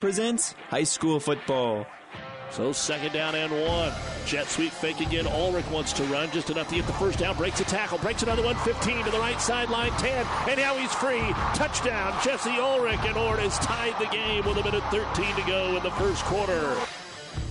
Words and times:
presents 0.00 0.54
high 0.68 0.84
school 0.84 1.20
football. 1.20 1.86
So 2.50 2.72
second 2.72 3.12
down 3.12 3.36
and 3.36 3.52
one. 3.52 3.92
Jet 4.26 4.46
sweep 4.48 4.72
fake 4.72 5.00
again. 5.00 5.26
Ulrich 5.26 5.66
wants 5.70 5.92
to 5.92 6.02
run 6.04 6.30
just 6.32 6.50
enough 6.50 6.68
to 6.68 6.74
get 6.74 6.86
the 6.86 6.92
first 6.94 7.20
down. 7.20 7.36
Breaks 7.36 7.60
a 7.60 7.64
tackle. 7.64 7.98
Breaks 7.98 8.24
another 8.24 8.42
one. 8.42 8.56
15 8.56 9.04
to 9.04 9.10
the 9.10 9.18
right 9.18 9.40
sideline. 9.40 9.92
10. 9.92 10.26
And 10.48 10.58
now 10.58 10.74
he's 10.74 10.92
free. 10.94 11.22
Touchdown. 11.54 12.18
Jesse 12.24 12.58
Ulrich. 12.58 12.98
And 13.04 13.16
Ord 13.16 13.38
has 13.38 13.56
tied 13.60 13.96
the 14.00 14.06
game 14.06 14.44
with 14.44 14.56
a 14.56 14.64
minute 14.64 14.82
13 14.90 15.36
to 15.36 15.42
go 15.42 15.76
in 15.76 15.82
the 15.84 15.92
first 15.92 16.24
quarter. 16.24 16.76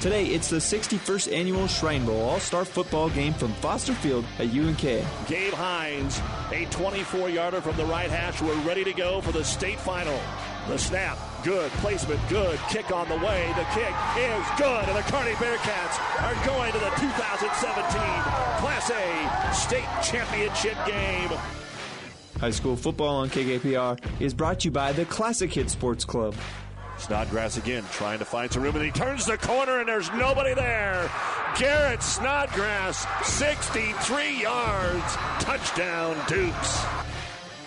Today, 0.01 0.25
it's 0.25 0.49
the 0.49 0.57
61st 0.57 1.33
annual 1.33 1.67
Shrine 1.67 2.05
Bowl 2.05 2.21
All 2.21 2.39
Star 2.39 2.65
football 2.65 3.09
game 3.09 3.33
from 3.33 3.53
Foster 3.53 3.93
Field 3.93 4.25
at 4.37 4.47
UNK. 4.47 4.81
Gabe 5.27 5.53
Hines, 5.53 6.21
a 6.51 6.65
24 6.65 7.29
yarder 7.29 7.61
from 7.61 7.77
the 7.77 7.85
right 7.85 8.09
hash. 8.09 8.41
We're 8.41 8.55
ready 8.61 8.83
to 8.83 8.93
go 8.93 9.21
for 9.21 9.31
the 9.31 9.43
state 9.43 9.79
final. 9.79 10.19
The 10.67 10.77
snap, 10.77 11.17
good. 11.43 11.71
Placement, 11.83 12.19
good. 12.29 12.59
Kick 12.69 12.91
on 12.91 13.07
the 13.09 13.15
way. 13.15 13.51
The 13.55 13.63
kick 13.73 13.93
is 14.17 14.45
good. 14.57 14.83
And 14.87 14.97
the 14.97 15.03
Kearney 15.11 15.33
Bearcats 15.33 15.99
are 16.21 16.45
going 16.45 16.71
to 16.71 16.79
the 16.79 16.89
2017 16.99 18.01
Class 18.59 18.91
A 18.91 19.53
state 19.53 19.87
championship 20.03 20.77
game. 20.85 21.29
High 22.39 22.51
school 22.51 22.75
football 22.75 23.17
on 23.17 23.29
KKPR 23.29 23.99
is 24.21 24.33
brought 24.33 24.61
to 24.61 24.65
you 24.65 24.71
by 24.71 24.93
the 24.93 25.05
Classic 25.05 25.51
Hit 25.51 25.69
Sports 25.69 26.05
Club. 26.05 26.35
Snodgrass 26.97 27.57
again 27.57 27.83
trying 27.91 28.19
to 28.19 28.25
find 28.25 28.51
some 28.51 28.63
room, 28.63 28.75
and 28.75 28.85
he 28.85 28.91
turns 28.91 29.25
the 29.25 29.37
corner, 29.37 29.79
and 29.79 29.87
there's 29.87 30.11
nobody 30.13 30.53
there. 30.53 31.09
Garrett 31.57 32.03
Snodgrass, 32.03 33.05
63 33.27 34.41
yards, 34.41 35.15
touchdown 35.39 36.17
Dukes. 36.27 36.85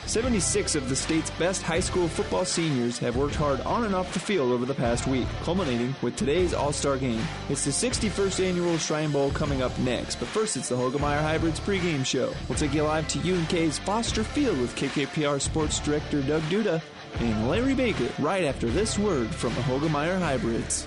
76 0.06 0.74
of 0.74 0.88
the 0.88 0.97
state's 0.97 1.30
best 1.33 1.62
high 1.62 1.80
school 1.80 2.09
football 2.09 2.45
seniors 2.45 2.98
have 2.98 3.16
worked 3.16 3.34
hard 3.34 3.61
on 3.62 3.84
and 3.84 3.95
off 3.95 4.12
the 4.12 4.19
field 4.19 4.51
over 4.52 4.66
the 4.66 4.75
past 4.75 5.06
week, 5.06 5.27
culminating 5.42 5.95
with 6.02 6.16
today's 6.16 6.52
All 6.52 6.73
Star 6.73 6.97
game. 6.97 7.23
It's 7.48 7.65
the 7.65 7.70
61st 7.70 8.48
annual 8.48 8.78
Shrine 8.78 9.12
Bowl 9.12 9.31
coming 9.31 9.62
up 9.62 9.77
next, 9.78 10.17
but 10.17 10.28
first 10.28 10.56
it's 10.56 10.69
the 10.69 10.75
Hoegemeyer 10.75 11.20
Hybrids 11.20 11.61
pregame 11.61 12.05
show. 12.05 12.33
We'll 12.48 12.59
take 12.59 12.75
you 12.75 12.83
live 12.83 13.06
to 13.09 13.20
UNK's 13.20 13.78
Foster 13.78 14.25
Field 14.25 14.59
with 14.59 14.75
KKPR 14.77 15.41
Sports 15.41 15.78
Director 15.78 16.22
Doug 16.22 16.42
Duda 16.42 16.83
and 17.20 17.48
Larry 17.48 17.75
Baker 17.75 18.09
right 18.19 18.44
after 18.44 18.69
this 18.69 18.98
word 18.98 19.33
from 19.34 19.55
the 19.55 19.61
Hoegemeyer 19.61 20.19
Hybrids. 20.19 20.87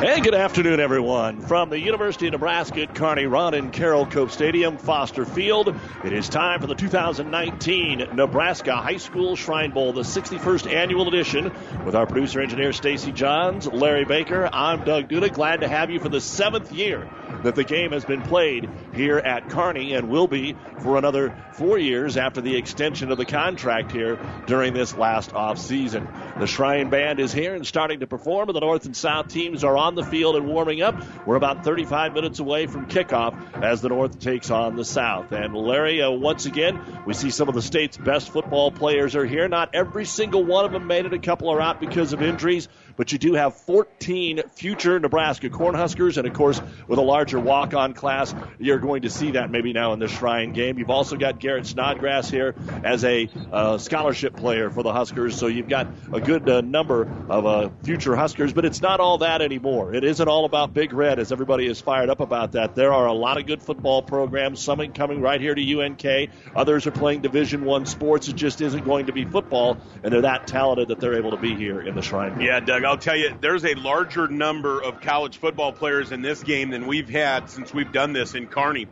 And 0.00 0.22
good 0.22 0.34
afternoon, 0.36 0.78
everyone. 0.78 1.40
From 1.40 1.70
the 1.70 1.80
University 1.80 2.28
of 2.28 2.32
Nebraska 2.32 2.82
at 2.82 2.94
Kearney 2.94 3.26
Ron 3.26 3.54
and 3.54 3.72
Carol 3.72 4.06
Cope 4.06 4.30
Stadium, 4.30 4.78
Foster 4.78 5.24
Field, 5.24 5.74
it 6.04 6.12
is 6.12 6.28
time 6.28 6.60
for 6.60 6.68
the 6.68 6.76
2019 6.76 8.10
Nebraska 8.12 8.76
High 8.76 8.98
School 8.98 9.34
Shrine 9.34 9.72
Bowl, 9.72 9.92
the 9.92 10.02
61st 10.02 10.72
annual 10.72 11.08
edition, 11.08 11.52
with 11.84 11.96
our 11.96 12.06
producer 12.06 12.40
engineer 12.40 12.72
Stacy 12.72 13.10
Johns, 13.10 13.66
Larry 13.66 14.04
Baker. 14.04 14.48
I'm 14.52 14.84
Doug 14.84 15.08
Duda. 15.08 15.32
Glad 15.32 15.62
to 15.62 15.68
have 15.68 15.90
you 15.90 15.98
for 15.98 16.08
the 16.08 16.20
seventh 16.20 16.70
year 16.70 17.10
that 17.42 17.56
the 17.56 17.64
game 17.64 17.90
has 17.90 18.04
been 18.04 18.22
played 18.22 18.70
here 18.94 19.18
at 19.18 19.50
Kearney 19.50 19.94
and 19.94 20.08
will 20.08 20.28
be 20.28 20.56
for 20.80 20.96
another 20.96 21.34
four 21.52 21.76
years 21.78 22.16
after 22.16 22.40
the 22.40 22.56
extension 22.56 23.10
of 23.10 23.18
the 23.18 23.24
contract 23.24 23.92
here 23.92 24.18
during 24.46 24.74
this 24.74 24.96
last 24.96 25.32
off 25.32 25.58
season. 25.58 26.06
The 26.38 26.46
Shrine 26.46 26.88
Band 26.88 27.18
is 27.20 27.32
here 27.32 27.54
and 27.54 27.66
starting 27.66 28.00
to 28.00 28.06
perform, 28.06 28.48
and 28.48 28.56
the 28.56 28.60
North 28.60 28.86
and 28.86 28.96
South 28.96 29.28
teams 29.28 29.64
are 29.64 29.76
on 29.76 29.87
the 29.94 30.04
field 30.04 30.36
and 30.36 30.46
warming 30.46 30.82
up. 30.82 31.02
We're 31.26 31.36
about 31.36 31.64
35 31.64 32.14
minutes 32.14 32.38
away 32.38 32.66
from 32.66 32.86
kickoff 32.86 33.62
as 33.62 33.80
the 33.80 33.88
North 33.88 34.18
takes 34.18 34.50
on 34.50 34.76
the 34.76 34.84
South. 34.84 35.32
And 35.32 35.54
Larry, 35.54 36.02
uh, 36.02 36.10
once 36.10 36.46
again, 36.46 36.80
we 37.06 37.14
see 37.14 37.30
some 37.30 37.48
of 37.48 37.54
the 37.54 37.62
state's 37.62 37.96
best 37.96 38.30
football 38.30 38.70
players 38.70 39.16
are 39.16 39.26
here. 39.26 39.48
Not 39.48 39.74
every 39.74 40.04
single 40.04 40.44
one 40.44 40.64
of 40.64 40.72
them 40.72 40.86
made 40.86 41.06
it. 41.06 41.12
A 41.12 41.18
couple 41.18 41.50
are 41.50 41.60
out 41.60 41.80
because 41.80 42.12
of 42.12 42.22
injuries 42.22 42.68
but 42.98 43.12
you 43.12 43.18
do 43.18 43.34
have 43.34 43.54
14 43.54 44.42
future 44.50 44.98
Nebraska 44.98 45.48
Cornhuskers, 45.48 46.18
and 46.18 46.26
of 46.26 46.34
course, 46.34 46.60
with 46.88 46.98
a 46.98 47.02
larger 47.02 47.38
walk-on 47.38 47.94
class, 47.94 48.34
you're 48.58 48.80
going 48.80 49.02
to 49.02 49.10
see 49.10 49.30
that 49.30 49.50
maybe 49.50 49.72
now 49.72 49.92
in 49.92 50.00
the 50.00 50.08
Shrine 50.08 50.52
game. 50.52 50.78
You've 50.78 50.90
also 50.90 51.16
got 51.16 51.38
Garrett 51.38 51.66
Snodgrass 51.66 52.28
here 52.28 52.56
as 52.82 53.04
a 53.04 53.30
uh, 53.52 53.78
scholarship 53.78 54.34
player 54.34 54.68
for 54.68 54.82
the 54.82 54.92
Huskers, 54.92 55.38
so 55.38 55.46
you've 55.46 55.68
got 55.68 55.86
a 56.12 56.20
good 56.20 56.50
uh, 56.50 56.60
number 56.60 57.08
of 57.28 57.46
uh, 57.46 57.70
future 57.84 58.16
Huskers, 58.16 58.52
but 58.52 58.64
it's 58.64 58.82
not 58.82 58.98
all 58.98 59.18
that 59.18 59.42
anymore. 59.42 59.94
It 59.94 60.02
isn't 60.02 60.28
all 60.28 60.44
about 60.44 60.74
Big 60.74 60.92
Red, 60.92 61.20
as 61.20 61.30
everybody 61.30 61.68
is 61.68 61.80
fired 61.80 62.10
up 62.10 62.18
about 62.18 62.52
that. 62.52 62.74
There 62.74 62.92
are 62.92 63.06
a 63.06 63.12
lot 63.12 63.38
of 63.38 63.46
good 63.46 63.62
football 63.62 64.02
programs, 64.02 64.60
some 64.60 64.78
coming 64.92 65.20
right 65.20 65.40
here 65.40 65.54
to 65.54 65.80
UNK. 65.80 66.30
Others 66.56 66.86
are 66.88 66.90
playing 66.90 67.20
Division 67.20 67.64
One 67.64 67.86
sports. 67.86 68.26
It 68.28 68.34
just 68.34 68.60
isn't 68.60 68.84
going 68.84 69.06
to 69.06 69.12
be 69.12 69.24
football, 69.24 69.76
and 70.02 70.12
they're 70.12 70.22
that 70.22 70.48
talented 70.48 70.88
that 70.88 70.98
they're 70.98 71.16
able 71.16 71.30
to 71.30 71.36
be 71.36 71.54
here 71.54 71.80
in 71.80 71.94
the 71.94 72.02
Shrine. 72.02 72.40
Yeah, 72.40 72.58
Doug. 72.58 72.87
I'll 72.88 72.96
tell 72.96 73.16
you, 73.16 73.36
there's 73.42 73.66
a 73.66 73.74
larger 73.74 74.28
number 74.28 74.82
of 74.82 75.02
college 75.02 75.36
football 75.36 75.74
players 75.74 76.10
in 76.10 76.22
this 76.22 76.42
game 76.42 76.70
than 76.70 76.86
we've 76.86 77.10
had 77.10 77.50
since 77.50 77.74
we've 77.74 77.92
done 77.92 78.14
this 78.14 78.34
in 78.34 78.46
Kearney. 78.46 78.86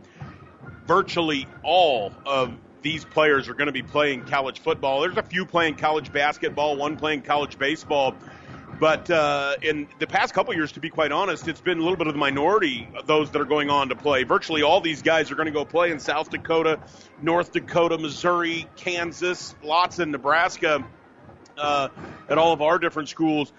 Virtually 0.87 1.49
all 1.63 2.13
of 2.27 2.55
these 2.83 3.07
players 3.07 3.49
are 3.49 3.55
going 3.55 3.69
to 3.69 3.73
be 3.73 3.83
playing 3.83 4.27
college 4.27 4.61
football. 4.61 5.01
There's 5.01 5.17
a 5.17 5.23
few 5.23 5.47
playing 5.47 5.77
college 5.77 6.13
basketball, 6.13 6.77
one 6.77 6.99
playing 6.99 7.23
college 7.23 7.59
baseball. 7.59 8.15
But 8.79 9.11
uh, 9.11 9.55
in 9.63 9.89
the 9.99 10.07
past 10.07 10.35
couple 10.35 10.53
years, 10.53 10.73
to 10.73 10.81
be 10.81 10.91
quite 10.91 11.11
honest, 11.11 11.49
it's 11.49 11.63
been 11.63 11.79
a 11.79 11.81
little 11.81 11.97
bit 11.97 12.07
of 12.07 12.13
the 12.13 12.21
minority 12.21 12.87
of 12.95 13.07
those 13.07 13.31
that 13.31 13.41
are 13.41 13.47
going 13.47 13.71
on 13.71 13.89
to 13.89 13.97
play. 13.97 14.25
Virtually 14.25 14.61
all 14.61 14.83
these 14.83 15.01
guys 15.01 15.31
are 15.31 15.37
going 15.37 15.47
to 15.47 15.53
go 15.53 15.65
play 15.65 15.91
in 15.91 16.01
South 16.01 16.29
Dakota, 16.29 16.81
North 17.23 17.51
Dakota, 17.51 17.97
Missouri, 17.97 18.69
Kansas, 18.77 19.55
lots 19.63 20.01
in 20.01 20.11
Nebraska, 20.11 20.87
uh, 21.57 21.89
at 22.29 22.37
all 22.37 22.53
of 22.53 22.61
our 22.61 22.79
different 22.79 23.09
schools 23.09 23.51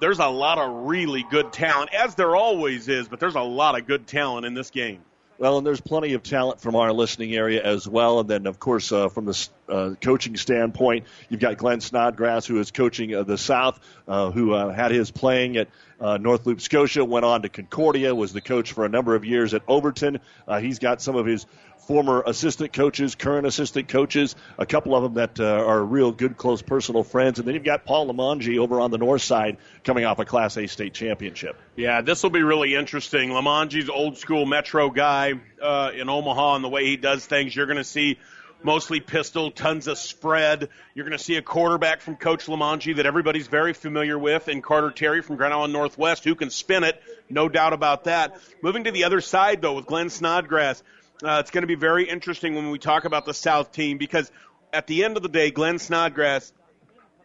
there's 0.00 0.18
a 0.18 0.26
lot 0.26 0.58
of 0.58 0.86
really 0.86 1.24
good 1.30 1.52
talent, 1.52 1.92
as 1.94 2.14
there 2.14 2.36
always 2.36 2.88
is, 2.88 3.08
but 3.08 3.20
there's 3.20 3.34
a 3.34 3.40
lot 3.40 3.78
of 3.78 3.86
good 3.86 4.06
talent 4.06 4.46
in 4.46 4.54
this 4.54 4.70
game. 4.70 5.00
Well, 5.38 5.58
and 5.58 5.66
there's 5.66 5.82
plenty 5.82 6.14
of 6.14 6.22
talent 6.22 6.62
from 6.62 6.76
our 6.76 6.92
listening 6.92 7.34
area 7.34 7.62
as 7.62 7.86
well. 7.86 8.20
And 8.20 8.28
then, 8.28 8.46
of 8.46 8.58
course, 8.58 8.90
uh, 8.90 9.10
from 9.10 9.26
the 9.26 9.48
uh, 9.68 9.90
coaching 10.00 10.36
standpoint, 10.36 11.04
you've 11.28 11.40
got 11.40 11.58
Glenn 11.58 11.82
Snodgrass, 11.82 12.46
who 12.46 12.58
is 12.58 12.70
coaching 12.70 13.14
uh, 13.14 13.22
the 13.22 13.36
South, 13.36 13.78
uh, 14.08 14.30
who 14.30 14.54
uh, 14.54 14.72
had 14.72 14.92
his 14.92 15.10
playing 15.10 15.58
at 15.58 15.68
uh, 16.00 16.18
North 16.18 16.46
Loop, 16.46 16.60
Scotia, 16.60 17.04
went 17.04 17.24
on 17.24 17.42
to 17.42 17.48
Concordia, 17.48 18.14
was 18.14 18.32
the 18.32 18.40
coach 18.40 18.72
for 18.72 18.84
a 18.84 18.88
number 18.88 19.14
of 19.14 19.24
years 19.24 19.54
at 19.54 19.62
Overton. 19.66 20.20
Uh, 20.46 20.60
he's 20.60 20.78
got 20.78 21.00
some 21.00 21.16
of 21.16 21.26
his 21.26 21.46
former 21.86 22.22
assistant 22.26 22.72
coaches, 22.72 23.14
current 23.14 23.46
assistant 23.46 23.88
coaches, 23.88 24.34
a 24.58 24.66
couple 24.66 24.94
of 24.94 25.04
them 25.04 25.14
that 25.14 25.38
uh, 25.38 25.44
are 25.44 25.82
real 25.82 26.10
good, 26.10 26.36
close 26.36 26.60
personal 26.60 27.04
friends. 27.04 27.38
And 27.38 27.46
then 27.46 27.54
you've 27.54 27.64
got 27.64 27.84
Paul 27.84 28.12
Limongi 28.12 28.58
over 28.58 28.80
on 28.80 28.90
the 28.90 28.98
north 28.98 29.22
side 29.22 29.56
coming 29.84 30.04
off 30.04 30.18
a 30.18 30.24
Class 30.24 30.56
A 30.56 30.66
state 30.66 30.94
championship. 30.94 31.56
Yeah, 31.76 32.00
this 32.00 32.22
will 32.22 32.30
be 32.30 32.42
really 32.42 32.74
interesting. 32.74 33.30
Limongi's 33.30 33.88
old 33.88 34.18
school 34.18 34.46
Metro 34.46 34.90
guy 34.90 35.34
uh, 35.62 35.92
in 35.94 36.08
Omaha 36.08 36.56
and 36.56 36.64
the 36.64 36.68
way 36.68 36.84
he 36.84 36.96
does 36.96 37.24
things. 37.24 37.54
You're 37.54 37.66
going 37.66 37.76
to 37.76 37.84
see 37.84 38.18
mostly 38.66 38.98
pistol, 38.98 39.52
tons 39.52 39.86
of 39.86 39.96
spread. 39.96 40.68
You're 40.92 41.06
going 41.06 41.16
to 41.16 41.22
see 41.22 41.36
a 41.36 41.42
quarterback 41.42 42.00
from 42.00 42.16
Coach 42.16 42.46
Limongi 42.46 42.96
that 42.96 43.06
everybody's 43.06 43.46
very 43.46 43.72
familiar 43.72 44.18
with, 44.18 44.48
and 44.48 44.60
Carter 44.60 44.90
Terry 44.90 45.22
from 45.22 45.36
Grand 45.36 45.54
Island 45.54 45.72
Northwest, 45.72 46.24
who 46.24 46.34
can 46.34 46.50
spin 46.50 46.82
it, 46.82 47.00
no 47.30 47.48
doubt 47.48 47.72
about 47.72 48.04
that. 48.04 48.36
Moving 48.62 48.82
to 48.84 48.90
the 48.90 49.04
other 49.04 49.20
side, 49.20 49.62
though, 49.62 49.74
with 49.74 49.86
Glenn 49.86 50.10
Snodgrass, 50.10 50.82
uh, 51.22 51.38
it's 51.40 51.52
going 51.52 51.62
to 51.62 51.68
be 51.68 51.76
very 51.76 52.08
interesting 52.08 52.56
when 52.56 52.70
we 52.70 52.80
talk 52.80 53.04
about 53.04 53.24
the 53.24 53.32
South 53.32 53.70
team 53.70 53.98
because 53.98 54.32
at 54.72 54.88
the 54.88 55.04
end 55.04 55.16
of 55.16 55.22
the 55.22 55.28
day, 55.28 55.52
Glenn 55.52 55.78
Snodgrass 55.78 56.52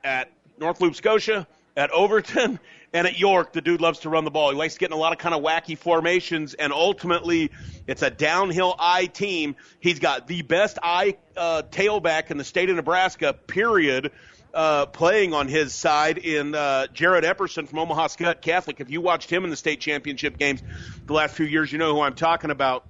at 0.03 0.29
North 0.59 0.79
Loop, 0.79 0.93
Scotia, 0.93 1.47
at 1.75 1.89
Overton, 1.89 2.59
and 2.93 3.07
at 3.07 3.17
York, 3.17 3.53
the 3.53 3.61
dude 3.61 3.81
loves 3.81 3.99
to 3.99 4.09
run 4.09 4.25
the 4.25 4.31
ball. 4.31 4.51
He 4.51 4.57
likes 4.57 4.77
getting 4.77 4.95
a 4.95 4.99
lot 4.99 5.13
of 5.13 5.17
kind 5.17 5.33
of 5.33 5.41
wacky 5.41 5.77
formations, 5.77 6.53
and 6.53 6.73
ultimately, 6.73 7.51
it's 7.87 8.01
a 8.01 8.09
downhill 8.09 8.75
eye 8.77 9.05
team. 9.05 9.55
He's 9.79 9.99
got 9.99 10.27
the 10.27 10.41
best 10.41 10.77
eye 10.83 11.17
uh, 11.37 11.63
tailback 11.71 12.31
in 12.31 12.37
the 12.37 12.43
state 12.43 12.69
of 12.69 12.75
Nebraska, 12.75 13.33
period. 13.33 14.11
Uh, 14.53 14.85
playing 14.85 15.33
on 15.33 15.47
his 15.47 15.73
side 15.73 16.17
in 16.17 16.53
uh, 16.53 16.85
Jared 16.87 17.23
Epperson 17.23 17.69
from 17.69 17.79
Omaha 17.79 18.07
Skutt 18.07 18.41
Catholic. 18.41 18.81
If 18.81 18.89
you 18.89 18.99
watched 18.99 19.29
him 19.29 19.45
in 19.45 19.49
the 19.49 19.55
state 19.55 19.79
championship 19.79 20.37
games 20.37 20.61
the 21.05 21.13
last 21.13 21.35
few 21.35 21.45
years, 21.45 21.71
you 21.71 21.77
know 21.77 21.93
who 21.93 22.01
I'm 22.01 22.15
talking 22.15 22.51
about. 22.51 22.85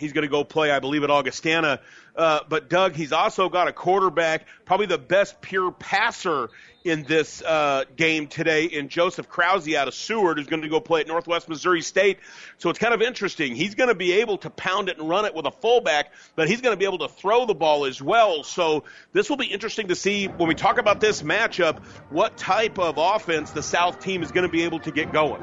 He's 0.00 0.12
going 0.12 0.22
to 0.22 0.28
go 0.28 0.42
play, 0.42 0.72
I 0.72 0.80
believe, 0.80 1.04
at 1.04 1.10
Augustana. 1.10 1.80
Uh, 2.16 2.40
but 2.48 2.68
Doug, 2.68 2.96
he's 2.96 3.12
also 3.12 3.48
got 3.48 3.68
a 3.68 3.72
quarterback, 3.72 4.46
probably 4.64 4.86
the 4.86 4.98
best 4.98 5.40
pure 5.40 5.70
passer 5.70 6.50
in 6.86 7.02
this 7.02 7.42
uh, 7.42 7.84
game 7.96 8.28
today 8.28 8.64
in 8.64 8.88
Joseph 8.88 9.28
Krause 9.28 9.74
out 9.74 9.88
of 9.88 9.94
Seward, 9.94 10.38
who's 10.38 10.46
going 10.46 10.62
to 10.62 10.68
go 10.68 10.78
play 10.78 11.00
at 11.00 11.08
Northwest 11.08 11.48
Missouri 11.48 11.82
State. 11.82 12.18
So 12.58 12.70
it's 12.70 12.78
kind 12.78 12.94
of 12.94 13.02
interesting. 13.02 13.56
He's 13.56 13.74
going 13.74 13.88
to 13.88 13.94
be 13.94 14.12
able 14.14 14.38
to 14.38 14.50
pound 14.50 14.88
it 14.88 14.98
and 14.98 15.08
run 15.08 15.24
it 15.24 15.34
with 15.34 15.46
a 15.46 15.50
fullback, 15.50 16.12
but 16.36 16.48
he's 16.48 16.60
going 16.60 16.74
to 16.74 16.78
be 16.78 16.84
able 16.84 16.98
to 16.98 17.08
throw 17.08 17.44
the 17.44 17.54
ball 17.54 17.86
as 17.86 18.00
well. 18.00 18.44
So 18.44 18.84
this 19.12 19.28
will 19.28 19.36
be 19.36 19.46
interesting 19.46 19.88
to 19.88 19.96
see 19.96 20.26
when 20.26 20.48
we 20.48 20.54
talk 20.54 20.78
about 20.78 21.00
this 21.00 21.22
matchup 21.22 21.82
what 22.10 22.36
type 22.36 22.78
of 22.78 22.98
offense 22.98 23.50
the 23.50 23.62
South 23.62 24.00
team 24.00 24.22
is 24.22 24.30
going 24.30 24.46
to 24.46 24.52
be 24.52 24.62
able 24.62 24.78
to 24.80 24.92
get 24.92 25.12
going. 25.12 25.42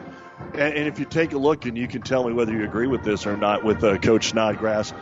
And, 0.53 0.87
if 0.87 0.99
you 0.99 1.05
take 1.05 1.33
a 1.33 1.37
look, 1.37 1.65
and 1.65 1.77
you 1.77 1.87
can 1.87 2.01
tell 2.01 2.27
me 2.27 2.33
whether 2.33 2.51
you 2.51 2.63
agree 2.63 2.87
with 2.87 3.03
this 3.03 3.25
or 3.25 3.35
not, 3.35 3.63
with 3.63 3.83
uh, 3.83 3.97
Coach 3.97 4.29
Snodgrass, 4.29 4.93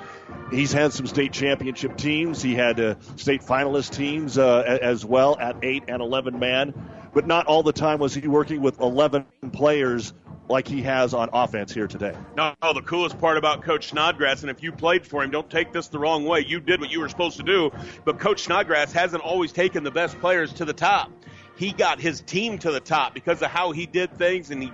he's 0.49 0.71
had 0.71 0.93
some 0.93 1.07
state 1.07 1.33
championship 1.33 1.97
teams. 1.97 2.41
He 2.41 2.55
had 2.55 2.79
uh, 2.79 2.95
state 3.17 3.41
finalist 3.41 3.95
teams 3.95 4.38
uh, 4.38 4.79
as 4.81 5.03
well 5.05 5.38
at 5.39 5.57
eight 5.63 5.83
and 5.88 6.01
eleven 6.01 6.39
man, 6.39 6.73
but 7.13 7.27
not 7.27 7.47
all 7.47 7.63
the 7.63 7.73
time 7.73 7.99
was 7.99 8.13
he 8.13 8.27
working 8.27 8.61
with 8.61 8.79
eleven 8.79 9.25
players 9.51 10.13
like 10.47 10.67
he 10.67 10.81
has 10.81 11.13
on 11.13 11.29
offense 11.33 11.73
here 11.73 11.88
today. 11.88 12.15
No, 12.35 12.53
the 12.61 12.81
coolest 12.81 13.17
part 13.19 13.38
about 13.38 13.63
Coach 13.63 13.89
Snodgrass, 13.89 14.41
and 14.41 14.51
if 14.51 14.61
you 14.61 14.71
played 14.71 15.05
for 15.05 15.23
him, 15.23 15.31
don't 15.31 15.49
take 15.49 15.71
this 15.71 15.88
the 15.88 15.99
wrong 15.99 16.25
way. 16.25 16.45
You 16.45 16.59
did 16.59 16.81
what 16.81 16.91
you 16.91 16.99
were 16.99 17.09
supposed 17.09 17.38
to 17.38 17.43
do, 17.43 17.71
but 18.05 18.19
Coach 18.19 18.43
Snodgrass 18.43 18.91
hasn't 18.91 19.23
always 19.23 19.51
taken 19.51 19.83
the 19.83 19.91
best 19.91 20.19
players 20.19 20.53
to 20.53 20.65
the 20.65 20.73
top. 20.73 21.11
He 21.57 21.71
got 21.73 21.99
his 21.99 22.21
team 22.21 22.57
to 22.59 22.71
the 22.71 22.79
top 22.79 23.13
because 23.13 23.41
of 23.41 23.49
how 23.49 23.71
he 23.71 23.85
did 23.85 24.17
things, 24.17 24.51
and 24.51 24.63
he 24.63 24.71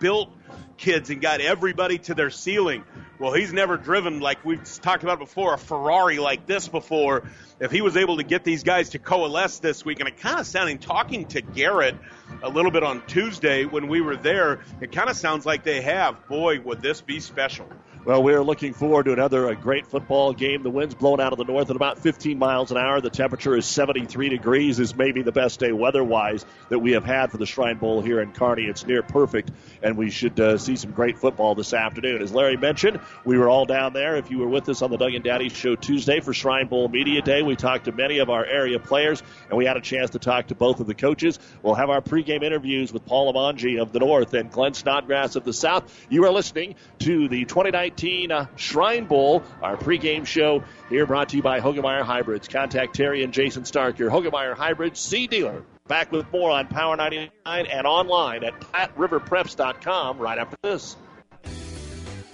built 0.00 0.30
kids 0.76 1.10
and 1.10 1.20
got 1.20 1.40
everybody 1.40 1.98
to 1.98 2.14
their 2.14 2.30
ceiling. 2.30 2.84
Well, 3.18 3.32
he's 3.32 3.52
never 3.52 3.76
driven 3.76 4.20
like 4.20 4.44
we've 4.44 4.62
talked 4.82 5.02
about 5.02 5.18
before 5.18 5.54
a 5.54 5.58
Ferrari 5.58 6.18
like 6.18 6.46
this 6.46 6.68
before. 6.68 7.24
If 7.58 7.70
he 7.70 7.80
was 7.80 7.96
able 7.96 8.18
to 8.18 8.22
get 8.22 8.44
these 8.44 8.62
guys 8.62 8.90
to 8.90 8.98
coalesce 8.98 9.58
this 9.60 9.84
week, 9.84 10.00
and 10.00 10.08
it 10.08 10.18
kind 10.18 10.38
of 10.38 10.46
sounding 10.46 10.78
talking 10.78 11.24
to 11.28 11.40
Garrett 11.40 11.96
a 12.42 12.50
little 12.50 12.70
bit 12.70 12.82
on 12.82 13.06
Tuesday 13.06 13.64
when 13.64 13.88
we 13.88 14.02
were 14.02 14.16
there, 14.16 14.60
it 14.82 14.92
kind 14.92 15.08
of 15.08 15.16
sounds 15.16 15.46
like 15.46 15.64
they 15.64 15.80
have. 15.80 16.28
Boy, 16.28 16.60
would 16.60 16.82
this 16.82 17.00
be 17.00 17.20
special. 17.20 17.66
Well, 18.06 18.22
we're 18.22 18.44
looking 18.44 18.72
forward 18.72 19.06
to 19.06 19.12
another 19.14 19.52
great 19.56 19.84
football 19.84 20.32
game. 20.32 20.62
The 20.62 20.70
wind's 20.70 20.94
blowing 20.94 21.20
out 21.20 21.32
of 21.32 21.38
the 21.38 21.44
north 21.44 21.70
at 21.70 21.74
about 21.74 21.98
15 21.98 22.38
miles 22.38 22.70
an 22.70 22.76
hour. 22.76 23.00
The 23.00 23.10
temperature 23.10 23.56
is 23.56 23.66
73 23.66 24.28
degrees. 24.28 24.76
This 24.76 24.94
may 24.94 25.10
be 25.10 25.22
the 25.22 25.32
best 25.32 25.58
day 25.58 25.72
weather-wise 25.72 26.46
that 26.68 26.78
we 26.78 26.92
have 26.92 27.04
had 27.04 27.32
for 27.32 27.38
the 27.38 27.46
Shrine 27.46 27.78
Bowl 27.78 28.02
here 28.02 28.20
in 28.20 28.30
Kearney. 28.30 28.66
It's 28.66 28.86
near 28.86 29.02
perfect, 29.02 29.50
and 29.82 29.96
we 29.96 30.10
should 30.10 30.38
uh, 30.38 30.56
see 30.56 30.76
some 30.76 30.92
great 30.92 31.18
football 31.18 31.56
this 31.56 31.74
afternoon. 31.74 32.22
As 32.22 32.32
Larry 32.32 32.56
mentioned, 32.56 33.00
we 33.24 33.38
were 33.38 33.48
all 33.48 33.66
down 33.66 33.92
there. 33.92 34.14
If 34.14 34.30
you 34.30 34.38
were 34.38 34.46
with 34.46 34.68
us 34.68 34.82
on 34.82 34.92
the 34.92 34.98
Doug 34.98 35.14
and 35.14 35.24
Daddy 35.24 35.48
Show 35.48 35.74
Tuesday 35.74 36.20
for 36.20 36.32
Shrine 36.32 36.68
Bowl 36.68 36.86
Media 36.86 37.22
Day, 37.22 37.42
we 37.42 37.56
talked 37.56 37.86
to 37.86 37.92
many 37.92 38.18
of 38.18 38.30
our 38.30 38.46
area 38.46 38.78
players, 38.78 39.20
and 39.48 39.58
we 39.58 39.64
had 39.64 39.76
a 39.76 39.80
chance 39.80 40.10
to 40.10 40.20
talk 40.20 40.46
to 40.46 40.54
both 40.54 40.78
of 40.78 40.86
the 40.86 40.94
coaches. 40.94 41.40
We'll 41.60 41.74
have 41.74 41.90
our 41.90 42.02
pregame 42.02 42.44
interviews 42.44 42.92
with 42.92 43.04
Paul 43.04 43.32
Limongi 43.32 43.82
of 43.82 43.90
the 43.90 43.98
North 43.98 44.32
and 44.32 44.48
Glenn 44.48 44.74
Snodgrass 44.74 45.34
of 45.34 45.42
the 45.42 45.52
South. 45.52 45.92
You 46.08 46.24
are 46.26 46.30
listening 46.30 46.76
to 47.00 47.26
the 47.26 47.44
2019 47.46 47.95
uh, 48.30 48.46
Shrine 48.56 49.06
Bowl, 49.06 49.42
our 49.62 49.76
pregame 49.76 50.26
show 50.26 50.62
here 50.88 51.06
brought 51.06 51.30
to 51.30 51.36
you 51.36 51.42
by 51.42 51.60
Hoegemeyer 51.60 52.02
Hybrids. 52.02 52.48
Contact 52.48 52.94
Terry 52.94 53.22
and 53.22 53.32
Jason 53.32 53.64
Stark, 53.64 53.98
your 53.98 54.10
Hoegemeyer 54.10 54.54
Hybrids 54.54 55.00
C 55.00 55.26
dealer. 55.26 55.64
Back 55.88 56.12
with 56.12 56.30
more 56.32 56.50
on 56.50 56.66
Power 56.66 56.96
99 56.96 57.30
and 57.66 57.86
online 57.86 58.44
at 58.44 58.60
PlatteRiverPreps.com 58.60 60.18
right 60.18 60.38
after 60.38 60.56
this. 60.62 60.96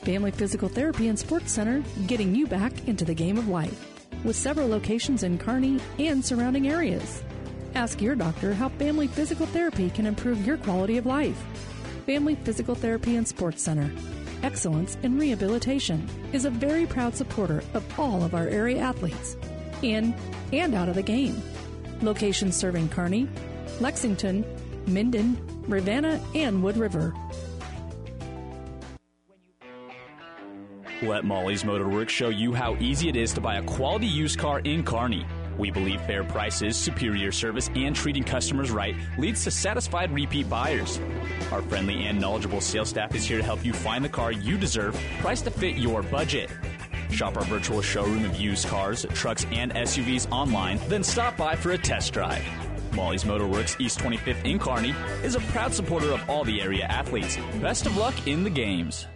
Family 0.03 0.33
Physical 0.33 0.69
Therapy 0.69 1.09
and 1.09 1.19
Sports 1.19 1.53
Center, 1.53 1.83
getting 2.07 2.35
you 2.35 2.47
back 2.47 2.89
into 2.89 3.05
the 3.05 3.15
game 3.15 3.39
of 3.39 3.49
life. 3.49 3.89
With 4.25 4.37
several 4.37 4.69
locations 4.69 5.23
in 5.23 5.39
Kearney 5.39 5.81
and 5.99 6.25
surrounding 6.25 6.69
areas. 6.69 7.23
Ask 7.75 8.03
your 8.03 8.15
doctor 8.15 8.53
how 8.53 8.69
family 8.71 9.07
physical 9.07 9.47
therapy 9.47 9.91
can 9.91 10.07
improve 10.07 10.47
your 10.47 10.57
quality 10.59 10.99
of 10.99 11.07
life. 11.07 11.41
Family 12.07 12.35
Physical 12.35 12.75
Therapy 12.75 13.17
and 13.17 13.27
Sports 13.27 13.63
Center, 13.63 13.91
Excellence 14.43 14.99
in 15.05 15.19
Rehabilitation 15.19 16.09
is 16.33 16.45
a 16.45 16.51
very 16.51 16.85
proud 16.85 17.15
supporter 17.15 17.63
of 17.75 17.99
all 17.99 18.25
of 18.25 18.35
our 18.35 18.49
area 18.49 18.81
athletes, 18.81 19.37
in 19.83 20.15
and 20.53 20.75
out 20.75 20.89
of 20.89 20.97
the 20.97 21.03
game. 21.03 21.41
Locations 22.01 22.57
serving 22.57 22.89
Kearney, 22.89 23.29
Lexington, 23.81 24.45
Minden, 24.87 25.39
Ravenna, 25.69 26.21
and 26.35 26.63
Wood 26.63 26.77
River. 26.77 27.15
Let 31.03 31.25
Molly's 31.25 31.63
Motorworks 31.63 32.11
show 32.11 32.29
you 32.29 32.53
how 32.53 32.77
easy 32.77 33.09
it 33.09 33.17
is 33.17 33.33
to 33.35 33.41
buy 33.41 33.57
a 33.57 33.63
quality 33.63 34.07
used 34.07 34.39
car 34.39 34.61
in 34.61 34.85
Kearney. 34.85 35.25
We 35.59 35.71
believe 35.71 36.01
fair 36.03 36.25
prices, 36.25 36.77
superior 36.77 37.33
service, 37.33 37.71
and 37.75 37.95
treating 37.95 38.25
customers 38.25 38.71
right 38.71 38.95
leads 39.19 39.45
to 39.45 39.51
satisfied 39.51 40.13
repeat 40.13 40.49
buyers. 40.49 41.01
Our 41.51 41.63
friendly 41.63 42.05
and 42.05 42.21
knowledgeable 42.21 42.61
sales 42.61 42.89
staff 42.89 43.15
is 43.15 43.25
here 43.25 43.39
to 43.39 43.45
help 43.45 43.65
you 43.65 43.73
find 43.73 44.05
the 44.05 44.09
car 44.09 44.33
you 44.33 44.57
deserve, 44.57 44.99
priced 45.21 45.45
to 45.45 45.51
fit 45.51 45.77
your 45.77 46.03
budget. 46.03 46.51
Shop 47.11 47.37
our 47.37 47.45
virtual 47.45 47.83
showroom 47.83 48.25
of 48.25 48.37
used 48.37 48.67
cars, 48.69 49.05
trucks, 49.15 49.45
and 49.53 49.73
SUVs 49.75 50.31
online, 50.31 50.81
then 50.89 51.03
stop 51.03 51.37
by 51.37 51.55
for 51.55 51.73
a 51.73 51.79
test 51.79 52.13
drive. 52.13 52.43
Molly's 52.95 53.25
Motorworks 53.25 53.81
East 53.81 53.99
25th 54.01 54.45
in 54.45 54.59
Kearney 54.59 54.95
is 55.23 55.35
a 55.35 55.41
proud 55.41 55.73
supporter 55.73 56.13
of 56.13 56.29
all 56.29 56.45
the 56.45 56.61
area 56.61 56.85
athletes. 56.85 57.39
Best 57.61 57.87
of 57.87 57.97
luck 57.97 58.27
in 58.27 58.45
the 58.45 58.51
games. 58.51 59.07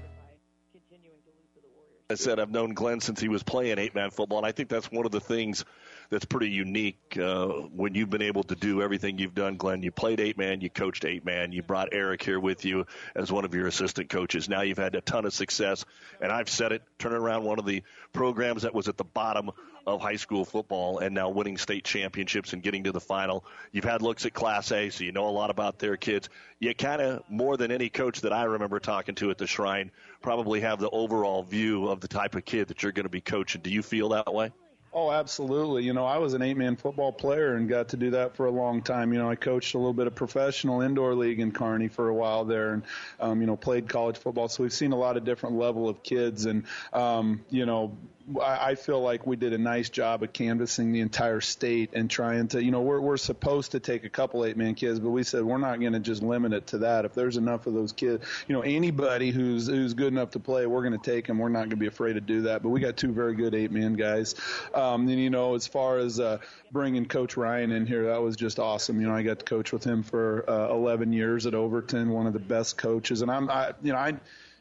I 2.09 2.15
said 2.15 2.39
I've 2.39 2.51
known 2.51 2.73
Glenn 2.73 3.01
since 3.01 3.21
he 3.21 3.29
was 3.29 3.43
playing 3.43 3.79
eight 3.79 3.95
man 3.95 4.11
football, 4.11 4.39
and 4.39 4.47
I 4.47 4.53
think 4.53 4.69
that's 4.69 4.93
one 4.93 5.07
of 5.07 5.13
the 5.13 5.21
things 5.21 5.65
that's 6.11 6.25
pretty 6.25 6.51
unique 6.51 7.17
uh, 7.21 7.47
when 7.47 7.95
you've 7.95 8.11
been 8.11 8.23
able 8.23 8.43
to 8.45 8.55
do 8.55 8.83
everything 8.83 9.19
you've 9.19 9.35
done, 9.35 9.57
Glenn. 9.57 9.83
You 9.83 9.91
played 9.91 10.21
eight 10.21 10.39
man, 10.39 10.61
you 10.61 10.71
coached 10.71 11.05
eight 11.05 11.25
man, 11.25 11.53
you 11.53 11.63
brought 11.63 11.89
Eric 11.93 12.23
here 12.23 12.41
with 12.41 12.65
you 12.65 12.87
as 13.15 13.31
one 13.33 13.45
of 13.45 13.55
your 13.55 13.67
assistant 13.67 14.09
coaches. 14.09 14.49
Now 14.49 14.63
you've 14.63 14.79
had 14.79 14.95
a 14.95 15.01
ton 15.01 15.25
of 15.25 15.33
success, 15.33 15.85
and 16.21 16.31
I've 16.31 16.49
said 16.49 16.73
it, 16.73 16.83
turning 16.99 17.19
around 17.19 17.45
one 17.45 17.59
of 17.59 17.67
the 17.67 17.83
programs 18.13 18.63
that 18.63 18.75
was 18.75 18.89
at 18.89 18.97
the 18.97 19.05
bottom 19.05 19.51
of 19.87 20.01
high 20.01 20.17
school 20.17 20.45
football 20.45 20.99
and 20.99 21.15
now 21.15 21.29
winning 21.29 21.57
state 21.57 21.85
championships 21.85 22.53
and 22.53 22.63
getting 22.63 22.85
to 22.85 22.93
the 22.93 23.01
final. 23.01 23.45
You've 23.71 23.85
had 23.85 24.03
looks 24.03 24.27
at 24.27 24.35
Class 24.35 24.73
A, 24.73 24.91
so 24.91 25.05
you 25.05 25.13
know 25.13 25.29
a 25.29 25.31
lot 25.31 25.51
about 25.51 25.79
their 25.79 25.97
kids. 25.97 26.29
You 26.59 26.75
kind 26.75 27.01
of, 27.01 27.23
more 27.31 27.57
than 27.57 27.71
any 27.71 27.89
coach 27.89 28.23
that 28.23 28.33
I 28.33 28.45
remember 28.45 28.81
talking 28.81 29.15
to 29.17 29.31
at 29.31 29.39
the 29.39 29.47
Shrine, 29.47 29.93
probably 30.23 30.61
have 30.63 30.81
the 30.81 30.91
overall 30.91 31.45
view 31.45 31.87
of 31.89 32.01
the 32.01 32.09
type 32.09 32.35
of 32.35 32.45
kid 32.45 32.69
that 32.69 32.83
you're 32.83 32.93
going 32.93 33.05
to 33.05 33.11
be 33.11 33.21
coaching. 33.21 33.61
Do 33.61 33.71
you 33.71 33.83
feel 33.83 34.09
that 34.11 34.33
way? 34.33 34.51
Oh, 34.99 35.13
absolutely. 35.13 35.85
You 35.85 35.93
know, 35.93 36.07
I 36.07 36.17
was 36.17 36.33
an 36.33 36.41
eight 36.41 36.57
man 36.57 36.75
football 36.75 37.13
player 37.13 37.57
and 37.57 37.69
got 37.69 37.91
to 37.91 37.99
do 37.99 38.13
that 38.13 38.35
for 38.35 38.47
a 38.47 38.51
long 38.51 38.81
time. 38.81 39.13
You 39.13 39.19
know, 39.19 39.29
I 39.29 39.35
coached 39.35 39.75
a 39.75 39.79
little 39.79 39.93
bit 39.93 40.07
of 40.07 40.15
professional 40.15 40.81
indoor 40.81 41.15
league 41.15 41.39
in 41.39 41.53
Kearney 41.53 41.89
for 41.89 42.09
a 42.09 42.15
while 42.15 42.47
there 42.47 42.73
and, 42.73 42.83
um, 43.21 43.43
you 43.43 43.47
know, 43.47 43.59
played 43.59 43.91
college 43.91 44.17
football. 44.17 44.49
So 44.49 44.63
we've 44.63 44.73
seen 44.73 44.93
a 44.93 44.97
lot 44.97 45.19
of 45.19 45.25
different 45.25 45.57
level 45.57 45.87
of 45.87 46.03
kids 46.03 46.47
and, 46.47 46.65
um, 46.95 47.45
you 47.51 47.67
know, 47.67 47.95
I 48.43 48.75
feel 48.75 49.01
like 49.01 49.25
we 49.25 49.37
did 49.37 49.53
a 49.53 49.59
nice 49.59 49.89
job 49.89 50.25
of 50.25 50.33
canvassing 50.33 50.91
the 50.91 51.01
entire 51.01 51.41
state 51.41 51.91
and 51.93 52.11
trying 52.11 52.49
to, 52.49 52.63
you 52.63 52.73
know, 52.73 52.81
we're 52.81 53.01
we're 53.01 53.17
supposed 53.19 53.73
to 53.73 53.81
take 53.81 54.03
a 54.03 54.09
couple 54.09 54.45
eight 54.45 54.57
man 54.57 54.75
kids, 54.75 54.99
but 54.99 55.11
we 55.11 55.23
said 55.23 55.45
we're 55.45 55.59
not 55.59 55.79
going 55.79 55.93
to 55.93 56.01
just 56.01 56.25
limit 56.25 56.53
it 56.53 56.67
to 56.69 56.79
that. 56.79 57.05
If 57.05 57.15
there's 57.15 57.37
enough 57.37 57.69
of 57.69 57.75
those 57.75 57.93
kids, 57.93 58.27
you 58.49 58.55
know, 58.55 58.63
anybody 58.63 59.31
who's 59.31 59.69
who's 59.69 59.95
good 59.95 60.13
enough 60.13 60.33
to 60.33 60.41
play, 60.41 60.67
we're 60.67 60.83
going 60.83 60.99
to 60.99 61.11
take 61.11 61.29
them. 61.29 61.39
We're 61.39 61.51
not 61.51 61.61
going 61.61 61.71
to 61.71 61.77
be 61.77 61.87
afraid 61.87 62.15
to 62.15 62.21
do 62.21 62.43
that. 62.43 62.65
But 62.65 62.71
we 62.71 62.81
got 62.81 62.97
two 62.97 63.13
very 63.13 63.35
good 63.35 63.55
eight 63.55 63.71
man 63.71 63.95
guys. 63.95 64.35
Um, 64.75 65.09
and 65.09 65.21
you 65.21 65.31
know, 65.31 65.55
as 65.55 65.69
far 65.69 65.99
as 65.99 66.19
uh, 66.19 66.39
bringing 66.73 67.07
Coach 67.07 67.37
Ryan 67.37 67.71
in 67.71 67.87
here, 67.87 68.07
that 68.07 68.23
was 68.23 68.35
just 68.35 68.59
awesome. 68.59 69.01
You 69.01 69.07
know, 69.07 69.15
I 69.15 69.23
got 69.23 69.39
to 69.39 69.45
coach 69.45 69.73
with 69.73 69.85
him 69.85 70.03
for 70.03 70.49
uh, 70.51 70.71
11 70.71 71.13
years 71.13 71.47
at 71.47 71.55
Overton, 71.55 72.11
one 72.11 72.27
of 72.27 72.33
the 72.33 72.41
best 72.41 72.77
coaches, 72.77 73.23
and 73.23 73.31
I'm, 73.31 73.49
I, 73.49 73.73
you 73.83 73.93
know, 73.93 73.99
I 73.99 74.15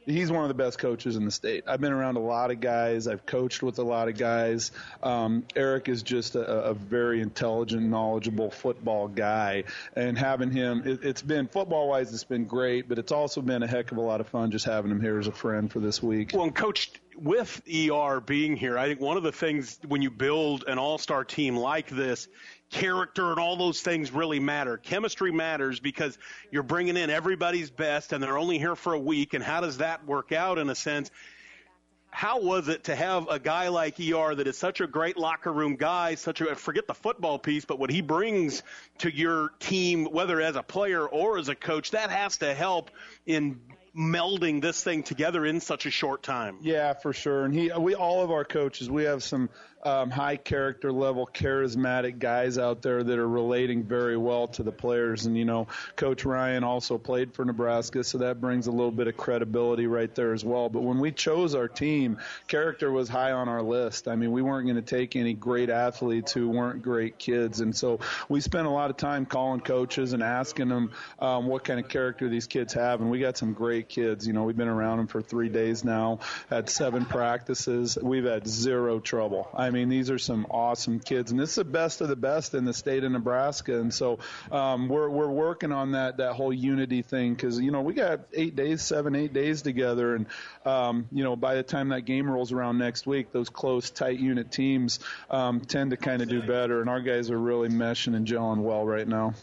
he's 0.05 0.31
one 0.31 0.43
of 0.43 0.47
the 0.47 0.53
best 0.53 0.79
coaches 0.79 1.15
in 1.15 1.25
the 1.25 1.31
state. 1.31 1.63
I've 1.67 1.81
been 1.81 1.91
around 1.91 2.17
a 2.17 2.21
lot 2.21 2.51
of 2.51 2.59
guys. 2.59 3.07
I've 3.07 3.25
coached 3.25 3.63
with 3.63 3.79
a 3.79 3.83
lot 3.83 4.07
of 4.07 4.17
guys. 4.17 4.71
Um, 5.03 5.45
Eric 5.55 5.89
is 5.89 6.03
just 6.03 6.35
a, 6.35 6.45
a 6.45 6.74
very 6.74 7.21
intelligent, 7.21 7.83
knowledgeable 7.83 8.51
football 8.51 9.07
guy, 9.07 9.63
and 9.95 10.17
having 10.17 10.51
him, 10.51 10.83
it, 10.85 11.03
it's 11.03 11.21
been 11.21 11.47
football 11.47 11.89
wise, 11.89 12.13
it's 12.13 12.24
been 12.24 12.45
great, 12.45 12.88
but 12.88 13.00
it's 13.00 13.12
also 13.12 13.41
been 13.41 13.63
a 13.63 13.67
heck 13.67 13.91
of 13.91 13.97
a 13.97 14.01
lot 14.01 14.21
of 14.21 14.27
fun 14.27 14.51
just 14.51 14.65
having 14.65 14.91
him 14.91 15.01
here 15.01 15.19
as 15.19 15.27
a 15.27 15.31
friend 15.31 15.71
for 15.71 15.79
this 15.79 16.01
week. 16.01 16.31
Well, 16.33 16.43
and 16.43 16.55
coach, 16.55 16.91
with 17.17 17.62
ER 17.67 18.19
being 18.19 18.55
here, 18.57 18.77
I 18.77 18.88
think 18.88 19.00
one 19.00 19.17
of 19.17 19.24
the 19.24 19.31
things 19.31 19.79
when 19.88 20.01
you 20.01 20.12
build 20.12 20.65
an 20.67 20.77
all-star 20.77 21.24
team 21.24 21.55
like 21.55 21.89
this 21.89 22.27
character 22.75 23.32
and 23.32 23.39
all 23.39 23.55
those 23.55 23.82
things 23.82 24.12
really 24.12 24.39
matter. 24.39 24.77
Chemistry 24.77 25.32
matters 25.32 25.79
because 25.79 26.17
you're 26.51 26.62
bringing 26.62 26.98
in 26.98 27.10
everybody's 27.10 27.70
best 27.70 28.12
and 28.12 28.22
they're 28.22 28.38
only 28.38 28.60
here 28.60 28.75
for 28.75 28.94
a 28.94 29.00
week. 29.00 29.34
And 29.34 29.41
how 29.41 29.62
does 29.62 29.77
that 29.77 30.05
work 30.05 30.34
out 30.34 30.58
in 30.58 30.70
a 30.70 30.75
sense? 30.75 31.10
How 32.10 32.41
was 32.41 32.67
it 32.67 32.86
to 32.86 32.96
have 32.96 33.29
a 33.29 33.39
guy 33.39 33.70
like 33.70 33.98
ER 34.00 34.36
that 34.36 34.46
is 34.48 34.58
such 34.58 34.82
a 34.82 34.88
great 34.88 35.17
locker 35.17 35.51
room 35.51 35.77
guy, 35.77 36.15
such 36.15 36.41
a 36.41 36.55
forget 36.55 36.86
the 36.86 36.94
football 36.94 37.39
piece, 37.39 37.63
but 37.63 37.79
what 37.79 37.89
he 37.89 38.01
brings 38.01 38.62
to 39.00 39.13
your 39.13 39.51
team, 39.60 40.05
whether 40.05 40.41
as 40.41 40.58
a 40.58 40.63
player 40.63 41.05
or 41.05 41.38
as 41.38 41.48
a 41.48 41.55
coach, 41.55 41.91
that 41.91 42.10
has 42.10 42.38
to 42.38 42.53
help 42.53 42.91
in 43.25 43.62
melding 43.98 44.62
this 44.62 44.84
thing 44.84 45.03
together 45.03 45.46
in 45.46 45.62
such 45.62 45.86
a 45.86 45.91
short 45.91 46.24
time. 46.24 46.58
Yeah, 46.62 46.94
for 46.94 47.13
sure. 47.13 47.46
And 47.46 47.53
he, 47.53 47.72
we, 47.77 47.96
all 47.96 48.22
of 48.22 48.32
our 48.32 48.44
coaches, 48.44 48.89
we 48.89 49.05
have 49.05 49.24
some 49.24 49.50
um, 49.85 50.09
high 50.09 50.35
character 50.35 50.91
level, 50.91 51.29
charismatic 51.31 52.17
guys 52.17 52.57
out 52.57 52.81
there 52.81 53.03
that 53.03 53.19
are 53.19 53.27
relating 53.27 53.83
very 53.83 54.17
well 54.17 54.47
to 54.47 54.63
the 54.63 54.71
players. 54.71 55.25
And 55.27 55.37
you 55.37 55.45
know, 55.45 55.67
Coach 55.95 56.25
Ryan 56.25 56.63
also 56.63 56.97
played 56.97 57.33
for 57.33 57.45
Nebraska, 57.45 58.03
so 58.03 58.17
that 58.17 58.41
brings 58.41 58.65
a 58.65 58.71
little 58.71 58.91
bit 58.91 59.07
of 59.07 59.15
credibility 59.15 59.85
right 59.85 60.13
there 60.15 60.33
as 60.33 60.43
well. 60.43 60.69
But 60.69 60.81
when 60.81 60.99
we 60.99 61.11
chose 61.11 61.53
our 61.53 61.67
team, 61.67 62.17
character 62.47 62.91
was 62.91 63.07
high 63.07 63.31
on 63.31 63.47
our 63.47 63.61
list. 63.61 64.07
I 64.07 64.15
mean, 64.15 64.31
we 64.31 64.41
weren't 64.41 64.65
going 64.65 64.75
to 64.75 64.81
take 64.81 65.15
any 65.15 65.33
great 65.33 65.69
athletes 65.69 66.33
who 66.33 66.49
weren't 66.49 66.81
great 66.81 67.19
kids, 67.19 67.59
and 67.59 67.75
so 67.75 67.99
we 68.27 68.41
spent 68.41 68.65
a 68.65 68.71
lot 68.71 68.89
of 68.89 68.97
time 68.97 69.25
calling 69.27 69.59
coaches 69.59 70.13
and 70.13 70.23
asking 70.23 70.69
them 70.69 70.91
um, 71.19 71.45
what 71.45 71.63
kind 71.63 71.79
of 71.79 71.87
character 71.87 72.27
these 72.27 72.47
kids 72.47 72.73
have. 72.73 73.01
And 73.01 73.11
we 73.11 73.19
got 73.19 73.37
some 73.37 73.53
great 73.53 73.87
kids. 73.87 74.25
You 74.25 74.33
know, 74.33 74.43
we've 74.43 74.57
been 74.57 74.67
around 74.67 74.97
them 74.97 75.07
for 75.07 75.21
three 75.21 75.49
days 75.49 75.83
now, 75.83 76.19
had 76.49 76.69
seven 76.69 77.05
practices. 77.05 77.99
We've 78.01 78.25
had 78.25 78.47
zero 78.47 78.99
trouble. 78.99 79.47
I 79.53 79.69
mean, 79.69 79.75
these 79.84 80.10
are 80.10 80.17
some 80.17 80.48
awesome 80.50 81.00
kids, 81.00 81.32
and 81.32 81.39
this 81.39 81.50
is 81.50 81.55
the 81.55 81.65
best 81.65 82.00
of 82.00 82.08
the 82.08 82.15
best 82.15 82.53
in 82.53 82.63
the 82.63 82.74
state 82.74 83.03
of 83.03 83.12
Nebraska. 83.12 83.79
And 83.79 83.94
so 83.94 84.20
um, 84.51 84.88
we're 84.88 85.10
we're 85.10 85.29
working 85.29 85.72
on 85.74 85.91
that 85.91 86.17
that 86.17 86.34
whole 86.34 86.53
unity 86.53 87.01
thing 87.01 87.34
because 87.34 87.60
you 87.60 87.72
know 87.72 87.82
we 87.82 87.94
got 87.94 88.22
eight 88.34 88.55
days, 88.55 88.82
seven, 88.82 89.15
eight 89.15 89.34
days 89.34 89.62
together, 89.62 90.15
and 90.15 90.27
um, 90.65 91.08
you 91.12 91.24
know 91.24 91.36
by 91.36 91.55
the 91.55 91.63
time 91.63 91.89
that 91.89 92.01
game 92.01 92.29
rolls 92.29 92.53
around 92.53 92.77
next 92.77 93.05
week, 93.05 93.32
those 93.34 93.50
close, 93.50 93.89
tight 93.89 94.20
unit 94.20 94.51
teams 94.51 95.00
um, 95.29 95.60
tend 95.60 95.91
to 95.91 95.98
kind 95.98 96.22
of 96.22 96.29
do 96.29 96.41
better, 96.41 96.79
and 96.79 96.89
our 96.89 97.01
guys 97.01 97.29
are 97.29 97.39
really 97.39 97.70
meshing 97.70 98.15
and 98.15 98.25
gelling 98.25 98.62
well 98.62 98.86
right 98.86 99.08
now. 99.08 99.34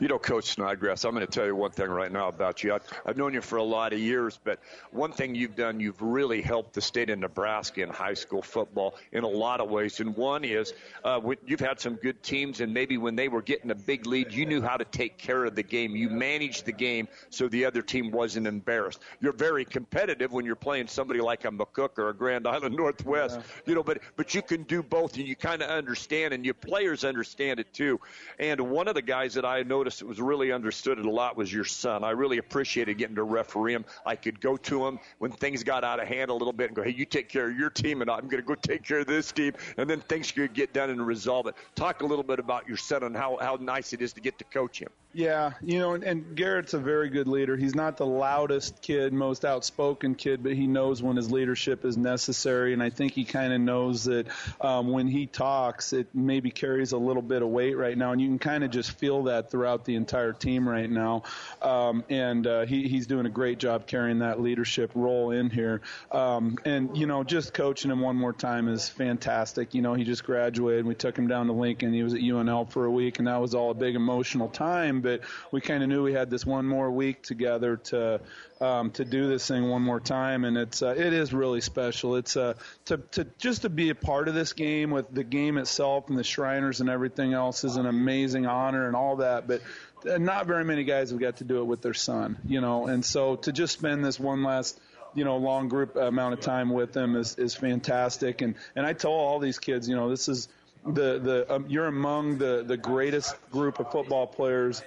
You 0.00 0.08
know, 0.08 0.18
Coach 0.18 0.52
Snodgrass, 0.52 1.04
I'm 1.04 1.14
going 1.14 1.26
to 1.26 1.32
tell 1.32 1.46
you 1.46 1.56
one 1.56 1.70
thing 1.70 1.88
right 1.88 2.12
now 2.12 2.28
about 2.28 2.62
you. 2.62 2.74
I, 2.74 2.78
I've 3.04 3.16
known 3.16 3.34
you 3.34 3.40
for 3.40 3.56
a 3.56 3.64
lot 3.64 3.92
of 3.92 3.98
years, 3.98 4.38
but 4.44 4.60
one 4.90 5.10
thing 5.10 5.34
you've 5.34 5.56
done, 5.56 5.80
you've 5.80 6.00
really 6.00 6.40
helped 6.40 6.74
the 6.74 6.80
state 6.80 7.10
of 7.10 7.18
Nebraska 7.18 7.82
in 7.82 7.88
high 7.88 8.14
school 8.14 8.42
football 8.42 8.96
in 9.12 9.24
a 9.24 9.28
lot 9.28 9.60
of 9.60 9.68
ways. 9.68 9.98
And 10.00 10.16
one 10.16 10.44
is 10.44 10.72
uh, 11.04 11.20
you've 11.46 11.60
had 11.60 11.80
some 11.80 11.94
good 11.94 12.22
teams, 12.22 12.60
and 12.60 12.72
maybe 12.72 12.96
when 12.96 13.16
they 13.16 13.28
were 13.28 13.42
getting 13.42 13.70
a 13.70 13.74
big 13.74 14.06
lead, 14.06 14.32
you 14.32 14.46
knew 14.46 14.62
how 14.62 14.76
to 14.76 14.84
take 14.84 15.18
care 15.18 15.44
of 15.44 15.54
the 15.56 15.62
game. 15.62 15.96
You 15.96 16.10
managed 16.10 16.64
the 16.64 16.72
game 16.72 17.08
so 17.30 17.48
the 17.48 17.64
other 17.64 17.82
team 17.82 18.10
wasn't 18.10 18.46
embarrassed. 18.46 19.00
You're 19.20 19.32
very 19.32 19.64
competitive 19.64 20.32
when 20.32 20.44
you're 20.44 20.54
playing 20.54 20.86
somebody 20.86 21.20
like 21.20 21.44
a 21.44 21.50
McCook 21.50 21.98
or 21.98 22.10
a 22.10 22.14
Grand 22.14 22.46
Island 22.46 22.76
Northwest, 22.76 23.36
yeah. 23.36 23.62
you 23.66 23.74
know, 23.74 23.82
but, 23.82 23.98
but 24.16 24.34
you 24.34 24.42
can 24.42 24.62
do 24.62 24.82
both, 24.82 25.16
and 25.16 25.26
you 25.26 25.34
kind 25.34 25.62
of 25.62 25.70
understand, 25.70 26.34
and 26.34 26.44
your 26.44 26.54
players 26.54 27.04
understand 27.04 27.58
it 27.58 27.72
too. 27.72 28.00
And 28.38 28.60
one 28.60 28.86
of 28.86 28.94
the 28.94 29.02
guys 29.02 29.34
that 29.34 29.44
I 29.44 29.62
noticed 29.66 30.02
it 30.02 30.06
was 30.06 30.20
really 30.20 30.52
understood 30.52 30.98
it 30.98 31.06
a 31.06 31.10
lot 31.10 31.36
was 31.36 31.52
your 31.52 31.64
son. 31.64 32.04
I 32.04 32.10
really 32.10 32.38
appreciated 32.38 32.98
getting 32.98 33.16
to 33.16 33.22
referee 33.22 33.74
him. 33.74 33.84
I 34.04 34.16
could 34.16 34.40
go 34.40 34.56
to 34.56 34.86
him 34.86 34.98
when 35.18 35.32
things 35.32 35.62
got 35.62 35.84
out 35.84 36.00
of 36.00 36.08
hand 36.08 36.30
a 36.30 36.34
little 36.34 36.52
bit 36.52 36.68
and 36.68 36.76
go, 36.76 36.82
hey, 36.82 36.94
you 36.96 37.04
take 37.04 37.28
care 37.28 37.50
of 37.50 37.56
your 37.56 37.70
team, 37.70 38.02
and 38.02 38.10
I'm 38.10 38.28
going 38.28 38.42
to 38.42 38.46
go 38.46 38.54
take 38.54 38.84
care 38.84 39.00
of 39.00 39.06
this 39.06 39.32
team, 39.32 39.52
and 39.76 39.88
then 39.88 40.00
things 40.00 40.32
could 40.32 40.54
get 40.54 40.72
done 40.72 40.90
and 40.90 41.06
resolve 41.06 41.46
it. 41.46 41.54
Talk 41.74 42.02
a 42.02 42.06
little 42.06 42.24
bit 42.24 42.38
about 42.38 42.68
your 42.68 42.76
son 42.76 43.02
and 43.02 43.16
how, 43.16 43.38
how 43.40 43.58
nice 43.60 43.92
it 43.92 44.02
is 44.02 44.12
to 44.14 44.20
get 44.20 44.38
to 44.38 44.44
coach 44.44 44.80
him. 44.80 44.88
Yeah, 45.12 45.52
you 45.62 45.78
know, 45.78 45.94
and, 45.94 46.04
and 46.04 46.36
Garrett's 46.36 46.74
a 46.74 46.78
very 46.78 47.08
good 47.08 47.26
leader. 47.26 47.56
He's 47.56 47.74
not 47.74 47.96
the 47.96 48.04
loudest 48.04 48.82
kid, 48.82 49.14
most 49.14 49.46
outspoken 49.46 50.14
kid, 50.14 50.42
but 50.42 50.52
he 50.52 50.66
knows 50.66 51.02
when 51.02 51.16
his 51.16 51.32
leadership 51.32 51.86
is 51.86 51.96
necessary, 51.96 52.74
and 52.74 52.82
I 52.82 52.90
think 52.90 53.12
he 53.12 53.24
kind 53.24 53.52
of 53.52 53.60
knows 53.60 54.04
that 54.04 54.26
um, 54.60 54.88
when 54.88 55.06
he 55.06 55.26
talks, 55.26 55.94
it 55.94 56.08
maybe 56.12 56.50
carries 56.50 56.92
a 56.92 56.98
little 56.98 57.22
bit 57.22 57.40
of 57.40 57.48
weight 57.48 57.78
right 57.78 57.96
now, 57.96 58.12
and 58.12 58.20
you 58.20 58.28
can 58.28 58.38
kind 58.38 58.62
of 58.62 58.70
just 58.70 58.92
feel 58.92 59.22
that 59.24 59.45
throughout 59.50 59.84
the 59.84 59.94
entire 59.94 60.32
team 60.32 60.68
right 60.68 60.90
now. 60.90 61.22
Um, 61.62 62.04
and 62.10 62.46
uh, 62.46 62.66
he, 62.66 62.88
he's 62.88 63.06
doing 63.06 63.26
a 63.26 63.30
great 63.30 63.58
job 63.58 63.86
carrying 63.86 64.18
that 64.18 64.40
leadership 64.40 64.90
role 64.94 65.30
in 65.30 65.48
here. 65.48 65.80
Um, 66.12 66.58
and 66.64 66.96
you 66.96 67.06
know, 67.06 67.24
just 67.24 67.54
coaching 67.54 67.90
him 67.90 68.00
one 68.00 68.16
more 68.16 68.32
time 68.32 68.68
is 68.68 68.88
fantastic. 68.88 69.72
You 69.72 69.82
know, 69.82 69.94
he 69.94 70.04
just 70.04 70.24
graduated. 70.24 70.84
We 70.84 70.94
took 70.94 71.16
him 71.16 71.26
down 71.26 71.46
to 71.46 71.52
Lincoln. 71.52 71.92
He 71.92 72.02
was 72.02 72.12
at 72.12 72.20
UNL 72.20 72.68
for 72.68 72.84
a 72.84 72.90
week, 72.90 73.18
and 73.18 73.28
that 73.28 73.40
was 73.40 73.54
all 73.54 73.70
a 73.70 73.74
big 73.74 73.94
emotional 73.94 74.48
time 74.48 74.96
but 75.06 75.20
we 75.52 75.60
kind 75.60 75.84
of 75.84 75.88
knew 75.88 76.02
we 76.02 76.12
had 76.12 76.30
this 76.30 76.44
one 76.44 76.66
more 76.66 76.90
week 76.90 77.22
together 77.22 77.76
to 77.76 78.20
um, 78.60 78.90
to 78.92 79.04
do 79.04 79.28
this 79.28 79.46
thing 79.46 79.68
one 79.68 79.82
more 79.82 80.00
time, 80.00 80.44
and 80.44 80.56
it's 80.56 80.82
uh, 80.82 80.94
it 80.96 81.12
is 81.12 81.32
really 81.32 81.60
special. 81.60 82.16
It's 82.16 82.36
uh, 82.36 82.54
to 82.86 82.98
to 83.12 83.26
just 83.38 83.62
to 83.62 83.68
be 83.68 83.90
a 83.90 83.94
part 83.94 84.28
of 84.28 84.34
this 84.34 84.52
game 84.52 84.90
with 84.90 85.12
the 85.12 85.24
game 85.24 85.58
itself 85.58 86.08
and 86.08 86.18
the 86.18 86.24
Shriners 86.24 86.80
and 86.80 86.88
everything 86.88 87.32
else 87.32 87.64
is 87.64 87.76
an 87.76 87.86
amazing 87.86 88.46
honor 88.46 88.86
and 88.86 88.96
all 88.96 89.16
that, 89.16 89.46
but 89.46 89.62
not 90.04 90.46
very 90.46 90.64
many 90.64 90.84
guys 90.84 91.10
have 91.10 91.20
got 91.20 91.38
to 91.38 91.44
do 91.44 91.58
it 91.58 91.64
with 91.64 91.82
their 91.82 91.94
son, 91.94 92.36
you 92.46 92.60
know, 92.60 92.86
and 92.86 93.04
so 93.04 93.36
to 93.36 93.52
just 93.52 93.72
spend 93.72 94.04
this 94.04 94.18
one 94.18 94.42
last 94.42 94.80
you 95.14 95.24
know 95.24 95.36
long 95.38 95.68
group 95.68 95.96
amount 95.96 96.34
of 96.34 96.40
time 96.40 96.70
with 96.70 96.92
them 96.92 97.16
is 97.16 97.36
is 97.36 97.54
fantastic 97.54 98.42
and 98.42 98.54
and 98.76 98.84
I 98.84 98.92
tell 98.92 99.12
all 99.12 99.38
these 99.38 99.58
kids 99.58 99.88
you 99.88 99.96
know 99.96 100.10
this 100.10 100.28
is 100.28 100.48
the 100.84 101.18
the 101.18 101.46
um, 101.48 101.66
you're 101.68 101.86
among 101.86 102.38
the 102.38 102.62
the 102.64 102.76
greatest 102.76 103.34
group 103.50 103.80
of 103.80 103.90
football 103.90 104.26
players 104.26 104.82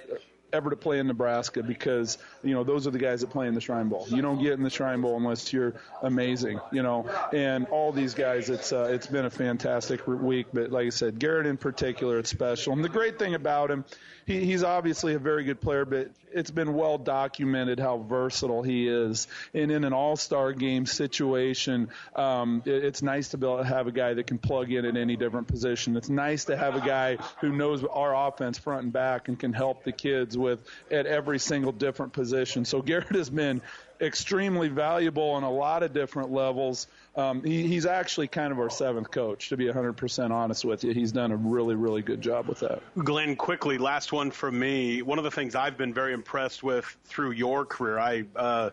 ever 0.52 0.70
to 0.70 0.76
play 0.76 0.98
in 0.98 1.06
Nebraska 1.06 1.62
because 1.62 2.18
you 2.42 2.54
know 2.54 2.64
those 2.64 2.86
are 2.86 2.90
the 2.90 2.98
guys 2.98 3.20
that 3.20 3.30
play 3.30 3.46
in 3.46 3.54
the 3.54 3.60
Shrine 3.60 3.88
Bowl. 3.88 4.06
You 4.08 4.22
don't 4.22 4.42
get 4.42 4.52
in 4.52 4.62
the 4.62 4.70
Shrine 4.70 5.00
Bowl 5.00 5.16
unless 5.16 5.52
you're 5.52 5.74
amazing, 6.02 6.60
you 6.72 6.82
know. 6.82 7.08
And 7.32 7.66
all 7.66 7.92
these 7.92 8.14
guys, 8.14 8.50
it's 8.50 8.72
uh, 8.72 8.88
it's 8.90 9.06
been 9.06 9.24
a 9.24 9.30
fantastic 9.30 10.06
week. 10.06 10.46
But 10.52 10.70
like 10.70 10.86
I 10.86 10.90
said, 10.90 11.18
Garrett 11.18 11.46
in 11.46 11.56
particular, 11.56 12.18
it's 12.18 12.30
special. 12.30 12.72
And 12.72 12.84
the 12.84 12.88
great 12.88 13.18
thing 13.18 13.34
about 13.34 13.70
him, 13.70 13.84
he, 14.26 14.44
he's 14.44 14.62
obviously 14.62 15.14
a 15.14 15.18
very 15.18 15.44
good 15.44 15.60
player, 15.60 15.84
but 15.84 16.10
it's 16.32 16.50
been 16.50 16.74
well 16.74 16.98
documented 16.98 17.80
how 17.80 17.98
versatile 17.98 18.62
he 18.62 18.88
is. 18.88 19.26
And 19.54 19.70
in 19.70 19.84
an 19.84 19.92
All-Star 19.92 20.52
game 20.52 20.86
situation, 20.86 21.88
um, 22.14 22.62
it, 22.64 22.84
it's 22.84 23.02
nice 23.02 23.28
to 23.30 23.38
be 23.38 23.46
able 23.46 23.58
to 23.58 23.64
have 23.64 23.86
a 23.86 23.92
guy 23.92 24.14
that 24.14 24.26
can 24.26 24.38
plug 24.38 24.70
in 24.70 24.84
at 24.84 24.96
any 24.96 25.16
different 25.16 25.48
position. 25.48 25.96
It's 25.96 26.08
nice 26.08 26.46
to 26.46 26.56
have 26.56 26.76
a 26.76 26.80
guy 26.80 27.16
who 27.40 27.50
knows 27.50 27.84
our 27.84 28.28
offense 28.28 28.58
front 28.58 28.84
and 28.84 28.92
back 28.92 29.28
and 29.28 29.38
can 29.38 29.52
help 29.52 29.84
the 29.84 29.92
kids 29.92 30.36
with 30.40 30.60
at 30.90 31.06
every 31.06 31.38
single 31.38 31.72
different 31.72 32.12
position. 32.12 32.64
So 32.64 32.82
Garrett 32.82 33.14
has 33.14 33.30
been 33.30 33.60
extremely 34.00 34.68
valuable 34.68 35.30
on 35.30 35.42
a 35.42 35.50
lot 35.50 35.82
of 35.82 35.92
different 35.92 36.32
levels. 36.32 36.86
Um, 37.16 37.44
he, 37.44 37.66
he's 37.66 37.86
actually 37.86 38.28
kind 38.28 38.52
of 38.52 38.58
our 38.58 38.70
seventh 38.70 39.10
coach, 39.10 39.50
to 39.50 39.56
be 39.56 39.66
100% 39.66 40.30
honest 40.30 40.64
with 40.64 40.84
you. 40.84 40.92
He's 40.92 41.12
done 41.12 41.32
a 41.32 41.36
really, 41.36 41.74
really 41.74 42.02
good 42.02 42.22
job 42.22 42.48
with 42.48 42.60
that. 42.60 42.82
Glenn, 42.96 43.36
quickly, 43.36 43.78
last 43.78 44.12
one 44.12 44.30
from 44.30 44.58
me. 44.58 45.02
One 45.02 45.18
of 45.18 45.24
the 45.24 45.30
things 45.30 45.54
I've 45.54 45.76
been 45.76 45.92
very 45.92 46.14
impressed 46.14 46.62
with 46.62 46.84
through 47.04 47.32
your 47.32 47.66
career, 47.66 47.98
I 47.98 48.24
uh, 48.34 48.70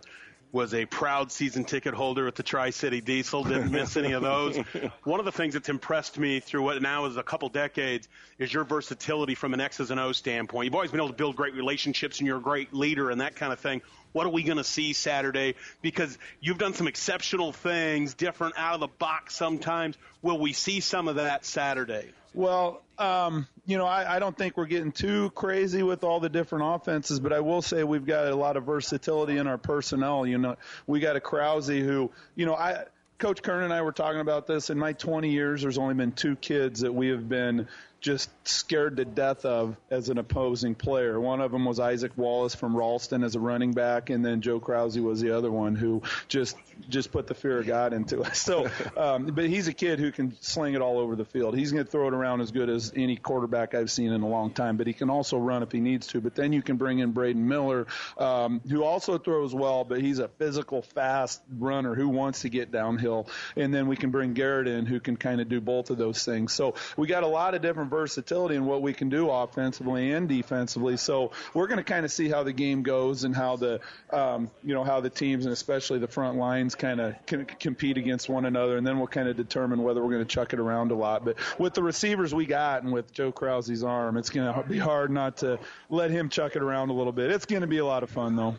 was 0.51 0.73
a 0.73 0.85
proud 0.85 1.31
season 1.31 1.65
ticket 1.65 1.93
holder 1.93 2.27
at 2.27 2.35
the 2.35 2.43
Tri 2.43 2.69
City 2.69 3.01
Diesel. 3.01 3.43
Didn't 3.43 3.71
miss 3.71 3.97
any 3.97 4.13
of 4.13 4.21
those. 4.21 4.57
One 5.03 5.19
of 5.19 5.25
the 5.25 5.31
things 5.31 5.53
that's 5.53 5.69
impressed 5.69 6.17
me 6.17 6.39
through 6.39 6.63
what 6.63 6.81
now 6.81 7.05
is 7.05 7.17
a 7.17 7.23
couple 7.23 7.49
decades 7.49 8.07
is 8.39 8.53
your 8.53 8.63
versatility 8.63 9.35
from 9.35 9.53
an 9.53 9.61
X's 9.61 9.91
and 9.91 9.99
O 9.99 10.11
standpoint. 10.11 10.65
You've 10.65 10.75
always 10.75 10.91
been 10.91 10.99
able 10.99 11.09
to 11.09 11.15
build 11.15 11.35
great 11.35 11.53
relationships, 11.53 12.19
and 12.19 12.27
you're 12.27 12.37
a 12.37 12.41
great 12.41 12.73
leader 12.73 13.11
and 13.11 13.21
that 13.21 13.35
kind 13.35 13.51
of 13.51 13.59
thing. 13.59 13.81
What 14.13 14.25
are 14.25 14.31
we 14.31 14.43
going 14.43 14.57
to 14.57 14.63
see 14.63 14.93
Saturday? 14.93 15.55
Because 15.81 16.17
you've 16.39 16.57
done 16.57 16.73
some 16.73 16.87
exceptional 16.87 17.51
things, 17.51 18.13
different 18.13 18.55
out 18.57 18.73
of 18.73 18.79
the 18.79 18.87
box 18.87 19.35
sometimes. 19.35 19.97
Will 20.21 20.39
we 20.39 20.53
see 20.53 20.79
some 20.79 21.07
of 21.07 21.15
that 21.15 21.45
Saturday? 21.45 22.11
Well, 22.33 22.81
um, 22.97 23.47
you 23.65 23.77
know, 23.77 23.85
I, 23.85 24.15
I 24.15 24.19
don't 24.19 24.37
think 24.37 24.57
we're 24.57 24.65
getting 24.65 24.91
too 24.91 25.31
crazy 25.31 25.83
with 25.83 26.03
all 26.03 26.19
the 26.19 26.29
different 26.29 26.65
offenses, 26.67 27.19
but 27.19 27.33
I 27.33 27.39
will 27.39 27.61
say 27.61 27.83
we've 27.83 28.05
got 28.05 28.27
a 28.27 28.35
lot 28.35 28.57
of 28.57 28.63
versatility 28.63 29.37
in 29.37 29.47
our 29.47 29.57
personnel. 29.57 30.25
You 30.25 30.37
know, 30.37 30.55
we 30.85 30.99
got 30.99 31.15
a 31.15 31.19
Krause 31.19 31.67
who, 31.67 32.11
you 32.35 32.45
know, 32.45 32.55
I. 32.55 32.85
Coach 33.19 33.41
Kern 33.41 33.63
and 33.63 33.73
I 33.73 33.81
were 33.81 33.93
talking 33.93 34.21
about 34.21 34.45
this. 34.45 34.69
In 34.69 34.77
my 34.77 34.93
20 34.93 35.31
years, 35.31 35.63
there's 35.63 35.79
only 35.79 35.95
been 35.95 36.11
two 36.11 36.35
kids 36.35 36.81
that 36.81 36.93
we 36.93 37.07
have 37.07 37.27
been 37.27 37.67
just 38.07 38.29
scared 38.47 38.95
to 38.95 39.03
death 39.03 39.43
of 39.43 39.75
as 39.91 40.07
an 40.07 40.17
opposing 40.17 40.75
player. 40.75 41.19
One 41.19 41.41
of 41.41 41.51
them 41.51 41.65
was 41.65 41.77
Isaac 41.77 42.13
Wallace 42.15 42.55
from 42.55 42.73
Ralston 42.73 43.21
as 43.21 43.35
a 43.35 43.39
running 43.41 43.73
back, 43.73 44.09
and 44.09 44.25
then 44.25 44.39
Joe 44.39 44.61
Krause 44.61 44.97
was 44.97 45.19
the 45.19 45.31
other 45.31 45.51
one 45.51 45.75
who 45.75 46.01
just 46.29 46.55
just 46.87 47.11
put 47.11 47.27
the 47.27 47.33
fear 47.33 47.59
of 47.59 47.67
God 47.67 47.93
into 47.93 48.21
us. 48.21 48.37
So, 48.47 48.69
um, 48.95 49.25
but 49.25 49.47
he's 49.47 49.67
a 49.67 49.73
kid 49.73 49.99
who 49.99 50.09
can 50.09 50.33
sling 50.39 50.73
it 50.73 50.81
all 50.81 50.99
over 50.99 51.17
the 51.17 51.25
field. 51.25 51.57
He's 51.57 51.73
going 51.73 51.83
to 51.83 51.91
throw 51.91 52.07
it 52.07 52.13
around 52.13 52.39
as 52.39 52.51
good 52.51 52.69
as 52.69 52.93
any 52.95 53.17
quarterback 53.17 53.75
I've 53.75 53.91
seen 53.91 54.13
in 54.13 54.21
a 54.21 54.27
long 54.27 54.51
time. 54.51 54.77
But 54.77 54.87
he 54.87 54.93
can 54.93 55.09
also 55.09 55.37
run 55.37 55.63
if 55.63 55.71
he 55.73 55.81
needs 55.81 56.07
to. 56.07 56.21
But 56.21 56.33
then 56.33 56.53
you 56.53 56.61
can 56.61 56.77
bring 56.77 56.99
in 56.99 57.11
Braden 57.11 57.45
Miller, 57.45 57.87
um, 58.17 58.61
who 58.69 58.85
also 58.85 59.17
throws 59.17 59.53
well, 59.53 59.83
but 59.83 59.99
he's 59.99 60.19
a 60.19 60.29
physical, 60.29 60.81
fast 60.81 61.41
runner 61.59 61.93
who 61.93 62.07
wants 62.07 62.43
to 62.43 62.49
get 62.49 62.71
downhill. 62.71 63.27
And 63.57 63.73
then 63.73 63.87
we 63.87 63.97
can 63.97 64.11
bring 64.11 64.33
Garrett 64.33 64.69
in, 64.69 64.85
who 64.85 65.01
can 65.01 65.17
kind 65.17 65.41
of 65.41 65.49
do 65.49 65.59
both 65.59 65.89
of 65.89 65.97
those 65.97 66.23
things. 66.23 66.53
So 66.53 66.75
we 66.95 67.07
got 67.07 67.23
a 67.23 67.27
lot 67.27 67.53
of 67.53 67.61
different 67.61 67.89
versatility 67.97 68.55
in 68.55 68.65
what 68.65 68.83
we 68.83 68.93
can 68.93 69.09
do 69.09 69.29
offensively 69.31 70.11
and 70.11 70.29
defensively. 70.29 70.97
So 70.97 71.31
we're 71.55 71.65
going 71.65 71.79
to 71.79 71.83
kind 71.83 72.05
of 72.05 72.11
see 72.11 72.29
how 72.29 72.43
the 72.43 72.53
game 72.53 72.83
goes 72.83 73.23
and 73.23 73.35
how 73.35 73.55
the 73.55 73.79
um, 74.11 74.51
you 74.63 74.75
know 74.75 74.83
how 74.83 75.01
the 75.01 75.09
teams 75.09 75.45
and 75.45 75.53
especially 75.53 75.97
the 75.97 76.07
front 76.07 76.37
lines 76.37 76.75
kind 76.75 77.01
of 77.01 77.25
can 77.25 77.45
compete 77.45 77.97
against 77.97 78.29
one 78.29 78.45
another, 78.45 78.77
and 78.77 78.85
then 78.85 78.99
we'll 78.99 79.07
kind 79.07 79.27
of 79.27 79.35
determine 79.35 79.81
whether 79.81 80.03
we're 80.03 80.11
going 80.11 80.25
to 80.25 80.35
chuck 80.35 80.53
it 80.53 80.59
around 80.59 80.91
a 80.91 80.95
lot. 80.95 81.25
But 81.25 81.37
with 81.57 81.73
the 81.73 81.81
receivers 81.81 82.35
we 82.35 82.45
got 82.45 82.83
and 82.83 82.93
with 82.93 83.11
Joe 83.11 83.31
Krause's 83.31 83.83
arm, 83.83 84.17
it's 84.17 84.29
going 84.29 84.53
to 84.53 84.69
be 84.69 84.77
hard 84.77 85.09
not 85.09 85.37
to 85.37 85.59
let 85.89 86.11
him 86.11 86.29
chuck 86.29 86.55
it 86.55 86.61
around 86.61 86.89
a 86.89 86.93
little 86.93 87.13
bit. 87.13 87.31
It's 87.31 87.45
going 87.45 87.61
to 87.61 87.67
be 87.67 87.79
a 87.79 87.85
lot 87.85 88.03
of 88.03 88.11
fun 88.11 88.35
though. 88.35 88.57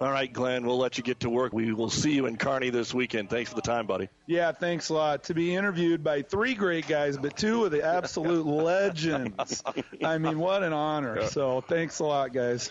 All 0.00 0.10
right, 0.12 0.32
Glenn, 0.32 0.64
we'll 0.64 0.78
let 0.78 0.96
you 0.96 1.02
get 1.02 1.20
to 1.20 1.30
work. 1.30 1.52
We 1.52 1.72
will 1.72 1.90
see 1.90 2.12
you 2.12 2.26
in 2.26 2.36
Kearney 2.36 2.70
this 2.70 2.94
weekend. 2.94 3.30
Thanks 3.30 3.50
for 3.50 3.56
the 3.56 3.62
time, 3.62 3.86
buddy. 3.86 4.08
Yeah, 4.26 4.52
thanks 4.52 4.90
a 4.90 4.94
lot. 4.94 5.24
To 5.24 5.34
be 5.34 5.56
interviewed 5.56 6.04
by 6.04 6.22
three 6.22 6.54
great 6.54 6.86
guys, 6.86 7.16
but 7.16 7.36
two 7.36 7.64
of 7.64 7.72
the 7.72 7.82
absolute 7.84 8.46
legends. 8.46 9.60
I 10.04 10.18
mean, 10.18 10.38
what 10.38 10.62
an 10.62 10.72
honor. 10.72 11.26
So 11.26 11.62
thanks 11.62 11.98
a 11.98 12.04
lot, 12.04 12.32
guys. 12.32 12.70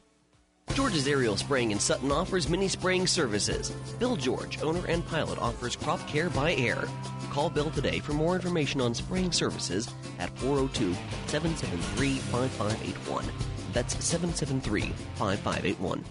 George's 0.73 1.05
Aerial 1.05 1.35
Spraying 1.35 1.71
in 1.71 1.79
Sutton 1.79 2.11
offers 2.13 2.47
mini 2.47 2.69
spraying 2.69 3.05
services. 3.05 3.71
Bill 3.99 4.15
George, 4.15 4.61
owner 4.63 4.85
and 4.87 5.05
pilot, 5.05 5.37
offers 5.39 5.75
crop 5.75 6.05
care 6.07 6.29
by 6.29 6.55
air. 6.55 6.87
Call 7.29 7.49
Bill 7.49 7.69
today 7.71 7.99
for 7.99 8.13
more 8.13 8.35
information 8.35 8.79
on 8.79 8.93
spraying 8.93 9.33
services 9.33 9.93
at 10.19 10.29
402 10.39 10.93
773 11.27 12.17
5581. 12.19 13.25
That's 13.73 14.03
773 14.03 14.93
5581. 15.15 16.05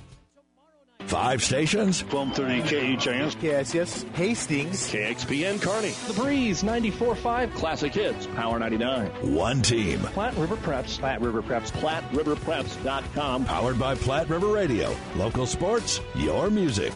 Five 1.11 1.43
stations. 1.43 2.05
1230 2.05 2.97
KHAS. 2.97 3.37
Yes, 3.43 3.75
yes. 3.75 4.05
Hastings. 4.14 4.93
KXPN 4.93 5.61
Kearney. 5.61 5.90
The 6.07 6.12
Breeze 6.14 6.62
94.5. 6.62 7.52
Classic 7.55 7.93
Hits. 7.93 8.29
Power 8.29 8.61
99. 8.61 9.09
One 9.35 9.61
team. 9.61 9.99
Platte 9.99 10.37
River 10.37 10.55
Preps. 10.55 11.00
Platte 11.00 11.21
River 11.21 11.43
Preps. 11.43 11.73
PlatteRiverPreps.com. 11.73 13.45
Powered 13.45 13.79
by 13.79 13.97
Platte 13.97 14.29
River 14.29 14.47
Radio. 14.47 14.95
Local 15.17 15.47
sports, 15.47 16.00
your 16.14 16.49
music. 16.49 16.93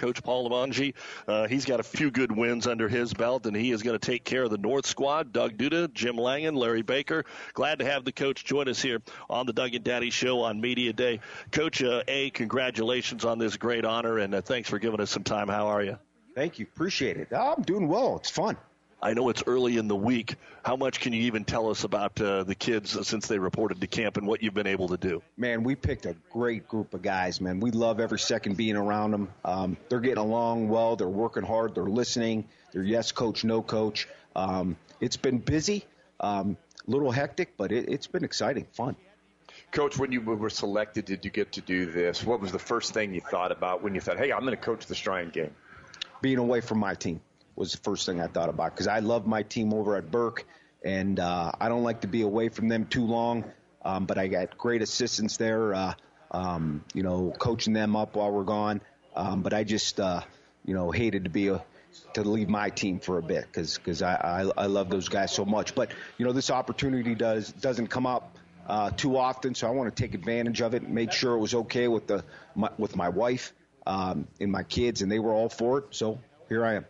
Coach 0.00 0.22
Paul 0.22 0.48
Limongi, 0.48 0.94
uh, 1.28 1.46
he's 1.46 1.66
got 1.66 1.78
a 1.78 1.82
few 1.82 2.10
good 2.10 2.32
wins 2.32 2.66
under 2.66 2.88
his 2.88 3.12
belt, 3.12 3.44
and 3.44 3.54
he 3.54 3.70
is 3.70 3.82
going 3.82 3.98
to 3.98 4.04
take 4.04 4.24
care 4.24 4.44
of 4.44 4.50
the 4.50 4.56
North 4.56 4.86
squad. 4.86 5.30
Doug 5.30 5.58
Duda, 5.58 5.92
Jim 5.92 6.16
Langen, 6.16 6.54
Larry 6.54 6.80
Baker. 6.80 7.26
Glad 7.52 7.80
to 7.80 7.84
have 7.84 8.06
the 8.06 8.12
coach 8.12 8.44
join 8.44 8.66
us 8.68 8.80
here 8.80 9.02
on 9.28 9.44
the 9.44 9.52
Doug 9.52 9.74
and 9.74 9.84
Daddy 9.84 10.08
Show 10.08 10.40
on 10.40 10.58
Media 10.58 10.94
Day. 10.94 11.20
Coach, 11.50 11.82
uh, 11.82 12.02
A, 12.08 12.30
congratulations 12.30 13.26
on 13.26 13.38
this 13.38 13.58
great 13.58 13.84
honor, 13.84 14.16
and 14.18 14.34
uh, 14.34 14.40
thanks 14.40 14.70
for 14.70 14.78
giving 14.78 15.00
us 15.00 15.10
some 15.10 15.22
time. 15.22 15.48
How 15.48 15.66
are 15.66 15.82
you? 15.82 15.98
Thank 16.34 16.58
you. 16.58 16.66
Appreciate 16.74 17.18
it. 17.18 17.28
I'm 17.34 17.60
doing 17.60 17.86
well. 17.86 18.16
It's 18.16 18.30
fun. 18.30 18.56
I 19.02 19.14
know 19.14 19.30
it's 19.30 19.42
early 19.46 19.78
in 19.78 19.88
the 19.88 19.96
week. 19.96 20.36
How 20.62 20.76
much 20.76 21.00
can 21.00 21.14
you 21.14 21.22
even 21.22 21.44
tell 21.44 21.70
us 21.70 21.84
about 21.84 22.20
uh, 22.20 22.44
the 22.44 22.54
kids 22.54 23.08
since 23.08 23.26
they 23.26 23.38
reported 23.38 23.80
to 23.80 23.86
camp 23.86 24.18
and 24.18 24.26
what 24.26 24.42
you've 24.42 24.52
been 24.52 24.66
able 24.66 24.88
to 24.88 24.98
do? 24.98 25.22
Man, 25.38 25.64
we 25.64 25.74
picked 25.74 26.04
a 26.04 26.14
great 26.30 26.68
group 26.68 26.92
of 26.92 27.00
guys, 27.00 27.40
man. 27.40 27.60
We 27.60 27.70
love 27.70 27.98
every 27.98 28.18
second 28.18 28.58
being 28.58 28.76
around 28.76 29.12
them. 29.12 29.28
Um, 29.42 29.76
they're 29.88 30.00
getting 30.00 30.18
along 30.18 30.68
well. 30.68 30.96
They're 30.96 31.08
working 31.08 31.44
hard. 31.44 31.74
They're 31.74 31.84
listening. 31.84 32.46
They're 32.72 32.82
yes 32.82 33.10
coach, 33.10 33.42
no 33.42 33.62
coach. 33.62 34.06
Um, 34.36 34.76
it's 35.00 35.16
been 35.16 35.38
busy, 35.38 35.84
um, 36.20 36.58
little 36.86 37.10
hectic, 37.10 37.56
but 37.56 37.72
it, 37.72 37.88
it's 37.88 38.06
been 38.06 38.22
exciting, 38.22 38.66
fun. 38.72 38.96
Coach, 39.72 39.98
when 39.98 40.12
you 40.12 40.20
were 40.20 40.50
selected, 40.50 41.06
did 41.06 41.24
you 41.24 41.30
get 41.30 41.52
to 41.52 41.60
do 41.62 41.86
this? 41.86 42.22
What 42.22 42.40
was 42.40 42.52
the 42.52 42.58
first 42.58 42.92
thing 42.92 43.14
you 43.14 43.20
thought 43.20 43.50
about 43.50 43.82
when 43.82 43.94
you 43.94 44.00
thought, 44.00 44.18
hey, 44.18 44.30
I'm 44.30 44.40
going 44.40 44.50
to 44.50 44.56
coach 44.56 44.86
the 44.86 44.94
Shrine 44.94 45.30
game? 45.30 45.54
Being 46.20 46.38
away 46.38 46.60
from 46.60 46.78
my 46.78 46.94
team 46.94 47.20
was 47.60 47.72
the 47.72 47.78
first 47.78 48.06
thing 48.06 48.20
I 48.20 48.26
thought 48.26 48.48
about 48.48 48.74
because 48.74 48.88
I 48.88 49.00
love 49.00 49.26
my 49.26 49.42
team 49.42 49.74
over 49.74 49.94
at 49.94 50.10
Burke, 50.10 50.46
and 50.82 51.20
uh, 51.20 51.52
I 51.60 51.68
don't 51.68 51.84
like 51.84 52.00
to 52.00 52.08
be 52.08 52.22
away 52.22 52.48
from 52.48 52.68
them 52.68 52.86
too 52.86 53.04
long. 53.04 53.44
Um, 53.84 54.06
but 54.06 54.18
I 54.18 54.28
got 54.28 54.58
great 54.58 54.82
assistance 54.82 55.36
there, 55.36 55.74
uh, 55.74 55.94
um, 56.30 56.84
you 56.94 57.02
know, 57.02 57.32
coaching 57.38 57.72
them 57.72 57.96
up 57.96 58.16
while 58.16 58.30
we're 58.30 58.44
gone. 58.44 58.80
Um, 59.14 59.42
but 59.42 59.54
I 59.54 59.64
just, 59.64 60.00
uh, 60.00 60.22
you 60.64 60.74
know, 60.74 60.90
hated 60.90 61.24
to 61.24 61.30
be 61.30 61.48
a, 61.48 61.62
to 62.14 62.22
leave 62.22 62.48
my 62.48 62.70
team 62.70 62.98
for 62.98 63.18
a 63.18 63.22
bit 63.22 63.46
because 63.46 63.76
because 63.76 64.02
I, 64.02 64.14
I 64.14 64.64
I 64.64 64.66
love 64.66 64.88
those 64.88 65.08
guys 65.08 65.32
so 65.32 65.44
much. 65.44 65.74
But 65.74 65.92
you 66.16 66.24
know, 66.26 66.32
this 66.32 66.50
opportunity 66.50 67.14
does 67.14 67.52
doesn't 67.52 67.88
come 67.88 68.06
up 68.06 68.38
uh, 68.66 68.90
too 68.90 69.18
often, 69.18 69.54
so 69.54 69.66
I 69.66 69.70
want 69.70 69.94
to 69.94 70.02
take 70.02 70.14
advantage 70.14 70.62
of 70.62 70.74
it. 70.74 70.82
and 70.82 70.94
Made 70.94 71.12
sure 71.12 71.34
it 71.34 71.40
was 71.40 71.54
okay 71.54 71.88
with 71.88 72.06
the 72.06 72.24
my, 72.54 72.70
with 72.78 72.96
my 72.96 73.10
wife 73.10 73.52
um, 73.86 74.28
and 74.40 74.50
my 74.50 74.62
kids, 74.62 75.02
and 75.02 75.12
they 75.12 75.18
were 75.18 75.32
all 75.32 75.50
for 75.50 75.78
it. 75.78 75.84
So 75.90 76.20
here 76.48 76.64
I 76.64 76.74
am. 76.74 76.86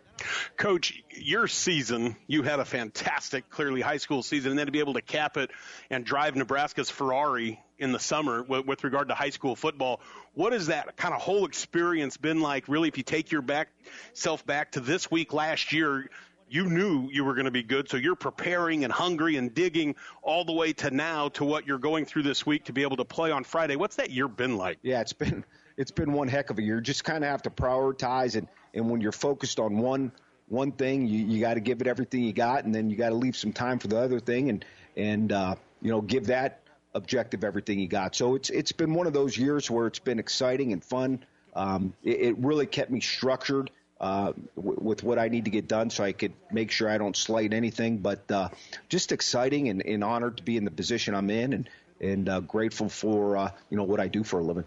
Coach, 0.57 1.03
your 1.17 1.49
season, 1.49 2.17
you 2.27 2.43
had 2.43 2.61
a 2.61 2.65
fantastic, 2.65 3.49
clearly 3.51 3.81
high 3.81 3.97
school 3.97 4.23
season, 4.23 4.51
and 4.51 4.59
then 4.59 4.67
to 4.67 4.73
be 4.73 4.81
able 4.81 4.95
to 4.95 5.03
cap 5.03 5.37
it 5.37 5.51
and 5.91 6.05
drive 6.05 6.37
Nebraska's 6.37 6.91
Ferrari 6.91 7.61
in 7.79 7.93
the 7.93 7.99
summer 7.99 8.43
with, 8.43 8.67
with 8.67 8.85
regard 8.85 9.09
to 9.09 9.15
high 9.15 9.31
school 9.31 9.57
football. 9.57 10.01
What 10.35 10.53
has 10.53 10.67
that 10.67 10.97
kind 10.97 11.15
of 11.15 11.21
whole 11.21 11.47
experience 11.47 12.17
been 12.17 12.41
like? 12.41 12.69
Really, 12.69 12.89
if 12.89 12.99
you 12.99 13.03
take 13.03 13.33
your 13.33 13.43
back 13.43 13.69
self 14.13 14.45
back 14.47 14.73
to 14.73 14.81
this 14.81 15.11
week 15.11 15.33
last 15.33 15.73
year, 15.73 16.09
you 16.51 16.69
knew 16.69 17.09
you 17.13 17.25
were 17.25 17.35
going 17.35 17.45
to 17.45 17.53
be 17.53 17.63
good, 17.63 17.89
so 17.89 17.97
you're 17.97 18.17
preparing 18.17 18.83
and 18.83 18.93
hungry 18.93 19.37
and 19.37 19.55
digging 19.55 19.95
all 20.21 20.45
the 20.45 20.53
way 20.53 20.73
to 20.73 20.91
now 20.91 21.29
to 21.31 21.45
what 21.45 21.67
you're 21.67 21.79
going 21.79 22.05
through 22.05 22.25
this 22.25 22.45
week 22.45 22.65
to 22.65 22.73
be 22.73 22.83
able 22.83 22.97
to 22.97 23.05
play 23.05 23.31
on 23.31 23.45
Friday. 23.45 23.77
What's 23.77 23.97
that 23.97 24.11
year 24.11 24.27
been 24.27 24.57
like? 24.57 24.79
Yeah, 24.83 25.01
it's 25.01 25.13
been 25.13 25.45
it's 25.77 25.93
been 25.93 26.13
one 26.13 26.29
heck 26.29 26.51
of 26.51 26.59
a 26.59 26.63
year. 26.63 26.81
Just 26.81 27.05
kind 27.05 27.25
of 27.25 27.31
have 27.31 27.43
to 27.43 27.51
prioritize 27.51 28.37
and 28.37 28.49
and 28.75 28.91
when 28.91 29.01
you're 29.01 29.13
focused 29.13 29.59
on 29.59 29.79
one 29.79 30.13
one 30.49 30.73
thing, 30.73 31.07
you, 31.07 31.27
you 31.27 31.41
got 31.41 31.55
to 31.55 31.61
give 31.61 31.81
it 31.81 31.87
everything 31.87 32.25
you 32.25 32.33
got, 32.33 32.65
and 32.65 32.75
then 32.75 32.91
you 32.91 32.97
got 32.97 33.11
to 33.11 33.15
leave 33.15 33.37
some 33.37 33.53
time 33.53 33.79
for 33.79 33.87
the 33.89 33.99
other 33.99 34.21
thing, 34.21 34.51
and 34.51 34.65
and 34.97 35.33
uh, 35.33 35.55
you 35.81 35.91
know 35.91 36.01
give 36.01 36.27
that 36.27 36.61
objective 36.95 37.45
everything 37.45 37.79
you 37.79 37.89
got. 37.89 38.15
So 38.15 38.35
it's 38.35 38.51
it's 38.51 38.73
been 38.73 38.93
one 38.95 39.07
of 39.07 39.13
those 39.13 39.37
years 39.39 39.71
where 39.71 39.87
it's 39.87 40.01
been 40.01 40.19
exciting 40.19 40.73
and 40.73 40.85
fun. 40.85 41.25
Um, 41.55 41.95
it, 42.03 42.21
it 42.21 42.39
really 42.39 42.67
kept 42.67 42.91
me 42.91 43.01
structured 43.01 43.71
uh, 44.01 44.33
w- 44.57 44.79
with 44.81 45.03
what 45.03 45.19
I 45.19 45.29
need 45.29 45.45
to 45.45 45.51
get 45.51 45.69
done, 45.69 45.91
so 45.91 46.03
I 46.03 46.13
could 46.13 46.33
make 46.51 46.71
sure 46.71 46.89
I 46.89 46.99
don't 46.99 47.17
slight 47.17 47.53
anything. 47.53 47.99
But 47.99 48.31
uh, 48.31 48.49
just 48.89 49.13
exciting 49.13 49.69
and, 49.69 49.85
and 49.85 50.03
honored 50.03 50.39
to 50.39 50.43
be 50.43 50.57
in 50.57 50.65
the 50.65 50.71
position 50.71 51.15
I'm 51.15 51.31
in, 51.31 51.53
and 51.53 51.71
and 52.01 52.29
uh, 52.29 52.41
grateful 52.41 52.89
for 52.89 53.37
uh, 53.37 53.51
you 53.69 53.77
know 53.77 53.85
what 53.85 54.01
I 54.01 54.09
do 54.09 54.25
for 54.25 54.41
a 54.41 54.43
living. 54.43 54.65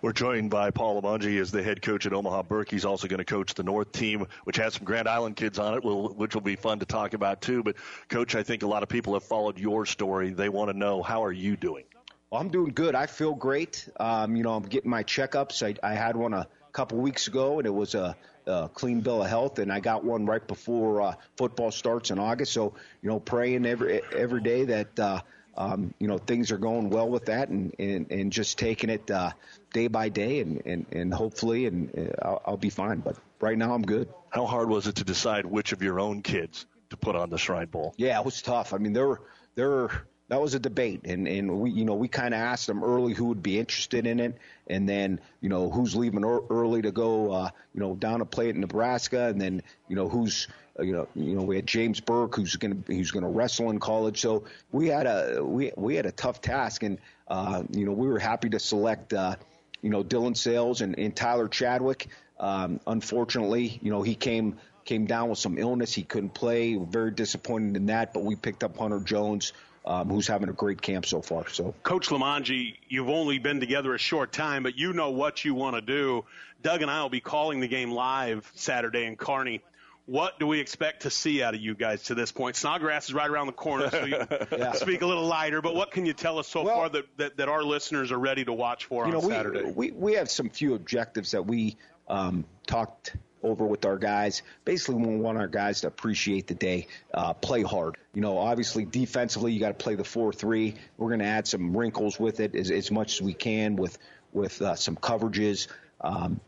We're 0.00 0.12
joined 0.12 0.50
by 0.50 0.70
Paul 0.70 1.00
Limongi 1.00 1.40
as 1.40 1.50
the 1.50 1.62
head 1.62 1.82
coach 1.82 2.06
at 2.06 2.12
Omaha 2.12 2.42
Burke. 2.42 2.70
He's 2.70 2.84
also 2.84 3.08
going 3.08 3.18
to 3.18 3.24
coach 3.24 3.54
the 3.54 3.62
North 3.62 3.92
team, 3.92 4.26
which 4.44 4.56
has 4.56 4.74
some 4.74 4.84
Grand 4.84 5.08
Island 5.08 5.36
kids 5.36 5.58
on 5.58 5.74
it, 5.74 5.84
which 5.84 6.34
will 6.34 6.42
be 6.42 6.56
fun 6.56 6.78
to 6.80 6.86
talk 6.86 7.14
about 7.14 7.40
too. 7.40 7.62
But 7.62 7.76
coach, 8.08 8.34
I 8.34 8.42
think 8.42 8.62
a 8.62 8.66
lot 8.66 8.82
of 8.82 8.88
people 8.88 9.14
have 9.14 9.24
followed 9.24 9.58
your 9.58 9.86
story. 9.86 10.30
They 10.30 10.48
want 10.48 10.70
to 10.70 10.76
know 10.76 11.02
how 11.02 11.24
are 11.24 11.32
you 11.32 11.56
doing? 11.56 11.84
Well, 12.30 12.40
I'm 12.40 12.48
doing 12.48 12.72
good. 12.72 12.94
I 12.94 13.06
feel 13.06 13.34
great. 13.34 13.88
Um, 14.00 14.36
you 14.36 14.42
know, 14.42 14.54
I'm 14.54 14.62
getting 14.62 14.90
my 14.90 15.04
checkups. 15.04 15.62
I, 15.62 15.74
I 15.86 15.94
had 15.94 16.16
one 16.16 16.32
a 16.32 16.48
couple 16.72 16.98
weeks 16.98 17.26
ago, 17.26 17.58
and 17.58 17.66
it 17.66 17.74
was 17.74 17.94
a, 17.94 18.16
a 18.46 18.70
clean 18.72 19.00
bill 19.00 19.22
of 19.22 19.28
health, 19.28 19.58
and 19.58 19.70
I 19.70 19.80
got 19.80 20.02
one 20.02 20.24
right 20.24 20.46
before 20.46 21.02
uh, 21.02 21.14
football 21.36 21.70
starts 21.70 22.10
in 22.10 22.18
August. 22.18 22.52
So, 22.52 22.74
you 23.02 23.10
know, 23.10 23.20
praying 23.20 23.66
every 23.66 24.02
every 24.14 24.42
day 24.42 24.64
that. 24.64 24.98
Uh, 24.98 25.20
um, 25.54 25.92
you 25.98 26.08
know 26.08 26.18
things 26.18 26.50
are 26.50 26.58
going 26.58 26.88
well 26.88 27.08
with 27.08 27.26
that, 27.26 27.48
and 27.48 27.74
and, 27.78 28.10
and 28.10 28.32
just 28.32 28.58
taking 28.58 28.90
it 28.90 29.10
uh, 29.10 29.32
day 29.72 29.88
by 29.88 30.08
day, 30.08 30.40
and 30.40 30.62
and, 30.64 30.86
and 30.92 31.14
hopefully, 31.14 31.66
and 31.66 31.90
uh, 31.96 32.26
I'll, 32.26 32.42
I'll 32.46 32.56
be 32.56 32.70
fine. 32.70 33.00
But 33.00 33.16
right 33.40 33.56
now, 33.56 33.74
I'm 33.74 33.82
good. 33.82 34.08
How 34.30 34.46
hard 34.46 34.68
was 34.68 34.86
it 34.86 34.96
to 34.96 35.04
decide 35.04 35.46
which 35.46 35.72
of 35.72 35.82
your 35.82 36.00
own 36.00 36.22
kids 36.22 36.66
to 36.90 36.96
put 36.96 37.16
on 37.16 37.30
the 37.30 37.38
Shrine 37.38 37.66
Bowl? 37.66 37.94
Yeah, 37.96 38.18
it 38.18 38.24
was 38.24 38.42
tough. 38.42 38.72
I 38.72 38.78
mean, 38.78 38.92
there 38.92 39.06
were 39.06 39.20
there 39.54 39.68
were 39.68 39.90
that 40.32 40.40
was 40.40 40.54
a 40.54 40.58
debate 40.58 41.02
and 41.04 41.28
and 41.28 41.60
we 41.60 41.70
you 41.70 41.84
know 41.84 41.94
we 41.94 42.08
kind 42.08 42.32
of 42.32 42.40
asked 42.40 42.66
them 42.66 42.82
early 42.82 43.12
who 43.12 43.26
would 43.26 43.42
be 43.42 43.58
interested 43.58 44.06
in 44.06 44.18
it 44.18 44.38
and 44.66 44.88
then 44.88 45.20
you 45.42 45.50
know 45.50 45.68
who's 45.68 45.94
leaving 45.94 46.24
early 46.24 46.80
to 46.80 46.90
go 46.90 47.30
uh 47.30 47.50
you 47.74 47.80
know 47.80 47.94
down 47.94 48.20
to 48.20 48.24
play 48.24 48.48
at 48.48 48.56
Nebraska 48.56 49.26
and 49.26 49.38
then 49.38 49.62
you 49.88 49.96
know 49.96 50.08
who's 50.08 50.48
uh, 50.78 50.84
you 50.84 50.92
know 50.92 51.06
you 51.14 51.34
know 51.34 51.42
we 51.42 51.56
had 51.56 51.66
James 51.66 52.00
Burke 52.00 52.34
who's 52.34 52.56
going 52.56 52.82
to 52.82 52.94
who's 52.94 53.10
going 53.10 53.24
to 53.24 53.28
wrestle 53.28 53.68
in 53.68 53.78
college 53.78 54.22
so 54.22 54.44
we 54.70 54.88
had 54.88 55.06
a 55.06 55.44
we 55.44 55.70
we 55.76 55.96
had 55.96 56.06
a 56.06 56.12
tough 56.12 56.40
task 56.40 56.82
and 56.82 56.96
uh 57.28 57.62
you 57.70 57.84
know 57.84 57.92
we 57.92 58.08
were 58.08 58.18
happy 58.18 58.48
to 58.48 58.58
select 58.58 59.12
uh 59.12 59.36
you 59.82 59.90
know 59.90 60.02
Dylan 60.02 60.36
Sales 60.36 60.80
and, 60.80 60.98
and 60.98 61.14
Tyler 61.14 61.48
Chadwick 61.48 62.08
um 62.40 62.80
unfortunately 62.86 63.78
you 63.82 63.90
know 63.90 64.02
he 64.02 64.14
came 64.14 64.58
came 64.84 65.06
down 65.06 65.28
with 65.28 65.38
some 65.38 65.58
illness 65.58 65.92
he 65.92 66.02
couldn't 66.02 66.34
play 66.34 66.76
very 66.76 67.10
disappointed 67.10 67.76
in 67.76 67.86
that 67.86 68.14
but 68.14 68.24
we 68.24 68.34
picked 68.34 68.64
up 68.64 68.76
Hunter 68.76 69.00
Jones 69.00 69.52
um, 69.84 70.08
who's 70.08 70.26
having 70.26 70.48
a 70.48 70.52
great 70.52 70.80
camp 70.80 71.06
so 71.06 71.20
far. 71.22 71.48
So, 71.48 71.74
Coach 71.82 72.08
Limongi, 72.08 72.76
you've 72.88 73.08
only 73.08 73.38
been 73.38 73.60
together 73.60 73.94
a 73.94 73.98
short 73.98 74.32
time, 74.32 74.62
but 74.62 74.78
you 74.78 74.92
know 74.92 75.10
what 75.10 75.44
you 75.44 75.54
want 75.54 75.76
to 75.76 75.82
do. 75.82 76.24
Doug 76.62 76.82
and 76.82 76.90
I 76.90 77.02
will 77.02 77.10
be 77.10 77.20
calling 77.20 77.60
the 77.60 77.68
game 77.68 77.90
live 77.90 78.50
Saturday 78.54 79.04
in 79.04 79.16
Kearney. 79.16 79.60
What 80.06 80.38
do 80.38 80.46
we 80.46 80.58
expect 80.58 81.02
to 81.02 81.10
see 81.10 81.42
out 81.42 81.54
of 81.54 81.60
you 81.60 81.74
guys 81.74 82.02
to 82.04 82.14
this 82.14 82.32
point? 82.32 82.56
Snodgrass 82.56 83.06
is 83.06 83.14
right 83.14 83.30
around 83.30 83.46
the 83.46 83.52
corner, 83.52 83.88
so 83.90 84.04
you 84.04 84.16
Yeah. 84.52 84.72
speak 84.72 85.02
a 85.02 85.06
little 85.06 85.26
lighter. 85.26 85.62
But 85.62 85.74
what 85.74 85.92
can 85.92 86.06
you 86.06 86.12
tell 86.12 86.38
us 86.38 86.48
so 86.48 86.64
far 86.64 86.88
that, 86.88 87.04
that, 87.18 87.36
that 87.36 87.48
our 87.48 87.62
listeners 87.62 88.10
are 88.10 88.18
ready 88.18 88.44
to 88.44 88.52
watch 88.52 88.86
for 88.86 89.06
you 89.06 89.12
on 89.14 89.20
know, 89.20 89.26
we, 89.26 89.32
Saturday? 89.32 89.62
We, 89.62 89.90
we 89.92 90.14
have 90.14 90.30
some 90.30 90.50
few 90.50 90.74
objectives 90.74 91.30
that 91.30 91.46
we 91.46 91.76
um, 92.08 92.44
talked 92.66 93.14
over 93.44 93.64
with 93.64 93.84
our 93.84 93.98
guys. 93.98 94.42
Basically, 94.64 94.96
we 94.96 95.16
want 95.16 95.38
our 95.38 95.48
guys 95.48 95.80
to 95.82 95.88
appreciate 95.88 96.46
the 96.46 96.54
day, 96.54 96.88
uh, 97.14 97.32
play 97.34 97.62
hard. 97.62 97.96
You 98.14 98.22
know, 98.22 98.38
obviously 98.38 98.84
defensively, 98.84 99.52
you 99.52 99.60
got 99.60 99.78
to 99.78 99.82
play 99.84 99.94
the 99.94 100.04
four-three. 100.04 100.74
We're 100.96 101.08
going 101.08 101.20
to 101.20 101.26
add 101.26 101.46
some 101.46 101.76
wrinkles 101.76 102.18
with 102.18 102.40
it 102.40 102.54
as, 102.54 102.70
as 102.70 102.90
much 102.90 103.14
as 103.14 103.22
we 103.22 103.34
can 103.34 103.76
with 103.76 103.98
with 104.32 104.62
uh, 104.62 104.74
some 104.74 104.96
coverages. 104.96 105.68
Um, 106.00 106.40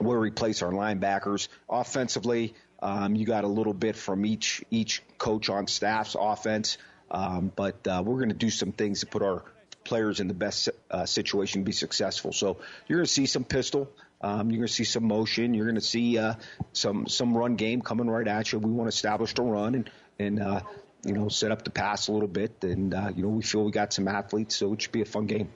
where 0.00 0.20
we 0.20 0.30
place 0.30 0.62
our 0.62 0.70
linebackers. 0.70 1.48
Offensively, 1.68 2.54
um, 2.80 3.14
you 3.16 3.26
got 3.26 3.44
a 3.44 3.48
little 3.48 3.74
bit 3.74 3.96
from 3.96 4.24
each 4.24 4.62
each 4.70 5.02
coach 5.18 5.48
on 5.48 5.66
staff's 5.66 6.16
offense, 6.18 6.78
um, 7.10 7.52
but 7.54 7.86
uh, 7.86 8.02
we're 8.04 8.16
going 8.16 8.28
to 8.28 8.34
do 8.34 8.50
some 8.50 8.72
things 8.72 9.00
to 9.00 9.06
put 9.06 9.22
our 9.22 9.44
players 9.84 10.20
in 10.20 10.28
the 10.28 10.34
best 10.34 10.68
uh, 10.90 11.06
situation 11.06 11.62
to 11.62 11.64
be 11.64 11.72
successful. 11.72 12.32
So 12.32 12.58
you're 12.86 12.98
going 12.98 13.06
to 13.06 13.12
see 13.12 13.26
some 13.26 13.44
pistol. 13.44 13.90
Um, 14.20 14.50
you're 14.50 14.58
going 14.58 14.68
to 14.68 14.72
see 14.72 14.84
some 14.84 15.04
motion. 15.04 15.54
You're 15.54 15.66
going 15.66 15.76
to 15.76 15.80
see 15.80 16.18
uh, 16.18 16.34
some 16.72 17.06
some 17.06 17.36
run 17.36 17.56
game 17.56 17.82
coming 17.82 18.08
right 18.08 18.26
at 18.26 18.52
you. 18.52 18.58
We 18.58 18.70
want 18.70 18.90
to 18.90 18.94
establish 18.94 19.34
the 19.34 19.42
run 19.42 19.74
and 19.74 19.90
and 20.18 20.40
uh, 20.40 20.60
you 21.04 21.12
know 21.12 21.28
set 21.28 21.50
up 21.50 21.64
the 21.64 21.70
pass 21.70 22.08
a 22.08 22.12
little 22.12 22.28
bit. 22.28 22.62
And 22.62 22.94
uh, 22.94 23.10
you 23.14 23.22
know 23.22 23.30
we 23.30 23.42
feel 23.42 23.64
we 23.64 23.72
got 23.72 23.92
some 23.92 24.06
athletes, 24.08 24.56
so 24.56 24.72
it 24.72 24.82
should 24.82 24.92
be 24.92 25.02
a 25.02 25.06
fun 25.06 25.26
game. 25.26 25.50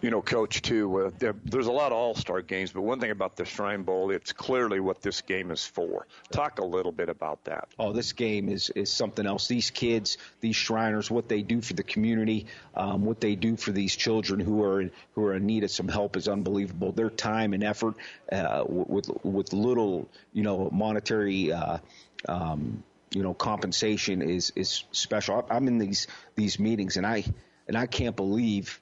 You 0.00 0.10
know, 0.10 0.22
Coach, 0.22 0.62
too, 0.62 1.06
uh, 1.06 1.10
there, 1.18 1.34
there's 1.44 1.66
a 1.66 1.72
lot 1.72 1.92
of 1.92 1.98
all 1.98 2.14
star 2.14 2.42
games, 2.42 2.72
but 2.72 2.82
one 2.82 3.00
thing 3.00 3.10
about 3.10 3.36
the 3.36 3.44
Shrine 3.44 3.82
Bowl, 3.82 4.10
it's 4.10 4.32
clearly 4.32 4.80
what 4.80 5.02
this 5.02 5.20
game 5.22 5.50
is 5.50 5.64
for. 5.64 6.06
Talk 6.32 6.58
a 6.58 6.64
little 6.64 6.92
bit 6.92 7.08
about 7.08 7.44
that. 7.44 7.68
Oh, 7.78 7.92
this 7.92 8.12
game 8.12 8.48
is 8.48 8.70
is 8.70 8.90
something 8.90 9.26
else. 9.26 9.48
These 9.48 9.70
kids, 9.70 10.18
these 10.40 10.56
Shriners, 10.56 11.10
what 11.10 11.28
they 11.28 11.42
do 11.42 11.60
for 11.60 11.74
the 11.74 11.82
community, 11.82 12.46
um, 12.74 13.04
what 13.04 13.20
they 13.20 13.34
do 13.34 13.56
for 13.56 13.72
these 13.72 13.94
children 13.94 14.40
who 14.40 14.62
are 14.64 14.90
who 15.14 15.24
are 15.24 15.34
in 15.34 15.46
need 15.46 15.64
of 15.64 15.70
some 15.70 15.88
help 15.88 16.16
is 16.16 16.28
unbelievable. 16.28 16.92
Their 16.92 17.10
time 17.10 17.52
and 17.52 17.64
effort, 17.64 17.94
uh, 18.30 18.64
with 18.66 19.10
with 19.22 19.52
little, 19.52 20.08
you 20.32 20.42
know, 20.42 20.70
monetary. 20.72 21.52
Uh, 21.52 21.78
um, 22.28 22.82
you 23.12 23.22
know, 23.22 23.34
compensation 23.34 24.22
is 24.22 24.52
is 24.54 24.84
special. 24.92 25.44
I'm 25.50 25.66
in 25.66 25.78
these 25.78 26.06
these 26.36 26.58
meetings, 26.58 26.96
and 26.96 27.06
I 27.06 27.24
and 27.66 27.76
I 27.76 27.86
can't 27.86 28.16
believe 28.16 28.80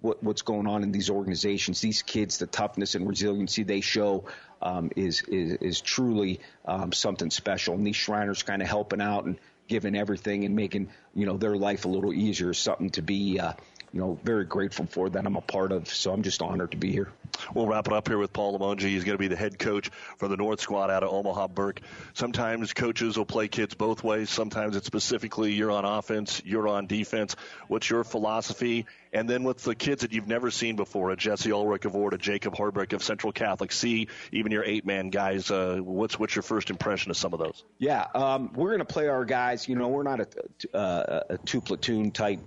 what, 0.00 0.22
what's 0.22 0.42
going 0.42 0.66
on 0.66 0.82
in 0.82 0.92
these 0.92 1.10
organizations. 1.10 1.80
These 1.80 2.02
kids, 2.02 2.38
the 2.38 2.46
toughness 2.46 2.94
and 2.94 3.08
resiliency 3.08 3.62
they 3.62 3.80
show 3.80 4.24
um, 4.62 4.90
is, 4.96 5.22
is 5.28 5.58
is 5.60 5.80
truly 5.80 6.40
um, 6.64 6.92
something 6.92 7.30
special. 7.30 7.74
And 7.74 7.86
these 7.86 7.96
Shriners 7.96 8.42
kind 8.42 8.62
of 8.62 8.68
helping 8.68 9.00
out 9.00 9.24
and 9.24 9.38
giving 9.68 9.96
everything 9.96 10.44
and 10.44 10.54
making 10.54 10.88
you 11.14 11.26
know 11.26 11.36
their 11.36 11.56
life 11.56 11.84
a 11.84 11.88
little 11.88 12.12
easier 12.12 12.52
something 12.54 12.90
to 12.90 13.02
be 13.02 13.38
uh, 13.38 13.52
you 13.94 14.00
know 14.00 14.18
very 14.24 14.44
grateful 14.44 14.86
for 14.86 15.08
that 15.08 15.24
I'm 15.24 15.36
a 15.36 15.40
part 15.40 15.70
of. 15.70 15.88
So 15.88 16.12
I'm 16.12 16.22
just 16.22 16.42
honored 16.42 16.72
to 16.72 16.76
be 16.76 16.90
here. 16.90 17.12
We'll 17.54 17.68
wrap 17.68 17.86
it 17.86 17.92
up 17.92 18.08
here 18.08 18.18
with 18.18 18.32
Paul 18.32 18.58
Limongi. 18.58 18.80
He's 18.80 19.04
going 19.04 19.14
to 19.14 19.20
be 19.20 19.28
the 19.28 19.36
head 19.36 19.56
coach 19.56 19.90
for 20.18 20.26
the 20.26 20.36
North 20.36 20.60
squad 20.60 20.90
out 20.90 21.04
of 21.04 21.10
Omaha 21.10 21.48
Burke. 21.48 21.80
Sometimes 22.12 22.72
coaches 22.72 23.16
will 23.16 23.24
play 23.24 23.46
kids 23.46 23.74
both 23.74 24.02
ways. 24.02 24.30
Sometimes 24.30 24.74
it's 24.74 24.86
specifically 24.86 25.52
you're 25.52 25.70
on 25.70 25.84
offense, 25.84 26.42
you're 26.44 26.66
on 26.66 26.88
defense. 26.88 27.36
What's 27.68 27.88
your 27.88 28.02
philosophy? 28.02 28.86
And 29.12 29.30
then 29.30 29.44
with 29.44 29.62
the 29.62 29.76
kids 29.76 30.02
that 30.02 30.12
you've 30.12 30.26
never 30.26 30.50
seen 30.50 30.74
before, 30.74 31.10
a 31.12 31.16
Jesse 31.16 31.52
Ulrich 31.52 31.84
of 31.84 31.94
Ord, 31.94 32.14
a 32.14 32.18
Jacob 32.18 32.56
Harbrick 32.56 32.92
of 32.94 33.02
Central 33.04 33.32
Catholic 33.32 33.70
C, 33.70 34.08
even 34.32 34.50
your 34.50 34.64
eight 34.64 34.84
man 34.84 35.10
guys, 35.10 35.52
uh, 35.52 35.78
what's 35.80 36.18
what's 36.18 36.34
your 36.34 36.42
first 36.42 36.68
impression 36.70 37.12
of 37.12 37.16
some 37.16 37.32
of 37.32 37.38
those? 37.38 37.62
Yeah, 37.78 38.06
um, 38.12 38.52
we're 38.54 38.70
going 38.70 38.80
to 38.80 38.92
play 38.92 39.06
our 39.06 39.24
guys. 39.24 39.68
You 39.68 39.76
know, 39.76 39.86
we're 39.86 40.02
not 40.02 40.18
a, 40.18 40.26
a, 40.76 41.34
a 41.34 41.38
two 41.38 41.60
platoon 41.60 42.10
type. 42.10 42.40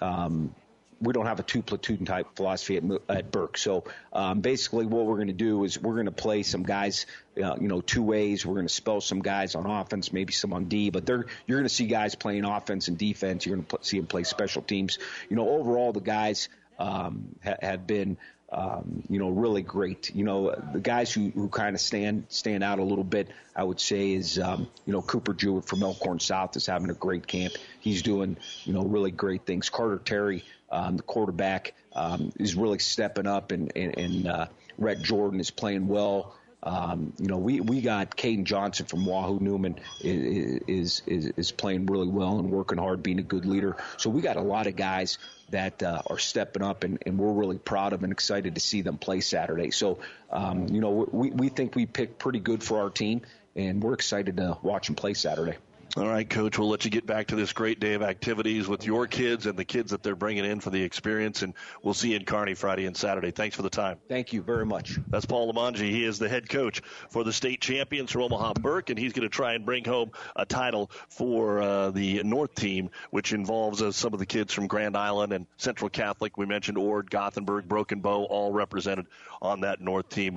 Um, 0.00 0.54
we 1.00 1.12
don't 1.12 1.26
have 1.26 1.38
a 1.38 1.42
two 1.42 1.62
platoon 1.62 2.04
type 2.04 2.26
philosophy 2.34 2.76
at, 2.76 2.84
at 3.08 3.30
Burke. 3.30 3.56
So 3.56 3.84
um, 4.12 4.40
basically, 4.40 4.86
what 4.86 5.06
we're 5.06 5.16
going 5.16 5.28
to 5.28 5.32
do 5.32 5.64
is 5.64 5.80
we're 5.80 5.94
going 5.94 6.06
to 6.06 6.12
play 6.12 6.42
some 6.42 6.62
guys, 6.62 7.06
uh, 7.42 7.56
you 7.60 7.68
know, 7.68 7.80
two 7.80 8.02
ways. 8.02 8.44
We're 8.44 8.54
going 8.54 8.66
to 8.66 8.72
spell 8.72 9.00
some 9.00 9.20
guys 9.20 9.54
on 9.54 9.66
offense, 9.66 10.12
maybe 10.12 10.32
some 10.32 10.52
on 10.52 10.64
D, 10.64 10.90
but 10.90 11.06
they're 11.06 11.26
you're 11.46 11.58
going 11.58 11.68
to 11.68 11.74
see 11.74 11.86
guys 11.86 12.14
playing 12.14 12.44
offense 12.44 12.88
and 12.88 12.98
defense. 12.98 13.46
You're 13.46 13.56
going 13.56 13.66
to 13.66 13.78
see 13.82 13.98
them 13.98 14.06
play 14.06 14.24
special 14.24 14.62
teams. 14.62 14.98
You 15.28 15.36
know, 15.36 15.48
overall, 15.48 15.92
the 15.92 16.00
guys 16.00 16.48
um, 16.78 17.36
ha- 17.44 17.56
have 17.60 17.86
been. 17.86 18.16
Um, 18.50 19.02
you 19.10 19.18
know, 19.18 19.28
really 19.28 19.60
great. 19.60 20.14
You 20.14 20.24
know, 20.24 20.54
the 20.72 20.80
guys 20.80 21.12
who, 21.12 21.28
who 21.28 21.50
kind 21.50 21.74
of 21.74 21.82
stand 21.82 22.24
stand 22.30 22.64
out 22.64 22.78
a 22.78 22.82
little 22.82 23.04
bit, 23.04 23.28
I 23.54 23.62
would 23.62 23.78
say, 23.78 24.14
is 24.14 24.38
um, 24.38 24.70
you 24.86 24.94
know 24.94 25.02
Cooper 25.02 25.34
Jewett 25.34 25.66
from 25.66 25.82
Elkhorn 25.82 26.18
South 26.18 26.56
is 26.56 26.64
having 26.64 26.88
a 26.88 26.94
great 26.94 27.26
camp. 27.26 27.52
He's 27.80 28.00
doing 28.00 28.38
you 28.64 28.72
know 28.72 28.80
really 28.80 29.10
great 29.10 29.44
things. 29.44 29.68
Carter 29.68 29.98
Terry, 29.98 30.44
um, 30.70 30.96
the 30.96 31.02
quarterback, 31.02 31.74
um, 31.94 32.32
is 32.38 32.54
really 32.54 32.78
stepping 32.78 33.26
up, 33.26 33.52
and 33.52 33.72
and, 33.76 33.98
and 33.98 34.26
uh, 34.28 34.46
Rhett 34.76 35.02
Jordan 35.02 35.40
is 35.40 35.50
playing 35.50 35.88
well. 35.88 36.34
Um, 36.60 37.12
you 37.18 37.28
know, 37.28 37.36
we, 37.36 37.60
we 37.60 37.80
got 37.80 38.16
Caden 38.16 38.42
Johnson 38.42 38.86
from 38.86 39.06
Wahoo 39.06 39.38
Newman 39.40 39.78
is, 40.00 41.02
is 41.06 41.26
is 41.36 41.52
playing 41.52 41.86
really 41.86 42.08
well 42.08 42.40
and 42.40 42.50
working 42.50 42.78
hard, 42.78 43.02
being 43.02 43.20
a 43.20 43.22
good 43.22 43.46
leader. 43.46 43.76
So 43.96 44.10
we 44.10 44.22
got 44.22 44.36
a 44.36 44.42
lot 44.42 44.66
of 44.66 44.74
guys 44.74 45.18
that 45.50 45.82
uh, 45.82 46.02
are 46.08 46.18
stepping 46.18 46.62
up, 46.62 46.82
and, 46.82 46.98
and 47.06 47.16
we're 47.16 47.32
really 47.32 47.58
proud 47.58 47.92
of 47.92 48.02
and 48.02 48.12
excited 48.12 48.56
to 48.56 48.60
see 48.60 48.82
them 48.82 48.98
play 48.98 49.20
Saturday. 49.20 49.70
So, 49.70 50.00
um, 50.30 50.66
you 50.68 50.80
know, 50.80 51.08
we, 51.10 51.30
we 51.30 51.48
think 51.48 51.76
we 51.76 51.86
picked 51.86 52.18
pretty 52.18 52.40
good 52.40 52.62
for 52.62 52.80
our 52.80 52.90
team, 52.90 53.22
and 53.54 53.82
we're 53.82 53.94
excited 53.94 54.36
to 54.38 54.58
watch 54.62 54.88
them 54.88 54.96
play 54.96 55.14
Saturday. 55.14 55.56
All 55.96 56.06
right, 56.06 56.28
Coach, 56.28 56.58
we'll 56.58 56.68
let 56.68 56.84
you 56.84 56.90
get 56.90 57.06
back 57.06 57.28
to 57.28 57.36
this 57.36 57.54
great 57.54 57.80
day 57.80 57.94
of 57.94 58.02
activities 58.02 58.68
with 58.68 58.84
your 58.84 59.06
kids 59.06 59.46
and 59.46 59.58
the 59.58 59.64
kids 59.64 59.92
that 59.92 60.02
they're 60.02 60.14
bringing 60.14 60.44
in 60.44 60.60
for 60.60 60.68
the 60.68 60.82
experience, 60.82 61.40
and 61.40 61.54
we'll 61.82 61.94
see 61.94 62.10
you 62.10 62.16
in 62.16 62.26
Kearney 62.26 62.52
Friday 62.54 62.84
and 62.84 62.94
Saturday. 62.94 63.30
Thanks 63.30 63.56
for 63.56 63.62
the 63.62 63.70
time. 63.70 63.96
Thank 64.06 64.34
you 64.34 64.42
very 64.42 64.66
much. 64.66 64.98
That's 65.08 65.24
Paul 65.24 65.50
Limongi. 65.50 65.90
He 65.90 66.04
is 66.04 66.18
the 66.18 66.28
head 66.28 66.48
coach 66.48 66.82
for 67.08 67.24
the 67.24 67.32
state 67.32 67.62
champions 67.62 68.12
for 68.12 68.20
Omaha 68.20 68.52
Burke, 68.60 68.90
and 68.90 68.98
he's 68.98 69.14
going 69.14 69.26
to 69.26 69.34
try 69.34 69.54
and 69.54 69.64
bring 69.64 69.82
home 69.82 70.10
a 70.36 70.44
title 70.44 70.90
for 71.08 71.62
uh, 71.62 71.90
the 71.90 72.22
North 72.22 72.54
team, 72.54 72.90
which 73.10 73.32
involves 73.32 73.80
uh, 73.80 73.90
some 73.90 74.12
of 74.12 74.18
the 74.18 74.26
kids 74.26 74.52
from 74.52 74.66
Grand 74.66 74.96
Island 74.96 75.32
and 75.32 75.46
Central 75.56 75.88
Catholic. 75.88 76.36
We 76.36 76.44
mentioned 76.44 76.76
Ord, 76.76 77.10
Gothenburg, 77.10 77.66
Broken 77.66 78.00
Bow, 78.00 78.24
all 78.24 78.52
represented 78.52 79.06
on 79.40 79.62
that 79.62 79.80
North 79.80 80.10
team. 80.10 80.36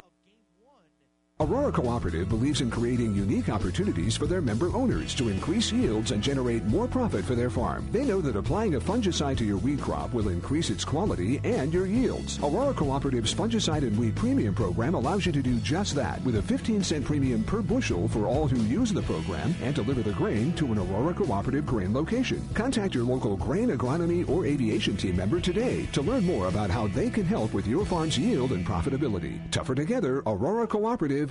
Aurora 1.42 1.72
Cooperative 1.72 2.30
believes 2.30 2.62
in 2.62 2.70
creating 2.70 3.16
unique 3.16 3.50
opportunities 3.50 4.16
for 4.16 4.28
their 4.28 4.44
member 4.44 4.68
owners 4.76 5.16
to 5.16 5.30
increase 5.30 5.72
yields 5.72 6.12
and 6.12 6.22
generate 6.22 6.64
more 6.66 6.88
profit 6.88 7.26
for 7.26 7.34
their 7.34 7.50
farm. 7.50 7.88
They 7.92 8.06
know 8.06 8.22
that 8.22 8.36
applying 8.36 8.76
a 8.76 8.80
fungicide 8.80 9.40
to 9.40 9.44
your 9.44 9.58
weed 9.58 9.82
crop 9.82 10.14
will 10.14 10.30
increase 10.30 10.70
its 10.70 10.86
quality 10.86 11.42
and 11.44 11.74
your 11.74 11.88
yields. 11.88 12.38
Aurora 12.44 12.76
Cooperative's 12.76 13.34
fungicide 13.34 13.82
and 13.82 13.98
weed 13.98 14.16
premium 14.16 14.54
program 14.54 14.94
allows 14.94 15.26
you 15.26 15.32
to 15.32 15.42
do 15.42 15.58
just 15.62 15.96
that 15.96 16.22
with 16.24 16.36
a 16.36 16.44
15 16.44 16.84
cent 16.84 17.06
premium 17.06 17.44
per 17.44 17.64
bushel 17.64 18.08
for 18.08 18.28
all 18.28 18.48
who 18.48 18.62
use 18.66 18.92
the 18.92 19.02
program 19.02 19.56
and 19.64 19.74
deliver 19.74 20.04
the 20.04 20.12
grain 20.12 20.54
to 20.54 20.72
an 20.72 20.78
Aurora 20.78 21.16
Cooperative 21.16 21.66
grain 21.66 21.92
location. 21.92 22.48
Contact 22.54 22.94
your 22.94 23.04
local 23.04 23.36
grain 23.36 23.70
agronomy 23.70 24.30
or 24.30 24.46
aviation 24.46 24.96
team 24.96 25.16
member 25.16 25.40
today 25.40 25.88
to 25.88 26.04
learn 26.04 26.24
more 26.24 26.50
about 26.50 26.70
how 26.70 26.86
they 26.90 27.10
can 27.10 27.26
help 27.26 27.52
with 27.52 27.66
your 27.66 27.84
farm's 27.84 28.16
yield 28.16 28.52
and 28.52 28.64
profitability. 28.64 29.40
Tougher 29.50 29.74
together, 29.74 30.22
Aurora 30.28 30.68
Cooperative 30.68 31.31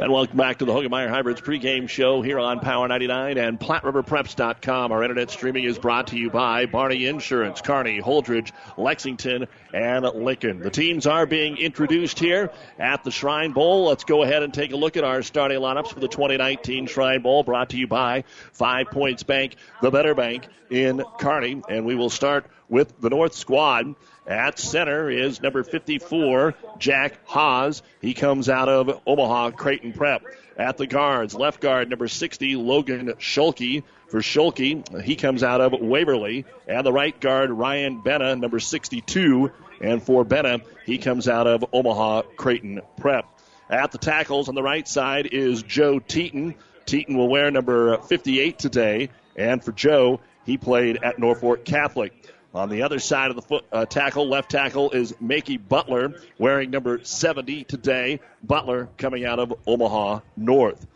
And 0.00 0.12
welcome 0.12 0.36
back 0.36 0.58
to 0.58 0.64
the 0.64 0.72
Hoegemeyer 0.72 1.08
Hybrids 1.08 1.40
pregame 1.40 1.88
show 1.88 2.22
here 2.22 2.38
on 2.38 2.60
Power 2.60 2.86
99 2.86 3.36
and 3.36 3.58
PlatteRiverPreps.com. 3.58 4.92
Our 4.92 5.02
internet 5.02 5.28
streaming 5.28 5.64
is 5.64 5.76
brought 5.76 6.06
to 6.08 6.16
you 6.16 6.30
by 6.30 6.66
Barney 6.66 7.06
Insurance, 7.06 7.60
Kearney, 7.60 8.00
Holdrege, 8.00 8.52
Lexington, 8.76 9.48
and 9.74 10.04
Lincoln. 10.04 10.60
The 10.60 10.70
teams 10.70 11.08
are 11.08 11.26
being 11.26 11.56
introduced 11.56 12.20
here 12.20 12.52
at 12.78 13.02
the 13.02 13.10
Shrine 13.10 13.50
Bowl. 13.50 13.86
Let's 13.86 14.04
go 14.04 14.22
ahead 14.22 14.44
and 14.44 14.54
take 14.54 14.72
a 14.72 14.76
look 14.76 14.96
at 14.96 15.02
our 15.02 15.20
starting 15.22 15.58
lineups 15.58 15.88
for 15.88 15.98
the 15.98 16.06
2019 16.06 16.86
Shrine 16.86 17.20
Bowl, 17.20 17.42
brought 17.42 17.70
to 17.70 17.76
you 17.76 17.88
by 17.88 18.22
Five 18.52 18.92
Points 18.92 19.24
Bank, 19.24 19.56
the 19.82 19.90
better 19.90 20.14
bank 20.14 20.46
in 20.70 21.02
Kearney. 21.18 21.60
And 21.68 21.84
we 21.84 21.96
will 21.96 22.10
start 22.10 22.46
with 22.68 23.00
the 23.00 23.10
North 23.10 23.34
squad 23.34 23.96
At 24.28 24.58
center 24.58 25.10
is 25.10 25.40
number 25.40 25.64
54, 25.64 26.54
Jack 26.78 27.18
Haas. 27.24 27.82
He 28.02 28.12
comes 28.12 28.50
out 28.50 28.68
of 28.68 29.00
Omaha 29.06 29.52
Creighton 29.52 29.94
Prep. 29.94 30.22
At 30.58 30.76
the 30.76 30.86
guards, 30.86 31.34
left 31.34 31.60
guard 31.60 31.88
number 31.88 32.08
60, 32.08 32.56
Logan 32.56 33.14
Schulke. 33.18 33.84
For 34.08 34.20
Schulke, 34.20 35.02
he 35.02 35.16
comes 35.16 35.42
out 35.42 35.62
of 35.62 35.72
Waverly. 35.80 36.44
And 36.66 36.84
the 36.84 36.92
right 36.92 37.18
guard, 37.18 37.50
Ryan 37.50 38.02
Benna, 38.02 38.38
number 38.38 38.60
62. 38.60 39.50
And 39.80 40.02
for 40.02 40.26
Benna, 40.26 40.60
he 40.84 40.98
comes 40.98 41.26
out 41.26 41.46
of 41.46 41.64
Omaha 41.72 42.22
Creighton 42.36 42.82
Prep. 42.98 43.24
At 43.70 43.92
the 43.92 43.98
tackles 43.98 44.50
on 44.50 44.54
the 44.54 44.62
right 44.62 44.86
side 44.86 45.26
is 45.32 45.62
Joe 45.62 46.00
Teaton. 46.00 46.54
Teaton 46.84 47.16
will 47.16 47.28
wear 47.28 47.50
number 47.50 47.96
58 47.96 48.58
today. 48.58 49.08
And 49.36 49.64
for 49.64 49.72
Joe, 49.72 50.20
he 50.44 50.58
played 50.58 50.98
at 51.02 51.18
Norfolk 51.18 51.64
Catholic. 51.64 52.17
On 52.54 52.70
the 52.70 52.82
other 52.82 52.98
side 52.98 53.28
of 53.30 53.36
the 53.36 53.42
foot 53.42 53.64
uh, 53.70 53.84
tackle, 53.84 54.26
left 54.26 54.50
tackle 54.50 54.90
is 54.90 55.12
Makey 55.22 55.58
Butler, 55.58 56.14
wearing 56.38 56.70
number 56.70 57.04
70 57.04 57.64
today. 57.64 58.20
Butler 58.42 58.88
coming 58.96 59.26
out 59.26 59.38
of 59.38 59.52
Omaha 59.66 60.20
North. 60.34 60.86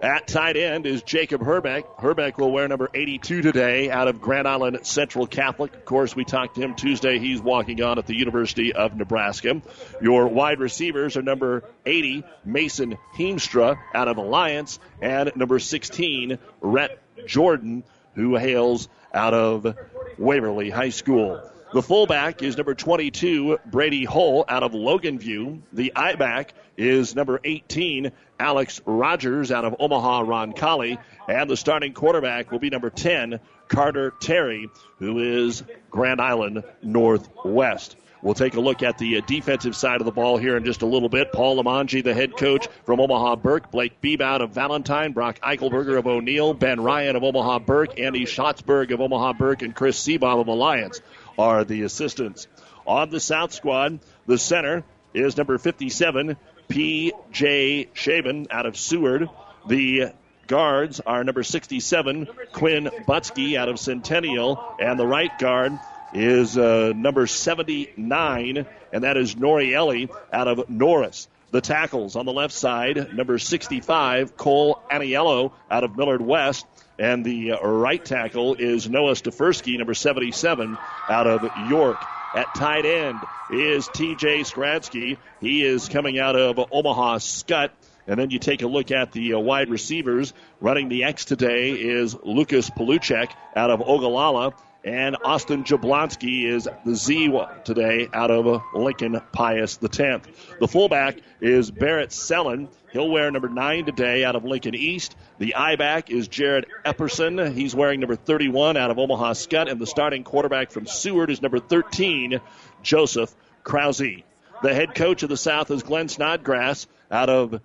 At 0.00 0.28
tight 0.28 0.56
end 0.56 0.86
is 0.86 1.02
Jacob 1.02 1.42
Herbeck. 1.42 1.84
Herbeck 1.98 2.38
will 2.38 2.52
wear 2.52 2.68
number 2.68 2.88
82 2.94 3.42
today 3.42 3.90
out 3.90 4.06
of 4.06 4.20
Grand 4.20 4.46
Island 4.46 4.78
Central 4.86 5.26
Catholic. 5.26 5.74
Of 5.74 5.84
course, 5.84 6.14
we 6.14 6.24
talked 6.24 6.54
to 6.54 6.60
him 6.60 6.76
Tuesday. 6.76 7.18
He's 7.18 7.40
walking 7.40 7.82
on 7.82 7.98
at 7.98 8.06
the 8.06 8.14
University 8.14 8.72
of 8.72 8.94
Nebraska. 8.94 9.60
Your 10.00 10.28
wide 10.28 10.60
receivers 10.60 11.16
are 11.16 11.22
number 11.22 11.64
80, 11.84 12.22
Mason 12.44 12.96
Heemstra 13.16 13.76
out 13.92 14.06
of 14.06 14.18
Alliance, 14.18 14.78
and 15.02 15.32
number 15.34 15.58
16, 15.58 16.38
Rhett 16.60 17.00
Jordan, 17.26 17.82
who 18.14 18.36
hails 18.36 18.88
out 19.12 19.34
of 19.34 19.76
Waverly 20.18 20.70
High 20.70 20.90
School. 20.90 21.40
The 21.70 21.82
fullback 21.82 22.42
is 22.42 22.56
number 22.56 22.74
22, 22.74 23.58
Brady 23.66 24.06
Hull 24.06 24.46
out 24.48 24.62
of 24.62 24.72
Loganview. 24.72 25.60
The 25.74 25.92
I 25.94 26.14
back 26.14 26.54
is 26.78 27.14
number 27.14 27.40
18, 27.44 28.10
Alex 28.40 28.80
Rogers 28.86 29.52
out 29.52 29.66
of 29.66 29.76
Omaha 29.78 30.22
Roncalli. 30.22 30.96
And 31.28 31.50
the 31.50 31.58
starting 31.58 31.92
quarterback 31.92 32.50
will 32.50 32.58
be 32.58 32.70
number 32.70 32.88
10, 32.88 33.40
Carter 33.68 34.14
Terry, 34.18 34.70
who 34.98 35.18
is 35.18 35.62
Grand 35.90 36.22
Island 36.22 36.64
Northwest. 36.82 37.96
We'll 38.22 38.34
take 38.34 38.54
a 38.54 38.60
look 38.60 38.82
at 38.82 38.98
the 38.98 39.18
uh, 39.18 39.20
defensive 39.26 39.76
side 39.76 40.00
of 40.00 40.04
the 40.04 40.12
ball 40.12 40.38
here 40.38 40.56
in 40.56 40.64
just 40.64 40.82
a 40.82 40.86
little 40.86 41.08
bit. 41.08 41.32
Paul 41.32 41.62
Limongi, 41.62 42.02
the 42.02 42.14
head 42.14 42.36
coach 42.36 42.66
from 42.84 43.00
Omaha 43.00 43.36
Burke, 43.36 43.70
Blake 43.70 44.00
Bebout 44.00 44.40
of 44.40 44.50
Valentine, 44.50 45.12
Brock 45.12 45.38
Eichelberger 45.40 45.98
of 45.98 46.06
O'Neill, 46.06 46.54
Ben 46.54 46.80
Ryan 46.80 47.16
of 47.16 47.22
Omaha 47.22 47.60
Burke, 47.60 48.00
Andy 48.00 48.24
Schatzberg 48.24 48.92
of 48.92 49.00
Omaha 49.00 49.34
Burke, 49.34 49.62
and 49.62 49.74
Chris 49.74 49.98
Seabaum 49.98 50.40
of 50.40 50.48
Alliance 50.48 51.00
are 51.38 51.64
the 51.64 51.82
assistants. 51.82 52.48
On 52.86 53.10
the 53.10 53.20
South 53.20 53.52
squad, 53.52 54.00
the 54.26 54.38
center 54.38 54.82
is 55.14 55.36
number 55.36 55.58
57, 55.58 56.36
P.J. 56.68 57.88
Shaven 57.92 58.46
out 58.50 58.66
of 58.66 58.76
Seward. 58.76 59.28
The 59.68 60.12
guards 60.46 61.00
are 61.00 61.22
number 61.22 61.42
67, 61.42 62.28
Quinn 62.52 62.90
Butsky 63.06 63.56
out 63.56 63.68
of 63.68 63.78
Centennial, 63.78 64.74
and 64.80 64.98
the 64.98 65.06
right 65.06 65.38
guard 65.38 65.78
is 66.12 66.56
uh, 66.56 66.92
number 66.94 67.26
79, 67.26 68.66
and 68.92 69.04
that 69.04 69.16
is 69.16 69.34
Norielli 69.34 70.10
out 70.32 70.48
of 70.48 70.68
Norris. 70.68 71.28
The 71.50 71.60
tackles 71.60 72.14
on 72.14 72.26
the 72.26 72.32
left 72.32 72.52
side, 72.52 73.14
number 73.14 73.38
65, 73.38 74.36
Cole 74.36 74.82
Aniello 74.90 75.52
out 75.70 75.84
of 75.84 75.96
Millard 75.96 76.20
West. 76.20 76.66
And 76.98 77.24
the 77.24 77.52
uh, 77.52 77.66
right 77.66 78.04
tackle 78.04 78.54
is 78.54 78.88
Noah 78.88 79.12
Stefersky, 79.12 79.78
number 79.78 79.94
77, 79.94 80.76
out 81.08 81.26
of 81.26 81.48
York. 81.68 81.96
At 82.34 82.54
tight 82.54 82.84
end 82.84 83.18
is 83.50 83.88
TJ 83.88 84.40
Skradsky. 84.40 85.16
He 85.40 85.64
is 85.64 85.88
coming 85.88 86.18
out 86.18 86.36
of 86.36 86.58
Omaha 86.70 87.18
Skutt. 87.18 87.70
And 88.06 88.18
then 88.18 88.30
you 88.30 88.38
take 88.38 88.62
a 88.62 88.66
look 88.66 88.90
at 88.90 89.12
the 89.12 89.34
uh, 89.34 89.38
wide 89.38 89.70
receivers. 89.70 90.34
Running 90.60 90.88
the 90.88 91.04
X 91.04 91.24
today 91.24 91.70
is 91.70 92.14
Lucas 92.22 92.68
Paluchek 92.68 93.30
out 93.54 93.70
of 93.70 93.80
Ogallala. 93.80 94.54
And 94.84 95.16
Austin 95.24 95.64
Jablonski 95.64 96.44
is 96.44 96.68
the 96.84 96.94
Z 96.94 97.36
today 97.64 98.08
out 98.12 98.30
of 98.30 98.62
Lincoln 98.74 99.20
Pius 99.32 99.78
X. 99.82 100.28
The 100.60 100.68
fullback 100.68 101.18
is 101.40 101.70
Barrett 101.70 102.12
Sellen. 102.12 102.68
He'll 102.92 103.10
wear 103.10 103.30
number 103.30 103.48
nine 103.48 103.84
today 103.84 104.24
out 104.24 104.36
of 104.36 104.44
Lincoln 104.44 104.74
East. 104.74 105.16
The 105.38 105.56
I 105.56 105.76
back 105.76 106.10
is 106.10 106.28
Jared 106.28 106.66
Epperson. 106.84 107.52
He's 107.52 107.74
wearing 107.74 108.00
number 108.00 108.16
31 108.16 108.76
out 108.76 108.90
of 108.90 108.98
Omaha 108.98 109.32
Skutt. 109.32 109.70
And 109.70 109.80
the 109.80 109.86
starting 109.86 110.22
quarterback 110.22 110.70
from 110.70 110.86
Seward 110.86 111.30
is 111.30 111.42
number 111.42 111.58
13, 111.58 112.40
Joseph 112.82 113.34
Krause. 113.64 114.22
The 114.62 114.74
head 114.74 114.94
coach 114.94 115.22
of 115.22 115.28
the 115.28 115.36
South 115.36 115.70
is 115.70 115.82
Glenn 115.82 116.08
Snodgrass 116.08 116.86
out 117.10 117.28
of 117.28 117.60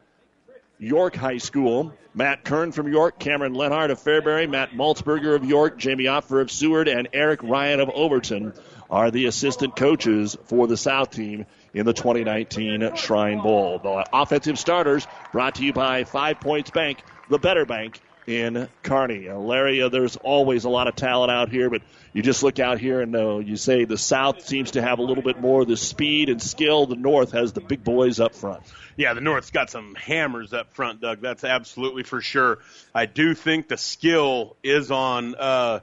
York 0.83 1.15
High 1.15 1.37
School. 1.37 1.93
Matt 2.15 2.43
Kern 2.43 2.71
from 2.71 2.87
York, 2.87 3.17
Cameron 3.17 3.55
Lenhart 3.55 3.89
of 3.89 3.99
Fairbury, 3.99 4.47
Matt 4.47 4.71
Maltzberger 4.71 5.35
of 5.35 5.43
York, 5.43 5.79
Jamie 5.79 6.03
Opfer 6.03 6.41
of 6.41 6.51
Seward, 6.51 6.87
and 6.87 7.07
Eric 7.11 7.41
Ryan 7.41 7.79
of 7.79 7.89
Overton 7.89 8.53
are 8.87 9.09
the 9.09 9.25
assistant 9.25 9.75
coaches 9.75 10.37
for 10.45 10.67
the 10.67 10.77
South 10.77 11.09
team 11.09 11.47
in 11.73 11.87
the 11.87 11.93
2019 11.93 12.95
Shrine 12.95 13.41
Bowl. 13.41 13.79
The 13.79 14.05
offensive 14.13 14.59
starters 14.59 15.07
brought 15.31 15.55
to 15.55 15.65
you 15.65 15.73
by 15.73 16.03
Five 16.03 16.39
Points 16.39 16.69
Bank, 16.69 17.01
the 17.29 17.39
better 17.39 17.65
bank 17.65 17.99
in 18.27 18.69
Kearney. 18.83 19.29
Larry, 19.29 19.81
uh, 19.81 19.89
there's 19.89 20.15
always 20.17 20.65
a 20.65 20.69
lot 20.69 20.87
of 20.87 20.95
talent 20.95 21.31
out 21.31 21.49
here, 21.49 21.69
but 21.69 21.81
you 22.13 22.21
just 22.21 22.43
look 22.43 22.59
out 22.59 22.79
here 22.79 23.01
and 23.01 23.15
uh, 23.15 23.39
you 23.39 23.55
say 23.55 23.85
the 23.85 23.97
South 23.97 24.45
seems 24.45 24.71
to 24.71 24.81
have 24.81 24.99
a 24.99 25.01
little 25.01 25.23
bit 25.23 25.41
more 25.41 25.61
of 25.61 25.67
the 25.67 25.77
speed 25.77 26.29
and 26.29 26.41
skill. 26.41 26.85
The 26.85 26.95
North 26.95 27.31
has 27.31 27.53
the 27.53 27.61
big 27.61 27.83
boys 27.83 28.19
up 28.19 28.35
front. 28.35 28.63
Yeah, 28.95 29.13
the 29.13 29.21
North's 29.21 29.51
got 29.51 29.69
some 29.69 29.95
hammers 29.95 30.53
up 30.53 30.73
front, 30.73 31.01
Doug. 31.01 31.21
That's 31.21 31.43
absolutely 31.43 32.03
for 32.03 32.21
sure. 32.21 32.59
I 32.93 33.05
do 33.05 33.33
think 33.33 33.67
the 33.67 33.77
skill 33.77 34.55
is 34.63 34.91
on 34.91 35.35
uh, 35.35 35.79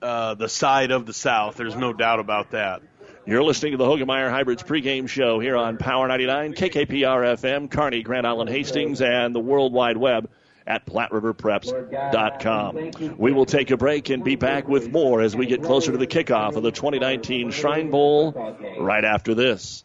uh, 0.00 0.34
the 0.34 0.48
side 0.48 0.90
of 0.90 1.06
the 1.06 1.12
South. 1.12 1.56
There's 1.56 1.76
no 1.76 1.92
doubt 1.92 2.20
about 2.20 2.52
that. 2.52 2.82
You're 3.26 3.42
listening 3.42 3.72
to 3.72 3.78
the 3.78 3.84
Hoegemeyer 3.84 4.30
Hybrids 4.30 4.62
pregame 4.62 5.08
show 5.08 5.38
here 5.38 5.56
on 5.56 5.76
Power 5.76 6.08
99, 6.08 6.54
KKPR 6.54 7.36
FM, 7.36 7.70
Kearney, 7.70 8.02
Grand 8.02 8.26
Island, 8.26 8.48
Hastings, 8.48 9.02
and 9.02 9.34
the 9.34 9.40
World 9.40 9.74
Wide 9.74 9.98
Web 9.98 10.30
at 10.66 10.86
PlatteRiverPreps.com. 10.86 13.16
We 13.18 13.32
will 13.32 13.44
take 13.44 13.70
a 13.70 13.76
break 13.76 14.08
and 14.08 14.24
be 14.24 14.36
back 14.36 14.66
with 14.68 14.90
more 14.90 15.20
as 15.20 15.36
we 15.36 15.44
get 15.46 15.62
closer 15.62 15.92
to 15.92 15.98
the 15.98 16.06
kickoff 16.06 16.56
of 16.56 16.62
the 16.62 16.70
2019 16.70 17.50
Shrine 17.50 17.90
Bowl 17.90 18.32
right 18.78 19.04
after 19.04 19.34
this. 19.34 19.84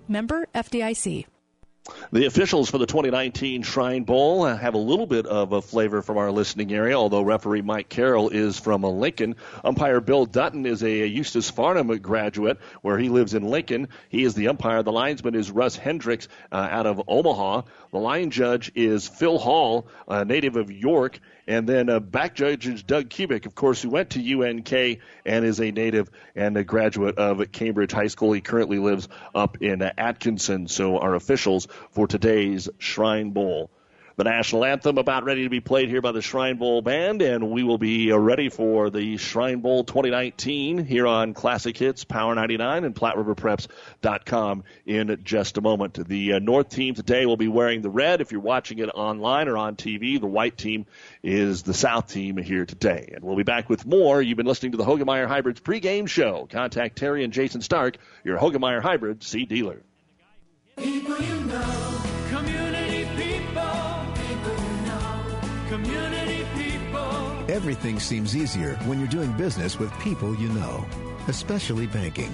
Member 0.11 0.47
FDIC. 0.53 1.25
The 2.11 2.25
officials 2.25 2.69
for 2.69 2.77
the 2.77 2.85
2019 2.85 3.63
Shrine 3.63 4.03
Bowl 4.03 4.43
uh, 4.43 4.55
have 4.55 4.75
a 4.75 4.77
little 4.77 5.07
bit 5.07 5.25
of 5.25 5.51
a 5.51 5.63
flavor 5.63 6.03
from 6.03 6.17
our 6.17 6.29
listening 6.29 6.71
area, 6.71 6.95
although 6.95 7.23
referee 7.23 7.63
Mike 7.63 7.89
Carroll 7.89 8.29
is 8.29 8.59
from 8.59 8.85
uh, 8.85 8.89
Lincoln. 8.89 9.35
Umpire 9.63 9.99
Bill 9.99 10.27
Dutton 10.27 10.67
is 10.67 10.83
a 10.83 11.07
Eustis 11.07 11.49
Farnham 11.49 11.87
graduate 11.97 12.59
where 12.83 12.99
he 12.99 13.09
lives 13.09 13.33
in 13.33 13.49
Lincoln. 13.49 13.87
He 14.09 14.23
is 14.23 14.35
the 14.35 14.49
umpire. 14.49 14.83
The 14.83 14.91
linesman 14.91 15.33
is 15.33 15.49
Russ 15.49 15.75
Hendricks 15.75 16.27
uh, 16.51 16.67
out 16.69 16.85
of 16.85 17.01
Omaha. 17.07 17.63
The 17.91 17.97
line 17.97 18.29
judge 18.29 18.71
is 18.75 19.07
Phil 19.07 19.39
Hall, 19.39 19.87
a 20.07 20.23
native 20.23 20.57
of 20.57 20.69
York. 20.69 21.19
And 21.47 21.67
then 21.67 21.89
uh, 21.89 21.99
back 21.99 22.35
judge 22.35 22.67
is 22.67 22.83
Doug 22.83 23.09
Kubik, 23.09 23.45
of 23.45 23.55
course, 23.55 23.81
who 23.81 23.89
went 23.89 24.11
to 24.11 24.41
UNK 24.41 24.99
and 25.25 25.45
is 25.45 25.59
a 25.59 25.71
native 25.71 26.09
and 26.35 26.55
a 26.55 26.63
graduate 26.63 27.17
of 27.17 27.51
Cambridge 27.51 27.91
High 27.91 28.07
School. 28.07 28.33
He 28.33 28.41
currently 28.41 28.79
lives 28.79 29.07
up 29.33 29.61
in 29.61 29.81
Atkinson. 29.81 30.67
So 30.67 30.99
our 30.99 31.15
officials 31.15 31.67
for 31.91 32.07
today's 32.07 32.69
Shrine 32.77 33.31
Bowl 33.31 33.71
the 34.15 34.23
national 34.23 34.65
anthem 34.65 34.97
about 34.97 35.23
ready 35.23 35.43
to 35.43 35.49
be 35.49 35.59
played 35.59 35.89
here 35.89 36.01
by 36.01 36.11
the 36.11 36.21
Shrine 36.21 36.57
Bowl 36.57 36.81
Band, 36.81 37.21
and 37.21 37.51
we 37.51 37.63
will 37.63 37.77
be 37.77 38.11
ready 38.11 38.49
for 38.49 38.89
the 38.89 39.17
Shrine 39.17 39.61
Bowl 39.61 39.83
2019 39.83 40.85
here 40.85 41.07
on 41.07 41.33
Classic 41.33 41.75
Hits, 41.77 42.03
Power 42.03 42.35
99, 42.35 42.83
and 42.83 42.95
PlatteRiverPreps.com 42.95 44.63
in 44.85 45.19
just 45.23 45.57
a 45.57 45.61
moment. 45.61 46.07
The 46.07 46.33
uh, 46.33 46.39
North 46.39 46.69
team 46.69 46.93
today 46.93 47.25
will 47.25 47.37
be 47.37 47.47
wearing 47.47 47.81
the 47.81 47.89
red. 47.89 48.21
If 48.21 48.31
you're 48.31 48.41
watching 48.41 48.79
it 48.79 48.89
online 48.89 49.47
or 49.47 49.57
on 49.57 49.75
TV, 49.75 50.19
the 50.19 50.27
white 50.27 50.57
team 50.57 50.85
is 51.23 51.63
the 51.63 51.73
South 51.73 52.11
team 52.11 52.37
here 52.37 52.65
today. 52.65 53.11
And 53.13 53.23
we'll 53.23 53.37
be 53.37 53.43
back 53.43 53.69
with 53.69 53.85
more. 53.85 54.21
You've 54.21 54.37
been 54.37 54.45
listening 54.45 54.73
to 54.73 54.77
the 54.77 54.85
Hoegemeyer 54.85 55.27
Hybrids 55.27 55.61
pregame 55.61 56.07
show. 56.07 56.47
Contact 56.51 56.97
Terry 56.97 57.23
and 57.23 57.33
Jason 57.33 57.61
Stark, 57.61 57.97
your 58.23 58.37
Hoegemeyer 58.37 58.81
Hybrid 58.81 59.23
seed 59.23 59.49
dealer. 59.49 59.81
Community 65.71 66.45
people. 66.53 67.45
Everything 67.47 67.97
seems 67.97 68.35
easier 68.35 68.75
when 68.83 68.99
you're 68.99 69.07
doing 69.07 69.31
business 69.37 69.79
with 69.79 69.97
people 69.99 70.35
you 70.35 70.49
know, 70.49 70.85
especially 71.29 71.87
banking. 71.87 72.29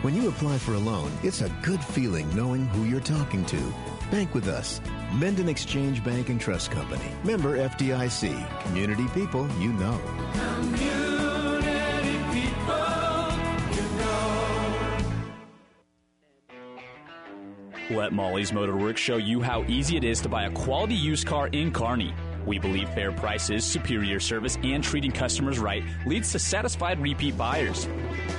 When 0.00 0.14
you 0.14 0.30
apply 0.30 0.56
for 0.56 0.72
a 0.72 0.78
loan, 0.78 1.12
it's 1.22 1.42
a 1.42 1.54
good 1.62 1.84
feeling 1.84 2.34
knowing 2.34 2.64
who 2.68 2.84
you're 2.84 3.00
talking 3.00 3.44
to. 3.44 3.74
Bank 4.10 4.32
with 4.32 4.48
us. 4.48 4.80
Minden 5.12 5.50
Exchange 5.50 6.02
Bank 6.02 6.30
and 6.30 6.40
Trust 6.40 6.70
Company. 6.70 7.04
Member 7.24 7.58
FDIC. 7.58 8.62
Community 8.62 9.06
people 9.08 9.46
you 9.60 9.74
know. 9.74 10.00
Community 10.32 12.16
people 12.32 13.28
you 13.76 13.82
know. 17.90 17.98
Let 17.98 18.14
Molly's 18.14 18.50
Motorworks 18.50 18.96
show 18.96 19.18
you 19.18 19.42
how 19.42 19.62
easy 19.64 19.98
it 19.98 20.04
is 20.04 20.22
to 20.22 20.30
buy 20.30 20.44
a 20.44 20.50
quality 20.50 20.94
used 20.94 21.26
car 21.26 21.48
in 21.48 21.70
Kearney. 21.70 22.14
We 22.48 22.58
believe 22.58 22.88
fair 22.94 23.12
prices, 23.12 23.62
superior 23.62 24.18
service, 24.18 24.56
and 24.64 24.82
treating 24.82 25.12
customers 25.12 25.58
right 25.58 25.84
leads 26.06 26.32
to 26.32 26.38
satisfied 26.38 26.98
repeat 26.98 27.36
buyers. 27.36 27.86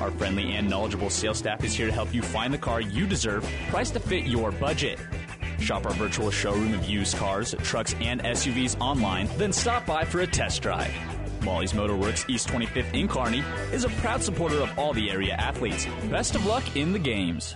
Our 0.02 0.10
friendly 0.10 0.54
and 0.54 0.67
knowledgeable 0.67 1.12
sales 1.12 1.38
staff 1.38 1.63
is 1.63 1.76
here 1.76 1.86
to 1.86 1.93
help 1.93 2.12
you 2.12 2.24
find 2.24 2.52
the 2.52 2.58
car 2.58 2.82
you 2.82 3.06
deserve, 3.06 3.48
priced 3.69 3.93
to 3.93 4.00
fit 4.00 4.26
your 4.26 4.52
budget. 4.52 4.98
Shop 5.60 5.86
our 5.86 5.93
virtual 5.93 6.32
showroom 6.32 6.74
of 6.74 6.86
used 6.86 7.17
cars, 7.17 7.54
trucks, 7.62 7.93
and 8.02 8.24
SUVs 8.24 8.82
online, 8.82 9.30
then 9.38 9.54
stop 9.54 9.86
by 9.86 10.04
for 10.06 10.22
a 10.22 10.28
test 10.28 10.63
drive. 10.63 10.91
Molly's 11.43 11.74
Motorworks 11.74 12.28
East 12.28 12.48
25th 12.48 12.93
in 12.95 13.08
Kearney 13.08 13.43
is 13.72 13.84
a 13.84 13.89
proud 14.02 14.24
supporter 14.24 14.58
of 14.58 14.80
all 14.80 14.91
the 14.91 15.12
area 15.12 15.36
athletes. 15.36 15.86
Best 16.10 16.34
of 16.34 16.48
luck 16.48 16.76
in 16.76 16.93
the 16.93 17.00
games. 17.00 17.56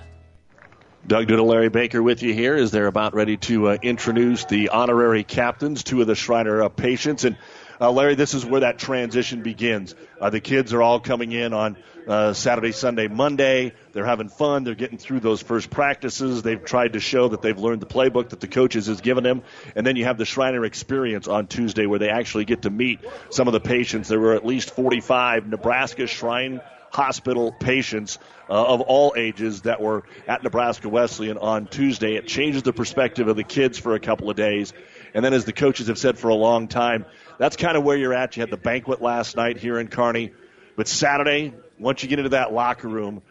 Doug 1.06 1.28
Duda, 1.28 1.46
Larry 1.46 1.68
Baker 1.68 2.02
with 2.02 2.24
you 2.24 2.34
here 2.34 2.56
as 2.56 2.72
they're 2.72 2.88
about 2.88 3.14
ready 3.14 3.36
to 3.36 3.68
uh, 3.68 3.78
introduce 3.82 4.46
the 4.46 4.70
honorary 4.70 5.26
captains, 5.26 5.84
two 5.84 6.00
of 6.00 6.08
the 6.08 6.16
Shriner 6.16 6.64
uh, 6.64 6.70
patients. 6.70 7.26
And 7.26 7.36
uh, 7.82 7.92
Larry, 7.92 8.16
this 8.16 8.34
is 8.34 8.46
where 8.46 8.62
that 8.62 8.80
transition 8.80 9.42
begins. 9.42 9.96
Uh, 10.22 10.30
the 10.30 10.40
kids 10.40 10.72
are 10.72 10.82
all 10.82 11.02
coming 11.02 11.34
in 11.34 11.52
on 11.52 11.76
uh, 12.08 12.32
Saturday, 12.32 12.72
Sunday, 12.72 13.10
Monday. 13.10 13.74
They're 13.92 14.06
having 14.06 14.30
fun. 14.30 14.64
They're 14.64 14.76
getting 14.76 14.98
through 14.98 15.20
those 15.20 15.42
first 15.42 15.70
practices. 15.70 16.42
They've 16.42 16.64
tried 16.64 16.94
to 16.94 17.02
show 17.02 17.28
that 17.28 17.42
they've 17.42 17.60
learned 17.60 17.82
the 17.82 17.86
playbook 17.86 18.30
that 18.30 18.40
the 18.40 18.48
coaches 18.48 18.88
has 18.88 19.02
given 19.02 19.26
them. 19.26 19.44
And 19.76 19.86
then 19.86 19.98
you 19.98 20.06
have 20.06 20.18
the 20.18 20.24
Shriner 20.26 20.64
experience 20.64 21.28
on 21.28 21.48
Tuesday 21.48 21.86
where 21.86 22.00
they 22.00 22.12
actually 22.12 22.46
get 22.46 22.62
to 22.62 22.70
meet 22.70 23.02
some 23.30 23.50
of 23.50 23.52
the 23.52 23.60
patients. 23.60 24.08
There 24.08 24.22
were 24.22 24.36
at 24.36 24.46
least 24.46 24.74
45 24.74 25.48
Nebraska 25.48 26.08
Shrine 26.08 26.62
hospital 26.94 27.52
patients 27.52 28.20
uh, 28.50 28.54
of 28.54 28.82
all 28.82 29.14
ages 29.18 29.64
that 29.64 29.82
were 29.82 30.04
at 30.28 30.44
Nebraska 30.44 30.88
Wesleyan 30.88 31.40
on 31.40 31.66
Tuesday. 31.66 32.16
It 32.16 32.28
changes 32.28 32.62
the 32.62 32.74
perspective 32.74 33.28
of 33.28 33.36
the 33.36 33.44
kids 33.44 33.80
for 33.80 33.96
a 33.96 34.00
couple 34.00 34.30
of 34.30 34.36
days. 34.36 34.74
And 35.16 35.26
then, 35.26 35.34
as 35.34 35.46
the 35.46 35.54
coaches 35.54 35.88
have 35.88 35.98
said 35.98 36.20
for 36.20 36.30
a 36.30 36.36
long 36.36 36.68
time, 36.68 37.06
that's 37.40 37.56
kind 37.56 37.76
of 37.76 37.84
where 37.84 37.98
you're 37.98 38.14
at. 38.14 38.38
You 38.38 38.42
had 38.42 38.52
the 38.52 38.58
banquet 38.58 39.02
last 39.02 39.36
night 39.36 39.58
here 39.58 39.80
in 39.80 39.88
Kearney. 39.88 40.32
But 40.76 40.88
Saturday, 40.88 41.54
once 41.80 42.04
you 42.04 42.10
get 42.10 42.20
into 42.20 42.30
that 42.30 42.54
locker 42.54 42.88
room, 42.88 43.22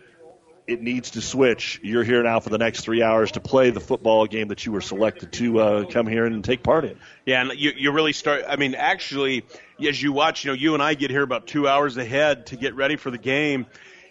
it 0.73 0.83
needs 0.83 1.11
to 1.11 1.21
switch. 1.21 1.79
You're 1.83 2.05
here 2.05 2.23
now 2.23 2.41
for 2.41 2.51
the 2.51 2.59
next 2.59 2.81
three 2.81 3.03
hours 3.03 3.33
to 3.33 3.41
play 3.41 3.71
the 3.71 3.81
football 3.81 4.27
game 4.27 4.49
that 4.49 4.65
you 4.65 4.73
were 4.73 4.81
selected 4.81 5.33
to 5.35 5.59
uh, 5.61 5.85
come 5.85 6.07
here 6.07 6.25
and 6.25 6.43
take 6.43 6.63
part 6.63 6.85
in. 6.85 6.99
Yeah, 7.27 7.43
and 7.43 7.59
you, 7.59 7.73
you 7.77 7.93
really 7.93 8.13
start. 8.13 8.45
I 8.49 8.57
mean, 8.57 8.75
actually, 8.75 9.45
as 9.87 10.03
you 10.03 10.13
watch, 10.13 10.45
you 10.45 10.51
know, 10.51 10.55
you 10.55 10.75
and 10.75 10.83
I 10.83 10.95
get 10.95 11.11
here 11.11 11.23
about 11.23 11.47
two 11.47 11.69
hours 11.69 11.97
ahead 11.97 12.47
to 12.47 12.57
get 12.57 12.75
ready 12.75 12.97
for 12.97 13.11
the 13.11 13.19
game. 13.19 13.67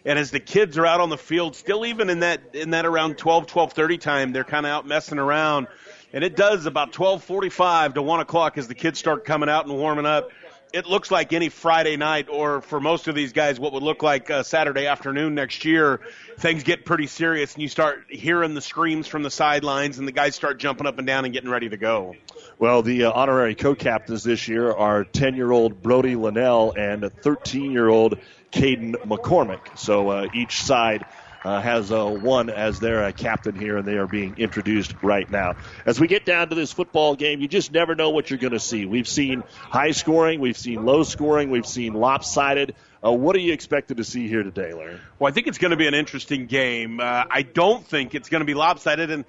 And 0.05 0.17
as 0.17 0.31
the 0.31 0.39
kids 0.39 0.77
are 0.77 0.85
out 0.85 0.99
on 0.99 1.09
the 1.09 1.17
field, 1.17 1.55
still 1.55 1.85
even 1.85 2.09
in 2.09 2.21
that 2.21 2.41
in 2.53 2.71
that 2.71 2.85
around 2.85 3.17
12, 3.17 3.47
12:30 3.47 3.99
time, 3.99 4.31
they're 4.31 4.43
kind 4.43 4.65
of 4.65 4.71
out 4.71 4.87
messing 4.87 5.19
around. 5.19 5.67
And 6.13 6.23
it 6.23 6.35
does 6.35 6.65
about 6.65 6.91
12:45 6.91 7.95
to 7.95 8.01
one 8.01 8.19
o'clock 8.19 8.57
as 8.57 8.67
the 8.67 8.75
kids 8.75 8.99
start 8.99 9.25
coming 9.25 9.49
out 9.49 9.65
and 9.65 9.77
warming 9.77 10.05
up 10.05 10.31
it 10.73 10.85
looks 10.85 11.11
like 11.11 11.33
any 11.33 11.49
Friday 11.49 11.97
night, 11.97 12.27
or 12.29 12.61
for 12.61 12.79
most 12.79 13.07
of 13.07 13.15
these 13.15 13.33
guys, 13.33 13.59
what 13.59 13.73
would 13.73 13.83
look 13.83 14.03
like 14.03 14.29
a 14.29 14.43
Saturday 14.43 14.87
afternoon 14.87 15.35
next 15.35 15.65
year, 15.65 15.99
things 16.37 16.63
get 16.63 16.85
pretty 16.85 17.07
serious, 17.07 17.53
and 17.53 17.61
you 17.61 17.67
start 17.67 18.05
hearing 18.09 18.53
the 18.53 18.61
screams 18.61 19.07
from 19.07 19.23
the 19.23 19.31
sidelines, 19.31 19.99
and 19.99 20.07
the 20.07 20.11
guys 20.11 20.35
start 20.35 20.59
jumping 20.59 20.87
up 20.87 20.97
and 20.97 21.07
down 21.07 21.25
and 21.25 21.33
getting 21.33 21.49
ready 21.49 21.69
to 21.69 21.77
go. 21.77 22.15
Well, 22.57 22.83
the 22.83 23.05
uh, 23.05 23.11
honorary 23.11 23.55
co-captains 23.55 24.23
this 24.23 24.47
year 24.47 24.71
are 24.71 25.03
10-year-old 25.03 25.81
Brody 25.81 26.15
Linnell 26.15 26.73
and 26.77 27.03
13-year-old 27.03 28.19
Caden 28.51 28.95
McCormick. 29.05 29.77
So 29.77 30.09
uh, 30.09 30.27
each 30.33 30.61
side 30.61 31.05
has 31.43 31.91
uh, 31.91 32.05
one 32.05 32.49
as 32.49 32.79
their 32.79 33.03
uh, 33.03 33.11
captain 33.11 33.55
here, 33.55 33.77
and 33.77 33.87
they 33.87 33.97
are 33.97 34.07
being 34.07 34.35
introduced 34.37 34.93
right 35.01 35.29
now. 35.29 35.55
As 35.85 35.99
we 35.99 36.07
get 36.07 36.25
down 36.25 36.49
to 36.49 36.55
this 36.55 36.71
football 36.71 37.15
game, 37.15 37.41
you 37.41 37.47
just 37.47 37.71
never 37.71 37.95
know 37.95 38.11
what 38.11 38.29
you're 38.29 38.39
going 38.39 38.53
to 38.53 38.59
see. 38.59 38.85
We've 38.85 39.07
seen 39.07 39.43
high 39.49 39.91
scoring, 39.91 40.39
we've 40.39 40.57
seen 40.57 40.85
low 40.85 41.03
scoring, 41.03 41.49
we've 41.49 41.65
seen 41.65 41.93
lopsided. 41.93 42.75
Uh, 43.03 43.11
what 43.11 43.35
are 43.35 43.39
you 43.39 43.53
expected 43.53 43.97
to 43.97 44.03
see 44.03 44.27
here 44.27 44.43
today, 44.43 44.73
Larry? 44.73 44.99
Well, 45.17 45.29
I 45.29 45.33
think 45.33 45.47
it's 45.47 45.57
going 45.57 45.71
to 45.71 45.77
be 45.77 45.87
an 45.87 45.95
interesting 45.95 46.45
game. 46.45 46.99
Uh, 46.99 47.23
I 47.29 47.41
don't 47.41 47.85
think 47.85 48.13
it's 48.13 48.29
going 48.29 48.41
to 48.41 48.45
be 48.45 48.53
lopsided, 48.53 49.09
and 49.09 49.25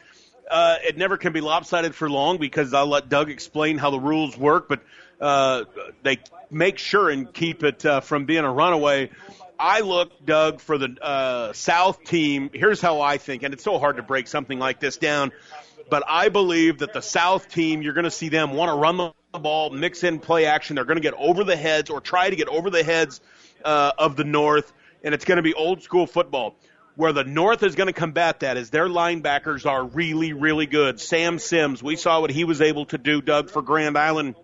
uh, 0.50 0.76
it 0.82 0.98
never 0.98 1.16
can 1.16 1.32
be 1.32 1.40
lopsided 1.40 1.94
for 1.94 2.10
long 2.10 2.36
because 2.36 2.74
I'll 2.74 2.86
let 2.86 3.08
Doug 3.08 3.30
explain 3.30 3.78
how 3.78 3.90
the 3.90 4.00
rules 4.00 4.36
work, 4.36 4.68
but 4.68 4.82
uh, 5.20 5.64
they 6.02 6.18
make 6.50 6.76
sure 6.76 7.08
and 7.08 7.32
keep 7.32 7.64
it 7.64 7.86
uh, 7.86 8.00
from 8.00 8.26
being 8.26 8.44
a 8.44 8.52
runaway. 8.52 9.10
I 9.62 9.80
look, 9.80 10.26
Doug, 10.26 10.60
for 10.60 10.76
the 10.76 10.96
uh, 11.00 11.52
South 11.52 12.02
team. 12.02 12.50
Here's 12.52 12.80
how 12.80 13.00
I 13.00 13.16
think, 13.18 13.44
and 13.44 13.54
it's 13.54 13.62
so 13.62 13.78
hard 13.78 13.96
to 13.96 14.02
break 14.02 14.26
something 14.26 14.58
like 14.58 14.80
this 14.80 14.96
down, 14.96 15.30
but 15.88 16.02
I 16.08 16.30
believe 16.30 16.78
that 16.78 16.92
the 16.92 17.00
South 17.00 17.48
team, 17.48 17.80
you're 17.80 17.92
going 17.92 18.02
to 18.02 18.10
see 18.10 18.28
them 18.28 18.54
want 18.54 18.70
to 18.70 18.74
run 18.74 18.96
the 18.96 19.38
ball, 19.38 19.70
mix 19.70 20.02
in 20.02 20.18
play 20.18 20.46
action. 20.46 20.74
They're 20.74 20.84
going 20.84 20.96
to 20.96 21.02
get 21.02 21.14
over 21.14 21.44
the 21.44 21.54
heads 21.54 21.90
or 21.90 22.00
try 22.00 22.28
to 22.28 22.34
get 22.34 22.48
over 22.48 22.70
the 22.70 22.82
heads 22.82 23.20
uh, 23.64 23.92
of 23.96 24.16
the 24.16 24.24
North, 24.24 24.72
and 25.04 25.14
it's 25.14 25.24
going 25.24 25.36
to 25.36 25.42
be 25.42 25.54
old 25.54 25.84
school 25.84 26.08
football. 26.08 26.56
Where 26.96 27.12
the 27.12 27.24
North 27.24 27.62
is 27.62 27.76
going 27.76 27.86
to 27.86 27.92
combat 27.92 28.40
that 28.40 28.56
is 28.56 28.70
their 28.70 28.88
linebackers 28.88 29.64
are 29.64 29.84
really, 29.84 30.32
really 30.32 30.66
good. 30.66 31.00
Sam 31.00 31.38
Sims, 31.38 31.84
we 31.84 31.94
saw 31.94 32.20
what 32.20 32.30
he 32.30 32.42
was 32.42 32.60
able 32.60 32.86
to 32.86 32.98
do, 32.98 33.22
Doug, 33.22 33.48
for 33.48 33.62
Grand 33.62 33.96
Island 33.96 34.34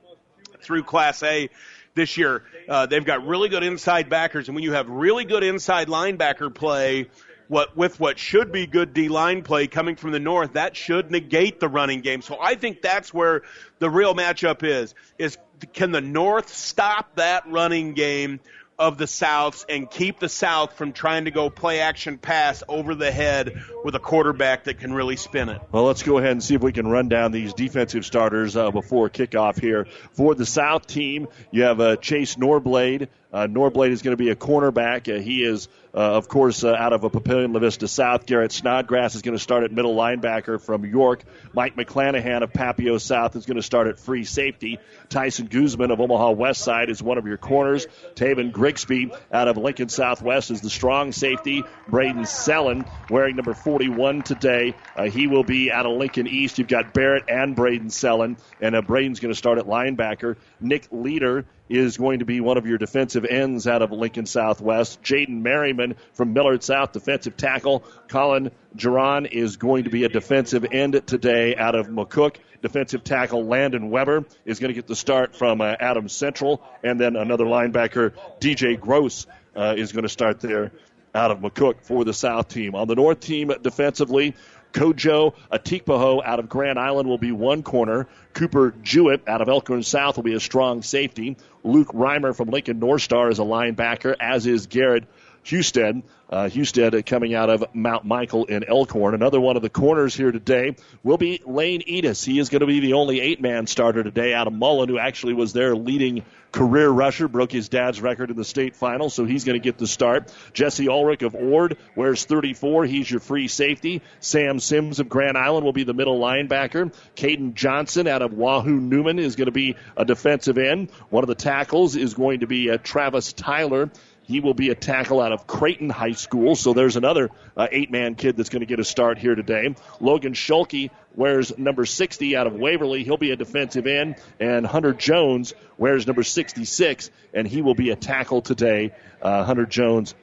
through 0.62 0.84
Class 0.84 1.22
A 1.24 1.50
this 1.98 2.16
year. 2.16 2.42
Uh, 2.68 2.86
they've 2.86 3.04
got 3.04 3.26
really 3.26 3.50
good 3.50 3.62
inside 3.62 4.08
backers, 4.08 4.48
and 4.48 4.54
when 4.54 4.64
you 4.64 4.72
have 4.72 4.88
really 4.88 5.24
good 5.24 5.44
inside 5.44 5.88
linebacker 5.88 6.54
play, 6.54 7.10
what 7.48 7.76
with 7.76 7.98
what 7.98 8.18
should 8.18 8.52
be 8.52 8.66
good 8.66 8.94
D 8.94 9.08
line 9.08 9.42
play 9.42 9.66
coming 9.66 9.96
from 9.96 10.12
the 10.12 10.20
north, 10.20 10.54
that 10.54 10.76
should 10.76 11.10
negate 11.10 11.60
the 11.60 11.68
running 11.68 12.00
game. 12.00 12.22
So 12.22 12.38
I 12.40 12.54
think 12.54 12.80
that's 12.80 13.12
where 13.12 13.42
the 13.78 13.90
real 13.90 14.14
matchup 14.14 14.62
is: 14.62 14.94
is 15.18 15.36
can 15.72 15.90
the 15.90 16.00
north 16.00 16.54
stop 16.54 17.16
that 17.16 17.50
running 17.50 17.94
game 17.94 18.40
of 18.78 18.96
the 18.96 19.06
Souths 19.06 19.64
and 19.68 19.90
keep 19.90 20.20
the 20.20 20.28
South 20.28 20.74
from 20.74 20.92
trying 20.92 21.24
to 21.24 21.30
go 21.30 21.50
play 21.50 21.80
action 21.80 22.16
pass 22.16 22.62
over 22.68 22.94
the 22.94 23.10
head 23.10 23.60
with 23.84 23.94
a 23.94 23.98
quarterback 23.98 24.64
that 24.64 24.78
can 24.78 24.92
really 24.92 25.16
spin 25.16 25.48
it. 25.48 25.60
Well, 25.72 25.84
let's 25.84 26.02
go 26.02 26.18
ahead 26.18 26.32
and 26.32 26.42
see 26.42 26.54
if 26.54 26.62
we 26.62 26.72
can 26.72 26.86
run 26.86 27.08
down 27.08 27.32
these 27.32 27.54
defensive 27.54 28.06
starters 28.06 28.56
uh, 28.56 28.70
before 28.70 29.10
kickoff 29.10 29.60
here. 29.60 29.86
For 30.12 30.34
the 30.34 30.46
South 30.46 30.86
team, 30.86 31.28
you 31.50 31.64
have 31.64 31.80
uh, 31.80 31.96
Chase 31.96 32.36
Norblade, 32.36 33.08
Uh, 33.32 33.46
Norblade 33.46 33.90
is 33.90 34.02
going 34.02 34.16
to 34.16 34.22
be 34.22 34.30
a 34.30 34.36
cornerback. 34.36 35.14
Uh, 35.14 35.20
he 35.20 35.42
is, 35.42 35.68
uh, 35.94 35.98
of 35.98 36.28
course, 36.28 36.64
uh, 36.64 36.72
out 36.72 36.94
of 36.94 37.04
a 37.04 37.10
Papillion 37.10 37.52
La 37.52 37.60
Vista 37.60 37.86
South. 37.86 38.24
Garrett 38.24 38.52
Snodgrass 38.52 39.14
is 39.14 39.22
going 39.22 39.36
to 39.36 39.42
start 39.42 39.64
at 39.64 39.72
middle 39.72 39.94
linebacker 39.94 40.60
from 40.60 40.86
York. 40.86 41.24
Mike 41.52 41.76
McClanahan 41.76 42.42
of 42.42 42.52
Papio 42.52 42.98
South 42.98 43.36
is 43.36 43.44
going 43.44 43.56
to 43.56 43.62
start 43.62 43.86
at 43.86 43.98
free 43.98 44.24
safety. 44.24 44.78
Tyson 45.10 45.46
Guzman 45.46 45.90
of 45.90 46.00
Omaha 46.00 46.30
West 46.30 46.62
Side 46.62 46.88
is 46.88 47.02
one 47.02 47.18
of 47.18 47.26
your 47.26 47.36
corners. 47.36 47.86
Taven 48.14 48.50
Grigsby 48.50 49.12
out 49.30 49.48
of 49.48 49.58
Lincoln 49.58 49.90
Southwest 49.90 50.50
is 50.50 50.62
the 50.62 50.70
strong 50.70 51.12
safety. 51.12 51.64
Braden 51.86 52.24
Sellen 52.24 52.86
wearing 53.10 53.36
number 53.36 53.52
41 53.52 54.22
today. 54.22 54.74
Uh, 54.96 55.04
he 55.04 55.26
will 55.26 55.44
be 55.44 55.70
out 55.70 55.84
of 55.84 55.92
Lincoln 55.92 56.26
East. 56.26 56.58
You've 56.58 56.68
got 56.68 56.94
Barrett 56.94 57.24
and 57.28 57.54
Braden 57.54 57.90
Sellen, 57.90 58.38
and 58.60 58.74
uh, 58.74 58.80
Braden's 58.80 59.20
going 59.20 59.32
to 59.32 59.38
start 59.38 59.58
at 59.58 59.66
linebacker. 59.66 60.36
Nick 60.60 60.88
Leader 60.90 61.44
is 61.68 61.96
going 61.96 62.20
to 62.20 62.24
be 62.24 62.40
one 62.40 62.56
of 62.56 62.66
your 62.66 62.78
defensive 62.78 63.24
ends 63.24 63.66
out 63.66 63.82
of 63.82 63.92
Lincoln 63.92 64.26
Southwest. 64.26 65.02
Jaden 65.02 65.42
Merriman 65.42 65.96
from 66.14 66.32
Millard 66.32 66.62
South, 66.62 66.92
defensive 66.92 67.36
tackle. 67.36 67.84
Colin 68.08 68.50
Geron 68.76 69.30
is 69.30 69.56
going 69.56 69.84
to 69.84 69.90
be 69.90 70.04
a 70.04 70.08
defensive 70.08 70.66
end 70.70 71.00
today 71.06 71.56
out 71.56 71.74
of 71.74 71.88
McCook. 71.88 72.36
Defensive 72.60 73.04
tackle 73.04 73.44
Landon 73.44 73.90
Weber 73.90 74.24
is 74.44 74.58
going 74.58 74.68
to 74.68 74.74
get 74.74 74.86
the 74.86 74.96
start 74.96 75.36
from 75.36 75.60
uh, 75.60 75.76
Adams 75.78 76.12
Central. 76.12 76.62
And 76.82 77.00
then 77.00 77.16
another 77.16 77.44
linebacker, 77.44 78.12
DJ 78.40 78.78
Gross, 78.78 79.26
uh, 79.54 79.74
is 79.76 79.92
going 79.92 80.02
to 80.02 80.08
start 80.08 80.40
there 80.40 80.72
out 81.14 81.30
of 81.30 81.38
McCook 81.38 81.82
for 81.82 82.04
the 82.04 82.14
South 82.14 82.48
team. 82.48 82.74
On 82.74 82.86
the 82.86 82.94
North 82.94 83.20
team 83.20 83.52
defensively, 83.62 84.34
Kojo 84.72 85.34
Atikpaho 85.50 86.22
out 86.24 86.38
of 86.38 86.48
Grand 86.48 86.78
Island 86.78 87.08
will 87.08 87.18
be 87.18 87.32
one 87.32 87.62
corner. 87.62 88.06
Cooper 88.34 88.74
Jewett 88.82 89.26
out 89.26 89.40
of 89.40 89.48
Elkhorn 89.48 89.82
South 89.82 90.16
will 90.16 90.24
be 90.24 90.34
a 90.34 90.40
strong 90.40 90.82
safety. 90.82 91.36
Luke 91.68 91.88
Reimer 91.88 92.34
from 92.34 92.48
Lincoln 92.48 92.78
North 92.78 93.02
Star 93.02 93.28
is 93.28 93.38
a 93.38 93.42
linebacker, 93.42 94.16
as 94.18 94.46
is 94.46 94.66
Garrett 94.66 95.04
Husted. 95.48 96.02
Uh, 96.30 96.48
Husted 96.48 97.06
coming 97.06 97.34
out 97.34 97.48
of 97.48 97.64
Mount 97.72 98.04
Michael 98.04 98.44
in 98.44 98.62
Elkhorn. 98.64 99.14
Another 99.14 99.40
one 99.40 99.56
of 99.56 99.62
the 99.62 99.70
corners 99.70 100.14
here 100.14 100.30
today 100.30 100.76
will 101.02 101.16
be 101.16 101.40
Lane 101.46 101.82
Edis. 101.88 102.22
He 102.24 102.38
is 102.38 102.50
going 102.50 102.60
to 102.60 102.66
be 102.66 102.80
the 102.80 102.92
only 102.92 103.20
eight 103.20 103.40
man 103.40 103.66
starter 103.66 104.04
today 104.04 104.34
out 104.34 104.46
of 104.46 104.52
Mullen, 104.52 104.90
who 104.90 104.98
actually 104.98 105.32
was 105.32 105.54
their 105.54 105.74
leading 105.74 106.24
career 106.52 106.88
rusher, 106.88 107.28
broke 107.28 107.52
his 107.52 107.68
dad's 107.68 108.00
record 108.00 108.30
in 108.30 108.36
the 108.36 108.44
state 108.44 108.76
final, 108.76 109.10
so 109.10 109.24
he's 109.24 109.44
going 109.44 109.58
to 109.58 109.62
get 109.62 109.78
the 109.78 109.86
start. 109.86 110.32
Jesse 110.52 110.88
Ulrich 110.88 111.22
of 111.22 111.34
Ord 111.34 111.76
wears 111.94 112.24
34. 112.24 112.84
He's 112.84 113.10
your 113.10 113.20
free 113.20 113.48
safety. 113.48 114.02
Sam 114.20 114.60
Sims 114.60 115.00
of 115.00 115.08
Grand 115.08 115.36
Island 115.36 115.64
will 115.64 115.72
be 115.72 115.84
the 115.84 115.94
middle 115.94 116.18
linebacker. 116.18 116.92
Caden 117.16 117.54
Johnson 117.54 118.06
out 118.06 118.22
of 118.22 118.32
Wahoo 118.32 118.80
Neumann 118.80 119.18
is 119.18 119.36
going 119.36 119.46
to 119.46 119.52
be 119.52 119.76
a 119.96 120.04
defensive 120.04 120.58
end. 120.58 120.90
One 121.10 121.24
of 121.24 121.28
the 121.28 121.34
tackles 121.34 121.96
is 121.96 122.14
going 122.14 122.40
to 122.40 122.46
be 122.46 122.70
uh, 122.70 122.78
Travis 122.82 123.32
Tyler. 123.32 123.90
He 124.28 124.40
will 124.40 124.52
be 124.52 124.68
a 124.68 124.74
tackle 124.74 125.22
out 125.22 125.32
of 125.32 125.46
Creighton 125.46 125.88
High 125.88 126.12
School. 126.12 126.54
So 126.54 126.74
there's 126.74 126.96
another 126.96 127.30
uh, 127.56 127.66
eight 127.72 127.90
man 127.90 128.14
kid 128.14 128.36
that's 128.36 128.50
going 128.50 128.60
to 128.60 128.66
get 128.66 128.78
a 128.78 128.84
start 128.84 129.16
here 129.16 129.34
today. 129.34 129.74
Logan 130.00 130.34
Schulke 130.34 130.90
wears 131.16 131.56
number 131.56 131.86
60 131.86 132.36
out 132.36 132.46
of 132.46 132.52
Waverly. 132.52 133.04
He'll 133.04 133.16
be 133.16 133.30
a 133.30 133.36
defensive 133.36 133.86
end. 133.86 134.16
And 134.38 134.66
Hunter 134.66 134.92
Jones 134.92 135.54
wears 135.78 136.06
number 136.06 136.22
66, 136.22 137.10
and 137.32 137.48
he 137.48 137.62
will 137.62 137.74
be 137.74 137.88
a 137.88 137.96
tackle 137.96 138.42
today. 138.42 138.92
Uh, 139.22 139.44
Hunter 139.44 139.64
Jones 139.64 140.14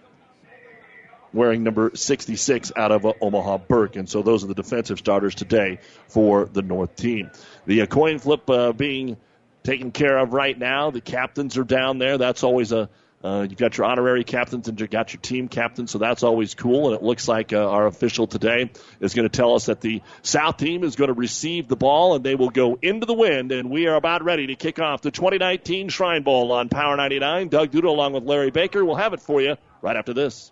wearing 1.33 1.63
number 1.63 1.89
66 1.95 2.73
out 2.75 2.91
of 2.91 3.07
uh, 3.07 3.13
Omaha 3.19 3.57
Burke. 3.57 3.95
And 3.95 4.07
so 4.07 4.21
those 4.21 4.43
are 4.43 4.47
the 4.47 4.53
defensive 4.53 4.99
starters 4.99 5.33
today 5.33 5.79
for 6.09 6.45
the 6.45 6.61
North 6.61 6.95
team. 6.95 7.31
The 7.65 7.81
uh, 7.81 7.85
coin 7.87 8.19
flip 8.19 8.47
uh, 8.51 8.71
being 8.71 9.17
taken 9.63 9.91
care 9.91 10.19
of 10.19 10.31
right 10.31 10.57
now. 10.57 10.91
The 10.91 11.01
captains 11.01 11.57
are 11.57 11.63
down 11.63 11.97
there. 11.97 12.19
That's 12.19 12.43
always 12.43 12.71
a 12.71 12.87
uh, 13.24 13.45
you've 13.49 13.57
got 13.57 13.78
your 13.78 13.88
honorary 13.88 14.24
captains 14.24 14.68
and 14.68 14.80
you've 14.80 14.89
got 14.89 15.13
your 15.13 15.22
team 15.22 15.47
captains, 15.47 15.91
so 15.91 15.97
that's 15.97 16.22
always 16.24 16.53
cool. 16.53 16.88
And 16.88 16.95
it 16.95 17.03
looks 17.03 17.28
like 17.28 17.53
uh, 17.53 17.70
our 17.70 17.88
official 17.88 18.28
today 18.28 18.70
is 18.99 19.13
going 19.13 19.28
to 19.28 19.36
tell 19.36 19.55
us 19.55 19.66
that 19.66 19.82
the 19.82 20.01
South 20.22 20.57
team 20.57 20.84
is 20.84 20.95
going 20.95 21.07
to 21.07 21.13
receive 21.13 21.68
the 21.68 21.76
ball 21.76 22.16
and 22.16 22.24
they 22.24 22.36
will 22.36 22.51
go 22.51 22.78
into 22.82 23.05
the 23.05 23.13
wind. 23.13 23.51
And 23.51 23.72
we 23.72 23.88
are 23.88 23.95
about 23.95 24.24
ready 24.24 24.47
to 24.47 24.55
kick 24.55 24.80
off 24.80 25.01
the 25.01 25.11
2019 25.11 25.89
Shrine 25.89 26.24
Bowl 26.24 26.51
on 26.51 26.70
Power 26.70 26.95
99. 26.95 27.47
Doug 27.49 27.72
Duda 27.72 27.86
along 27.86 28.13
with 28.13 28.24
Larry 28.24 28.51
Baker 28.51 28.86
will 28.86 28.95
have 28.95 29.13
it 29.13 29.22
for 29.22 29.41
you 29.41 29.57
right 29.82 29.95
after 29.95 30.13
this. 30.13 30.51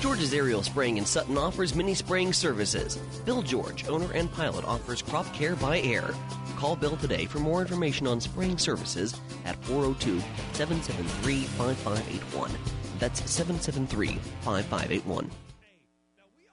George's 0.00 0.34
Aerial 0.34 0.62
Spraying 0.62 0.98
in 0.98 1.04
Sutton 1.04 1.38
offers 1.38 1.74
mini 1.74 1.94
spraying 1.94 2.32
services. 2.32 2.96
Bill 3.24 3.42
George, 3.42 3.88
owner 3.88 4.12
and 4.12 4.30
pilot, 4.32 4.64
offers 4.64 5.02
crop 5.02 5.32
care 5.32 5.56
by 5.56 5.80
air. 5.80 6.10
Call 6.56 6.76
Bill 6.76 6.96
today 6.96 7.26
for 7.26 7.38
more 7.38 7.60
information 7.60 8.06
on 8.06 8.20
spraying 8.20 8.58
services 8.58 9.18
at 9.44 9.62
402 9.64 10.20
773 10.52 11.44
5581. 11.44 12.50
That's 12.98 13.30
773 13.30 14.18
5581. 14.42 15.43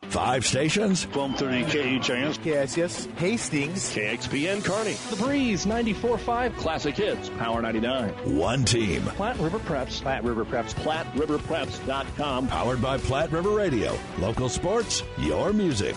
Five 0.10 0.46
stations. 0.46 1.06
1230 1.08 2.00
KHIS. 2.00 2.38
KSS. 2.40 3.06
Hastings. 3.18 3.96
KXPN 3.96 4.64
Kearney. 4.64 4.94
The 5.10 5.16
Breeze 5.24 5.66
94.5 5.66 6.58
Classic 6.58 6.96
Hits. 6.96 7.30
Power 7.38 7.62
99. 7.62 8.10
One 8.38 8.66
team. 8.66 9.04
Platte 9.04 9.38
River 9.40 9.60
Preps. 9.60 10.02
Platte 10.02 10.24
River 10.24 10.44
Preps. 10.44 10.74
PlatteRiverPreps.com. 10.76 12.48
Powered 12.48 12.82
by 12.82 12.98
Platte 12.98 13.32
River 13.32 13.52
Radio. 13.52 13.98
Local 14.20 14.50
sports, 14.50 15.04
your 15.18 15.54
music. 15.54 15.96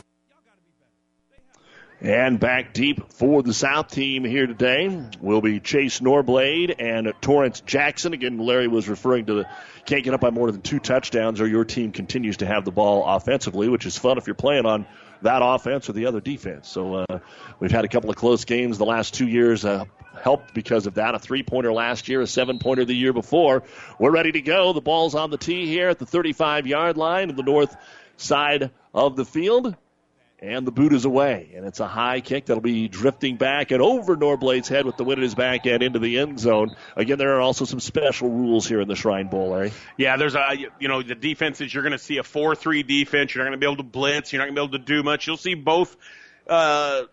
And 2.05 2.39
back 2.39 2.75
deep 2.75 3.15
for 3.15 3.43
the 3.43 3.55
South 3.55 3.89
team 3.89 4.25
here 4.25 4.47
today 4.47 5.09
will 5.23 5.41
be 5.41 5.59
Chase 5.59 6.01
Norblade 6.01 6.75
and 6.79 7.11
Torrance 7.23 7.63
Jackson. 7.63 8.13
Again, 8.13 8.37
Larry 8.37 8.69
was 8.69 8.91
referring 8.91 9.25
to 9.25 9.35
the 9.37 9.49
can't 9.87 10.05
get 10.05 10.13
up 10.13 10.21
by 10.21 10.29
more 10.29 10.53
than 10.53 10.61
two 10.61 10.79
touchdowns 10.81 11.41
or 11.41 11.47
your 11.47 11.65
team 11.65 11.93
continues 11.93 12.37
to 12.39 12.47
have 12.47 12.67
the 12.67 12.71
ball 12.71 13.07
offensively, 13.07 13.71
which 13.71 13.87
is 13.87 13.97
fun 13.97 14.19
if 14.19 14.27
you're 14.27 14.35
playing 14.35 14.67
on 14.67 14.85
that 15.23 15.41
offense 15.43 15.89
or 15.89 15.95
the 15.95 16.05
other 16.05 16.21
defense. 16.21 16.69
So 16.69 16.97
uh, 16.97 17.21
we've 17.59 17.73
had 17.73 17.87
a 17.87 17.89
couple 17.89 18.11
of 18.11 18.17
close 18.17 18.45
games 18.45 18.77
the 18.77 18.85
last 18.85 19.15
two 19.15 19.27
years. 19.27 19.65
Uh, 19.65 19.87
helped 20.21 20.53
because 20.53 20.87
of 20.87 20.95
that. 20.95 21.15
A 21.15 21.19
three 21.19 21.43
pointer 21.43 21.73
last 21.73 22.09
year, 22.09 22.21
a 22.21 22.27
seven 22.27 22.59
pointer 22.59 22.85
the 22.85 22.95
year 22.95 23.15
before. 23.15 23.63
We're 23.99 24.13
ready 24.13 24.33
to 24.33 24.43
go. 24.43 24.75
The 24.75 24.83
ball's 24.83 25.15
on 25.15 25.31
the 25.31 25.39
tee 25.39 25.67
here 25.67 25.89
at 25.89 25.99
the 25.99 26.07
35 26.07 26.67
yard 26.67 26.99
line 26.99 27.31
in 27.31 27.37
the 27.37 27.43
north 27.43 27.75
side 28.19 28.73
of 28.93 29.17
the 29.17 29.25
field. 29.25 29.75
And 30.45 30.67
the 30.67 30.73
boot 30.73 30.93
is 30.93 31.07
away. 31.07 31.53
And 31.55 31.65
it's 31.65 31.81
a 31.81 31.89
high 31.89 32.21
kick 32.21 32.47
that'll 32.47 32.61
be 32.61 32.87
drifting 32.89 33.37
back 33.37 33.71
and 33.71 33.81
over 33.81 34.17
Norblade's 34.17 34.69
head 34.69 34.85
with 34.85 34.99
the 34.99 35.05
wind 35.05 35.19
at 35.19 35.23
his 35.23 35.35
back 35.35 35.67
end 35.67 35.83
into 35.83 35.99
the 35.99 36.19
end 36.19 36.39
zone. 36.39 36.77
Again, 36.97 37.17
there 37.17 37.37
are 37.37 37.41
also 37.41 37.65
some 37.65 37.81
special 37.81 38.29
rules 38.29 38.67
here 38.67 38.81
in 38.81 38.89
the 38.89 38.95
Shrine 38.95 39.29
Bowl, 39.29 39.51
Larry. 39.51 39.73
Yeah, 39.97 40.17
there's 40.19 40.35
a, 40.35 40.57
you 40.79 40.89
know, 40.89 41.03
the 41.03 41.15
defenses, 41.15 41.73
you're 41.73 41.83
going 41.83 41.93
to 41.93 41.99
see 41.99 42.19
a 42.19 42.23
4 42.23 42.55
3 42.55 42.83
defense. 42.83 43.35
You're 43.35 43.45
not 43.45 43.51
going 43.51 43.61
to 43.61 43.67
be 43.67 43.71
able 43.71 43.83
to 43.83 43.89
blitz. 43.89 44.33
You're 44.33 44.41
not 44.41 44.47
going 44.47 44.57
to 44.57 44.61
be 44.61 44.77
able 44.77 44.79
to 44.79 44.93
do 44.93 45.03
much. 45.03 45.27
You'll 45.27 45.37
see 45.37 45.55
both. 45.55 45.97
Uh, 46.47 47.05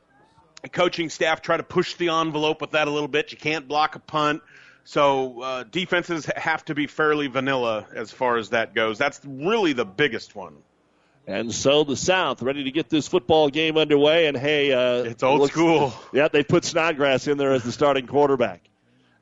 coaching 0.71 1.09
staff 1.09 1.41
try 1.41 1.57
to 1.57 1.63
push 1.63 1.95
the 1.95 2.09
envelope 2.09 2.61
with 2.61 2.71
that 2.71 2.87
a 2.87 2.91
little 2.91 3.07
bit. 3.07 3.31
You 3.31 3.37
can't 3.37 3.67
block 3.67 3.95
a 3.95 3.99
punt. 3.99 4.41
So 4.83 5.41
uh, 5.41 5.63
defenses 5.63 6.25
have 6.25 6.65
to 6.65 6.75
be 6.75 6.87
fairly 6.87 7.27
vanilla 7.27 7.87
as 7.95 8.11
far 8.11 8.37
as 8.37 8.49
that 8.49 8.73
goes. 8.73 8.97
That's 8.97 9.21
really 9.23 9.73
the 9.73 9.85
biggest 9.85 10.35
one. 10.35 10.57
And 11.27 11.53
so 11.53 11.83
the 11.83 11.95
South 11.95 12.41
ready 12.41 12.63
to 12.63 12.71
get 12.71 12.89
this 12.89 13.07
football 13.07 13.49
game 13.49 13.77
underway. 13.77 14.27
And 14.27 14.35
hey, 14.35 14.73
uh, 14.73 15.03
it's 15.03 15.23
old 15.23 15.41
looks, 15.41 15.53
school. 15.53 15.93
Yeah, 16.13 16.27
they 16.27 16.43
put 16.43 16.65
Snodgrass 16.65 17.27
in 17.27 17.37
there 17.37 17.53
as 17.53 17.63
the 17.63 17.71
starting 17.71 18.07
quarterback. 18.07 18.61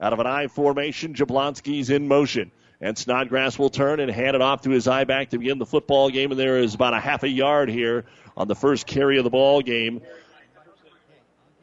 Out 0.01 0.13
of 0.13 0.19
an 0.19 0.27
I 0.27 0.47
formation, 0.47 1.13
Jablonski's 1.13 1.89
in 1.89 2.07
motion. 2.07 2.51
And 2.81 2.97
Snodgrass 2.97 3.59
will 3.59 3.69
turn 3.69 3.99
and 3.99 4.09
hand 4.09 4.35
it 4.35 4.41
off 4.41 4.61
to 4.61 4.69
his 4.69 4.87
I 4.87 5.03
back 5.03 5.31
to 5.31 5.37
begin 5.37 5.57
the 5.57 5.65
football 5.65 6.09
game. 6.09 6.31
And 6.31 6.39
there 6.39 6.59
is 6.59 6.73
about 6.73 6.93
a 6.93 6.99
half 6.99 7.23
a 7.23 7.29
yard 7.29 7.69
here 7.69 8.05
on 8.37 8.47
the 8.47 8.55
first 8.55 8.87
carry 8.87 9.17
of 9.17 9.25
the 9.25 9.29
ball 9.29 9.61
game. 9.61 10.01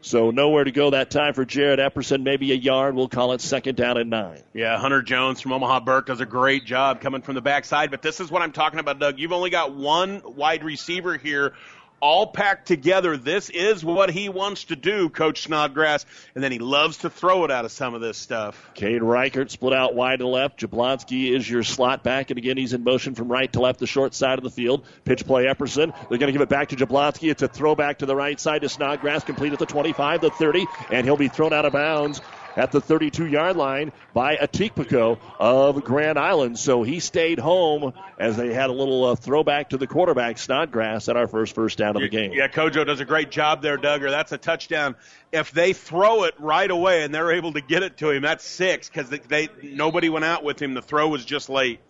So 0.07 0.31
nowhere 0.31 0.63
to 0.63 0.71
go 0.71 0.91
that 0.91 1.11
time 1.11 1.35
for 1.35 1.45
Jared 1.45 1.81
Epperson. 1.81 2.23
Maybe 2.23 2.53
a 2.53 2.55
yard. 2.55 2.95
We'll 2.95 3.09
call 3.09 3.33
it 3.33 3.41
second 3.41 3.75
down 3.75 3.97
and 3.97 4.09
nine. 4.09 4.41
Yeah, 4.55 4.79
Hunter 4.79 5.03
Jones 5.03 5.41
from 5.41 5.53
Omaha 5.53 5.81
Burke 5.81 6.07
does 6.07 6.21
a 6.21 6.27
great 6.27 6.65
job 6.65 7.01
coming 7.01 7.23
from 7.23 7.35
the 7.35 7.41
backside. 7.41 7.91
But 7.91 8.03
this 8.03 8.21
is 8.21 8.31
what 8.31 8.41
I'm 8.41 8.53
talking 8.53 8.79
about, 8.79 9.01
Doug. 9.01 9.19
You've 9.19 9.33
only 9.33 9.51
got 9.51 9.75
one 9.75 10.23
wide 10.25 10.63
receiver 10.63 11.17
here 11.17 11.55
all 12.01 12.27
packed 12.27 12.67
together. 12.67 13.17
This 13.17 13.51
is 13.51 13.85
what 13.85 14.11
he 14.11 14.29
wants 14.29 14.65
to 14.65 14.77
do, 14.77 15.09
Coach 15.09 15.43
Snodgrass. 15.43 16.05
And 16.35 16.43
then 16.43 16.53
he 16.53 16.59
loves 16.59 16.99
to 16.99 17.11
throw 17.11 17.45
it 17.45 17.51
out 17.51 17.65
of 17.65 17.73
some 17.73 17.95
of 17.95 18.01
this 18.01 18.17
stuff. 18.17 18.71
Cade 18.75 19.03
Reichert 19.03 19.51
split 19.51 19.73
out 19.73 19.95
wide 19.95 20.19
to 20.21 20.27
left. 20.27 20.61
Jablonski 20.61 21.35
is 21.35 21.49
your 21.49 21.63
slot 21.63 22.03
back, 22.03 22.31
and 22.31 22.39
again, 22.39 22.57
he's 22.57 22.73
in 22.73 22.85
motion 22.85 23.15
from 23.15 23.29
right 23.29 23.53
to 23.53 23.61
left, 23.61 23.81
the 23.81 23.87
short 23.87 24.15
side 24.15 24.39
of 24.39 24.45
the 24.45 24.51
field. 24.51 24.85
Pitch 25.05 25.27
play 25.27 25.47
Epperson. 25.47 25.93
They're 26.09 26.19
going 26.19 26.29
to 26.29 26.33
give 26.33 26.43
it 26.43 26.49
back 26.49 26.69
to 26.69 26.77
Jablonski. 26.77 27.31
It's 27.31 27.43
a 27.43 27.49
throwback 27.49 27.99
to 27.99 28.07
the 28.07 28.17
right 28.17 28.39
side 28.39 28.63
to 28.63 28.69
Snodgrass, 28.69 29.25
complete 29.25 29.53
at 29.53 29.59
the 29.59 29.67
25, 29.67 30.21
the 30.21 30.31
30, 30.31 30.67
and 30.91 31.07
he'll 31.07 31.17
be 31.17 31.29
thrown 31.29 31.53
out 31.53 31.65
of 31.65 31.73
bounds 31.73 32.21
at 32.57 32.73
the 32.73 32.81
32 32.81 33.27
yard 33.27 33.57
line 33.57 33.93
by 34.15 34.37
Atikpako 34.37 35.19
of 35.39 35.85
Grand 35.85 36.19
Island. 36.19 36.59
So 36.59 36.83
he 36.83 37.01
stayed 37.01 37.39
home 37.39 37.93
as 38.19 38.37
they 38.37 38.53
had 38.53 38.71
a 38.71 38.73
little 38.73 39.05
uh, 39.05 39.15
throwback 39.15 39.71
to 39.71 39.77
the 39.77 39.87
quarterback, 39.87 40.39
Snodgrass, 40.39 41.09
at 41.09 41.17
our 41.17 41.27
first 41.27 41.55
first 41.55 41.79
down 41.79 41.97
of 41.97 42.03
the 42.03 42.09
game. 42.09 42.33
Yeah, 42.33 42.49
Kojo 42.49 42.87
does 42.87 43.01
a 43.01 43.05
great 43.05 43.31
job 43.31 43.63
there, 43.63 43.77
Duggar. 43.77 44.11
That's 44.11 44.33
a 44.33 44.39
touchdown. 44.39 44.97
If 45.33 45.51
they 45.53 45.73
throw 45.73 46.25
it 46.25 46.35
right 46.39 46.71
away 46.71 47.03
and 47.03 47.15
they're 47.15 47.33
able 47.33 47.53
to 47.53 47.61
get 47.61 47.83
it 47.83 47.99
to 47.99 48.11
him, 48.11 48.23
that's 48.23 48.45
six 48.45 48.89
because 48.89 49.11
they, 49.11 49.19
they 49.19 49.49
nobody 49.63 50.09
went 50.09 50.25
out 50.25 50.43
with 50.43 50.61
him. 50.61 50.75
The 50.75 50.83
throw 50.83 51.09
was 51.09 51.25
just 51.25 51.49
late. 51.49 51.81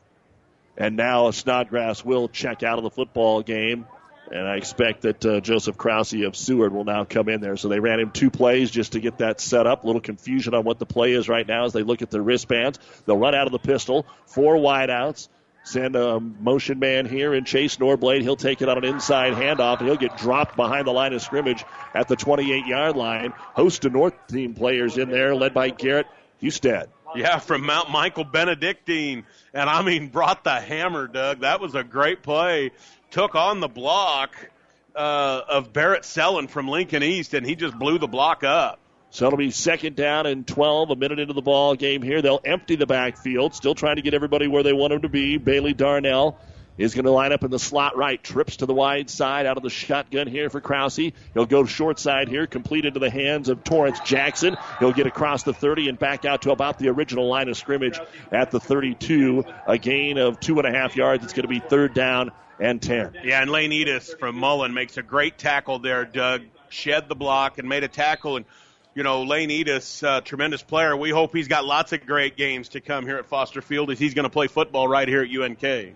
And 0.78 0.96
now 0.96 1.30
Snodgrass 1.30 2.04
will 2.04 2.28
check 2.28 2.62
out 2.62 2.76
of 2.76 2.84
the 2.84 2.90
football 2.90 3.42
game. 3.42 3.86
And 4.30 4.46
I 4.46 4.56
expect 4.56 5.02
that 5.02 5.24
uh, 5.24 5.40
Joseph 5.40 5.76
Krause 5.76 6.12
of 6.14 6.36
Seward 6.36 6.72
will 6.72 6.84
now 6.84 7.04
come 7.04 7.28
in 7.28 7.40
there. 7.40 7.56
So 7.56 7.68
they 7.68 7.80
ran 7.80 8.00
him 8.00 8.10
two 8.10 8.30
plays 8.30 8.70
just 8.70 8.92
to 8.92 9.00
get 9.00 9.18
that 9.18 9.40
set 9.40 9.66
up. 9.66 9.84
A 9.84 9.86
little 9.86 10.00
confusion 10.00 10.54
on 10.54 10.64
what 10.64 10.78
the 10.78 10.86
play 10.86 11.12
is 11.12 11.28
right 11.28 11.46
now 11.46 11.64
as 11.64 11.72
they 11.72 11.82
look 11.82 12.02
at 12.02 12.10
their 12.10 12.22
wristbands. 12.22 12.78
They'll 13.04 13.18
run 13.18 13.34
out 13.34 13.46
of 13.46 13.52
the 13.52 13.58
pistol. 13.58 14.06
Four 14.26 14.56
wideouts. 14.56 15.28
Send 15.66 15.96
a 15.96 16.20
motion 16.20 16.78
man 16.78 17.06
here 17.06 17.34
and 17.34 17.44
Chase 17.44 17.76
Norblade. 17.78 18.22
He'll 18.22 18.36
take 18.36 18.62
it 18.62 18.68
on 18.68 18.78
an 18.78 18.84
inside 18.84 19.32
handoff 19.32 19.80
and 19.80 19.88
he'll 19.88 19.96
get 19.96 20.16
dropped 20.16 20.54
behind 20.54 20.86
the 20.86 20.92
line 20.92 21.12
of 21.12 21.22
scrimmage 21.22 21.64
at 21.92 22.06
the 22.06 22.14
28 22.14 22.66
yard 22.66 22.94
line. 22.94 23.32
Host 23.36 23.84
of 23.84 23.92
North 23.92 24.14
team 24.28 24.54
players 24.54 24.96
in 24.96 25.10
there, 25.10 25.34
led 25.34 25.54
by 25.54 25.70
Garrett 25.70 26.06
Husted. 26.40 26.86
Yeah, 27.16 27.38
from 27.38 27.64
Mount 27.64 27.90
Michael 27.90 28.24
Benedictine. 28.24 29.24
And 29.54 29.70
I 29.70 29.82
mean, 29.82 30.08
brought 30.08 30.44
the 30.44 30.60
hammer, 30.60 31.08
Doug. 31.08 31.40
That 31.40 31.60
was 31.60 31.74
a 31.74 31.82
great 31.82 32.22
play 32.22 32.72
took 33.10 33.34
on 33.34 33.60
the 33.60 33.68
block 33.68 34.34
uh, 34.94 35.42
of 35.48 35.72
Barrett 35.72 36.04
Sellen 36.04 36.48
from 36.48 36.68
Lincoln 36.68 37.02
East, 37.02 37.34
and 37.34 37.46
he 37.46 37.54
just 37.54 37.78
blew 37.78 37.98
the 37.98 38.08
block 38.08 38.44
up. 38.44 38.80
So 39.10 39.26
it'll 39.26 39.38
be 39.38 39.50
second 39.50 39.96
down 39.96 40.26
and 40.26 40.46
12, 40.46 40.90
a 40.90 40.96
minute 40.96 41.18
into 41.18 41.32
the 41.32 41.42
ball 41.42 41.74
game 41.74 42.02
here. 42.02 42.20
They'll 42.20 42.40
empty 42.44 42.76
the 42.76 42.86
backfield, 42.86 43.54
still 43.54 43.74
trying 43.74 43.96
to 43.96 44.02
get 44.02 44.14
everybody 44.14 44.46
where 44.46 44.62
they 44.62 44.72
want 44.72 44.92
them 44.92 45.02
to 45.02 45.08
be. 45.08 45.38
Bailey 45.38 45.72
Darnell 45.72 46.38
is 46.76 46.94
going 46.94 47.04
to 47.06 47.10
line 47.10 47.32
up 47.32 47.42
in 47.42 47.50
the 47.50 47.58
slot 47.58 47.96
right, 47.96 48.22
trips 48.22 48.58
to 48.58 48.66
the 48.66 48.74
wide 48.74 49.08
side 49.08 49.46
out 49.46 49.56
of 49.56 49.62
the 49.62 49.70
shotgun 49.70 50.26
here 50.26 50.50
for 50.50 50.60
Krause. 50.60 50.96
He'll 50.96 51.46
go 51.46 51.64
short 51.64 51.98
side 51.98 52.28
here, 52.28 52.46
complete 52.46 52.84
into 52.84 53.00
the 53.00 53.08
hands 53.08 53.48
of 53.48 53.64
Torrance 53.64 54.00
Jackson. 54.00 54.56
He'll 54.78 54.92
get 54.92 55.06
across 55.06 55.42
the 55.42 55.54
30 55.54 55.88
and 55.88 55.98
back 55.98 56.24
out 56.24 56.42
to 56.42 56.50
about 56.50 56.78
the 56.78 56.88
original 56.88 57.28
line 57.28 57.48
of 57.48 57.56
scrimmage 57.56 57.98
at 58.30 58.50
the 58.50 58.60
32. 58.60 59.44
A 59.66 59.78
gain 59.78 60.18
of 60.18 60.40
two 60.40 60.58
and 60.58 60.66
a 60.66 60.70
half 60.70 60.96
yards. 60.96 61.24
It's 61.24 61.32
going 61.32 61.44
to 61.44 61.48
be 61.48 61.60
third 61.60 61.94
down 61.94 62.32
and 62.58 62.80
10. 62.80 63.18
Yeah, 63.24 63.42
and 63.42 63.50
Lane 63.50 63.70
Edis 63.70 64.18
from 64.18 64.36
Mullen 64.36 64.74
makes 64.74 64.96
a 64.96 65.02
great 65.02 65.38
tackle 65.38 65.78
there, 65.78 66.04
Doug. 66.04 66.42
Shed 66.68 67.08
the 67.08 67.14
block 67.14 67.58
and 67.58 67.68
made 67.68 67.84
a 67.84 67.88
tackle. 67.88 68.36
And, 68.36 68.46
you 68.94 69.02
know, 69.02 69.22
Lane 69.22 69.50
Edis, 69.50 70.06
uh, 70.06 70.20
tremendous 70.20 70.62
player. 70.62 70.96
We 70.96 71.10
hope 71.10 71.34
he's 71.34 71.48
got 71.48 71.64
lots 71.64 71.92
of 71.92 72.04
great 72.06 72.36
games 72.36 72.70
to 72.70 72.80
come 72.80 73.06
here 73.06 73.18
at 73.18 73.26
Foster 73.26 73.62
Field 73.62 73.90
as 73.90 73.98
he's 73.98 74.14
going 74.14 74.24
to 74.24 74.30
play 74.30 74.46
football 74.48 74.88
right 74.88 75.06
here 75.06 75.22
at 75.22 75.30
UNK. 75.30 75.94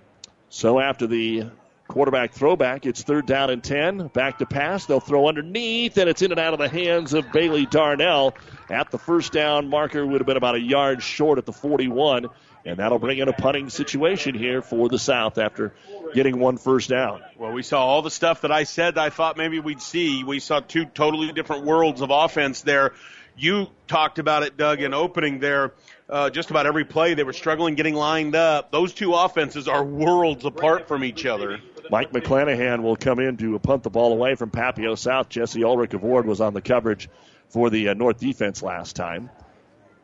So 0.48 0.78
after 0.80 1.06
the 1.06 1.44
quarterback 1.88 2.32
throwback, 2.32 2.86
it's 2.86 3.02
third 3.02 3.26
down 3.26 3.50
and 3.50 3.62
10. 3.62 4.08
Back 4.08 4.38
to 4.38 4.46
pass. 4.46 4.86
They'll 4.86 5.00
throw 5.00 5.28
underneath, 5.28 5.98
and 5.98 6.08
it's 6.08 6.22
in 6.22 6.30
and 6.30 6.40
out 6.40 6.52
of 6.52 6.60
the 6.60 6.68
hands 6.68 7.14
of 7.14 7.32
Bailey 7.32 7.66
Darnell. 7.66 8.34
At 8.68 8.90
the 8.90 8.98
first 8.98 9.32
down 9.32 9.68
marker, 9.68 10.06
would 10.06 10.20
have 10.20 10.26
been 10.26 10.36
about 10.36 10.54
a 10.54 10.60
yard 10.60 11.02
short 11.02 11.38
at 11.38 11.46
the 11.46 11.52
41. 11.52 12.28
And 12.64 12.76
that'll 12.78 12.98
bring 12.98 13.18
in 13.18 13.28
a 13.28 13.32
punting 13.32 13.70
situation 13.70 14.34
here 14.34 14.60
for 14.60 14.88
the 14.88 14.98
South 14.98 15.38
after 15.38 15.72
getting 16.14 16.38
one 16.38 16.58
first 16.58 16.90
down. 16.90 17.22
Well, 17.38 17.52
we 17.52 17.62
saw 17.62 17.84
all 17.84 18.02
the 18.02 18.10
stuff 18.10 18.42
that 18.42 18.52
I 18.52 18.64
said 18.64 18.98
I 18.98 19.10
thought 19.10 19.36
maybe 19.36 19.60
we'd 19.60 19.80
see. 19.80 20.24
We 20.24 20.40
saw 20.40 20.60
two 20.60 20.84
totally 20.84 21.32
different 21.32 21.64
worlds 21.64 22.00
of 22.02 22.10
offense 22.10 22.60
there. 22.62 22.92
You 23.36 23.68
talked 23.88 24.18
about 24.18 24.42
it, 24.42 24.56
Doug, 24.56 24.82
in 24.82 24.92
opening 24.92 25.38
there. 25.38 25.72
Uh, 26.08 26.28
just 26.28 26.50
about 26.50 26.66
every 26.66 26.84
play 26.84 27.14
they 27.14 27.22
were 27.22 27.32
struggling 27.32 27.76
getting 27.76 27.94
lined 27.94 28.34
up. 28.34 28.72
Those 28.72 28.92
two 28.92 29.14
offenses 29.14 29.68
are 29.68 29.84
worlds 29.84 30.44
apart 30.44 30.88
from 30.88 31.04
each 31.04 31.24
other. 31.24 31.60
Mike 31.90 32.12
McClanahan 32.12 32.82
will 32.82 32.96
come 32.96 33.18
in 33.20 33.36
to 33.38 33.58
punt 33.58 33.82
the 33.82 33.90
ball 33.90 34.12
away 34.12 34.34
from 34.34 34.50
Papio 34.50 34.98
South. 34.98 35.28
Jesse 35.28 35.64
Ulrich 35.64 35.94
of 35.94 36.04
Ord 36.04 36.26
was 36.26 36.40
on 36.40 36.52
the 36.52 36.60
coverage 36.60 37.08
for 37.48 37.70
the 37.70 37.88
uh, 37.88 37.94
North 37.94 38.18
defense 38.18 38.62
last 38.62 38.96
time. 38.96 39.30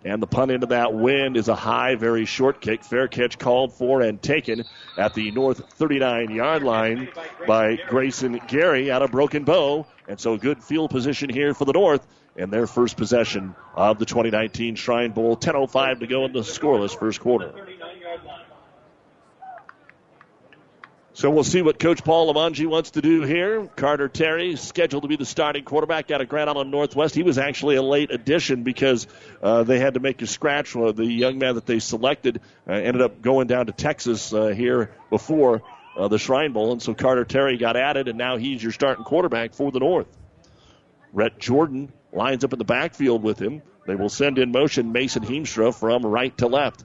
And 0.06 0.22
the 0.22 0.28
punt 0.28 0.52
into 0.52 0.68
that 0.68 0.94
wind 0.94 1.36
is 1.36 1.48
a 1.48 1.56
high, 1.56 1.96
very 1.96 2.26
short 2.26 2.60
kick. 2.60 2.84
Fair 2.84 3.08
catch 3.08 3.40
called 3.40 3.74
for 3.74 4.02
and 4.02 4.22
taken 4.22 4.64
at 4.96 5.14
the 5.14 5.32
north 5.32 5.68
39 5.72 6.30
yard 6.30 6.62
line 6.62 7.08
by 7.44 7.76
Grayson 7.88 8.40
Gary 8.46 8.88
out 8.88 9.02
of 9.02 9.10
Broken 9.10 9.42
Bow. 9.42 9.84
And 10.06 10.20
so 10.20 10.36
good 10.36 10.62
field 10.62 10.90
position 10.90 11.28
here 11.28 11.54
for 11.54 11.64
the 11.64 11.72
North 11.72 12.06
and 12.36 12.52
their 12.52 12.68
first 12.68 12.96
possession 12.96 13.56
of 13.74 13.98
the 13.98 14.06
2019 14.06 14.76
Shrine 14.76 15.10
Bowl. 15.10 15.36
10.05 15.36 15.98
to 15.98 16.06
go 16.06 16.24
in 16.24 16.32
the 16.32 16.40
scoreless 16.40 16.96
first 16.96 17.18
quarter. 17.18 17.52
So 21.16 21.30
we'll 21.30 21.44
see 21.44 21.62
what 21.62 21.78
Coach 21.78 22.04
Paul 22.04 22.30
Limongi 22.30 22.66
wants 22.66 22.90
to 22.90 23.00
do 23.00 23.22
here. 23.22 23.66
Carter 23.74 24.06
Terry 24.06 24.54
scheduled 24.56 25.02
to 25.02 25.08
be 25.08 25.16
the 25.16 25.24
starting 25.24 25.64
quarterback 25.64 26.10
out 26.10 26.20
of 26.20 26.28
Grand 26.28 26.50
Island 26.50 26.70
Northwest. 26.70 27.14
He 27.14 27.22
was 27.22 27.38
actually 27.38 27.76
a 27.76 27.82
late 27.82 28.10
addition 28.10 28.64
because 28.64 29.06
uh, 29.42 29.62
they 29.62 29.78
had 29.78 29.94
to 29.94 30.00
make 30.00 30.20
a 30.20 30.26
scratch. 30.26 30.74
The 30.74 31.06
young 31.06 31.38
man 31.38 31.54
that 31.54 31.64
they 31.64 31.78
selected 31.78 32.42
uh, 32.68 32.72
ended 32.72 33.00
up 33.00 33.22
going 33.22 33.46
down 33.46 33.64
to 33.64 33.72
Texas 33.72 34.30
uh, 34.34 34.48
here 34.48 34.90
before 35.08 35.62
uh, 35.96 36.08
the 36.08 36.18
Shrine 36.18 36.52
Bowl, 36.52 36.72
and 36.72 36.82
so 36.82 36.92
Carter 36.92 37.24
Terry 37.24 37.56
got 37.56 37.78
added, 37.78 38.08
and 38.08 38.18
now 38.18 38.36
he's 38.36 38.62
your 38.62 38.72
starting 38.72 39.04
quarterback 39.04 39.54
for 39.54 39.72
the 39.72 39.80
North. 39.80 40.08
Rhett 41.14 41.38
Jordan 41.38 41.90
lines 42.12 42.44
up 42.44 42.52
in 42.52 42.58
the 42.58 42.66
backfield 42.66 43.22
with 43.22 43.40
him. 43.40 43.62
They 43.86 43.94
will 43.94 44.10
send 44.10 44.36
in 44.36 44.52
motion 44.52 44.92
Mason 44.92 45.24
Heemstra 45.24 45.74
from 45.74 46.04
right 46.04 46.36
to 46.36 46.46
left. 46.46 46.84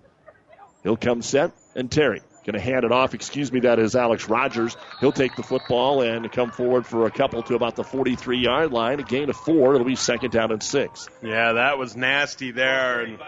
He'll 0.84 0.96
come 0.96 1.22
set, 1.22 1.52
and 1.76 1.92
Terry 1.92 2.22
Going 2.44 2.56
to 2.56 2.60
hand 2.60 2.86
it 2.86 2.92
off. 2.92 3.14
Excuse 3.14 3.52
me, 3.52 3.60
that 3.62 3.78
is 3.78 3.96
Alex 3.96 4.28
Rogers. 4.28 4.76
He'll 5.00 5.12
take 5.12 5.36
the 5.36 5.44
football 5.44 6.02
and 6.02 6.32
come 6.32 6.50
forward 6.50 6.88
for 6.88 7.06
a 7.06 7.12
couple 7.12 7.44
to 7.44 7.56
about 7.56 7.76
the 7.76 7.84
43 7.84 8.40
yard 8.40 8.72
line. 8.72 9.00
A 9.00 9.04
gain 9.04 9.30
of 9.30 9.36
four. 9.36 9.76
It'll 9.76 9.86
be 9.86 9.96
second 9.96 10.32
down 10.32 10.52
and 10.52 10.64
six. 10.64 11.08
Yeah, 11.22 11.54
that 11.54 11.78
was 11.78 11.96
nasty 11.96 12.50
there. 12.50 13.02
And 13.02 13.20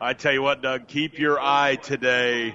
I 0.00 0.14
tell 0.14 0.32
you 0.32 0.40
what, 0.40 0.62
Doug, 0.62 0.86
keep 0.86 1.18
your 1.18 1.38
eye 1.38 1.76
today 1.76 2.54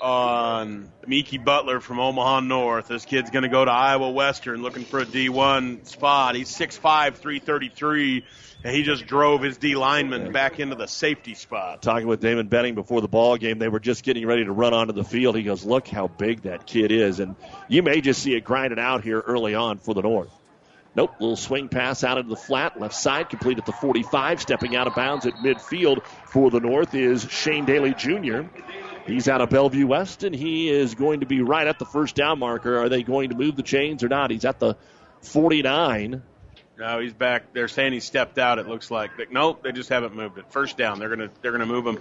on 0.00 0.90
Miki 1.06 1.38
Butler 1.38 1.80
from 1.80 2.00
Omaha 2.00 2.40
North. 2.40 2.88
This 2.88 3.04
kid's 3.04 3.30
going 3.30 3.42
to 3.42 3.48
go 3.48 3.64
to 3.64 3.70
Iowa 3.70 4.10
Western 4.10 4.62
looking 4.62 4.84
for 4.84 5.00
a 5.00 5.06
D1 5.06 5.86
spot. 5.86 6.34
He's 6.34 6.50
6'5, 6.50 7.14
333 7.14 8.24
and 8.64 8.74
he 8.74 8.82
just 8.82 9.06
drove 9.06 9.42
his 9.42 9.58
D 9.58 9.74
lineman 9.74 10.32
back 10.32 10.60
into 10.60 10.76
the 10.76 10.86
safety 10.86 11.34
spot. 11.34 11.82
Talking 11.82 12.06
with 12.06 12.20
Damon 12.20 12.48
Benning 12.48 12.74
before 12.74 13.00
the 13.00 13.08
ball 13.08 13.36
game, 13.36 13.58
they 13.58 13.68
were 13.68 13.80
just 13.80 14.04
getting 14.04 14.26
ready 14.26 14.44
to 14.44 14.52
run 14.52 14.74
onto 14.74 14.92
the 14.92 15.04
field. 15.04 15.36
He 15.36 15.42
goes, 15.42 15.64
"Look 15.64 15.88
how 15.88 16.08
big 16.08 16.42
that 16.42 16.66
kid 16.66 16.92
is," 16.92 17.20
and 17.20 17.36
you 17.68 17.82
may 17.82 18.00
just 18.00 18.22
see 18.22 18.34
it 18.34 18.44
grinded 18.44 18.78
out 18.78 19.02
here 19.02 19.20
early 19.20 19.54
on 19.54 19.78
for 19.78 19.94
the 19.94 20.02
North. 20.02 20.30
Nope, 20.96 21.12
little 21.20 21.36
swing 21.36 21.68
pass 21.68 22.02
out 22.02 22.18
into 22.18 22.30
the 22.30 22.36
flat, 22.36 22.80
left 22.80 22.94
side, 22.94 23.28
complete 23.28 23.58
at 23.58 23.66
the 23.66 23.72
45. 23.72 24.40
Stepping 24.40 24.74
out 24.74 24.88
of 24.88 24.94
bounds 24.94 25.24
at 25.24 25.34
midfield 25.34 26.04
for 26.26 26.50
the 26.50 26.58
North 26.58 26.94
is 26.94 27.26
Shane 27.30 27.64
Daly 27.64 27.94
Jr. 27.94 28.42
He's 29.06 29.28
out 29.28 29.40
of 29.40 29.50
Bellevue 29.50 29.86
West, 29.86 30.24
and 30.24 30.34
he 30.34 30.68
is 30.68 30.94
going 30.94 31.20
to 31.20 31.26
be 31.26 31.42
right 31.42 31.66
at 31.66 31.78
the 31.78 31.84
first 31.84 32.16
down 32.16 32.38
marker. 32.40 32.78
Are 32.78 32.88
they 32.88 33.02
going 33.02 33.30
to 33.30 33.36
move 33.36 33.56
the 33.56 33.62
chains 33.62 34.02
or 34.02 34.08
not? 34.08 34.30
He's 34.30 34.44
at 34.44 34.58
the 34.58 34.76
49. 35.22 36.22
No, 36.80 36.98
he's 36.98 37.12
back. 37.12 37.52
They're 37.52 37.68
saying 37.68 37.92
he 37.92 38.00
stepped 38.00 38.38
out. 38.38 38.58
It 38.58 38.66
looks 38.66 38.90
like. 38.90 39.10
But 39.18 39.30
nope, 39.30 39.62
they 39.62 39.70
just 39.70 39.90
haven't 39.90 40.16
moved 40.16 40.38
it. 40.38 40.50
First 40.50 40.78
down. 40.78 40.98
They're 40.98 41.10
gonna 41.10 41.30
they're 41.42 41.52
gonna 41.52 41.66
move 41.66 41.86
him. 41.86 41.98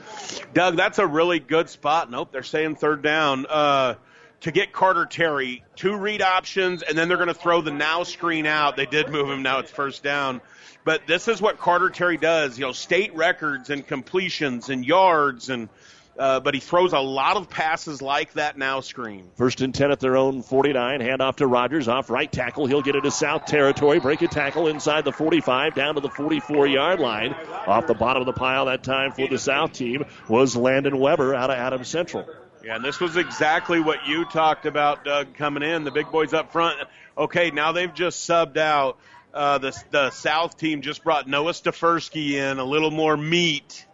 Doug, 0.54 0.78
that's 0.78 1.00
a 1.00 1.06
really 1.06 1.40
good 1.40 1.70
spot. 1.70 2.10
Nope, 2.10 2.32
they're 2.32 2.44
saying 2.44 2.78
third 2.78 3.02
down. 3.02 3.46
Uh, 3.46 3.96
to 4.42 4.52
get 4.52 4.72
Carter 4.72 5.06
Terry, 5.06 5.66
two 5.76 5.98
read 5.98 6.22
options, 6.22 6.82
and 6.82 6.98
then 6.98 7.10
they're 7.10 7.18
going 7.18 7.28
to 7.28 7.34
throw 7.34 7.60
the 7.60 7.72
now 7.72 8.04
screen 8.04 8.46
out. 8.46 8.78
They 8.78 8.86
did 8.86 9.10
move 9.10 9.30
him. 9.30 9.44
Now 9.44 9.60
it's 9.60 9.70
first 9.70 10.02
down. 10.02 10.40
But 10.86 11.06
this 11.06 11.28
is 11.28 11.42
what 11.42 11.60
Carter 11.60 11.90
Terry 11.90 12.16
does. 12.16 12.58
You 12.58 12.66
know, 12.66 12.72
state 12.72 13.14
records 13.16 13.70
and 13.70 13.86
completions 13.86 14.70
and 14.70 14.86
yards 14.86 15.50
and 15.50 15.68
uh, 16.20 16.40
but 16.40 16.54
he 16.54 16.60
throws 16.60 16.94
a 16.94 17.00
lot 17.00 17.38
of 17.38 17.50
passes 17.50 18.02
like 18.02 18.34
that 18.34 18.58
now 18.58 18.82
screen. 18.82 19.30
First 19.36 19.62
and 19.62 19.74
10 19.74 19.92
at 19.92 20.00
their 20.00 20.18
own 20.18 20.44
49. 20.44 21.02
Hand 21.02 21.22
off 21.22 21.38
to 21.38 21.48
Rogers. 21.48 21.88
Off 21.88 22.10
right 22.10 22.32
tackle. 22.32 22.68
He'll 22.68 22.82
get 22.82 22.96
into 22.96 23.10
South 23.12 23.46
territory. 23.46 24.00
Break 24.00 24.22
a 24.22 24.28
tackle 24.28 24.68
inside 24.68 25.06
the 25.06 25.14
45 25.14 25.74
down 25.74 25.96
to 25.96 26.02
the 26.02 26.10
44 26.10 26.68
yard 26.68 27.00
line. 27.00 27.34
Off 27.66 27.88
the 27.88 27.94
bottom 27.94 28.22
of 28.22 28.26
the 28.26 28.34
pile 28.34 28.66
that 28.66 28.84
time 28.84 29.14
for 29.14 29.28
the 29.28 29.40
South 29.40 29.74
team 29.74 30.06
was 30.28 30.56
Landon 30.56 31.00
Weber 31.00 31.34
out 31.34 31.50
of 31.50 31.58
Adams 31.58 31.88
Central. 31.88 32.28
Yeah, 32.62 32.76
and 32.76 32.84
this 32.84 33.00
was 33.00 33.16
exactly 33.16 33.80
what 33.80 34.06
you 34.06 34.26
talked 34.26 34.66
about, 34.66 35.06
Doug, 35.06 35.34
coming 35.36 35.64
in. 35.64 35.86
The 35.86 35.92
big 35.92 36.12
boys 36.12 36.34
up 36.34 36.52
front 36.52 36.78
Okay, 37.20 37.52
now 37.52 37.74
they've 37.74 37.94
just 37.94 38.28
subbed 38.28 38.56
out. 38.56 38.98
Uh, 39.34 39.58
the 39.58 39.84
the 39.92 40.10
South 40.10 40.58
team 40.58 40.82
just 40.82 41.04
brought 41.04 41.28
Noah 41.28 41.52
Stefersky 41.52 42.32
in, 42.32 42.58
a 42.58 42.64
little 42.64 42.92
more 42.92 43.18
meat, 43.18 43.86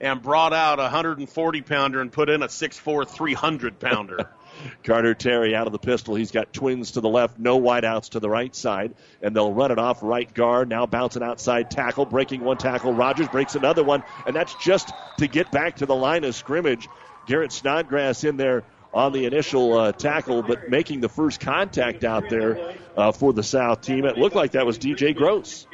and 0.00 0.22
brought 0.22 0.52
out 0.52 0.78
a 0.78 0.82
140 0.82 1.62
pounder 1.62 2.00
and 2.00 2.10
put 2.10 2.28
in 2.28 2.42
a 2.42 2.48
6'4", 2.48 3.08
300 3.08 3.78
pounder. 3.78 4.30
Carter 4.84 5.14
Terry 5.14 5.54
out 5.54 5.66
of 5.66 5.72
the 5.72 5.78
pistol. 5.78 6.14
He's 6.14 6.30
got 6.30 6.52
twins 6.52 6.92
to 6.92 7.00
the 7.00 7.08
left, 7.08 7.38
no 7.38 7.60
wideouts 7.60 8.10
to 8.10 8.20
the 8.20 8.28
right 8.28 8.54
side, 8.54 8.94
and 9.22 9.34
they'll 9.34 9.52
run 9.52 9.70
it 9.70 9.78
off 9.78 10.02
right 10.02 10.32
guard. 10.32 10.68
Now 10.68 10.86
bouncing 10.86 11.22
outside 11.22 11.70
tackle, 11.70 12.04
breaking 12.06 12.42
one 12.42 12.58
tackle. 12.58 12.92
Rogers 12.92 13.28
breaks 13.28 13.54
another 13.54 13.84
one, 13.84 14.02
and 14.26 14.34
that's 14.34 14.54
just 14.56 14.92
to 15.18 15.26
get 15.26 15.50
back 15.50 15.76
to 15.76 15.86
the 15.86 15.94
line 15.94 16.24
of 16.24 16.34
scrimmage. 16.34 16.88
Garrett 17.26 17.52
Snodgrass 17.52 18.24
in 18.24 18.36
there 18.36 18.64
on 18.92 19.12
the 19.12 19.24
initial 19.24 19.74
uh, 19.74 19.92
tackle, 19.92 20.42
but 20.42 20.68
making 20.68 21.00
the 21.00 21.08
first 21.08 21.40
contact 21.40 22.04
out 22.04 22.28
there 22.28 22.74
uh, 22.96 23.12
for 23.12 23.32
the 23.32 23.42
South 23.42 23.82
team. 23.82 24.04
It 24.04 24.18
looked 24.18 24.34
like 24.34 24.52
that 24.52 24.66
was 24.66 24.78
DJ 24.78 25.14
Gross. 25.14 25.66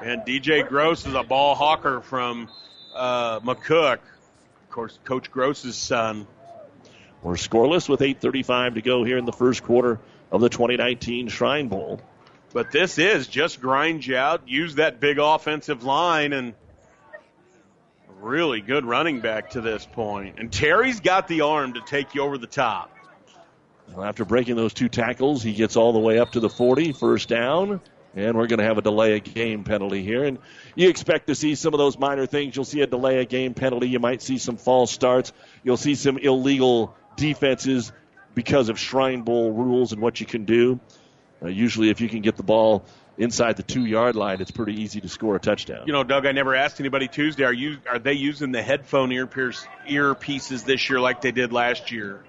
And 0.00 0.22
DJ 0.22 0.66
Gross 0.66 1.06
is 1.06 1.14
a 1.14 1.22
ball 1.22 1.54
hawker 1.54 2.00
from 2.00 2.48
uh, 2.94 3.40
McCook. 3.40 3.98
Of 3.98 4.70
course, 4.70 4.98
Coach 5.04 5.30
Gross's 5.30 5.76
son. 5.76 6.26
We're 7.22 7.34
scoreless 7.34 7.88
with 7.88 8.00
8.35 8.00 8.74
to 8.74 8.82
go 8.82 9.04
here 9.04 9.18
in 9.18 9.24
the 9.24 9.32
first 9.32 9.62
quarter 9.62 10.00
of 10.30 10.40
the 10.40 10.48
2019 10.48 11.28
Shrine 11.28 11.68
Bowl. 11.68 12.00
But 12.52 12.70
this 12.70 12.98
is 12.98 13.28
just 13.28 13.60
grind 13.60 14.04
you 14.04 14.16
out, 14.16 14.48
use 14.48 14.74
that 14.74 15.00
big 15.00 15.18
offensive 15.18 15.84
line, 15.84 16.32
and 16.32 16.54
really 18.20 18.60
good 18.60 18.84
running 18.84 19.20
back 19.20 19.50
to 19.50 19.60
this 19.60 19.86
point. 19.86 20.36
And 20.38 20.52
Terry's 20.52 21.00
got 21.00 21.28
the 21.28 21.42
arm 21.42 21.74
to 21.74 21.80
take 21.80 22.14
you 22.14 22.22
over 22.22 22.38
the 22.38 22.46
top. 22.46 22.90
Well, 23.92 24.04
after 24.04 24.24
breaking 24.24 24.56
those 24.56 24.72
two 24.72 24.88
tackles, 24.88 25.42
he 25.42 25.52
gets 25.52 25.76
all 25.76 25.92
the 25.92 25.98
way 25.98 26.18
up 26.18 26.32
to 26.32 26.40
the 26.40 26.48
40, 26.48 26.92
first 26.92 27.28
down. 27.28 27.80
And 28.14 28.36
we're 28.36 28.46
going 28.46 28.58
to 28.58 28.64
have 28.64 28.78
a 28.78 28.82
delay 28.82 29.16
of 29.16 29.24
game 29.24 29.64
penalty 29.64 30.02
here. 30.02 30.24
And 30.24 30.38
you 30.74 30.88
expect 30.88 31.28
to 31.28 31.34
see 31.34 31.54
some 31.54 31.72
of 31.72 31.78
those 31.78 31.98
minor 31.98 32.26
things. 32.26 32.54
You'll 32.54 32.64
see 32.64 32.82
a 32.82 32.86
delay 32.86 33.22
of 33.22 33.28
game 33.28 33.54
penalty. 33.54 33.88
You 33.88 34.00
might 34.00 34.20
see 34.20 34.38
some 34.38 34.56
false 34.56 34.90
starts. 34.90 35.32
You'll 35.62 35.78
see 35.78 35.94
some 35.94 36.18
illegal 36.18 36.94
defenses 37.16 37.92
because 38.34 38.68
of 38.68 38.78
Shrine 38.78 39.22
Bowl 39.22 39.52
rules 39.52 39.92
and 39.92 40.02
what 40.02 40.20
you 40.20 40.26
can 40.26 40.44
do. 40.44 40.80
Uh, 41.42 41.48
usually, 41.48 41.90
if 41.90 42.00
you 42.00 42.08
can 42.08 42.20
get 42.20 42.36
the 42.36 42.42
ball 42.42 42.84
inside 43.18 43.56
the 43.56 43.62
two 43.62 43.84
yard 43.84 44.16
line, 44.16 44.40
it's 44.40 44.50
pretty 44.50 44.80
easy 44.80 45.00
to 45.00 45.08
score 45.08 45.36
a 45.36 45.40
touchdown. 45.40 45.84
You 45.86 45.92
know, 45.92 46.04
Doug, 46.04 46.26
I 46.26 46.32
never 46.32 46.54
asked 46.54 46.80
anybody 46.80 47.08
Tuesday. 47.08 47.44
Are 47.44 47.52
you 47.52 47.78
are 47.90 47.98
they 47.98 48.14
using 48.14 48.52
the 48.52 48.62
headphone 48.62 49.10
ear 49.12 49.26
pierce 49.26 49.66
earpieces 49.88 50.64
this 50.64 50.88
year 50.88 51.00
like 51.00 51.20
they 51.20 51.32
did 51.32 51.52
last 51.52 51.90
year? 51.90 52.22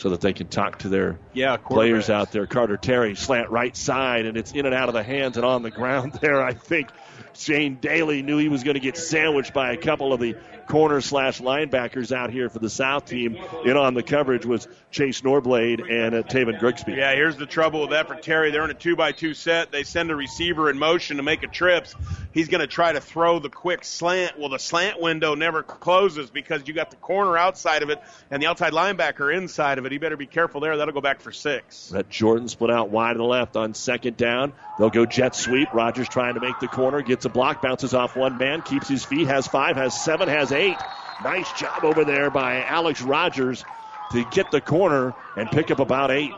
So 0.00 0.08
that 0.08 0.22
they 0.22 0.32
can 0.32 0.46
talk 0.48 0.78
to 0.78 0.88
their 0.88 1.18
Yeah, 1.34 1.58
players 1.58 2.08
out 2.08 2.32
there. 2.32 2.46
Carter 2.46 2.78
Terry 2.78 3.14
slant 3.14 3.50
right 3.50 3.76
side, 3.76 4.24
and 4.24 4.38
it's 4.38 4.52
in 4.52 4.64
and 4.64 4.74
out 4.74 4.88
of 4.88 4.94
the 4.94 5.02
hands 5.02 5.36
and 5.36 5.44
on 5.44 5.62
the 5.62 5.70
ground 5.80 6.14
there. 6.22 6.42
I 6.42 6.54
think 6.54 6.88
Shane 7.34 7.76
Daly 7.76 8.22
knew 8.22 8.38
he 8.38 8.48
was 8.48 8.64
going 8.64 8.74
to 8.74 8.80
get 8.80 8.96
sandwiched 8.96 9.52
by 9.52 9.72
a 9.72 9.76
couple 9.76 10.14
of 10.14 10.20
the 10.20 10.36
corner 10.70 11.00
slash 11.00 11.40
linebackers 11.40 12.12
out 12.12 12.30
here 12.30 12.48
for 12.48 12.60
the 12.60 12.70
South 12.70 13.04
team. 13.04 13.36
In 13.64 13.76
on 13.76 13.94
the 13.94 14.04
coverage 14.04 14.46
was 14.46 14.68
Chase 14.92 15.20
Norblade 15.20 15.90
and 15.90 16.14
uh, 16.14 16.22
Taven 16.22 16.60
Grigsby. 16.60 16.92
Yeah, 16.92 17.12
here's 17.14 17.36
the 17.36 17.46
trouble 17.46 17.82
with 17.82 17.90
that 17.90 18.06
for 18.06 18.14
Terry. 18.14 18.52
They're 18.52 18.64
in 18.64 18.70
a 18.70 18.74
two 18.74 18.94
by 18.94 19.12
two 19.12 19.34
set. 19.34 19.72
They 19.72 19.82
send 19.82 20.10
a 20.10 20.16
receiver 20.16 20.70
in 20.70 20.78
motion 20.78 21.16
to 21.16 21.24
make 21.24 21.42
a 21.42 21.48
trips. 21.48 21.94
He's 22.32 22.48
going 22.48 22.60
to 22.60 22.68
try 22.68 22.92
to 22.92 23.00
throw 23.00 23.40
the 23.40 23.48
quick 23.48 23.84
slant. 23.84 24.38
Well, 24.38 24.48
the 24.48 24.58
slant 24.58 25.00
window 25.00 25.34
never 25.34 25.64
closes 25.64 26.30
because 26.30 26.62
you 26.66 26.74
got 26.74 26.90
the 26.90 26.96
corner 26.96 27.36
outside 27.36 27.82
of 27.82 27.90
it 27.90 28.00
and 28.30 28.40
the 28.40 28.46
outside 28.46 28.72
linebacker 28.72 29.36
inside 29.36 29.78
of 29.78 29.86
it. 29.86 29.92
He 29.92 29.98
better 29.98 30.16
be 30.16 30.26
careful 30.26 30.60
there. 30.60 30.76
That'll 30.76 30.94
go 30.94 31.00
back 31.00 31.20
for 31.20 31.32
six. 31.32 31.88
That 31.88 32.08
Jordan 32.08 32.48
split 32.48 32.70
out 32.70 32.90
wide 32.90 33.14
to 33.14 33.18
the 33.18 33.24
left 33.24 33.56
on 33.56 33.74
second 33.74 34.16
down. 34.16 34.52
They'll 34.80 34.88
go 34.88 35.04
jet 35.04 35.36
sweep. 35.36 35.74
Rogers 35.74 36.08
trying 36.08 36.34
to 36.34 36.40
make 36.40 36.58
the 36.58 36.66
corner, 36.66 37.02
gets 37.02 37.26
a 37.26 37.28
block, 37.28 37.60
bounces 37.60 37.92
off 37.92 38.16
one 38.16 38.38
man, 38.38 38.62
keeps 38.62 38.88
his 38.88 39.04
feet, 39.04 39.26
has 39.26 39.46
five, 39.46 39.76
has 39.76 40.02
seven, 40.02 40.26
has 40.26 40.52
eight. 40.52 40.78
Nice 41.22 41.52
job 41.52 41.84
over 41.84 42.02
there 42.06 42.30
by 42.30 42.64
Alex 42.64 43.02
Rogers 43.02 43.62
to 44.12 44.24
get 44.30 44.50
the 44.50 44.62
corner 44.62 45.12
and 45.36 45.50
pick 45.50 45.70
up 45.70 45.80
about 45.80 46.10
eight. 46.10 46.32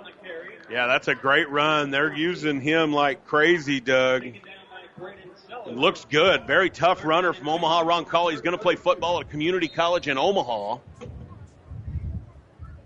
Yeah, 0.68 0.88
that's 0.88 1.06
a 1.06 1.14
great 1.14 1.50
run. 1.50 1.92
They're 1.92 2.12
using 2.12 2.60
him 2.60 2.92
like 2.92 3.24
crazy, 3.26 3.78
Doug. 3.78 4.24
It 4.24 4.42
looks 5.66 6.04
good. 6.06 6.44
Very 6.44 6.68
tough 6.68 7.04
runner 7.04 7.32
from 7.32 7.48
Omaha. 7.48 7.84
Roncalli. 7.84 8.32
He's 8.32 8.40
going 8.40 8.56
to 8.56 8.62
play 8.62 8.74
football 8.74 9.20
at 9.20 9.26
a 9.26 9.28
community 9.28 9.68
college 9.68 10.08
in 10.08 10.18
Omaha. 10.18 10.78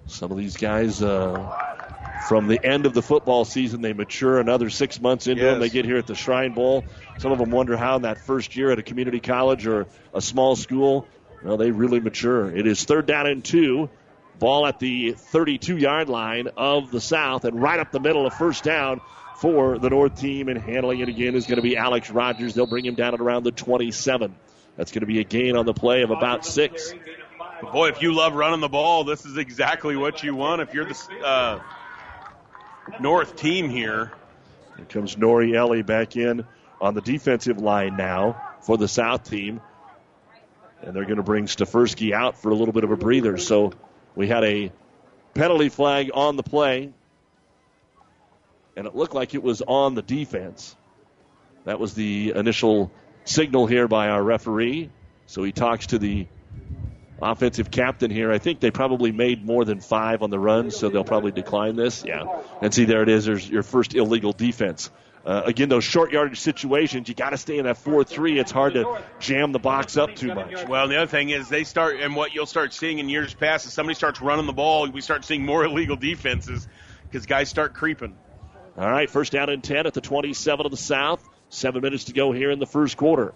Some 0.04 0.30
of 0.30 0.36
these 0.36 0.58
guys, 0.58 1.02
uh, 1.02 1.85
from 2.28 2.48
the 2.48 2.64
end 2.64 2.86
of 2.86 2.94
the 2.94 3.02
football 3.02 3.44
season, 3.44 3.82
they 3.82 3.92
mature 3.92 4.40
another 4.40 4.70
six 4.70 5.00
months 5.00 5.26
into 5.26 5.42
them. 5.44 5.60
They 5.60 5.68
get 5.68 5.84
here 5.84 5.98
at 5.98 6.06
the 6.06 6.14
Shrine 6.14 6.54
Bowl. 6.54 6.84
Some 7.18 7.32
of 7.32 7.38
them 7.38 7.50
wonder 7.50 7.76
how 7.76 7.96
in 7.96 8.02
that 8.02 8.18
first 8.18 8.56
year 8.56 8.70
at 8.70 8.78
a 8.78 8.82
community 8.82 9.20
college 9.20 9.66
or 9.66 9.86
a 10.14 10.20
small 10.20 10.56
school, 10.56 11.06
well, 11.44 11.56
they 11.56 11.70
really 11.70 12.00
mature. 12.00 12.50
It 12.54 12.66
is 12.66 12.84
third 12.84 13.06
down 13.06 13.26
and 13.26 13.44
two. 13.44 13.90
Ball 14.38 14.66
at 14.66 14.78
the 14.80 15.12
32 15.12 15.76
yard 15.78 16.08
line 16.08 16.48
of 16.56 16.90
the 16.90 17.00
South 17.00 17.44
and 17.44 17.60
right 17.60 17.80
up 17.80 17.90
the 17.92 18.00
middle 18.00 18.26
of 18.26 18.34
first 18.34 18.64
down 18.64 19.00
for 19.36 19.78
the 19.78 19.88
North 19.88 20.20
team. 20.20 20.48
And 20.48 20.58
handling 20.58 21.00
it 21.00 21.08
again 21.08 21.34
is 21.34 21.46
going 21.46 21.56
to 21.56 21.62
be 21.62 21.76
Alex 21.76 22.10
Rogers. 22.10 22.54
They'll 22.54 22.66
bring 22.66 22.84
him 22.84 22.96
down 22.96 23.14
at 23.14 23.20
around 23.20 23.44
the 23.44 23.52
27. 23.52 24.34
That's 24.76 24.92
going 24.92 25.00
to 25.00 25.06
be 25.06 25.20
a 25.20 25.24
gain 25.24 25.56
on 25.56 25.64
the 25.64 25.72
play 25.72 26.02
of 26.02 26.10
about 26.10 26.44
six. 26.44 26.92
But 27.62 27.72
boy, 27.72 27.88
if 27.88 28.02
you 28.02 28.14
love 28.14 28.34
running 28.34 28.60
the 28.60 28.68
ball, 28.68 29.04
this 29.04 29.24
is 29.24 29.38
exactly 29.38 29.96
what 29.96 30.22
you 30.22 30.34
want. 30.34 30.60
If 30.60 30.74
you're 30.74 30.84
the 30.84 31.24
uh, 31.24 31.60
North 33.00 33.36
team 33.36 33.68
here, 33.68 34.12
Here 34.76 34.86
comes 34.86 35.16
Norielli 35.16 35.84
back 35.84 36.16
in 36.16 36.44
on 36.80 36.94
the 36.94 37.00
defensive 37.00 37.58
line 37.58 37.96
now 37.96 38.40
for 38.60 38.76
the 38.76 38.88
South 38.88 39.28
team. 39.28 39.60
And 40.82 40.94
they're 40.94 41.04
going 41.04 41.16
to 41.16 41.22
bring 41.22 41.46
Stefersky 41.46 42.12
out 42.12 42.38
for 42.38 42.50
a 42.50 42.54
little 42.54 42.72
bit 42.72 42.84
of 42.84 42.90
a 42.90 42.96
breather. 42.96 43.38
So 43.38 43.72
we 44.14 44.28
had 44.28 44.44
a 44.44 44.70
penalty 45.34 45.68
flag 45.68 46.10
on 46.14 46.36
the 46.36 46.42
play. 46.42 46.92
And 48.76 48.86
it 48.86 48.94
looked 48.94 49.14
like 49.14 49.34
it 49.34 49.42
was 49.42 49.62
on 49.62 49.94
the 49.94 50.02
defense. 50.02 50.76
That 51.64 51.80
was 51.80 51.94
the 51.94 52.32
initial 52.36 52.92
signal 53.24 53.66
here 53.66 53.88
by 53.88 54.08
our 54.08 54.22
referee. 54.22 54.90
So 55.26 55.42
he 55.42 55.52
talks 55.52 55.88
to 55.88 55.98
the 55.98 56.26
offensive 57.20 57.70
captain 57.70 58.10
here. 58.10 58.30
I 58.30 58.38
think 58.38 58.60
they 58.60 58.70
probably 58.70 59.12
made 59.12 59.44
more 59.44 59.64
than 59.64 59.80
five 59.80 60.22
on 60.22 60.30
the 60.30 60.38
run, 60.38 60.70
so 60.70 60.88
they'll 60.88 61.04
probably 61.04 61.32
decline 61.32 61.76
this. 61.76 62.04
Yeah. 62.04 62.42
And 62.60 62.72
see, 62.72 62.84
there 62.84 63.02
it 63.02 63.08
is. 63.08 63.24
There's 63.24 63.48
your 63.48 63.62
first 63.62 63.94
illegal 63.94 64.32
defense. 64.32 64.90
Uh, 65.24 65.42
again, 65.44 65.68
those 65.68 65.82
short 65.82 66.12
yardage 66.12 66.38
situations, 66.38 67.08
you 67.08 67.14
got 67.14 67.30
to 67.30 67.36
stay 67.36 67.58
in 67.58 67.64
that 67.64 67.78
4 67.78 68.04
3. 68.04 68.38
It's 68.38 68.52
hard 68.52 68.74
to 68.74 69.02
jam 69.18 69.50
the 69.50 69.58
box 69.58 69.96
up 69.96 70.14
too 70.14 70.32
much. 70.32 70.68
well, 70.68 70.86
the 70.86 70.98
other 70.98 71.10
thing 71.10 71.30
is 71.30 71.48
they 71.48 71.64
start, 71.64 71.98
and 71.98 72.14
what 72.14 72.32
you'll 72.32 72.46
start 72.46 72.72
seeing 72.72 73.00
in 73.00 73.08
years 73.08 73.34
past 73.34 73.66
is 73.66 73.72
somebody 73.72 73.96
starts 73.96 74.20
running 74.20 74.46
the 74.46 74.52
ball. 74.52 74.88
We 74.88 75.00
start 75.00 75.24
seeing 75.24 75.44
more 75.44 75.64
illegal 75.66 75.96
defenses 75.96 76.68
because 77.02 77.26
guys 77.26 77.48
start 77.48 77.74
creeping. 77.74 78.16
All 78.78 78.88
right, 78.88 79.10
first 79.10 79.32
down 79.32 79.48
and 79.48 79.64
10 79.64 79.86
at 79.86 79.94
the 79.94 80.00
27 80.00 80.64
of 80.64 80.70
the 80.70 80.76
South. 80.76 81.26
Seven 81.48 81.80
minutes 81.80 82.04
to 82.04 82.12
go 82.12 82.30
here 82.30 82.50
in 82.50 82.58
the 82.60 82.66
first 82.66 82.96
quarter. 82.96 83.32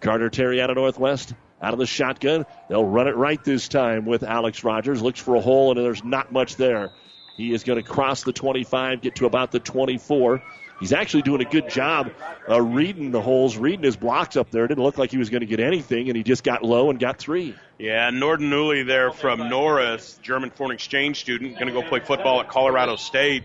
Carter 0.00 0.30
Terry 0.30 0.60
out 0.60 0.70
of 0.70 0.76
Northwest, 0.76 1.34
out 1.62 1.72
of 1.72 1.78
the 1.78 1.86
shotgun. 1.86 2.44
They'll 2.68 2.84
run 2.84 3.08
it 3.08 3.16
right 3.16 3.42
this 3.44 3.68
time 3.68 4.04
with 4.04 4.22
Alex 4.22 4.64
Rogers. 4.64 5.00
Looks 5.00 5.20
for 5.20 5.36
a 5.36 5.40
hole, 5.40 5.70
and 5.70 5.80
there's 5.80 6.04
not 6.04 6.32
much 6.32 6.56
there. 6.56 6.90
He 7.36 7.54
is 7.54 7.64
going 7.64 7.82
to 7.82 7.88
cross 7.88 8.24
the 8.24 8.32
25, 8.32 9.00
get 9.00 9.16
to 9.16 9.26
about 9.26 9.52
the 9.52 9.60
24. 9.60 10.42
He's 10.80 10.92
actually 10.92 11.22
doing 11.22 11.40
a 11.40 11.48
good 11.48 11.70
job 11.70 12.10
uh, 12.48 12.60
reading 12.60 13.12
the 13.12 13.20
holes, 13.20 13.56
reading 13.56 13.84
his 13.84 13.96
blocks 13.96 14.36
up 14.36 14.50
there. 14.50 14.64
It 14.64 14.68
didn't 14.68 14.82
look 14.82 14.98
like 14.98 15.12
he 15.12 15.16
was 15.16 15.30
going 15.30 15.42
to 15.42 15.46
get 15.46 15.60
anything, 15.60 16.08
and 16.08 16.16
he 16.16 16.24
just 16.24 16.42
got 16.42 16.64
low 16.64 16.90
and 16.90 16.98
got 16.98 17.18
three. 17.18 17.54
Yeah, 17.78 18.10
Norden 18.10 18.50
Newley 18.50 18.84
there 18.84 19.12
from 19.12 19.48
Norris, 19.48 20.18
German 20.22 20.50
foreign 20.50 20.72
exchange 20.72 21.20
student, 21.20 21.54
going 21.54 21.68
to 21.68 21.72
go 21.72 21.82
play 21.82 22.00
football 22.00 22.40
at 22.40 22.48
Colorado 22.48 22.96
State. 22.96 23.44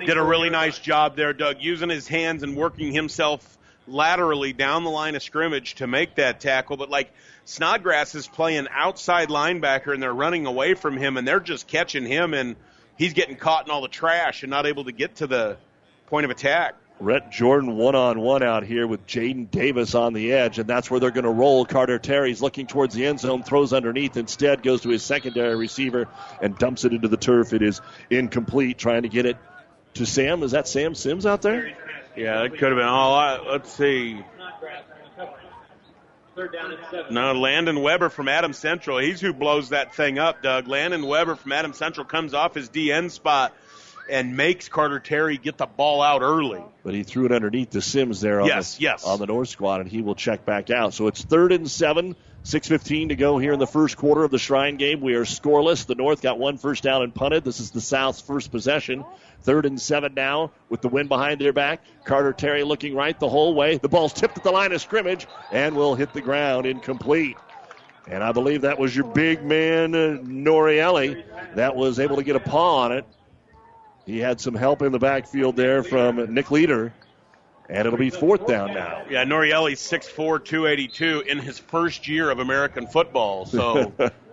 Did 0.00 0.16
a 0.16 0.22
really 0.22 0.50
nice 0.50 0.78
job 0.78 1.16
there, 1.16 1.32
Doug, 1.32 1.56
using 1.60 1.90
his 1.90 2.08
hands 2.08 2.42
and 2.42 2.56
working 2.56 2.92
himself 2.92 3.58
laterally 3.86 4.52
down 4.52 4.84
the 4.84 4.90
line 4.90 5.14
of 5.14 5.22
scrimmage 5.22 5.76
to 5.76 5.86
make 5.86 6.16
that 6.16 6.40
tackle. 6.40 6.76
But 6.76 6.90
like 6.90 7.12
Snodgrass 7.48 8.14
is 8.14 8.28
playing 8.28 8.68
outside 8.70 9.30
linebacker 9.30 9.94
and 9.94 10.02
they're 10.02 10.12
running 10.12 10.44
away 10.44 10.74
from 10.74 10.98
him 10.98 11.16
and 11.16 11.26
they're 11.26 11.40
just 11.40 11.66
catching 11.66 12.04
him 12.04 12.34
and 12.34 12.56
he's 12.98 13.14
getting 13.14 13.36
caught 13.36 13.64
in 13.64 13.70
all 13.70 13.80
the 13.80 13.88
trash 13.88 14.42
and 14.42 14.50
not 14.50 14.66
able 14.66 14.84
to 14.84 14.92
get 14.92 15.16
to 15.16 15.26
the 15.26 15.56
point 16.08 16.26
of 16.26 16.30
attack. 16.30 16.74
Rhett 17.00 17.32
Jordan 17.32 17.78
one 17.78 17.94
on 17.94 18.20
one 18.20 18.42
out 18.42 18.64
here 18.64 18.86
with 18.86 19.06
Jaden 19.06 19.50
Davis 19.50 19.94
on 19.94 20.12
the 20.12 20.34
edge, 20.34 20.58
and 20.58 20.68
that's 20.68 20.90
where 20.90 21.00
they're 21.00 21.10
going 21.10 21.24
to 21.24 21.30
roll. 21.30 21.64
Carter 21.64 21.98
Terry's 21.98 22.42
looking 22.42 22.66
towards 22.66 22.94
the 22.94 23.06
end 23.06 23.20
zone, 23.20 23.42
throws 23.42 23.72
underneath, 23.72 24.18
instead 24.18 24.62
goes 24.62 24.82
to 24.82 24.90
his 24.90 25.02
secondary 25.02 25.56
receiver 25.56 26.06
and 26.42 26.58
dumps 26.58 26.84
it 26.84 26.92
into 26.92 27.08
the 27.08 27.16
turf. 27.16 27.54
It 27.54 27.62
is 27.62 27.80
incomplete, 28.10 28.76
trying 28.76 29.04
to 29.04 29.08
get 29.08 29.24
it 29.24 29.38
to 29.94 30.04
Sam. 30.04 30.42
Is 30.42 30.50
that 30.50 30.68
Sam 30.68 30.94
Sims 30.94 31.24
out 31.24 31.40
there? 31.40 31.72
Yeah, 32.14 32.42
it 32.42 32.58
could 32.58 32.72
have 32.72 32.76
been 32.76 32.84
all. 32.84 33.14
I, 33.14 33.38
let's 33.38 33.72
see. 33.72 34.22
No, 37.10 37.32
Landon 37.32 37.80
Weber 37.82 38.08
from 38.08 38.28
Adam 38.28 38.52
Central. 38.52 38.98
He's 38.98 39.20
who 39.20 39.32
blows 39.32 39.70
that 39.70 39.94
thing 39.94 40.18
up, 40.18 40.42
Doug. 40.42 40.68
Landon 40.68 41.04
Weber 41.06 41.34
from 41.36 41.52
Adam 41.52 41.72
Central 41.72 42.06
comes 42.06 42.34
off 42.34 42.54
his 42.54 42.68
DN 42.68 43.10
spot 43.10 43.54
and 44.10 44.36
makes 44.36 44.68
Carter 44.68 45.00
Terry 45.00 45.36
get 45.36 45.58
the 45.58 45.66
ball 45.66 46.00
out 46.00 46.22
early. 46.22 46.62
But 46.82 46.94
he 46.94 47.02
threw 47.02 47.26
it 47.26 47.32
underneath 47.32 47.70
the 47.70 47.82
Sims 47.82 48.20
there 48.20 48.40
on, 48.40 48.46
Yes, 48.46 48.76
the, 48.76 48.84
yes. 48.84 49.04
on 49.04 49.18
the 49.18 49.26
North 49.26 49.48
squad, 49.50 49.80
and 49.82 49.90
he 49.90 50.00
will 50.00 50.14
check 50.14 50.46
back 50.46 50.70
out. 50.70 50.94
So 50.94 51.08
it's 51.08 51.22
third 51.22 51.52
and 51.52 51.70
seven, 51.70 52.16
6.15 52.44 53.10
to 53.10 53.16
go 53.16 53.36
here 53.36 53.52
in 53.52 53.58
the 53.58 53.66
first 53.66 53.98
quarter 53.98 54.24
of 54.24 54.30
the 54.30 54.38
Shrine 54.38 54.76
game. 54.78 55.02
We 55.02 55.14
are 55.14 55.24
scoreless. 55.24 55.84
The 55.84 55.94
North 55.94 56.22
got 56.22 56.38
one 56.38 56.56
first 56.56 56.82
down 56.82 57.02
and 57.02 57.14
punted. 57.14 57.44
This 57.44 57.60
is 57.60 57.70
the 57.72 57.82
South's 57.82 58.22
first 58.22 58.50
possession. 58.50 59.04
Third 59.42 59.66
and 59.66 59.80
seven 59.80 60.14
now 60.14 60.52
with 60.68 60.82
the 60.82 60.88
wind 60.88 61.08
behind 61.08 61.40
their 61.40 61.52
back. 61.52 61.82
Carter 62.04 62.32
Terry 62.32 62.64
looking 62.64 62.94
right 62.94 63.18
the 63.18 63.28
whole 63.28 63.54
way. 63.54 63.78
The 63.78 63.88
ball's 63.88 64.12
tipped 64.12 64.36
at 64.36 64.44
the 64.44 64.50
line 64.50 64.72
of 64.72 64.80
scrimmage 64.80 65.26
and 65.52 65.76
will 65.76 65.94
hit 65.94 66.12
the 66.12 66.20
ground 66.20 66.66
incomplete. 66.66 67.36
And 68.06 68.24
I 68.24 68.32
believe 68.32 68.62
that 68.62 68.78
was 68.78 68.96
your 68.96 69.06
big 69.06 69.44
man, 69.44 69.94
uh, 69.94 70.18
Norielli, 70.22 71.22
that 71.54 71.76
was 71.76 72.00
able 72.00 72.16
to 72.16 72.22
get 72.22 72.36
a 72.36 72.40
paw 72.40 72.84
on 72.84 72.92
it. 72.92 73.06
He 74.06 74.18
had 74.18 74.40
some 74.40 74.54
help 74.54 74.80
in 74.80 74.92
the 74.92 74.98
backfield 74.98 75.56
there 75.56 75.82
from 75.82 76.32
Nick 76.32 76.50
Leader. 76.50 76.94
And 77.68 77.86
it'll 77.86 77.98
be 77.98 78.08
fourth 78.08 78.46
down 78.46 78.72
now. 78.72 79.02
Yeah, 79.10 79.24
Norielli's 79.24 79.80
6'4", 79.80 80.42
282 80.42 81.24
in 81.28 81.38
his 81.38 81.58
first 81.58 82.08
year 82.08 82.30
of 82.30 82.38
American 82.38 82.86
football. 82.86 83.44
So, 83.44 83.92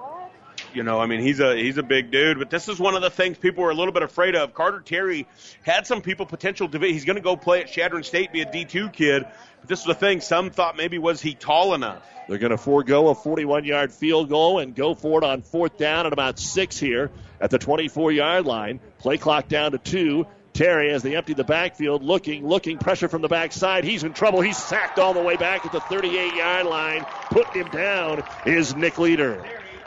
you 0.76 0.84
know, 0.84 1.00
I 1.00 1.06
mean, 1.06 1.22
he's 1.22 1.40
a 1.40 1.56
he's 1.56 1.78
a 1.78 1.84
big 1.84 2.12
dude. 2.12 2.40
But 2.40 2.50
this 2.50 2.68
is 2.68 2.80
one 2.80 2.96
of 2.96 3.02
the 3.02 3.10
things 3.10 3.38
people 3.38 3.64
were 3.64 3.72
a 3.72 3.76
little 3.76 3.94
bit 3.94 4.04
afraid 4.04 4.36
of. 4.36 4.54
Carter 4.54 4.82
Terry 4.82 5.28
had 5.64 5.88
some 5.88 6.02
people 6.02 6.26
potential 6.26 6.68
to 6.70 6.80
be. 6.80 6.94
He's 6.94 7.06
going 7.06 7.16
to 7.16 7.22
go 7.22 7.36
play 7.36 7.62
at 7.62 7.68
Chadron 7.68 8.04
State, 8.04 8.32
be 8.32 8.42
a 8.42 8.52
D 8.52 8.66
two 8.66 8.90
kid. 8.90 9.26
But 9.62 9.70
this 9.70 9.80
is 9.80 9.86
the 9.86 9.96
thing. 9.96 10.22
Some 10.22 10.50
thought 10.52 10.78
maybe 10.78 10.98
was 10.98 11.22
he 11.22 11.34
tall 11.34 11.74
enough. 11.74 12.08
They're 12.28 12.38
going 12.38 12.52
to 12.52 12.58
forego 12.58 13.10
a 13.10 13.16
41 13.16 13.66
yard 13.66 13.92
field 13.92 14.30
goal 14.30 14.60
and 14.60 14.76
go 14.76 14.96
for 14.96 15.20
it 15.20 15.26
on 15.26 15.42
fourth 15.42 15.78
down 15.78 16.06
at 16.06 16.14
about 16.14 16.40
six 16.40 16.78
here 16.78 17.12
at 17.40 17.50
the 17.50 17.60
24 17.60 18.12
yard 18.12 18.46
line. 18.46 18.80
Play 19.00 19.18
clock 19.18 19.48
down 19.48 19.72
to 19.72 19.78
two. 19.78 20.28
Terry, 20.54 20.92
as 20.92 21.04
they 21.04 21.18
empty 21.18 21.34
the 21.34 21.44
backfield, 21.44 22.02
looking, 22.02 22.48
looking, 22.48 22.78
pressure 22.78 23.10
from 23.10 23.22
the 23.22 23.28
backside. 23.28 23.84
He's 23.84 24.06
in 24.06 24.14
trouble. 24.14 24.40
He's 24.40 24.58
sacked 24.58 25.00
all 25.00 25.14
the 25.14 25.22
way 25.22 25.36
back 25.36 25.66
at 25.66 25.74
the 25.74 25.82
38 25.82 26.34
yard 26.34 26.66
line. 26.66 27.06
Putting 27.30 27.66
him 27.66 27.72
down 27.72 28.24
is 28.46 28.74
Nick 28.74 28.98
Leader. 28.98 29.44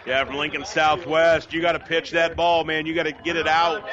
Yeah, 0.09 0.25
from 0.25 0.37
Lincoln 0.37 0.65
Southwest, 0.65 1.53
you 1.53 1.61
got 1.61 1.73
to 1.73 1.81
pitch 1.81 2.13
that 2.13 2.35
ball, 2.35 2.65
man. 2.65 2.87
You 2.87 2.95
got 2.95 3.03
to 3.03 3.13
get 3.13 3.37
it 3.37 3.47
out. 3.47 3.87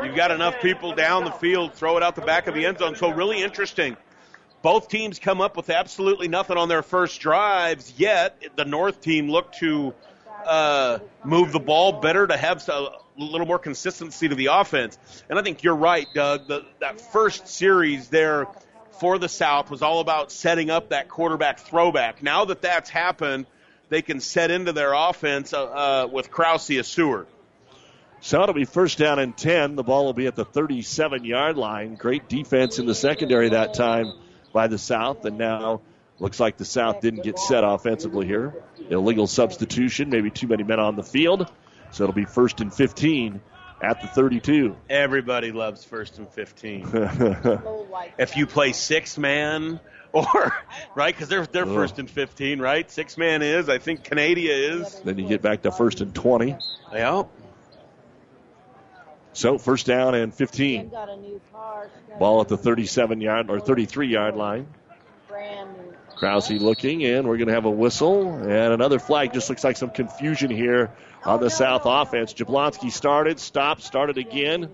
You've 0.00 0.14
got 0.14 0.30
enough 0.30 0.60
people 0.60 0.94
down 0.94 1.24
the 1.24 1.32
field, 1.32 1.74
throw 1.74 1.96
it 1.96 2.02
out 2.04 2.14
the 2.14 2.20
back 2.20 2.46
of 2.46 2.54
the 2.54 2.64
end 2.64 2.78
zone. 2.78 2.94
So 2.94 3.10
really 3.10 3.42
interesting. 3.42 3.96
Both 4.62 4.88
teams 4.88 5.18
come 5.18 5.40
up 5.40 5.56
with 5.56 5.68
absolutely 5.68 6.28
nothing 6.28 6.56
on 6.56 6.68
their 6.68 6.84
first 6.84 7.20
drives, 7.20 7.92
yet 7.96 8.40
the 8.54 8.64
North 8.64 9.00
team 9.00 9.28
looked 9.28 9.58
to 9.58 9.94
uh, 10.46 11.00
move 11.24 11.50
the 11.50 11.58
ball 11.58 11.94
better 11.94 12.24
to 12.24 12.36
have 12.36 12.66
a 12.68 12.90
little 13.16 13.44
more 13.48 13.58
consistency 13.58 14.28
to 14.28 14.36
the 14.36 14.46
offense. 14.46 14.96
And 15.28 15.40
I 15.40 15.42
think 15.42 15.64
you're 15.64 15.74
right, 15.74 16.06
Doug. 16.14 16.46
The, 16.46 16.66
that 16.78 17.00
first 17.00 17.48
series 17.48 18.10
there 18.10 18.46
for 19.00 19.18
the 19.18 19.28
South 19.28 19.72
was 19.72 19.82
all 19.82 19.98
about 19.98 20.30
setting 20.30 20.70
up 20.70 20.90
that 20.90 21.08
quarterback 21.08 21.58
throwback. 21.58 22.22
Now 22.22 22.44
that 22.44 22.62
that's 22.62 22.90
happened, 22.90 23.46
they 23.88 24.02
can 24.02 24.20
set 24.20 24.50
into 24.50 24.72
their 24.72 24.92
offense 24.92 25.52
uh, 25.52 25.64
uh, 25.64 26.08
with 26.10 26.30
Krause 26.30 26.70
as 26.70 26.86
Seward. 26.86 27.26
So 28.20 28.42
it'll 28.42 28.54
be 28.54 28.64
first 28.64 28.98
down 28.98 29.18
and 29.18 29.36
10. 29.36 29.76
The 29.76 29.84
ball 29.84 30.04
will 30.04 30.12
be 30.12 30.26
at 30.26 30.34
the 30.34 30.44
37 30.44 31.24
yard 31.24 31.56
line. 31.56 31.94
Great 31.94 32.28
defense 32.28 32.78
in 32.78 32.86
the 32.86 32.94
secondary 32.94 33.50
that 33.50 33.74
time 33.74 34.12
by 34.52 34.66
the 34.66 34.78
South. 34.78 35.24
And 35.24 35.38
now 35.38 35.82
looks 36.18 36.40
like 36.40 36.56
the 36.56 36.64
South 36.64 37.00
didn't 37.00 37.22
get 37.22 37.38
set 37.38 37.62
offensively 37.62 38.26
here. 38.26 38.54
Illegal 38.90 39.26
substitution, 39.26 40.10
maybe 40.10 40.30
too 40.30 40.48
many 40.48 40.64
men 40.64 40.80
on 40.80 40.96
the 40.96 41.04
field. 41.04 41.50
So 41.92 42.04
it'll 42.04 42.14
be 42.14 42.24
first 42.24 42.60
and 42.60 42.74
15 42.74 43.40
at 43.80 44.00
the 44.00 44.08
32. 44.08 44.76
Everybody 44.90 45.52
loves 45.52 45.84
first 45.84 46.18
and 46.18 46.28
15. 46.28 46.90
if 48.18 48.36
you 48.36 48.46
play 48.46 48.72
six 48.72 49.16
man 49.16 49.78
or 50.12 50.54
right 50.94 51.14
because 51.14 51.28
they're 51.28 51.46
they're 51.46 51.64
Ugh. 51.64 51.74
first 51.74 51.98
and 51.98 52.10
15, 52.10 52.60
right? 52.60 52.90
Six 52.90 53.18
man 53.18 53.42
is. 53.42 53.68
I 53.68 53.78
think 53.78 54.04
Canada 54.04 54.40
is. 54.40 55.00
then 55.04 55.18
you 55.18 55.28
get 55.28 55.42
back 55.42 55.62
to 55.62 55.70
first 55.70 56.00
and 56.00 56.14
20. 56.14 56.56
Yeah. 56.92 57.24
So 59.34 59.58
first 59.58 59.86
down 59.86 60.14
and 60.14 60.34
15. 60.34 60.90
Ball 62.18 62.40
at 62.40 62.48
the 62.48 62.56
37 62.56 63.20
yard 63.20 63.50
or 63.50 63.60
33 63.60 64.08
yard 64.08 64.34
line. 64.34 64.66
Krause 66.16 66.50
looking, 66.50 67.04
and 67.04 67.28
we're 67.28 67.36
going 67.36 67.46
to 67.46 67.54
have 67.54 67.64
a 67.64 67.70
whistle 67.70 68.34
and 68.38 68.72
another 68.72 68.98
flag. 68.98 69.32
Just 69.32 69.48
looks 69.48 69.62
like 69.62 69.76
some 69.76 69.90
confusion 69.90 70.50
here 70.50 70.90
on 71.24 71.38
the 71.38 71.48
South 71.48 71.82
offense. 71.84 72.34
Jablonski 72.34 72.90
started, 72.90 73.38
stopped, 73.38 73.82
started 73.82 74.18
again, 74.18 74.68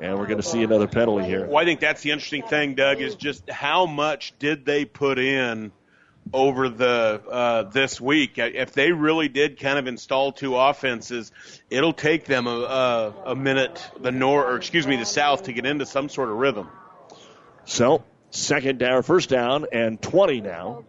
and 0.00 0.18
we're 0.18 0.26
going 0.26 0.40
to 0.40 0.46
see 0.46 0.62
another 0.62 0.86
penalty 0.86 1.26
here. 1.26 1.46
Well, 1.46 1.58
I 1.58 1.64
think 1.64 1.80
that's 1.80 2.02
the 2.02 2.10
interesting 2.10 2.42
thing, 2.42 2.74
Doug, 2.74 3.00
is 3.00 3.14
just 3.14 3.48
how 3.50 3.86
much 3.86 4.34
did 4.38 4.64
they 4.64 4.84
put 4.84 5.18
in 5.18 5.72
over 6.32 6.68
the 6.68 7.22
uh, 7.30 7.62
this 7.64 8.00
week? 8.00 8.38
If 8.38 8.72
they 8.72 8.92
really 8.92 9.28
did 9.28 9.58
kind 9.58 9.78
of 9.78 9.86
install 9.86 10.32
two 10.32 10.56
offenses, 10.56 11.32
it'll 11.70 11.92
take 11.92 12.24
them 12.26 12.46
a, 12.46 12.50
a, 12.50 13.14
a 13.32 13.34
minute, 13.34 13.82
the 14.00 14.12
North, 14.12 14.46
or 14.46 14.56
excuse 14.56 14.86
me, 14.86 14.96
the 14.96 15.06
South, 15.06 15.44
to 15.44 15.52
get 15.52 15.66
into 15.66 15.86
some 15.86 16.08
sort 16.08 16.28
of 16.28 16.36
rhythm. 16.36 16.68
So 17.64 18.04
second 18.30 18.78
down, 18.78 19.02
first 19.02 19.28
down, 19.28 19.66
and 19.72 20.00
20 20.00 20.40
now. 20.40 20.84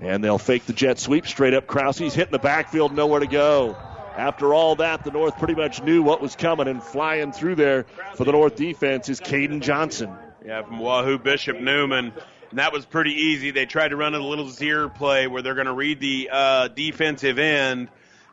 And 0.00 0.22
they'll 0.22 0.38
fake 0.38 0.64
the 0.64 0.72
jet 0.72 1.00
sweep 1.00 1.26
straight 1.26 1.54
up. 1.54 1.66
Krause's 1.66 2.14
hitting 2.14 2.30
the 2.30 2.38
backfield, 2.38 2.94
nowhere 2.94 3.18
to 3.18 3.26
go. 3.26 3.76
After 4.18 4.52
all 4.52 4.74
that, 4.76 5.04
the 5.04 5.12
North 5.12 5.38
pretty 5.38 5.54
much 5.54 5.80
knew 5.80 6.02
what 6.02 6.20
was 6.20 6.34
coming, 6.34 6.66
and 6.66 6.82
flying 6.82 7.30
through 7.30 7.54
there 7.54 7.86
for 8.16 8.24
the 8.24 8.32
North 8.32 8.56
defense 8.56 9.08
is 9.08 9.20
Caden 9.20 9.60
Johnson. 9.60 10.12
Yeah, 10.44 10.62
from 10.62 10.80
Wahoo 10.80 11.18
Bishop 11.18 11.60
Neumann. 11.60 12.12
And 12.50 12.58
that 12.58 12.72
was 12.72 12.84
pretty 12.84 13.12
easy. 13.12 13.52
They 13.52 13.64
tried 13.64 13.88
to 13.88 13.96
run 13.96 14.16
a 14.16 14.18
little 14.18 14.48
zero 14.48 14.88
play 14.88 15.28
where 15.28 15.40
they're 15.40 15.54
going 15.54 15.68
to 15.68 15.72
read 15.72 16.00
the 16.00 16.30
uh, 16.32 16.66
defensive 16.66 17.38
end. 17.38 17.90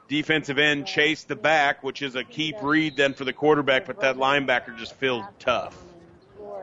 Defensive 0.07 0.57
end 0.57 0.87
chase 0.87 1.23
the 1.25 1.35
back, 1.35 1.83
which 1.83 2.01
is 2.01 2.15
a 2.15 2.23
keep 2.23 2.63
read 2.63 2.97
then 2.97 3.13
for 3.13 3.23
the 3.23 3.33
quarterback, 3.33 3.85
but 3.85 4.01
that 4.01 4.17
linebacker 4.17 4.75
just 4.79 4.95
feels 4.95 5.23
tough. 5.37 5.77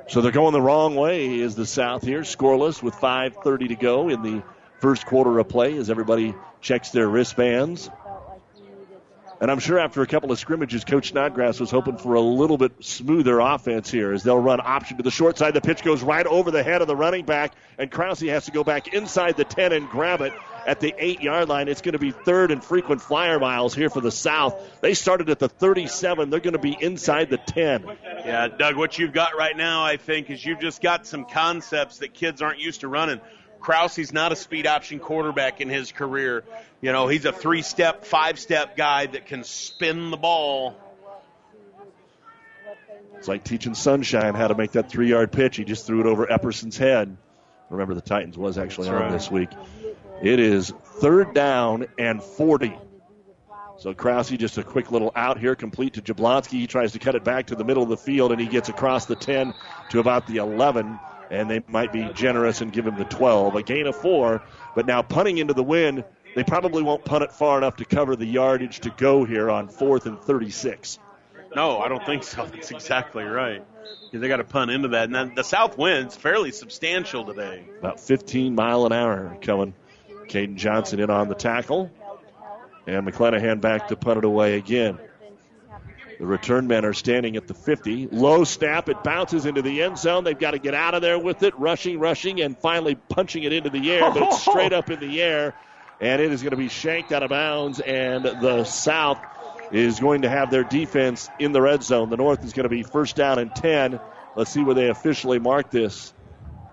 So 0.08 0.20
they're 0.20 0.32
going 0.32 0.52
the 0.52 0.60
wrong 0.60 0.96
way. 0.96 1.38
Is 1.38 1.54
the 1.54 1.66
South 1.66 2.02
here 2.02 2.22
scoreless 2.22 2.82
with 2.82 2.94
5:30 2.94 3.68
to 3.68 3.76
go 3.76 4.08
in 4.08 4.22
the 4.22 4.42
first 4.80 5.06
quarter 5.06 5.38
of 5.38 5.48
play 5.48 5.76
as 5.76 5.90
everybody 5.90 6.34
checks 6.60 6.90
their 6.90 7.08
wristbands. 7.08 7.88
And 9.42 9.50
I'm 9.50 9.58
sure 9.58 9.80
after 9.80 10.02
a 10.02 10.06
couple 10.06 10.30
of 10.30 10.38
scrimmages, 10.38 10.84
Coach 10.84 11.08
Snodgrass 11.08 11.58
was 11.58 11.68
hoping 11.68 11.96
for 11.96 12.14
a 12.14 12.20
little 12.20 12.56
bit 12.56 12.74
smoother 12.78 13.40
offense 13.40 13.90
here 13.90 14.12
as 14.12 14.22
they'll 14.22 14.38
run 14.38 14.60
option 14.62 14.98
to 14.98 15.02
the 15.02 15.10
short 15.10 15.36
side. 15.36 15.52
The 15.52 15.60
pitch 15.60 15.82
goes 15.82 16.00
right 16.00 16.24
over 16.24 16.52
the 16.52 16.62
head 16.62 16.80
of 16.80 16.86
the 16.86 16.94
running 16.94 17.24
back, 17.24 17.52
and 17.76 17.90
Krause 17.90 18.20
has 18.20 18.44
to 18.44 18.52
go 18.52 18.62
back 18.62 18.94
inside 18.94 19.36
the 19.36 19.42
10 19.42 19.72
and 19.72 19.88
grab 19.88 20.20
it 20.20 20.32
at 20.64 20.78
the 20.78 20.94
eight 20.96 21.22
yard 21.22 21.48
line. 21.48 21.66
It's 21.66 21.80
going 21.80 21.94
to 21.94 21.98
be 21.98 22.12
third 22.12 22.52
and 22.52 22.62
frequent 22.62 23.02
flyer 23.02 23.40
miles 23.40 23.74
here 23.74 23.90
for 23.90 24.00
the 24.00 24.12
South. 24.12 24.54
They 24.80 24.94
started 24.94 25.28
at 25.28 25.40
the 25.40 25.48
37. 25.48 26.30
They're 26.30 26.38
going 26.38 26.52
to 26.52 26.60
be 26.60 26.78
inside 26.80 27.28
the 27.28 27.38
10. 27.38 27.84
Yeah, 28.24 28.46
Doug, 28.46 28.76
what 28.76 28.96
you've 28.96 29.12
got 29.12 29.36
right 29.36 29.56
now, 29.56 29.84
I 29.84 29.96
think, 29.96 30.30
is 30.30 30.44
you've 30.44 30.60
just 30.60 30.80
got 30.80 31.04
some 31.04 31.24
concepts 31.24 31.98
that 31.98 32.14
kids 32.14 32.42
aren't 32.42 32.60
used 32.60 32.82
to 32.82 32.88
running. 32.88 33.20
Krause's 33.62 34.12
not 34.12 34.32
a 34.32 34.36
speed 34.36 34.66
option 34.66 34.98
quarterback 34.98 35.60
in 35.60 35.68
his 35.68 35.92
career. 35.92 36.44
You 36.80 36.92
know, 36.92 37.06
he's 37.06 37.24
a 37.24 37.32
three 37.32 37.62
step, 37.62 38.04
five 38.04 38.38
step 38.38 38.76
guy 38.76 39.06
that 39.06 39.26
can 39.26 39.44
spin 39.44 40.10
the 40.10 40.16
ball. 40.16 40.76
It's 43.16 43.28
like 43.28 43.44
teaching 43.44 43.74
Sunshine 43.74 44.34
how 44.34 44.48
to 44.48 44.56
make 44.56 44.72
that 44.72 44.90
three 44.90 45.08
yard 45.10 45.30
pitch. 45.30 45.56
He 45.56 45.64
just 45.64 45.86
threw 45.86 46.00
it 46.00 46.06
over 46.06 46.30
Epperson's 46.30 46.76
head. 46.76 47.16
Remember, 47.70 47.94
the 47.94 48.00
Titans 48.00 48.36
was 48.36 48.58
actually 48.58 48.88
That's 48.88 48.96
on 48.96 49.02
right. 49.02 49.12
this 49.12 49.30
week. 49.30 49.48
It 50.22 50.40
is 50.40 50.70
third 51.00 51.32
down 51.32 51.86
and 51.98 52.22
40. 52.22 52.76
So 53.78 53.94
Krause 53.94 54.30
just 54.30 54.58
a 54.58 54.64
quick 54.64 54.90
little 54.90 55.12
out 55.16 55.38
here, 55.38 55.54
complete 55.54 55.94
to 55.94 56.02
Jablonski. 56.02 56.50
He 56.50 56.66
tries 56.66 56.92
to 56.92 56.98
cut 56.98 57.14
it 57.14 57.24
back 57.24 57.46
to 57.46 57.54
the 57.54 57.64
middle 57.64 57.82
of 57.82 57.88
the 57.88 57.96
field, 57.96 58.32
and 58.32 58.40
he 58.40 58.46
gets 58.46 58.68
across 58.68 59.06
the 59.06 59.16
10 59.16 59.54
to 59.90 60.00
about 60.00 60.26
the 60.26 60.36
11. 60.36 60.98
And 61.32 61.50
they 61.50 61.62
might 61.66 61.92
be 61.92 62.08
generous 62.14 62.60
and 62.60 62.72
give 62.72 62.86
him 62.86 62.96
the 62.96 63.04
12. 63.04 63.56
A 63.56 63.62
gain 63.62 63.86
of 63.86 63.96
four, 63.96 64.42
but 64.76 64.86
now 64.86 65.02
punting 65.02 65.38
into 65.38 65.54
the 65.54 65.62
wind. 65.62 66.04
They 66.36 66.44
probably 66.44 66.82
won't 66.82 67.04
punt 67.04 67.24
it 67.24 67.32
far 67.32 67.58
enough 67.58 67.76
to 67.76 67.84
cover 67.84 68.14
the 68.14 68.26
yardage 68.26 68.80
to 68.80 68.90
go 68.90 69.24
here 69.24 69.50
on 69.50 69.68
fourth 69.68 70.06
and 70.06 70.20
36. 70.20 70.98
No, 71.56 71.78
I 71.78 71.88
don't 71.88 72.04
think 72.04 72.22
so. 72.22 72.46
That's 72.52 72.70
exactly 72.70 73.24
right. 73.24 73.64
They 74.12 74.28
got 74.28 74.36
to 74.36 74.44
punt 74.44 74.70
into 74.70 74.88
that. 74.88 75.04
And 75.04 75.14
then 75.14 75.34
the 75.34 75.42
South 75.42 75.78
wind's 75.78 76.14
fairly 76.14 76.52
substantial 76.52 77.24
today. 77.24 77.64
About 77.78 77.98
15 77.98 78.54
mile 78.54 78.84
an 78.84 78.92
hour 78.92 79.36
coming. 79.40 79.74
Caden 80.26 80.56
Johnson 80.56 81.00
in 81.00 81.10
on 81.10 81.28
the 81.28 81.34
tackle. 81.34 81.90
And 82.86 83.06
McClanahan 83.06 83.60
back 83.60 83.88
to 83.88 83.96
punt 83.96 84.18
it 84.18 84.24
away 84.24 84.56
again. 84.56 84.98
The 86.22 86.28
return 86.28 86.68
men 86.68 86.84
are 86.84 86.92
standing 86.92 87.34
at 87.34 87.48
the 87.48 87.54
50. 87.54 88.06
Low 88.12 88.44
snap. 88.44 88.88
It 88.88 89.02
bounces 89.02 89.44
into 89.44 89.60
the 89.60 89.82
end 89.82 89.98
zone. 89.98 90.22
They've 90.22 90.38
got 90.38 90.52
to 90.52 90.60
get 90.60 90.72
out 90.72 90.94
of 90.94 91.02
there 91.02 91.18
with 91.18 91.42
it. 91.42 91.58
Rushing, 91.58 91.98
rushing, 91.98 92.40
and 92.40 92.56
finally 92.56 92.94
punching 92.94 93.42
it 93.42 93.52
into 93.52 93.70
the 93.70 93.90
air. 93.90 94.08
But 94.08 94.22
it's 94.22 94.40
straight 94.40 94.72
up 94.72 94.88
in 94.88 95.00
the 95.00 95.20
air. 95.20 95.56
And 96.00 96.22
it 96.22 96.30
is 96.30 96.40
going 96.42 96.52
to 96.52 96.56
be 96.56 96.68
shanked 96.68 97.10
out 97.10 97.24
of 97.24 97.30
bounds. 97.30 97.80
And 97.80 98.24
the 98.24 98.62
South 98.62 99.18
is 99.72 99.98
going 99.98 100.22
to 100.22 100.28
have 100.28 100.52
their 100.52 100.62
defense 100.62 101.28
in 101.40 101.50
the 101.50 101.60
red 101.60 101.82
zone. 101.82 102.08
The 102.08 102.18
North 102.18 102.44
is 102.44 102.52
going 102.52 102.66
to 102.66 102.68
be 102.68 102.84
first 102.84 103.16
down 103.16 103.40
and 103.40 103.52
10. 103.52 103.98
Let's 104.36 104.52
see 104.52 104.62
where 104.62 104.76
they 104.76 104.90
officially 104.90 105.40
mark 105.40 105.72
this. 105.72 106.14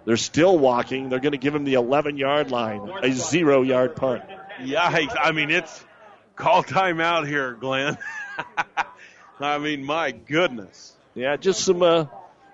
They're 0.05 0.17
still 0.17 0.59
walking. 0.59 1.09
They're 1.09 1.17
going 1.17 1.31
to 1.31 1.39
give 1.39 1.55
him 1.55 1.63
the 1.63 1.73
11 1.73 2.17
yard 2.17 2.51
line, 2.51 2.87
a 3.01 3.11
zero 3.11 3.63
yard 3.63 3.95
punt. 3.95 4.21
Yikes. 4.59 5.15
I 5.19 5.31
mean, 5.31 5.49
it's 5.49 5.83
call 6.35 6.63
timeout 6.63 7.27
here, 7.27 7.53
Glenn. 7.53 7.97
I 9.39 9.57
mean, 9.57 9.83
my 9.83 10.11
goodness. 10.11 10.95
Yeah, 11.15 11.37
just 11.37 11.63
some 11.63 11.81
uh, 11.81 12.05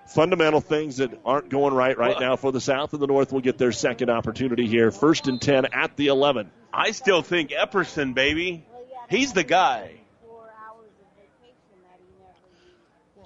fundamental 0.06 0.60
things 0.60 0.98
that 0.98 1.18
aren't 1.24 1.48
going 1.48 1.74
right 1.74 1.96
right 1.96 2.18
now 2.18 2.36
for 2.36 2.52
the 2.52 2.60
South, 2.60 2.92
and 2.92 3.02
the 3.02 3.06
North 3.06 3.32
will 3.32 3.40
get 3.40 3.58
their 3.58 3.72
second 3.72 4.10
opportunity 4.10 4.66
here. 4.66 4.90
First 4.90 5.28
and 5.28 5.40
10 5.40 5.66
at 5.72 5.96
the 5.96 6.08
11. 6.08 6.50
I 6.72 6.92
still 6.92 7.22
think 7.22 7.50
Epperson, 7.50 8.14
baby. 8.14 8.66
He's 9.08 9.32
the 9.32 9.44
guy. 9.44 10.00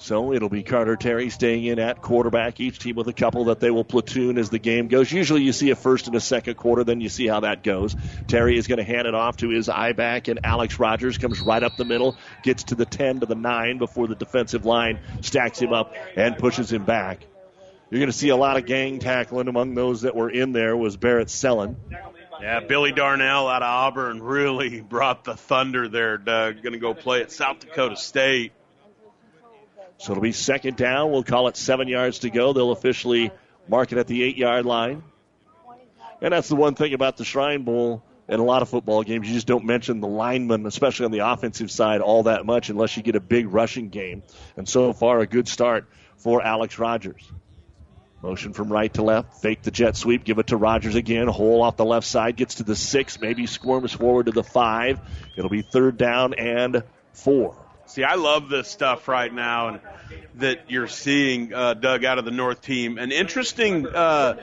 So 0.01 0.33
it'll 0.33 0.49
be 0.49 0.63
Carter 0.63 0.97
Terry 0.97 1.29
staying 1.29 1.67
in 1.67 1.79
at 1.79 2.01
quarterback, 2.01 2.59
each 2.59 2.79
team 2.79 2.97
with 2.97 3.07
a 3.09 3.13
couple 3.13 3.45
that 3.45 3.61
they 3.61 3.71
will 3.71 3.85
platoon 3.85 4.39
as 4.39 4.49
the 4.49 4.59
game 4.59 4.89
goes. 4.89 5.13
Usually 5.13 5.43
you 5.43 5.53
see 5.53 5.71
a 5.71 5.77
first 5.77 6.07
and 6.07 6.17
a 6.17 6.21
second 6.21 6.55
quarter, 6.55 6.85
then 6.85 7.03
you 7.03 7.11
see 7.11 7.27
how 7.27 7.41
that 7.41 7.63
goes. 7.63 7.95
Terry 8.27 8.57
is 8.57 8.67
going 8.67 8.79
to 8.79 8.85
hand 8.85 9.07
it 9.07 9.15
off 9.15 9.37
to 9.39 9.51
his 9.51 9.69
I 9.69 9.93
back, 9.93 10.29
and 10.29 10.41
Alex 10.43 10.79
Rogers 10.79 11.19
comes 11.19 11.43
right 11.43 11.63
up 11.63 11.77
the 11.77 11.85
middle, 11.85 12.17
gets 12.43 12.65
to 12.65 12.77
the 12.77 12.87
10 12.87 13.21
to 13.21 13.27
the 13.27 13.35
9 13.35 13.77
before 13.77 14.09
the 14.09 14.15
defensive 14.15 14.65
line 14.65 15.01
stacks 15.21 15.61
him 15.61 15.75
up 15.75 15.95
and 16.17 16.39
pushes 16.39 16.73
him 16.73 16.87
back. 16.87 17.27
You're 17.91 17.99
going 18.01 18.11
to 18.11 18.17
see 18.17 18.31
a 18.31 18.37
lot 18.37 18.57
of 18.57 18.65
gang 18.65 19.01
tackling 19.01 19.49
among 19.49 19.75
those 19.75 20.03
that 20.03 20.17
were 20.17 20.31
in 20.31 20.53
there 20.53 20.77
was 20.77 20.97
Barrett 20.97 21.29
Sellen. 21.29 21.77
Yeah, 22.41 22.61
Billy 22.61 22.93
Darnell 22.93 23.49
out 23.49 23.63
of 23.63 23.69
Auburn 23.69 24.23
really 24.23 24.81
brought 24.89 25.25
the 25.25 25.37
thunder 25.37 25.89
there, 25.89 26.17
Doug. 26.17 26.63
Going 26.63 26.73
to 26.73 26.79
go 26.79 26.95
play 26.95 27.21
at 27.21 27.31
South 27.31 27.61
Dakota 27.61 27.97
State. 27.97 28.53
So 30.01 30.13
it'll 30.13 30.23
be 30.23 30.33
second 30.33 30.79
down. 30.79 31.13
We'll 31.13 31.23
call 31.23 31.49
it 31.49 31.59
seven 31.59 31.87
yards 31.87 32.21
to 32.21 32.31
go. 32.31 32.55
They'll 32.55 32.73
officially 32.73 33.31
mark 33.69 33.93
it 33.93 33.99
at 33.99 34.07
the 34.07 34.23
eight 34.23 34.39
yard 34.39 34.65
line. 34.65 35.03
And 36.23 36.33
that's 36.33 36.49
the 36.49 36.57
one 36.57 36.75
thing 36.75 36.95
about 36.95 37.19
the 37.19 37.25
Shrine 37.25 37.65
Bowl 37.65 38.03
in 38.27 38.41
a 38.41 38.43
lot 38.43 38.63
of 38.63 38.71
football 38.71 39.03
games. 39.03 39.29
You 39.29 39.35
just 39.35 39.47
don't 39.47 39.67
mention 39.67 40.01
the 40.01 40.09
linemen, 40.09 40.65
especially 40.65 41.05
on 41.05 41.13
the 41.13 41.19
offensive 41.19 41.71
side, 41.71 42.01
all 42.01 42.23
that 42.23 42.47
much 42.47 42.71
unless 42.71 42.97
you 42.97 43.03
get 43.03 43.15
a 43.15 43.21
big 43.21 43.53
rushing 43.53 43.91
game. 43.91 44.23
And 44.57 44.67
so 44.67 44.95
far, 44.95 45.21
a 45.21 45.27
good 45.27 45.49
start 45.49 45.87
for 46.17 46.43
Alex 46.43 46.79
Rogers. 46.79 47.31
Motion 48.23 48.55
from 48.55 48.73
right 48.73 48.93
to 48.95 49.03
left. 49.03 49.43
Fake 49.43 49.61
the 49.61 49.71
jet 49.71 49.97
sweep. 49.97 50.25
Give 50.25 50.39
it 50.39 50.47
to 50.47 50.57
Rogers 50.57 50.95
again. 50.95 51.29
Hole 51.29 51.63
off 51.63 51.77
the 51.77 51.85
left 51.85 52.07
side. 52.07 52.37
Gets 52.37 52.57
to 52.57 52.63
the 52.63 52.77
six. 52.77 53.21
Maybe 53.21 53.47
squirms 53.47 53.93
forward 53.93 54.27
to 54.27 54.33
the 54.33 54.45
five. 54.45 54.99
It'll 55.37 55.51
be 55.51 55.63
third 55.63 55.99
down 55.99 56.33
and 56.33 56.85
four. 57.13 57.55
See, 57.91 58.05
I 58.05 58.14
love 58.14 58.49
this 58.49 58.68
stuff 58.68 59.09
right 59.09 59.34
now, 59.34 59.66
and 59.66 59.80
that 60.36 60.70
you're 60.70 60.86
seeing 60.86 61.53
uh, 61.53 61.74
Doug 61.74 62.05
out 62.05 62.18
of 62.18 62.24
the 62.24 62.30
North 62.30 62.62
team. 62.62 62.99
An 62.99 63.11
interesting 63.11 63.84
uh, 63.84 64.36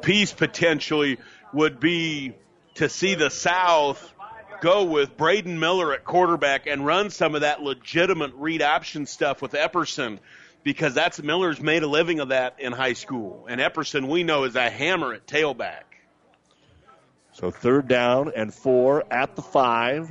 piece 0.00 0.32
potentially 0.32 1.18
would 1.52 1.80
be 1.80 2.32
to 2.76 2.88
see 2.88 3.14
the 3.14 3.28
South 3.28 4.14
go 4.62 4.84
with 4.84 5.18
Braden 5.18 5.60
Miller 5.60 5.92
at 5.92 6.02
quarterback 6.02 6.66
and 6.66 6.86
run 6.86 7.10
some 7.10 7.34
of 7.34 7.42
that 7.42 7.62
legitimate 7.62 8.32
read 8.36 8.62
option 8.62 9.04
stuff 9.04 9.42
with 9.42 9.52
Epperson 9.52 10.18
because 10.64 10.94
that's 10.94 11.22
Miller's 11.22 11.60
made 11.60 11.82
a 11.82 11.86
living 11.86 12.20
of 12.20 12.28
that 12.28 12.58
in 12.58 12.72
high 12.72 12.94
school. 12.94 13.44
And 13.50 13.60
Epperson, 13.60 14.08
we 14.08 14.22
know, 14.22 14.44
is 14.44 14.56
a 14.56 14.70
hammer 14.70 15.12
at 15.12 15.26
tailback. 15.26 15.82
So 17.32 17.50
third 17.50 17.86
down 17.86 18.32
and 18.34 18.52
four 18.52 19.04
at 19.12 19.36
the 19.36 19.42
five. 19.42 20.10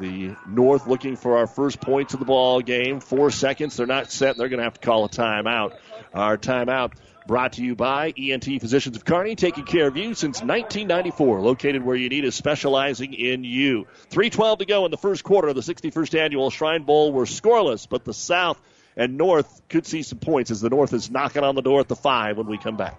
The 0.00 0.34
North 0.48 0.86
looking 0.86 1.16
for 1.16 1.36
our 1.36 1.46
first 1.46 1.78
points 1.78 2.14
of 2.14 2.20
the 2.20 2.26
ball 2.26 2.62
game. 2.62 3.00
Four 3.00 3.30
seconds. 3.30 3.76
They're 3.76 3.86
not 3.86 4.10
set. 4.10 4.38
They're 4.38 4.48
going 4.48 4.58
to 4.58 4.64
have 4.64 4.80
to 4.80 4.80
call 4.80 5.04
a 5.04 5.10
timeout. 5.10 5.76
Our 6.14 6.38
timeout 6.38 6.94
brought 7.26 7.52
to 7.54 7.62
you 7.62 7.74
by 7.74 8.14
ENT 8.16 8.44
Physicians 8.44 8.96
of 8.96 9.04
Kearney, 9.04 9.36
taking 9.36 9.64
care 9.64 9.86
of 9.86 9.98
you 9.98 10.14
since 10.14 10.38
1994. 10.38 11.42
Located 11.42 11.84
where 11.84 11.96
you 11.96 12.08
need 12.08 12.24
is 12.24 12.34
specializing 12.34 13.12
in 13.12 13.44
you. 13.44 13.86
3:12 14.08 14.60
to 14.60 14.64
go 14.64 14.86
in 14.86 14.90
the 14.90 14.96
first 14.96 15.22
quarter 15.22 15.48
of 15.48 15.54
the 15.54 15.62
61st 15.62 16.18
annual 16.18 16.48
Shrine 16.48 16.84
Bowl. 16.84 17.12
We're 17.12 17.24
scoreless, 17.24 17.86
but 17.86 18.04
the 18.04 18.14
South 18.14 18.58
and 18.96 19.18
North 19.18 19.60
could 19.68 19.86
see 19.86 20.02
some 20.02 20.18
points 20.18 20.50
as 20.50 20.62
the 20.62 20.70
North 20.70 20.94
is 20.94 21.10
knocking 21.10 21.44
on 21.44 21.54
the 21.54 21.62
door 21.62 21.78
at 21.78 21.88
the 21.88 21.96
five 21.96 22.38
when 22.38 22.46
we 22.46 22.56
come 22.56 22.78
back. 22.78 22.98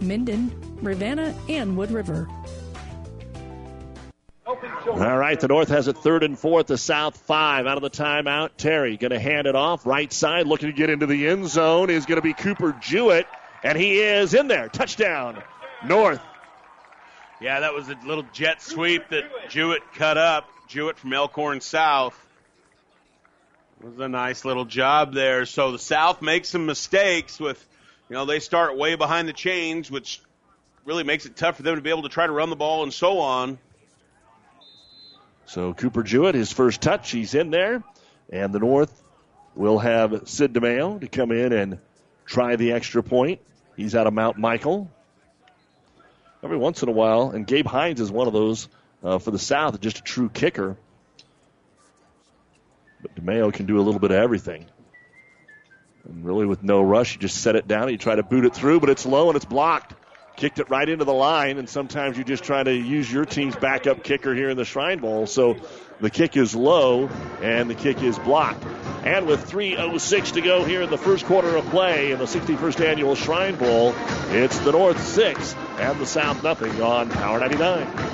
Minden, 0.00 0.78
Ravenna, 0.82 1.34
and 1.48 1.76
Wood 1.76 1.90
River. 1.90 2.28
All 4.46 5.18
right, 5.18 5.40
the 5.40 5.48
North 5.48 5.68
has 5.68 5.88
it 5.88 5.96
third 5.96 6.22
and 6.22 6.38
fourth. 6.38 6.66
The 6.66 6.78
South 6.78 7.16
five 7.16 7.66
out 7.66 7.76
of 7.76 7.82
the 7.82 7.90
timeout. 7.90 8.50
Terry 8.56 8.96
going 8.96 9.10
to 9.10 9.18
hand 9.18 9.46
it 9.46 9.56
off 9.56 9.86
right 9.86 10.12
side, 10.12 10.46
looking 10.46 10.68
to 10.70 10.76
get 10.76 10.90
into 10.90 11.06
the 11.06 11.28
end 11.28 11.48
zone 11.48 11.90
is 11.90 12.06
going 12.06 12.16
to 12.16 12.22
be 12.22 12.34
Cooper 12.34 12.76
Jewett, 12.80 13.26
and 13.62 13.78
he 13.78 14.00
is 14.00 14.34
in 14.34 14.46
there. 14.46 14.68
Touchdown, 14.68 15.42
North. 15.86 16.20
Yeah, 17.40 17.60
that 17.60 17.74
was 17.74 17.88
a 17.88 17.98
little 18.06 18.24
jet 18.32 18.62
sweep 18.62 19.08
that 19.08 19.24
Jewett 19.48 19.82
cut 19.94 20.18
up. 20.18 20.48
Jewett 20.68 20.98
from 20.98 21.12
Elkhorn 21.12 21.60
South. 21.60 22.18
It 23.80 23.86
was 23.86 23.98
a 23.98 24.08
nice 24.08 24.44
little 24.44 24.64
job 24.64 25.12
there. 25.14 25.44
So 25.46 25.72
the 25.72 25.78
South 25.78 26.22
makes 26.22 26.48
some 26.48 26.66
mistakes 26.66 27.40
with, 27.40 27.62
you 28.08 28.14
know, 28.14 28.24
they 28.24 28.40
start 28.40 28.76
way 28.76 28.96
behind 28.96 29.28
the 29.28 29.32
chains, 29.32 29.90
which 29.90 30.20
really 30.84 31.04
makes 31.04 31.26
it 31.26 31.36
tough 31.36 31.56
for 31.56 31.62
them 31.62 31.76
to 31.76 31.80
be 31.80 31.90
able 31.90 32.02
to 32.02 32.08
try 32.08 32.26
to 32.26 32.32
run 32.32 32.50
the 32.50 32.56
ball 32.56 32.82
and 32.82 32.92
so 32.92 33.18
on. 33.18 33.58
So 35.46 35.74
Cooper 35.74 36.02
Jewett, 36.02 36.34
his 36.34 36.52
first 36.52 36.80
touch, 36.80 37.10
he's 37.10 37.34
in 37.34 37.50
there. 37.50 37.82
And 38.30 38.52
the 38.52 38.58
North 38.58 39.02
will 39.54 39.78
have 39.78 40.28
Sid 40.28 40.52
DeMeo 40.52 41.00
to 41.00 41.08
come 41.08 41.30
in 41.32 41.52
and 41.52 41.78
try 42.26 42.56
the 42.56 42.72
extra 42.72 43.02
point. 43.02 43.40
He's 43.76 43.94
out 43.94 44.06
of 44.06 44.12
Mount 44.12 44.38
Michael. 44.38 44.90
Every 46.42 46.56
once 46.56 46.82
in 46.82 46.88
a 46.88 46.92
while, 46.92 47.30
and 47.30 47.46
Gabe 47.46 47.66
Hines 47.66 48.00
is 48.00 48.10
one 48.10 48.26
of 48.26 48.32
those 48.32 48.68
uh, 49.02 49.18
for 49.18 49.30
the 49.30 49.38
South, 49.38 49.80
just 49.80 49.98
a 49.98 50.02
true 50.02 50.28
kicker. 50.28 50.76
But 53.00 53.14
DeMeo 53.14 53.52
can 53.52 53.66
do 53.66 53.78
a 53.78 53.82
little 53.82 54.00
bit 54.00 54.10
of 54.10 54.18
everything. 54.18 54.66
And 56.08 56.24
really, 56.24 56.46
with 56.46 56.62
no 56.62 56.82
rush, 56.82 57.14
you 57.14 57.20
just 57.20 57.40
set 57.40 57.56
it 57.56 57.66
down. 57.66 57.88
You 57.88 57.98
try 57.98 58.14
to 58.14 58.22
boot 58.22 58.44
it 58.44 58.54
through, 58.54 58.80
but 58.80 58.90
it's 58.90 59.06
low 59.06 59.28
and 59.28 59.36
it's 59.36 59.44
blocked. 59.44 59.94
Kicked 60.36 60.58
it 60.58 60.68
right 60.68 60.88
into 60.88 61.04
the 61.04 61.14
line, 61.14 61.58
and 61.58 61.68
sometimes 61.68 62.18
you 62.18 62.24
just 62.24 62.42
try 62.42 62.60
to 62.60 62.74
use 62.74 63.10
your 63.10 63.24
team's 63.24 63.54
backup 63.54 64.02
kicker 64.02 64.34
here 64.34 64.50
in 64.50 64.56
the 64.56 64.64
Shrine 64.64 64.98
Bowl. 64.98 65.26
So 65.26 65.56
the 66.00 66.10
kick 66.10 66.36
is 66.36 66.56
low, 66.56 67.08
and 67.40 67.70
the 67.70 67.76
kick 67.76 68.02
is 68.02 68.18
blocked. 68.18 68.64
And 69.04 69.26
with 69.26 69.48
3.06 69.48 70.32
to 70.32 70.40
go 70.40 70.64
here 70.64 70.82
in 70.82 70.90
the 70.90 70.98
first 70.98 71.24
quarter 71.26 71.54
of 71.56 71.64
play 71.66 72.10
in 72.10 72.18
the 72.18 72.24
61st 72.24 72.84
annual 72.84 73.14
Shrine 73.14 73.54
Bowl, 73.54 73.94
it's 74.30 74.58
the 74.58 74.72
North 74.72 75.00
6 75.06 75.54
and 75.78 76.00
the 76.00 76.06
South 76.06 76.42
nothing 76.42 76.82
on 76.82 77.10
Power 77.10 77.38
99. 77.38 78.13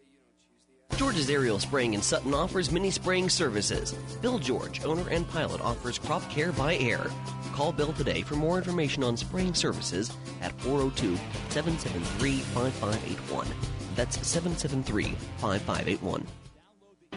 George's 0.97 1.29
Aerial 1.29 1.59
Spraying 1.59 1.93
in 1.93 2.01
Sutton 2.01 2.33
offers 2.33 2.71
many 2.71 2.91
spraying 2.91 3.29
services. 3.29 3.93
Bill 4.21 4.39
George, 4.39 4.83
owner 4.85 5.07
and 5.09 5.27
pilot, 5.29 5.61
offers 5.61 5.97
crop 5.97 6.27
care 6.29 6.51
by 6.51 6.77
air. 6.77 7.07
Call 7.53 7.71
Bill 7.71 7.93
today 7.93 8.21
for 8.21 8.35
more 8.35 8.57
information 8.57 9.03
on 9.03 9.17
spraying 9.17 9.53
services 9.53 10.11
at 10.41 10.59
402 10.61 11.15
773 11.49 12.39
5581. 12.39 13.47
That's 13.95 14.25
773 14.25 15.15
5581. 15.39 16.40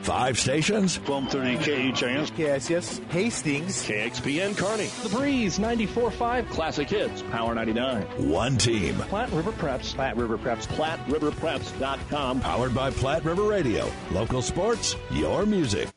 Five 0.03 0.39
stations. 0.39 0.99
1230 1.01 1.93
KHIS. 1.93 2.31
KSS. 2.33 3.11
Hastings. 3.11 3.87
KXPN 3.87 4.57
Kearney. 4.57 4.87
The 5.03 5.09
Breeze 5.17 5.59
94.5 5.59 6.49
Classic 6.51 6.89
Hits. 6.91 7.23
Power 7.31 7.55
99. 7.55 8.03
One 8.29 8.59
team. 8.59 8.97
Platte 8.97 9.31
River 9.33 9.53
Preps. 9.53 9.95
Platte 9.95 10.17
River 10.17 10.37
Preps. 10.37 10.67
PlatteRiverPreps.com. 10.67 12.41
Powered 12.41 12.75
by 12.75 12.91
Platte 12.91 13.25
River 13.25 13.45
Radio. 13.45 13.91
Local 14.11 14.43
sports, 14.43 14.97
your 15.11 15.47
music. 15.47 15.89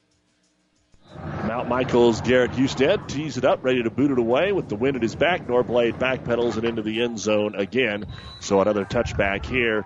Mount 1.46 1.68
Michael's 1.68 2.22
Garrett 2.22 2.52
Husted 2.52 3.08
tees 3.08 3.38
it 3.38 3.46
up, 3.46 3.64
ready 3.64 3.82
to 3.82 3.90
boot 3.90 4.12
it 4.12 4.20
away 4.20 4.52
with 4.52 4.70
the 4.70 4.76
wind 4.76 4.96
at 4.96 5.02
his 5.02 5.16
back. 5.16 5.48
Norblade 5.48 5.98
backpedals 5.98 6.58
it 6.58 6.64
into 6.66 6.82
the 6.82 7.02
end 7.02 7.18
zone 7.18 7.56
again. 7.56 8.06
So 8.40 8.62
another 8.62 8.86
touchback 8.86 9.46
here. 9.46 9.86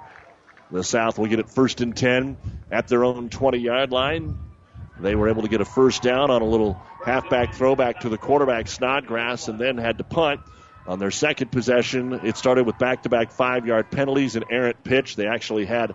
The 0.71 0.83
South 0.83 1.19
will 1.19 1.27
get 1.27 1.39
it 1.39 1.49
first 1.49 1.81
and 1.81 1.95
10 1.95 2.37
at 2.71 2.87
their 2.87 3.03
own 3.03 3.29
20 3.29 3.57
yard 3.57 3.91
line. 3.91 4.37
They 4.99 5.15
were 5.15 5.29
able 5.29 5.41
to 5.41 5.47
get 5.47 5.61
a 5.61 5.65
first 5.65 6.01
down 6.01 6.29
on 6.31 6.41
a 6.41 6.45
little 6.45 6.81
halfback 7.03 7.55
throwback 7.55 8.01
to 8.01 8.09
the 8.09 8.17
quarterback 8.17 8.67
Snodgrass 8.67 9.47
and 9.47 9.59
then 9.59 9.77
had 9.77 9.97
to 9.97 10.03
punt. 10.03 10.41
On 10.87 10.97
their 10.99 11.11
second 11.11 11.51
possession, 11.51 12.13
it 12.23 12.37
started 12.37 12.65
with 12.65 12.77
back 12.77 13.03
to 13.03 13.09
back 13.09 13.31
five 13.31 13.67
yard 13.67 13.91
penalties 13.91 14.35
and 14.35 14.45
errant 14.49 14.83
pitch. 14.83 15.15
They 15.15 15.27
actually 15.27 15.65
had 15.65 15.93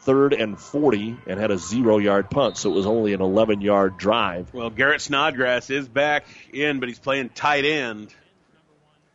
third 0.00 0.32
and 0.32 0.58
40 0.58 1.18
and 1.26 1.38
had 1.38 1.50
a 1.50 1.58
zero 1.58 1.98
yard 1.98 2.30
punt, 2.30 2.56
so 2.56 2.70
it 2.70 2.74
was 2.74 2.86
only 2.86 3.12
an 3.12 3.20
11 3.20 3.60
yard 3.60 3.98
drive. 3.98 4.52
Well, 4.54 4.70
Garrett 4.70 5.00
Snodgrass 5.00 5.70
is 5.70 5.88
back 5.88 6.26
in, 6.52 6.80
but 6.80 6.88
he's 6.88 6.98
playing 6.98 7.30
tight 7.30 7.64
end, 7.64 8.14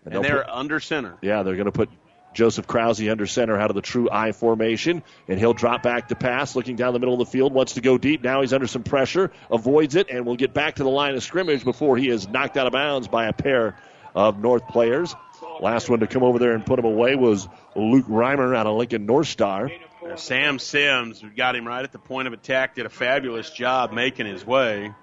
and, 0.05 0.13
they'll 0.13 0.21
they're 0.21 0.43
put- 0.43 0.51
under 0.53 0.79
center. 0.79 1.17
Yeah, 1.21 1.43
they're 1.43 1.55
going 1.55 1.65
to 1.65 1.71
put 1.71 1.89
Joseph 2.33 2.67
Krause 2.67 3.07
under 3.07 3.27
center 3.27 3.57
out 3.57 3.69
of 3.69 3.75
the 3.75 3.81
true 3.81 4.09
I 4.11 4.31
formation, 4.31 5.03
and 5.27 5.39
he'll 5.39 5.53
drop 5.53 5.83
back 5.83 6.09
to 6.09 6.15
pass, 6.15 6.55
looking 6.55 6.75
down 6.75 6.93
the 6.93 6.99
middle 6.99 7.13
of 7.13 7.19
the 7.19 7.31
field, 7.31 7.53
wants 7.53 7.73
to 7.73 7.81
go 7.81 7.97
deep. 7.97 8.23
Now 8.23 8.41
he's 8.41 8.53
under 8.53 8.67
some 8.67 8.83
pressure, 8.83 9.31
avoids 9.51 9.95
it, 9.95 10.09
and 10.09 10.25
will 10.25 10.35
get 10.35 10.53
back 10.53 10.75
to 10.75 10.83
the 10.83 10.89
line 10.89 11.15
of 11.15 11.23
scrimmage 11.23 11.63
before 11.63 11.97
he 11.97 12.09
is 12.09 12.27
knocked 12.27 12.57
out 12.57 12.67
of 12.67 12.73
bounds 12.73 13.07
by 13.07 13.27
a 13.27 13.33
pair 13.33 13.77
of 14.15 14.39
North 14.39 14.67
players. 14.67 15.15
Last 15.59 15.89
one 15.89 15.99
to 15.99 16.07
come 16.07 16.23
over 16.23 16.39
there 16.39 16.53
and 16.53 16.65
put 16.65 16.79
him 16.79 16.85
away 16.85 17.15
was 17.15 17.47
Luke 17.75 18.07
Reimer 18.07 18.55
out 18.55 18.67
of 18.67 18.75
Lincoln 18.75 19.05
North 19.05 19.27
Star. 19.27 19.71
Sam 20.15 20.59
Sims 20.59 21.23
got 21.35 21.55
him 21.55 21.67
right 21.67 21.83
at 21.83 21.91
the 21.91 21.99
point 21.99 22.27
of 22.27 22.33
attack, 22.33 22.75
did 22.75 22.85
a 22.85 22.89
fabulous 22.89 23.49
job 23.49 23.93
making 23.93 24.25
his 24.25 24.45
way. 24.45 24.93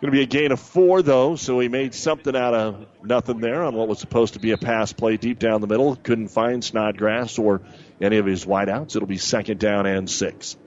Going 0.00 0.12
to 0.12 0.18
be 0.18 0.22
a 0.22 0.26
gain 0.26 0.52
of 0.52 0.60
four, 0.60 1.00
though, 1.00 1.36
so 1.36 1.58
he 1.58 1.68
made 1.68 1.94
something 1.94 2.36
out 2.36 2.52
of 2.52 2.86
nothing 3.02 3.40
there 3.40 3.64
on 3.64 3.74
what 3.74 3.88
was 3.88 3.98
supposed 3.98 4.34
to 4.34 4.40
be 4.40 4.50
a 4.50 4.58
pass 4.58 4.92
play 4.92 5.16
deep 5.16 5.38
down 5.38 5.62
the 5.62 5.66
middle. 5.66 5.96
Couldn't 5.96 6.28
find 6.28 6.62
Snodgrass 6.62 7.38
or 7.38 7.62
any 7.98 8.18
of 8.18 8.26
his 8.26 8.44
wideouts. 8.44 8.94
It'll 8.94 9.08
be 9.08 9.16
second 9.16 9.58
down 9.58 9.86
and 9.86 10.10
six. 10.10 10.58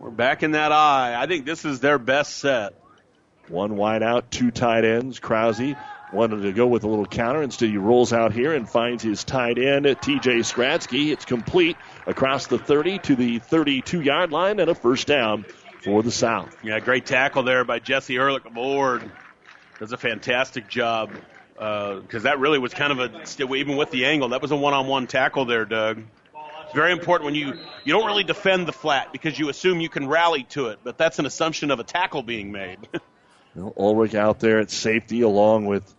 We're 0.00 0.10
back 0.10 0.42
in 0.42 0.50
that 0.52 0.72
eye. 0.72 1.14
I 1.16 1.28
think 1.28 1.46
this 1.46 1.64
is 1.64 1.78
their 1.78 2.00
best 2.00 2.38
set. 2.38 2.74
One 3.46 3.76
wide 3.76 4.02
out, 4.02 4.32
two 4.32 4.50
tight 4.50 4.84
ends. 4.84 5.20
Krause 5.20 5.60
wanted 6.12 6.42
to 6.42 6.52
go 6.52 6.66
with 6.66 6.82
a 6.82 6.88
little 6.88 7.06
counter. 7.06 7.40
Instead, 7.40 7.68
he 7.68 7.76
rolls 7.76 8.12
out 8.12 8.32
here 8.32 8.52
and 8.52 8.68
finds 8.68 9.04
his 9.04 9.22
tight 9.22 9.58
end, 9.58 9.86
TJ 9.86 10.40
Skradsky. 10.40 11.12
It's 11.12 11.24
complete 11.24 11.76
across 12.04 12.48
the 12.48 12.58
30 12.58 12.98
to 12.98 13.14
the 13.14 13.38
32 13.38 14.00
yard 14.00 14.32
line 14.32 14.58
and 14.58 14.68
a 14.68 14.74
first 14.74 15.06
down 15.06 15.44
for 15.82 16.02
the 16.02 16.10
South. 16.10 16.56
Yeah, 16.62 16.80
great 16.80 17.06
tackle 17.06 17.42
there 17.42 17.64
by 17.64 17.78
Jesse 17.78 18.16
Ehrlich 18.16 18.44
aboard. 18.44 19.10
Does 19.78 19.92
a 19.92 19.96
fantastic 19.96 20.68
job 20.68 21.10
uh, 21.58 22.00
because 22.00 22.24
that 22.24 22.38
really 22.38 22.58
was 22.58 22.72
kind 22.72 22.92
of 22.92 22.98
a 22.98 23.26
still 23.26 23.54
even 23.56 23.76
with 23.76 23.90
the 23.90 24.06
angle 24.06 24.30
that 24.30 24.42
was 24.42 24.50
a 24.50 24.56
one-on-one 24.56 25.06
tackle 25.06 25.44
there, 25.44 25.64
Doug. 25.64 26.02
It's 26.64 26.74
very 26.74 26.92
important 26.92 27.26
when 27.26 27.34
you 27.34 27.54
you 27.84 27.92
don't 27.92 28.06
really 28.06 28.24
defend 28.24 28.66
the 28.66 28.72
flat 28.72 29.12
because 29.12 29.38
you 29.38 29.48
assume 29.48 29.80
you 29.80 29.88
can 29.88 30.08
rally 30.08 30.44
to 30.50 30.68
it, 30.68 30.80
but 30.82 30.96
that's 30.96 31.18
an 31.18 31.26
assumption 31.26 31.70
of 31.70 31.80
a 31.80 31.84
tackle 31.84 32.22
being 32.22 32.52
made. 32.52 32.78
Well, 33.54 33.74
Ulrich 33.76 34.14
out 34.14 34.40
there 34.40 34.60
at 34.60 34.70
safety 34.70 35.20
along 35.20 35.66
with 35.66 35.94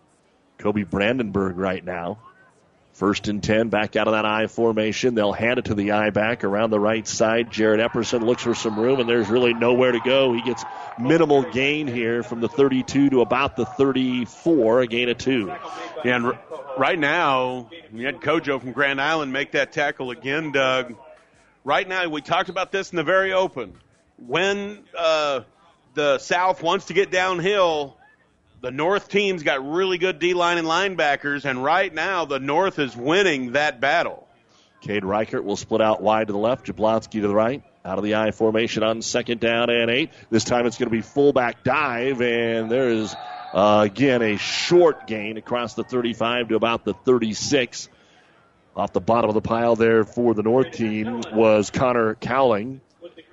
Kobe 0.58 0.82
Brandenburg 0.82 1.56
right 1.56 1.86
now. 1.86 2.18
First 2.94 3.28
and 3.28 3.42
10, 3.42 3.70
back 3.70 3.96
out 3.96 4.08
of 4.08 4.14
that 4.14 4.24
I 4.24 4.46
formation. 4.46 5.16
They'll 5.16 5.34
hand 5.34 5.58
it 5.58 5.66
to 5.66 5.74
the 5.74 5.94
I 5.94 6.12
back 6.12 6.44
around 6.44 6.70
the 6.70 6.80
right 6.80 7.08
side. 7.08 7.52
Jared 7.52 7.80
Epperson 7.80 8.24
looks 8.24 8.44
for 8.44 8.54
some 8.54 8.80
room, 8.80 9.00
and 9.00 9.10
there's 9.10 9.30
really 9.30 9.56
nowhere 9.56 9.92
to 9.92 10.00
go. 10.00 10.34
He 10.34 10.44
gets 10.44 10.64
minimal 11.00 11.42
gain 11.42 11.88
here 11.88 12.22
from 12.22 12.40
the 12.40 12.48
32 12.48 13.10
to 13.10 13.22
about 13.22 13.56
the 13.56 13.66
34, 13.66 14.82
a 14.82 14.88
gain 14.88 15.10
of 15.10 15.18
two. 15.18 15.48
Yeah, 16.06 16.18
and 16.18 16.26
r- 16.28 16.40
right 16.78 16.98
now, 16.98 17.72
we 17.92 18.04
had 18.04 18.22
Kojo 18.22 18.62
from 18.62 18.74
Grand 18.74 19.02
Island 19.02 19.34
make 19.34 19.54
that 19.54 19.72
tackle 19.72 20.12
again, 20.12 20.52
Doug. 20.52 20.96
Right 21.64 21.88
now, 21.88 22.08
we 22.10 22.22
talked 22.22 22.50
about 22.50 22.72
this 22.72 22.92
in 22.92 22.98
the 22.98 23.04
very 23.04 23.34
open. 23.34 23.74
When 24.18 24.84
uh, 24.96 25.42
the 25.96 26.20
South 26.20 26.62
wants 26.62 26.86
to 26.86 26.94
get 26.94 27.10
downhill, 27.10 27.98
the 28.64 28.72
North 28.72 29.10
team's 29.10 29.44
got 29.44 29.70
really 29.70 29.98
good 29.98 30.20
D 30.20 30.34
line 30.34 30.58
and 30.58 30.66
linebackers, 30.66 31.44
and 31.44 31.62
right 31.62 31.94
now, 31.94 32.24
the 32.24 32.40
North 32.40 32.80
is 32.80 32.96
winning 32.96 33.52
that 33.52 33.82
battle. 33.82 34.26
Cade 34.80 35.04
Reichert 35.04 35.44
will 35.44 35.58
split 35.58 35.82
out 35.82 36.02
wide 36.02 36.28
to 36.28 36.34
the 36.34 36.40
left, 36.40 36.66
Jablonski 36.66 37.22
to 37.22 37.28
the 37.28 37.36
right. 37.36 37.62
Out 37.84 37.98
of 37.98 38.06
the 38.06 38.16
I 38.16 38.32
formation 38.32 38.82
on 38.82 39.02
second 39.02 39.42
down 39.42 39.70
and 39.70 39.92
eight. 39.92 40.12
This 40.30 40.46
time 40.46 40.66
it's 40.66 40.78
going 40.78 40.90
to 40.90 40.96
be 40.96 41.02
fullback 41.02 41.66
dive, 41.66 42.22
and 42.22 42.72
there 42.72 42.90
is 42.90 43.14
uh, 43.54 43.82
again 43.86 44.22
a 44.22 44.38
short 44.38 45.08
gain 45.08 45.36
across 45.36 45.74
the 45.74 45.84
35 45.84 46.48
to 46.48 46.56
about 46.56 46.86
the 46.86 46.94
36. 46.94 47.90
Off 48.78 48.94
the 48.94 49.02
bottom 49.02 49.30
of 49.30 49.34
the 49.34 49.42
pile 49.42 49.76
there 49.76 50.06
for 50.06 50.34
the 50.34 50.42
North 50.42 50.72
team 50.72 51.22
was 51.34 51.70
Connor 51.70 52.16
Cowling 52.16 52.80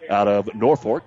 out 0.08 0.26
of 0.26 0.52
Norfolk. 0.56 1.04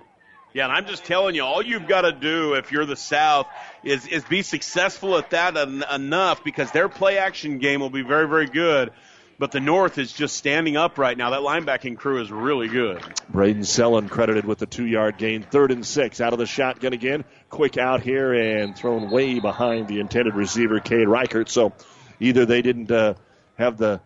Yeah, 0.53 0.65
and 0.65 0.73
I'm 0.73 0.85
just 0.85 1.03
telling 1.03 1.33
you, 1.33 1.43
all 1.43 1.63
you've 1.63 1.87
got 1.87 2.01
to 2.01 2.11
do 2.11 2.53
if 2.53 2.71
you're 2.71 2.85
the 2.85 2.95
South 2.95 3.47
is 3.83 4.05
is 4.05 4.23
be 4.23 4.43
successful 4.43 5.17
at 5.17 5.31
that 5.31 5.57
en- 5.57 5.83
enough 5.91 6.43
because 6.43 6.71
their 6.71 6.89
play 6.89 7.17
action 7.17 7.57
game 7.57 7.79
will 7.79 7.89
be 7.89 8.03
very 8.03 8.27
very 8.27 8.47
good. 8.47 8.91
But 9.39 9.51
the 9.51 9.59
North 9.59 9.97
is 9.97 10.13
just 10.13 10.37
standing 10.37 10.77
up 10.77 10.99
right 10.99 11.17
now. 11.17 11.31
That 11.31 11.41
linebacking 11.41 11.97
crew 11.97 12.21
is 12.21 12.31
really 12.31 12.67
good. 12.67 13.01
Braden 13.29 13.63
Sellen 13.63 14.07
credited 14.07 14.45
with 14.45 14.59
the 14.59 14.67
two 14.67 14.85
yard 14.85 15.17
gain. 15.17 15.41
Third 15.41 15.71
and 15.71 15.83
six 15.83 16.21
out 16.21 16.33
of 16.33 16.39
the 16.39 16.45
shotgun 16.45 16.93
again. 16.93 17.25
Quick 17.49 17.77
out 17.77 18.01
here 18.01 18.33
and 18.33 18.75
thrown 18.75 19.09
way 19.09 19.39
behind 19.39 19.87
the 19.87 19.99
intended 19.99 20.35
receiver, 20.35 20.79
Cade 20.79 21.07
Reichert. 21.07 21.49
So 21.49 21.73
either 22.19 22.45
they 22.45 22.61
didn't 22.61 22.91
uh, 22.91 23.15
have 23.57 23.77
the 23.77 24.01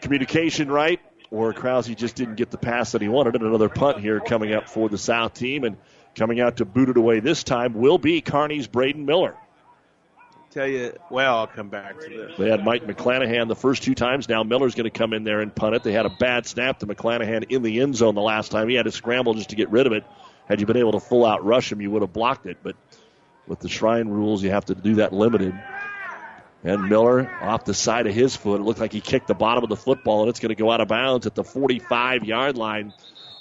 communication 0.00 0.68
right 0.68 1.00
or 1.30 1.52
Krause 1.52 1.88
just 1.88 2.16
didn't 2.16 2.36
get 2.36 2.50
the 2.50 2.58
pass 2.58 2.92
that 2.92 3.02
he 3.02 3.08
wanted. 3.08 3.36
And 3.36 3.44
another 3.44 3.68
punt 3.68 4.00
here 4.00 4.20
coming 4.20 4.52
up 4.52 4.68
for 4.68 4.88
the 4.88 4.98
South 4.98 5.34
team. 5.34 5.64
And 5.64 5.76
coming 6.14 6.40
out 6.40 6.56
to 6.56 6.64
boot 6.64 6.88
it 6.88 6.96
away 6.96 7.20
this 7.20 7.44
time 7.44 7.74
will 7.74 7.98
be 7.98 8.20
Kearney's 8.20 8.66
Braden 8.66 9.04
Miller. 9.06 9.36
Tell 10.50 10.66
you, 10.66 10.92
well, 11.10 11.38
I'll 11.38 11.46
come 11.46 11.68
back 11.68 12.00
to 12.00 12.08
this. 12.08 12.36
They 12.36 12.50
had 12.50 12.64
Mike 12.64 12.84
McClanahan 12.84 13.46
the 13.46 13.54
first 13.54 13.84
two 13.84 13.94
times. 13.94 14.28
Now 14.28 14.42
Miller's 14.42 14.74
going 14.74 14.90
to 14.90 14.98
come 14.98 15.12
in 15.12 15.22
there 15.22 15.40
and 15.40 15.54
punt 15.54 15.76
it. 15.76 15.84
They 15.84 15.92
had 15.92 16.06
a 16.06 16.10
bad 16.10 16.44
snap 16.44 16.80
to 16.80 16.86
McClanahan 16.86 17.52
in 17.52 17.62
the 17.62 17.80
end 17.80 17.94
zone 17.94 18.16
the 18.16 18.20
last 18.20 18.50
time. 18.50 18.68
He 18.68 18.74
had 18.74 18.86
to 18.86 18.90
scramble 18.90 19.34
just 19.34 19.50
to 19.50 19.56
get 19.56 19.70
rid 19.70 19.86
of 19.86 19.92
it. 19.92 20.04
Had 20.48 20.58
you 20.58 20.66
been 20.66 20.76
able 20.76 20.92
to 20.92 21.00
full 21.00 21.24
out 21.24 21.44
rush 21.44 21.70
him, 21.70 21.80
you 21.80 21.92
would 21.92 22.02
have 22.02 22.12
blocked 22.12 22.46
it. 22.46 22.58
But 22.64 22.74
with 23.46 23.60
the 23.60 23.68
Shrine 23.68 24.08
rules, 24.08 24.42
you 24.42 24.50
have 24.50 24.64
to 24.64 24.74
do 24.74 24.96
that 24.96 25.12
limited. 25.12 25.54
And 26.62 26.88
Miller 26.88 27.30
off 27.40 27.64
the 27.64 27.72
side 27.72 28.06
of 28.06 28.14
his 28.14 28.36
foot. 28.36 28.60
It 28.60 28.64
looked 28.64 28.80
like 28.80 28.92
he 28.92 29.00
kicked 29.00 29.28
the 29.28 29.34
bottom 29.34 29.64
of 29.64 29.70
the 29.70 29.76
football, 29.76 30.20
and 30.20 30.28
it's 30.28 30.40
going 30.40 30.50
to 30.50 30.54
go 30.54 30.70
out 30.70 30.80
of 30.80 30.88
bounds 30.88 31.26
at 31.26 31.34
the 31.34 31.44
45 31.44 32.24
yard 32.24 32.56
line 32.58 32.92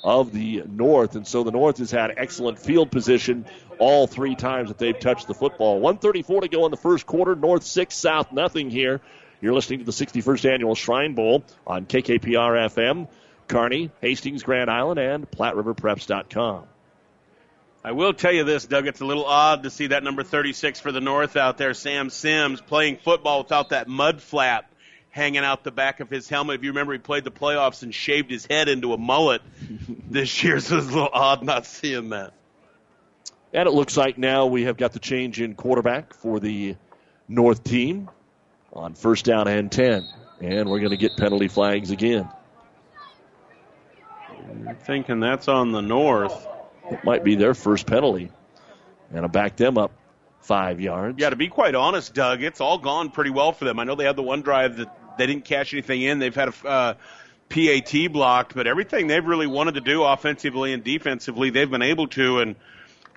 of 0.03 0.32
the 0.32 0.63
North. 0.65 1.15
And 1.15 1.28
so 1.28 1.43
the 1.43 1.51
North 1.51 1.80
has 1.80 1.91
had 1.91 2.13
excellent 2.15 2.59
field 2.59 2.91
position 2.91 3.45
all 3.78 4.07
three 4.07 4.36
times 4.36 4.70
that 4.70 4.78
they've 4.78 4.97
touched 4.97 5.28
the 5.28 5.34
football. 5.34 5.76
134 5.80 6.41
to 6.41 6.47
go 6.47 6.65
in 6.65 6.72
the 6.72 6.78
first 6.78 7.05
quarter. 7.05 7.36
North 7.36 7.63
6, 7.63 7.95
South 7.95 8.32
nothing 8.32 8.70
here. 8.70 9.01
You're 9.41 9.53
listening 9.53 9.80
to 9.80 9.86
the 9.86 9.91
61st 9.91 10.53
Annual 10.53 10.76
Shrine 10.76 11.13
Bowl 11.13 11.43
on 11.65 11.86
KKPR 11.86 12.70
FM, 12.70 13.07
Kearney, 13.47 13.89
Hastings, 14.01 14.43
Grand 14.43 14.70
Island, 14.70 14.99
and 14.99 15.30
PlatteRiverPreps.com. 15.30 16.65
I 17.84 17.94
will 17.94 18.14
tell 18.14 18.34
you 18.34 18.44
this, 18.44 18.66
Doug. 18.66 18.88
It's 18.88 19.00
a 19.00 19.06
little 19.06 19.26
odd 19.26 19.64
to 19.64 19.70
see 19.70 19.88
that 19.88 20.04
number 20.04 20.24
36 20.24 20.82
for 20.82 20.92
the 20.92 21.00
North 21.00 21.38
out 21.38 21.58
there, 21.58 21.74
Sam 21.74 22.10
Sims, 22.10 22.60
playing 22.60 22.98
football 22.98 23.44
without 23.44 23.70
that 23.70 23.88
mud 23.88 24.22
flap 24.22 24.70
hanging 25.12 25.44
out 25.44 25.64
the 25.64 25.72
back 25.72 26.02
of 26.02 26.10
his 26.10 26.28
helmet. 26.28 26.56
If 26.56 26.64
you 26.64 26.72
remember, 26.72 26.94
he 26.94 27.00
played 27.00 27.24
the 27.24 27.32
playoffs 27.32 27.82
and 27.82 27.96
shaved 27.96 28.30
his 28.30 28.46
head 28.46 28.68
into 28.68 28.94
a 28.94 28.98
mullet 28.98 29.42
this 30.10 30.44
year, 30.44 30.60
so 30.60 30.78
it's 30.78 30.88
a 30.88 30.90
little 30.90 31.10
odd 31.12 31.44
not 31.44 31.66
seeing 31.66 32.10
that. 32.10 32.34
And 33.54 33.68
it 33.68 33.72
looks 33.72 33.98
like 33.98 34.18
now 34.18 34.46
we 34.46 34.66
have 34.66 34.78
got 34.78 34.92
the 34.92 35.00
change 35.00 35.42
in 35.42 35.56
quarterback 35.56 36.14
for 36.14 36.40
the 36.40 36.76
North 37.28 37.64
team 37.64 38.10
on 38.74 38.94
first 38.94 39.26
down 39.26 39.48
and 39.48 39.72
10. 39.72 40.06
And 40.42 40.70
we're 40.70 40.80
going 40.80 40.92
to 40.92 40.98
get 40.98 41.18
penalty 41.18 41.48
flags 41.48 41.92
again. 41.92 42.30
I'm 44.68 44.76
thinking 44.76 45.20
that's 45.20 45.48
on 45.48 45.72
the 45.72 45.82
North. 45.82 46.48
It 46.92 47.04
might 47.04 47.24
be 47.24 47.36
their 47.36 47.54
first 47.54 47.86
penalty. 47.86 48.32
And 49.12 49.26
I 49.26 49.28
back 49.28 49.56
them 49.56 49.78
up 49.78 49.92
five 50.42 50.80
yards. 50.80 51.20
Yeah, 51.20 51.30
to 51.30 51.36
be 51.36 51.48
quite 51.48 51.76
honest, 51.76 52.14
Doug, 52.14 52.44
it's 52.44 52.62
all 52.62 52.78
gone 52.78 53.12
pretty 53.12 53.30
well 53.32 53.52
for 53.52 53.66
them. 53.66 53.80
I 53.80 53.84
know 53.84 53.96
they 53.96 54.06
had 54.06 54.16
the 54.16 54.24
one 54.24 54.42
drive 54.42 54.78
that 54.78 55.18
they 55.18 55.28
didn't 55.28 55.46
cash 55.46 55.74
anything 55.74 56.02
in. 56.02 56.20
They've 56.20 56.34
had 56.34 56.50
a 56.50 56.68
uh, 56.68 56.94
PAT 57.50 58.12
blocked, 58.12 58.56
but 58.56 58.68
everything 58.68 59.08
they've 59.08 59.26
really 59.26 59.48
wanted 59.48 59.76
to 59.76 59.82
do 59.82 60.04
offensively 60.04 60.74
and 60.74 60.84
defensively, 60.84 61.50
they've 61.50 61.70
been 61.70 61.82
able 61.82 62.08
to. 62.10 62.40
And 62.40 62.56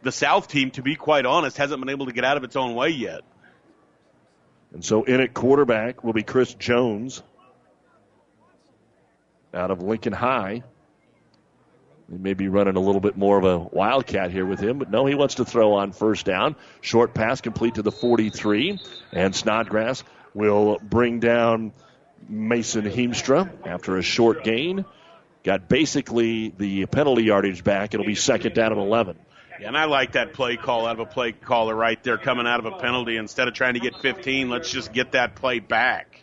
the 0.02 0.12
South 0.12 0.48
team, 0.48 0.70
to 0.72 0.82
be 0.82 0.96
quite 0.96 1.26
honest, 1.26 1.56
hasn't 1.56 1.80
been 1.80 1.90
able 1.90 2.06
to 2.06 2.12
get 2.12 2.24
out 2.24 2.36
of 2.36 2.44
its 2.44 2.56
own 2.56 2.74
way 2.74 2.88
yet. 2.90 3.22
And 4.72 4.84
so 4.84 5.04
in 5.04 5.20
at 5.20 5.34
quarterback 5.34 6.02
will 6.02 6.14
be 6.14 6.22
Chris 6.22 6.54
Jones 6.54 7.22
out 9.52 9.70
of 9.70 9.82
Lincoln 9.82 10.14
High. 10.14 10.62
They 12.12 12.18
may 12.18 12.34
be 12.34 12.48
running 12.48 12.76
a 12.76 12.80
little 12.80 13.00
bit 13.00 13.16
more 13.16 13.38
of 13.38 13.44
a 13.44 13.58
wildcat 13.58 14.30
here 14.30 14.44
with 14.44 14.60
him, 14.60 14.78
but 14.78 14.90
no, 14.90 15.06
he 15.06 15.14
wants 15.14 15.36
to 15.36 15.46
throw 15.46 15.72
on 15.72 15.92
first 15.92 16.26
down. 16.26 16.56
Short 16.82 17.14
pass 17.14 17.40
complete 17.40 17.76
to 17.76 17.82
the 17.82 17.90
43, 17.90 18.78
and 19.12 19.34
Snodgrass 19.34 20.04
will 20.34 20.78
bring 20.82 21.20
down 21.20 21.72
Mason 22.28 22.84
Heemstra 22.84 23.50
after 23.66 23.96
a 23.96 24.02
short 24.02 24.44
gain. 24.44 24.84
Got 25.42 25.70
basically 25.70 26.50
the 26.50 26.84
penalty 26.84 27.24
yardage 27.24 27.64
back. 27.64 27.94
It'll 27.94 28.04
be 28.04 28.14
second 28.14 28.54
down 28.54 28.72
and 28.72 28.80
11. 28.82 29.18
Yeah, 29.58 29.68
and 29.68 29.78
I 29.78 29.86
like 29.86 30.12
that 30.12 30.34
play 30.34 30.58
call 30.58 30.86
out 30.86 31.00
of 31.00 31.00
a 31.00 31.06
play 31.06 31.32
caller 31.32 31.74
right 31.74 32.02
there 32.04 32.18
coming 32.18 32.46
out 32.46 32.60
of 32.60 32.66
a 32.66 32.76
penalty. 32.76 33.16
Instead 33.16 33.48
of 33.48 33.54
trying 33.54 33.74
to 33.74 33.80
get 33.80 33.96
15, 33.96 34.50
let's 34.50 34.70
just 34.70 34.92
get 34.92 35.12
that 35.12 35.34
play 35.34 35.60
back. 35.60 36.22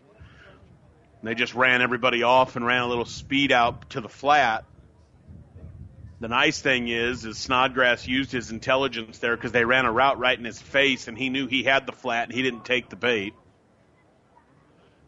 And 1.20 1.28
they 1.28 1.34
just 1.34 1.56
ran 1.56 1.82
everybody 1.82 2.22
off 2.22 2.58
and 2.58 2.64
ran 2.64 2.84
a 2.84 2.88
little 2.88 3.06
speed 3.06 3.52
out 3.52 3.90
to 3.90 4.02
the 4.02 4.08
flat. 4.08 4.66
The 6.20 6.28
nice 6.28 6.59
thing 6.59 6.89
is, 6.89 7.24
is 7.24 7.38
Snodgrass 7.38 8.05
used 8.05 8.32
his 8.32 8.51
intelligence 8.51 9.20
there 9.20 9.38
because 9.38 9.53
they 9.53 9.63
ran 9.63 9.86
a 9.86 9.91
route 9.91 10.20
right 10.20 10.38
in 10.38 10.43
his 10.43 10.61
face, 10.61 11.07
and 11.07 11.17
he 11.17 11.30
knew 11.30 11.47
he 11.47 11.63
had 11.63 11.86
the 11.86 11.93
flat, 11.93 12.26
and 12.26 12.34
he 12.34 12.41
didn't 12.41 12.65
take 12.65 12.89
the 12.89 12.97
bait. 12.97 13.34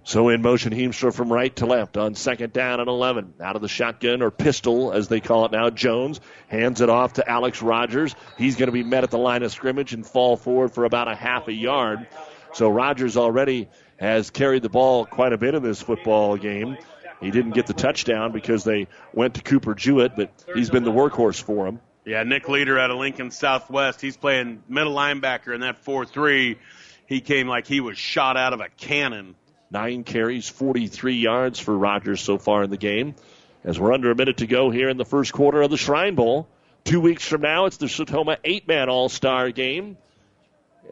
So 0.03 0.29
in 0.29 0.41
motion, 0.41 0.73
Heemstra 0.73 1.13
from 1.13 1.31
right 1.31 1.53
to 1.57 1.65
left 1.65 1.97
on 1.97 2.15
second 2.15 2.53
down 2.53 2.79
and 2.79 2.89
11. 2.89 3.35
Out 3.41 3.55
of 3.55 3.61
the 3.61 3.67
shotgun 3.67 4.21
or 4.21 4.31
pistol, 4.31 4.93
as 4.93 5.09
they 5.09 5.19
call 5.19 5.45
it 5.45 5.51
now, 5.51 5.69
Jones 5.69 6.21
hands 6.47 6.81
it 6.81 6.89
off 6.89 7.13
to 7.13 7.29
Alex 7.29 7.61
Rogers. 7.61 8.15
He's 8.37 8.55
going 8.55 8.67
to 8.67 8.73
be 8.73 8.83
met 8.83 9.03
at 9.03 9.11
the 9.11 9.19
line 9.19 9.43
of 9.43 9.51
scrimmage 9.51 9.93
and 9.93 10.05
fall 10.05 10.37
forward 10.37 10.73
for 10.73 10.85
about 10.85 11.07
a 11.07 11.15
half 11.15 11.47
a 11.49 11.53
yard. 11.53 12.07
So 12.53 12.69
Rogers 12.69 13.15
already 13.15 13.69
has 13.97 14.31
carried 14.31 14.63
the 14.63 14.69
ball 14.69 15.05
quite 15.05 15.33
a 15.33 15.37
bit 15.37 15.53
in 15.53 15.61
this 15.61 15.81
football 15.81 16.35
game. 16.35 16.77
He 17.21 17.29
didn't 17.29 17.51
get 17.51 17.67
the 17.67 17.73
touchdown 17.73 18.31
because 18.31 18.63
they 18.63 18.87
went 19.13 19.35
to 19.35 19.43
Cooper 19.43 19.75
Jewett, 19.75 20.15
but 20.15 20.31
he's 20.55 20.71
been 20.71 20.83
the 20.83 20.91
workhorse 20.91 21.41
for 21.41 21.67
him. 21.67 21.79
Yeah, 22.03 22.23
Nick 22.23 22.49
Leader 22.49 22.79
out 22.79 22.89
of 22.89 22.97
Lincoln 22.97 23.29
Southwest. 23.29 24.01
He's 24.01 24.17
playing 24.17 24.63
middle 24.67 24.95
linebacker 24.95 25.53
in 25.53 25.61
that 25.61 25.77
4 25.77 26.05
3. 26.05 26.57
He 27.05 27.21
came 27.21 27.47
like 27.47 27.67
he 27.67 27.79
was 27.79 27.97
shot 27.97 28.37
out 28.37 28.53
of 28.53 28.59
a 28.59 28.69
cannon. 28.69 29.35
Nine 29.69 30.03
carries, 30.03 30.49
43 30.49 31.15
yards 31.15 31.59
for 31.59 31.77
Rogers 31.77 32.21
so 32.21 32.37
far 32.37 32.63
in 32.63 32.71
the 32.71 32.77
game. 32.77 33.15
As 33.63 33.79
we're 33.79 33.93
under 33.93 34.09
a 34.09 34.15
minute 34.15 34.37
to 34.37 34.47
go 34.47 34.71
here 34.71 34.89
in 34.89 34.97
the 34.97 35.05
first 35.05 35.31
quarter 35.31 35.61
of 35.61 35.69
the 35.69 35.77
Shrine 35.77 36.15
Bowl. 36.15 36.47
Two 36.83 36.99
weeks 36.99 37.27
from 37.27 37.41
now, 37.41 37.65
it's 37.65 37.77
the 37.77 37.85
Sertoma 37.85 38.37
eight 38.43 38.67
man 38.67 38.89
All 38.89 39.07
Star 39.07 39.51
game. 39.51 39.97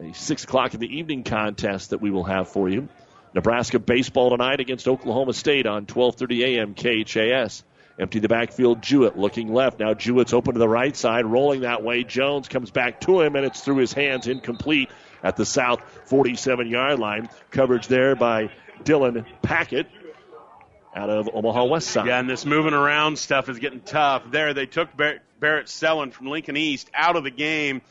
A 0.00 0.14
6 0.14 0.44
o'clock 0.44 0.74
in 0.74 0.80
the 0.80 0.98
evening 0.98 1.24
contest 1.24 1.90
that 1.90 2.00
we 2.00 2.12
will 2.12 2.24
have 2.24 2.48
for 2.48 2.68
you. 2.68 2.88
Nebraska 3.34 3.78
baseball 3.78 4.30
tonight 4.30 4.60
against 4.60 4.88
Oklahoma 4.88 5.32
State 5.32 5.66
on 5.66 5.86
12:30 5.86 6.42
a.m. 6.44 6.74
KHAS. 6.74 7.64
Empty 7.98 8.18
the 8.18 8.28
backfield. 8.28 8.82
Jewett 8.82 9.18
looking 9.18 9.52
left. 9.52 9.78
Now 9.78 9.92
Jewett's 9.94 10.32
open 10.32 10.54
to 10.54 10.58
the 10.58 10.68
right 10.68 10.96
side, 10.96 11.26
rolling 11.26 11.60
that 11.60 11.82
way. 11.82 12.02
Jones 12.02 12.48
comes 12.48 12.70
back 12.70 13.00
to 13.02 13.20
him, 13.20 13.36
and 13.36 13.44
it's 13.44 13.60
through 13.60 13.76
his 13.76 13.92
hands, 13.92 14.26
incomplete 14.26 14.88
at 15.22 15.36
the 15.36 15.44
south 15.44 15.82
47 16.06 16.68
yard 16.68 16.98
line. 16.98 17.28
Coverage 17.50 17.88
there 17.88 18.16
by 18.16 18.50
Dylan 18.84 19.26
Packett 19.42 19.86
out 20.94 21.10
of 21.10 21.28
Omaha 21.32 21.64
West 21.64 21.88
Side. 21.88 22.06
Yeah, 22.06 22.18
and 22.18 22.28
this 22.28 22.44
moving 22.46 22.74
around 22.74 23.18
stuff 23.18 23.48
is 23.48 23.58
getting 23.58 23.80
tough. 23.80 24.22
There, 24.30 24.54
they 24.54 24.66
took 24.66 24.96
Bar- 24.96 25.20
Barrett 25.38 25.68
Sellen 25.68 26.10
from 26.10 26.26
Lincoln 26.28 26.56
East 26.56 26.90
out 26.94 27.16
of 27.16 27.24
the 27.24 27.30
game 27.30 27.82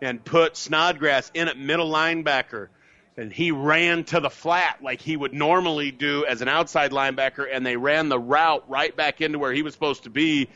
and 0.00 0.24
put 0.24 0.56
Snodgrass 0.56 1.30
in 1.34 1.48
at 1.48 1.58
middle 1.58 1.90
linebacker. 1.90 2.68
And 3.18 3.32
he 3.32 3.50
ran 3.50 4.04
to 4.04 4.20
the 4.20 4.30
flat 4.30 4.78
like 4.80 5.00
he 5.00 5.16
would 5.16 5.34
normally 5.34 5.90
do 5.90 6.24
as 6.24 6.40
an 6.40 6.46
outside 6.46 6.92
linebacker, 6.92 7.46
and 7.52 7.66
they 7.66 7.76
ran 7.76 8.08
the 8.08 8.18
route 8.18 8.70
right 8.70 8.96
back 8.96 9.20
into 9.20 9.40
where 9.40 9.52
he 9.52 9.62
was 9.62 9.74
supposed 9.74 10.04
to 10.04 10.10
be. 10.10 10.48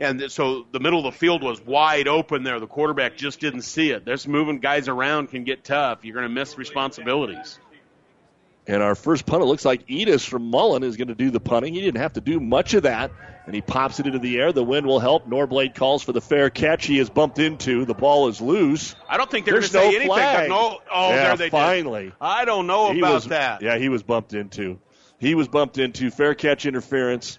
And 0.00 0.30
so 0.30 0.66
the 0.72 0.80
middle 0.80 0.98
of 0.98 1.14
the 1.14 1.16
field 1.16 1.44
was 1.44 1.60
wide 1.64 2.08
open 2.08 2.42
there. 2.42 2.58
The 2.58 2.66
quarterback 2.66 3.16
just 3.16 3.38
didn't 3.38 3.62
see 3.62 3.90
it. 3.90 4.04
This 4.04 4.26
moving 4.26 4.58
guys 4.58 4.88
around 4.88 5.28
can 5.28 5.44
get 5.44 5.62
tough. 5.62 6.04
You're 6.04 6.14
going 6.14 6.26
to 6.26 6.34
miss 6.34 6.58
responsibilities. 6.58 7.60
And 8.68 8.82
our 8.82 8.94
first 8.94 9.24
punt, 9.24 9.42
it 9.42 9.46
looks 9.46 9.64
like 9.64 9.86
Edis 9.88 10.28
from 10.28 10.50
Mullen 10.50 10.82
is 10.82 10.96
going 10.98 11.08
to 11.08 11.14
do 11.14 11.30
the 11.30 11.40
punting. 11.40 11.72
He 11.74 11.80
didn't 11.80 12.02
have 12.02 12.12
to 12.12 12.20
do 12.20 12.38
much 12.38 12.74
of 12.74 12.82
that, 12.82 13.10
and 13.46 13.54
he 13.54 13.62
pops 13.62 13.98
it 13.98 14.06
into 14.06 14.18
the 14.18 14.38
air. 14.38 14.52
The 14.52 14.62
wind 14.62 14.86
will 14.86 15.00
help. 15.00 15.26
Norblade 15.26 15.74
calls 15.74 16.02
for 16.02 16.12
the 16.12 16.20
fair 16.20 16.50
catch. 16.50 16.84
He 16.84 16.98
is 16.98 17.08
bumped 17.08 17.38
into. 17.38 17.86
The 17.86 17.94
ball 17.94 18.28
is 18.28 18.42
loose. 18.42 18.94
I 19.08 19.16
don't 19.16 19.30
think 19.30 19.46
they're 19.46 19.54
There's 19.54 19.72
going 19.72 19.92
to 19.94 19.98
say 20.00 20.06
no 20.06 20.14
anything. 20.14 20.22
flag. 20.34 20.48
No, 20.50 20.78
oh, 20.92 21.08
yeah, 21.08 21.28
there 21.28 21.36
they 21.38 21.50
finally. 21.50 22.04
did. 22.04 22.12
I 22.20 22.44
don't 22.44 22.66
know 22.66 22.92
He 22.92 22.98
about 22.98 23.14
was- 23.14 23.24
that. 23.28 23.62
Yeah, 23.62 23.78
he 23.78 23.88
was 23.88 24.02
bumped 24.02 24.34
into. 24.34 24.78
He 25.18 25.34
was 25.34 25.48
bumped 25.48 25.78
into. 25.78 26.10
Fair 26.10 26.34
catch 26.34 26.66
interference. 26.66 27.38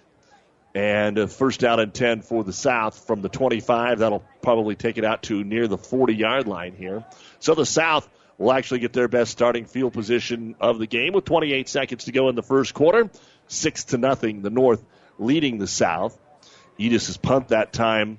And 0.74 1.18
a 1.18 1.26
first 1.26 1.58
down 1.58 1.80
and 1.80 1.92
10 1.92 2.22
for 2.22 2.44
the 2.44 2.52
South 2.52 3.06
from 3.06 3.22
the 3.22 3.28
25. 3.28 3.98
That'll 4.00 4.22
probably 4.40 4.76
take 4.76 4.98
it 4.98 5.04
out 5.04 5.22
to 5.24 5.42
near 5.42 5.66
the 5.66 5.76
40 5.78 6.14
yard 6.14 6.46
line 6.46 6.74
here. 6.76 7.04
So 7.40 7.54
the 7.56 7.66
South 7.66 8.08
will 8.40 8.52
actually 8.52 8.80
get 8.80 8.94
their 8.94 9.06
best 9.06 9.30
starting 9.30 9.66
field 9.66 9.92
position 9.92 10.56
of 10.60 10.78
the 10.78 10.86
game 10.86 11.12
with 11.12 11.26
28 11.26 11.68
seconds 11.68 12.04
to 12.04 12.12
go 12.12 12.30
in 12.30 12.34
the 12.34 12.42
first 12.42 12.72
quarter. 12.72 13.10
Six 13.48 13.84
to 13.84 13.98
nothing. 13.98 14.40
The 14.40 14.48
North 14.48 14.82
leading 15.18 15.58
the 15.58 15.66
South. 15.66 16.18
Edis's 16.78 17.18
punt 17.18 17.48
that 17.48 17.70
time 17.74 18.18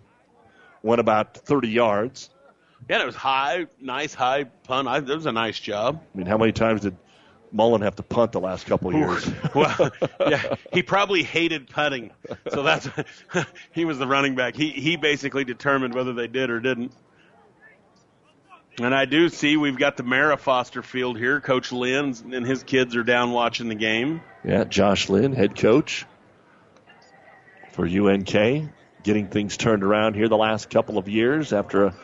went 0.84 1.02
about 1.02 1.36
30 1.36 1.70
yards. 1.70 2.30
Yeah, 2.88 3.02
it 3.02 3.06
was 3.08 3.16
high, 3.16 3.66
nice 3.80 4.14
high 4.14 4.44
punt. 4.44 4.88
I, 4.88 5.00
that 5.00 5.16
was 5.16 5.26
a 5.26 5.32
nice 5.32 5.60
job. 5.60 6.04
I 6.14 6.18
mean, 6.18 6.28
how 6.28 6.38
many 6.38 6.52
times 6.52 6.82
did 6.82 6.98
Mullen 7.52 7.82
have 7.82 7.96
to 7.96 8.04
punt 8.04 8.32
the 8.32 8.40
last 8.40 8.68
couple 8.68 8.90
of 8.90 8.96
years? 8.96 9.32
well, 9.56 9.92
yeah, 10.20 10.56
he 10.72 10.84
probably 10.84 11.24
hated 11.24 11.68
punting, 11.68 12.12
so 12.52 12.62
that's 12.62 12.88
he 13.72 13.86
was 13.86 13.98
the 13.98 14.08
running 14.08 14.36
back. 14.36 14.56
He 14.56 14.70
he 14.70 14.98
basically 14.98 15.46
determined 15.46 15.94
whether 15.96 16.14
they 16.14 16.28
did 16.28 16.50
or 16.50 16.60
didn't. 16.60 16.94
And 18.80 18.96
I 18.96 19.06
do 19.06 19.30
see 19.30 19.58
we've 19.58 19.78
got 19.78 19.98
the 19.98 20.04
Mara 20.04 20.38
Foster 20.38 20.82
Field 20.82 21.18
here. 21.18 21.42
Coach 21.42 21.72
Lynn 21.72 22.16
and 22.34 22.46
his 22.46 22.64
kids 22.64 22.96
are 22.96 23.04
down 23.04 23.32
watching 23.32 23.68
the 23.68 23.76
game. 23.76 24.22
Yeah, 24.44 24.64
Josh 24.64 25.10
Lynn, 25.10 25.34
head 25.34 25.58
coach 25.58 26.06
for 27.74 27.86
UNK, 27.86 28.70
getting 29.04 29.28
things 29.28 29.58
turned 29.58 29.84
around 29.84 30.16
here 30.16 30.30
the 30.30 30.38
last 30.38 30.70
couple 30.70 30.98
of 30.98 31.08
years 31.08 31.54
after 31.54 31.86
a 31.86 31.96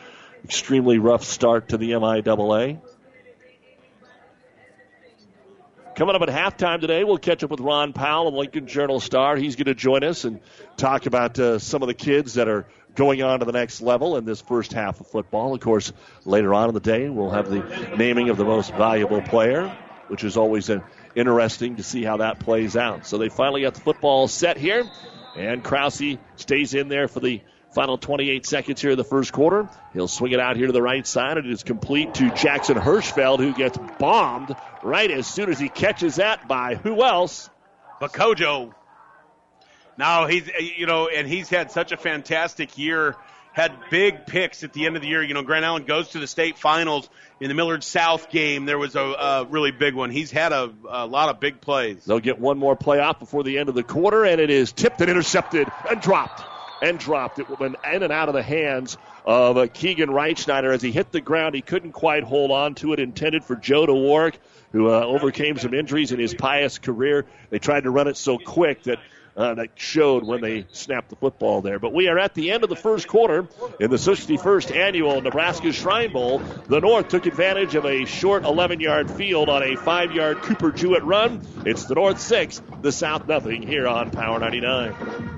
extremely 0.44 0.98
rough 0.98 1.24
start 1.24 1.70
to 1.70 1.76
the 1.76 1.90
MIAA. 1.92 2.80
Coming 5.94 6.14
up 6.14 6.22
at 6.22 6.28
halftime 6.28 6.80
today, 6.80 7.02
we'll 7.02 7.18
catch 7.18 7.42
up 7.42 7.50
with 7.50 7.58
Ron 7.58 7.92
Powell 7.92 8.28
of 8.28 8.34
Lincoln 8.34 8.68
Journal 8.68 9.00
Star. 9.00 9.34
He's 9.34 9.56
going 9.56 9.66
to 9.66 9.74
join 9.74 10.04
us 10.04 10.24
and 10.24 10.40
talk 10.76 11.06
about 11.06 11.38
uh, 11.40 11.58
some 11.58 11.82
of 11.82 11.88
the 11.88 11.94
kids 11.94 12.34
that 12.34 12.46
are 12.46 12.66
going 12.94 13.22
on 13.22 13.40
to 13.40 13.44
the 13.44 13.52
next 13.52 13.80
level 13.80 14.16
in 14.16 14.24
this 14.24 14.40
first 14.40 14.72
half 14.72 15.00
of 15.00 15.06
football. 15.06 15.54
Of 15.54 15.60
course, 15.60 15.92
later 16.24 16.54
on 16.54 16.68
in 16.68 16.74
the 16.74 16.80
day, 16.80 17.08
we'll 17.08 17.30
have 17.30 17.48
the 17.48 17.96
naming 17.96 18.28
of 18.28 18.36
the 18.36 18.44
most 18.44 18.72
valuable 18.74 19.22
player, 19.22 19.76
which 20.08 20.24
is 20.24 20.36
always 20.36 20.68
uh, 20.68 20.80
interesting 21.14 21.76
to 21.76 21.82
see 21.82 22.02
how 22.02 22.18
that 22.18 22.40
plays 22.40 22.76
out. 22.76 23.06
So 23.06 23.18
they 23.18 23.28
finally 23.28 23.62
got 23.62 23.74
the 23.74 23.80
football 23.80 24.28
set 24.28 24.56
here, 24.56 24.84
and 25.36 25.62
Krause 25.62 26.18
stays 26.36 26.74
in 26.74 26.88
there 26.88 27.08
for 27.08 27.20
the 27.20 27.40
final 27.72 27.98
28 27.98 28.46
seconds 28.46 28.80
here 28.80 28.92
of 28.92 28.96
the 28.96 29.04
first 29.04 29.32
quarter. 29.32 29.68
He'll 29.92 30.08
swing 30.08 30.32
it 30.32 30.40
out 30.40 30.56
here 30.56 30.66
to 30.66 30.72
the 30.72 30.82
right 30.82 31.06
side, 31.06 31.38
and 31.38 31.46
it 31.46 31.52
is 31.52 31.62
complete 31.62 32.14
to 32.14 32.30
Jackson 32.30 32.76
Hirschfeld, 32.76 33.38
who 33.38 33.54
gets 33.54 33.78
bombed 33.98 34.54
right 34.82 35.10
as 35.10 35.26
soon 35.26 35.50
as 35.50 35.58
he 35.58 35.68
catches 35.68 36.16
that 36.16 36.48
by 36.48 36.74
who 36.74 37.02
else? 37.02 37.50
Bakojo. 38.00 38.74
Now 39.98 40.26
he's 40.26 40.48
you 40.76 40.86
know, 40.86 41.08
and 41.08 41.28
he's 41.28 41.48
had 41.48 41.70
such 41.70 41.92
a 41.92 41.96
fantastic 41.96 42.78
year 42.78 43.16
had 43.58 43.72
big 43.90 44.24
picks 44.26 44.62
at 44.62 44.72
the 44.72 44.86
end 44.86 44.94
of 44.94 45.02
the 45.02 45.08
year. 45.08 45.20
You 45.20 45.34
know, 45.34 45.42
Grand 45.42 45.66
Island 45.66 45.86
goes 45.86 46.10
to 46.10 46.20
the 46.20 46.28
state 46.28 46.56
finals 46.58 47.10
in 47.40 47.48
the 47.48 47.54
Millard 47.54 47.82
South 47.82 48.30
game. 48.30 48.66
There 48.66 48.78
was 48.78 48.94
a, 48.94 49.00
a 49.00 49.44
really 49.46 49.72
big 49.72 49.94
one. 49.94 50.10
He's 50.10 50.30
had 50.30 50.52
a, 50.52 50.72
a 50.88 51.06
lot 51.06 51.28
of 51.28 51.40
big 51.40 51.60
plays. 51.60 52.04
They'll 52.04 52.20
get 52.20 52.38
one 52.38 52.56
more 52.56 52.76
playoff 52.76 53.18
before 53.18 53.42
the 53.42 53.58
end 53.58 53.68
of 53.68 53.74
the 53.74 53.82
quarter, 53.82 54.24
and 54.24 54.40
it 54.40 54.50
is 54.50 54.70
tipped 54.70 55.00
and 55.00 55.10
intercepted 55.10 55.66
and 55.90 56.00
dropped 56.00 56.44
and 56.80 57.00
dropped. 57.00 57.40
It 57.40 57.58
went 57.58 57.74
in 57.92 58.04
and 58.04 58.12
out 58.12 58.28
of 58.28 58.34
the 58.36 58.44
hands 58.44 58.96
of 59.26 59.56
uh, 59.56 59.66
Keegan 59.66 60.10
Reitschneider 60.10 60.72
as 60.72 60.80
he 60.80 60.92
hit 60.92 61.10
the 61.10 61.20
ground. 61.20 61.56
He 61.56 61.60
couldn't 61.60 61.92
quite 61.92 62.22
hold 62.22 62.52
on 62.52 62.76
to 62.76 62.92
it. 62.92 63.00
Intended 63.00 63.44
for 63.44 63.56
Joe 63.56 63.86
DeWark, 63.86 64.34
who 64.70 64.88
uh, 64.88 65.00
overcame 65.00 65.58
some 65.58 65.74
injuries 65.74 66.12
in 66.12 66.20
his 66.20 66.32
Pius 66.32 66.78
career. 66.78 67.26
They 67.50 67.58
tried 67.58 67.82
to 67.82 67.90
run 67.90 68.06
it 68.06 68.16
so 68.16 68.38
quick 68.38 68.84
that 68.84 69.00
uh, 69.38 69.54
that 69.54 69.70
showed 69.76 70.24
when 70.24 70.40
they 70.40 70.66
snapped 70.72 71.10
the 71.10 71.16
football 71.16 71.62
there. 71.62 71.78
But 71.78 71.94
we 71.94 72.08
are 72.08 72.18
at 72.18 72.34
the 72.34 72.50
end 72.50 72.64
of 72.64 72.68
the 72.68 72.76
first 72.76 73.06
quarter 73.06 73.46
in 73.78 73.88
the 73.88 73.96
61st 73.96 74.74
annual 74.74 75.20
Nebraska 75.20 75.72
Shrine 75.72 76.12
Bowl. 76.12 76.40
The 76.66 76.80
North 76.80 77.08
took 77.08 77.24
advantage 77.26 77.76
of 77.76 77.86
a 77.86 78.04
short 78.04 78.44
11 78.44 78.80
yard 78.80 79.10
field 79.10 79.48
on 79.48 79.62
a 79.62 79.76
5 79.76 80.12
yard 80.12 80.38
Cooper 80.42 80.72
Jewett 80.72 81.04
run. 81.04 81.40
It's 81.64 81.84
the 81.84 81.94
North 81.94 82.20
6, 82.20 82.60
the 82.82 82.92
South 82.92 83.28
nothing 83.28 83.62
here 83.62 83.86
on 83.86 84.10
Power 84.10 84.40
99. 84.40 85.37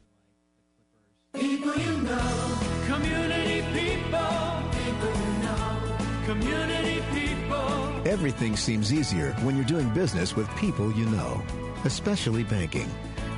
People 1.33 1.73
you 1.75 2.01
know, 2.01 2.59
community 2.87 3.61
people, 3.73 4.63
people 4.73 5.13
you 5.15 5.43
know, 5.43 5.97
community 6.25 7.01
people. 7.13 8.07
Everything 8.07 8.57
seems 8.57 8.91
easier 8.93 9.31
when 9.35 9.55
you're 9.55 9.63
doing 9.63 9.89
business 9.93 10.35
with 10.35 10.53
people 10.57 10.91
you 10.91 11.05
know, 11.05 11.41
especially 11.85 12.43
banking. 12.43 12.89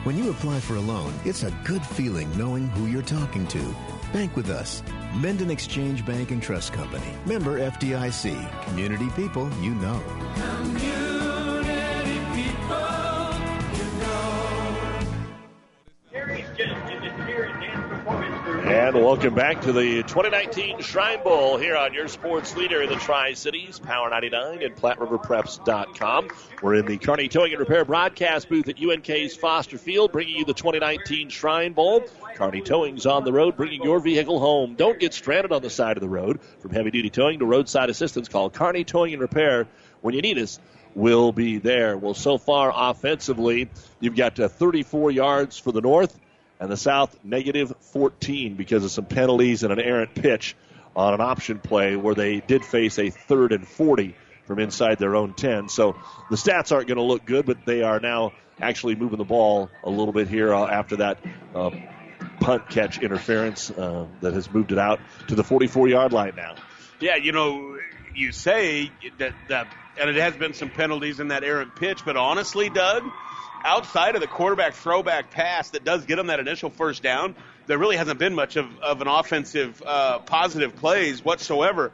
When 0.05 0.17
you 0.17 0.31
apply 0.31 0.59
for 0.61 0.75
a 0.75 0.81
loan, 0.81 1.13
it's 1.23 1.43
a 1.43 1.51
good 1.63 1.85
feeling 1.85 2.35
knowing 2.35 2.67
who 2.69 2.87
you're 2.87 3.03
talking 3.03 3.45
to. 3.47 3.75
Bank 4.11 4.35
with 4.35 4.49
us. 4.49 4.81
Minden 5.13 5.51
Exchange 5.51 6.03
Bank 6.03 6.31
and 6.31 6.41
Trust 6.41 6.73
Company. 6.73 7.13
Member 7.27 7.59
FDIC. 7.59 8.65
Community 8.65 9.09
people 9.11 9.49
you 9.61 9.75
know. 9.75 10.01
Community 10.35 11.52
And 18.73 18.95
welcome 18.95 19.35
back 19.35 19.61
to 19.61 19.71
the 19.71 20.01
2019 20.01 20.81
Shrine 20.81 21.23
Bowl 21.23 21.59
here 21.59 21.75
on 21.75 21.93
your 21.93 22.07
sports 22.07 22.57
leader 22.57 22.81
in 22.81 22.89
the 22.89 22.95
Tri 22.95 23.33
Cities, 23.33 23.77
Power 23.77 24.09
99 24.09 24.63
and 24.63 24.75
PlatteRiverPreps.com. 24.75 26.29
We're 26.63 26.73
in 26.73 26.87
the 26.87 26.97
Kearney 26.97 27.27
Towing 27.27 27.51
and 27.51 27.59
Repair 27.59 27.85
broadcast 27.85 28.49
booth 28.49 28.67
at 28.67 28.81
UNK's 28.81 29.35
Foster 29.35 29.77
Field, 29.77 30.11
bringing 30.11 30.37
you 30.37 30.45
the 30.45 30.55
2019 30.55 31.29
Shrine 31.29 31.73
Bowl. 31.73 32.03
Kearney 32.33 32.61
Towing's 32.61 33.05
on 33.05 33.25
the 33.25 33.31
road, 33.31 33.55
bringing 33.55 33.83
your 33.83 33.99
vehicle 33.99 34.39
home. 34.39 34.73
Don't 34.73 34.99
get 34.99 35.13
stranded 35.13 35.51
on 35.51 35.61
the 35.61 35.69
side 35.69 35.95
of 35.95 36.01
the 36.01 36.09
road. 36.09 36.41
From 36.59 36.71
heavy 36.71 36.89
duty 36.89 37.11
towing 37.11 37.37
to 37.39 37.45
roadside 37.45 37.91
assistance, 37.91 38.27
call 38.27 38.49
Kearney 38.49 38.83
Towing 38.83 39.13
and 39.13 39.21
Repair 39.21 39.67
when 40.01 40.15
you 40.15 40.23
need 40.23 40.39
us. 40.39 40.59
We'll 40.95 41.31
be 41.31 41.59
there. 41.59 41.95
Well, 41.95 42.15
so 42.15 42.39
far 42.39 42.73
offensively, 42.75 43.69
you've 43.99 44.15
got 44.15 44.39
uh, 44.39 44.47
34 44.47 45.11
yards 45.11 45.59
for 45.59 45.71
the 45.71 45.81
North 45.81 46.19
and 46.64 46.72
the 46.72 46.77
South 46.77 47.14
negative 47.26 47.73
14 47.91 48.56
because 48.56 48.85
of 48.85 48.91
some 48.91 49.03
penalties 49.03 49.64
and 49.64 49.73
an 49.73 49.81
errant 49.81 50.15
pitch 50.15 50.56
on 50.95 51.14
an 51.14 51.19
option 51.19 51.60
play 51.60 51.98
where 51.98 52.15
they 52.15 52.40
did 52.40 52.64
face 52.64 52.98
a 52.99 53.10
third 53.10 53.52
and 53.52 53.68
40 53.68 54.15
from 54.45 54.60
inside 54.60 54.98
their 54.98 55.18
own 55.18 55.34
10. 55.34 55.68
So 55.68 55.98
the 56.30 56.38
stats 56.38 56.72
aren't 56.72 56.88
going 56.88 56.99
to 56.99 57.03
look 57.03 57.26
good, 57.26 57.45
but 57.45 57.65
they 57.65 57.84
are 57.84 57.99
now 57.99 58.31
actually 58.61 58.95
moving 58.95 59.18
the 59.18 59.26
ball 59.26 59.69
a 59.84 59.90
little 59.90 60.14
bit 60.14 60.30
here 60.30 60.53
uh, 60.53 60.65
after 60.65 60.95
that 60.98 61.18
uh, 61.53 61.72
punt 62.40 62.69
catch 62.69 62.98
interference 63.02 63.69
uh, 63.69 64.07
that 64.22 64.31
has 64.34 64.49
moved 64.49 64.72
it 64.72 64.80
out 64.80 65.02
to 65.27 65.35
the 65.35 65.44
44 65.44 65.90
yard 65.90 66.14
line 66.14 66.34
now. 66.38 66.56
Yeah, 67.02 67.18
you 67.18 67.34
know, 67.34 67.77
you 68.15 68.31
say 68.31 68.90
that, 69.18 69.34
that, 69.49 69.68
and 69.99 70.10
it 70.10 70.15
has 70.15 70.34
been 70.35 70.53
some 70.53 70.69
penalties 70.69 71.19
in 71.19 71.27
that 71.27 71.44
errant 71.44 71.76
pitch, 71.76 72.06
but 72.06 72.15
honestly, 72.15 72.69
Doug, 72.69 73.03
outside 73.64 74.15
of 74.15 74.22
the 74.22 74.27
quarterback 74.27 74.73
throwback 74.73 75.31
pass 75.31 75.69
that 75.72 75.84
does 75.84 76.06
get 76.06 76.18
them 76.18 76.27
that 76.27 76.40
initial 76.40 76.69
first 76.69 77.03
down, 77.03 77.35
there 77.68 77.77
really 77.77 77.95
hasn't 77.98 78.19
been 78.19 78.34
much 78.34 78.56
of, 78.56 78.65
of 78.80 79.02
an 79.02 79.07
offensive 79.07 79.81
uh, 79.85 80.19
positive 80.19 80.76
plays 80.76 81.23
whatsoever. 81.23 81.91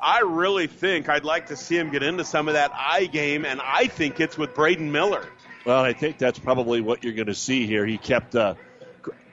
I 0.00 0.20
really 0.20 0.66
think 0.66 1.08
I'd 1.08 1.24
like 1.24 1.46
to 1.46 1.56
see 1.56 1.78
him 1.78 1.90
get 1.90 2.02
into 2.02 2.24
some 2.24 2.48
of 2.48 2.54
that 2.54 2.72
I 2.74 3.06
game, 3.06 3.44
and 3.44 3.60
I 3.62 3.86
think 3.86 4.20
it's 4.20 4.36
with 4.36 4.54
Braden 4.54 4.92
Miller. 4.92 5.24
Well, 5.64 5.82
I 5.82 5.94
think 5.94 6.18
that's 6.18 6.38
probably 6.38 6.80
what 6.80 7.04
you're 7.04 7.14
going 7.14 7.28
to 7.28 7.34
see 7.34 7.66
here. 7.66 7.86
He 7.86 7.96
kept, 7.96 8.34
uh, 8.34 8.54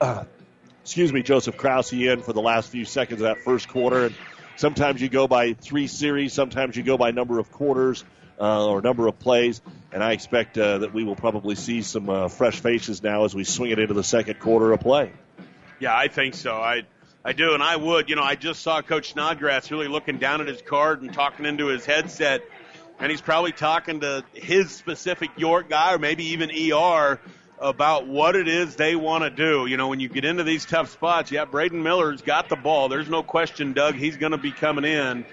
uh, 0.00 0.24
excuse 0.80 1.12
me, 1.12 1.22
Joseph 1.22 1.58
Krause 1.58 1.92
in 1.92 2.22
for 2.22 2.32
the 2.32 2.40
last 2.40 2.70
few 2.70 2.86
seconds 2.86 3.20
of 3.20 3.26
that 3.26 3.42
first 3.44 3.68
quarter. 3.68 4.06
And 4.06 4.14
sometimes 4.56 5.02
you 5.02 5.10
go 5.10 5.28
by 5.28 5.52
three 5.52 5.88
series, 5.88 6.32
sometimes 6.32 6.74
you 6.74 6.82
go 6.82 6.96
by 6.96 7.10
number 7.10 7.38
of 7.38 7.52
quarters 7.52 8.02
uh, 8.40 8.66
or 8.66 8.80
number 8.80 9.08
of 9.08 9.18
plays. 9.18 9.60
And 9.92 10.02
I 10.02 10.12
expect 10.12 10.56
uh, 10.56 10.78
that 10.78 10.94
we 10.94 11.04
will 11.04 11.16
probably 11.16 11.54
see 11.54 11.82
some 11.82 12.08
uh, 12.08 12.28
fresh 12.28 12.60
faces 12.60 13.02
now 13.02 13.24
as 13.24 13.34
we 13.34 13.44
swing 13.44 13.70
it 13.70 13.78
into 13.78 13.94
the 13.94 14.04
second 14.04 14.40
quarter 14.40 14.72
of 14.72 14.80
play. 14.80 15.12
Yeah, 15.80 15.96
I 15.96 16.08
think 16.08 16.34
so. 16.34 16.54
I 16.54 16.82
I 17.24 17.32
do, 17.32 17.54
and 17.54 17.62
I 17.62 17.76
would. 17.76 18.08
You 18.08 18.16
know, 18.16 18.22
I 18.22 18.34
just 18.34 18.62
saw 18.62 18.82
Coach 18.82 19.12
Snodgrass 19.12 19.70
really 19.70 19.88
looking 19.88 20.18
down 20.18 20.40
at 20.40 20.48
his 20.48 20.60
card 20.62 21.02
and 21.02 21.12
talking 21.12 21.46
into 21.46 21.66
his 21.66 21.84
headset, 21.84 22.42
and 22.98 23.10
he's 23.10 23.20
probably 23.20 23.52
talking 23.52 24.00
to 24.00 24.24
his 24.32 24.72
specific 24.72 25.30
York 25.36 25.68
guy 25.68 25.94
or 25.94 25.98
maybe 25.98 26.24
even 26.30 26.50
ER 26.50 27.20
about 27.60 28.08
what 28.08 28.34
it 28.34 28.48
is 28.48 28.74
they 28.74 28.96
want 28.96 29.22
to 29.22 29.30
do. 29.30 29.66
You 29.66 29.76
know, 29.76 29.88
when 29.88 30.00
you 30.00 30.08
get 30.08 30.24
into 30.24 30.42
these 30.42 30.64
tough 30.64 30.90
spots, 30.90 31.30
yeah, 31.30 31.44
Braden 31.44 31.82
Miller's 31.82 32.22
got 32.22 32.48
the 32.48 32.56
ball. 32.56 32.88
There's 32.88 33.08
no 33.08 33.22
question, 33.22 33.72
Doug, 33.72 33.94
he's 33.94 34.16
going 34.16 34.32
to 34.32 34.38
be 34.38 34.50
coming 34.50 34.84
in. 34.84 35.24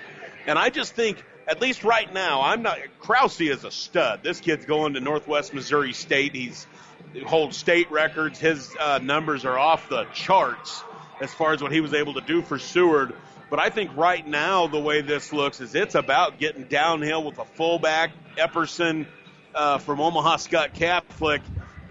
And 0.46 0.60
I 0.60 0.70
just 0.70 0.94
think, 0.94 1.24
at 1.50 1.60
least 1.62 1.84
right 1.84 2.14
now, 2.14 2.42
I'm 2.42 2.62
not. 2.62 2.78
Krause 3.00 3.42
is 3.42 3.64
a 3.64 3.72
stud. 3.72 4.22
This 4.24 4.40
kid's 4.40 4.66
going 4.66 4.94
to 4.94 5.00
Northwest 5.00 5.54
Missouri 5.54 5.94
State. 5.94 6.36
He's 6.36 6.68
he 7.12 7.22
holds 7.22 7.58
state 7.58 7.90
records. 7.90 8.38
His 8.38 8.76
uh, 8.80 9.00
numbers 9.02 9.46
are 9.46 9.58
off 9.58 9.90
the 9.90 10.06
charts 10.14 10.84
as 11.20 11.34
far 11.34 11.54
as 11.54 11.62
what 11.62 11.72
he 11.72 11.82
was 11.82 11.94
able 11.94 12.14
to 12.14 12.22
do 12.22 12.44
for 12.44 12.60
Seward. 12.60 13.14
But 13.50 13.60
I 13.60 13.72
think 13.72 13.98
right 13.98 14.26
now 14.26 14.68
the 14.68 14.80
way 14.80 15.02
this 15.02 15.34
looks 15.34 15.60
is 15.60 15.74
it's 15.74 15.96
about 15.96 16.38
getting 16.38 16.66
downhill 16.66 17.24
with 17.24 17.40
a 17.40 17.46
fullback, 17.46 18.12
Epperson 18.38 19.08
uh, 19.56 19.80
from 19.80 20.00
Omaha 20.00 20.38
Skutt 20.38 20.76
Catholic, 20.76 21.42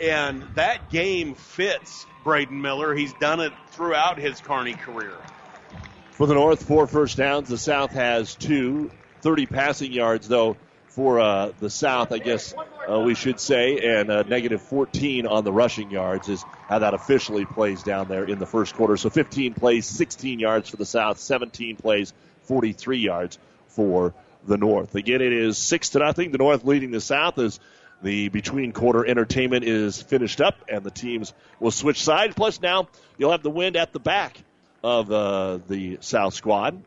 and 0.00 0.44
that 0.54 0.88
game 0.88 1.34
fits 1.34 2.06
Braden 2.22 2.60
Miller. 2.60 2.94
He's 2.94 3.12
done 3.14 3.40
it 3.40 3.52
throughout 3.72 4.18
his 4.18 4.40
Kearney 4.40 4.74
career. 4.74 5.16
For 6.12 6.28
the 6.28 6.34
North, 6.34 6.62
four 6.62 6.86
first 6.86 7.16
downs. 7.16 7.48
The 7.48 7.58
South 7.58 7.92
has 7.92 8.36
two. 8.36 8.90
30 9.20 9.46
passing 9.46 9.92
yards, 9.92 10.28
though, 10.28 10.56
for 10.88 11.20
uh, 11.20 11.52
the 11.60 11.70
South, 11.70 12.12
I 12.12 12.18
guess 12.18 12.54
uh, 12.90 12.98
we 12.98 13.14
should 13.14 13.38
say, 13.38 13.78
and 13.78 14.10
uh, 14.10 14.22
negative 14.24 14.62
14 14.62 15.26
on 15.26 15.44
the 15.44 15.52
rushing 15.52 15.90
yards 15.90 16.28
is 16.28 16.42
how 16.68 16.80
that 16.80 16.94
officially 16.94 17.44
plays 17.44 17.82
down 17.82 18.08
there 18.08 18.24
in 18.24 18.38
the 18.38 18.46
first 18.46 18.74
quarter. 18.74 18.96
So 18.96 19.10
15 19.10 19.54
plays, 19.54 19.86
16 19.86 20.40
yards 20.40 20.70
for 20.70 20.76
the 20.76 20.86
South, 20.86 21.18
17 21.18 21.76
plays, 21.76 22.12
43 22.42 22.98
yards 22.98 23.38
for 23.68 24.14
the 24.46 24.56
North. 24.56 24.94
Again, 24.94 25.20
it 25.20 25.32
is 25.32 25.58
six 25.58 25.90
to 25.90 26.00
nothing. 26.00 26.32
The 26.32 26.38
North 26.38 26.64
leading 26.64 26.90
the 26.90 27.00
South 27.00 27.38
as 27.38 27.60
the 28.02 28.28
between 28.28 28.72
quarter 28.72 29.06
entertainment 29.06 29.64
is 29.64 30.00
finished 30.00 30.40
up, 30.40 30.56
and 30.68 30.82
the 30.82 30.90
teams 30.90 31.32
will 31.60 31.70
switch 31.70 32.02
sides. 32.02 32.34
Plus, 32.34 32.60
now 32.60 32.88
you'll 33.18 33.32
have 33.32 33.42
the 33.42 33.50
wind 33.50 33.76
at 33.76 33.92
the 33.92 34.00
back 34.00 34.42
of 34.82 35.10
uh, 35.12 35.58
the 35.68 35.98
South 36.00 36.34
squad. 36.34 36.82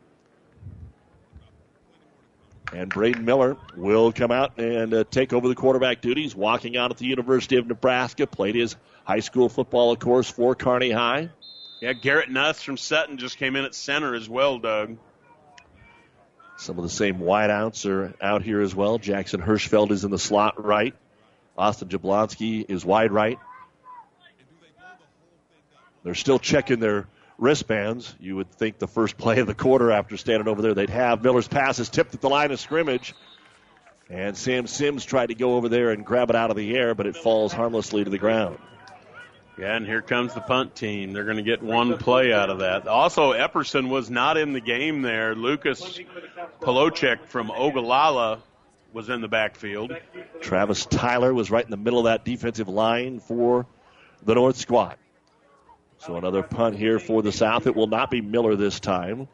And 2.72 2.90
Braden 2.90 3.24
Miller 3.24 3.58
will 3.76 4.12
come 4.12 4.30
out 4.30 4.58
and 4.58 4.94
uh, 4.94 5.04
take 5.10 5.32
over 5.32 5.46
the 5.46 5.54
quarterback 5.54 6.00
duties, 6.00 6.34
walking 6.34 6.76
out 6.76 6.90
at 6.90 6.96
the 6.96 7.04
University 7.04 7.56
of 7.56 7.66
Nebraska. 7.66 8.26
Played 8.26 8.54
his 8.54 8.76
high 9.04 9.20
school 9.20 9.50
football, 9.50 9.92
of 9.92 9.98
course, 9.98 10.30
for 10.30 10.54
Kearney 10.54 10.90
High. 10.90 11.28
Yeah, 11.80 11.92
Garrett 11.92 12.30
Nuss 12.30 12.62
from 12.62 12.76
Sutton 12.76 13.18
just 13.18 13.36
came 13.36 13.56
in 13.56 13.64
at 13.64 13.74
center 13.74 14.14
as 14.14 14.28
well, 14.28 14.58
Doug. 14.58 14.96
Some 16.56 16.78
of 16.78 16.84
the 16.84 16.90
same 16.90 17.18
wideouts 17.18 17.86
are 17.90 18.14
out 18.22 18.42
here 18.42 18.60
as 18.60 18.74
well. 18.74 18.98
Jackson 18.98 19.42
Hirschfeld 19.42 19.90
is 19.90 20.04
in 20.04 20.10
the 20.10 20.18
slot 20.18 20.64
right. 20.64 20.94
Austin 21.58 21.88
Jablonski 21.88 22.64
is 22.68 22.84
wide 22.84 23.10
right. 23.10 23.38
They're 26.04 26.14
still 26.14 26.38
checking 26.38 26.80
their 26.80 27.06
wristbands. 27.38 28.14
You 28.20 28.36
would 28.36 28.50
think 28.50 28.78
the 28.78 28.88
first 28.88 29.16
play 29.16 29.40
of 29.40 29.46
the 29.46 29.54
quarter 29.54 29.90
after 29.90 30.16
standing 30.16 30.48
over 30.48 30.62
there 30.62 30.74
they'd 30.74 30.90
have. 30.90 31.22
Miller's 31.22 31.48
pass 31.48 31.78
is 31.78 31.88
tipped 31.88 32.14
at 32.14 32.20
the 32.20 32.28
line 32.28 32.50
of 32.50 32.60
scrimmage. 32.60 33.14
And 34.10 34.36
Sam 34.36 34.66
Sims 34.66 35.04
tried 35.04 35.28
to 35.28 35.34
go 35.34 35.56
over 35.56 35.68
there 35.68 35.90
and 35.90 36.04
grab 36.04 36.28
it 36.28 36.36
out 36.36 36.50
of 36.50 36.56
the 36.56 36.76
air, 36.76 36.94
but 36.94 37.06
it 37.06 37.16
falls 37.16 37.52
harmlessly 37.52 38.04
to 38.04 38.10
the 38.10 38.18
ground. 38.18 38.58
Yeah, 39.58 39.76
and 39.76 39.86
here 39.86 40.02
comes 40.02 40.34
the 40.34 40.40
punt 40.40 40.74
team. 40.74 41.12
They're 41.12 41.24
going 41.24 41.36
to 41.36 41.42
get 41.42 41.62
one 41.62 41.96
play 41.98 42.32
out 42.32 42.50
of 42.50 42.60
that. 42.60 42.88
Also, 42.88 43.32
Epperson 43.32 43.88
was 43.88 44.10
not 44.10 44.36
in 44.36 44.54
the 44.54 44.60
game 44.60 45.02
there. 45.02 45.34
Lucas 45.34 46.00
Polocek 46.60 47.26
from 47.26 47.50
Ogallala 47.50 48.42
was 48.92 49.08
in 49.08 49.20
the 49.20 49.28
backfield. 49.28 49.94
Travis 50.40 50.86
Tyler 50.86 51.32
was 51.32 51.50
right 51.50 51.64
in 51.64 51.70
the 51.70 51.76
middle 51.76 52.00
of 52.00 52.04
that 52.06 52.24
defensive 52.24 52.68
line 52.68 53.20
for 53.20 53.66
the 54.22 54.34
North 54.34 54.56
squad. 54.56 54.96
So 56.04 56.16
another 56.16 56.42
punt 56.42 56.76
here 56.76 56.98
for 56.98 57.22
the 57.22 57.30
South. 57.30 57.68
It 57.68 57.76
will 57.76 57.86
not 57.86 58.10
be 58.10 58.20
Miller 58.20 58.56
this 58.56 58.80
time. 58.80 59.28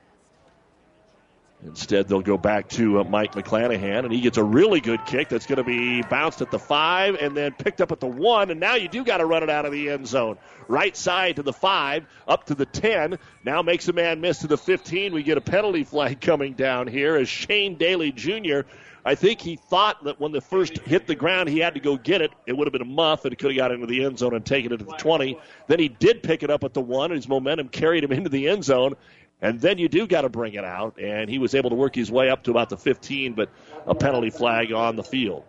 Instead, 1.65 2.09
they'll 2.09 2.21
go 2.21 2.37
back 2.37 2.69
to 2.69 3.01
uh, 3.01 3.05
Mike 3.05 3.33
McClanahan, 3.33 4.05
and 4.05 4.13
he 4.13 4.21
gets 4.21 4.37
a 4.37 4.45
really 4.45 4.81
good 4.81 5.05
kick 5.07 5.31
that's 5.31 5.47
going 5.47 5.57
to 5.57 5.65
be 5.65 6.03
bounced 6.03 6.43
at 6.43 6.51
the 6.51 6.59
five 6.59 7.15
and 7.15 7.35
then 7.35 7.53
picked 7.53 7.81
up 7.81 7.91
at 7.91 8.01
the 8.01 8.07
one. 8.07 8.51
And 8.51 8.61
now 8.61 8.75
you 8.75 8.87
do 8.87 9.03
got 9.03 9.17
to 9.17 9.25
run 9.25 9.43
it 9.43 9.49
out 9.49 9.65
of 9.65 9.73
the 9.73 9.89
end 9.89 10.07
zone. 10.07 10.37
Right 10.69 10.95
side 10.95 11.37
to 11.37 11.43
the 11.43 11.55
five, 11.55 12.07
up 12.29 12.45
to 12.45 12.55
the 12.55 12.67
10. 12.67 13.19
Now 13.45 13.63
makes 13.63 13.89
a 13.89 13.95
man 13.95 14.21
miss 14.21 14.41
to 14.41 14.47
the 14.47 14.59
15. 14.59 15.15
We 15.15 15.23
get 15.23 15.39
a 15.39 15.41
penalty 15.41 15.85
flag 15.85 16.21
coming 16.21 16.53
down 16.53 16.87
here 16.87 17.17
as 17.17 17.31
Shane 17.31 17.77
Daly 17.77 18.13
Jr. 18.13 18.61
I 19.09 19.15
think 19.15 19.41
he 19.41 19.57
thought 19.57 20.05
that 20.05 20.21
when 20.21 20.33
the 20.33 20.43
first 20.43 20.77
hit 20.81 21.07
the 21.07 21.15
ground, 21.15 21.49
he 21.49 21.61
had 21.61 21.73
to 21.73 21.81
go 21.81 21.97
get 21.97 22.21
it. 22.21 22.31
It 22.45 22.55
would 22.55 22.67
have 22.67 22.73
been 22.73 22.83
a 22.83 22.85
muff, 22.85 23.25
and 23.25 23.33
he 23.33 23.37
could 23.37 23.53
have 23.53 23.57
got 23.57 23.73
into 23.73 23.87
the 23.87 24.05
end 24.05 24.19
zone 24.19 24.35
and 24.35 24.45
taken 24.45 24.71
it 24.71 24.77
to 24.77 24.85
the 24.85 24.97
20. 24.99 25.39
Then 25.67 25.79
he 25.79 25.89
did 25.89 26.23
pick 26.23 26.43
it 26.43 26.51
up 26.51 26.63
at 26.63 26.75
the 26.75 26.83
one, 26.83 27.11
and 27.11 27.17
his 27.17 27.27
momentum 27.27 27.71
carried 27.71 28.05
him 28.05 28.13
into 28.13 28.29
the 28.29 28.49
end 28.49 28.65
zone. 28.65 28.97
And 29.41 29.63
then 29.63 29.79
you 29.79 29.89
do 29.89 30.07
got 30.07 30.23
to 30.23 30.29
bring 30.29 30.53
it 30.53 30.65
out, 30.65 31.01
and 31.01 31.31
he 31.31 31.39
was 31.39 31.55
able 31.55 31.71
to 31.71 31.77
work 31.77 31.95
his 31.95 32.11
way 32.11 32.29
up 32.29 32.43
to 32.45 32.51
about 32.51 32.69
the 32.69 32.77
15, 32.77 33.33
but 33.33 33.49
a 33.87 33.95
penalty 33.95 34.29
flag 34.29 34.73
on 34.73 34.95
the 34.95 35.05
field. 35.05 35.43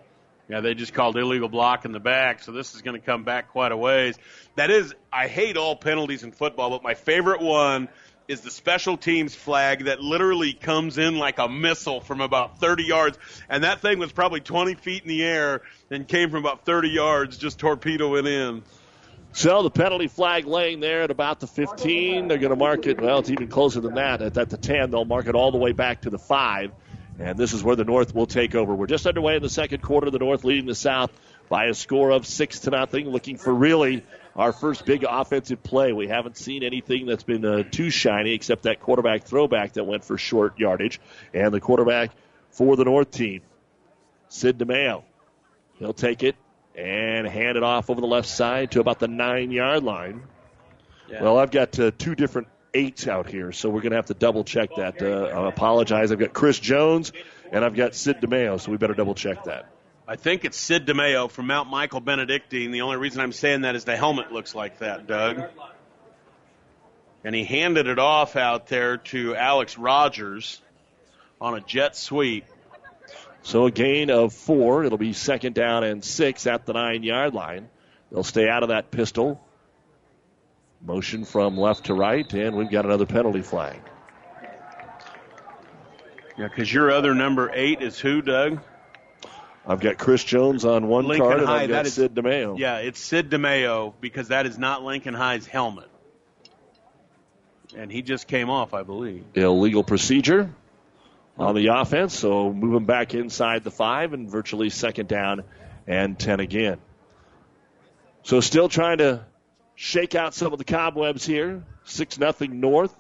Yeah, 0.48 0.62
they 0.62 0.74
just 0.74 0.94
called 0.94 1.18
illegal 1.18 1.50
block 1.50 1.84
in 1.84 1.92
the 1.92 2.00
back, 2.00 2.42
so 2.42 2.54
this 2.54 2.76
is 2.76 2.82
going 2.82 2.98
to 2.98 3.06
come 3.06 3.26
back 3.26 3.50
quite 3.50 3.74
a 3.74 3.78
ways. 3.78 4.18
That 4.56 4.72
is, 4.72 4.96
I 5.12 5.28
hate 5.28 5.58
all 5.58 5.76
penalties 5.76 6.24
in 6.24 6.32
football, 6.32 6.70
but 6.70 6.82
my 6.82 6.94
favorite 6.94 7.42
one 7.42 7.90
is 8.30 8.42
the 8.42 8.52
special 8.52 8.96
teams 8.96 9.34
flag 9.34 9.86
that 9.86 10.00
literally 10.02 10.54
comes 10.54 11.00
in 11.00 11.18
like 11.18 11.40
a 11.40 11.50
missile 11.50 12.00
from 12.00 12.22
about 12.22 12.60
30 12.60 12.84
yards, 12.84 13.18
and 13.50 13.64
that 13.64 13.82
thing 13.82 13.98
was 13.98 14.12
probably 14.12 14.40
20 14.40 14.76
feet 14.76 15.02
in 15.02 15.10
the 15.10 15.24
air 15.26 15.64
and 15.90 16.08
came 16.08 16.30
from 16.30 16.46
about 16.46 16.64
30 16.64 16.90
yards, 16.90 17.40
just 17.40 17.58
torpedoing 17.58 18.28
in. 18.28 18.62
So 19.34 19.64
the 19.64 19.72
penalty 19.72 20.08
flag 20.08 20.46
laying 20.46 20.80
there 20.80 21.02
at 21.02 21.10
about 21.10 21.40
the 21.40 21.48
15. 21.48 22.28
They're 22.28 22.38
going 22.38 22.52
to 22.52 22.56
mark 22.56 22.86
it, 22.86 23.02
well, 23.02 23.18
it's 23.18 23.32
even 23.32 23.48
closer 23.48 23.82
than 23.82 23.96
that. 23.96 24.22
At, 24.22 24.38
at 24.38 24.52
the 24.52 24.58
10, 24.58 24.92
they'll 24.92 25.06
mark 25.06 25.26
it 25.26 25.34
all 25.34 25.52
the 25.52 25.58
way 25.58 25.72
back 25.72 26.02
to 26.02 26.12
the 26.12 26.20
5. 26.20 26.72
And 27.18 27.38
this 27.38 27.54
is 27.54 27.64
where 27.64 27.76
the 27.76 27.84
North 27.84 28.14
will 28.14 28.28
take 28.28 28.54
over. 28.54 28.76
We're 28.76 28.88
just 28.88 29.08
underway 29.08 29.38
in 29.38 29.42
the 29.42 29.50
second 29.50 29.82
quarter. 29.82 30.10
The 30.12 30.20
North 30.20 30.44
leading 30.44 30.68
the 30.68 30.76
South 30.76 31.12
by 31.50 31.66
a 31.66 31.74
score 31.74 32.12
of 32.12 32.28
6 32.28 32.60
to 32.62 32.70
nothing. 32.70 33.10
Looking 33.10 33.38
for 33.38 33.54
really 33.54 34.04
our 34.36 34.54
first 34.54 34.86
big 34.86 35.06
offensive 35.08 35.62
play. 35.64 35.94
We 35.94 36.08
haven't 36.08 36.38
seen 36.38 36.64
anything 36.64 37.06
that's 37.06 37.24
been 37.24 37.46
uh, 37.46 37.64
too 37.64 37.90
shiny 37.90 38.34
except 38.34 38.64
that 38.64 38.80
quarterback 38.80 39.24
throwback 39.24 39.74
that 39.74 39.84
went 39.84 40.04
for 40.04 40.18
short 40.18 40.60
yardage. 40.60 41.00
And 41.34 41.54
the 41.54 41.60
quarterback 41.60 42.12
for 42.52 42.76
the 42.76 42.86
North 42.86 43.12
team, 43.12 43.42
Sid 44.30 44.58
DeMeo. 44.58 45.04
He'll 45.78 45.94
take 45.94 46.24
it 46.24 46.36
and 46.76 47.28
hand 47.28 47.58
it 47.58 47.64
off 47.64 47.90
over 47.90 48.02
the 48.02 48.08
left 48.08 48.28
side 48.28 48.72
to 48.72 48.80
about 48.80 49.00
the 49.00 49.08
nine 49.08 49.52
yard 49.52 49.84
line. 49.84 50.24
Yeah. 51.10 51.24
Well, 51.24 51.38
I've 51.38 51.52
got 51.52 51.78
uh, 51.80 51.92
two 51.98 52.16
different 52.16 52.48
eights 52.74 53.08
out 53.08 53.28
here, 53.28 53.52
so 53.52 53.70
we're 53.70 53.82
going 53.82 53.92
to 53.92 53.98
have 53.98 54.08
to 54.08 54.14
double 54.14 54.44
check 54.44 54.70
that. 54.78 55.02
Uh, 55.02 55.26
I 55.26 55.50
apologize. 55.50 56.12
I've 56.12 56.20
got 56.20 56.34
Chris 56.34 56.60
Jones 56.60 57.12
and 57.52 57.66
I've 57.66 57.76
got 57.76 57.96
Sid 57.96 58.18
DeMeo, 58.22 58.60
so 58.60 58.72
we 58.72 58.78
better 58.78 58.94
double 58.94 59.16
check 59.16 59.46
that. 59.46 59.70
I 60.10 60.16
think 60.16 60.44
it's 60.44 60.58
Sid 60.58 60.88
DeMeo 60.88 61.30
from 61.30 61.46
Mount 61.46 61.70
Michael 61.70 62.00
Benedictine. 62.00 62.72
The 62.72 62.82
only 62.82 62.98
reason 62.98 63.22
I'm 63.22 63.32
saying 63.32 63.62
that 63.62 63.76
is 63.76 63.84
the 63.84 63.96
helmet 63.96 64.32
looks 64.32 64.56
like 64.56 64.80
that, 64.80 65.06
Doug. 65.06 65.44
And 67.24 67.36
he 67.36 67.44
handed 67.44 67.86
it 67.86 68.00
off 68.00 68.36
out 68.36 68.66
there 68.66 68.98
to 68.98 69.36
Alex 69.36 69.78
Rogers 69.78 70.64
on 71.40 71.54
a 71.54 71.62
jet 71.62 71.96
sweep. 71.96 72.46
So 73.44 73.68
a 73.68 73.72
gain 73.72 74.10
of 74.10 74.34
four. 74.34 74.84
It'll 74.84 74.98
be 74.98 75.14
second 75.14 75.54
down 75.54 75.84
and 75.84 76.04
six 76.04 76.48
at 76.48 76.66
the 76.66 76.74
nine 76.74 77.04
yard 77.04 77.36
line. 77.36 77.70
They'll 78.12 78.24
stay 78.24 78.50
out 78.50 78.64
of 78.64 78.70
that 78.70 78.90
pistol. 78.90 79.40
Motion 80.82 81.24
from 81.24 81.56
left 81.56 81.86
to 81.86 81.94
right, 81.94 82.34
and 82.34 82.56
we've 82.56 82.72
got 82.72 82.84
another 82.84 83.06
penalty 83.06 83.44
flag. 83.44 83.80
Yeah, 86.36 86.48
because 86.48 86.74
your 86.74 86.90
other 86.90 87.14
number 87.14 87.52
eight 87.54 87.84
is 87.84 88.00
who, 88.00 88.24
Doug? 88.24 88.60
I've 89.70 89.80
got 89.80 90.00
Chris 90.00 90.24
Jones 90.24 90.66
on 90.66 90.88
one 90.88 91.06
Lincoln 91.06 91.28
card, 91.28 91.40
and 91.42 91.48
High, 91.48 91.62
I've 91.64 91.70
got 91.70 91.86
is- 91.86 91.94
Sid 91.94 92.16
DeMeo. 92.16 92.58
Yeah, 92.58 92.78
it's 92.78 93.00
Sid 93.00 93.30
DeMeo 93.30 93.94
because 94.02 94.30
that 94.30 94.48
is 94.48 94.58
not 94.58 94.84
Lincoln 94.84 95.14
High's 95.14 95.46
helmet. 95.46 95.88
And 97.78 97.92
he 97.92 98.02
just 98.02 98.28
came 98.28 98.50
off, 98.50 98.74
I 98.74 98.82
believe. 98.82 99.24
Illegal 99.36 99.84
procedure 99.84 100.50
on 101.38 101.54
the 101.54 101.68
offense, 101.68 102.18
so 102.18 102.52
moving 102.52 102.86
back 102.86 103.14
inside 103.14 103.64
the 103.64 103.70
five 103.70 104.14
and 104.14 104.28
virtually 104.28 104.72
second 104.72 105.08
down 105.08 105.44
and 105.86 106.18
10 106.18 106.40
again. 106.40 106.80
So 108.24 108.40
still 108.42 108.70
trying 108.70 108.98
to 108.98 109.24
shake 109.76 110.16
out 110.16 110.34
some 110.34 110.52
of 110.52 110.58
the 110.58 110.66
cobwebs 110.66 111.24
here. 111.24 111.64
6 111.84 112.18
nothing 112.18 112.60
North. 112.60 112.96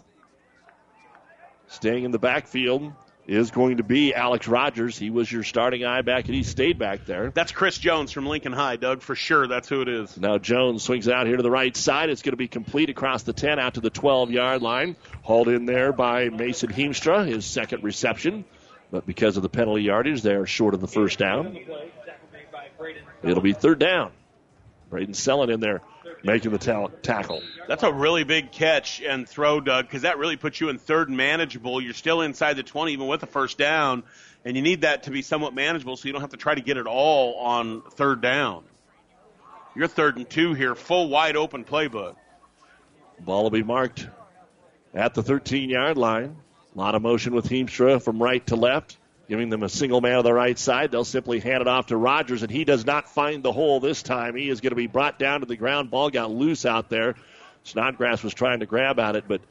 Staying 1.68 2.04
in 2.04 2.12
the 2.12 2.20
backfield 2.20 2.94
is 3.30 3.52
going 3.52 3.78
to 3.78 3.84
be 3.84 4.14
Alex 4.14 4.48
Rogers. 4.48 4.98
He 4.98 5.12
was 5.12 5.32
your 5.32 5.44
starting 5.44 5.86
I 5.86 6.02
back, 6.02 6.26
and 6.26 6.34
he 6.34 6.42
stayed 6.42 6.80
back 6.80 7.06
there. 7.06 7.30
That's 7.30 7.52
Chris 7.52 7.78
Jones 7.78 8.12
from 8.12 8.26
Lincoln 8.26 8.54
High, 8.54 8.76
Doug, 8.76 9.02
for 9.02 9.16
sure. 9.16 9.48
That's 9.48 9.70
who 9.70 9.82
it 9.82 9.88
is. 9.88 10.18
Now 10.18 10.40
Jones 10.40 10.82
swings 10.82 11.08
out 11.08 11.28
here 11.28 11.38
to 11.38 11.44
the 11.44 11.52
right 11.52 11.76
side. 11.78 12.10
It's 12.10 12.24
going 12.24 12.34
to 12.34 12.38
be 12.38 12.48
complete 12.48 12.90
across 12.90 13.24
the 13.24 13.34
10 13.34 13.60
out 13.60 13.76
to 13.76 13.82
the 13.82 13.92
12 13.92 14.32
yard 14.32 14.64
line. 14.64 14.96
Hauled 15.22 15.48
in 15.48 15.66
there 15.66 15.94
by 15.94 16.30
Mason 16.30 16.72
Heemstra, 16.72 17.28
his 17.28 17.46
second 17.46 17.84
reception. 17.84 18.46
But 18.92 19.06
because 19.06 19.38
of 19.38 19.44
the 19.44 19.50
penalty 19.50 19.84
yardage, 19.84 20.24
they're 20.24 20.48
short 20.48 20.74
of 20.74 20.82
the 20.82 20.88
first 20.88 21.20
down. 21.20 21.56
It'll 23.22 23.42
be 23.42 23.54
third 23.54 23.78
down. 23.78 24.12
Braden 24.90 25.14
Sellen 25.14 25.52
in 25.52 25.60
there 25.60 25.82
making 26.24 26.52
the 26.52 26.58
ta- 26.58 26.88
tackle. 27.02 27.42
That's 27.68 27.84
a 27.84 27.92
really 27.92 28.24
big 28.24 28.52
catch 28.52 29.02
and 29.02 29.28
throw, 29.28 29.60
Doug, 29.62 29.86
because 29.86 30.04
that 30.04 30.18
really 30.18 30.38
puts 30.38 30.60
you 30.60 30.70
in 30.70 30.78
third 30.78 31.08
and 31.08 31.18
manageable. 31.18 31.82
You're 31.82 31.94
still 31.94 32.22
inside 32.22 32.56
the 32.56 32.64
20, 32.64 32.94
even 32.94 33.08
with 33.08 33.22
the 33.22 33.28
first 33.28 33.58
down, 33.58 34.04
and 34.46 34.56
you 34.56 34.62
need 34.62 34.82
that 34.82 35.04
to 35.04 35.12
be 35.12 35.22
somewhat 35.22 35.54
manageable 35.54 35.98
so 35.98 36.08
you 36.08 36.14
don't 36.14 36.22
have 36.22 36.32
to 36.32 36.38
try 36.38 36.56
to 36.56 36.62
get 36.62 36.78
it 36.78 36.88
all 36.88 37.36
on 37.36 37.82
third 37.92 38.22
down. 38.22 38.64
You're 39.76 39.88
third 39.88 40.18
and 40.18 40.30
two 40.30 40.54
here, 40.54 40.76
full 40.76 41.10
wide 41.10 41.36
open 41.36 41.64
playbook. 41.64 42.16
Ball 43.20 43.44
will 43.44 43.50
be 43.50 43.64
marked 43.64 44.08
at 44.94 45.14
the 45.14 45.24
13 45.24 45.70
yard 45.70 45.98
line. 45.98 46.38
A 46.76 46.78
lot 46.78 46.96
of 46.96 47.02
motion 47.02 47.34
with 47.34 47.50
Heemstra 47.50 48.02
from 48.02 48.22
right 48.22 48.46
to 48.48 48.56
left, 48.56 48.98
giving 49.30 49.50
them 49.50 49.62
a 49.62 49.70
single 49.70 50.02
man 50.02 50.16
on 50.16 50.24
the 50.24 50.34
right 50.34 50.58
side. 50.58 50.92
They'll 50.92 51.06
simply 51.06 51.40
hand 51.40 51.62
it 51.62 51.68
off 51.68 51.88
to 51.88 51.98
Rogers, 51.98 52.42
and 52.42 52.52
he 52.52 52.66
does 52.66 52.86
not 52.86 53.08
find 53.08 53.44
the 53.44 53.52
hole 53.52 53.80
this 53.80 54.02
time. 54.02 54.36
He 54.36 54.50
is 54.50 54.60
going 54.60 54.72
to 54.72 54.76
be 54.76 54.88
brought 54.88 55.20
down 55.20 55.42
to 55.42 55.46
the 55.46 55.56
ground. 55.56 55.92
Ball 55.92 56.10
got 56.10 56.32
loose 56.32 56.66
out 56.66 56.90
there. 56.90 57.16
Snodgrass 57.64 58.24
was 58.24 58.34
trying 58.34 58.62
to 58.62 58.66
grab 58.66 58.98
at 58.98 59.16
it, 59.16 59.26
but 59.28 59.42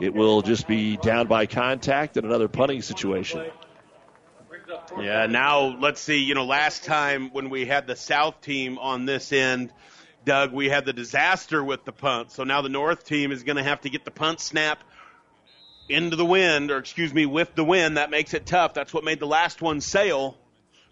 it 0.00 0.14
will 0.14 0.40
just 0.40 0.66
be 0.66 0.96
down 0.96 1.26
by 1.26 1.44
contact 1.44 2.16
and 2.16 2.24
another 2.24 2.48
punting 2.48 2.80
situation. 2.80 3.44
Yeah, 4.98 5.26
now 5.26 5.78
let's 5.78 6.00
see. 6.00 6.24
You 6.24 6.34
know, 6.34 6.46
last 6.46 6.84
time 6.84 7.30
when 7.32 7.50
we 7.50 7.66
had 7.66 7.86
the 7.86 7.96
South 7.96 8.40
team 8.40 8.78
on 8.78 9.04
this 9.04 9.30
end, 9.32 9.72
Doug, 10.24 10.52
we 10.52 10.70
had 10.70 10.86
the 10.86 10.92
disaster 10.94 11.62
with 11.62 11.84
the 11.84 11.92
punt. 11.92 12.32
So 12.32 12.44
now 12.44 12.62
the 12.62 12.68
North 12.68 13.04
team 13.04 13.32
is 13.32 13.42
going 13.42 13.56
to 13.56 13.62
have 13.62 13.82
to 13.82 13.90
get 13.90 14.04
the 14.06 14.10
punt 14.10 14.40
snap 14.40 14.82
into 15.88 16.16
the 16.16 16.24
wind, 16.24 16.70
or 16.70 16.78
excuse 16.78 17.12
me, 17.12 17.26
with 17.26 17.54
the 17.54 17.64
wind. 17.64 17.96
That 17.96 18.10
makes 18.10 18.34
it 18.34 18.46
tough. 18.46 18.74
That's 18.74 18.92
what 18.92 19.04
made 19.04 19.20
the 19.20 19.26
last 19.26 19.62
one 19.62 19.80
sail. 19.80 20.36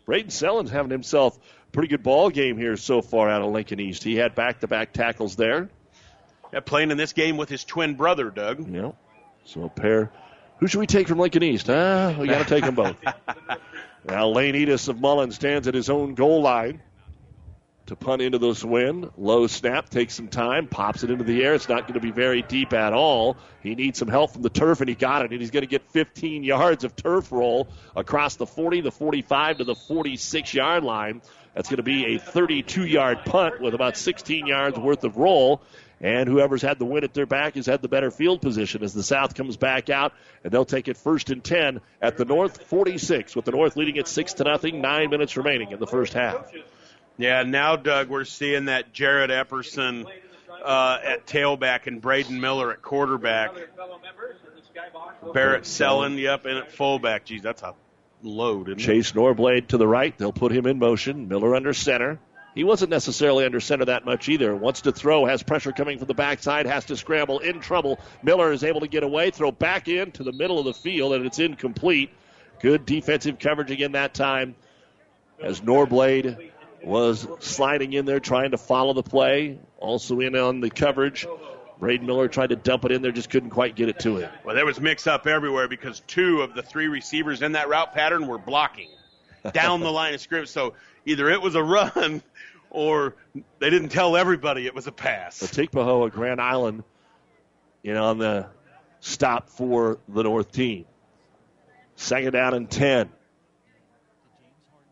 Braden 0.06 0.30
Sellen's 0.30 0.70
having 0.70 0.90
himself 0.90 1.36
a 1.36 1.70
pretty 1.72 1.88
good 1.88 2.02
ball 2.02 2.30
game 2.30 2.56
here 2.56 2.76
so 2.76 3.02
far 3.02 3.28
out 3.28 3.42
of 3.42 3.52
Lincoln 3.52 3.80
East. 3.80 4.04
He 4.04 4.16
had 4.16 4.34
back 4.34 4.60
to 4.60 4.68
back 4.68 4.92
tackles 4.92 5.36
there. 5.36 5.68
Yeah, 6.52 6.60
playing 6.60 6.90
in 6.90 6.96
this 6.96 7.12
game 7.12 7.36
with 7.36 7.48
his 7.48 7.64
twin 7.64 7.94
brother, 7.94 8.30
Doug. 8.30 8.68
Yeah. 8.68 8.92
So 9.44 9.64
a 9.64 9.68
pair. 9.68 10.12
Who 10.58 10.68
should 10.68 10.78
we 10.80 10.86
take 10.86 11.08
from 11.08 11.18
Lincoln 11.18 11.42
East? 11.42 11.68
Ah, 11.68 12.16
we 12.18 12.28
got 12.28 12.38
to 12.38 12.44
take 12.44 12.64
them 12.64 12.74
both. 12.74 12.96
now 14.06 14.28
Lane 14.28 14.54
Edis 14.54 14.88
of 14.88 15.00
Mullen 15.00 15.32
stands 15.32 15.68
at 15.68 15.74
his 15.74 15.90
own 15.90 16.14
goal 16.14 16.40
line. 16.40 16.80
To 17.86 17.96
punt 17.96 18.22
into 18.22 18.38
this 18.38 18.64
wind. 18.64 19.10
Low 19.16 19.46
snap, 19.46 19.88
takes 19.88 20.14
some 20.14 20.28
time, 20.28 20.66
pops 20.66 21.04
it 21.04 21.10
into 21.10 21.24
the 21.24 21.44
air. 21.44 21.54
It's 21.54 21.68
not 21.68 21.82
going 21.82 21.94
to 21.94 22.00
be 22.00 22.10
very 22.10 22.42
deep 22.42 22.72
at 22.72 22.92
all. 22.92 23.36
He 23.62 23.74
needs 23.74 23.98
some 23.98 24.08
help 24.08 24.32
from 24.32 24.42
the 24.42 24.50
turf, 24.50 24.80
and 24.80 24.88
he 24.88 24.94
got 24.94 25.24
it. 25.24 25.32
And 25.32 25.40
he's 25.40 25.50
going 25.50 25.62
to 25.62 25.68
get 25.68 25.82
15 25.90 26.44
yards 26.44 26.84
of 26.84 26.96
turf 26.96 27.30
roll 27.30 27.68
across 27.94 28.36
the 28.36 28.46
40, 28.46 28.82
the 28.82 28.90
45 28.90 29.58
to 29.58 29.64
the 29.64 29.74
46 29.74 30.54
yard 30.54 30.84
line. 30.84 31.22
That's 31.54 31.68
going 31.68 31.78
to 31.78 31.82
be 31.82 32.16
a 32.16 32.18
32 32.18 32.86
yard 32.86 33.20
punt 33.24 33.60
with 33.60 33.74
about 33.74 33.96
16 33.96 34.46
yards 34.46 34.78
worth 34.78 35.04
of 35.04 35.16
roll. 35.16 35.62
And 36.00 36.28
whoever's 36.28 36.60
had 36.60 36.78
the 36.78 36.84
win 36.84 37.04
at 37.04 37.14
their 37.14 37.24
back 37.24 37.54
has 37.54 37.64
had 37.64 37.80
the 37.80 37.88
better 37.88 38.10
field 38.10 38.42
position 38.42 38.82
as 38.82 38.92
the 38.92 39.02
South 39.02 39.34
comes 39.34 39.56
back 39.56 39.88
out, 39.88 40.12
and 40.44 40.52
they'll 40.52 40.66
take 40.66 40.88
it 40.88 40.98
first 40.98 41.30
and 41.30 41.42
10 41.42 41.80
at 42.02 42.18
the 42.18 42.26
North 42.26 42.64
46, 42.64 43.34
with 43.34 43.46
the 43.46 43.52
North 43.52 43.76
leading 43.76 43.96
it 43.96 44.06
6 44.06 44.34
to 44.34 44.44
nothing, 44.44 44.82
nine 44.82 45.08
minutes 45.08 45.38
remaining 45.38 45.70
in 45.70 45.80
the 45.80 45.86
first 45.86 46.12
half. 46.12 46.52
Yeah, 47.18 47.42
now, 47.44 47.76
Doug, 47.76 48.08
we're 48.08 48.24
seeing 48.24 48.66
that 48.66 48.92
Jared 48.92 49.30
Epperson 49.30 50.06
uh, 50.62 50.98
at 51.02 51.26
tailback 51.26 51.86
and 51.86 52.00
Braden 52.00 52.40
Miller 52.40 52.72
at 52.72 52.82
quarterback. 52.82 53.52
Barrett 55.32 55.66
Sellen, 55.66 56.18
yep, 56.18 56.44
and 56.44 56.58
at 56.58 56.72
fullback. 56.72 57.24
Geez, 57.24 57.42
that's 57.42 57.62
a 57.62 57.74
load. 58.22 58.68
Isn't 58.68 58.78
Chase 58.78 59.12
Norblade 59.12 59.68
to 59.68 59.78
the 59.78 59.88
right. 59.88 60.16
They'll 60.16 60.32
put 60.32 60.52
him 60.52 60.66
in 60.66 60.78
motion. 60.78 61.28
Miller 61.28 61.54
under 61.54 61.72
center. 61.72 62.18
He 62.54 62.64
wasn't 62.64 62.90
necessarily 62.90 63.44
under 63.44 63.60
center 63.60 63.86
that 63.86 64.04
much 64.06 64.28
either. 64.28 64.54
Wants 64.56 64.82
to 64.82 64.92
throw, 64.92 65.26
has 65.26 65.42
pressure 65.42 65.72
coming 65.72 65.98
from 65.98 66.06
the 66.06 66.14
backside, 66.14 66.66
has 66.66 66.86
to 66.86 66.96
scramble, 66.96 67.38
in 67.38 67.60
trouble. 67.60 68.00
Miller 68.22 68.50
is 68.50 68.64
able 68.64 68.80
to 68.80 68.88
get 68.88 69.02
away, 69.02 69.30
throw 69.30 69.52
back 69.52 69.88
in 69.88 70.10
to 70.12 70.22
the 70.22 70.32
middle 70.32 70.58
of 70.58 70.64
the 70.64 70.72
field, 70.72 71.12
and 71.12 71.26
it's 71.26 71.38
incomplete. 71.38 72.10
Good 72.60 72.86
defensive 72.86 73.38
coverage 73.38 73.70
again 73.70 73.92
that 73.92 74.14
time 74.14 74.54
as 75.42 75.60
Norblade 75.60 76.50
was 76.86 77.26
sliding 77.40 77.92
in 77.92 78.04
there 78.04 78.20
trying 78.20 78.52
to 78.52 78.58
follow 78.58 78.92
the 78.92 79.02
play. 79.02 79.58
Also 79.78 80.20
in 80.20 80.36
on 80.36 80.60
the 80.60 80.70
coverage. 80.70 81.26
Braden 81.78 82.06
Miller 82.06 82.28
tried 82.28 82.50
to 82.50 82.56
dump 82.56 82.84
it 82.86 82.92
in 82.92 83.02
there, 83.02 83.12
just 83.12 83.28
couldn't 83.28 83.50
quite 83.50 83.74
get 83.74 83.88
it 83.88 83.98
to 84.00 84.16
him. 84.16 84.30
Well, 84.44 84.54
there 84.54 84.64
was 84.64 84.80
mix 84.80 85.06
up 85.06 85.26
everywhere 85.26 85.68
because 85.68 86.00
two 86.06 86.40
of 86.40 86.54
the 86.54 86.62
three 86.62 86.86
receivers 86.86 87.42
in 87.42 87.52
that 87.52 87.68
route 87.68 87.92
pattern 87.92 88.26
were 88.26 88.38
blocking 88.38 88.88
down 89.52 89.80
the 89.80 89.92
line 89.92 90.14
of 90.14 90.20
scrimmage. 90.20 90.48
So 90.48 90.74
either 91.04 91.28
it 91.28 91.42
was 91.42 91.54
a 91.54 91.62
run 91.62 92.22
or 92.70 93.16
they 93.58 93.68
didn't 93.68 93.90
tell 93.90 94.16
everybody 94.16 94.66
it 94.66 94.74
was 94.74 94.86
a 94.86 94.92
pass. 94.92 95.40
The 95.40 95.46
Tikpahoa 95.48 96.10
Grand 96.12 96.40
Island, 96.40 96.84
you 97.82 97.92
know, 97.92 98.04
on 98.04 98.18
the 98.18 98.46
stop 99.00 99.50
for 99.50 99.98
the 100.08 100.22
North 100.22 100.52
team. 100.52 100.86
Second 101.96 102.32
down 102.32 102.54
and 102.54 102.70
10. 102.70 103.10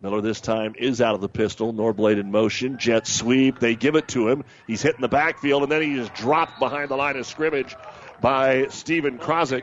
Miller 0.05 0.21
this 0.21 0.43
time 0.43 0.75
is 0.77 1.01
out 1.01 1.15
of 1.15 1.23
the 1.23 1.31
pistol. 1.31 1.73
Norblade 1.73 2.21
in 2.21 2.31
motion. 2.31 2.77
Jet 2.77 3.07
sweep. 3.07 3.59
They 3.59 3.75
give 3.75 3.97
it 3.97 4.07
to 4.09 4.29
him. 4.29 4.45
He's 4.67 4.83
hitting 4.83 5.01
the 5.01 5.09
backfield, 5.09 5.63
and 5.63 5.73
then 5.73 5.81
he 5.81 5.95
is 5.99 6.11
dropped 6.11 6.59
behind 6.59 6.91
the 6.91 6.97
line 6.97 7.17
of 7.17 7.27
scrimmage 7.27 7.75
by 8.21 8.67
Steven 8.69 9.19
Krozik. 9.19 9.63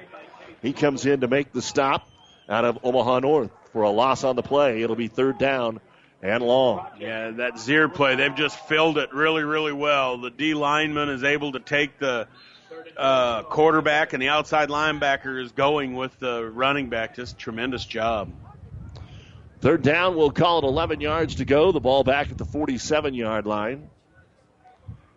He 0.64 0.74
comes 0.74 1.06
in 1.06 1.22
to 1.22 1.28
make 1.28 1.54
the 1.54 1.62
stop 1.62 2.10
out 2.50 2.66
of 2.66 2.80
Omaha 2.84 3.20
North 3.20 3.52
for 3.72 3.84
a 3.84 3.92
loss 3.92 4.24
on 4.24 4.36
the 4.36 4.42
play. 4.42 4.82
It'll 4.82 4.96
be 4.96 5.10
third 5.10 5.38
down 5.38 5.80
and 6.24 6.42
long. 6.42 6.88
Yeah, 7.00 7.30
that 7.30 7.54
Zier 7.58 7.94
play, 7.94 8.16
they've 8.16 8.34
just 8.34 8.58
filled 8.68 8.98
it 8.98 9.14
really, 9.14 9.44
really 9.44 9.74
well. 9.74 10.18
The 10.18 10.32
D 10.32 10.56
lineman 10.56 11.10
is 11.10 11.24
able 11.24 11.52
to 11.52 11.60
take 11.60 12.00
the 12.00 12.28
uh, 12.98 13.44
quarterback, 13.44 14.14
and 14.14 14.22
the 14.24 14.30
outside 14.30 14.70
linebacker 14.70 15.40
is 15.40 15.52
going 15.52 15.94
with 15.94 16.18
the 16.18 16.50
running 16.52 16.90
back. 16.90 17.16
Just 17.16 17.38
tremendous 17.38 17.86
job. 17.86 18.32
Third 19.62 19.84
down, 19.84 20.16
we'll 20.16 20.32
call 20.32 20.58
it 20.58 20.64
11 20.64 21.02
yards 21.02 21.36
to 21.36 21.46
go. 21.46 21.72
The 21.72 21.80
ball 21.80 22.04
back 22.04 22.32
at 22.32 22.38
the 22.38 22.46
47 22.46 23.14
yard 23.14 23.46
line. 23.46 23.90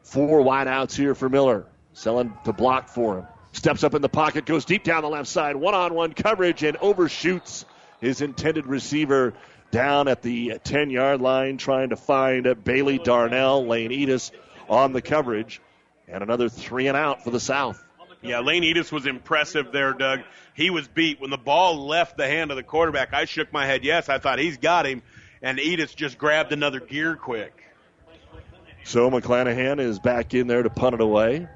Four 0.02 0.42
wideouts 0.42 0.94
here 0.94 1.14
for 1.14 1.30
Miller. 1.30 1.66
Sellen 1.94 2.34
to 2.44 2.52
block 2.52 2.88
for 2.88 3.18
him. 3.18 3.26
Steps 3.52 3.84
up 3.84 3.94
in 3.94 4.02
the 4.02 4.08
pocket, 4.08 4.44
goes 4.44 4.66
deep 4.66 4.84
down 4.84 5.02
the 5.02 5.08
left 5.08 5.28
side. 5.28 5.56
One 5.56 5.74
on 5.74 5.94
one 5.94 6.12
coverage 6.12 6.62
and 6.62 6.76
overshoots 6.76 7.64
his 8.00 8.20
intended 8.20 8.66
receiver 8.66 9.32
down 9.70 10.08
at 10.08 10.20
the 10.20 10.58
10 10.62 10.90
yard 10.90 11.22
line, 11.22 11.56
trying 11.56 11.88
to 11.88 11.96
find 11.96 12.62
Bailey 12.64 12.98
Darnell. 12.98 13.66
Lane 13.66 13.92
Edis 13.92 14.30
on 14.68 14.92
the 14.92 15.00
coverage. 15.00 15.62
And 16.06 16.22
another 16.22 16.50
three 16.50 16.88
and 16.88 16.98
out 16.98 17.24
for 17.24 17.30
the 17.30 17.40
South. 17.40 17.82
Yeah, 18.20 18.40
Lane 18.40 18.62
Edis 18.62 18.92
was 18.92 19.06
impressive 19.06 19.72
there, 19.72 19.94
Doug. 19.94 20.20
He 20.54 20.70
was 20.70 20.88
beat. 20.88 21.20
When 21.20 21.30
the 21.30 21.36
ball 21.36 21.86
left 21.86 22.16
the 22.16 22.26
hand 22.26 22.50
of 22.50 22.56
the 22.56 22.62
quarterback, 22.62 23.12
I 23.12 23.24
shook 23.26 23.52
my 23.52 23.66
head 23.66 23.84
yes. 23.84 24.08
I 24.08 24.18
thought 24.18 24.38
he's 24.38 24.56
got 24.56 24.86
him. 24.86 25.02
And 25.42 25.58
Edis 25.58 25.94
just 25.94 26.16
grabbed 26.16 26.52
another 26.52 26.80
gear 26.80 27.16
quick. 27.16 27.62
So 28.84 29.10
McClanahan 29.10 29.80
is 29.80 29.98
back 29.98 30.32
in 30.32 30.46
there 30.46 30.62
to 30.62 30.70
punt 30.70 30.94
it 30.94 31.00
away. 31.00 31.48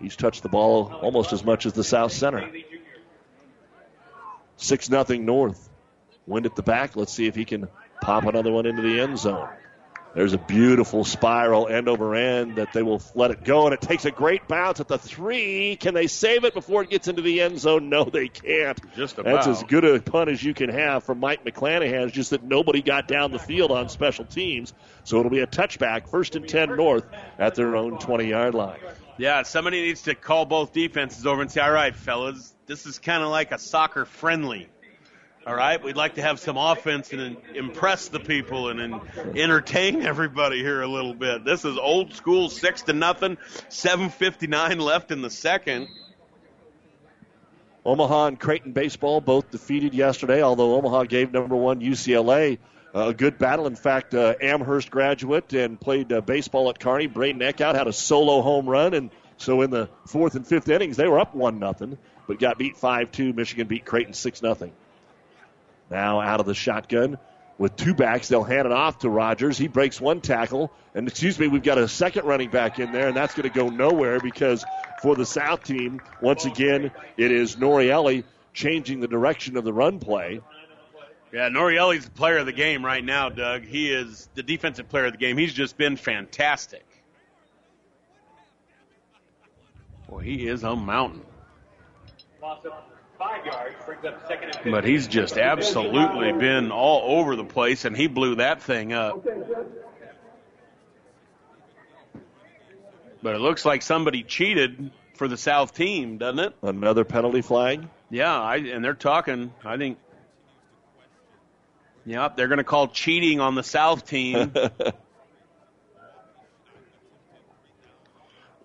He's 0.00 0.16
touched 0.16 0.42
the 0.42 0.48
ball 0.48 0.92
almost 1.02 1.32
as 1.32 1.44
much 1.44 1.66
as 1.66 1.72
the 1.74 1.84
South 1.84 2.12
Center. 2.12 2.48
6 4.56 4.90
nothing 4.90 5.26
North. 5.26 5.68
Wind 6.26 6.46
at 6.46 6.56
the 6.56 6.62
back. 6.62 6.96
Let's 6.96 7.12
see 7.12 7.26
if 7.26 7.34
he 7.34 7.44
can 7.44 7.68
pop 8.00 8.24
another 8.24 8.52
one 8.52 8.66
into 8.66 8.82
the 8.82 9.00
end 9.00 9.18
zone. 9.18 9.48
There's 10.18 10.32
a 10.32 10.38
beautiful 10.38 11.04
spiral 11.04 11.68
end 11.68 11.88
over 11.88 12.16
end 12.16 12.56
that 12.56 12.72
they 12.72 12.82
will 12.82 13.00
let 13.14 13.30
it 13.30 13.44
go, 13.44 13.66
and 13.66 13.72
it 13.72 13.80
takes 13.80 14.04
a 14.04 14.10
great 14.10 14.48
bounce 14.48 14.80
at 14.80 14.88
the 14.88 14.98
three. 14.98 15.76
Can 15.76 15.94
they 15.94 16.08
save 16.08 16.42
it 16.42 16.54
before 16.54 16.82
it 16.82 16.90
gets 16.90 17.06
into 17.06 17.22
the 17.22 17.40
end 17.40 17.60
zone? 17.60 17.88
No, 17.88 18.02
they 18.02 18.26
can't. 18.26 18.80
Just 18.96 19.14
That's 19.14 19.46
as 19.46 19.62
good 19.62 19.84
a 19.84 20.00
punt 20.00 20.28
as 20.28 20.42
you 20.42 20.54
can 20.54 20.70
have 20.70 21.04
from 21.04 21.20
Mike 21.20 21.44
McClanahan. 21.44 22.06
It's 22.06 22.16
just 22.16 22.30
that 22.30 22.42
nobody 22.42 22.82
got 22.82 23.06
down 23.06 23.30
the 23.30 23.38
field 23.38 23.70
on 23.70 23.88
special 23.88 24.24
teams, 24.24 24.74
so 25.04 25.20
it'll 25.20 25.30
be 25.30 25.38
a 25.38 25.46
touchback, 25.46 26.08
first 26.08 26.34
and 26.34 26.48
10 26.48 26.74
North 26.74 27.04
at 27.38 27.54
their 27.54 27.76
own 27.76 28.00
20 28.00 28.24
yard 28.26 28.56
line. 28.56 28.80
Yeah, 29.18 29.44
somebody 29.44 29.82
needs 29.82 30.02
to 30.02 30.16
call 30.16 30.46
both 30.46 30.72
defenses 30.72 31.26
over 31.26 31.42
and 31.42 31.52
say, 31.52 31.60
all 31.60 31.70
right, 31.70 31.94
fellas, 31.94 32.52
this 32.66 32.86
is 32.86 32.98
kind 32.98 33.22
of 33.22 33.28
like 33.28 33.52
a 33.52 33.58
soccer 33.60 34.04
friendly. 34.04 34.68
All 35.48 35.54
right, 35.54 35.82
we'd 35.82 35.96
like 35.96 36.16
to 36.16 36.20
have 36.20 36.38
some 36.38 36.58
offense 36.58 37.10
and 37.14 37.38
impress 37.54 38.08
the 38.08 38.20
people 38.20 38.68
and, 38.68 38.78
and 38.80 39.00
entertain 39.34 40.02
everybody 40.02 40.58
here 40.58 40.82
a 40.82 40.86
little 40.86 41.14
bit. 41.14 41.42
This 41.42 41.64
is 41.64 41.78
old 41.78 42.12
school, 42.12 42.50
six 42.50 42.82
to 42.82 42.92
nothing, 42.92 43.38
seven 43.70 44.10
fifty 44.10 44.46
nine 44.46 44.78
left 44.78 45.10
in 45.10 45.22
the 45.22 45.30
second. 45.30 45.88
Omaha 47.82 48.26
and 48.26 48.38
Creighton 48.38 48.72
baseball 48.72 49.22
both 49.22 49.50
defeated 49.50 49.94
yesterday, 49.94 50.42
although 50.42 50.74
Omaha 50.74 51.04
gave 51.04 51.32
number 51.32 51.56
one 51.56 51.80
UCLA 51.80 52.58
a 52.92 53.14
good 53.14 53.38
battle. 53.38 53.66
In 53.66 53.74
fact, 53.74 54.12
uh, 54.12 54.34
Amherst 54.42 54.90
graduate 54.90 55.54
and 55.54 55.80
played 55.80 56.12
uh, 56.12 56.20
baseball 56.20 56.68
at 56.68 56.78
Kearney. 56.78 57.06
Braden 57.06 57.40
Eckhout 57.40 57.74
had 57.74 57.86
a 57.86 57.92
solo 57.94 58.42
home 58.42 58.68
run, 58.68 58.92
and 58.92 59.10
so 59.38 59.62
in 59.62 59.70
the 59.70 59.88
fourth 60.04 60.34
and 60.34 60.46
fifth 60.46 60.68
innings, 60.68 60.98
they 60.98 61.08
were 61.08 61.18
up 61.18 61.34
one 61.34 61.58
nothing, 61.58 61.96
but 62.26 62.38
got 62.38 62.58
beat 62.58 62.76
five 62.76 63.10
two. 63.10 63.32
Michigan 63.32 63.66
beat 63.66 63.86
Creighton 63.86 64.12
six 64.12 64.42
nothing. 64.42 64.72
Now 65.90 66.20
out 66.20 66.40
of 66.40 66.46
the 66.46 66.54
shotgun 66.54 67.18
with 67.56 67.76
two 67.76 67.94
backs, 67.94 68.28
they'll 68.28 68.44
hand 68.44 68.66
it 68.66 68.72
off 68.72 69.00
to 69.00 69.10
Rogers. 69.10 69.58
He 69.58 69.68
breaks 69.68 70.00
one 70.00 70.20
tackle, 70.20 70.70
and 70.94 71.08
excuse 71.08 71.38
me, 71.38 71.48
we've 71.48 71.62
got 71.62 71.78
a 71.78 71.88
second 71.88 72.24
running 72.24 72.50
back 72.50 72.78
in 72.78 72.92
there, 72.92 73.08
and 73.08 73.16
that's 73.16 73.34
going 73.34 73.48
to 73.48 73.54
go 73.54 73.68
nowhere 73.68 74.20
because 74.20 74.64
for 75.02 75.16
the 75.16 75.26
South 75.26 75.64
team, 75.64 76.00
once 76.20 76.44
again, 76.44 76.90
it 77.16 77.32
is 77.32 77.56
Norielli 77.56 78.24
changing 78.52 79.00
the 79.00 79.08
direction 79.08 79.56
of 79.56 79.64
the 79.64 79.72
run 79.72 79.98
play. 79.98 80.40
Yeah, 81.32 81.48
Norielli's 81.48 82.04
the 82.06 82.10
player 82.10 82.38
of 82.38 82.46
the 82.46 82.52
game 82.52 82.84
right 82.84 83.04
now, 83.04 83.28
Doug. 83.28 83.62
He 83.64 83.92
is 83.92 84.28
the 84.34 84.42
defensive 84.42 84.88
player 84.88 85.06
of 85.06 85.12
the 85.12 85.18
game. 85.18 85.36
He's 85.36 85.52
just 85.52 85.76
been 85.76 85.96
fantastic. 85.96 86.84
Well, 90.08 90.20
he 90.20 90.46
is 90.46 90.62
a 90.62 90.74
mountain. 90.74 91.20
Five 92.40 92.62
yards 93.20 93.74
brings 93.84 94.04
up 94.04 94.26
second 94.28 94.56
and 94.62 94.72
But 94.72 94.84
he's 94.84 95.06
just 95.06 95.38
absolutely 95.38 96.32
been 96.32 96.70
all 96.70 97.18
over 97.18 97.36
the 97.36 97.44
place, 97.44 97.84
and 97.84 97.96
he 97.96 98.06
blew 98.06 98.36
that 98.36 98.62
thing 98.62 98.92
up. 98.92 99.26
But 103.22 103.34
it 103.34 103.40
looks 103.40 103.64
like 103.64 103.82
somebody 103.82 104.22
cheated 104.22 104.92
for 105.14 105.26
the 105.26 105.36
South 105.36 105.74
team, 105.74 106.18
doesn't 106.18 106.38
it? 106.38 106.54
Another 106.62 107.04
penalty 107.04 107.42
flag. 107.42 107.88
Yeah, 108.10 108.40
I, 108.40 108.56
and 108.56 108.84
they're 108.84 108.94
talking. 108.94 109.52
I 109.64 109.76
think. 109.76 109.98
Yep, 112.06 112.36
they're 112.36 112.48
going 112.48 112.58
to 112.58 112.64
call 112.64 112.88
cheating 112.88 113.40
on 113.40 113.54
the 113.54 113.62
South 113.62 114.06
team. 114.06 114.52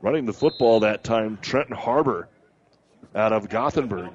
Running 0.01 0.25
the 0.25 0.33
football 0.33 0.81
that 0.81 1.03
time, 1.03 1.37
Trenton 1.41 1.75
Harbor 1.75 2.29
out 3.15 3.33
of 3.33 3.49
Gothenburg. 3.49 4.11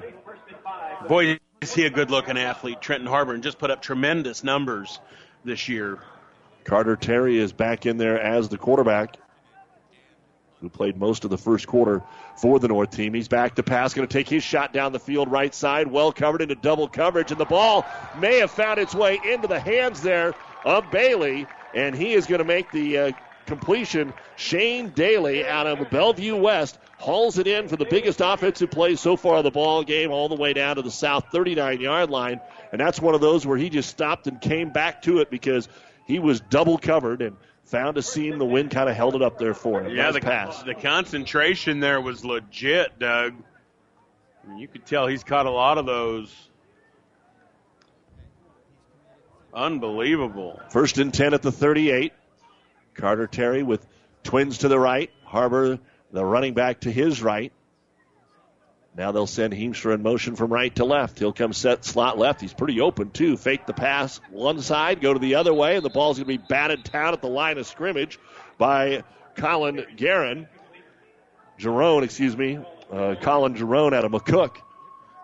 Boy, 1.07 1.39
is 1.61 1.75
he 1.75 1.85
a 1.87 1.91
good-looking 1.91 2.37
athlete, 2.37 2.81
Trenton 2.81 3.07
Harbor, 3.07 3.35
and 3.35 3.43
just 3.43 3.59
put 3.59 3.71
up 3.71 3.81
tremendous 3.83 4.43
numbers 4.43 4.99
this 5.45 5.69
year. 5.69 5.99
Carter 6.65 6.97
Terry 6.97 7.39
is 7.39 7.53
back 7.53 7.87
in 7.87 7.99
there 7.99 8.21
as 8.21 8.49
the 8.49 8.59
quarterback, 8.59 9.17
who 10.61 10.69
played 10.69 10.99
most 10.99 11.25
of 11.25 11.31
the 11.31 11.39
first 11.39 11.67
quarter 11.67 12.03
for 12.37 12.59
the 12.59 12.69
North 12.69 12.91
team. 12.91 13.15
He's 13.15 13.29
back 13.29 13.55
to 13.55 13.63
pass, 13.63 13.95
going 13.95 14.07
to 14.07 14.13
take 14.13 14.29
his 14.29 14.43
shot 14.43 14.73
down 14.73 14.93
the 14.93 14.99
field 14.99 15.31
right 15.31 15.55
side, 15.55 15.87
well 15.87 16.13
covered 16.13 16.43
into 16.43 16.57
double 16.57 16.89
coverage, 16.89 17.31
and 17.31 17.41
the 17.41 17.45
ball 17.45 17.87
may 18.19 18.39
have 18.41 18.51
found 18.51 18.81
its 18.81 18.95
way 18.95 19.21
into 19.25 19.47
the 19.47 19.61
hands 19.61 20.03
there 20.03 20.35
of 20.65 20.91
Bailey, 20.91 21.47
and 21.75 21.95
he 21.95 22.13
is 22.13 22.27
going 22.27 22.41
to 22.41 22.45
make 22.45 22.71
the 22.73 22.99
uh, 22.99 23.13
completion. 23.49 24.13
Shane 24.37 24.91
Daly 24.91 25.45
out 25.47 25.67
of 25.67 25.91
Bellevue 25.91 26.37
West 26.37 26.79
hauls 26.99 27.39
it 27.39 27.47
in 27.47 27.69
for 27.69 27.77
the 27.77 27.85
biggest 27.85 28.21
offensive 28.21 28.71
play 28.71 28.95
so 28.95 29.17
far 29.17 29.39
of 29.39 29.45
the 29.45 29.51
ball 29.51 29.83
game, 29.83 30.11
all 30.11 30.29
the 30.29 30.37
way 30.37 30.53
down 30.53 30.77
to 30.77 30.83
the 30.83 30.91
south 30.91 31.27
39 31.33 31.81
yard 31.81 32.11
line. 32.11 32.41
And 32.71 32.81
that's 32.81 33.01
one 33.01 33.15
of 33.15 33.21
those 33.21 33.47
where 33.47 33.57
he 33.57 33.71
just 33.71 33.89
stopped 33.89 34.27
and 34.27 34.41
came 34.41 34.71
back 34.71 35.03
to 35.03 35.19
it 35.19 35.31
because 35.31 35.69
he 36.07 36.19
was 36.19 36.41
double 36.41 36.79
covered 36.79 37.23
and 37.23 37.37
found 37.65 37.97
a 37.97 38.03
seam. 38.03 38.39
The 38.39 38.45
wind 38.45 38.71
kind 38.71 38.89
of 38.89 38.95
held 38.95 39.15
it 39.15 39.23
up 39.23 39.39
there 39.39 39.55
for 39.55 39.83
him. 39.83 39.95
Yeah, 39.95 40.05
nice 40.05 40.15
the, 40.15 40.21
pass. 40.21 40.63
the 40.63 40.75
concentration 40.75 41.81
there 41.81 42.01
was 42.01 42.25
legit, 42.25 42.99
Doug. 42.99 43.35
You 44.57 44.69
could 44.69 44.87
tell 44.87 45.07
he's 45.07 45.25
caught 45.25 45.47
a 45.47 45.51
lot 45.51 45.79
of 45.79 45.87
those. 45.87 46.35
Unbelievable. 49.53 50.61
First 50.71 50.99
and 50.99 51.13
10 51.13 51.35
at 51.35 51.43
the 51.43 51.53
38. 51.53 52.13
Carter 52.99 53.27
Terry 53.27 53.63
with 53.63 53.87
twins 54.25 54.59
to 54.59 54.69
the 54.69 54.79
right. 54.79 55.11
Harbor, 55.25 55.79
the 56.13 56.25
running 56.25 56.55
back 56.55 56.81
to 56.81 56.91
his 56.91 57.23
right. 57.23 57.53
Now 58.97 59.13
they'll 59.13 59.29
send 59.29 59.53
Heemstra 59.53 59.95
in 59.95 60.03
motion 60.03 60.35
from 60.35 60.53
right 60.53 60.75
to 60.75 60.85
left. 60.85 61.21
He'll 61.21 61.33
come 61.33 61.53
set 61.53 61.85
slot 61.85 62.19
left. 62.19 62.41
He's 62.41 62.53
pretty 62.53 62.81
open, 62.81 63.11
too. 63.11 63.37
Fake 63.37 63.65
the 63.65 63.73
pass 63.73 64.21
one 64.31 64.61
side, 64.61 65.01
go 65.01 65.13
to 65.13 65.21
the 65.21 65.37
other 65.37 65.55
way, 65.55 65.77
and 65.77 65.85
the 65.85 65.91
ball's 65.91 66.19
going 66.19 66.27
to 66.27 66.39
be 66.39 66.45
batted 66.49 66.83
down 66.85 67.15
at 67.15 67.23
the 67.23 67.29
line 67.29 67.59
of 67.59 67.67
scrimmage 67.67 68.19
by 68.59 69.05
Colin 69.37 69.87
Guerin. 69.97 70.49
Jerome, 71.59 72.03
excuse 72.03 72.37
me. 72.37 72.59
Uh, 72.91 73.15
Colin 73.21 73.55
Jerome 73.55 73.95
out 73.95 74.05
of 74.05 74.11
McCook. 74.11 74.57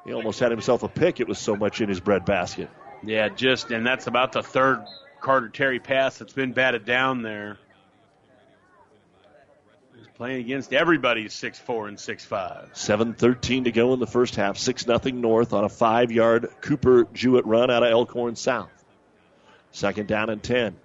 He 0.05 0.12
almost 0.12 0.38
had 0.38 0.52
himself 0.52 0.84
a 0.84 0.88
pick. 0.88 1.18
It 1.18 1.26
was 1.26 1.38
so 1.38 1.56
much 1.56 1.80
in 1.80 1.88
his 1.88 1.98
bread 1.98 2.24
basket. 2.24 2.70
Yeah, 3.02 3.28
just, 3.28 3.72
and 3.72 3.84
that's 3.84 4.06
about 4.06 4.32
the 4.32 4.42
third 4.42 4.84
Carter 5.20 5.48
Terry 5.48 5.80
pass 5.80 6.18
that's 6.18 6.34
been 6.34 6.52
batted 6.52 6.84
down 6.84 7.22
there. 7.22 7.59
Playing 10.16 10.41
against 10.41 10.73
everybody's 10.73 11.32
6'4 11.35 11.89
and 11.89 11.97
6'5. 11.97 12.73
7.13 12.73 13.65
to 13.65 13.73
go 13.73 13.93
in 13.95 13.99
the 13.99 14.07
first 14.07 14.36
half. 14.36 14.57
6 14.59 14.85
0 14.85 14.99
North 15.12 15.53
on 15.53 15.65
a 15.65 15.69
five 15.69 16.12
yard 16.12 16.51
Cooper 16.61 17.09
Jewett 17.12 17.45
run 17.47 17.69
out 17.69 17.82
of 17.82 17.91
Elkhorn 17.91 18.36
South. 18.36 18.70
Second 19.73 20.07
down 20.07 20.31
and 20.31 20.41
10. 20.41 20.77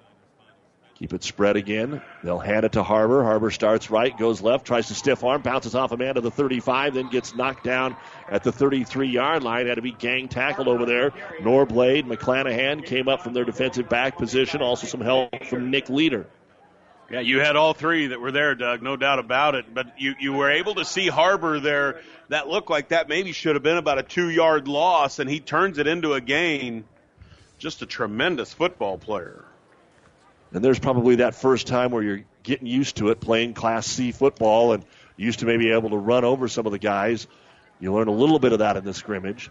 Keep 0.96 1.14
it 1.14 1.24
spread 1.24 1.58
again. 1.58 2.02
They'll 2.24 2.40
hand 2.40 2.66
it 2.66 2.72
to 2.74 2.84
Harbor. 2.84 3.24
Harbor 3.24 3.52
starts 3.52 3.92
right, 3.92 4.18
goes 4.18 4.42
left, 4.42 4.66
tries 4.66 4.88
to 4.88 4.96
stiff 4.96 5.24
arm, 5.24 5.44
bounces 5.44 5.76
off 5.76 5.92
a 5.92 5.98
man 5.98 6.16
to 6.16 6.22
the 6.22 6.32
35, 6.32 6.96
then 6.96 7.10
gets 7.10 7.36
knocked 7.36 7.64
down 7.64 7.96
at 8.28 8.44
the 8.44 8.52
33 8.52 9.10
yard 9.10 9.44
line. 9.44 9.68
Had 9.68 9.76
to 9.76 9.84
be 9.84 9.92
gang 9.92 10.28
tackled 10.28 10.68
over 10.68 10.86
there. 10.86 11.12
Norblade, 11.40 12.06
McClanahan 12.06 12.84
came 12.84 13.08
up 13.08 13.22
from 13.22 13.34
their 13.34 13.46
defensive 13.46 13.88
back 13.88 14.18
position. 14.18 14.64
Also 14.64 14.88
some 14.88 15.02
help 15.02 15.46
from 15.46 15.70
Nick 15.70 15.88
Leader. 15.88 16.26
Yeah, 17.10 17.22
you 17.22 17.40
had 17.40 17.56
all 17.56 17.74
three 17.74 18.08
that 18.08 18.22
were 18.22 18.32
there, 18.32 18.54
Doug, 18.54 18.84
no 18.84 18.96
doubt 18.96 19.18
about 19.18 19.56
it. 19.56 19.74
But 19.74 20.00
you, 20.00 20.14
you 20.20 20.34
were 20.34 20.52
able 20.52 20.76
to 20.76 20.86
see 20.86 21.08
Harbor 21.08 21.60
there. 21.60 22.02
That 22.30 22.48
looked 22.48 22.70
like 22.70 22.90
that 22.90 23.10
maybe 23.10 23.32
should 23.32 23.56
have 23.56 23.64
been 23.64 23.78
about 23.78 23.98
a 23.98 24.04
two 24.04 24.30
yard 24.30 24.68
loss, 24.68 25.18
and 25.18 25.28
he 25.30 25.40
turns 25.40 25.80
it 25.80 25.88
into 25.88 26.14
a 26.14 26.22
gain. 26.22 26.86
Just 27.58 27.82
a 27.82 27.86
tremendous 27.86 28.54
football 28.54 28.98
player. 28.98 29.44
And 30.54 30.64
there's 30.64 30.80
probably 30.80 31.18
that 31.18 31.36
first 31.36 31.68
time 31.68 31.92
where 31.92 32.04
you're 32.04 32.24
getting 32.44 32.68
used 32.68 32.98
to 32.98 33.10
it, 33.10 33.20
playing 33.20 33.54
Class 33.56 33.88
C 33.88 34.12
football, 34.12 34.74
and 34.74 34.86
used 35.18 35.40
to 35.40 35.46
maybe 35.46 35.72
able 35.72 35.90
to 35.90 35.98
run 35.98 36.24
over 36.24 36.48
some 36.48 36.66
of 36.66 36.72
the 36.72 36.80
guys. 36.80 37.28
You 37.80 37.94
learn 37.94 38.08
a 38.08 38.14
little 38.14 38.40
bit 38.40 38.54
of 38.54 38.60
that 38.60 38.78
in 38.78 38.86
the 38.86 38.94
scrimmage. 38.94 39.50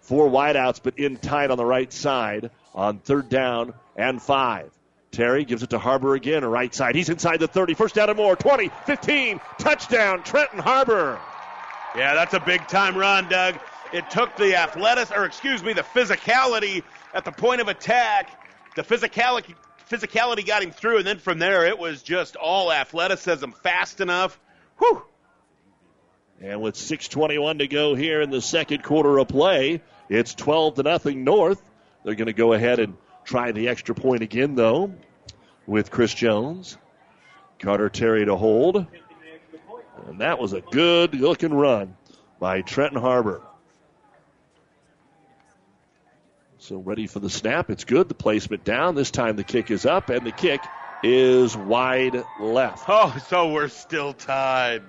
Four 0.00 0.28
wideouts, 0.28 0.80
but 0.82 0.98
in 0.98 1.16
tight 1.16 1.50
on 1.50 1.58
the 1.58 1.64
right 1.64 1.92
side 1.92 2.50
on 2.74 2.98
third 2.98 3.28
down 3.28 3.74
and 3.96 4.22
five. 4.22 4.70
Terry 5.12 5.44
gives 5.44 5.62
it 5.62 5.70
to 5.70 5.78
Harbor 5.78 6.14
again, 6.14 6.44
right 6.44 6.72
side. 6.72 6.94
He's 6.94 7.08
inside 7.08 7.40
the 7.40 7.48
30. 7.48 7.74
First 7.74 7.94
down 7.96 8.08
and 8.10 8.16
more. 8.16 8.36
20, 8.36 8.70
15, 8.86 9.40
touchdown, 9.58 10.22
Trenton 10.22 10.60
Harbor. 10.60 11.18
Yeah, 11.96 12.14
that's 12.14 12.34
a 12.34 12.40
big 12.40 12.66
time 12.68 12.96
run, 12.96 13.28
Doug. 13.28 13.56
It 13.92 14.08
took 14.10 14.36
the 14.36 14.54
athletics, 14.54 15.10
or 15.10 15.24
excuse 15.24 15.64
me, 15.64 15.72
the 15.72 15.82
physicality 15.82 16.84
at 17.12 17.24
the 17.24 17.32
point 17.32 17.60
of 17.60 17.68
attack. 17.68 18.30
The 18.76 18.82
physicality 18.82 19.54
physicality 19.90 20.46
got 20.46 20.62
him 20.62 20.70
through, 20.70 20.98
and 20.98 21.06
then 21.06 21.18
from 21.18 21.40
there 21.40 21.66
it 21.66 21.76
was 21.76 22.02
just 22.02 22.36
all 22.36 22.72
athleticism, 22.72 23.50
fast 23.62 24.00
enough. 24.00 24.38
Whew. 24.78 25.02
And 26.40 26.62
with 26.62 26.76
6:21 26.76 27.58
to 27.58 27.66
go 27.66 27.96
here 27.96 28.20
in 28.20 28.30
the 28.30 28.40
second 28.40 28.84
quarter 28.84 29.18
of 29.18 29.26
play, 29.26 29.82
it's 30.08 30.34
12 30.34 30.76
to 30.76 30.82
nothing 30.84 31.24
North. 31.24 31.60
They're 32.04 32.14
going 32.14 32.26
to 32.26 32.32
go 32.32 32.52
ahead 32.52 32.78
and 32.78 32.96
try 33.24 33.52
the 33.52 33.68
extra 33.68 33.94
point 33.94 34.22
again, 34.22 34.54
though, 34.54 34.92
with 35.66 35.90
Chris 35.90 36.12
Jones, 36.14 36.76
Carter 37.58 37.88
Terry 37.88 38.24
to 38.24 38.36
hold, 38.36 38.86
and 40.06 40.20
that 40.20 40.38
was 40.38 40.52
a 40.52 40.60
good 40.60 41.14
looking 41.14 41.54
run 41.54 41.96
by 42.38 42.62
Trenton 42.62 43.00
Harbor. 43.00 43.42
So 46.58 46.76
ready 46.76 47.06
for 47.06 47.20
the 47.20 47.30
snap. 47.30 47.70
It's 47.70 47.84
good. 47.84 48.08
The 48.08 48.14
placement 48.14 48.64
down. 48.64 48.94
This 48.94 49.10
time 49.10 49.36
the 49.36 49.44
kick 49.44 49.70
is 49.70 49.86
up, 49.86 50.10
and 50.10 50.26
the 50.26 50.32
kick 50.32 50.60
is 51.02 51.56
wide 51.56 52.22
left. 52.38 52.84
Oh, 52.86 53.16
so 53.28 53.52
we're 53.52 53.68
still 53.68 54.12
tied. 54.12 54.82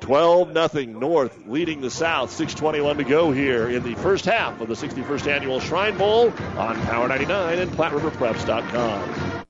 12 0.00 0.52
nothing 0.52 0.98
North 0.98 1.46
leading 1.46 1.80
the 1.80 1.90
South. 1.90 2.30
6:21 2.30 2.96
to 2.98 3.04
go 3.04 3.30
here 3.30 3.68
in 3.68 3.82
the 3.82 3.94
first 3.96 4.24
half 4.24 4.60
of 4.60 4.68
the 4.68 4.74
61st 4.74 5.26
annual 5.28 5.60
Shrine 5.60 5.96
Bowl 5.96 6.32
on 6.56 6.80
Power 6.82 7.06
99 7.08 7.58
and 7.58 7.70
PlatteRiverPreps.com. 7.72 9.44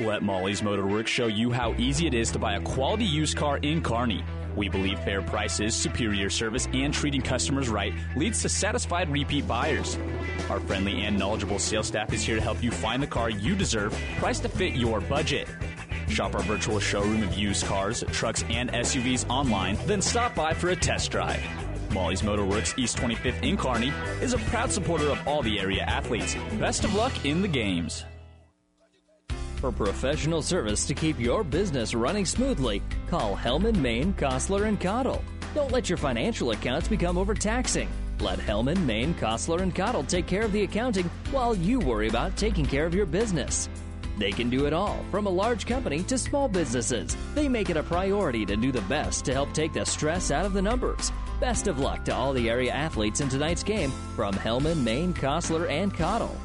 Let 0.00 0.22
Molly's 0.22 0.60
Motorworks 0.60 1.08
show 1.08 1.26
you 1.26 1.50
how 1.50 1.74
easy 1.74 2.06
it 2.06 2.14
is 2.14 2.30
to 2.30 2.38
buy 2.38 2.54
a 2.54 2.60
quality 2.60 3.04
used 3.04 3.36
car 3.36 3.56
in 3.58 3.82
Kearney. 3.82 4.22
We 4.54 4.68
believe 4.68 4.98
fair 5.00 5.22
prices, 5.22 5.74
superior 5.74 6.30
service, 6.30 6.68
and 6.72 6.94
treating 6.94 7.20
customers 7.20 7.68
right 7.68 7.92
leads 8.16 8.42
to 8.42 8.48
satisfied 8.48 9.08
repeat 9.08 9.48
buyers. 9.48 9.98
Our 10.50 10.60
friendly 10.60 11.02
and 11.02 11.18
knowledgeable 11.18 11.58
sales 11.58 11.88
staff 11.88 12.12
is 12.12 12.22
here 12.22 12.36
to 12.36 12.42
help 12.42 12.62
you 12.62 12.70
find 12.70 13.02
the 13.02 13.06
car 13.06 13.30
you 13.30 13.56
deserve, 13.56 13.96
priced 14.18 14.42
to 14.42 14.48
fit 14.48 14.74
your 14.74 15.00
budget. 15.00 15.48
Shop 16.08 16.34
our 16.34 16.42
virtual 16.42 16.80
showroom 16.80 17.22
of 17.22 17.34
used 17.34 17.66
cars, 17.66 18.02
trucks, 18.12 18.44
and 18.48 18.70
SUVs 18.72 19.28
online, 19.28 19.78
then 19.86 20.02
stop 20.02 20.34
by 20.34 20.54
for 20.54 20.70
a 20.70 20.76
test 20.76 21.10
drive. 21.10 21.42
Molly's 21.92 22.22
Motorworks 22.22 22.78
East 22.78 22.98
25th 22.98 23.42
in 23.42 23.56
Kearney 23.56 23.92
is 24.20 24.34
a 24.34 24.38
proud 24.38 24.70
supporter 24.70 25.08
of 25.08 25.26
all 25.26 25.42
the 25.42 25.58
area 25.58 25.82
athletes. 25.82 26.36
Best 26.58 26.84
of 26.84 26.94
luck 26.94 27.24
in 27.24 27.42
the 27.42 27.48
games. 27.48 28.04
For 29.56 29.72
professional 29.72 30.40
service 30.40 30.86
to 30.86 30.94
keep 30.94 31.18
your 31.18 31.42
business 31.42 31.92
running 31.92 32.24
smoothly, 32.24 32.80
call 33.08 33.36
Hellman, 33.36 33.76
Maine, 33.76 34.12
Kostler, 34.14 34.66
and 34.66 34.80
Cottle. 34.80 35.24
Don't 35.54 35.72
let 35.72 35.88
your 35.88 35.96
financial 35.96 36.52
accounts 36.52 36.86
become 36.86 37.18
overtaxing. 37.18 37.88
Let 38.20 38.38
Hellman, 38.38 38.84
Maine, 38.84 39.14
Kostler, 39.14 39.62
and 39.62 39.74
Cottle 39.74 40.04
take 40.04 40.26
care 40.26 40.42
of 40.42 40.52
the 40.52 40.62
accounting 40.62 41.10
while 41.32 41.56
you 41.56 41.80
worry 41.80 42.08
about 42.08 42.36
taking 42.36 42.64
care 42.64 42.86
of 42.86 42.94
your 42.94 43.06
business. 43.06 43.68
They 44.18 44.32
can 44.32 44.50
do 44.50 44.66
it 44.66 44.72
all, 44.72 45.04
from 45.10 45.26
a 45.26 45.30
large 45.30 45.64
company 45.64 46.02
to 46.04 46.18
small 46.18 46.48
businesses. 46.48 47.16
They 47.34 47.48
make 47.48 47.70
it 47.70 47.76
a 47.76 47.82
priority 47.82 48.44
to 48.46 48.56
do 48.56 48.72
the 48.72 48.80
best 48.82 49.24
to 49.26 49.32
help 49.32 49.52
take 49.52 49.72
the 49.72 49.84
stress 49.84 50.30
out 50.30 50.44
of 50.44 50.52
the 50.52 50.62
numbers. 50.62 51.12
Best 51.40 51.68
of 51.68 51.78
luck 51.78 52.04
to 52.06 52.14
all 52.14 52.32
the 52.32 52.50
area 52.50 52.72
athletes 52.72 53.20
in 53.20 53.28
tonight's 53.28 53.62
game 53.62 53.92
from 54.16 54.34
Hellman, 54.34 54.82
Maine, 54.82 55.14
Kostler, 55.14 55.70
and 55.70 55.94
Cottle. 55.94 56.36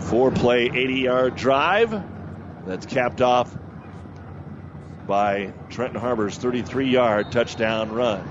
Four 0.00 0.30
play, 0.30 0.66
80 0.66 0.94
yard 0.94 1.36
drive. 1.36 2.02
That's 2.66 2.84
capped 2.84 3.22
off 3.22 3.56
by 5.06 5.52
Trenton 5.70 5.98
Harbor's 5.98 6.36
33 6.36 6.90
yard 6.90 7.32
touchdown 7.32 7.92
run. 7.92 8.28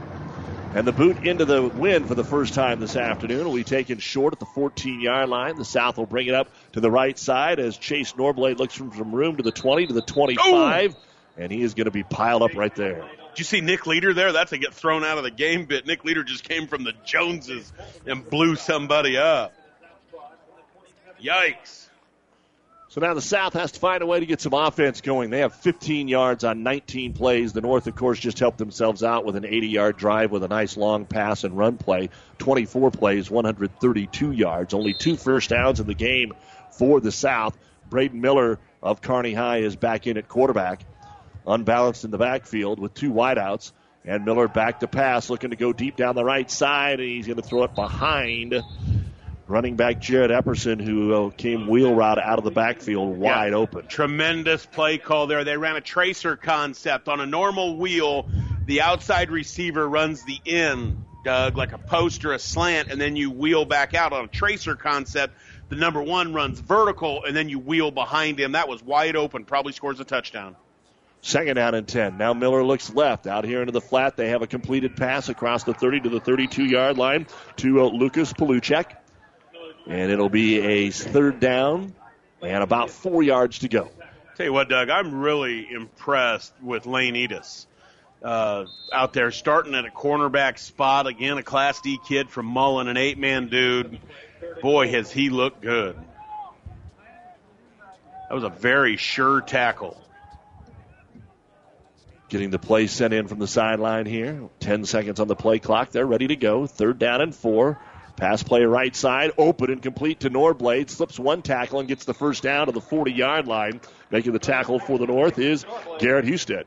And 0.73 0.87
the 0.87 0.93
boot 0.93 1.25
into 1.25 1.43
the 1.43 1.63
wind 1.63 2.07
for 2.07 2.15
the 2.15 2.23
first 2.23 2.53
time 2.53 2.79
this 2.79 2.95
afternoon 2.95 3.45
will 3.45 3.55
be 3.55 3.63
taken 3.63 3.97
short 3.97 4.33
at 4.33 4.39
the 4.39 4.45
14 4.45 5.01
yard 5.01 5.27
line. 5.27 5.57
The 5.57 5.65
South 5.65 5.97
will 5.97 6.05
bring 6.05 6.27
it 6.27 6.33
up 6.33 6.49
to 6.73 6.79
the 6.79 6.91
right 6.91 7.17
side 7.17 7.59
as 7.59 7.77
Chase 7.77 8.13
Norblade 8.13 8.57
looks 8.57 8.73
from, 8.73 8.91
from 8.91 9.13
room 9.13 9.37
to 9.37 9.43
the 9.43 9.51
20 9.51 9.87
to 9.87 9.93
the 9.93 10.01
25. 10.01 10.95
And 11.37 11.51
he 11.51 11.61
is 11.61 11.73
going 11.73 11.85
to 11.85 11.91
be 11.91 12.03
piled 12.03 12.43
up 12.43 12.55
right 12.55 12.75
there. 12.75 13.01
Did 13.29 13.39
you 13.39 13.45
see 13.45 13.61
Nick 13.61 13.87
Leader 13.87 14.13
there? 14.13 14.33
That's 14.33 14.51
a 14.51 14.57
get 14.57 14.73
thrown 14.73 15.03
out 15.03 15.17
of 15.17 15.23
the 15.23 15.31
game 15.31 15.65
bit. 15.65 15.87
Nick 15.87 16.03
Leader 16.03 16.23
just 16.23 16.47
came 16.47 16.67
from 16.67 16.83
the 16.83 16.93
Joneses 17.05 17.71
and 18.05 18.29
blew 18.29 18.55
somebody 18.55 19.17
up. 19.17 19.53
Yikes. 21.23 21.87
So 22.89 22.99
now 22.99 23.13
the 23.13 23.21
South 23.21 23.53
has 23.53 23.71
to 23.71 23.79
find 23.79 24.03
a 24.03 24.05
way 24.05 24.19
to 24.19 24.25
get 24.25 24.41
some 24.41 24.53
offense 24.53 24.99
going. 24.99 25.29
They 25.29 25.39
have 25.39 25.55
15 25.55 26.09
yards 26.09 26.43
on 26.43 26.63
19 26.63 27.13
plays. 27.13 27.53
The 27.53 27.61
North, 27.61 27.87
of 27.87 27.95
course, 27.95 28.19
just 28.19 28.37
helped 28.37 28.57
themselves 28.57 29.01
out 29.01 29.23
with 29.23 29.37
an 29.37 29.45
80 29.45 29.67
yard 29.69 29.95
drive 29.95 30.29
with 30.29 30.43
a 30.43 30.49
nice 30.49 30.75
long 30.75 31.05
pass 31.05 31.45
and 31.45 31.57
run 31.57 31.77
play. 31.77 32.09
24 32.39 32.91
plays, 32.91 33.31
132 33.31 34.33
yards. 34.33 34.73
Only 34.73 34.93
two 34.93 35.15
first 35.15 35.51
downs 35.51 35.79
in 35.79 35.87
the 35.87 35.93
game 35.93 36.33
for 36.81 36.99
the 36.99 37.11
South. 37.11 37.55
Braden 37.91 38.19
Miller 38.21 38.57
of 38.81 39.03
Kearney 39.03 39.35
High 39.35 39.57
is 39.59 39.75
back 39.75 40.07
in 40.07 40.17
at 40.17 40.27
quarterback, 40.27 40.83
unbalanced 41.45 42.05
in 42.05 42.09
the 42.09 42.17
backfield 42.17 42.79
with 42.79 42.95
two 42.95 43.11
wideouts. 43.13 43.71
And 44.03 44.25
Miller 44.25 44.47
back 44.47 44.79
to 44.79 44.87
pass, 44.87 45.29
looking 45.29 45.51
to 45.51 45.55
go 45.55 45.73
deep 45.73 45.95
down 45.95 46.15
the 46.15 46.25
right 46.25 46.49
side, 46.49 46.99
and 46.99 47.07
he's 47.07 47.27
going 47.27 47.37
to 47.37 47.43
throw 47.47 47.65
it 47.65 47.75
behind 47.75 48.55
running 49.47 49.75
back 49.75 49.99
Jared 50.01 50.31
Epperson, 50.31 50.81
who 50.81 51.13
uh, 51.27 51.29
came 51.29 51.67
wheel 51.67 51.93
route 51.93 52.17
out 52.17 52.39
of 52.39 52.43
the 52.45 52.49
backfield 52.49 53.15
wide 53.15 53.51
Yeah. 53.51 53.57
open. 53.57 53.85
Tremendous 53.85 54.65
play 54.65 54.97
call 54.97 55.27
there. 55.27 55.43
They 55.43 55.57
ran 55.57 55.75
a 55.75 55.81
tracer 55.81 56.35
concept 56.35 57.07
on 57.07 57.19
a 57.19 57.27
normal 57.27 57.77
wheel. 57.77 58.27
The 58.65 58.81
outside 58.81 59.29
receiver 59.29 59.87
runs 59.87 60.23
the 60.23 60.39
in, 60.45 61.05
Doug, 61.23 61.55
like 61.57 61.73
a 61.73 61.77
post 61.77 62.25
or 62.25 62.33
a 62.33 62.39
slant, 62.39 62.89
and 62.89 62.99
then 62.99 63.15
you 63.15 63.29
wheel 63.29 63.65
back 63.65 63.93
out 63.93 64.13
on 64.13 64.25
a 64.25 64.27
tracer 64.27 64.75
concept. 64.75 65.35
The 65.71 65.77
number 65.77 66.03
one 66.03 66.33
runs 66.33 66.59
vertical, 66.59 67.23
and 67.23 67.33
then 67.33 67.47
you 67.47 67.57
wheel 67.57 67.91
behind 67.91 68.37
him. 68.37 68.51
That 68.51 68.67
was 68.67 68.83
wide 68.83 69.15
open. 69.15 69.45
Probably 69.45 69.71
scores 69.71 70.01
a 70.01 70.03
touchdown. 70.03 70.57
Second 71.21 71.55
down 71.55 71.75
and 71.75 71.87
10. 71.87 72.17
Now 72.17 72.33
Miller 72.33 72.61
looks 72.61 72.93
left. 72.93 73.25
Out 73.25 73.45
here 73.45 73.61
into 73.61 73.71
the 73.71 73.79
flat, 73.79 74.17
they 74.17 74.27
have 74.29 74.41
a 74.41 74.47
completed 74.47 74.97
pass 74.97 75.29
across 75.29 75.63
the 75.63 75.73
30 75.73 76.01
to 76.01 76.09
the 76.09 76.19
32 76.19 76.65
yard 76.65 76.97
line 76.97 77.25
to 77.55 77.79
uh, 77.79 77.85
Lucas 77.85 78.33
Paluchek. 78.33 78.97
And 79.87 80.11
it'll 80.11 80.27
be 80.27 80.59
a 80.59 80.89
third 80.89 81.39
down 81.39 81.95
and 82.41 82.63
about 82.63 82.89
four 82.89 83.23
yards 83.23 83.59
to 83.59 83.69
go. 83.69 83.89
Tell 84.35 84.47
you 84.47 84.51
what, 84.51 84.67
Doug, 84.67 84.89
I'm 84.89 85.21
really 85.21 85.71
impressed 85.71 86.53
with 86.61 86.85
Lane 86.85 87.15
Edis. 87.15 87.65
Uh, 88.21 88.65
out 88.91 89.13
there 89.13 89.31
starting 89.31 89.73
at 89.73 89.85
a 89.85 89.89
cornerback 89.89 90.59
spot. 90.59 91.07
Again, 91.07 91.37
a 91.37 91.43
Class 91.43 91.79
D 91.79 91.97
kid 92.05 92.29
from 92.29 92.45
Mullen, 92.45 92.89
an 92.89 92.97
eight 92.97 93.17
man 93.17 93.47
dude. 93.47 93.99
Boy, 94.61 94.89
has 94.89 95.11
he 95.11 95.29
looked 95.29 95.61
good. 95.61 95.95
That 98.29 98.35
was 98.35 98.43
a 98.43 98.49
very 98.49 98.97
sure 98.97 99.41
tackle. 99.41 100.01
Getting 102.29 102.49
the 102.49 102.59
play 102.59 102.87
sent 102.87 103.13
in 103.13 103.27
from 103.27 103.39
the 103.39 103.47
sideline 103.47 104.05
here. 104.05 104.49
10 104.61 104.85
seconds 104.85 105.19
on 105.19 105.27
the 105.27 105.35
play 105.35 105.59
clock. 105.59 105.91
They're 105.91 106.05
ready 106.05 106.27
to 106.27 106.37
go. 106.37 106.65
Third 106.65 106.97
down 106.97 107.19
and 107.19 107.35
four. 107.35 107.77
Pass 108.15 108.43
play 108.43 108.63
right 108.63 108.95
side, 108.95 109.31
open 109.37 109.71
and 109.71 109.81
complete 109.81 110.21
to 110.21 110.29
Norblade. 110.29 110.89
Slips 110.89 111.19
one 111.19 111.41
tackle 111.41 111.79
and 111.79 111.87
gets 111.87 112.05
the 112.05 112.13
first 112.13 112.43
down 112.43 112.67
to 112.67 112.71
the 112.71 112.79
40 112.79 113.11
yard 113.11 113.47
line. 113.47 113.81
Making 114.11 114.33
the 114.33 114.39
tackle 114.39 114.79
for 114.79 114.97
the 114.97 115.07
North 115.07 115.39
is 115.39 115.65
Garrett 115.99 116.25
Husted. 116.25 116.65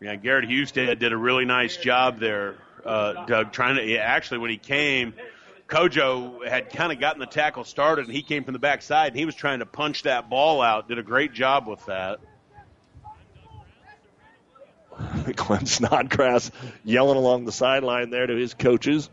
Yeah, 0.00 0.14
Garrett 0.16 0.48
Husted 0.48 0.98
did 0.98 1.12
a 1.12 1.16
really 1.16 1.44
nice 1.44 1.76
job 1.76 2.20
there, 2.20 2.54
uh, 2.84 3.26
Doug. 3.26 3.52
Trying 3.52 3.76
to 3.76 3.96
actually 3.96 4.38
when 4.38 4.50
he 4.50 4.56
came, 4.56 5.14
Kojo 5.68 6.46
had 6.48 6.70
kind 6.70 6.92
of 6.92 6.98
gotten 6.98 7.20
the 7.20 7.26
tackle 7.26 7.64
started, 7.64 8.06
and 8.06 8.14
he 8.14 8.22
came 8.22 8.42
from 8.44 8.54
the 8.54 8.58
backside, 8.58 9.08
and 9.08 9.18
he 9.18 9.26
was 9.26 9.34
trying 9.34 9.58
to 9.58 9.66
punch 9.66 10.04
that 10.04 10.30
ball 10.30 10.62
out. 10.62 10.88
Did 10.88 10.98
a 10.98 11.02
great 11.02 11.34
job 11.34 11.66
with 11.68 11.84
that. 11.86 12.20
Glenn 15.36 15.66
Snodgrass 15.66 16.50
yelling 16.84 17.18
along 17.18 17.44
the 17.44 17.52
sideline 17.52 18.08
there 18.10 18.26
to 18.26 18.34
his 18.34 18.54
coaches, 18.54 19.10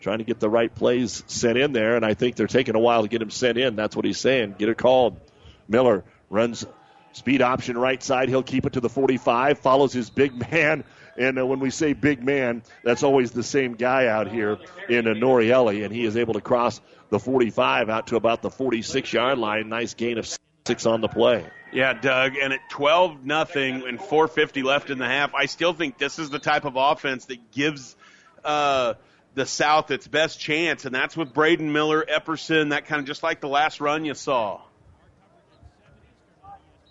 trying 0.00 0.18
to 0.18 0.24
get 0.24 0.40
the 0.40 0.48
right 0.48 0.74
plays 0.74 1.22
sent 1.26 1.58
in 1.58 1.72
there, 1.72 1.96
and 1.96 2.04
I 2.06 2.14
think 2.14 2.36
they're 2.36 2.46
taking 2.46 2.74
a 2.74 2.80
while 2.80 3.02
to 3.02 3.08
get 3.08 3.20
him 3.20 3.30
sent 3.30 3.58
in. 3.58 3.76
That's 3.76 3.94
what 3.94 4.06
he's 4.06 4.18
saying. 4.18 4.56
Get 4.58 4.70
it 4.70 4.78
called. 4.78 5.20
Miller 5.68 6.04
runs 6.30 6.64
speed 7.12 7.42
option 7.42 7.76
right 7.76 8.02
side. 8.02 8.30
He'll 8.30 8.42
keep 8.42 8.64
it 8.64 8.72
to 8.74 8.80
the 8.80 8.88
45, 8.88 9.58
follows 9.58 9.92
his 9.92 10.08
big 10.08 10.50
man. 10.50 10.84
And 11.18 11.38
uh, 11.38 11.44
when 11.44 11.58
we 11.58 11.70
say 11.70 11.94
big 11.94 12.22
man, 12.22 12.62
that's 12.84 13.02
always 13.02 13.32
the 13.32 13.42
same 13.42 13.74
guy 13.74 14.06
out 14.06 14.30
here 14.30 14.58
in 14.88 15.08
uh, 15.08 15.10
Norielli, 15.10 15.84
and 15.84 15.92
he 15.92 16.04
is 16.04 16.16
able 16.16 16.34
to 16.34 16.40
cross 16.40 16.80
the 17.10 17.18
45 17.18 17.90
out 17.90 18.06
to 18.08 18.16
about 18.16 18.40
the 18.40 18.50
46 18.50 19.12
yard 19.12 19.38
line. 19.38 19.68
Nice 19.68 19.94
gain 19.94 20.18
of 20.18 20.28
six 20.66 20.86
on 20.86 21.00
the 21.00 21.08
play. 21.08 21.44
Yeah, 21.72 21.92
Doug, 21.92 22.36
and 22.40 22.52
at 22.52 22.60
12 22.70 23.26
nothing 23.26 23.86
and 23.86 23.98
450 23.98 24.62
left 24.62 24.90
in 24.90 24.98
the 24.98 25.06
half, 25.06 25.34
I 25.34 25.46
still 25.46 25.74
think 25.74 25.98
this 25.98 26.18
is 26.18 26.30
the 26.30 26.38
type 26.38 26.64
of 26.64 26.76
offense 26.76 27.26
that 27.26 27.50
gives 27.50 27.96
uh, 28.44 28.94
the 29.34 29.44
South 29.44 29.90
its 29.90 30.06
best 30.06 30.40
chance, 30.40 30.84
and 30.84 30.94
that's 30.94 31.16
with 31.16 31.34
Braden 31.34 31.72
Miller, 31.72 32.04
Epperson, 32.08 32.70
that 32.70 32.86
kind 32.86 33.00
of 33.00 33.06
just 33.06 33.22
like 33.22 33.40
the 33.40 33.48
last 33.48 33.80
run 33.80 34.04
you 34.04 34.14
saw. 34.14 34.60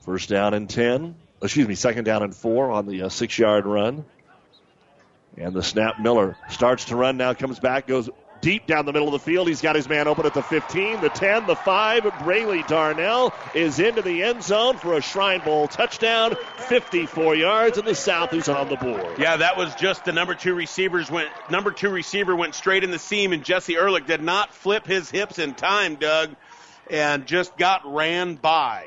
First 0.02 0.30
down 0.30 0.54
and 0.54 0.70
10. 0.70 1.16
Excuse 1.41 1.68
me, 1.68 1.76
second 1.76 2.04
down 2.06 2.24
and 2.24 2.36
four 2.36 2.72
on 2.72 2.88
the 2.88 3.04
uh, 3.04 3.10
six 3.10 3.38
yard 3.38 3.66
run. 3.66 4.06
And 5.38 5.53
the 5.53 5.64
snap, 5.64 5.99
Miller 5.99 6.35
starts 6.49 6.85
to 6.85 6.95
run 6.95 7.18
now, 7.18 7.34
comes 7.34 7.59
back, 7.59 7.85
goes 7.85 8.09
deep 8.41 8.65
down 8.65 8.85
the 8.85 8.93
middle 8.93 9.07
of 9.07 9.14
the 9.14 9.31
field. 9.31 9.47
He's 9.47 9.61
got 9.61 9.76
his 9.76 9.88
man 9.88 10.07
open 10.07 10.26
at 10.26 10.34
the 10.34 10.41
15, 10.41 11.01
the 11.01 11.09
10, 11.09 11.45
the 11.45 11.55
5. 11.55 12.03
Brayley 12.23 12.64
Darnell 12.68 13.34
is 13.53 13.80
into 13.80 14.01
the 14.01 14.23
end 14.23 14.43
zone 14.43 14.77
for 14.77 14.93
a 14.93 15.01
Shrine 15.01 15.41
Bowl 15.41 15.68
touchdown, 15.68 16.35
54 16.68 17.35
yards, 17.35 17.77
and 17.77 17.88
the 17.88 17.95
South 17.95 18.34
is 18.34 18.49
on 18.49 18.69
the 18.69 18.76
board. 18.76 19.19
Yeah, 19.19 19.38
that 19.38 19.57
was 19.57 19.73
just 19.76 20.05
the 20.05 20.11
number 20.11 20.35
two 20.35 20.53
receivers 20.53 21.09
went 21.11 21.30
number 21.49 21.72
two 21.72 21.89
receiver 21.89 22.35
went 22.35 22.55
straight 22.55 22.84
in 22.84 22.91
the 22.91 22.99
seam, 22.99 23.34
and 23.34 23.43
Jesse 23.43 23.76
Ehrlich 23.76 24.07
did 24.07 24.22
not 24.22 24.53
flip 24.53 24.85
his 24.85 25.09
hips 25.09 25.39
in 25.39 25.53
time, 25.53 25.95
Doug, 25.95 26.35
and 26.89 27.26
just 27.26 27.57
got 27.57 27.81
ran 27.91 28.35
by. 28.35 28.85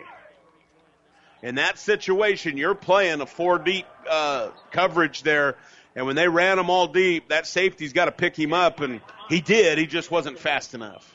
In 1.43 1.55
that 1.55 1.79
situation, 1.79 2.59
you're 2.59 2.75
playing 2.75 3.21
a 3.23 3.27
four 3.27 3.59
deep 3.59 3.87
uh, 4.09 4.51
coverage 4.71 5.23
there, 5.23 5.57
and 6.01 6.07
when 6.07 6.17
they 6.17 6.29
ran 6.29 6.59
him 6.59 6.71
all 6.71 6.87
deep, 6.87 7.29
that 7.29 7.47
safety's 7.47 7.93
got 7.93 8.07
to 8.07 8.11
pick 8.11 8.35
him 8.35 8.55
up, 8.55 8.81
and 8.81 9.03
he 9.29 9.43
did. 9.43 9.77
He 9.77 9.85
just 9.85 10.11
wasn't 10.11 10.39
fast 10.39 10.73
enough. 10.73 11.15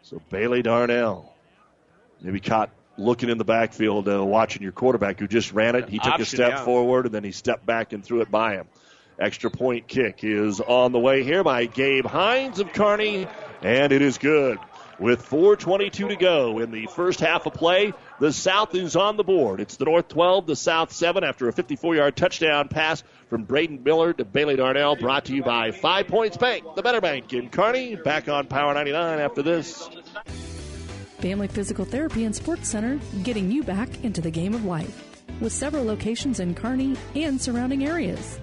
So 0.00 0.22
Bailey 0.30 0.62
Darnell, 0.62 1.30
maybe 2.22 2.40
caught 2.40 2.70
looking 2.96 3.28
in 3.28 3.36
the 3.36 3.44
backfield, 3.44 4.08
uh, 4.08 4.24
watching 4.24 4.62
your 4.62 4.72
quarterback 4.72 5.20
who 5.20 5.28
just 5.28 5.52
ran 5.52 5.74
it. 5.74 5.90
He 5.90 5.98
took 5.98 6.18
a 6.18 6.24
step 6.24 6.52
yeah. 6.52 6.64
forward 6.64 7.04
and 7.04 7.14
then 7.14 7.24
he 7.24 7.32
stepped 7.32 7.66
back 7.66 7.92
and 7.92 8.02
threw 8.02 8.22
it 8.22 8.30
by 8.30 8.54
him. 8.54 8.68
Extra 9.18 9.50
point 9.50 9.86
kick 9.86 10.24
is 10.24 10.62
on 10.62 10.92
the 10.92 10.98
way 10.98 11.24
here 11.24 11.44
by 11.44 11.66
Gabe 11.66 12.06
Hines 12.06 12.58
of 12.58 12.72
Kearney, 12.72 13.28
and 13.60 13.92
it 13.92 14.00
is 14.00 14.16
good. 14.16 14.58
With 15.02 15.28
4.22 15.28 16.10
to 16.10 16.14
go 16.14 16.60
in 16.60 16.70
the 16.70 16.86
first 16.86 17.18
half 17.18 17.44
of 17.44 17.54
play, 17.54 17.92
the 18.20 18.32
South 18.32 18.72
is 18.76 18.94
on 18.94 19.16
the 19.16 19.24
board. 19.24 19.58
It's 19.58 19.76
the 19.76 19.84
North 19.84 20.06
12, 20.06 20.46
the 20.46 20.54
South 20.54 20.92
7 20.92 21.24
after 21.24 21.48
a 21.48 21.52
54 21.52 21.96
yard 21.96 22.14
touchdown 22.14 22.68
pass 22.68 23.02
from 23.28 23.42
Braden 23.42 23.82
Miller 23.82 24.12
to 24.12 24.24
Bailey 24.24 24.54
Darnell, 24.54 24.94
brought 24.94 25.24
to 25.24 25.34
you 25.34 25.42
by 25.42 25.72
Five 25.72 26.06
Points 26.06 26.36
Bank, 26.36 26.76
the 26.76 26.82
better 26.82 27.00
bank 27.00 27.32
in 27.32 27.48
Kearney. 27.48 27.96
Back 27.96 28.28
on 28.28 28.46
Power 28.46 28.74
99 28.74 29.18
after 29.18 29.42
this. 29.42 29.90
Family 31.18 31.48
Physical 31.48 31.84
Therapy 31.84 32.22
and 32.22 32.36
Sports 32.36 32.68
Center, 32.68 33.00
getting 33.24 33.50
you 33.50 33.64
back 33.64 34.04
into 34.04 34.20
the 34.20 34.30
game 34.30 34.54
of 34.54 34.64
life. 34.64 35.24
With 35.40 35.52
several 35.52 35.82
locations 35.82 36.38
in 36.38 36.54
Kearney 36.54 36.96
and 37.16 37.42
surrounding 37.42 37.84
areas. 37.88 38.38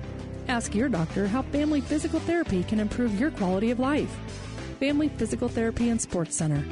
Ask 0.50 0.76
your 0.76 0.90
doctor 0.90 1.26
how 1.26 1.42
Family 1.42 1.80
Physical 1.80 2.20
Therapy 2.20 2.64
can 2.66 2.82
improve 2.82 3.18
your 3.18 3.32
quality 3.32 3.72
of 3.72 3.80
life. 3.80 4.14
Family 4.80 5.10
Physical 5.10 5.50
Therapy 5.50 5.90
and 5.90 6.00
Sports 6.00 6.38
Center. 6.38 6.64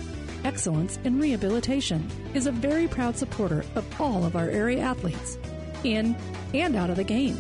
Excellence 0.46 0.98
in 1.04 1.20
Rehabilitation 1.20 2.10
is 2.34 2.48
a 2.48 2.54
very 2.54 2.88
proud 2.88 3.18
supporter 3.18 3.66
of 3.76 4.02
all 4.02 4.24
of 4.24 4.38
our 4.38 4.50
area 4.50 4.80
athletes, 4.80 5.38
in 5.84 6.16
and 6.54 6.78
out 6.78 6.90
of 6.90 6.96
the 6.96 7.04
game. 7.04 7.38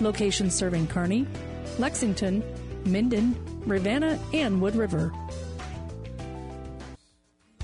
Locations 0.00 0.54
serving 0.54 0.88
Kearney, 0.88 1.26
Lexington, 1.78 2.44
Minden, 2.84 3.34
Ravenna, 3.64 4.18
and 4.34 4.60
Wood 4.60 4.76
River. 4.76 5.10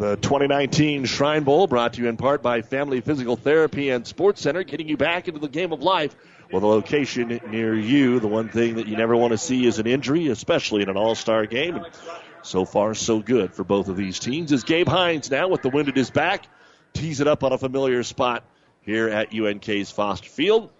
The 0.00 0.16
2019 0.16 1.04
Shrine 1.04 1.44
Bowl 1.44 1.66
brought 1.66 1.92
to 1.92 2.00
you 2.00 2.08
in 2.08 2.16
part 2.16 2.40
by 2.40 2.62
Family 2.62 3.02
Physical 3.02 3.36
Therapy 3.36 3.90
and 3.90 4.06
Sports 4.06 4.40
Center, 4.40 4.62
getting 4.62 4.88
you 4.88 4.96
back 4.96 5.28
into 5.28 5.40
the 5.40 5.46
game 5.46 5.74
of 5.74 5.82
life 5.82 6.16
with 6.50 6.62
a 6.62 6.66
location 6.66 7.38
near 7.50 7.74
you. 7.74 8.18
The 8.18 8.26
one 8.26 8.48
thing 8.48 8.76
that 8.76 8.86
you 8.86 8.96
never 8.96 9.14
want 9.14 9.32
to 9.32 9.36
see 9.36 9.66
is 9.66 9.78
an 9.78 9.86
injury, 9.86 10.28
especially 10.28 10.80
in 10.80 10.88
an 10.88 10.96
all 10.96 11.14
star 11.14 11.44
game. 11.44 11.76
And 11.76 11.86
so 12.40 12.64
far, 12.64 12.94
so 12.94 13.18
good 13.18 13.52
for 13.52 13.62
both 13.62 13.88
of 13.88 13.96
these 13.98 14.18
teams. 14.18 14.52
Is 14.52 14.64
Gabe 14.64 14.88
Hines 14.88 15.30
now 15.30 15.48
with 15.48 15.60
the 15.60 15.68
wind 15.68 15.90
at 15.90 15.96
his 15.96 16.08
back, 16.08 16.48
tees 16.94 17.20
it 17.20 17.26
up 17.28 17.44
on 17.44 17.52
a 17.52 17.58
familiar 17.58 18.02
spot 18.02 18.42
here 18.80 19.06
at 19.10 19.34
UNK's 19.34 19.90
Foster 19.90 20.30
Field. 20.30 20.70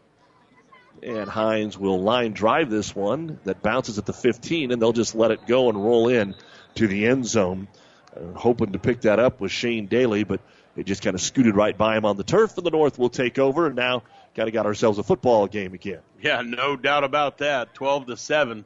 And 1.02 1.28
Hines 1.28 1.76
will 1.76 2.00
line 2.00 2.32
drive 2.32 2.70
this 2.70 2.96
one 2.96 3.38
that 3.44 3.60
bounces 3.60 3.98
at 3.98 4.06
the 4.06 4.14
15, 4.14 4.72
and 4.72 4.80
they'll 4.80 4.94
just 4.94 5.14
let 5.14 5.30
it 5.30 5.46
go 5.46 5.68
and 5.68 5.76
roll 5.76 6.08
in 6.08 6.34
to 6.76 6.86
the 6.86 7.04
end 7.04 7.26
zone. 7.26 7.68
Uh, 8.16 8.38
hoping 8.38 8.72
to 8.72 8.78
pick 8.78 9.02
that 9.02 9.18
up 9.18 9.40
with 9.40 9.52
Shane 9.52 9.86
Daly, 9.86 10.24
but 10.24 10.40
it 10.76 10.84
just 10.84 11.02
kind 11.02 11.14
of 11.14 11.20
scooted 11.20 11.54
right 11.54 11.76
by 11.76 11.96
him 11.96 12.04
on 12.04 12.16
the 12.16 12.24
turf, 12.24 12.56
and 12.56 12.66
the 12.66 12.70
North 12.70 12.98
will 12.98 13.08
take 13.08 13.38
over. 13.38 13.66
And 13.66 13.76
now, 13.76 14.02
kind 14.34 14.48
of 14.48 14.52
got 14.52 14.66
ourselves 14.66 14.98
a 14.98 15.02
football 15.02 15.46
game 15.46 15.74
again. 15.74 16.00
Yeah, 16.20 16.42
no 16.42 16.76
doubt 16.76 17.04
about 17.04 17.38
that. 17.38 17.74
12 17.74 18.06
to 18.06 18.16
7. 18.16 18.64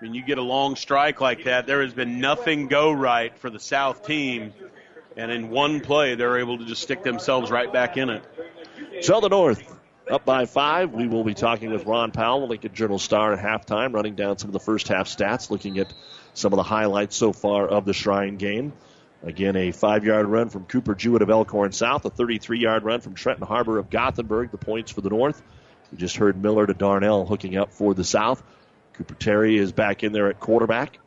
I 0.00 0.04
mean, 0.04 0.14
you 0.14 0.22
get 0.22 0.38
a 0.38 0.42
long 0.42 0.76
strike 0.76 1.20
like 1.20 1.44
that, 1.44 1.66
there 1.66 1.82
has 1.82 1.92
been 1.92 2.20
nothing 2.20 2.68
go 2.68 2.90
right 2.90 3.36
for 3.38 3.50
the 3.50 3.60
South 3.60 4.06
team. 4.06 4.54
And 5.16 5.30
in 5.30 5.50
one 5.50 5.80
play, 5.80 6.14
they're 6.14 6.38
able 6.38 6.58
to 6.58 6.64
just 6.64 6.82
stick 6.82 7.02
themselves 7.02 7.50
right 7.50 7.70
back 7.70 7.96
in 7.96 8.08
it. 8.08 8.24
So 9.02 9.20
the 9.20 9.28
North 9.28 9.62
up 10.10 10.24
by 10.24 10.46
five. 10.46 10.92
We 10.92 11.06
will 11.06 11.24
be 11.24 11.34
talking 11.34 11.70
with 11.70 11.86
Ron 11.86 12.10
Powell, 12.10 12.40
the 12.40 12.46
Lincoln 12.46 12.74
Journal 12.74 12.98
Star, 12.98 13.32
at 13.32 13.38
halftime, 13.38 13.94
running 13.94 14.14
down 14.14 14.38
some 14.38 14.48
of 14.48 14.52
the 14.52 14.60
first 14.60 14.88
half 14.88 15.08
stats, 15.08 15.50
looking 15.50 15.78
at 15.78 15.92
some 16.34 16.52
of 16.52 16.56
the 16.56 16.62
highlights 16.62 17.16
so 17.16 17.32
far 17.32 17.66
of 17.66 17.84
the 17.84 17.92
Shrine 17.92 18.36
game. 18.36 18.72
Again, 19.22 19.56
a 19.56 19.70
five 19.70 20.04
yard 20.04 20.26
run 20.26 20.48
from 20.48 20.64
Cooper 20.64 20.94
Jewett 20.94 21.22
of 21.22 21.30
Elkhorn 21.30 21.72
South, 21.72 22.04
a 22.04 22.10
33 22.10 22.58
yard 22.58 22.84
run 22.84 23.00
from 23.00 23.14
Trenton 23.14 23.46
Harbor 23.46 23.78
of 23.78 23.90
Gothenburg, 23.90 24.50
the 24.50 24.58
points 24.58 24.90
for 24.90 25.02
the 25.02 25.10
North. 25.10 25.42
We 25.92 25.98
just 25.98 26.16
heard 26.16 26.40
Miller 26.40 26.66
to 26.66 26.74
Darnell 26.74 27.26
hooking 27.26 27.56
up 27.56 27.72
for 27.72 27.94
the 27.94 28.04
South. 28.04 28.42
Cooper 28.94 29.14
Terry 29.14 29.58
is 29.58 29.72
back 29.72 30.02
in 30.02 30.12
there 30.12 30.28
at 30.28 30.40
quarterback. 30.40 30.98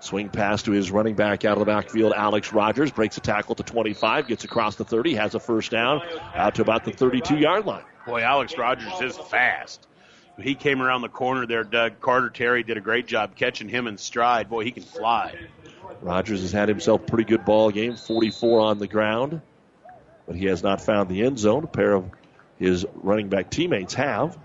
Swing 0.00 0.30
pass 0.30 0.64
to 0.64 0.72
his 0.72 0.90
running 0.90 1.14
back 1.14 1.44
out 1.44 1.52
of 1.52 1.60
the 1.60 1.64
backfield, 1.66 2.12
Alex 2.12 2.52
Rogers. 2.52 2.90
Breaks 2.90 3.18
a 3.18 3.20
tackle 3.20 3.54
to 3.54 3.62
25, 3.62 4.26
gets 4.26 4.44
across 4.44 4.76
the 4.76 4.84
30, 4.84 5.14
has 5.14 5.34
a 5.34 5.40
first 5.40 5.70
down 5.70 6.00
out 6.34 6.56
to 6.56 6.62
about 6.62 6.84
the 6.84 6.90
32 6.90 7.36
yard 7.36 7.66
line. 7.66 7.84
Boy, 8.06 8.22
Alex 8.22 8.58
Rogers 8.58 9.00
is 9.00 9.16
fast. 9.16 9.86
He 10.40 10.54
came 10.54 10.80
around 10.80 11.02
the 11.02 11.08
corner 11.08 11.46
there, 11.46 11.64
Doug. 11.64 12.00
Carter 12.00 12.30
Terry 12.30 12.62
did 12.62 12.76
a 12.76 12.80
great 12.80 13.06
job 13.06 13.36
catching 13.36 13.68
him 13.68 13.86
in 13.86 13.98
stride. 13.98 14.48
Boy, 14.48 14.64
he 14.64 14.70
can 14.70 14.82
fly. 14.82 15.34
Rogers 16.00 16.40
has 16.40 16.52
had 16.52 16.68
himself 16.68 17.02
a 17.02 17.04
pretty 17.04 17.24
good 17.24 17.44
ball 17.44 17.70
game, 17.70 17.96
44 17.96 18.60
on 18.60 18.78
the 18.78 18.88
ground, 18.88 19.40
but 20.26 20.34
he 20.34 20.46
has 20.46 20.62
not 20.62 20.80
found 20.80 21.08
the 21.08 21.22
end 21.22 21.38
zone. 21.38 21.64
A 21.64 21.68
pair 21.68 21.92
of 21.92 22.10
his 22.58 22.86
running 22.94 23.28
back 23.28 23.50
teammates 23.50 23.94
have 23.94 24.38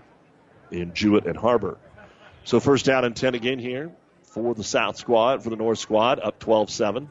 in 0.70 0.92
Jewett 0.94 1.26
and 1.26 1.36
Harbor. 1.36 1.78
So 2.44 2.60
first 2.60 2.84
down 2.84 3.04
and 3.04 3.16
10 3.16 3.34
again 3.34 3.58
here 3.58 3.90
for 4.24 4.54
the 4.54 4.64
South 4.64 4.96
squad, 4.96 5.42
for 5.42 5.50
the 5.50 5.56
North 5.56 5.78
squad, 5.78 6.20
up 6.20 6.38
12 6.38 6.70
7. 6.70 7.10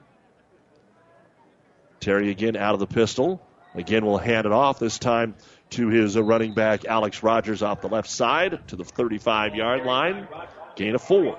Terry 1.99 2.29
again 2.29 2.55
out 2.55 2.73
of 2.73 2.79
the 2.79 2.87
pistol. 2.87 3.41
Again, 3.73 4.05
we'll 4.05 4.17
hand 4.17 4.45
it 4.45 4.51
off 4.51 4.79
this 4.79 4.97
time 4.97 5.35
to 5.71 5.87
his 5.89 6.17
running 6.17 6.53
back, 6.53 6.85
Alex 6.85 7.23
Rogers, 7.23 7.61
off 7.61 7.81
the 7.81 7.89
left 7.89 8.09
side 8.09 8.67
to 8.69 8.75
the 8.75 8.85
35 8.85 9.55
yard 9.55 9.85
line. 9.85 10.27
Gain 10.75 10.95
of 10.95 11.01
four. 11.01 11.37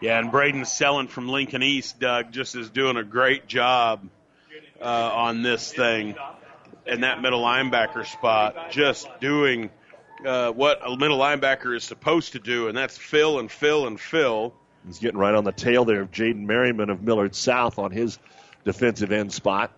Yeah, 0.00 0.18
and 0.18 0.30
Braden 0.30 0.66
Sellen 0.66 1.08
from 1.08 1.28
Lincoln 1.28 1.62
East, 1.62 1.98
Doug, 1.98 2.30
just 2.30 2.54
is 2.54 2.68
doing 2.68 2.96
a 2.96 3.04
great 3.04 3.46
job 3.46 4.06
uh, 4.80 4.84
on 4.84 5.42
this 5.42 5.72
thing 5.72 6.14
in 6.86 7.00
that 7.00 7.22
middle 7.22 7.42
linebacker 7.42 8.06
spot, 8.06 8.70
just 8.70 9.08
doing 9.20 9.70
uh, 10.24 10.52
what 10.52 10.80
a 10.86 10.96
middle 10.96 11.18
linebacker 11.18 11.74
is 11.74 11.84
supposed 11.84 12.32
to 12.32 12.38
do, 12.38 12.68
and 12.68 12.76
that's 12.76 12.96
fill 12.96 13.38
and 13.38 13.50
fill 13.50 13.86
and 13.86 13.98
fill. 13.98 14.54
He's 14.86 14.98
getting 14.98 15.18
right 15.18 15.34
on 15.34 15.44
the 15.44 15.52
tail 15.52 15.84
there 15.84 16.02
of 16.02 16.10
Jaden 16.10 16.44
Merriman 16.44 16.90
of 16.90 17.02
Millard 17.02 17.34
South 17.34 17.78
on 17.78 17.90
his 17.90 18.18
defensive 18.64 19.12
end 19.12 19.32
spot. 19.32 19.72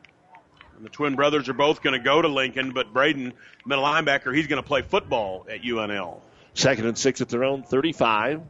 And 0.78 0.86
the 0.86 0.90
twin 0.90 1.16
brothers 1.16 1.48
are 1.48 1.54
both 1.54 1.82
going 1.82 1.98
to 1.98 2.04
go 2.04 2.22
to 2.22 2.28
Lincoln, 2.28 2.70
but 2.70 2.92
Braden, 2.92 3.32
middle 3.66 3.82
linebacker, 3.82 4.32
he's 4.32 4.46
going 4.46 4.62
to 4.62 4.66
play 4.66 4.82
football 4.82 5.44
at 5.50 5.62
UNL. 5.62 6.20
Second 6.54 6.86
and 6.86 6.96
six 6.96 7.20
at 7.20 7.28
their 7.28 7.42
own 7.42 7.64
35. 7.64 8.42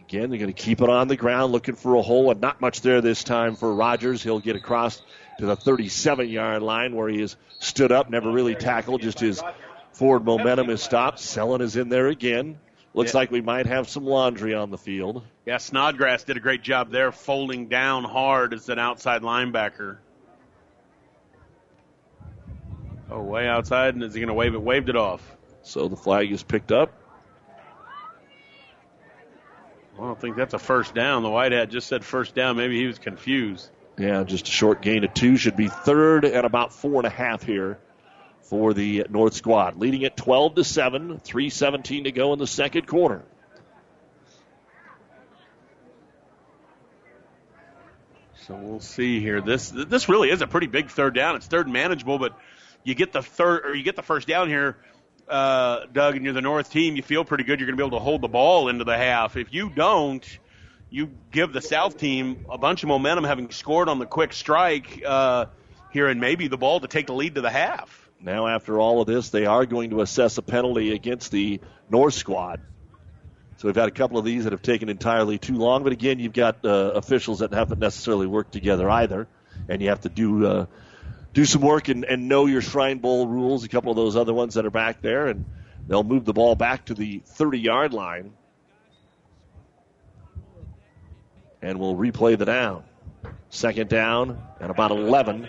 Again, 0.00 0.30
they're 0.30 0.38
going 0.38 0.52
to 0.52 0.52
keep 0.52 0.80
it 0.80 0.88
on 0.88 1.08
the 1.08 1.16
ground, 1.16 1.52
looking 1.52 1.74
for 1.74 1.96
a 1.96 2.02
hole, 2.02 2.30
and 2.30 2.40
not 2.40 2.62
much 2.62 2.80
there 2.80 3.02
this 3.02 3.24
time 3.24 3.56
for 3.56 3.74
Rogers. 3.74 4.22
He'll 4.22 4.40
get 4.40 4.56
across 4.56 5.02
to 5.38 5.44
the 5.44 5.54
37 5.54 6.30
yard 6.30 6.62
line 6.62 6.96
where 6.96 7.10
he 7.10 7.20
has 7.20 7.36
stood 7.58 7.92
up, 7.92 8.08
never 8.08 8.30
really 8.30 8.54
tackled, 8.54 9.02
just 9.02 9.20
his 9.20 9.42
forward 9.92 10.24
momentum 10.24 10.70
is 10.70 10.82
stopped. 10.82 11.18
Sellen 11.18 11.60
is 11.60 11.76
in 11.76 11.90
there 11.90 12.08
again. 12.08 12.58
Looks 12.94 13.12
yeah. 13.12 13.18
like 13.18 13.30
we 13.30 13.42
might 13.42 13.66
have 13.66 13.90
some 13.90 14.06
laundry 14.06 14.54
on 14.54 14.70
the 14.70 14.78
field. 14.78 15.22
Yeah, 15.44 15.58
Snodgrass 15.58 16.24
did 16.24 16.38
a 16.38 16.40
great 16.40 16.62
job 16.62 16.90
there, 16.90 17.12
folding 17.12 17.68
down 17.68 18.04
hard 18.04 18.54
as 18.54 18.70
an 18.70 18.78
outside 18.78 19.20
linebacker. 19.20 19.98
Oh, 23.14 23.22
way 23.22 23.46
outside, 23.46 23.94
and 23.94 24.02
is 24.02 24.12
he 24.12 24.18
going 24.18 24.26
to 24.26 24.34
wave 24.34 24.54
it? 24.54 24.60
Waved 24.60 24.88
it 24.88 24.96
off. 24.96 25.22
So 25.62 25.86
the 25.86 25.94
flag 25.94 26.32
is 26.32 26.42
picked 26.42 26.72
up. 26.72 26.92
I 29.96 30.00
don't 30.00 30.20
think 30.20 30.34
that's 30.34 30.52
a 30.52 30.58
first 30.58 30.96
down. 30.96 31.22
The 31.22 31.30
white 31.30 31.52
hat 31.52 31.70
just 31.70 31.86
said 31.86 32.04
first 32.04 32.34
down. 32.34 32.56
Maybe 32.56 32.76
he 32.76 32.88
was 32.88 32.98
confused. 32.98 33.70
Yeah, 33.96 34.24
just 34.24 34.48
a 34.48 34.50
short 34.50 34.82
gain 34.82 35.04
of 35.04 35.14
two. 35.14 35.36
Should 35.36 35.56
be 35.56 35.68
third 35.68 36.24
and 36.24 36.44
about 36.44 36.72
four 36.72 36.96
and 36.96 37.06
a 37.06 37.10
half 37.10 37.44
here 37.44 37.78
for 38.42 38.74
the 38.74 39.06
North 39.08 39.34
squad. 39.34 39.76
Leading 39.76 40.04
at 40.04 40.16
12 40.16 40.56
to 40.56 40.64
7, 40.64 41.20
3.17 41.20 42.04
to 42.04 42.10
go 42.10 42.32
in 42.32 42.40
the 42.40 42.48
second 42.48 42.88
quarter. 42.88 43.22
So 48.48 48.56
we'll 48.56 48.80
see 48.80 49.20
here. 49.20 49.40
This 49.40 49.70
this 49.70 50.08
really 50.08 50.30
is 50.30 50.42
a 50.42 50.46
pretty 50.46 50.66
big 50.66 50.90
third 50.90 51.14
down. 51.14 51.36
It's 51.36 51.46
third 51.46 51.66
manageable, 51.68 52.18
but 52.18 52.36
you 52.84 52.94
get 52.94 53.12
the 53.12 53.22
third 53.22 53.66
or 53.66 53.74
you 53.74 53.82
get 53.82 53.96
the 53.96 54.02
first 54.02 54.28
down 54.28 54.48
here, 54.48 54.76
uh, 55.28 55.86
Doug, 55.92 56.16
and 56.16 56.24
you're 56.24 56.34
the 56.34 56.42
North 56.42 56.70
team. 56.70 56.96
You 56.96 57.02
feel 57.02 57.24
pretty 57.24 57.44
good. 57.44 57.58
You're 57.58 57.66
going 57.66 57.76
to 57.76 57.82
be 57.82 57.86
able 57.86 57.98
to 57.98 58.04
hold 58.04 58.20
the 58.20 58.28
ball 58.28 58.68
into 58.68 58.84
the 58.84 58.96
half. 58.96 59.36
If 59.36 59.52
you 59.52 59.70
don't, 59.70 60.24
you 60.90 61.10
give 61.32 61.52
the 61.52 61.62
South 61.62 61.98
team 61.98 62.44
a 62.48 62.58
bunch 62.58 62.82
of 62.82 62.88
momentum, 62.88 63.24
having 63.24 63.50
scored 63.50 63.88
on 63.88 63.98
the 63.98 64.06
quick 64.06 64.32
strike 64.32 65.02
uh, 65.04 65.46
here, 65.92 66.06
and 66.06 66.20
maybe 66.20 66.48
the 66.48 66.58
ball 66.58 66.80
to 66.80 66.88
take 66.88 67.06
the 67.06 67.14
lead 67.14 67.34
to 67.36 67.40
the 67.40 67.50
half. 67.50 68.08
Now, 68.20 68.46
after 68.46 68.78
all 68.78 69.00
of 69.00 69.06
this, 69.06 69.30
they 69.30 69.46
are 69.46 69.66
going 69.66 69.90
to 69.90 70.00
assess 70.00 70.38
a 70.38 70.42
penalty 70.42 70.94
against 70.94 71.30
the 71.30 71.60
North 71.90 72.14
squad. 72.14 72.60
So 73.56 73.68
we've 73.68 73.76
had 73.76 73.88
a 73.88 73.92
couple 73.92 74.18
of 74.18 74.24
these 74.24 74.44
that 74.44 74.52
have 74.52 74.62
taken 74.62 74.88
entirely 74.88 75.38
too 75.38 75.56
long. 75.56 75.84
But 75.84 75.92
again, 75.92 76.18
you've 76.18 76.32
got 76.32 76.64
uh, 76.64 76.92
officials 76.94 77.38
that 77.38 77.52
haven't 77.52 77.80
necessarily 77.80 78.26
worked 78.26 78.52
together 78.52 78.88
either, 78.90 79.26
and 79.68 79.80
you 79.80 79.88
have 79.88 80.02
to 80.02 80.08
do 80.08 80.46
uh, 80.46 80.66
do 81.34 81.44
some 81.44 81.60
work 81.60 81.88
and, 81.88 82.04
and 82.04 82.28
know 82.28 82.46
your 82.46 82.62
Shrine 82.62 82.98
Bowl 82.98 83.26
rules. 83.26 83.64
A 83.64 83.68
couple 83.68 83.90
of 83.90 83.96
those 83.96 84.16
other 84.16 84.32
ones 84.32 84.54
that 84.54 84.64
are 84.64 84.70
back 84.70 85.02
there, 85.02 85.26
and 85.26 85.44
they'll 85.86 86.04
move 86.04 86.24
the 86.24 86.32
ball 86.32 86.54
back 86.54 86.86
to 86.86 86.94
the 86.94 87.20
30 87.26 87.58
yard 87.58 87.92
line, 87.92 88.32
and 91.60 91.78
we'll 91.78 91.96
replay 91.96 92.38
the 92.38 92.46
down. 92.46 92.84
Second 93.50 93.90
down 93.90 94.42
and 94.60 94.70
about 94.70 94.90
11 94.92 95.48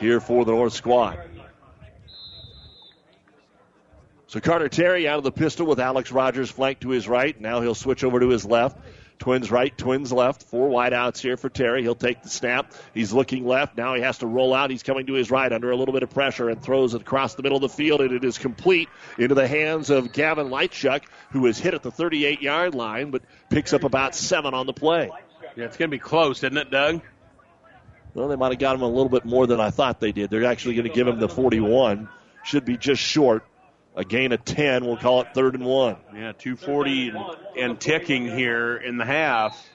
here 0.00 0.20
for 0.20 0.44
the 0.44 0.52
North 0.52 0.72
squad. 0.72 1.18
So 4.28 4.40
Carter 4.40 4.68
Terry 4.68 5.08
out 5.08 5.18
of 5.18 5.24
the 5.24 5.32
pistol 5.32 5.66
with 5.66 5.80
Alex 5.80 6.12
Rogers 6.12 6.50
flanked 6.50 6.82
to 6.82 6.90
his 6.90 7.08
right. 7.08 7.38
Now 7.40 7.60
he'll 7.60 7.74
switch 7.74 8.04
over 8.04 8.20
to 8.20 8.28
his 8.28 8.44
left. 8.44 8.78
Twins 9.18 9.50
right, 9.50 9.76
twins 9.76 10.12
left. 10.12 10.44
Four 10.44 10.68
wideouts 10.70 11.18
here 11.18 11.36
for 11.36 11.48
Terry. 11.48 11.82
He'll 11.82 11.96
take 11.96 12.22
the 12.22 12.28
snap. 12.28 12.72
He's 12.94 13.12
looking 13.12 13.46
left. 13.46 13.76
Now 13.76 13.94
he 13.94 14.02
has 14.02 14.18
to 14.18 14.26
roll 14.26 14.54
out. 14.54 14.70
He's 14.70 14.84
coming 14.84 15.06
to 15.06 15.14
his 15.14 15.30
right 15.30 15.52
under 15.52 15.70
a 15.70 15.76
little 15.76 15.92
bit 15.92 16.04
of 16.04 16.10
pressure 16.10 16.48
and 16.48 16.62
throws 16.62 16.94
it 16.94 17.02
across 17.02 17.34
the 17.34 17.42
middle 17.42 17.56
of 17.56 17.62
the 17.62 17.68
field, 17.68 18.00
and 18.00 18.12
it 18.12 18.24
is 18.24 18.38
complete 18.38 18.88
into 19.18 19.34
the 19.34 19.48
hands 19.48 19.90
of 19.90 20.12
Gavin 20.12 20.48
Lightchuck, 20.48 21.02
who 21.30 21.46
is 21.46 21.58
hit 21.58 21.74
at 21.74 21.82
the 21.82 21.90
38 21.90 22.42
yard 22.42 22.74
line, 22.74 23.10
but 23.10 23.22
picks 23.50 23.72
up 23.72 23.82
about 23.82 24.14
seven 24.14 24.54
on 24.54 24.66
the 24.66 24.72
play. 24.72 25.10
Yeah, 25.56 25.64
it's 25.64 25.76
going 25.76 25.90
to 25.90 25.94
be 25.94 25.98
close, 25.98 26.38
isn't 26.44 26.56
it, 26.56 26.70
Doug? 26.70 27.02
Well, 28.14 28.28
they 28.28 28.36
might 28.36 28.52
have 28.52 28.58
got 28.58 28.76
him 28.76 28.82
a 28.82 28.88
little 28.88 29.08
bit 29.08 29.24
more 29.24 29.46
than 29.46 29.60
I 29.60 29.70
thought 29.70 29.98
they 29.98 30.12
did. 30.12 30.30
They're 30.30 30.44
actually 30.44 30.76
going 30.76 30.88
to 30.88 30.94
give 30.94 31.08
him 31.08 31.18
the 31.18 31.28
41. 31.28 32.08
Should 32.44 32.64
be 32.64 32.76
just 32.76 33.02
short 33.02 33.44
a 33.98 34.04
gain 34.04 34.30
of 34.30 34.44
10. 34.44 34.86
We'll 34.86 34.96
call 34.96 35.22
it 35.22 35.34
third 35.34 35.54
and 35.54 35.64
one. 35.64 35.96
Yeah, 36.14 36.32
240 36.32 37.08
and, 37.08 37.18
and 37.56 37.80
ticking 37.80 38.26
here 38.26 38.76
in 38.76 38.96
the 38.96 39.04
half. 39.04 39.68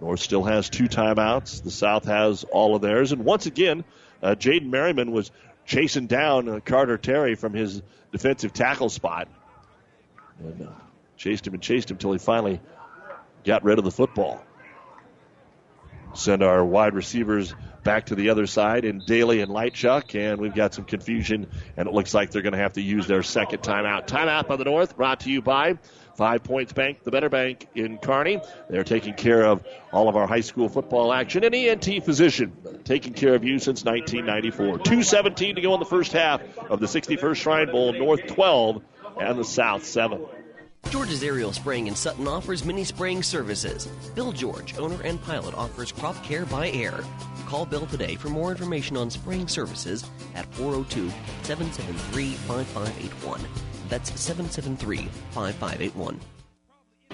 North 0.00 0.18
still 0.18 0.42
has 0.42 0.68
two 0.68 0.88
timeouts. 0.88 1.62
The 1.62 1.70
South 1.70 2.06
has 2.06 2.44
all 2.44 2.74
of 2.74 2.82
theirs. 2.82 3.12
And 3.12 3.24
once 3.24 3.46
again, 3.46 3.84
uh, 4.22 4.34
Jaden 4.34 4.70
Merriman 4.70 5.12
was 5.12 5.30
chasing 5.66 6.08
down 6.08 6.48
uh, 6.48 6.60
Carter 6.64 6.98
Terry 6.98 7.36
from 7.36 7.54
his 7.54 7.80
defensive 8.10 8.52
tackle 8.52 8.88
spot. 8.88 9.28
And 10.40 10.66
uh, 10.66 10.70
chased 11.16 11.46
him 11.46 11.54
and 11.54 11.62
chased 11.62 11.90
him 11.90 11.94
until 11.94 12.12
he 12.12 12.18
finally 12.18 12.60
got 13.44 13.62
rid 13.62 13.78
of 13.78 13.84
the 13.84 13.92
football. 13.92 14.42
Send 16.14 16.42
our 16.42 16.64
wide 16.64 16.94
receivers 16.94 17.54
back 17.82 18.06
to 18.06 18.14
the 18.14 18.30
other 18.30 18.46
side 18.46 18.84
in 18.84 19.00
Daly 19.00 19.40
and 19.40 19.50
Lightchuck, 19.50 20.14
and 20.14 20.40
we've 20.40 20.54
got 20.54 20.74
some 20.74 20.84
confusion, 20.84 21.46
and 21.76 21.88
it 21.88 21.94
looks 21.94 22.14
like 22.14 22.30
they're 22.30 22.42
going 22.42 22.52
to 22.52 22.58
have 22.58 22.74
to 22.74 22.82
use 22.82 23.06
their 23.06 23.22
second 23.22 23.62
timeout. 23.62 24.06
Timeout 24.06 24.48
by 24.48 24.56
the 24.56 24.64
North, 24.64 24.96
brought 24.96 25.20
to 25.20 25.30
you 25.30 25.42
by 25.42 25.78
Five 26.16 26.42
Points 26.42 26.72
Bank, 26.72 27.02
the 27.02 27.10
better 27.10 27.28
bank 27.28 27.66
in 27.74 27.98
Kearney. 27.98 28.40
They're 28.68 28.84
taking 28.84 29.14
care 29.14 29.44
of 29.44 29.64
all 29.92 30.08
of 30.08 30.16
our 30.16 30.26
high 30.26 30.42
school 30.42 30.68
football 30.68 31.12
action. 31.12 31.44
An 31.44 31.54
ENT 31.54 32.04
physician 32.04 32.52
taking 32.84 33.14
care 33.14 33.34
of 33.34 33.44
you 33.44 33.58
since 33.58 33.84
1994. 33.84 34.78
2.17 34.80 35.54
to 35.54 35.60
go 35.60 35.74
in 35.74 35.80
the 35.80 35.86
first 35.86 36.12
half 36.12 36.42
of 36.58 36.80
the 36.80 36.86
61st 36.86 37.36
Shrine 37.36 37.70
Bowl, 37.70 37.92
North 37.92 38.26
12 38.26 38.82
and 39.18 39.38
the 39.38 39.44
South 39.44 39.84
7. 39.84 40.26
George's 40.90 41.22
Aerial 41.22 41.52
Spraying 41.52 41.86
in 41.86 41.94
Sutton 41.94 42.26
offers 42.26 42.64
mini 42.64 42.82
spraying 42.82 43.22
services. 43.22 43.86
Bill 44.16 44.32
George, 44.32 44.76
owner 44.76 45.00
and 45.02 45.22
pilot, 45.22 45.54
offers 45.54 45.92
crop 45.92 46.20
care 46.24 46.44
by 46.46 46.68
air. 46.72 47.00
Call 47.46 47.64
Bill 47.64 47.86
today 47.86 48.16
for 48.16 48.28
more 48.28 48.50
information 48.50 48.96
on 48.96 49.08
spraying 49.08 49.46
services 49.46 50.04
at 50.34 50.52
402 50.54 51.08
773 51.44 52.34
5581. 52.34 53.40
That's 53.88 54.20
773 54.20 55.06
5581. 55.30 56.20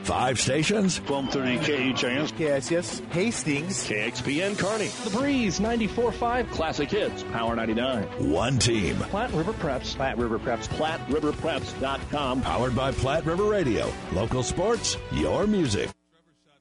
Five 0.02 0.38
stations. 0.40 1.00
1230 1.00 1.92
KHIS. 1.94 2.32
KSS. 2.32 3.00
Hastings. 3.12 3.88
KXPN 3.88 4.56
Kearney. 4.56 4.88
The 5.04 5.10
Breeze 5.10 5.58
94.5 5.58 6.50
Classic 6.52 6.88
Hits. 6.90 7.24
Power 7.32 7.56
99. 7.56 8.04
One 8.30 8.58
team. 8.58 8.96
Platte 8.96 9.32
River 9.32 9.52
Preps. 9.52 9.96
Platte 9.96 10.18
River 10.18 10.38
Preps. 10.38 10.68
PlatteRiverPreps.com. 10.68 12.42
Powered 12.42 12.76
by 12.76 12.92
Platte 12.92 13.26
River 13.26 13.44
Radio. 13.44 13.92
Local 14.12 14.42
sports, 14.44 14.96
your 15.12 15.46
music. 15.46 15.90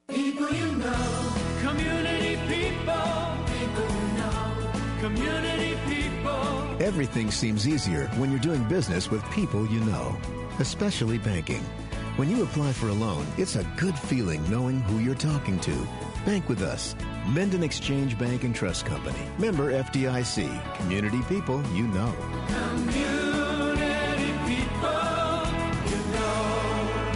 People 0.07 0.49
you 0.51 0.75
know, 0.77 1.33
community 1.61 2.37
people, 2.47 3.37
people 3.47 3.95
you 3.95 4.17
know, 4.17 4.71
community 5.01 5.77
people. 5.87 6.81
Everything 6.81 7.31
seems 7.31 7.67
easier 7.67 8.05
when 8.17 8.29
you're 8.29 8.39
doing 8.39 8.63
business 8.65 9.09
with 9.09 9.23
people 9.31 9.65
you 9.67 9.79
know, 9.81 10.15
especially 10.59 11.17
banking. 11.17 11.63
When 12.15 12.29
you 12.29 12.43
apply 12.43 12.71
for 12.71 12.87
a 12.87 12.93
loan, 12.93 13.27
it's 13.37 13.57
a 13.57 13.65
good 13.75 13.99
feeling 13.99 14.49
knowing 14.49 14.79
who 14.79 14.99
you're 14.99 15.15
talking 15.15 15.59
to. 15.59 15.87
Bank 16.25 16.47
with 16.47 16.61
us. 16.61 16.95
Minden 17.27 17.61
Exchange 17.61 18.17
Bank 18.17 18.45
and 18.45 18.55
Trust 18.55 18.85
Company. 18.85 19.19
Member 19.37 19.73
FDIC. 19.73 20.75
Community 20.77 21.21
people 21.23 21.61
you 21.73 21.85
know. 21.87 22.15
Community 22.47 24.31
people, 24.47 25.43
you 25.89 25.97
know. 26.13 27.11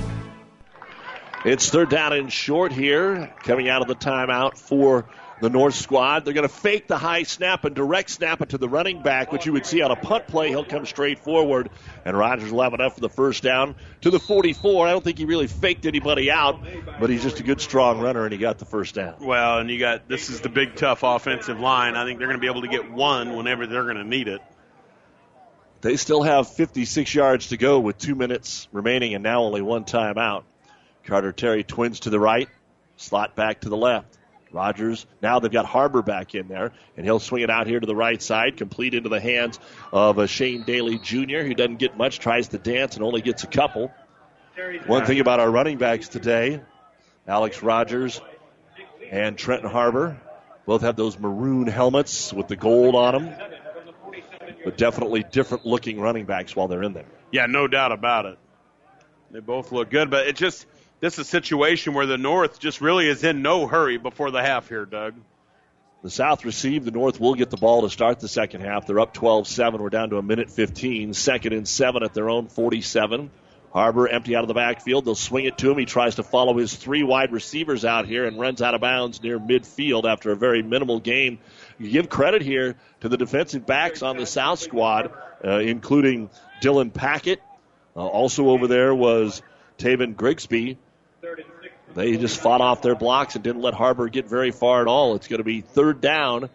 It's 1.45 1.69
third 1.69 1.89
down 1.89 2.11
and 2.11 2.29
short 2.29 2.73
here, 2.73 3.33
coming 3.43 3.69
out 3.69 3.81
of 3.81 3.87
the 3.87 3.95
timeout 3.95 4.57
for 4.57 5.05
the 5.41 5.49
North 5.49 5.75
squad. 5.75 6.25
They're 6.25 6.33
going 6.33 6.47
to 6.47 6.53
fake 6.53 6.87
the 6.87 6.97
high 6.97 7.23
snap 7.23 7.65
and 7.65 7.75
direct 7.75 8.09
snap 8.09 8.41
it 8.41 8.49
to 8.49 8.57
the 8.57 8.69
running 8.69 9.01
back, 9.01 9.31
which 9.31 9.45
you 9.45 9.53
would 9.53 9.65
see 9.65 9.81
on 9.81 9.91
a 9.91 9.95
punt 9.95 10.27
play. 10.27 10.49
He'll 10.49 10.65
come 10.65 10.85
straight 10.85 11.19
forward, 11.19 11.69
and 12.05 12.17
Rogers 12.17 12.51
will 12.51 12.61
have 12.61 12.73
enough 12.73 12.95
for 12.95 13.01
the 13.01 13.09
first 13.09 13.43
down 13.43 13.75
to 14.01 14.09
the 14.09 14.19
44. 14.19 14.87
I 14.87 14.91
don't 14.91 15.03
think 15.03 15.17
he 15.17 15.25
really 15.25 15.47
faked 15.47 15.85
anybody 15.85 16.31
out, 16.31 16.59
but 16.99 17.09
he's 17.09 17.23
just 17.23 17.39
a 17.39 17.43
good, 17.43 17.61
strong 17.61 17.99
runner, 17.99 18.23
and 18.23 18.33
he 18.33 18.37
got 18.37 18.59
the 18.59 18.65
first 18.65 18.95
down. 18.95 19.15
Well, 19.21 19.59
and 19.59 19.69
you 19.69 19.79
got 19.79 20.07
this 20.07 20.29
is 20.29 20.41
the 20.41 20.49
big, 20.49 20.75
tough 20.75 21.03
offensive 21.03 21.59
line. 21.59 21.95
I 21.95 22.05
think 22.05 22.19
they're 22.19 22.27
going 22.27 22.39
to 22.39 22.41
be 22.41 22.47
able 22.47 22.61
to 22.61 22.67
get 22.67 22.91
one 22.91 23.35
whenever 23.35 23.67
they're 23.67 23.83
going 23.83 23.97
to 23.97 24.03
need 24.03 24.27
it. 24.27 24.41
They 25.81 25.95
still 25.95 26.23
have 26.23 26.49
56 26.49 27.15
yards 27.15 27.47
to 27.49 27.57
go 27.57 27.79
with 27.79 27.97
two 27.97 28.15
minutes 28.15 28.67
remaining, 28.73 29.13
and 29.13 29.23
now 29.23 29.43
only 29.43 29.61
one 29.61 29.85
timeout. 29.85 30.43
Carter 31.05 31.31
Terry 31.31 31.63
twins 31.63 32.01
to 32.01 32.09
the 32.09 32.19
right, 32.19 32.49
slot 32.97 33.35
back 33.35 33.61
to 33.61 33.69
the 33.69 33.77
left. 33.77 34.18
Rogers, 34.51 35.05
now 35.21 35.39
they've 35.39 35.51
got 35.51 35.65
Harbor 35.65 36.01
back 36.01 36.35
in 36.35 36.47
there, 36.47 36.71
and 36.97 37.05
he'll 37.05 37.19
swing 37.19 37.43
it 37.43 37.49
out 37.49 37.67
here 37.67 37.79
to 37.79 37.85
the 37.85 37.95
right 37.95 38.21
side, 38.21 38.57
complete 38.57 38.93
into 38.93 39.09
the 39.09 39.19
hands 39.19 39.59
of 39.93 40.19
uh, 40.19 40.27
Shane 40.27 40.63
Daly 40.63 40.97
Jr., 40.97 41.39
who 41.39 41.53
doesn't 41.53 41.77
get 41.77 41.97
much, 41.97 42.19
tries 42.19 42.49
to 42.49 42.57
dance, 42.57 42.95
and 42.95 43.03
only 43.03 43.21
gets 43.21 43.43
a 43.43 43.47
couple. 43.47 43.91
One 44.87 45.05
thing 45.05 45.19
about 45.19 45.39
our 45.39 45.49
running 45.49 45.77
backs 45.77 46.09
today, 46.09 46.61
Alex 47.27 47.63
Rogers 47.63 48.19
and 49.09 49.37
Trenton 49.37 49.69
Harbor, 49.69 50.19
both 50.65 50.81
have 50.81 50.95
those 50.95 51.17
maroon 51.17 51.67
helmets 51.67 52.33
with 52.33 52.47
the 52.47 52.55
gold 52.55 52.95
on 52.95 53.13
them, 53.13 53.35
but 54.65 54.77
definitely 54.77 55.23
different 55.23 55.65
looking 55.65 55.99
running 55.99 56.25
backs 56.25 56.55
while 56.55 56.67
they're 56.67 56.83
in 56.83 56.93
there. 56.93 57.05
Yeah, 57.31 57.45
no 57.45 57.67
doubt 57.67 57.91
about 57.91 58.25
it. 58.25 58.37
They 59.31 59.39
both 59.39 59.71
look 59.71 59.89
good, 59.89 60.09
but 60.09 60.27
it 60.27 60.35
just 60.35 60.65
this 60.99 61.13
is 61.13 61.19
a 61.19 61.25
situation 61.25 61.93
where 61.93 62.05
the 62.05 62.17
North 62.17 62.59
just 62.59 62.81
really 62.81 63.07
is 63.07 63.23
in 63.23 63.41
no 63.41 63.67
hurry 63.67 63.97
before 63.97 64.31
the 64.31 64.41
half 64.41 64.67
here, 64.69 64.85
Doug. 64.85 65.15
The 66.01 66.09
South 66.09 66.45
received. 66.45 66.85
The 66.85 66.91
North 66.91 67.19
will 67.19 67.35
get 67.35 67.49
the 67.49 67.57
ball 67.57 67.81
to 67.81 67.89
start 67.89 68.19
the 68.19 68.27
second 68.27 68.61
half. 68.61 68.85
They're 68.87 68.99
up 68.99 69.13
12 69.13 69.47
7. 69.47 69.81
We're 69.81 69.89
down 69.89 70.11
to 70.11 70.17
a 70.17 70.21
minute 70.21 70.49
15. 70.49 71.13
Second 71.13 71.53
and 71.53 71.67
seven 71.67 72.03
at 72.03 72.13
their 72.13 72.29
own 72.29 72.47
47. 72.47 73.29
Harbor 73.71 74.07
empty 74.07 74.35
out 74.35 74.43
of 74.43 74.47
the 74.47 74.53
backfield. 74.53 75.05
They'll 75.05 75.13
swing 75.13 75.45
it 75.45 75.57
to 75.59 75.69
him. 75.69 75.77
He 75.77 75.85
tries 75.85 76.15
to 76.15 76.23
follow 76.23 76.57
his 76.57 76.73
three 76.73 77.03
wide 77.03 77.31
receivers 77.31 77.85
out 77.85 78.07
here 78.07 78.25
and 78.25 78.39
runs 78.39 78.61
out 78.61 78.73
of 78.73 78.81
bounds 78.81 79.21
near 79.21 79.39
midfield 79.39 80.05
after 80.05 80.31
a 80.31 80.35
very 80.35 80.63
minimal 80.63 80.99
game. 80.99 81.39
You 81.77 81.91
give 81.91 82.09
credit 82.09 82.41
here 82.41 82.77
to 83.01 83.09
the 83.09 83.17
defensive 83.17 83.65
backs 83.65 84.01
on 84.01 84.17
the 84.17 84.25
South 84.25 84.59
squad, 84.59 85.11
uh, 85.45 85.59
including 85.59 86.31
Dylan 86.63 86.91
Packett. 86.91 87.41
Uh, 87.95 88.07
also 88.07 88.49
over 88.49 88.67
there 88.67 88.95
was 88.95 89.43
Taven 89.77 90.15
Grigsby. 90.15 90.77
They 91.95 92.17
just 92.17 92.39
fought 92.39 92.61
off 92.61 92.81
their 92.81 92.95
blocks 92.95 93.35
and 93.35 93.43
didn't 93.43 93.61
let 93.61 93.73
Harbor 93.73 94.07
get 94.09 94.27
very 94.27 94.51
far 94.51 94.81
at 94.81 94.87
all. 94.87 95.15
It's 95.15 95.27
going 95.27 95.39
to 95.39 95.43
be 95.43 95.61
third 95.61 96.01
down 96.01 96.49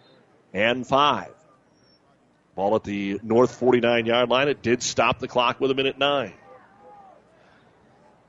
and 0.53 0.87
five. 0.87 1.33
Ball 2.55 2.77
at 2.77 2.85
the 2.85 3.19
north 3.23 3.55
49 3.57 4.07
yard 4.07 4.29
line. 4.29 4.49
It 4.49 4.63
did 4.63 4.83
stop 4.83 5.19
the 5.19 5.29
clock 5.29 5.61
with 5.61 5.71
a 5.71 5.75
minute 5.75 5.99
nine. 5.99 6.35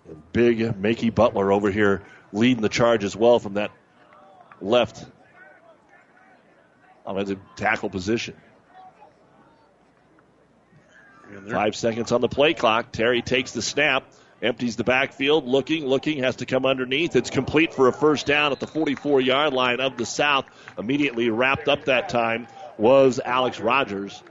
And 0.10 0.22
big 0.34 0.60
Makey 0.60 1.14
Butler 1.14 1.52
over 1.52 1.72
here 1.72 2.04
leading 2.34 2.62
the 2.62 2.70
charge 2.70 3.04
as 3.04 3.16
well 3.16 3.40
from 3.40 3.56
that 3.56 3.72
left 4.62 5.06
offensive 7.06 7.40
tackle 7.56 7.90
position. 7.90 8.36
Five 11.50 11.76
seconds 11.76 12.12
on 12.12 12.22
the 12.22 12.28
play 12.28 12.54
clock. 12.54 12.92
Terry 12.92 13.22
takes 13.22 13.52
the 13.52 13.62
snap, 13.62 14.06
empties 14.46 14.76
the 14.76 14.84
backfield, 14.84 15.46
looking, 15.46 15.86
looking, 15.86 16.24
has 16.24 16.38
to 16.38 16.46
come 16.46 16.66
underneath. 16.66 17.16
It's 17.16 17.30
complete 17.30 17.74
for 17.74 17.88
a 17.88 17.94
first 17.94 18.26
down 18.26 18.52
at 18.52 18.60
the 18.60 18.68
44 18.68 19.22
yard 19.22 19.54
line 19.54 19.80
of 19.80 19.98
the 19.98 20.06
South. 20.06 20.46
Immediately 20.78 21.30
wrapped 21.30 21.68
up 21.68 21.86
that 21.86 22.10
time 22.10 22.48
was 22.78 23.20
Alex 23.24 23.60
Rogers. 23.60 24.22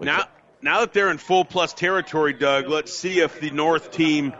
Now, 0.00 0.24
now 0.60 0.80
that 0.80 0.92
they're 0.92 1.10
in 1.10 1.18
full 1.18 1.44
plus 1.44 1.72
territory, 1.72 2.32
Doug, 2.32 2.68
let's 2.68 2.96
see 2.96 3.20
if 3.20 3.40
the 3.40 3.50
North 3.50 3.90
team 3.90 4.34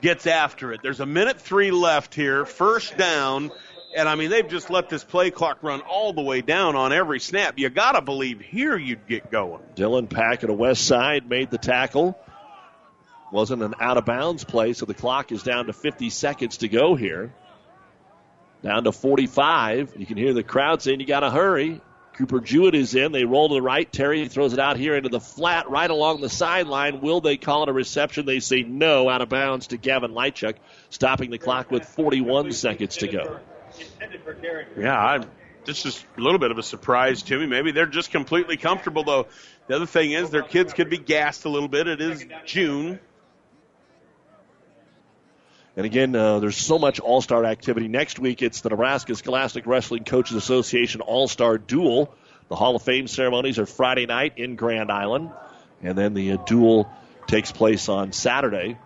gets 0.00 0.26
after 0.26 0.72
it. 0.72 0.80
There's 0.82 1.00
a 1.00 1.06
minute 1.06 1.40
three 1.40 1.70
left 1.70 2.14
here, 2.14 2.44
first 2.44 2.96
down, 2.96 3.50
and 3.96 4.08
I 4.08 4.14
mean 4.14 4.30
they've 4.30 4.48
just 4.48 4.70
let 4.70 4.88
this 4.88 5.04
play 5.04 5.30
clock 5.30 5.58
run 5.62 5.80
all 5.80 6.12
the 6.12 6.22
way 6.22 6.40
down 6.40 6.76
on 6.76 6.92
every 6.92 7.20
snap. 7.20 7.58
You 7.58 7.68
got 7.70 7.92
to 7.92 8.02
believe 8.02 8.40
here 8.40 8.76
you'd 8.76 9.06
get 9.06 9.30
going. 9.30 9.62
Dylan 9.74 10.08
Packett 10.08 10.50
a 10.50 10.54
west 10.54 10.86
side 10.86 11.28
made 11.28 11.50
the 11.50 11.58
tackle. 11.58 12.18
Wasn't 13.32 13.62
an 13.62 13.74
out 13.80 13.96
of 13.96 14.04
bounds 14.04 14.44
play, 14.44 14.72
so 14.72 14.86
the 14.86 14.94
clock 14.94 15.30
is 15.30 15.42
down 15.42 15.66
to 15.66 15.72
50 15.72 16.10
seconds 16.10 16.58
to 16.58 16.68
go 16.68 16.94
here. 16.96 17.32
Down 18.62 18.84
to 18.84 18.92
45. 18.92 19.94
You 19.96 20.06
can 20.06 20.16
hear 20.16 20.34
the 20.34 20.42
crowd 20.42 20.82
saying 20.82 21.00
you 21.00 21.06
got 21.06 21.20
to 21.20 21.30
hurry. 21.30 21.80
Cooper 22.14 22.40
Jewett 22.40 22.74
is 22.74 22.94
in. 22.94 23.12
They 23.12 23.24
roll 23.24 23.48
to 23.48 23.54
the 23.54 23.62
right. 23.62 23.90
Terry 23.90 24.28
throws 24.28 24.52
it 24.52 24.58
out 24.58 24.76
here 24.76 24.94
into 24.94 25.08
the 25.08 25.20
flat 25.20 25.70
right 25.70 25.90
along 25.90 26.20
the 26.20 26.28
sideline. 26.28 27.00
Will 27.00 27.20
they 27.20 27.36
call 27.38 27.62
it 27.62 27.68
a 27.70 27.72
reception? 27.72 28.26
They 28.26 28.40
say 28.40 28.62
no, 28.62 29.08
out 29.08 29.22
of 29.22 29.30
bounds 29.30 29.68
to 29.68 29.78
Gavin 29.78 30.10
Lightchuck, 30.10 30.56
stopping 30.90 31.30
the 31.30 31.38
clock 31.38 31.70
with 31.70 31.86
41 31.86 32.52
seconds 32.52 32.98
to 32.98 33.08
go. 33.08 33.40
Yeah, 34.76 34.98
I, 34.98 35.20
this 35.64 35.86
is 35.86 36.04
a 36.18 36.20
little 36.20 36.38
bit 36.38 36.50
of 36.50 36.58
a 36.58 36.62
surprise 36.62 37.22
to 37.22 37.38
me. 37.38 37.46
Maybe 37.46 37.72
they're 37.72 37.86
just 37.86 38.10
completely 38.10 38.56
comfortable, 38.56 39.04
though. 39.04 39.28
The 39.68 39.76
other 39.76 39.86
thing 39.86 40.12
is 40.12 40.30
their 40.30 40.42
kids 40.42 40.74
could 40.74 40.90
be 40.90 40.98
gassed 40.98 41.44
a 41.44 41.48
little 41.48 41.68
bit. 41.68 41.86
It 41.86 42.00
is 42.00 42.26
June. 42.44 42.98
And 45.76 45.86
again, 45.86 46.16
uh, 46.16 46.40
there's 46.40 46.56
so 46.56 46.78
much 46.78 47.00
All 47.00 47.22
Star 47.22 47.44
activity. 47.44 47.88
Next 47.88 48.18
week, 48.18 48.42
it's 48.42 48.60
the 48.60 48.70
Nebraska 48.70 49.14
Scholastic 49.14 49.66
Wrestling 49.66 50.04
Coaches 50.04 50.36
Association 50.36 51.00
All 51.00 51.28
Star 51.28 51.58
Duel. 51.58 52.12
The 52.48 52.56
Hall 52.56 52.74
of 52.74 52.82
Fame 52.82 53.06
ceremonies 53.06 53.60
are 53.60 53.66
Friday 53.66 54.06
night 54.06 54.34
in 54.36 54.56
Grand 54.56 54.90
Island, 54.90 55.30
and 55.82 55.96
then 55.96 56.14
the 56.14 56.32
uh, 56.32 56.36
duel 56.38 56.90
takes 57.28 57.52
place 57.52 57.88
on 57.88 58.10
Saturday. 58.10 58.76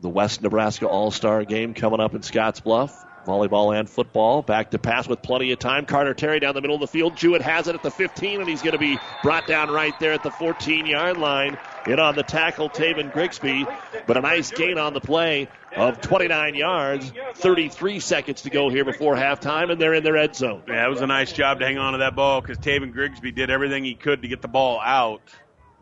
The 0.00 0.08
West 0.08 0.42
Nebraska 0.42 0.88
All 0.88 1.12
Star 1.12 1.44
game 1.44 1.74
coming 1.74 2.00
up 2.00 2.14
in 2.14 2.22
Scottsbluff. 2.22 2.90
Volleyball 3.24 3.78
and 3.78 3.88
football. 3.88 4.42
Back 4.42 4.70
to 4.70 4.78
pass 4.78 5.08
with 5.08 5.22
plenty 5.22 5.52
of 5.52 5.58
time. 5.58 5.86
Carter 5.86 6.14
Terry 6.14 6.40
down 6.40 6.54
the 6.54 6.60
middle 6.60 6.76
of 6.76 6.80
the 6.80 6.86
field. 6.86 7.16
Jewett 7.16 7.42
has 7.42 7.68
it 7.68 7.74
at 7.74 7.82
the 7.82 7.90
15, 7.90 8.40
and 8.40 8.48
he's 8.48 8.62
going 8.62 8.72
to 8.72 8.78
be 8.78 8.98
brought 9.22 9.46
down 9.46 9.70
right 9.70 9.98
there 10.00 10.12
at 10.12 10.22
the 10.22 10.30
14 10.30 10.86
yard 10.86 11.16
line. 11.16 11.58
In 11.86 12.00
on 12.00 12.14
the 12.14 12.22
tackle, 12.22 12.70
Taven 12.70 13.12
Grigsby, 13.12 13.66
but 14.06 14.16
a 14.16 14.20
nice 14.22 14.50
gain 14.50 14.78
on 14.78 14.94
the 14.94 15.00
play 15.00 15.48
of 15.76 16.00
29 16.00 16.54
yards. 16.54 17.12
33 17.34 18.00
seconds 18.00 18.42
to 18.42 18.50
go 18.50 18.70
here 18.70 18.86
before 18.86 19.16
halftime, 19.16 19.70
and 19.70 19.78
they're 19.80 19.92
in 19.92 20.02
their 20.02 20.14
red 20.14 20.34
zone. 20.34 20.62
Yeah, 20.66 20.86
it 20.86 20.88
was 20.88 21.02
a 21.02 21.06
nice 21.06 21.32
job 21.32 21.60
to 21.60 21.66
hang 21.66 21.76
on 21.76 21.92
to 21.92 21.98
that 21.98 22.16
ball 22.16 22.40
because 22.40 22.58
Taven 22.58 22.92
Grigsby 22.92 23.32
did 23.32 23.50
everything 23.50 23.84
he 23.84 23.94
could 23.94 24.22
to 24.22 24.28
get 24.28 24.40
the 24.40 24.48
ball 24.48 24.80
out. 24.80 25.20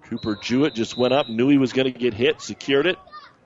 Cooper 0.05 0.37
Jewett 0.43 0.75
just 0.75 0.97
went 0.97 1.15
up, 1.15 1.29
knew 1.29 1.49
he 1.49 1.59
was 1.59 1.73
going 1.73 1.93
to 1.93 1.97
get 1.97 2.15
hit, 2.15 2.41
secured 2.41 2.87
it. 2.87 2.99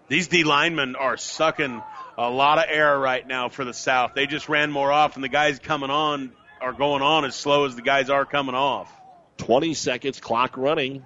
These 0.09 0.29
D 0.29 0.45
linemen 0.45 0.97
are 0.97 1.17
sucking 1.17 1.83
a 2.19 2.31
lot 2.31 2.59
of 2.59 2.65
air 2.69 2.99
right 2.99 3.27
now 3.27 3.49
for 3.49 3.65
the 3.65 3.75
South. 3.75 4.13
They 4.15 4.27
just 4.27 4.49
ran 4.49 4.71
more 4.71 4.91
off, 4.91 5.17
and 5.17 5.25
the 5.25 5.29
guys 5.29 5.59
coming 5.59 5.91
on 5.91 6.33
are 6.61 6.73
going 6.73 7.03
on 7.03 7.25
as 7.25 7.35
slow 7.35 7.67
as 7.67 7.77
the 7.77 7.83
guys 7.83 8.09
are 8.09 8.25
coming 8.25 8.55
off. 8.55 8.91
20 9.39 9.75
seconds, 9.75 10.21
clock 10.21 10.57
running. 10.57 11.05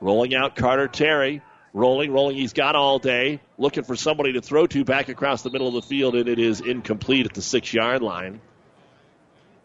Rolling 0.00 0.34
out 0.34 0.56
Carter 0.56 0.88
Terry. 0.88 1.42
Rolling, 1.74 2.10
rolling. 2.10 2.36
He's 2.36 2.54
got 2.54 2.74
all 2.74 2.98
day. 2.98 3.40
Looking 3.58 3.84
for 3.84 3.94
somebody 3.96 4.32
to 4.32 4.40
throw 4.40 4.66
to 4.66 4.84
back 4.84 5.08
across 5.08 5.42
the 5.42 5.50
middle 5.50 5.68
of 5.68 5.74
the 5.74 5.82
field, 5.82 6.16
and 6.16 6.28
it 6.28 6.38
is 6.38 6.60
incomplete 6.60 7.26
at 7.26 7.34
the 7.34 7.42
six 7.42 7.72
yard 7.72 8.02
line. 8.02 8.40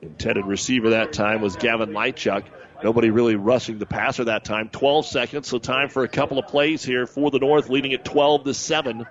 Intended 0.01 0.45
receiver 0.45 0.91
that 0.91 1.13
time 1.13 1.41
was 1.41 1.55
Gavin 1.55 1.91
Lightchuck. 1.91 2.43
Nobody 2.83 3.09
really 3.09 3.35
rushing 3.35 3.79
the 3.79 3.85
passer 3.85 4.25
that 4.25 4.43
time. 4.43 4.69
12 4.69 5.05
seconds, 5.05 5.47
so 5.47 5.57
time 5.57 5.87
for 5.87 6.03
a 6.03 6.09
couple 6.09 6.37
of 6.37 6.47
plays 6.47 6.83
here 6.83 7.07
for 7.07 7.31
the 7.31 7.39
North, 7.39 7.69
leading 7.69 7.93
at 7.93 8.03
12 8.03 8.43
to 8.43 8.53
7 8.53 9.07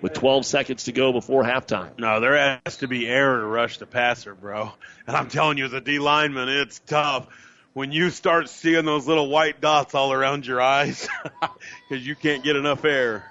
with 0.00 0.12
12 0.14 0.46
seconds 0.46 0.84
to 0.84 0.92
go 0.92 1.12
before 1.12 1.44
halftime. 1.44 1.98
No, 1.98 2.20
there 2.20 2.60
has 2.64 2.78
to 2.78 2.88
be 2.88 3.06
error 3.06 3.40
to 3.40 3.46
rush 3.46 3.78
the 3.78 3.86
passer, 3.86 4.34
bro. 4.34 4.72
And 5.06 5.16
I'm 5.16 5.28
telling 5.28 5.58
you, 5.58 5.66
as 5.66 5.72
a 5.72 5.80
D 5.80 5.98
lineman, 5.98 6.48
it's 6.48 6.78
tough 6.80 7.26
when 7.72 7.92
you 7.92 8.10
start 8.10 8.48
seeing 8.48 8.84
those 8.84 9.06
little 9.06 9.28
white 9.28 9.60
dots 9.60 9.94
all 9.94 10.12
around 10.12 10.46
your 10.46 10.60
eyes 10.60 11.08
because 11.88 12.06
you 12.06 12.16
can't 12.16 12.42
get 12.42 12.56
enough 12.56 12.84
air. 12.84 13.24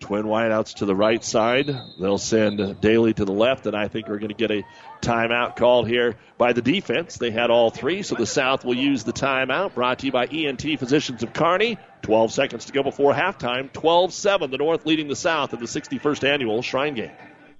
Twin 0.00 0.24
wideouts 0.24 0.74
to 0.76 0.84
the 0.84 0.94
right 0.94 1.24
side. 1.24 1.74
They'll 1.98 2.18
send 2.18 2.80
Daly 2.80 3.14
to 3.14 3.24
the 3.24 3.32
left, 3.32 3.66
and 3.66 3.74
I 3.74 3.88
think 3.88 4.06
we're 4.06 4.18
going 4.18 4.28
to 4.28 4.34
get 4.34 4.50
a 4.50 4.62
timeout 5.04 5.56
called 5.56 5.86
here 5.86 6.16
by 6.38 6.52
the 6.52 6.62
defense. 6.62 7.16
They 7.16 7.30
had 7.30 7.50
all 7.50 7.70
three, 7.70 8.02
so 8.02 8.14
the 8.14 8.26
South 8.26 8.64
will 8.64 8.76
use 8.76 9.04
the 9.04 9.12
timeout. 9.12 9.74
Brought 9.74 10.00
to 10.00 10.06
you 10.06 10.12
by 10.12 10.26
ENT 10.26 10.62
Physicians 10.78 11.22
of 11.22 11.32
Kearney. 11.32 11.78
12 12.02 12.32
seconds 12.32 12.64
to 12.66 12.72
go 12.72 12.82
before 12.82 13.12
halftime. 13.14 13.72
12 13.72 14.12
7, 14.12 14.50
the 14.50 14.58
North 14.58 14.86
leading 14.86 15.08
the 15.08 15.16
South 15.16 15.52
in 15.52 15.60
the 15.60 15.66
61st 15.66 16.28
annual 16.28 16.62
Shrine 16.62 16.94
Game. 16.94 17.10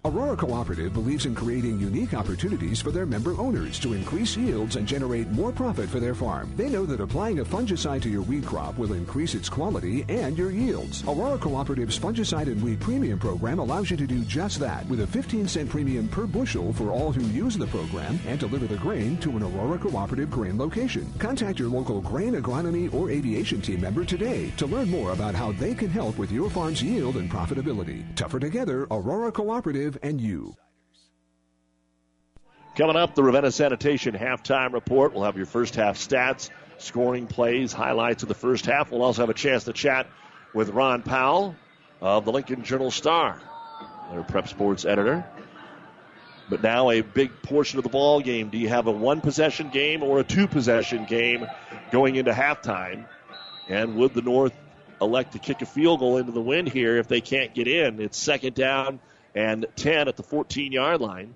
Aurora 0.07 0.37
Cooperative 0.37 0.93
believes 0.93 1.25
in 1.25 1.35
creating 1.35 1.81
unique 1.81 2.13
opportunities 2.13 2.79
for 2.79 2.91
their 2.91 3.07
member 3.07 3.33
owners 3.41 3.79
to 3.79 3.95
increase 3.95 4.37
yields 4.37 4.77
and 4.77 4.87
generate 4.87 5.31
more 5.31 5.51
profit 5.51 5.89
for 5.89 5.99
their 5.99 6.15
farm. 6.15 6.53
They 6.57 6.69
know 6.69 6.85
that 6.85 7.01
applying 7.01 7.39
a 7.39 7.45
fungicide 7.45 8.03
to 8.03 8.11
your 8.11 8.21
weed 8.21 8.45
crop 8.45 8.77
will 8.77 8.93
increase 8.93 9.35
its 9.35 9.49
quality 9.49 10.05
and 10.11 10.37
your 10.37 10.51
yields. 10.51 11.03
Aurora 11.05 11.39
Cooperative's 11.39 11.99
fungicide 11.99 12.49
and 12.49 12.63
weed 12.63 12.81
premium 12.81 13.19
program 13.19 13.59
allows 13.59 13.91
you 13.91 13.97
to 13.97 14.07
do 14.07 14.21
just 14.25 14.61
that 14.61 14.87
with 14.89 15.01
a 15.01 15.07
15 15.07 15.49
cent 15.49 15.71
premium 15.71 16.07
per 16.07 16.27
bushel 16.27 16.75
for 16.75 16.91
all 16.91 17.11
who 17.11 17.25
use 17.29 17.57
the 17.57 17.67
program 17.69 18.21
and 18.27 18.39
deliver 18.39 18.67
the 18.67 18.77
grain 18.77 19.17
to 19.17 19.31
an 19.31 19.43
Aurora 19.43 19.79
Cooperative 19.79 20.31
grain 20.31 20.59
location. 20.59 21.11
Contact 21.19 21.59
your 21.59 21.71
local 21.71 22.03
grain 22.03 22.35
agronomy 22.35 22.93
or 22.93 23.09
aviation 23.09 23.63
team 23.63 23.81
member 23.81 24.05
today 24.05 24.53
to 24.59 24.67
learn 24.67 24.91
more 24.91 25.13
about 25.13 25.35
how 25.35 25.53
they 25.53 25.75
can 25.75 25.89
help 25.89 26.19
with 26.19 26.31
your 26.31 26.51
farm's 26.51 26.83
yield 26.83 27.17
and 27.17 27.31
profitability. 27.31 28.05
Tougher 28.17 28.39
together, 28.39 28.87
Aurora 28.91 29.33
Cooperative 29.33 29.94
and 30.03 30.21
you. 30.21 30.57
Coming 32.77 32.97
up, 32.97 33.15
the 33.15 33.23
Ravenna 33.23 33.53
Sanitation 33.53 34.17
halftime 34.17 34.73
report. 34.73 35.15
We'll 35.15 35.23
have 35.23 35.37
your 35.37 35.47
first 35.47 35.77
half 35.77 35.97
stats, 35.97 36.51
scoring 36.79 37.29
plays, 37.29 37.73
highlights 37.73 38.25
of 38.25 38.29
the 38.29 38.35
first 38.35 38.67
half. 38.67 38.91
We'll 38.91 39.03
also 39.03 39.23
have 39.23 39.31
a 39.31 39.35
chance 39.35 39.65
to 39.65 39.73
chat 39.73 40.09
with 40.53 40.71
Ron 40.71 41.03
Powell 41.03 41.55
of 42.01 42.25
the 42.25 42.33
Lincoln 42.33 42.65
Journal 42.65 42.91
Star, 42.91 43.41
their 44.11 44.25
prep 44.25 44.49
sports 44.49 44.85
editor. 44.85 45.25
But 46.51 46.63
now 46.65 46.91
a 46.91 47.01
big 47.01 47.43
portion 47.43 47.79
of 47.79 47.85
the 47.85 47.91
ball 47.91 48.21
game. 48.21 48.51
Do 48.51 48.59
you 48.59 48.69
have 48.69 48.89
a 48.89 48.93
one 48.93 49.21
possession 49.21 49.71
game 49.71 50.03
or 50.03 50.19
a 50.19 50.25
two 50.25 50.49
possession 50.49 51.05
game 51.05 51.47
going 51.93 52.17
into 52.17 52.33
halftime? 52.33 53.07
And 53.69 53.95
would 53.97 54.15
the 54.15 54.23
North 54.23 54.53
elect 55.01 55.33
to 55.33 55.39
kick 55.39 55.63
a 55.63 55.67
field 55.67 56.01
goal 56.01 56.19
into 56.19 56.33
the 56.33 56.41
wind 56.41 56.69
here 56.69 56.99
if 56.99 57.07
they 57.07 57.21
can't 57.21 57.55
get 57.55 57.69
in? 57.69 58.01
It's 58.01 58.19
second 58.19 58.55
down 58.55 58.99
and 59.35 59.67
10 59.77 60.09
at 60.09 60.17
the 60.17 60.23
14 60.23 60.73
yard 60.73 61.01
line. 61.01 61.35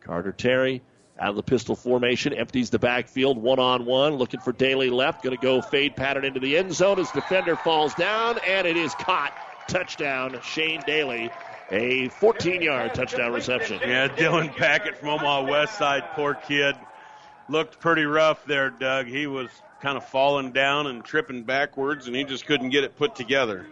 Carter 0.00 0.32
Terry 0.32 0.82
out 1.20 1.30
of 1.30 1.36
the 1.36 1.42
pistol 1.42 1.76
formation, 1.76 2.32
empties 2.32 2.70
the 2.70 2.78
backfield 2.78 3.36
one 3.36 3.58
on 3.58 3.84
one, 3.84 4.14
looking 4.14 4.40
for 4.40 4.52
Daly 4.52 4.88
left, 4.88 5.22
going 5.22 5.36
to 5.36 5.42
go 5.42 5.60
fade 5.60 5.94
pattern 5.94 6.24
into 6.24 6.40
the 6.40 6.56
end 6.56 6.72
zone. 6.72 6.96
His 6.96 7.10
defender 7.10 7.56
falls 7.56 7.94
down, 7.94 8.38
and 8.46 8.66
it 8.66 8.76
is 8.76 8.94
caught. 8.94 9.32
Touchdown, 9.68 10.40
Shane 10.42 10.82
Daly. 10.86 11.30
A 11.70 12.08
14 12.08 12.62
yard 12.62 12.94
touchdown 12.94 13.32
reception. 13.32 13.78
Yeah, 13.80 14.08
Dylan 14.08 14.56
Packett 14.56 14.96
from 14.96 15.10
Omaha 15.10 15.48
West 15.48 15.78
Side, 15.78 16.02
poor 16.14 16.34
kid. 16.34 16.74
Looked 17.48 17.78
pretty 17.78 18.04
rough 18.04 18.44
there, 18.46 18.70
Doug. 18.70 19.06
He 19.06 19.26
was 19.28 19.50
kind 19.80 19.96
of 19.96 20.04
falling 20.04 20.52
down 20.52 20.88
and 20.88 21.04
tripping 21.04 21.44
backwards, 21.44 22.06
and 22.06 22.16
he 22.16 22.24
just 22.24 22.46
couldn't 22.46 22.70
get 22.70 22.82
it 22.82 22.96
put 22.96 23.14
together. 23.14 23.66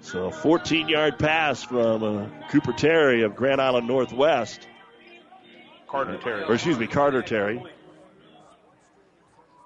So 0.00 0.26
a 0.26 0.32
14 0.32 0.88
yard 0.88 1.18
pass 1.18 1.62
from 1.62 2.02
uh, 2.02 2.26
Cooper 2.50 2.72
Terry 2.72 3.22
of 3.22 3.34
Grand 3.34 3.60
Island 3.60 3.86
Northwest. 3.86 4.66
Carter 5.88 6.18
Terry. 6.18 6.44
Or 6.44 6.54
excuse 6.54 6.78
me, 6.78 6.86
Carter 6.86 7.22
Terry. 7.22 7.62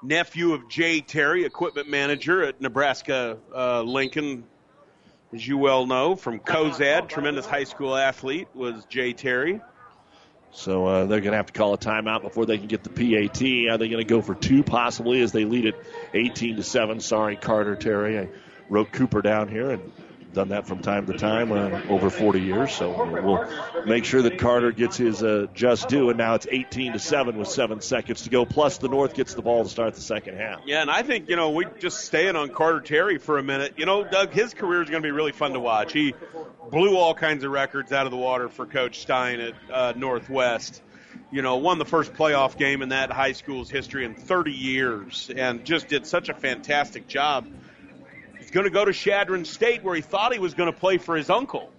Nephew 0.02 0.52
of 0.52 0.68
Jay 0.68 1.00
Terry, 1.00 1.44
equipment 1.44 1.88
manager 1.88 2.42
at 2.42 2.60
Nebraska 2.60 3.38
uh, 3.54 3.82
Lincoln, 3.82 4.44
as 5.32 5.46
you 5.46 5.58
well 5.58 5.86
know, 5.86 6.16
from 6.16 6.40
Cozad, 6.40 7.08
tremendous 7.08 7.46
high 7.46 7.64
school 7.64 7.94
athlete, 7.94 8.48
was 8.52 8.84
Jay 8.86 9.12
Terry. 9.12 9.60
So 10.50 10.86
uh, 10.86 11.04
they're 11.06 11.20
going 11.20 11.30
to 11.30 11.36
have 11.36 11.46
to 11.46 11.52
call 11.52 11.72
a 11.74 11.78
timeout 11.78 12.22
before 12.22 12.46
they 12.46 12.58
can 12.58 12.66
get 12.66 12.82
the 12.82 12.90
PAT. 12.90 13.42
Are 13.72 13.78
they 13.78 13.88
going 13.88 14.04
to 14.04 14.04
go 14.04 14.20
for 14.20 14.34
two 14.34 14.62
possibly 14.62 15.22
as 15.22 15.32
they 15.32 15.44
lead 15.44 15.66
it 15.66 15.76
18 16.14 16.56
to 16.56 16.62
7? 16.62 17.00
Sorry, 17.00 17.36
Carter 17.36 17.76
Terry. 17.76 18.18
I 18.18 18.28
wrote 18.68 18.92
Cooper 18.92 19.22
down 19.22 19.48
here 19.48 19.70
and 19.70 19.92
done 20.32 20.48
that 20.48 20.66
from 20.66 20.80
time 20.80 21.06
to 21.06 21.12
time 21.12 21.52
uh, 21.52 21.82
over 21.88 22.10
40 22.10 22.40
years. 22.40 22.72
So 22.72 22.90
we'll 22.90 23.84
make 23.86 24.04
sure 24.04 24.22
that 24.22 24.38
Carter 24.38 24.72
gets 24.72 24.96
his 24.96 25.22
uh, 25.22 25.46
just 25.54 25.88
due. 25.88 26.08
And 26.08 26.18
now 26.18 26.34
it's 26.34 26.46
18 26.50 26.94
to 26.94 26.98
seven 26.98 27.36
with 27.36 27.48
seven 27.48 27.80
seconds 27.80 28.22
to 28.22 28.30
go. 28.30 28.44
Plus 28.44 28.78
the 28.78 28.88
North 28.88 29.14
gets 29.14 29.34
the 29.34 29.42
ball 29.42 29.62
to 29.62 29.68
start 29.68 29.94
the 29.94 30.00
second 30.00 30.36
half. 30.36 30.60
Yeah, 30.66 30.82
and 30.82 30.90
I 30.90 31.02
think 31.02 31.28
you 31.28 31.36
know 31.36 31.50
we 31.50 31.66
just 31.78 32.04
staying 32.04 32.36
on 32.36 32.50
Carter 32.50 32.80
Terry 32.80 33.18
for 33.18 33.38
a 33.38 33.42
minute. 33.42 33.74
You 33.76 33.86
know, 33.86 34.04
Doug, 34.04 34.32
his 34.32 34.54
career 34.54 34.82
is 34.82 34.90
going 34.90 35.02
to 35.02 35.06
be 35.06 35.12
really 35.12 35.32
fun 35.32 35.52
to 35.52 35.60
watch. 35.60 35.92
He 35.92 36.14
blew 36.70 36.96
all 36.96 37.14
kinds 37.14 37.44
of 37.44 37.50
records 37.50 37.92
out 37.92 38.06
of 38.06 38.12
the 38.12 38.18
water 38.18 38.48
for 38.48 38.66
Coach 38.66 39.00
Stein 39.00 39.40
at 39.40 39.54
uh, 39.72 39.92
Northwest. 39.96 40.82
You 41.30 41.42
know, 41.42 41.56
won 41.56 41.78
the 41.78 41.84
first 41.84 42.14
playoff 42.14 42.56
game 42.56 42.82
in 42.82 42.90
that 42.90 43.10
high 43.10 43.32
school's 43.32 43.70
history 43.70 44.04
in 44.04 44.14
30 44.14 44.52
years, 44.52 45.30
and 45.34 45.64
just 45.64 45.88
did 45.88 46.06
such 46.06 46.28
a 46.28 46.34
fantastic 46.34 47.06
job 47.06 47.46
going 48.52 48.64
to 48.64 48.70
go 48.70 48.84
to 48.84 48.92
Chadron 48.92 49.44
State, 49.44 49.82
where 49.82 49.94
he 49.94 50.02
thought 50.02 50.32
he 50.32 50.38
was 50.38 50.54
going 50.54 50.70
to 50.70 50.78
play 50.78 50.98
for 50.98 51.16
his 51.16 51.30
uncle, 51.30 51.70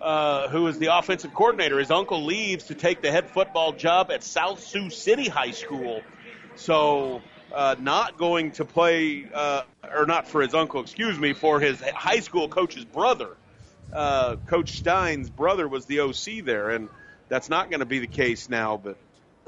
uh, 0.00 0.48
who 0.48 0.66
is 0.68 0.78
the 0.78 0.96
offensive 0.96 1.34
coordinator. 1.34 1.78
His 1.78 1.90
uncle 1.90 2.24
leaves 2.24 2.64
to 2.66 2.74
take 2.74 3.02
the 3.02 3.10
head 3.10 3.28
football 3.30 3.72
job 3.72 4.10
at 4.10 4.22
South 4.22 4.62
Sioux 4.62 4.90
City 4.90 5.28
High 5.28 5.50
School. 5.50 6.02
So, 6.54 7.20
uh, 7.52 7.74
not 7.80 8.16
going 8.16 8.52
to 8.52 8.64
play, 8.64 9.26
uh, 9.32 9.62
or 9.92 10.06
not 10.06 10.28
for 10.28 10.40
his 10.40 10.54
uncle, 10.54 10.80
excuse 10.80 11.18
me, 11.18 11.32
for 11.32 11.58
his 11.58 11.80
high 11.80 12.20
school 12.20 12.48
coach's 12.48 12.84
brother. 12.84 13.36
Uh, 13.92 14.36
Coach 14.46 14.70
Stein's 14.72 15.30
brother 15.30 15.66
was 15.68 15.86
the 15.86 16.00
OC 16.00 16.44
there, 16.44 16.70
and 16.70 16.88
that's 17.28 17.48
not 17.48 17.70
going 17.70 17.80
to 17.80 17.86
be 17.86 17.98
the 17.98 18.06
case 18.06 18.48
now. 18.48 18.76
But 18.76 18.96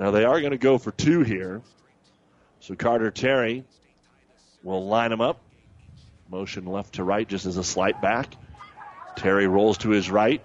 now 0.01 0.11
they 0.11 0.25
are 0.25 0.41
going 0.41 0.53
to 0.53 0.59
go 0.59 0.79
for 0.79 0.91
two 0.91 1.23
here. 1.23 1.63
So 2.59 2.75
Carter 2.75 3.13
Terry 3.13 3.65
will 4.65 4.87
line 4.87 5.11
them 5.11 5.21
up. 5.21 5.41
Motion 6.29 6.67
left 6.67 6.95
to 6.95 7.05
right 7.05 7.29
just 7.29 7.47
as 7.47 7.57
a 7.57 7.65
slight 7.65 8.01
back. 8.01 8.29
Terry 9.17 9.47
rolls 9.47 9.79
to 9.79 9.91
his 9.91 10.11
right. 10.11 10.43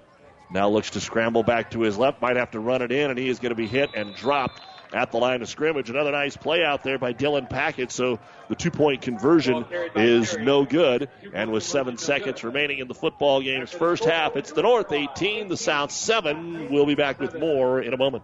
Now 0.52 0.70
looks 0.70 0.92
to 0.92 1.00
scramble 1.00 1.44
back 1.44 1.72
to 1.72 1.82
his 1.82 1.98
left. 1.98 2.22
Might 2.22 2.36
have 2.36 2.52
to 2.52 2.60
run 2.60 2.82
it 2.82 2.92
in, 2.92 3.10
and 3.10 3.18
he 3.18 3.30
is 3.30 3.40
going 3.40 3.52
to 3.52 3.56
be 3.56 3.68
hit 3.68 3.92
and 3.96 4.14
dropped 4.14 4.62
at 4.94 5.12
the 5.12 5.18
line 5.18 5.42
of 5.42 5.50
scrimmage. 5.50 5.90
Another 5.90 6.12
nice 6.12 6.36
play 6.36 6.64
out 6.64 6.84
there 6.84 7.00
by 7.00 7.14
Dylan 7.14 7.50
Packett. 7.50 7.92
So 7.92 8.20
the 8.50 8.56
two 8.56 8.72
point 8.72 9.02
conversion 9.02 9.66
is 9.96 10.38
no 10.38 10.66
good. 10.66 11.10
And 11.34 11.52
with 11.52 11.64
seven 11.64 11.98
seconds 11.98 12.44
remaining 12.44 12.80
in 12.80 12.88
the 12.88 12.94
football 12.94 13.42
game's 13.42 13.72
first 13.72 14.04
half, 14.04 14.36
it's 14.36 14.52
the 14.52 14.62
North 14.62 14.92
18, 14.92 15.48
the 15.48 15.58
South 15.58 15.92
7. 15.92 16.70
We'll 16.70 16.86
be 16.86 16.96
back 16.96 17.20
with 17.20 17.38
more 17.40 17.82
in 17.82 17.94
a 17.94 17.98
moment. 17.98 18.24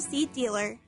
Seed 0.00 0.32
dealer. 0.32 0.78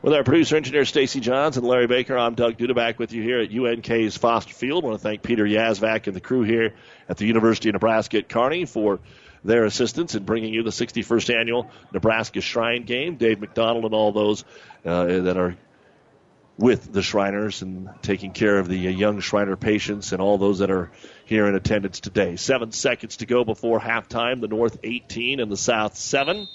With 0.00 0.14
our 0.14 0.22
producer 0.22 0.56
engineer 0.56 0.84
Stacy 0.84 1.18
Johns 1.18 1.56
and 1.56 1.66
Larry 1.66 1.88
Baker, 1.88 2.16
I'm 2.16 2.36
Doug 2.36 2.56
Duda 2.56 2.74
back 2.74 3.00
with 3.00 3.12
you 3.12 3.20
here 3.20 3.40
at 3.40 3.52
UNK's 3.52 4.16
Foster 4.16 4.54
Field. 4.54 4.84
I 4.84 4.86
want 4.86 5.00
to 5.00 5.02
thank 5.02 5.22
Peter 5.22 5.44
Yazvac 5.44 6.06
and 6.06 6.14
the 6.14 6.20
crew 6.20 6.42
here 6.42 6.74
at 7.08 7.16
the 7.16 7.26
University 7.26 7.68
of 7.68 7.72
Nebraska 7.72 8.18
at 8.18 8.28
Kearney 8.28 8.64
for 8.64 9.00
their 9.42 9.64
assistance 9.64 10.14
in 10.14 10.22
bringing 10.22 10.54
you 10.54 10.62
the 10.62 10.70
61st 10.70 11.34
annual 11.34 11.70
Nebraska 11.92 12.40
Shrine 12.40 12.84
Game. 12.84 13.16
Dave 13.16 13.40
McDonald 13.40 13.86
and 13.86 13.94
all 13.94 14.12
those 14.12 14.44
uh, 14.84 15.04
that 15.04 15.36
are 15.36 15.56
with 16.58 16.92
the 16.92 17.02
Shriners 17.02 17.62
and 17.62 17.88
taking 18.02 18.32
care 18.32 18.58
of 18.58 18.68
the 18.68 18.76
young 18.76 19.20
Shriner 19.20 19.56
patients 19.56 20.12
and 20.12 20.20
all 20.20 20.38
those 20.38 20.58
that 20.58 20.70
are 20.70 20.90
here 21.24 21.46
in 21.46 21.54
attendance 21.54 22.00
today. 22.00 22.36
Seven 22.36 22.72
seconds 22.72 23.18
to 23.18 23.26
go 23.26 23.44
before 23.44 23.80
halftime. 23.80 24.40
The 24.40 24.48
North 24.48 24.78
18 24.82 25.40
and 25.40 25.50
the 25.50 25.56
South 25.56 25.96
7. 25.96 26.48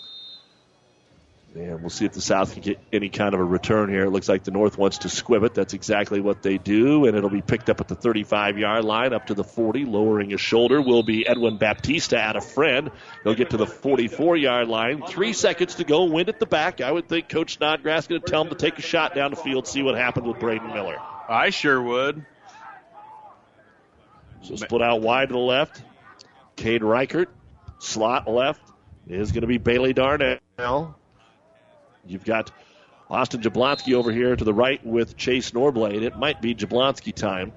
And 1.56 1.82
we'll 1.82 1.92
see 1.92 2.06
if 2.06 2.14
the 2.14 2.22
South 2.22 2.54
can 2.54 2.64
get 2.64 2.80
any 2.92 3.10
kind 3.10 3.36
of 3.36 3.40
a 3.40 3.44
return 3.44 3.90
here. 3.90 4.06
It 4.06 4.10
looks 4.10 4.28
like 4.28 4.44
the 4.44 4.50
North 4.50 4.76
wants 4.76 5.00
to 5.00 5.10
squib 5.10 5.44
it. 5.44 5.54
That's 5.54 5.76
exactly 5.76 6.20
what 6.20 6.42
they 6.42 6.58
do. 6.58 7.06
And 7.06 7.16
it'll 7.16 7.30
be 7.30 7.44
picked 7.44 7.70
up 7.70 7.80
at 7.80 7.88
the 7.88 7.96
35 7.96 8.58
yard 8.58 8.84
line 8.84 9.14
up 9.14 9.28
to 9.28 9.36
the 9.36 9.44
40. 9.44 9.86
Lowering 9.86 10.32
his 10.32 10.42
shoulder 10.42 10.82
will 10.82 11.04
be 11.04 11.28
Edwin 11.28 11.58
Baptista 11.58 12.20
at 12.20 12.36
a 12.36 12.42
friend. 12.42 12.90
He'll 13.24 13.36
get 13.36 13.52
to 13.52 13.58
the 13.58 13.68
44 13.68 14.36
yard 14.36 14.68
line. 14.68 15.04
Three 15.06 15.34
seconds 15.34 15.76
to 15.76 15.84
go. 15.84 16.06
Wind 16.06 16.30
at 16.30 16.40
the 16.40 16.48
back. 16.48 16.82
I 16.82 16.92
would 16.92 17.08
think 17.08 17.30
Coach 17.30 17.58
Snodgrass 17.58 18.08
going 18.08 18.22
to 18.22 18.32
tell 18.32 18.42
him 18.42 18.50
to 18.50 18.56
take 18.56 18.80
a 18.80 18.82
shot 18.82 19.14
down 19.14 19.30
the 19.30 19.38
field, 19.38 19.68
see 19.68 19.84
what 19.84 19.96
happened 19.96 20.26
with 20.26 20.40
Braden 20.40 20.74
Miller. 20.74 20.98
I 21.30 21.52
sure 21.52 21.80
would. 21.80 22.26
So 24.42 24.56
split 24.56 24.82
out 24.82 25.02
wide 25.02 25.30
to 25.30 25.34
the 25.34 25.40
left. 25.40 25.82
Cade 26.56 26.84
Reichert, 26.84 27.30
slot 27.78 28.28
left, 28.28 28.62
is 29.08 29.32
going 29.32 29.42
to 29.42 29.48
be 29.48 29.60
Bailey 29.60 29.94
Darnell. 29.94 30.40
You've 32.06 32.26
got 32.26 32.52
Austin 33.10 33.42
Jablonski 33.42 33.94
over 33.94 34.12
here 34.12 34.36
to 34.36 34.44
the 34.44 34.54
right 34.54 34.84
with 34.86 35.18
Chase 35.18 35.52
Norblade. 35.52 36.02
It 36.02 36.18
might 36.18 36.42
be 36.42 36.56
Jablonski 36.56 37.14
time, 37.14 37.54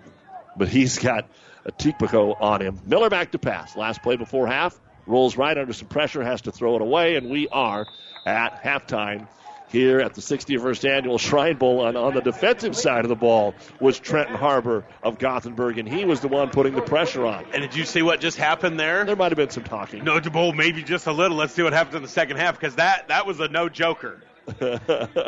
but 0.56 0.68
he's 0.68 0.98
got 0.98 1.28
a 1.64 1.72
Tikpako 1.72 2.40
on 2.40 2.62
him. 2.62 2.80
Miller 2.86 3.10
back 3.10 3.32
to 3.32 3.38
pass. 3.38 3.76
Last 3.76 4.02
play 4.02 4.16
before 4.16 4.46
half. 4.46 4.78
Rolls 5.06 5.36
right 5.36 5.56
under 5.56 5.72
some 5.72 5.88
pressure, 5.88 6.22
has 6.22 6.42
to 6.42 6.52
throw 6.52 6.76
it 6.76 6.82
away, 6.82 7.16
and 7.16 7.30
we 7.30 7.48
are 7.48 7.86
at 8.24 8.62
halftime 8.62 9.28
here 9.68 10.00
at 10.00 10.14
the 10.14 10.20
61st 10.20 10.88
annual 10.88 11.18
Shrine 11.18 11.56
Bowl. 11.56 11.86
And 11.86 11.96
on 11.96 12.14
the 12.14 12.20
defensive 12.20 12.76
side 12.76 13.04
of 13.04 13.08
the 13.08 13.16
ball 13.16 13.54
was 13.80 13.98
Trenton 13.98 14.36
Harbor 14.36 14.84
of 15.02 15.18
Gothenburg, 15.18 15.78
and 15.78 15.88
he 15.88 16.04
was 16.04 16.20
the 16.20 16.28
one 16.28 16.50
putting 16.50 16.74
the 16.74 16.82
pressure 16.82 17.24
on. 17.26 17.44
And 17.52 17.62
did 17.62 17.74
you 17.74 17.84
see 17.84 18.02
what 18.02 18.20
just 18.20 18.36
happened 18.36 18.78
there? 18.78 19.04
There 19.04 19.16
might 19.16 19.32
have 19.32 19.36
been 19.36 19.50
some 19.50 19.64
talking. 19.64 20.04
No, 20.04 20.20
well, 20.32 20.52
maybe 20.52 20.82
just 20.82 21.06
a 21.06 21.12
little. 21.12 21.36
Let's 21.36 21.54
see 21.54 21.62
what 21.62 21.72
happens 21.72 21.96
in 21.96 22.02
the 22.02 22.08
second 22.08 22.36
half 22.36 22.58
because 22.58 22.76
that 22.76 23.08
that 23.08 23.26
was 23.26 23.40
a 23.40 23.48
no 23.48 23.68
joker. 23.68 24.20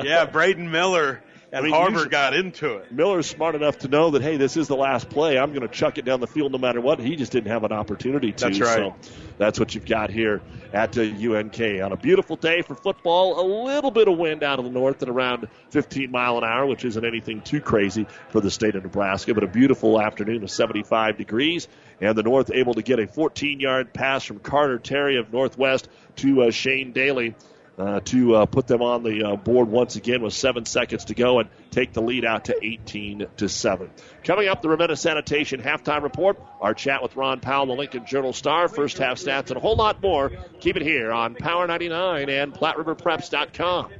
yeah, 0.04 0.24
Braden 0.26 0.70
Miller 0.70 1.22
and 1.50 1.60
I 1.60 1.62
mean, 1.62 1.72
Harbor 1.72 2.06
got 2.06 2.34
into 2.34 2.76
it. 2.76 2.92
Miller's 2.92 3.26
smart 3.26 3.54
enough 3.54 3.78
to 3.78 3.88
know 3.88 4.10
that 4.10 4.20
hey, 4.20 4.36
this 4.36 4.58
is 4.58 4.68
the 4.68 4.76
last 4.76 5.08
play. 5.08 5.38
I'm 5.38 5.54
going 5.54 5.66
to 5.66 5.74
chuck 5.74 5.96
it 5.96 6.04
down 6.04 6.20
the 6.20 6.26
field 6.26 6.52
no 6.52 6.58
matter 6.58 6.80
what. 6.80 6.98
He 6.98 7.16
just 7.16 7.32
didn't 7.32 7.50
have 7.50 7.64
an 7.64 7.72
opportunity 7.72 8.32
to. 8.32 8.44
That's 8.44 8.60
right. 8.60 8.76
So 8.76 8.94
that's 9.38 9.58
what 9.58 9.74
you've 9.74 9.86
got 9.86 10.10
here 10.10 10.42
at 10.74 10.98
uh, 10.98 11.00
UNK 11.00 11.58
on 11.58 11.92
a 11.92 11.96
beautiful 11.96 12.36
day 12.36 12.60
for 12.60 12.74
football. 12.74 13.40
A 13.40 13.46
little 13.64 13.90
bit 13.90 14.08
of 14.08 14.18
wind 14.18 14.42
out 14.42 14.58
of 14.58 14.66
the 14.66 14.70
north 14.70 15.02
at 15.02 15.08
around 15.08 15.48
15 15.70 16.10
mile 16.10 16.36
an 16.36 16.44
hour, 16.44 16.66
which 16.66 16.84
isn't 16.84 17.04
anything 17.04 17.40
too 17.40 17.62
crazy 17.62 18.06
for 18.28 18.42
the 18.42 18.50
state 18.50 18.74
of 18.74 18.82
Nebraska, 18.82 19.32
but 19.32 19.42
a 19.42 19.48
beautiful 19.48 19.98
afternoon 20.00 20.42
of 20.42 20.50
75 20.50 21.16
degrees. 21.16 21.66
And 22.00 22.16
the 22.16 22.22
North 22.22 22.50
able 22.52 22.74
to 22.74 22.82
get 22.82 22.98
a 22.98 23.06
14 23.06 23.58
yard 23.58 23.94
pass 23.94 24.22
from 24.22 24.38
Carter 24.38 24.78
Terry 24.78 25.16
of 25.16 25.32
Northwest 25.32 25.88
to 26.16 26.42
uh, 26.42 26.50
Shane 26.50 26.92
Daly 26.92 27.34
uh, 27.78 28.00
to 28.00 28.34
uh, 28.34 28.46
put 28.46 28.66
them 28.66 28.82
on 28.82 29.02
the 29.02 29.22
uh, 29.22 29.36
board 29.36 29.68
once 29.68 29.96
again 29.96 30.20
with 30.22 30.32
seven 30.32 30.64
seconds 30.64 31.06
to 31.06 31.14
go 31.14 31.38
and 31.38 31.48
take 31.70 31.92
the 31.92 32.02
lead 32.02 32.24
out 32.24 32.46
to 32.46 32.56
18 32.64 33.26
to 33.36 33.48
seven. 33.48 33.90
Coming 34.24 34.48
up, 34.48 34.62
the 34.62 34.68
Ravenna 34.68 34.96
Sanitation 34.96 35.62
halftime 35.62 36.02
report, 36.02 36.42
our 36.60 36.74
chat 36.74 37.02
with 37.02 37.16
Ron 37.16 37.40
Powell, 37.40 37.66
the 37.66 37.72
Lincoln 37.72 38.05
Journal 38.05 38.32
Star, 38.32 38.68
first 38.68 38.98
half 38.98 39.18
stats, 39.18 39.48
and 39.48 39.56
a 39.56 39.60
whole 39.60 39.76
lot 39.76 40.02
more. 40.02 40.32
Keep 40.60 40.76
it 40.76 40.82
here 40.82 41.12
on 41.12 41.34
Power 41.36 41.66
99 41.66 42.28
and 42.28 42.52
PlatteRiverPreps.com. 42.52 43.90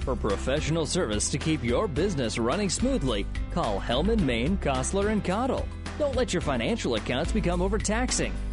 For 0.00 0.16
professional 0.16 0.86
service 0.86 1.28
to 1.30 1.38
keep 1.38 1.62
your 1.62 1.86
business 1.86 2.38
running 2.38 2.70
smoothly, 2.70 3.26
call 3.52 3.78
Hellman, 3.78 4.20
Maine, 4.20 4.56
Kostler, 4.56 5.10
and 5.12 5.22
Cottle. 5.22 5.68
Don't 5.98 6.16
let 6.16 6.32
your 6.32 6.40
financial 6.40 6.94
accounts 6.94 7.32
become 7.32 7.60
overtaxing. 7.60 8.32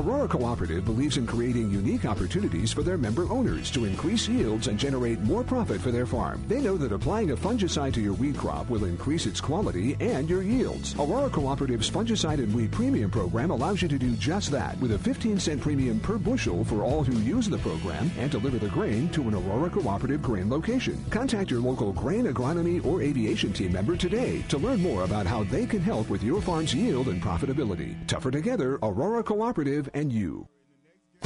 Aurora 0.00 0.26
Cooperative 0.26 0.86
believes 0.86 1.18
in 1.18 1.26
creating 1.26 1.70
unique 1.70 2.06
opportunities 2.06 2.72
for 2.72 2.82
their 2.82 2.96
member 2.96 3.30
owners 3.30 3.70
to 3.72 3.84
increase 3.84 4.26
yields 4.26 4.66
and 4.66 4.78
generate 4.78 5.20
more 5.20 5.44
profit 5.44 5.78
for 5.78 5.90
their 5.90 6.06
farm. 6.06 6.42
They 6.48 6.62
know 6.62 6.78
that 6.78 6.92
applying 6.92 7.32
a 7.32 7.36
fungicide 7.36 7.92
to 7.94 8.00
your 8.00 8.14
weed 8.14 8.38
crop 8.38 8.70
will 8.70 8.86
increase 8.86 9.26
its 9.26 9.42
quality 9.42 9.98
and 10.00 10.26
your 10.26 10.42
yields. 10.42 10.94
Aurora 10.94 11.28
Cooperative's 11.28 11.90
fungicide 11.90 12.38
and 12.38 12.54
weed 12.54 12.72
premium 12.72 13.10
program 13.10 13.50
allows 13.50 13.82
you 13.82 13.88
to 13.88 13.98
do 13.98 14.12
just 14.12 14.50
that 14.52 14.78
with 14.78 14.92
a 14.92 14.98
15 14.98 15.38
cent 15.38 15.60
premium 15.60 16.00
per 16.00 16.16
bushel 16.16 16.64
for 16.64 16.82
all 16.82 17.04
who 17.04 17.18
use 17.18 17.46
the 17.46 17.58
program 17.58 18.10
and 18.16 18.30
deliver 18.30 18.58
the 18.58 18.70
grain 18.70 19.10
to 19.10 19.28
an 19.28 19.34
Aurora 19.34 19.68
Cooperative 19.68 20.22
grain 20.22 20.48
location. 20.48 21.04
Contact 21.10 21.50
your 21.50 21.60
local 21.60 21.92
grain 21.92 22.24
agronomy 22.24 22.82
or 22.86 23.02
aviation 23.02 23.52
team 23.52 23.72
member 23.72 23.98
today 23.98 24.42
to 24.48 24.56
learn 24.56 24.80
more 24.80 25.04
about 25.04 25.26
how 25.26 25.44
they 25.44 25.66
can 25.66 25.82
help 25.82 26.08
with 26.08 26.22
your 26.22 26.40
farm's 26.40 26.74
yield 26.74 27.08
and 27.08 27.22
profitability. 27.22 27.94
Tougher 28.06 28.30
together, 28.30 28.78
Aurora 28.82 29.22
Cooperative 29.22 29.89
and 29.94 30.12
you. 30.12 30.48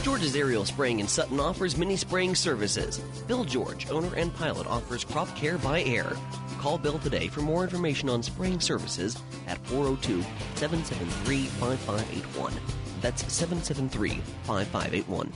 George's 0.02 0.34
Aerial 0.36 0.64
Spraying 0.64 1.00
in 1.00 1.08
Sutton 1.08 1.40
offers 1.40 1.76
mini 1.76 1.96
spraying 1.96 2.34
services. 2.34 2.98
Bill 3.26 3.44
George, 3.44 3.90
owner 3.90 4.14
and 4.16 4.34
pilot, 4.34 4.66
offers 4.66 5.04
crop 5.04 5.34
care 5.36 5.56
by 5.58 5.82
air. 5.84 6.12
Call 6.58 6.78
Bill 6.78 6.98
today 6.98 7.28
for 7.28 7.40
more 7.40 7.62
information 7.62 8.08
on 8.08 8.22
spraying 8.22 8.60
services 8.60 9.16
at 9.46 9.64
402 9.66 10.22
773 10.56 11.46
5581. 11.46 12.52
That's 13.00 13.32
773 13.32 14.20
5581. 14.44 15.32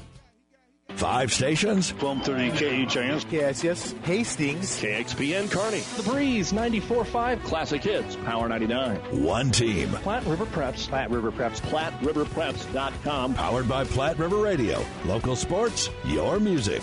Five 0.97 1.33
stations. 1.33 1.93
1230 1.95 2.87
KHIS. 2.87 3.27
Yes, 3.31 3.63
yes. 3.63 3.93
Hastings. 4.03 4.81
KXPN 4.81 5.51
Kearney. 5.51 5.81
The 5.97 6.03
Breeze 6.03 6.53
94.5 6.53 7.43
Classic 7.45 7.83
Hits. 7.83 8.17
Power 8.17 8.49
99. 8.49 8.97
One 9.23 9.51
team. 9.51 9.91
Platte 9.91 10.25
River 10.27 10.47
Preps. 10.47 10.89
Platte 10.89 11.11
River 11.11 11.31
Preps. 11.31 11.61
PlatteRiverPreps.com. 11.61 13.35
Powered 13.35 13.69
by 13.69 13.85
Platte 13.85 14.19
River 14.19 14.39
Radio. 14.39 14.85
Local 15.05 15.37
sports, 15.37 15.89
your 16.05 16.41
music. 16.41 16.83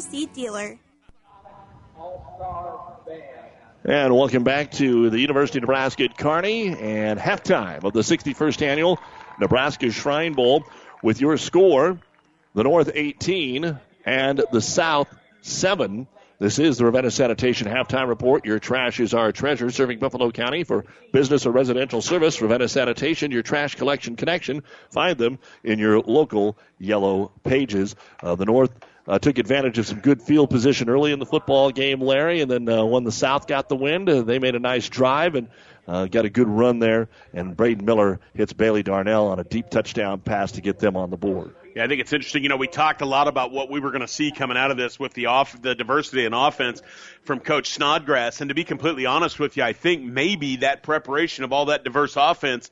Seed 0.00 0.32
dealer. 0.32 0.78
And 3.84 4.14
welcome 4.14 4.44
back 4.44 4.70
to 4.72 5.10
the 5.10 5.20
University 5.20 5.58
of 5.58 5.62
Nebraska 5.62 6.04
at 6.04 6.16
Kearney 6.16 6.68
and 6.68 7.20
halftime 7.20 7.84
of 7.84 7.92
the 7.92 8.00
61st 8.00 8.62
annual 8.62 8.98
Nebraska 9.38 9.90
Shrine 9.90 10.32
Bowl 10.32 10.64
with 11.02 11.20
your 11.20 11.36
score 11.36 11.98
the 12.54 12.62
North 12.62 12.90
18 12.94 13.78
and 14.06 14.42
the 14.52 14.60
South 14.60 15.08
7. 15.42 16.06
This 16.38 16.58
is 16.58 16.78
the 16.78 16.84
Ravenna 16.84 17.10
Sanitation 17.10 17.68
halftime 17.68 18.08
report. 18.08 18.44
Your 18.44 18.58
trash 18.58 19.00
is 19.00 19.14
our 19.14 19.32
treasure, 19.32 19.70
serving 19.70 19.98
Buffalo 19.98 20.30
County 20.30 20.64
for 20.64 20.84
business 21.12 21.46
or 21.46 21.52
residential 21.52 22.02
service. 22.02 22.40
Ravenna 22.40 22.68
Sanitation, 22.68 23.30
your 23.30 23.42
trash 23.42 23.76
collection 23.76 24.16
connection. 24.16 24.62
Find 24.90 25.16
them 25.16 25.38
in 25.62 25.78
your 25.78 26.00
local 26.00 26.56
yellow 26.78 27.32
pages. 27.44 27.94
Uh, 28.22 28.34
the 28.34 28.46
North 28.46 28.72
uh, 29.06 29.18
took 29.18 29.38
advantage 29.38 29.78
of 29.78 29.86
some 29.86 30.00
good 30.00 30.22
field 30.22 30.50
position 30.50 30.88
early 30.88 31.12
in 31.12 31.18
the 31.18 31.26
football 31.26 31.70
game, 31.70 32.00
Larry, 32.00 32.40
and 32.40 32.50
then 32.50 32.68
uh, 32.68 32.84
when 32.84 33.04
the 33.04 33.12
South 33.12 33.46
got 33.46 33.68
the 33.68 33.76
wind, 33.76 34.08
uh, 34.08 34.22
they 34.22 34.38
made 34.38 34.54
a 34.54 34.60
nice 34.60 34.88
drive 34.88 35.34
and 35.34 35.48
uh, 35.86 36.06
got 36.06 36.24
a 36.24 36.30
good 36.30 36.48
run 36.48 36.78
there. 36.78 37.08
And 37.32 37.56
Braden 37.56 37.84
Miller 37.84 38.20
hits 38.34 38.52
Bailey 38.52 38.82
Darnell 38.82 39.28
on 39.28 39.38
a 39.38 39.44
deep 39.44 39.68
touchdown 39.68 40.20
pass 40.20 40.52
to 40.52 40.60
get 40.60 40.78
them 40.78 40.96
on 40.96 41.10
the 41.10 41.16
board. 41.16 41.54
Yeah, 41.74 41.84
I 41.84 41.88
think 41.88 42.00
it's 42.00 42.12
interesting. 42.12 42.44
You 42.44 42.48
know, 42.48 42.56
we 42.56 42.68
talked 42.68 43.02
a 43.02 43.06
lot 43.06 43.26
about 43.26 43.50
what 43.50 43.68
we 43.68 43.80
were 43.80 43.90
going 43.90 44.00
to 44.00 44.08
see 44.08 44.30
coming 44.30 44.56
out 44.56 44.70
of 44.70 44.76
this 44.76 44.98
with 44.98 45.12
the 45.12 45.26
off 45.26 45.60
the 45.60 45.74
diversity 45.74 46.24
in 46.24 46.32
offense 46.32 46.82
from 47.24 47.40
Coach 47.40 47.70
Snodgrass, 47.70 48.40
and 48.40 48.48
to 48.48 48.54
be 48.54 48.64
completely 48.64 49.06
honest 49.06 49.40
with 49.40 49.56
you, 49.56 49.64
I 49.64 49.72
think 49.72 50.04
maybe 50.04 50.56
that 50.56 50.84
preparation 50.84 51.42
of 51.42 51.52
all 51.52 51.66
that 51.66 51.82
diverse 51.82 52.14
offense 52.16 52.70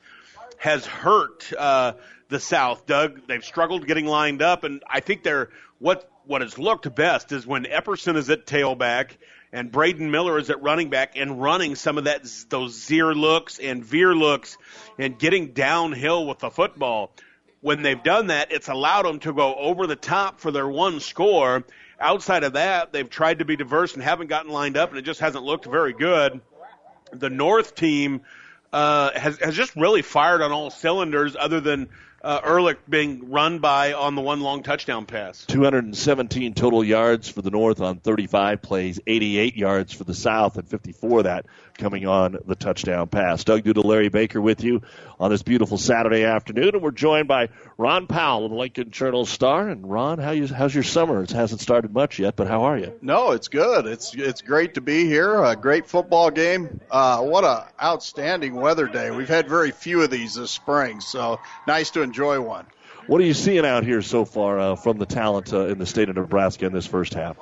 has 0.57 0.87
hurt 0.87 1.53
uh, 1.59 1.95
the 2.29 2.39
South. 2.39 2.87
Doug, 2.87 3.27
they've 3.27 3.45
struggled 3.45 3.89
getting 3.89 4.07
lined 4.07 4.41
up, 4.41 4.63
and 4.63 4.85
I 4.89 5.01
think 5.01 5.25
they're 5.25 5.51
what 5.81 6.09
what 6.27 6.43
has 6.43 6.59
looked 6.59 6.93
best 6.95 7.33
is 7.33 7.47
when 7.47 7.65
Epperson 7.65 8.17
is 8.17 8.31
at 8.31 8.47
tailback 8.47 9.17
and 9.53 9.71
Braden 9.71 10.11
Miller 10.11 10.39
is 10.39 10.51
at 10.51 10.63
running 10.63 10.91
back 10.91 11.17
and 11.17 11.41
running 11.41 11.75
some 11.75 11.99
of 11.99 12.05
that 12.05 12.23
those 12.49 12.79
Zier 12.79 13.15
looks 13.15 13.59
and 13.59 13.85
Veer 13.85 14.15
looks 14.15 14.57
and 14.99 15.19
getting 15.19 15.53
downhill 15.53 16.27
with 16.27 16.39
the 16.39 16.51
football 16.51 17.13
when 17.63 17.83
they've 17.83 18.03
done 18.03 18.27
that, 18.27 18.53
it's 18.53 18.69
allowed 18.69 19.05
them 19.05 19.21
to 19.21 19.33
go 19.33 19.55
over 19.55 19.87
the 19.87 19.97
top 19.97 20.41
for 20.41 20.51
their 20.51 20.69
one 20.69 21.01
score. 21.01 21.65
Outside 21.99 22.43
of 22.43 22.55
that, 22.55 22.93
they've 22.93 23.09
tried 23.09 23.39
to 23.39 23.45
be 23.45 23.57
diverse 23.57 23.95
and 23.95 24.03
haven't 24.03 24.27
gotten 24.27 24.51
lined 24.51 24.77
up, 24.77 24.91
and 24.91 24.99
it 24.99 25.03
just 25.03 25.21
hasn't 25.21 25.45
looked 25.45 25.65
very 25.65 25.93
good. 25.93 26.41
The 27.13 27.31
North 27.31 27.77
team 27.77 28.23
uh, 28.73 29.17
has 29.17 29.39
has 29.39 29.55
just 29.55 29.77
really 29.77 30.03
fired 30.03 30.43
on 30.43 30.51
all 30.51 30.71
cylinders, 30.71 31.37
other 31.39 31.61
than 31.61 31.89
uh, 32.23 32.41
Ehrlich 32.45 32.79
being 32.89 33.31
run 33.31 33.59
by 33.59 33.93
on 33.93 34.15
the 34.15 34.23
one 34.23 34.41
long 34.41 34.63
touchdown 34.63 35.07
pass. 35.07 35.45
217 35.47 36.55
total 36.55 36.85
yards 36.85 37.29
for 37.29 37.43
the 37.43 37.51
North 37.51 37.81
on 37.81 37.99
35 37.99 38.63
plays, 38.63 39.01
88 39.07 39.57
yards 39.57 39.93
for 39.93 40.05
the 40.05 40.15
South, 40.15 40.57
and 40.57 40.69
54 40.69 41.25
that 41.25 41.47
coming 41.79 42.07
on 42.07 42.39
the 42.47 42.55
touchdown 42.55 43.09
pass. 43.09 43.45
Doug 43.45 43.63
Duda, 43.63 43.85
Larry 43.85 44.09
Baker 44.09 44.41
with 44.41 44.63
you 44.63 44.83
on 45.19 45.31
this 45.31 45.43
beautiful 45.43 45.79
Saturday 45.79 46.25
afternoon, 46.25 46.71
and 46.75 46.83
we're 46.83 46.91
joined 46.91 47.29
by 47.29 47.49
Ron 47.79 48.07
Powell 48.07 48.47
of 48.47 48.51
the 48.51 48.57
Lincoln 48.57 48.91
Journal 48.91 49.27
Star. 49.27 49.69
And 49.69 49.89
Ron, 49.89 50.19
how 50.19 50.31
you, 50.31 50.47
how's 50.47 50.75
your 50.75 50.85
summer? 50.85 51.23
It 51.23 51.31
hasn't 51.31 51.61
started 51.61 51.93
much 51.93 52.19
yet, 52.19 52.37
but 52.37 52.47
how 52.47 52.65
are 52.65 52.79
you? 52.79 52.93
No, 53.03 53.33
it's 53.33 53.49
good. 53.49 53.87
It's 53.87 54.15
it's 54.15 54.43
great 54.43 54.75
to 54.75 54.81
be 54.81 55.07
here. 55.07 55.43
A 55.43 55.57
great 55.57 55.87
football 55.87 56.31
game. 56.31 56.81
Uh, 56.91 57.23
what 57.23 57.45
a 57.45 57.69
outstanding 57.83 58.55
weather 58.55 58.87
day. 58.87 59.11
We've 59.11 59.29
had 59.29 59.49
very 59.49 59.71
few 59.71 60.03
of 60.03 60.11
these 60.11 60.35
this 60.35 60.51
spring, 60.51 61.01
so 61.01 61.41
nice 61.67 61.91
to 61.91 62.03
enjoy 62.03 62.41
one. 62.41 62.67
What 63.07 63.21
are 63.21 63.25
you 63.25 63.35
seeing 63.35 63.67
out 63.67 63.85
here 63.85 64.01
so 64.01 64.25
far 64.25 64.61
uh, 64.61 64.77
from 64.77 64.99
the 64.99 65.07
talent 65.07 65.53
uh, 65.53 65.67
in 65.67 65.79
the 65.79 65.87
state 65.87 66.09
of 66.09 66.15
Nebraska 66.15 66.67
in 66.67 66.73
this 66.73 66.87
first 66.87 67.15
half? 67.15 67.37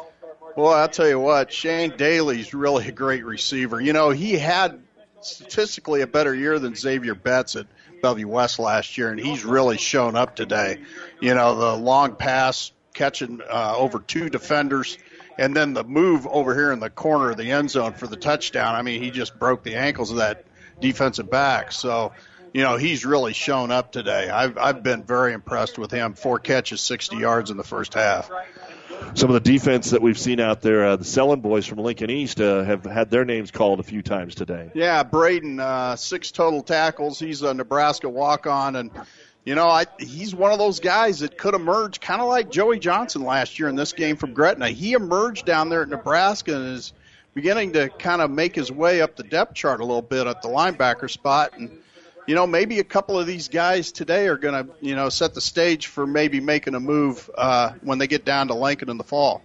Well, 0.56 0.72
I'll 0.72 0.89
tell 0.89 1.09
you 1.09 1.20
what, 1.20 1.52
Shane 1.52 1.97
Daly's 1.97 2.52
really 2.52 2.89
a 2.89 2.93
great 2.93 3.24
receiver. 3.24 3.81
You 3.81 3.93
know, 3.93 4.10
he 4.10 4.32
had 4.32 4.81
statistically 5.20 6.01
a 6.01 6.06
better 6.06 6.35
year 6.35 6.59
than 6.59 6.74
Xavier 6.74 7.14
Betts 7.14 7.56
at 7.56 7.66
Bellevue 8.02 8.27
West 8.27 8.59
last 8.59 8.98
year, 8.98 9.10
and 9.10 9.20
he's 9.20 9.44
really 9.44 9.78
shown 9.78 10.16
up 10.16 10.35
today. 10.35 10.78
You 11.20 11.35
know, 11.35 11.55
the 11.55 11.77
long 11.77 12.16
pass 12.16 12.72
catching 12.94 13.40
uh, 13.48 13.74
over 13.77 14.01
two 14.01 14.28
defenders, 14.28 14.98
and 15.39 15.55
then 15.55 15.72
the 15.72 15.85
move 15.85 16.27
over 16.27 16.55
here 16.55 16.72
in 16.72 16.81
the 16.81 16.90
corner 16.90 17.31
of 17.31 17.36
the 17.36 17.52
end 17.52 17.70
zone 17.70 17.93
for 17.93 18.06
the 18.06 18.16
touchdown. 18.16 18.74
I 18.74 18.82
mean, 18.82 19.02
he 19.02 19.10
just 19.10 19.39
broke 19.39 19.62
the 19.62 19.77
ankles 19.77 20.10
of 20.10 20.16
that 20.16 20.44
defensive 20.81 21.31
back. 21.31 21.70
So, 21.70 22.12
you 22.52 22.62
know, 22.62 22.77
he's 22.77 23.06
really 23.06 23.35
shown 23.35 23.70
up 23.70 23.93
today. 23.93 24.28
I've 24.28 24.59
I've 24.59 24.82
been 24.82 25.05
very 25.05 25.32
impressed 25.32 25.78
with 25.78 25.93
him. 25.93 26.14
Four 26.14 26.40
catches, 26.40 26.81
60 26.81 27.16
yards 27.18 27.51
in 27.51 27.56
the 27.56 27.64
first 27.64 27.94
half 27.94 28.31
some 29.14 29.31
of 29.31 29.35
the 29.35 29.52
defense 29.52 29.90
that 29.90 30.02
we've 30.02 30.18
seen 30.18 30.40
out 30.40 30.60
there. 30.60 30.85
Uh, 30.85 30.97
the 30.97 31.05
Sellen 31.05 31.40
boys 31.40 31.66
from 31.66 31.78
Lincoln 31.78 32.10
East 32.10 32.40
uh, 32.40 32.62
have 32.62 32.85
had 32.85 33.10
their 33.10 33.24
names 33.24 33.51
called 33.51 33.81
a 33.81 33.82
few 33.82 34.02
times 34.02 34.35
today. 34.35 34.70
Yeah, 34.74 35.02
Braden, 35.02 35.60
uh, 35.60 35.97
six 35.97 36.31
total 36.31 36.62
tackles. 36.62 37.18
He's 37.18 37.43
a 37.43 37.55
Nebraska 37.55 38.09
walk-on, 38.09 38.77
and 38.77 38.90
you 39.44 39.55
know, 39.55 39.68
I, 39.68 39.86
he's 39.98 40.35
one 40.35 40.52
of 40.52 40.59
those 40.59 40.81
guys 40.81 41.20
that 41.20 41.39
could 41.39 41.55
emerge, 41.55 42.01
kind 42.01 42.20
of 42.20 42.28
like 42.28 42.51
Joey 42.51 42.78
Johnson 42.78 43.22
last 43.22 43.59
year 43.59 43.68
in 43.68 43.77
this 43.77 43.93
game 43.93 44.16
from 44.16 44.35
Gretna. 44.35 44.68
He 44.68 44.93
emerged 44.93 45.47
down 45.47 45.70
there 45.70 45.82
at 45.82 45.89
Nebraska 45.89 46.55
and 46.55 46.77
is 46.77 46.93
beginning 47.32 47.72
to 47.72 47.89
kind 47.89 48.20
of 48.20 48.31
make 48.31 48.55
his 48.55 48.70
way 48.70 49.01
up 49.01 49.16
the 49.16 49.22
depth 49.22 49.55
chart 49.55 49.81
a 49.81 49.85
little 49.85 50.02
bit 50.02 50.27
at 50.27 50.43
the 50.43 50.48
linebacker 50.48 51.09
spot, 51.09 51.55
and 51.56 51.70
you 52.26 52.34
know, 52.34 52.47
maybe 52.47 52.78
a 52.78 52.84
couple 52.84 53.18
of 53.18 53.26
these 53.26 53.48
guys 53.48 53.92
today 53.92 54.28
are 54.28 54.36
going 54.36 54.66
to, 54.66 54.72
you 54.80 54.94
know, 54.94 55.09
set 55.09 55.34
the 55.34 55.40
stage 55.40 55.86
for 55.86 56.06
maybe 56.06 56.40
making 56.40 56.74
a 56.74 56.80
move 56.80 57.28
uh, 57.36 57.72
when 57.82 57.98
they 57.98 58.06
get 58.06 58.24
down 58.24 58.48
to 58.48 58.55
Lincoln 58.55 58.90
in 58.90 58.98
the 58.98 59.05
fall. 59.05 59.42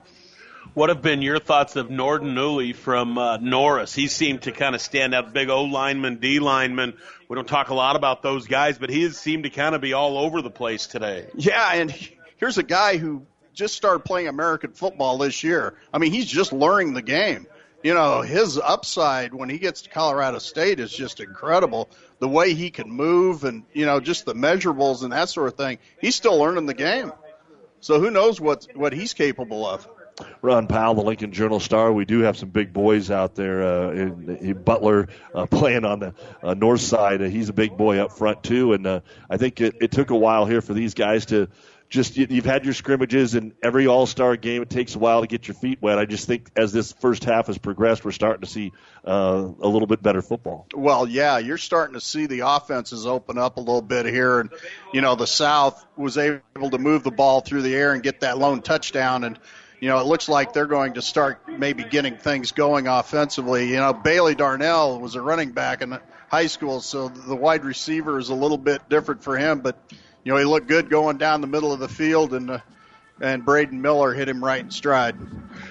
What 0.74 0.90
have 0.90 1.02
been 1.02 1.22
your 1.22 1.40
thoughts 1.40 1.78
of 1.78 1.88
Nouredin 1.88 2.34
Nouili 2.34 2.76
from 2.76 3.18
uh, 3.18 3.38
Norris? 3.38 3.94
He 3.94 4.08
seemed 4.08 4.42
to 4.42 4.52
kind 4.52 4.76
of 4.76 4.82
stand 4.82 5.16
out, 5.16 5.34
big 5.34 5.50
O 5.50 5.64
lineman, 5.64 6.18
D 6.18 6.40
lineman. 6.40 6.96
We 7.30 7.36
don't 7.36 7.48
talk 7.48 7.70
a 7.70 7.74
lot 7.74 7.96
about 7.96 8.22
those 8.22 8.46
guys, 8.46 8.78
but 8.78 8.90
he 8.90 9.10
seemed 9.12 9.44
to 9.44 9.50
kind 9.50 9.74
of 9.74 9.82
be 9.82 9.94
all 9.94 10.18
over 10.18 10.42
the 10.42 10.50
place 10.50 10.88
today. 10.88 11.28
Yeah, 11.36 11.74
and 11.74 11.92
here's 12.38 12.58
a 12.58 12.64
guy 12.64 12.98
who 12.98 13.26
just 13.54 13.76
started 13.76 14.00
playing 14.04 14.28
American 14.28 14.74
football 14.74 15.18
this 15.18 15.44
year. 15.44 15.76
I 15.94 15.98
mean, 15.98 16.12
he's 16.12 16.28
just 16.28 16.52
learning 16.52 16.94
the 16.94 17.02
game. 17.02 17.48
You 17.86 17.94
know, 17.94 18.22
his 18.22 18.58
upside 18.58 19.32
when 19.32 19.48
he 19.48 19.60
gets 19.60 19.84
to 19.84 19.92
Colorado 19.92 20.40
State 20.40 20.80
is 20.80 20.92
just 20.92 21.20
incredible 21.20 21.88
the 22.18 22.28
way 22.28 22.56
he 22.56 22.72
can 22.72 22.90
move 22.90 23.44
and 23.44 23.62
you 23.74 23.86
know 23.86 24.00
just 24.00 24.26
the 24.26 24.34
measurables 24.34 25.04
and 25.04 25.14
that 25.14 25.30
sort 25.30 25.50
of 25.50 25.54
thing. 25.54 25.78
He's 26.02 26.16
still 26.16 26.36
learning 26.36 26.66
the 26.66 26.74
game, 26.74 27.14
so 27.82 28.00
who 28.00 28.10
knows 28.10 28.42
what 28.42 28.66
what 28.74 28.92
he's 28.92 29.14
capable 29.14 29.68
of. 29.68 29.88
Ron 30.42 30.66
Powell, 30.66 30.96
the 30.96 31.04
Lincoln 31.04 31.32
Journal 31.32 31.60
Star. 31.60 31.94
We 31.94 32.06
do 32.06 32.22
have 32.22 32.38
some 32.38 32.50
big 32.50 32.74
boys 32.74 33.12
out 33.12 33.36
there. 33.36 33.62
Uh, 33.62 33.92
in, 33.92 34.38
in 34.38 34.64
Butler 34.64 35.10
uh, 35.36 35.46
playing 35.46 35.86
on 35.86 36.00
the 36.00 36.16
uh, 36.42 36.56
north 36.56 36.82
side. 36.82 37.22
Uh, 37.22 37.26
he's 37.26 37.50
a 37.50 37.54
big 37.54 37.78
boy 37.78 38.00
up 38.00 38.14
front 38.14 38.42
too, 38.42 38.74
and 38.74 38.88
uh, 38.88 39.02
I 39.30 39.38
think 39.38 39.62
it, 39.62 39.76
it 39.82 39.92
took 39.92 40.10
a 40.10 40.16
while 40.16 40.48
here 40.48 40.62
for 40.62 40.74
these 40.74 40.96
guys 40.96 41.28
to 41.28 41.50
just 41.90 42.18
you, 42.18 42.28
have 42.28 42.46
had 42.46 42.66
your 42.66 42.74
scrimmages 42.74 43.36
and 43.36 43.54
every 43.62 43.88
All 43.88 44.06
Star 44.06 44.36
game. 44.36 44.62
It 44.62 44.70
takes 44.70 44.96
a 44.96 45.00
while 45.00 45.22
to 45.22 45.28
get 45.28 45.48
your 45.48 45.56
feet 45.56 45.82
wet. 45.82 46.00
I 46.00 46.06
just 46.06 46.28
think 46.28 46.50
as 46.56 46.74
this 46.74 46.92
first 46.94 47.24
half 47.24 47.48
has 47.48 47.58
progressed, 47.58 48.04
we're 48.04 48.12
starting 48.12 48.42
to 48.42 48.48
see 48.48 48.72
uh, 49.06 49.48
a 49.60 49.68
little 49.68 49.88
bit 49.88 50.02
better 50.02 50.22
football. 50.22 50.68
Well, 50.74 51.08
yeah, 51.08 51.38
you're 51.38 51.58
starting 51.58 51.94
to 51.94 52.02
see 52.02 52.26
the 52.26 52.42
offenses 52.42 53.06
open 53.06 53.38
up 53.38 53.58
a 53.58 53.60
little 53.60 53.82
bit 53.82 54.06
here, 54.06 54.40
and 54.40 54.50
you 54.94 55.02
know 55.02 55.16
the 55.16 55.28
South 55.28 55.86
was 55.96 56.18
able 56.18 56.70
to 56.72 56.78
move 56.78 57.04
the 57.04 57.12
ball 57.12 57.42
through 57.42 57.62
the 57.62 57.76
air 57.76 57.94
and 57.94 58.02
get 58.02 58.22
that 58.22 58.38
lone 58.38 58.62
touchdown, 58.62 59.24
and 59.24 59.40
you 59.80 59.88
know 59.88 60.00
it 60.00 60.06
looks 60.06 60.28
like 60.28 60.54
they're 60.54 60.66
going 60.66 60.94
to 60.94 61.02
start 61.02 61.48
maybe 61.48 61.84
getting 61.84 62.18
things 62.18 62.52
going 62.52 62.88
offensively. 62.88 63.70
You 63.70 63.78
know 63.78 63.94
Bailey 63.94 64.34
Darnell 64.34 65.00
was 65.00 65.16
a 65.16 65.22
running 65.22 65.52
back 65.52 65.82
in 65.82 65.98
high 66.30 66.48
school, 66.48 66.82
so 66.82 67.10
the 67.10 67.36
wide 67.36 67.64
receiver 67.64 68.18
is 68.18 68.30
a 68.30 68.36
little 68.36 68.58
bit 68.58 68.90
different 68.90 69.24
for 69.24 69.38
him, 69.38 69.60
but 69.60 69.78
you 70.26 70.34
know, 70.34 70.40
he 70.40 70.44
looked 70.44 70.68
good 70.68 70.90
going 70.90 71.18
down 71.18 71.40
the 71.40 71.48
middle 71.48 71.72
of 71.72 71.80
the 71.80 71.88
field, 71.88 72.34
and 72.34 72.50
uh, 72.50 72.60
and 73.22 73.46
Braden 73.46 73.82
Miller 73.82 74.12
hit 74.14 74.28
him 74.28 74.44
right 74.44 74.60
in 74.60 74.72
stride. 74.72 75.16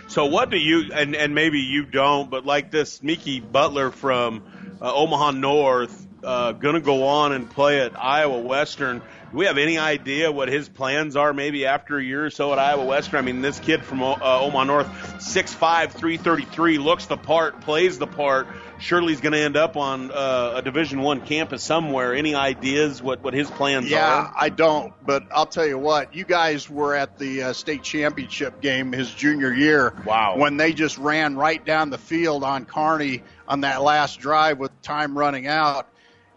So, 0.06 0.26
what 0.26 0.48
do 0.48 0.56
you 0.56 0.93
and 0.94 1.14
and 1.16 1.35
maybe 1.35 1.59
you 1.59 1.85
don't, 1.85 2.31
but 2.31 2.47
like 2.47 2.70
this 2.70 3.02
Mickey 3.02 3.40
Butler 3.40 3.90
from 3.90 4.44
uh, 4.81 4.94
Omaha 4.94 5.32
North, 5.32 6.06
uh, 6.22 6.52
to 6.76 6.81
go 6.81 7.05
on 7.09 7.32
and 7.32 7.51
play 7.51 7.81
at 7.81 8.01
Iowa 8.01 8.39
Western. 8.39 9.02
Do 9.35 9.39
we 9.39 9.47
have 9.47 9.59
any 9.59 9.78
idea 9.78 10.31
what 10.31 10.48
his 10.48 10.69
plans 10.69 11.16
are? 11.16 11.32
Maybe 11.32 11.66
after 11.66 11.98
a 11.98 12.02
year 12.02 12.24
or 12.24 12.31
so 12.31 12.52
at 12.52 12.61
Iowa 12.61 12.85
Western. 12.85 13.19
I 13.19 13.23
mean, 13.23 13.43
this 13.43 13.59
kid 13.59 13.85
from 13.85 14.01
uh, 14.01 14.15
Omaha 14.23 14.62
North, 14.62 14.86
6'5", 14.86 15.90
333, 15.90 16.78
looks 16.78 17.06
the 17.06 17.16
part, 17.16 17.61
plays 17.61 17.98
the 17.98 18.06
part 18.06 18.47
surely 18.78 19.12
he's 19.12 19.20
going 19.20 19.32
to 19.32 19.40
end 19.40 19.56
up 19.56 19.77
on 19.77 20.12
uh, 20.12 20.52
a 20.56 20.62
Division 20.62 21.01
One 21.01 21.20
campus 21.20 21.65
somewhere. 21.65 22.15
Any 22.15 22.36
ideas 22.36 23.02
what 23.02 23.24
what 23.24 23.35
his 23.35 23.51
plans 23.51 23.90
yeah, 23.90 24.06
are? 24.06 24.23
Yeah, 24.23 24.32
I 24.36 24.48
don't, 24.51 24.93
but 25.05 25.24
I'll 25.32 25.47
tell 25.47 25.66
you 25.66 25.78
what. 25.78 26.15
You 26.15 26.24
guys 26.24 26.70
were 26.70 26.94
at 26.94 27.19
the 27.19 27.43
uh, 27.43 27.52
state 27.55 27.82
championship 27.82 28.61
game 28.61 28.93
his 28.93 29.12
junior 29.12 29.52
year. 29.52 29.94
Wow. 30.06 30.36
When 30.36 30.56
they 30.56 30.73
just 30.73 30.97
ran 30.98 31.36
right 31.36 31.65
down 31.65 31.90
the 31.90 31.98
field 31.98 32.44
on 32.44 32.66
Kearney 32.66 33.24
on 33.48 33.62
that 33.62 33.82
last 33.82 34.20
drive 34.20 34.59
with 34.59 34.70
time 34.82 35.19
running 35.19 35.47
out, 35.47 35.89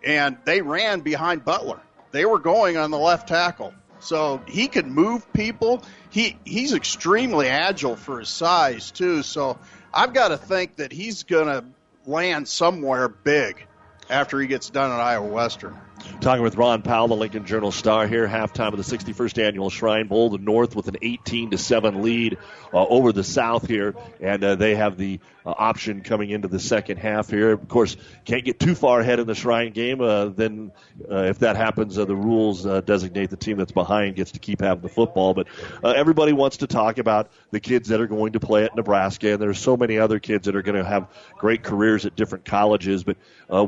and 0.04 0.38
they 0.46 0.62
ran 0.62 1.02
behind 1.02 1.46
Butler. 1.46 1.80
They 2.18 2.26
were 2.26 2.40
going 2.40 2.78
on 2.78 2.90
the 2.90 2.98
left 2.98 3.28
tackle. 3.28 3.76
So 4.00 4.42
he 4.48 4.70
can 4.70 4.92
move 4.92 5.32
people. 5.34 5.84
He 6.10 6.36
he's 6.46 6.74
extremely 6.74 7.48
agile 7.48 7.96
for 7.96 8.18
his 8.18 8.30
size 8.30 8.90
too. 8.90 9.22
So 9.22 9.60
I've 9.94 10.16
got 10.16 10.30
to 10.30 10.38
think 10.38 10.78
that 10.78 10.92
he's 10.92 11.22
going 11.22 11.46
to 11.46 11.64
land 12.10 12.48
somewhere 12.48 13.08
big 13.08 13.64
after 14.10 14.42
he 14.42 14.48
gets 14.48 14.72
done 14.72 14.92
at 14.92 15.00
Iowa 15.00 15.28
Western. 15.28 15.78
Talking 16.22 16.44
with 16.44 16.56
Ron 16.56 16.82
Powell, 16.82 17.08
the 17.08 17.16
Lincoln 17.16 17.46
Journal 17.46 17.72
Star 17.72 18.08
here, 18.08 18.28
halftime 18.28 18.74
of 18.74 18.78
the 18.78 18.98
61st 18.98 19.44
annual 19.44 19.70
Shrine 19.70 20.08
Bowl. 20.08 20.30
The 20.32 20.40
North 20.40 20.76
with 20.76 20.88
an 20.88 20.98
18 21.02 21.52
to 21.52 21.58
seven 21.58 22.02
lead 22.02 22.38
uh, 22.74 22.86
over 22.86 23.12
the 23.12 23.24
South 23.24 23.68
here, 23.68 23.96
and 24.20 24.44
uh, 24.44 24.56
they 24.56 24.76
have 24.76 24.98
the 24.98 25.20
uh, 25.46 25.52
option 25.52 26.02
coming 26.02 26.32
into 26.32 26.48
the 26.48 26.60
second 26.60 26.98
half 26.98 27.30
here. 27.30 27.52
Of 27.52 27.68
course, 27.68 27.96
can't 28.26 28.44
get 28.44 28.60
too 28.60 28.74
far 28.74 29.00
ahead 29.00 29.20
in 29.20 29.28
the 29.28 29.36
Shrine 29.36 29.72
game. 29.72 30.02
Uh, 30.02 30.26
then, 30.26 30.72
uh, 31.10 31.24
if 31.24 31.40
that 31.40 31.56
happens, 31.56 31.98
uh, 31.98 32.06
the 32.06 32.16
rules 32.16 32.64
designate 32.86 33.30
the 33.30 33.38
team 33.38 33.58
that's 33.58 33.72
behind 33.72 34.16
gets 34.16 34.32
to 34.32 34.40
keep 34.40 34.60
having 34.60 34.82
the 34.82 34.90
football. 34.90 35.34
But 35.34 35.48
everybody 35.84 36.34
wants 36.34 36.58
to 36.58 36.68
talk 36.68 36.98
about 36.98 37.30
the 37.52 37.60
kids 37.60 37.90
that 37.90 38.02
are 38.02 38.08
going 38.08 38.34
to 38.34 38.40
play 38.40 38.66
at 38.66 38.76
Nebraska, 38.76 39.34
and 39.34 39.42
there's 39.42 39.60
so 39.60 39.78
many 39.78 40.00
other 40.00 40.20
kids 40.20 40.46
that 40.46 40.56
are 40.56 40.64
going 40.64 40.78
to 40.78 40.84
have 40.84 41.08
great 41.38 41.64
careers 41.64 42.06
at 42.06 42.16
different 42.16 42.44
colleges. 42.44 43.04
But 43.04 43.18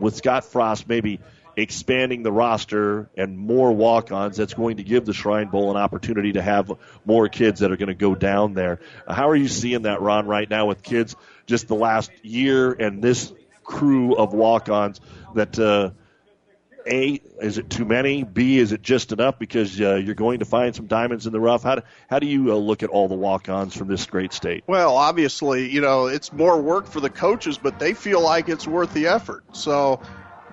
with 0.02 0.16
Scott 0.16 0.46
Frost, 0.46 0.90
maybe 0.90 1.20
expanding 1.62 2.24
the 2.24 2.32
roster 2.32 3.10
and 3.16 3.38
more 3.38 3.72
walk-ons 3.72 4.38
that's 4.38 4.54
going 4.54 4.78
to 4.78 4.84
give 4.84 5.06
the 5.06 5.14
Shrine 5.14 5.48
Bowl 5.48 5.72
an 5.72 5.78
opportunity 5.78 6.34
to 6.34 6.42
have 6.42 6.72
more 7.06 7.28
kids 7.30 7.60
that 7.60 7.72
are 7.72 7.78
going 7.78 7.88
to 7.88 7.94
go 7.94 8.16
down 8.16 8.54
there. 8.54 8.80
How 9.08 9.30
are 9.30 9.36
you 9.36 9.48
seeing 9.48 9.84
that, 9.84 10.02
Ron, 10.02 10.28
right 10.28 10.50
now 10.50 10.66
with 10.68 10.84
kids 10.84 11.16
just 11.46 11.68
the 11.68 11.76
last 11.76 12.12
year 12.24 12.72
and 12.74 13.02
this 13.02 13.34
crew 13.64 14.16
of 14.16 14.34
walk-ons 14.34 15.00
that 15.36 15.60
uh, 15.60 15.92
a, 16.88 17.22
is 17.42 17.58
it 17.58 17.70
too 17.70 17.86
many? 17.86 18.24
B, 18.24 18.58
is 18.58 18.72
it 18.72 18.82
just 18.82 19.12
enough 19.12 19.38
because 19.38 19.80
uh, 19.80 19.96
you're 19.96 20.16
going 20.16 20.40
to 20.40 20.46
find 20.46 20.76
some 20.76 20.88
diamonds 20.88 21.28
in 21.28 21.34
the 21.34 21.40
rough? 21.40 21.64
How 21.64 21.76
do, 21.76 21.82
how 22.10 22.20
do 22.20 22.28
you 22.28 22.52
uh, 22.52 22.56
look 22.56 22.84
at 22.84 22.90
all 22.90 23.08
the 23.08 23.16
walk-ons 23.16 23.76
from 23.76 23.88
this 23.88 24.06
great 24.06 24.34
state? 24.34 24.64
Well, 24.68 24.96
obviously, 24.96 25.70
you 25.70 25.82
know, 25.82 26.08
it's 26.08 26.34
more 26.34 26.60
work 26.62 26.88
for 26.88 27.00
the 27.00 27.10
coaches, 27.10 27.58
but 27.58 27.80
they 27.80 27.94
feel 27.94 28.22
like 28.22 28.50
it's 28.50 28.68
worth 28.68 28.94
the 28.94 29.08
effort. 29.08 29.44
So, 29.56 30.02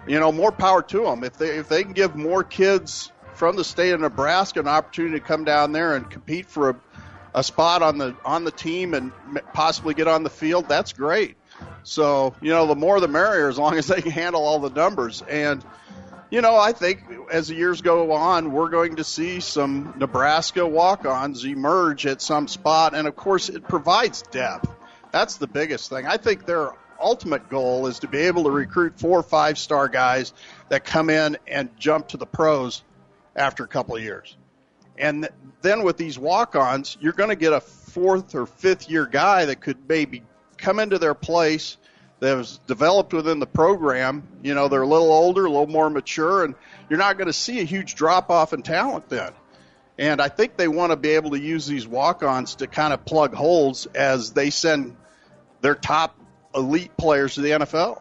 you 0.07 0.20
know, 0.20 0.33
more 0.33 0.53
power 0.53 0.83
to 0.83 1.03
them. 1.03 1.24
If 1.24 1.39
they 1.39 1.59
if 1.59 1.69
they 1.69 1.83
can 1.83 1.93
give 1.93 2.15
more 2.15 2.43
kids 2.45 3.12
from 3.35 3.57
the 3.57 3.65
state 3.65 3.93
of 3.93 4.01
Nebraska 4.01 4.61
an 4.61 4.69
opportunity 4.69 5.19
to 5.19 5.24
come 5.24 5.45
down 5.45 5.73
there 5.73 5.95
and 5.95 6.09
compete 6.11 6.47
for 6.47 6.70
a, 6.70 6.77
a 7.35 7.43
spot 7.43 7.83
on 7.83 7.99
the 7.99 8.16
on 8.24 8.45
the 8.45 8.51
team 8.51 8.95
and 8.95 9.12
possibly 9.53 9.95
get 9.95 10.09
on 10.09 10.23
the 10.23 10.31
field, 10.31 10.69
that's 10.69 10.93
great. 10.93 11.37
So, 11.83 12.35
you 12.41 12.51
know, 12.51 12.66
the 12.66 12.74
more 12.74 13.01
the 13.01 13.09
merrier 13.09 13.49
as 13.49 13.59
long 13.59 13.77
as 13.78 13.87
they 13.87 14.03
can 14.03 14.11
handle 14.11 14.45
all 14.45 14.59
the 14.59 14.70
numbers 14.70 15.23
and– 15.23 15.65
you 16.31 16.41
know, 16.41 16.57
I 16.57 16.73
think 16.73 17.05
as 17.31 17.49
the 17.49 17.55
years 17.55 17.83
go 17.83 18.12
on, 18.12 18.53
we're 18.53 18.69
going 18.69 18.97
to 18.97 19.05
see 19.05 19.41
some 19.41 19.95
Nebraska 19.97 20.66
walk 20.66 21.05
ons 21.05 21.45
emerge 21.45 22.07
at 22.07 22.20
some 22.20 22.49
spot. 22.49 22.95
And 22.95 23.07
of 23.07 23.15
course, 23.15 23.49
it 23.49 23.66
provides 23.69 24.23
depth. 24.23 24.69
That's 25.12 25.37
the 25.37 25.47
biggest 25.47 25.89
thing. 25.89 26.07
I 26.07 26.16
think 26.16 26.45
their 26.45 26.73
ultimate 27.01 27.48
goal 27.48 27.86
is 27.86 28.01
to 28.01 28.09
be 28.09 28.18
able 28.18 28.44
to 28.44 28.51
recruit 28.51 28.98
four 28.98 29.18
or 29.18 29.23
five 29.23 29.59
star 29.59 29.89
guys 29.89 30.32
that 30.68 30.85
come 30.85 31.10
in 31.10 31.39
and 31.47 31.70
jump 31.78 32.09
to 32.09 32.16
the 32.16 32.27
pros 32.27 32.82
after 33.35 33.64
a 33.64 33.68
couple 33.68 33.97
of 33.97 34.02
years. 34.02 34.36
And 34.98 35.28
then 35.62 35.82
with 35.82 35.97
these 35.97 36.18
walk 36.18 36.56
ons, 36.56 36.97
you're 37.01 37.12
going 37.12 37.31
to 37.31 37.36
get 37.36 37.52
a 37.52 37.60
fourth 37.60 38.35
or 38.35 38.47
fifth 38.47 38.89
year 38.89 39.06
guy 39.06 39.47
that 39.47 39.60
could 39.60 39.89
maybe 39.89 40.23
come 40.56 40.78
into 40.78 40.98
their 40.98 41.14
place 41.14 41.77
that 42.20 42.35
was 42.35 42.59
developed 42.66 43.12
within 43.12 43.39
the 43.39 43.47
program. 43.47 44.27
You 44.43 44.55
know, 44.55 44.68
they're 44.68 44.82
a 44.82 44.86
little 44.86 45.12
older, 45.12 45.44
a 45.44 45.51
little 45.51 45.66
more 45.66 45.90
mature, 45.90 46.44
and 46.44 46.55
you're 46.89 46.98
not 46.98 47.18
going 47.18 47.27
to 47.27 47.32
see 47.32 47.60
a 47.60 47.64
huge 47.64 47.94
drop 47.94 48.31
off 48.31 48.52
in 48.52 48.62
talent 48.62 49.09
then. 49.09 49.32
And 49.98 50.20
I 50.20 50.28
think 50.28 50.56
they 50.56 50.68
want 50.68 50.93
to 50.93 50.97
be 50.97 51.10
able 51.10 51.31
to 51.31 51.40
use 51.40 51.66
these 51.66 51.86
walk 51.86 52.23
ons 52.23 52.56
to 52.56 52.66
kind 52.66 52.93
of 52.93 53.05
plug 53.05 53.35
holes 53.35 53.86
as 53.86 54.32
they 54.32 54.51
send 54.51 54.97
their 55.62 55.74
top 55.74 56.18
elite 56.57 56.97
players 56.97 57.35
to 57.35 57.43
the 57.43 57.51
NFL. 57.51 58.01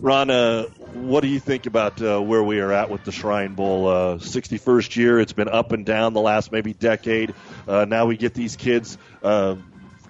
Ron, 0.00 0.30
uh, 0.30 0.64
what 0.92 1.22
do 1.22 1.28
you 1.28 1.40
think 1.40 1.66
about 1.66 2.02
uh, 2.02 2.20
where 2.20 2.42
we 2.42 2.60
are 2.60 2.72
at 2.72 2.90
with 2.90 3.04
the 3.04 3.12
Shrine 3.12 3.54
Bowl? 3.54 3.86
Uh, 3.86 4.16
61st 4.18 4.96
year, 4.96 5.20
it's 5.20 5.32
been 5.32 5.48
up 5.48 5.72
and 5.72 5.86
down 5.86 6.12
the 6.12 6.20
last 6.20 6.52
maybe 6.52 6.74
decade. 6.74 7.34
Uh, 7.66 7.84
now 7.84 8.06
we 8.06 8.16
get 8.16 8.34
these 8.34 8.56
kids 8.56 8.98
uh, 9.22 9.56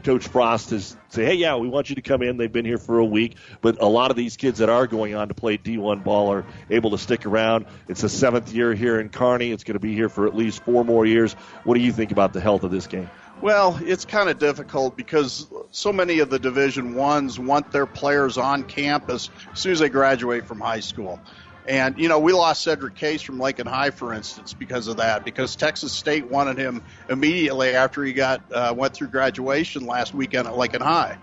Coach 0.03 0.27
Frost 0.29 0.71
has 0.71 0.97
say, 1.11 1.25
hey, 1.25 1.35
yeah, 1.35 1.57
we 1.57 1.69
want 1.69 1.89
you 1.91 1.97
to 1.97 2.03
come 2.03 2.23
in. 2.23 2.37
They've 2.37 2.51
been 2.51 2.65
here 2.65 2.79
for 2.79 2.99
a 2.99 3.05
week, 3.05 3.37
but 3.61 3.81
a 3.81 3.87
lot 3.87 4.11
of 4.11 4.17
these 4.17 4.37
kids 4.37 4.59
that 4.59 4.69
are 4.69 4.87
going 4.87 5.15
on 5.15 5.29
to 5.29 5.35
play 5.35 5.59
D1 5.59 6.03
ball 6.03 6.33
are 6.33 6.45
able 6.71 6.91
to 6.91 6.99
stick 6.99 7.27
around. 7.27 7.67
It's 7.89 8.01
the 8.01 8.09
seventh 8.09 8.53
year 8.53 8.75
here 8.75 8.99
in 8.99 9.11
Kearney. 9.11 9.53
It's 9.53 9.65
going 9.65 9.75
to 9.75 9.81
be 9.81 9.95
here 9.95 10.09
for 10.09 10.27
at 10.27 10.35
least 10.35 10.65
four 10.65 10.85
more 10.85 11.07
years. 11.07 11.35
What 11.65 11.75
do 11.75 11.81
you 11.81 11.93
think 11.93 12.13
about 12.13 12.33
the 12.33 12.41
health 12.41 12.65
of 12.65 12.71
this 12.71 12.87
game? 12.87 13.09
Well, 13.43 13.77
it's 13.82 14.05
kind 14.05 14.31
of 14.31 14.39
difficult 14.39 14.97
because 14.97 15.48
so 15.73 15.93
many 15.93 16.20
of 16.20 16.31
the 16.31 16.39
Division 16.39 16.94
Ones 16.94 17.40
want 17.40 17.73
their 17.73 17.86
players 17.86 18.39
on 18.39 18.62
campus 18.62 19.31
as 19.52 19.59
soon 19.59 19.73
as 19.73 19.81
they 19.81 19.89
graduate 19.89 20.47
from 20.47 20.60
high 20.60 20.78
school. 20.78 21.19
And, 21.66 21.98
you 21.98 22.09
know, 22.09 22.20
we 22.20 22.32
lost 22.32 22.62
Cedric 22.62 22.94
Case 22.94 23.20
from 23.20 23.40
Lincoln 23.40 23.66
High, 23.66 23.90
for 23.90 24.14
instance, 24.14 24.55
because 24.55 24.86
of 24.86 24.98
that, 24.98 25.24
because 25.24 25.56
Texas 25.56 25.93
State 25.93 26.31
wanted 26.31 26.56
him 26.56 26.85
immediately 27.09 27.74
after 27.74 28.05
he 28.05 28.12
got 28.12 28.43
uh, 28.52 28.74
went 28.77 28.94
through 28.94 29.09
graduation 29.09 29.86
last 29.86 30.14
weekend 30.14 30.47
at 30.47 30.56
Lincoln 30.56 30.82
High. 30.82 31.19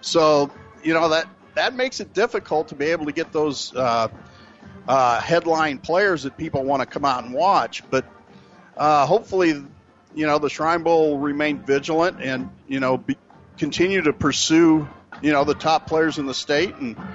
So, 0.00 0.52
you 0.84 0.94
know, 0.94 1.08
that, 1.08 1.26
that 1.56 1.74
makes 1.74 1.98
it 1.98 2.12
difficult 2.12 2.68
to 2.68 2.76
be 2.76 2.86
able 2.86 3.06
to 3.06 3.12
get 3.12 3.32
those 3.32 3.74
uh, 3.74 4.06
uh, 4.86 5.20
headline 5.20 5.78
players 5.78 6.22
that 6.22 6.36
people 6.36 6.62
want 6.62 6.82
to 6.82 6.86
come 6.86 7.04
out 7.04 7.24
and 7.24 7.34
watch. 7.34 7.82
But 7.90 8.04
uh, 8.76 9.06
hopefully, 9.06 9.64
you 10.14 10.26
know, 10.26 10.38
the 10.38 10.50
Shrine 10.50 10.82
Bowl 10.82 11.10
will 11.10 11.18
remain 11.18 11.58
vigilant 11.58 12.20
and, 12.20 12.50
you 12.68 12.80
know, 12.80 12.98
be, 12.98 13.16
continue 13.58 14.02
to 14.02 14.12
pursue, 14.12 14.88
you 15.22 15.32
know, 15.32 15.44
the 15.44 15.54
top 15.54 15.86
players 15.86 16.18
in 16.18 16.26
the 16.26 16.34
state 16.34 16.74
and– 16.76 16.96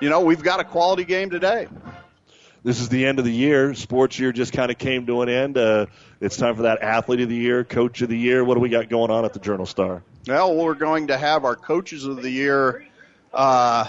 you 0.00 0.08
know, 0.08 0.20
we've 0.20 0.42
got 0.42 0.60
a 0.60 0.64
quality 0.64 1.04
game 1.04 1.30
today. 1.30 1.68
This 2.64 2.80
is 2.80 2.88
the 2.88 3.06
end 3.06 3.18
of 3.18 3.24
the 3.24 3.32
year. 3.32 3.74
Sports 3.74 4.18
year 4.18 4.32
just 4.32 4.52
kind 4.52 4.70
of 4.70 4.78
came 4.78 5.06
to 5.06 5.22
an 5.22 5.28
end. 5.28 5.56
Uh, 5.56 5.86
it's 6.20 6.36
time 6.36 6.56
for 6.56 6.62
that 6.62 6.82
athlete 6.82 7.20
of 7.20 7.28
the 7.28 7.36
year, 7.36 7.64
coach 7.64 8.02
of 8.02 8.08
the 8.08 8.18
year. 8.18 8.44
What 8.44 8.54
do 8.54 8.60
we 8.60 8.68
got 8.68 8.88
going 8.88 9.10
on 9.10 9.24
at 9.24 9.32
the 9.32 9.38
Journal 9.38 9.66
Star? 9.66 10.02
Well, 10.26 10.54
we're 10.54 10.74
going 10.74 11.08
to 11.08 11.18
have 11.18 11.44
our 11.44 11.56
coaches 11.56 12.04
of 12.06 12.22
the 12.22 12.30
year 12.30 12.86
uh, 13.32 13.86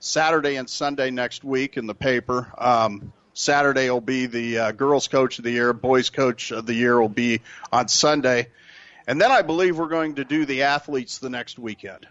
Saturday 0.00 0.56
and 0.56 0.68
Sunday 0.68 1.10
next 1.10 1.44
week 1.44 1.76
in 1.76 1.86
the 1.86 1.94
paper. 1.94 2.50
Um, 2.56 3.12
Saturday 3.40 3.88
will 3.88 4.00
be 4.02 4.26
the 4.26 4.58
uh, 4.58 4.72
girls' 4.72 5.08
coach 5.08 5.38
of 5.38 5.44
the 5.44 5.50
year. 5.50 5.72
Boys' 5.72 6.10
coach 6.10 6.50
of 6.50 6.66
the 6.66 6.74
year 6.74 7.00
will 7.00 7.08
be 7.08 7.40
on 7.72 7.88
Sunday. 7.88 8.48
And 9.06 9.20
then 9.20 9.32
I 9.32 9.42
believe 9.42 9.78
we're 9.78 9.88
going 9.88 10.16
to 10.16 10.24
do 10.24 10.44
the 10.44 10.64
athletes 10.64 11.18
the 11.18 11.30
next 11.30 11.58
weekend 11.58 12.06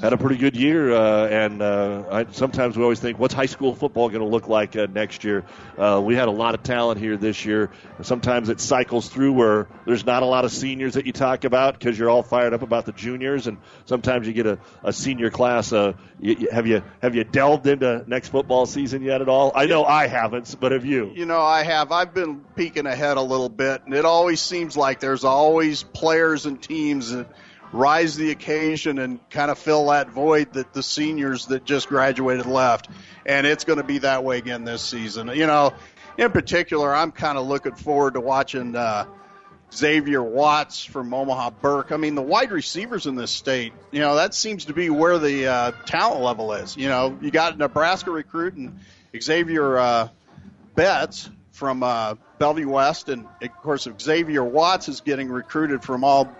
had 0.00 0.12
a 0.12 0.16
pretty 0.16 0.36
good 0.36 0.56
year, 0.56 0.92
uh, 0.92 1.26
and 1.28 1.62
uh, 1.62 2.04
I, 2.10 2.26
sometimes 2.32 2.76
we 2.76 2.82
always 2.82 2.98
think, 2.98 3.18
what's 3.18 3.34
high 3.34 3.46
school 3.46 3.74
football 3.74 4.08
going 4.08 4.20
to 4.20 4.26
look 4.26 4.48
like 4.48 4.74
uh, 4.76 4.86
next 4.92 5.22
year? 5.22 5.44
Uh, 5.78 6.00
we 6.04 6.14
had 6.14 6.28
a 6.28 6.32
lot 6.32 6.54
of 6.54 6.62
talent 6.62 6.98
here 6.98 7.16
this 7.16 7.44
year. 7.44 7.70
Sometimes 8.02 8.48
it 8.48 8.60
cycles 8.60 9.08
through 9.08 9.32
where 9.32 9.68
there's 9.86 10.04
not 10.04 10.22
a 10.22 10.26
lot 10.26 10.44
of 10.44 10.52
seniors 10.52 10.94
that 10.94 11.06
you 11.06 11.12
talk 11.12 11.44
about 11.44 11.78
because 11.78 11.98
you're 11.98 12.10
all 12.10 12.22
fired 12.22 12.52
up 12.52 12.62
about 12.62 12.86
the 12.86 12.92
juniors, 12.92 13.46
and 13.46 13.58
sometimes 13.84 14.26
you 14.26 14.32
get 14.32 14.46
a, 14.46 14.58
a 14.82 14.92
senior 14.92 15.30
class. 15.30 15.72
Uh, 15.72 15.92
you, 16.20 16.48
have 16.50 16.66
you 16.66 16.82
have 17.00 17.14
you 17.14 17.24
delved 17.24 17.66
into 17.66 18.04
next 18.06 18.28
football 18.28 18.66
season 18.66 19.02
yet 19.02 19.20
at 19.20 19.28
all? 19.28 19.52
I 19.54 19.66
know 19.66 19.84
I 19.84 20.08
haven't, 20.08 20.56
but 20.58 20.72
have 20.72 20.84
you? 20.84 21.12
You 21.14 21.26
know, 21.26 21.40
I 21.40 21.62
have. 21.62 21.92
I've 21.92 22.14
been 22.14 22.40
peeking 22.56 22.86
ahead 22.86 23.16
a 23.16 23.22
little 23.22 23.48
bit, 23.48 23.82
and 23.84 23.94
it 23.94 24.04
always 24.04 24.40
seems 24.40 24.76
like 24.76 25.00
there's 25.00 25.24
always 25.24 25.82
players 25.82 26.46
and 26.46 26.60
teams 26.60 27.10
that– 27.12 27.28
rise 27.72 28.16
the 28.16 28.30
occasion 28.30 28.98
and 28.98 29.18
kind 29.30 29.50
of 29.50 29.58
fill 29.58 29.86
that 29.86 30.10
void 30.10 30.52
that 30.52 30.72
the 30.72 30.82
seniors 30.82 31.46
that 31.46 31.64
just 31.64 31.88
graduated 31.88 32.46
left. 32.46 32.88
And 33.24 33.46
it's 33.46 33.64
going 33.64 33.78
to 33.78 33.84
be 33.84 33.98
that 33.98 34.24
way 34.24 34.38
again 34.38 34.64
this 34.64 34.82
season. 34.82 35.28
You 35.28 35.46
know, 35.46 35.72
in 36.18 36.30
particular, 36.30 36.94
I'm 36.94 37.12
kind 37.12 37.38
of 37.38 37.46
looking 37.46 37.74
forward 37.74 38.14
to 38.14 38.20
watching 38.20 38.76
uh, 38.76 39.06
Xavier 39.72 40.22
Watts 40.22 40.84
from 40.84 41.12
Omaha 41.14 41.50
Burke. 41.50 41.92
I 41.92 41.96
mean, 41.96 42.14
the 42.14 42.22
wide 42.22 42.52
receivers 42.52 43.06
in 43.06 43.14
this 43.14 43.30
state, 43.30 43.72
you 43.90 44.00
know, 44.00 44.16
that 44.16 44.34
seems 44.34 44.66
to 44.66 44.74
be 44.74 44.90
where 44.90 45.18
the 45.18 45.46
uh, 45.46 45.70
talent 45.86 46.22
level 46.22 46.52
is. 46.52 46.76
You 46.76 46.88
know, 46.88 47.18
you 47.22 47.30
got 47.30 47.56
Nebraska 47.56 48.10
recruit 48.10 48.54
and 48.54 48.80
Xavier 49.18 49.78
uh, 49.78 50.08
Betts 50.74 51.30
from 51.52 51.82
uh, 51.82 52.16
Bellevue 52.38 52.68
West, 52.68 53.08
and 53.08 53.26
of 53.40 53.52
course, 53.62 53.86
Xavier 54.00 54.44
Watts 54.44 54.88
is 54.88 55.00
getting 55.00 55.28
recruited 55.28 55.82
from 55.82 56.04
all 56.04 56.34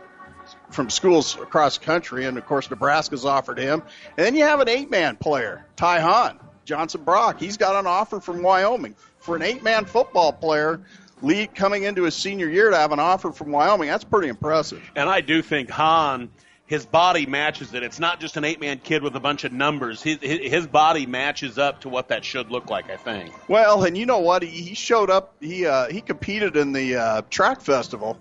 from 0.73 0.91
schools 0.91 1.37
across 1.37 1.79
country, 1.79 2.25
and 2.25 2.37
of 2.39 2.47
course 2.47 2.71
Nebraska's 2.71 3.25
offered 3.25 3.59
him. 3.59 3.83
And 4.17 4.27
then 4.27 4.35
you 4.35 4.45
have 4.45 4.61
an 4.61 4.69
eight-man 4.69 5.17
player, 5.17 5.67
Ty 5.77 6.01
Hahn, 6.01 6.41
Johnson 6.65 7.05
Brock. 7.05 7.39
He's 7.39 7.57
got 7.57 7.77
an 7.77 7.87
offer 7.87 8.21
from 8.21 8.43
Wyoming 8.43 8.95
for 9.19 9.37
an 9.37 9.43
eight-man 9.43 9.85
football 9.85 10.33
player. 10.33 10.81
Lead 11.21 11.55
coming 11.55 11.85
into 11.85 12.03
his 12.03 12.17
senior 12.17 12.49
year 12.49 12.71
to 12.71 12.77
have 12.77 12.91
an 12.91 12.99
offer 12.99 13.31
from 13.31 13.53
Wyoming. 13.53 13.89
That's 13.89 14.03
pretty 14.03 14.29
impressive. 14.29 14.83
And 14.97 15.09
I 15.09 15.21
do 15.21 15.41
think 15.41 15.71
Hahn 15.71 16.31
his 16.73 16.87
body 16.87 17.27
matches 17.27 17.75
it. 17.75 17.83
It's 17.83 18.01
not 18.01 18.19
just 18.19 18.39
an 18.39 18.45
eight 18.45 18.59
man 18.59 18.79
kid 18.79 19.03
with 19.03 19.15
a 19.15 19.21
bunch 19.21 19.45
of 19.45 19.53
numbers. 19.53 20.03
His, 20.03 20.21
his 20.23 20.67
body 20.67 21.05
matches 21.05 21.59
up 21.59 21.83
to 21.83 21.91
what 21.91 22.09
that 22.09 22.25
should 22.25 22.51
look 22.51 22.71
like, 22.71 22.89
I 22.89 22.97
think. 22.97 23.31
Well, 23.47 23.85
and 23.85 23.95
you 23.95 24.07
know 24.07 24.21
what? 24.21 24.43
He, 24.43 24.49
he 24.49 24.75
showed 24.75 25.11
up. 25.11 25.35
He 25.39 25.67
uh, 25.67 25.91
he 25.91 26.01
competed 26.01 26.57
in 26.57 26.73
the 26.73 26.97
uh, 26.97 27.23
track 27.29 27.61
festival 27.61 28.19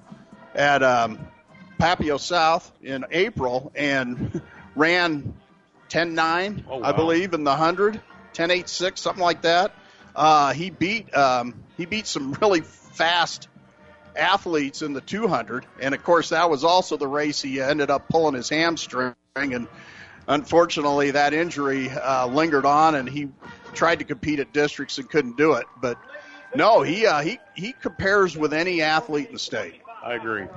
at 0.53 0.83
um, 0.83 1.27
Papio 1.81 2.19
South 2.19 2.71
in 2.83 3.05
April 3.09 3.71
and 3.73 4.39
ran 4.75 5.33
10-9, 5.89 6.65
oh, 6.69 6.77
wow. 6.77 6.87
I 6.87 6.91
believe, 6.91 7.33
in 7.33 7.43
the 7.43 7.49
100, 7.49 7.99
10-8-6, 8.35 8.99
something 8.99 9.23
like 9.23 9.41
that. 9.41 9.73
Uh, 10.15 10.53
he 10.53 10.69
beat 10.69 11.11
um, 11.15 11.55
he 11.77 11.87
beat 11.87 12.05
some 12.05 12.33
really 12.33 12.61
fast 12.61 13.47
athletes 14.15 14.83
in 14.83 14.93
the 14.93 15.01
200, 15.01 15.65
and 15.79 15.95
of 15.95 16.03
course 16.03 16.29
that 16.29 16.51
was 16.51 16.63
also 16.63 16.97
the 16.97 17.07
race 17.07 17.41
he 17.41 17.59
ended 17.59 17.89
up 17.89 18.07
pulling 18.09 18.35
his 18.35 18.49
hamstring, 18.49 19.15
and 19.35 19.67
unfortunately 20.27 21.11
that 21.11 21.33
injury 21.33 21.89
uh, 21.89 22.27
lingered 22.27 22.65
on, 22.65 22.93
and 22.93 23.09
he 23.09 23.29
tried 23.73 23.99
to 23.99 24.05
compete 24.05 24.39
at 24.39 24.53
districts 24.53 24.99
and 24.99 25.09
couldn't 25.09 25.35
do 25.35 25.53
it. 25.53 25.65
But 25.81 25.97
no, 26.53 26.83
he 26.83 27.07
uh, 27.07 27.21
he 27.21 27.39
he 27.55 27.71
compares 27.71 28.37
with 28.37 28.53
any 28.53 28.83
athlete 28.83 29.27
in 29.27 29.33
the 29.33 29.39
state. 29.39 29.80
I 30.03 30.15
agree. 30.15 30.47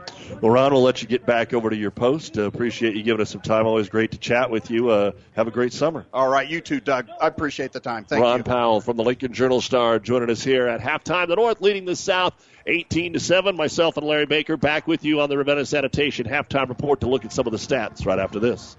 Well, 0.40 0.52
Ron, 0.52 0.72
we'll 0.72 0.82
let 0.82 1.02
you 1.02 1.08
get 1.08 1.26
back 1.26 1.52
over 1.52 1.68
to 1.68 1.76
your 1.76 1.90
post. 1.90 2.38
Uh, 2.38 2.44
appreciate 2.44 2.96
you 2.96 3.02
giving 3.02 3.20
us 3.20 3.30
some 3.30 3.42
time. 3.42 3.66
Always 3.66 3.90
great 3.90 4.12
to 4.12 4.18
chat 4.18 4.50
with 4.50 4.70
you. 4.70 4.88
Uh, 4.88 5.12
have 5.32 5.46
a 5.48 5.50
great 5.50 5.74
summer. 5.74 6.06
All 6.14 6.28
right, 6.28 6.48
you 6.48 6.62
too, 6.62 6.80
Doug. 6.80 7.08
I 7.20 7.26
appreciate 7.26 7.72
the 7.72 7.80
time. 7.80 8.04
Thank 8.04 8.20
you. 8.20 8.24
Ron 8.24 8.38
you. 8.38 8.44
Powell 8.44 8.80
from 8.80 8.96
the 8.96 9.04
Lincoln 9.04 9.34
Journal 9.34 9.60
Star 9.60 9.98
joining 9.98 10.30
us 10.30 10.42
here 10.42 10.66
at 10.66 10.80
halftime. 10.80 11.28
The 11.28 11.36
North 11.36 11.60
leading 11.60 11.84
the 11.84 11.96
South 11.96 12.32
18 12.66 13.12
to 13.14 13.20
7. 13.20 13.54
Myself 13.54 13.98
and 13.98 14.06
Larry 14.06 14.26
Baker 14.26 14.56
back 14.56 14.86
with 14.86 15.04
you 15.04 15.20
on 15.20 15.28
the 15.28 15.36
Ravenna 15.36 15.66
Sanitation 15.66 16.26
halftime 16.26 16.70
report 16.70 17.00
to 17.00 17.08
look 17.08 17.26
at 17.26 17.32
some 17.32 17.46
of 17.46 17.52
the 17.52 17.58
stats 17.58 18.06
right 18.06 18.18
after 18.18 18.40
this. 18.40 18.78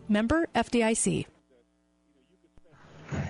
Member 0.11 0.47
FDIC. 0.53 1.25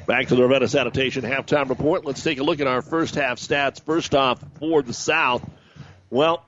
Back 0.06 0.28
to 0.28 0.36
the 0.36 0.42
Ravenna 0.42 0.68
Sanitation 0.68 1.24
halftime 1.24 1.70
report. 1.70 2.06
Let's 2.06 2.24
take 2.24 2.40
a 2.40 2.44
look 2.44 2.60
at 2.60 2.68
our 2.68 2.82
first 2.82 3.16
half 3.16 3.40
stats. 3.40 3.82
First 3.82 4.14
off, 4.14 4.44
for 4.60 4.82
the 4.82 4.94
South, 4.94 5.48
well, 6.10 6.46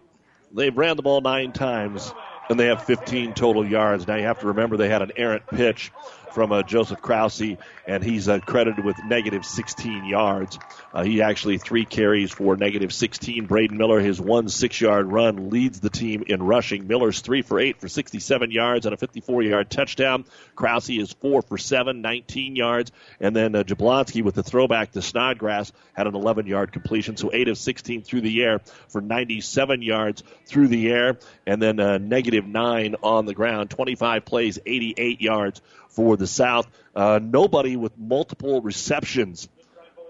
they've 0.51 0.76
ran 0.76 0.97
the 0.97 1.03
ball 1.03 1.22
nine 1.22 1.51
times 1.51 2.14
and 2.49 2.60
they 2.60 2.68
have 2.68 2.84
15 2.84 3.34
total 3.34 3.65
yards. 3.65 4.07
Now 4.07 4.15
you 4.15 4.23
have 4.23 4.39
to 4.39 4.47
remember 4.47 4.76
they 4.76 4.89
had 4.89 5.01
an 5.01 5.11
errant 5.15 5.47
pitch 5.47 5.91
from 6.34 6.51
uh, 6.51 6.64
Joseph 6.64 7.01
Krause, 7.01 7.57
and 7.85 8.03
he's 8.03 8.27
uh, 8.27 8.39
credited 8.39 8.84
with 8.84 8.97
negative 9.05 9.45
16 9.45 10.05
yards. 10.05 10.57
Uh, 10.93 11.03
he 11.03 11.22
actually 11.22 11.57
three 11.57 11.85
carries 11.85 12.31
for 12.31 12.57
negative 12.57 12.91
16. 12.91 13.45
Braden 13.45 13.77
Miller, 13.77 13.99
his 13.99 14.19
one 14.19 14.49
six-yard 14.49 15.05
run, 15.05 15.49
leads 15.49 15.80
the 15.80 15.89
team 15.89 16.23
in 16.27 16.41
rushing. 16.41 16.88
Miller's 16.88 17.22
three 17.22 17.41
for 17.41 17.60
eight 17.60 17.80
for 17.80 17.88
67 17.88 18.51
yards 18.51 18.85
and 18.85 18.93
a 18.93 18.97
54-yard 18.97 19.69
touchdown. 19.69 20.26
Krause 20.55 20.89
is 20.89 21.14
four 21.14 21.41
for 21.41 21.57
seven, 21.57 22.01
19 22.01 22.55
yards, 22.55 22.91
and 23.19 23.35
then 23.35 23.55
uh, 23.55 23.64
Jablonski 23.64 24.23
with 24.23 24.35
the 24.35 24.43
throwback 24.43 24.91
to 24.91 25.01
Snodgrass 25.01 25.72
had 25.93 26.07
an 26.07 26.14
11-yard 26.14 26.72
completion, 26.72 27.15
so 27.15 27.30
eight 27.34 27.47
of 27.47 27.57
16 27.57 28.01
through 28.01 28.22
the 28.22 28.43
air 28.43 28.60
for 28.88 29.01
97 29.01 29.81
yards 29.81 30.23
through 30.45 30.68
the 30.68 30.91
air, 30.91 31.18
and 31.45 31.61
then 31.61 31.80
uh, 31.80 31.97
negative 31.97 32.45
nine 32.45 32.95
on 33.03 33.26
the 33.26 33.34
ground. 33.34 33.69
25 33.69 34.26
plays, 34.26 34.60
88 34.65 35.22
yards 35.22 35.61
for 35.94 36.18
the 36.18 36.28
South. 36.28 36.68
Uh, 36.95 37.20
nobody 37.22 37.76
with 37.76 37.98
multiple 37.98 38.61
receptions 38.61 39.48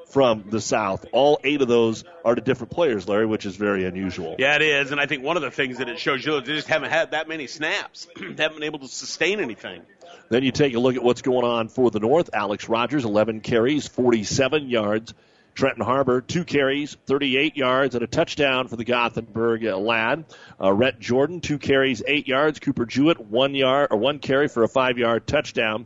from 0.09 0.45
the 0.49 0.61
South. 0.61 1.05
All 1.11 1.39
eight 1.43 1.61
of 1.61 1.67
those 1.67 2.03
are 2.23 2.35
to 2.35 2.41
different 2.41 2.71
players, 2.71 3.07
Larry, 3.07 3.25
which 3.25 3.45
is 3.45 3.55
very 3.55 3.85
unusual. 3.85 4.35
Yeah, 4.37 4.55
it 4.55 4.61
is, 4.61 4.91
and 4.91 5.01
I 5.01 5.07
think 5.07 5.23
one 5.23 5.37
of 5.37 5.43
the 5.43 5.51
things 5.51 5.79
that 5.79 5.89
it 5.89 5.99
shows 5.99 6.25
you 6.25 6.37
is 6.37 6.43
they 6.43 6.53
just 6.53 6.67
haven't 6.67 6.91
had 6.91 7.11
that 7.11 7.27
many 7.27 7.47
snaps, 7.47 8.07
they 8.15 8.43
haven't 8.43 8.55
been 8.55 8.63
able 8.63 8.79
to 8.79 8.87
sustain 8.87 9.39
anything. 9.39 9.81
Then 10.29 10.43
you 10.43 10.51
take 10.51 10.73
a 10.75 10.79
look 10.79 10.95
at 10.95 11.03
what's 11.03 11.21
going 11.21 11.45
on 11.45 11.67
for 11.67 11.91
the 11.91 11.99
North. 11.99 12.29
Alex 12.33 12.69
Rogers, 12.69 13.05
11 13.05 13.41
carries, 13.41 13.87
47 13.87 14.69
yards. 14.69 15.13
Trenton 15.55 15.83
Harbor, 15.83 16.21
two 16.21 16.43
carries, 16.43 16.97
38 17.05 17.55
yards, 17.55 17.95
and 17.95 18.03
a 18.03 18.07
touchdown 18.07 18.67
for 18.67 18.75
the 18.75 18.83
Gothenburg 18.83 19.65
uh, 19.65 19.77
lad. 19.77 20.25
Uh, 20.59 20.73
Rhett 20.73 20.99
Jordan, 20.99 21.41
two 21.41 21.59
carries, 21.59 22.01
eight 22.07 22.27
yards. 22.27 22.59
Cooper 22.59 22.85
Jewett, 22.85 23.19
one 23.19 23.53
yard 23.53 23.89
or 23.91 23.97
one 23.97 24.19
carry 24.19 24.47
for 24.47 24.63
a 24.63 24.67
five-yard 24.67 25.27
touchdown. 25.27 25.85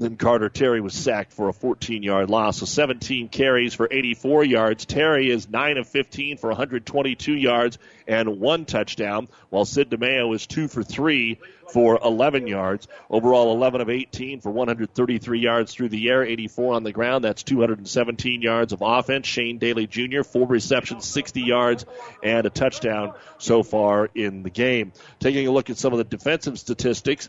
Then 0.00 0.16
Carter 0.16 0.48
Terry 0.48 0.80
was 0.80 0.94
sacked 0.94 1.30
for 1.34 1.50
a 1.50 1.52
14 1.52 2.02
yard 2.02 2.30
loss. 2.30 2.60
So 2.60 2.64
17 2.64 3.28
carries 3.28 3.74
for 3.74 3.86
84 3.90 4.44
yards. 4.44 4.86
Terry 4.86 5.28
is 5.28 5.46
9 5.46 5.76
of 5.76 5.86
15 5.86 6.38
for 6.38 6.48
122 6.48 7.34
yards 7.34 7.76
and 8.08 8.40
one 8.40 8.64
touchdown, 8.64 9.28
while 9.50 9.66
Sid 9.66 9.90
DeMeo 9.90 10.34
is 10.34 10.46
2 10.46 10.68
for 10.68 10.82
3 10.82 11.38
for 11.70 12.00
11 12.02 12.46
yards. 12.46 12.88
Overall, 13.10 13.54
11 13.54 13.82
of 13.82 13.90
18 13.90 14.40
for 14.40 14.50
133 14.50 15.38
yards 15.38 15.74
through 15.74 15.90
the 15.90 16.08
air, 16.08 16.24
84 16.24 16.74
on 16.74 16.82
the 16.82 16.92
ground. 16.92 17.22
That's 17.22 17.42
217 17.42 18.40
yards 18.40 18.72
of 18.72 18.80
offense. 18.80 19.26
Shane 19.26 19.58
Daly 19.58 19.86
Jr., 19.86 20.22
four 20.22 20.46
receptions, 20.46 21.04
60 21.04 21.42
yards, 21.42 21.84
and 22.22 22.46
a 22.46 22.50
touchdown 22.50 23.12
so 23.36 23.62
far 23.62 24.08
in 24.14 24.44
the 24.44 24.50
game. 24.50 24.92
Taking 25.18 25.46
a 25.46 25.50
look 25.50 25.68
at 25.68 25.76
some 25.76 25.92
of 25.92 25.98
the 25.98 26.04
defensive 26.04 26.58
statistics. 26.58 27.28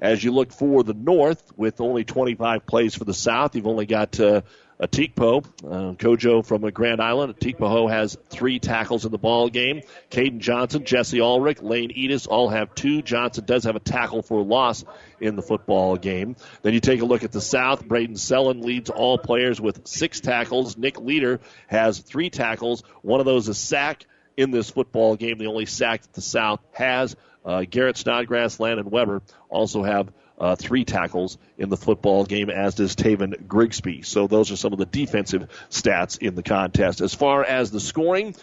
As 0.00 0.22
you 0.22 0.32
look 0.32 0.52
for 0.52 0.82
the 0.82 0.94
North, 0.94 1.52
with 1.56 1.80
only 1.80 2.04
25 2.04 2.66
plays 2.66 2.94
for 2.94 3.04
the 3.04 3.14
South, 3.14 3.54
you've 3.54 3.66
only 3.66 3.86
got 3.86 4.18
uh, 4.20 4.42
Atikpo, 4.80 5.44
uh, 5.64 5.94
Kojo 5.94 6.44
from 6.44 6.68
Grand 6.70 7.00
Island. 7.00 7.34
Atikpo 7.34 7.88
has 7.88 8.18
three 8.28 8.58
tackles 8.58 9.04
in 9.04 9.12
the 9.12 9.18
ball 9.18 9.48
game. 9.48 9.82
Caden 10.10 10.38
Johnson, 10.38 10.84
Jesse 10.84 11.20
Ulrich, 11.20 11.62
Lane 11.62 11.90
Edis 11.90 12.26
all 12.28 12.48
have 12.48 12.74
two. 12.74 13.00
Johnson 13.02 13.44
does 13.44 13.64
have 13.64 13.76
a 13.76 13.80
tackle 13.80 14.22
for 14.22 14.42
loss 14.42 14.84
in 15.20 15.36
the 15.36 15.42
football 15.42 15.96
game. 15.96 16.34
Then 16.62 16.74
you 16.74 16.80
take 16.80 17.00
a 17.00 17.04
look 17.04 17.22
at 17.22 17.32
the 17.32 17.40
South. 17.40 17.86
Braden 17.86 18.16
Sellen 18.16 18.62
leads 18.62 18.90
all 18.90 19.16
players 19.16 19.60
with 19.60 19.86
six 19.86 20.20
tackles. 20.20 20.76
Nick 20.76 21.00
Leader 21.00 21.40
has 21.68 22.00
three 22.00 22.30
tackles. 22.30 22.82
One 23.02 23.20
of 23.20 23.26
those 23.26 23.44
is 23.44 23.50
a 23.50 23.54
sack 23.54 24.06
in 24.36 24.50
this 24.50 24.70
football 24.70 25.14
game. 25.14 25.38
The 25.38 25.46
only 25.46 25.66
sack 25.66 26.02
that 26.02 26.12
the 26.12 26.20
South 26.20 26.60
has. 26.72 27.14
Uh, 27.44 27.64
Garrett 27.68 27.96
Snodgrass, 27.96 28.58
Landon 28.58 28.90
Weber 28.90 29.22
also 29.48 29.82
have 29.82 30.10
uh, 30.38 30.56
three 30.56 30.84
tackles 30.84 31.38
in 31.58 31.68
the 31.68 31.76
football 31.76 32.24
game, 32.24 32.50
as 32.50 32.74
does 32.74 32.96
Taven 32.96 33.46
Grigsby. 33.46 34.02
So 34.02 34.26
those 34.26 34.50
are 34.50 34.56
some 34.56 34.72
of 34.72 34.78
the 34.78 34.86
defensive 34.86 35.48
stats 35.70 36.18
in 36.18 36.34
the 36.34 36.42
contest. 36.42 37.00
As 37.00 37.14
far 37.14 37.44
as 37.44 37.70
the 37.70 37.80
scoring, 37.80 38.34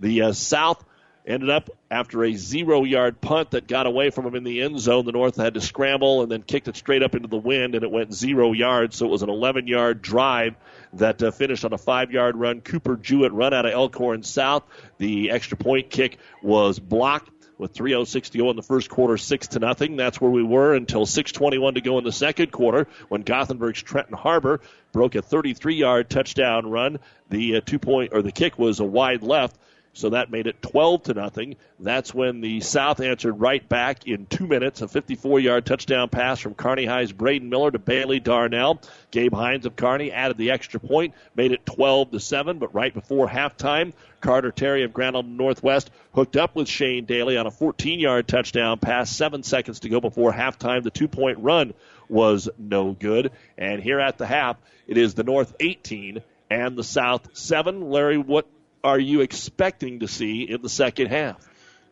the 0.00 0.22
uh, 0.22 0.32
South 0.32 0.84
ended 1.26 1.48
up 1.48 1.70
after 1.90 2.22
a 2.22 2.34
zero 2.34 2.84
yard 2.84 3.20
punt 3.20 3.52
that 3.52 3.66
got 3.66 3.86
away 3.86 4.10
from 4.10 4.26
him 4.26 4.34
in 4.34 4.44
the 4.44 4.62
end 4.62 4.78
zone. 4.78 5.06
The 5.06 5.12
North 5.12 5.36
had 5.36 5.54
to 5.54 5.60
scramble 5.60 6.22
and 6.22 6.30
then 6.30 6.42
kicked 6.42 6.68
it 6.68 6.76
straight 6.76 7.02
up 7.02 7.14
into 7.14 7.28
the 7.28 7.38
wind, 7.38 7.74
and 7.74 7.82
it 7.82 7.90
went 7.90 8.12
zero 8.12 8.52
yards. 8.52 8.96
So 8.96 9.06
it 9.06 9.10
was 9.10 9.22
an 9.22 9.30
11 9.30 9.66
yard 9.66 10.02
drive 10.02 10.54
that 10.94 11.22
uh, 11.22 11.30
finished 11.30 11.64
on 11.64 11.72
a 11.72 11.78
five 11.78 12.10
yard 12.10 12.36
run. 12.36 12.60
Cooper 12.60 12.96
Jewett 12.96 13.32
run 13.32 13.54
out 13.54 13.66
of 13.66 13.72
Elkhorn 13.72 14.22
South. 14.22 14.64
The 14.98 15.30
extra 15.30 15.56
point 15.56 15.90
kick 15.90 16.18
was 16.42 16.78
blocked 16.78 17.33
with 17.58 17.72
306 17.72 18.30
to 18.30 18.38
go 18.38 18.50
in 18.50 18.56
the 18.56 18.62
first 18.62 18.90
quarter, 18.90 19.16
six 19.16 19.48
to 19.48 19.58
nothing. 19.58 19.96
That's 19.96 20.20
where 20.20 20.30
we 20.30 20.42
were 20.42 20.74
until 20.74 21.06
6:21 21.06 21.74
to 21.74 21.80
go 21.80 21.98
in 21.98 22.04
the 22.04 22.12
second 22.12 22.52
quarter 22.52 22.88
when 23.08 23.22
Gothenburg's 23.22 23.82
Trenton 23.82 24.16
Harbor 24.16 24.60
broke 24.92 25.14
a 25.14 25.22
33-yard 25.22 26.08
touchdown 26.10 26.70
run. 26.70 26.98
The 27.30 27.56
uh, 27.56 27.60
two 27.64 27.78
point 27.78 28.10
or 28.12 28.22
the 28.22 28.32
kick 28.32 28.58
was 28.58 28.80
a 28.80 28.84
wide 28.84 29.22
left. 29.22 29.56
So 29.94 30.10
that 30.10 30.28
made 30.28 30.48
it 30.48 30.60
12 30.60 31.04
to 31.04 31.14
nothing. 31.14 31.54
That's 31.78 32.12
when 32.12 32.40
the 32.40 32.60
South 32.60 33.00
answered 33.00 33.34
right 33.34 33.66
back 33.68 34.08
in 34.08 34.26
two 34.26 34.48
minutes. 34.48 34.82
A 34.82 34.88
54 34.88 35.38
yard 35.38 35.64
touchdown 35.64 36.08
pass 36.08 36.40
from 36.40 36.54
Kearney 36.54 36.84
High's 36.84 37.12
Braden 37.12 37.48
Miller 37.48 37.70
to 37.70 37.78
Bailey 37.78 38.18
Darnell. 38.18 38.80
Gabe 39.12 39.32
Hines 39.32 39.66
of 39.66 39.76
Kearney 39.76 40.10
added 40.10 40.36
the 40.36 40.50
extra 40.50 40.80
point, 40.80 41.14
made 41.36 41.52
it 41.52 41.64
12 41.64 42.10
to 42.10 42.20
7. 42.20 42.58
But 42.58 42.74
right 42.74 42.92
before 42.92 43.28
halftime, 43.28 43.92
Carter 44.20 44.50
Terry 44.50 44.82
of 44.82 44.92
Grand 44.92 45.14
Island 45.14 45.36
Northwest 45.36 45.92
hooked 46.12 46.36
up 46.36 46.56
with 46.56 46.68
Shane 46.68 47.04
Daly 47.04 47.36
on 47.36 47.46
a 47.46 47.52
14 47.52 48.00
yard 48.00 48.26
touchdown 48.26 48.80
pass. 48.80 49.10
Seven 49.10 49.44
seconds 49.44 49.80
to 49.80 49.88
go 49.88 50.00
before 50.00 50.32
halftime. 50.32 50.82
The 50.82 50.90
two 50.90 51.08
point 51.08 51.38
run 51.38 51.72
was 52.08 52.48
no 52.58 52.92
good. 52.92 53.30
And 53.56 53.80
here 53.80 54.00
at 54.00 54.18
the 54.18 54.26
half, 54.26 54.56
it 54.88 54.98
is 54.98 55.14
the 55.14 55.22
North 55.22 55.54
18 55.60 56.20
and 56.50 56.76
the 56.76 56.84
South 56.84 57.36
7. 57.36 57.90
Larry, 57.90 58.18
what 58.18 58.46
are 58.84 59.00
you 59.00 59.22
expecting 59.22 60.00
to 60.00 60.08
see 60.08 60.42
in 60.42 60.60
the 60.62 60.68
second 60.68 61.08
half? 61.08 61.36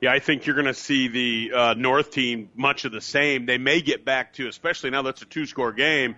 Yeah, 0.03 0.13
I 0.13 0.19
think 0.19 0.47
you're 0.47 0.57
going 0.57 0.67
to 0.67 0.75
see 0.75 1.09
the 1.09 1.53
uh, 1.57 1.75
North 1.75 2.11
team 2.11 2.51
much 2.55 2.85
of 2.85 2.93
the 2.93 3.01
same. 3.01 3.47
They 3.47 3.57
may 3.57 3.81
get 3.81 4.05
back 4.05 4.35
to, 4.35 4.47
especially 4.47 4.91
now 4.91 5.03
that's 5.03 5.23
a 5.23 5.27
two-score 5.27 5.73
game. 5.73 6.17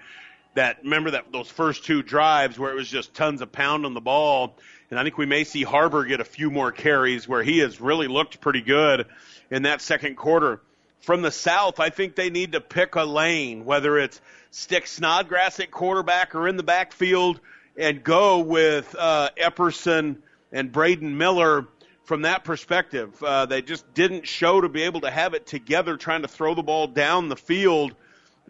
That 0.54 0.78
remember 0.82 1.12
that 1.12 1.32
those 1.32 1.48
first 1.48 1.84
two 1.84 2.02
drives 2.02 2.58
where 2.58 2.70
it 2.70 2.74
was 2.74 2.88
just 2.88 3.14
tons 3.14 3.40
of 3.40 3.52
pound 3.52 3.86
on 3.86 3.94
the 3.94 4.00
ball, 4.00 4.56
and 4.90 4.98
I 4.98 5.02
think 5.02 5.18
we 5.18 5.26
may 5.26 5.44
see 5.44 5.62
Harbor 5.62 6.04
get 6.04 6.20
a 6.20 6.24
few 6.24 6.50
more 6.50 6.72
carries 6.72 7.28
where 7.28 7.42
he 7.42 7.58
has 7.58 7.80
really 7.80 8.08
looked 8.08 8.40
pretty 8.40 8.60
good 8.60 9.06
in 9.50 9.62
that 9.62 9.80
second 9.80 10.16
quarter. 10.16 10.60
from 11.00 11.20
the 11.22 11.30
South, 11.30 11.80
I 11.80 11.90
think 11.90 12.14
they 12.14 12.30
need 12.30 12.52
to 12.52 12.60
pick 12.60 12.94
a 12.94 13.04
lane, 13.04 13.64
whether 13.64 13.98
it's 13.98 14.20
stick 14.50 14.86
Snodgrass 14.86 15.60
at 15.60 15.70
quarterback 15.70 16.34
or 16.34 16.48
in 16.48 16.56
the 16.56 16.62
backfield, 16.62 17.40
and 17.76 18.02
go 18.02 18.38
with 18.38 18.94
uh, 18.98 19.30
Epperson 19.36 20.16
and 20.54 20.70
Braden 20.70 21.18
Miller 21.18 21.66
from 22.04 22.22
that 22.22 22.44
perspective. 22.44 23.22
Uh, 23.22 23.44
they 23.44 23.60
just 23.60 23.92
didn't 23.92 24.26
show 24.26 24.60
to 24.60 24.68
be 24.68 24.82
able 24.84 25.00
to 25.02 25.10
have 25.10 25.34
it 25.34 25.46
together 25.46 25.96
trying 25.96 26.22
to 26.22 26.28
throw 26.28 26.54
the 26.54 26.62
ball 26.62 26.86
down 26.86 27.28
the 27.28 27.36
field. 27.36 27.94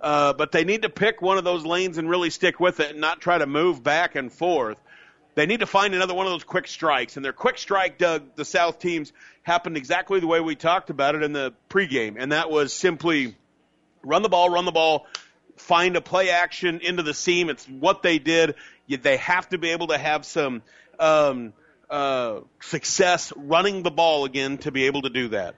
Uh, 0.01 0.35
but 0.35 0.52
they 0.52 0.64
need 0.64 0.82
to 0.82 0.90
pick 0.90 1.22
one 1.22 1.39
of 1.39 1.44
those 1.44 1.64
lanes 1.64 1.97
and 1.97 2.09
really 2.09 2.28
stick 2.28 2.60
with 2.60 2.81
it 2.81 2.90
and 2.90 3.01
not 3.01 3.20
try 3.20 3.39
to 3.39 3.47
move 3.47 3.82
back 3.82 4.16
and 4.16 4.31
forth. 4.31 4.78
They 5.35 5.47
need 5.47 5.60
to 5.60 5.66
find 5.66 5.94
another 5.94 6.14
one 6.14 6.26
of 6.26 6.32
those 6.32 6.44
quick 6.44 6.68
strikes. 6.68 7.16
And 7.16 7.24
their 7.24 7.32
quick 7.32 7.59
strike, 7.59 7.97
Doug, 7.97 8.36
the 8.36 8.44
South 8.44 8.78
teams 8.78 9.12
happened 9.43 9.76
exactly 9.76 10.20
the 10.20 10.26
way 10.26 10.40
we 10.40 10.56
talked 10.56 10.90
about 10.90 11.14
it 11.14 11.22
in 11.22 11.32
the 11.32 11.55
pregame. 11.70 12.16
And 12.18 12.32
that 12.32 12.51
was 12.51 12.72
simply 12.72 13.35
run 14.02 14.22
the 14.22 14.28
ball, 14.28 14.51
run 14.51 14.66
the 14.66 14.72
ball, 14.72 15.06
find 15.56 15.97
a 15.97 16.01
play 16.02 16.31
action 16.31 16.81
into 16.81 17.02
the 17.02 17.14
seam. 17.14 17.48
It's 17.48 17.64
what 17.66 18.02
they 18.02 18.18
did. 18.18 18.56
They 18.89 19.16
have 19.16 19.48
to 19.48 19.59
be 19.59 19.70
able 19.70 19.86
to 19.86 19.97
have 19.97 20.26
some 20.26 20.62
um, 20.98 21.55
uh, 21.90 22.40
success 22.61 23.32
running 23.36 23.82
the 23.82 23.90
ball 23.90 24.24
again 24.24 24.59
to 24.59 24.73
be 24.73 24.86
able 24.86 25.02
to 25.02 25.11
do 25.11 25.28
that. 25.28 25.55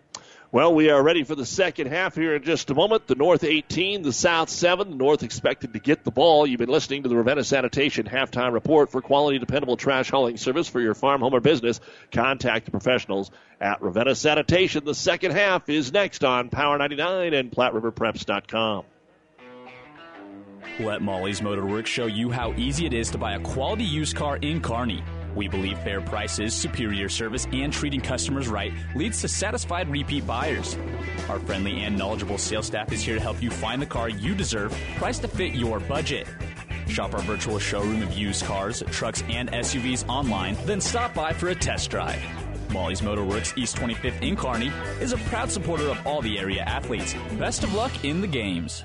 Well, 0.53 0.75
we 0.75 0.91
are 0.91 1.03
ready 1.03 1.25
for 1.25 1.35
the 1.35 1.45
second 1.45 1.89
half 1.89 2.15
here 2.15 2.37
in 2.37 2.43
just 2.45 2.71
a 2.71 2.75
moment. 2.75 3.09
The 3.09 3.17
North 3.17 3.43
18, 3.43 4.03
the 4.03 4.13
South 4.13 4.49
7. 4.49 4.91
The 4.91 4.97
North 4.97 5.23
expected 5.23 5.73
to 5.73 5.81
get 5.81 6.05
the 6.05 6.13
ball. 6.13 6.47
You've 6.47 6.61
been 6.61 6.69
listening 6.69 7.03
to 7.03 7.09
the 7.09 7.17
Ravenna 7.17 7.43
Sanitation 7.43 8.07
halftime 8.07 8.53
report 8.53 8.91
for 8.91 9.03
quality, 9.03 9.39
dependable 9.39 9.77
trash 9.77 10.11
hauling 10.11 10.37
service 10.37 10.69
for 10.69 10.81
your 10.81 10.95
farm, 10.95 11.21
home, 11.21 11.35
or 11.35 11.41
business. 11.41 11.81
Contact 12.13 12.65
the 12.65 12.71
professionals 12.71 13.31
at 13.61 13.83
Ravenna 13.83 14.15
Sanitation. 14.15 14.85
The 14.85 14.95
second 14.95 15.33
half 15.33 15.69
is 15.69 15.93
next 15.93 16.23
on 16.23 16.49
Power 16.49 16.79
99 16.79 17.35
and 17.35 17.51
PlatteRiverPreps.com. 17.51 18.85
Let 20.79 21.03
Molly's 21.03 21.43
Motor 21.43 21.63
Motorworks 21.63 21.87
show 21.87 22.07
you 22.07 22.31
how 22.31 22.53
easy 22.55 22.87
it 22.87 22.93
is 22.93 23.11
to 23.11 23.19
buy 23.19 23.35
a 23.35 23.41
quality 23.41 23.85
used 23.85 24.15
car 24.15 24.37
in 24.37 24.61
Kearney. 24.61 25.03
We 25.37 25.47
believe 25.49 25.79
fair 25.81 26.01
prices, 26.01 26.55
superior 26.55 27.09
service, 27.09 27.47
and 27.53 27.73
treating 27.73 28.01
customers 28.01 28.49
right 28.49 28.73
leads 28.95 29.21
to 29.21 29.29
satisfied 29.29 29.89
repeat 29.89 30.27
buyers. 30.27 30.77
Our 31.29 31.39
friendly 31.39 31.83
and 31.83 31.97
knowledgeable 31.97 32.39
sales 32.39 32.67
staff 32.67 32.91
is 32.91 33.03
here 33.03 33.15
to 33.15 33.21
help 33.21 33.43
you 33.43 33.51
find 33.51 33.81
the 33.81 33.87
car 33.87 34.09
you 34.09 34.35
deserve, 34.35 34.77
priced 34.97 35.23
to 35.23 35.29
fit 35.29 35.55
your 35.55 35.79
budget. 35.79 36.27
Shop 36.89 37.13
our 37.15 37.21
virtual 37.23 37.59
showroom 37.59 38.03
of 38.03 38.13
used 38.15 38.45
cars, 38.45 38.83
trucks, 38.91 39.23
and 39.29 39.51
SUVs 39.53 40.09
online, 40.09 40.57
then 40.65 40.81
stop 40.81 41.13
by 41.13 41.33
for 41.33 41.49
a 41.49 41.55
test 41.55 41.91
drive. 41.91 42.23
Molly's 42.73 43.01
Motorworks 43.01 43.57
East 43.59 43.77
25th 43.77 44.23
in 44.23 44.37
Kearney 44.37 44.73
is 45.01 45.13
a 45.13 45.19
proud 45.19 45.51
supporter 45.51 45.89
of 45.89 46.07
all 46.07 46.23
the 46.23 46.39
area 46.39 46.63
athletes. 46.63 47.15
Best 47.39 47.63
of 47.63 47.75
luck 47.75 48.05
in 48.05 48.21
the 48.21 48.27
games. 48.27 48.85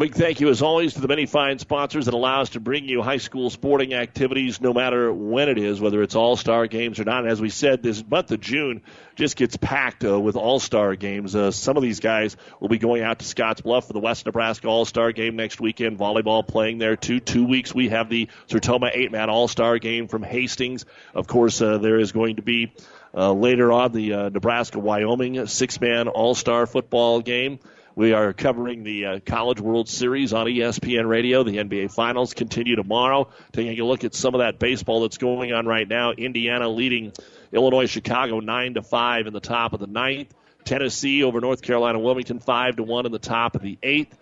Big 0.00 0.14
thank 0.14 0.40
you, 0.40 0.48
as 0.48 0.62
always, 0.62 0.94
to 0.94 1.00
the 1.02 1.08
many 1.08 1.26
fine 1.26 1.58
sponsors 1.58 2.06
that 2.06 2.14
allow 2.14 2.40
us 2.40 2.48
to 2.50 2.60
bring 2.60 2.86
you 2.86 3.02
high 3.02 3.18
school 3.18 3.50
sporting 3.50 3.92
activities 3.92 4.58
no 4.58 4.72
matter 4.72 5.12
when 5.12 5.50
it 5.50 5.58
is, 5.58 5.78
whether 5.78 6.02
it's 6.02 6.14
all 6.14 6.36
star 6.36 6.66
games 6.66 6.98
or 6.98 7.04
not. 7.04 7.28
As 7.28 7.38
we 7.38 7.50
said, 7.50 7.82
this 7.82 8.02
month 8.08 8.30
of 8.30 8.40
June 8.40 8.80
just 9.14 9.36
gets 9.36 9.58
packed 9.58 10.02
uh, 10.02 10.18
with 10.18 10.36
all 10.36 10.58
star 10.58 10.96
games. 10.96 11.36
Uh, 11.36 11.50
some 11.50 11.76
of 11.76 11.82
these 11.82 12.00
guys 12.00 12.38
will 12.60 12.70
be 12.70 12.78
going 12.78 13.02
out 13.02 13.18
to 13.18 13.26
Scotts 13.26 13.60
Bluff 13.60 13.88
for 13.88 13.92
the 13.92 14.00
West 14.00 14.24
Nebraska 14.24 14.68
All 14.68 14.86
Star 14.86 15.12
game 15.12 15.36
next 15.36 15.60
weekend. 15.60 15.98
Volleyball 15.98 16.48
playing 16.48 16.78
there, 16.78 16.96
too. 16.96 17.20
Two 17.20 17.44
weeks 17.44 17.74
we 17.74 17.90
have 17.90 18.08
the 18.08 18.28
Sertoma 18.48 18.90
eight 18.94 19.12
man 19.12 19.28
All 19.28 19.48
Star 19.48 19.78
game 19.78 20.08
from 20.08 20.22
Hastings. 20.22 20.86
Of 21.14 21.26
course, 21.26 21.60
uh, 21.60 21.76
there 21.76 21.98
is 21.98 22.12
going 22.12 22.36
to 22.36 22.42
be 22.42 22.72
uh, 23.14 23.32
later 23.32 23.70
on 23.70 23.92
the 23.92 24.14
uh, 24.14 24.28
Nebraska 24.30 24.78
Wyoming 24.78 25.46
six 25.46 25.78
man 25.78 26.08
All 26.08 26.34
Star 26.34 26.66
football 26.66 27.20
game. 27.20 27.58
We 28.00 28.14
are 28.14 28.32
covering 28.32 28.82
the 28.82 29.04
uh, 29.04 29.20
College 29.26 29.60
World 29.60 29.86
Series 29.86 30.32
on 30.32 30.46
ESPN 30.46 31.06
Radio. 31.06 31.42
The 31.42 31.58
NBA 31.58 31.92
Finals 31.92 32.32
continue 32.32 32.74
tomorrow. 32.74 33.28
Taking 33.52 33.78
a 33.78 33.84
look 33.84 34.04
at 34.04 34.14
some 34.14 34.34
of 34.34 34.38
that 34.38 34.58
baseball 34.58 35.02
that's 35.02 35.18
going 35.18 35.52
on 35.52 35.66
right 35.66 35.86
now. 35.86 36.12
Indiana 36.12 36.66
leading 36.70 37.12
Illinois 37.52 37.84
Chicago 37.84 38.40
nine 38.40 38.72
to 38.72 38.82
five 38.82 39.26
in 39.26 39.34
the 39.34 39.40
top 39.40 39.74
of 39.74 39.80
the 39.80 39.86
ninth. 39.86 40.34
Tennessee 40.64 41.22
over 41.22 41.42
North 41.42 41.60
Carolina 41.60 41.98
Wilmington 41.98 42.38
five 42.38 42.76
to 42.76 42.82
one 42.82 43.04
in 43.04 43.12
the 43.12 43.18
top 43.18 43.54
of 43.54 43.60
the 43.60 43.76
eighth. 43.82 44.16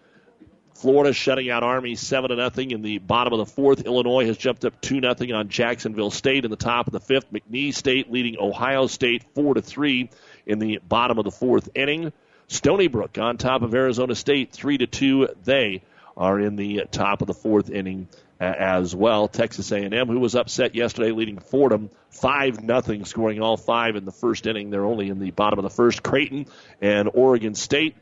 Florida 0.75 1.13
shutting 1.13 1.49
out 1.49 1.63
Army 1.63 1.95
seven 1.95 2.31
to 2.31 2.37
nothing 2.37 2.73
in 2.73 2.83
the 2.83 2.99
bottom 2.99 3.33
of 3.33 3.39
the 3.39 3.47
fourth. 3.47 3.83
Illinois 3.83 4.27
has 4.27 4.37
jumped 4.37 4.65
up 4.65 4.81
two 4.81 5.01
nothing 5.01 5.33
on 5.33 5.51
Jacksonville 5.51 6.11
State 6.11 6.45
in 6.45 6.51
the 6.51 6.57
top 6.57 6.89
of 6.89 6.93
the 6.93 6.99
fifth. 6.99 7.33
McNeese 7.33 7.75
State 7.75 8.11
leading 8.11 8.41
Ohio 8.41 8.89
State 8.89 9.23
four 9.37 9.55
to 9.55 9.63
three 9.63 10.11
in 10.47 10.59
the 10.59 10.81
bottom 10.83 11.17
of 11.21 11.25
the 11.25 11.31
fourth 11.31 11.69
inning. 11.77 12.13
Stony 12.49 12.89
Brook 12.89 13.19
on 13.19 13.37
top 13.37 13.61
of 13.61 13.75
Arizona 13.75 14.15
State, 14.15 14.53
three 14.53 14.79
to 14.79 14.87
two. 14.87 15.29
They 15.45 15.83
are 16.17 16.41
in 16.41 16.57
the 16.57 16.85
top 16.91 17.21
of 17.21 17.27
the 17.27 17.35
fourth 17.35 17.69
inning 17.69 18.09
as 18.41 18.97
well. 18.97 19.29
Texas 19.29 19.71
A&M, 19.71 20.09
who 20.09 20.19
was 20.19 20.35
upset 20.35 20.75
yesterday, 20.75 21.11
leading 21.11 21.39
Fordham 21.39 21.91
five 22.11 22.63
nothing, 22.63 23.05
scoring 23.05 23.43
all 23.43 23.59
five 23.59 23.97
in 23.97 24.07
the 24.07 24.13
first 24.13 24.47
inning. 24.47 24.71
They're 24.71 24.87
only 24.87 25.11
in 25.11 25.19
the 25.19 25.31
bottom 25.31 25.59
of 25.59 25.63
the 25.63 25.71
first. 25.71 26.03
Creighton 26.03 26.47
and 26.81 27.11
Oregon 27.13 27.55
State 27.55 27.97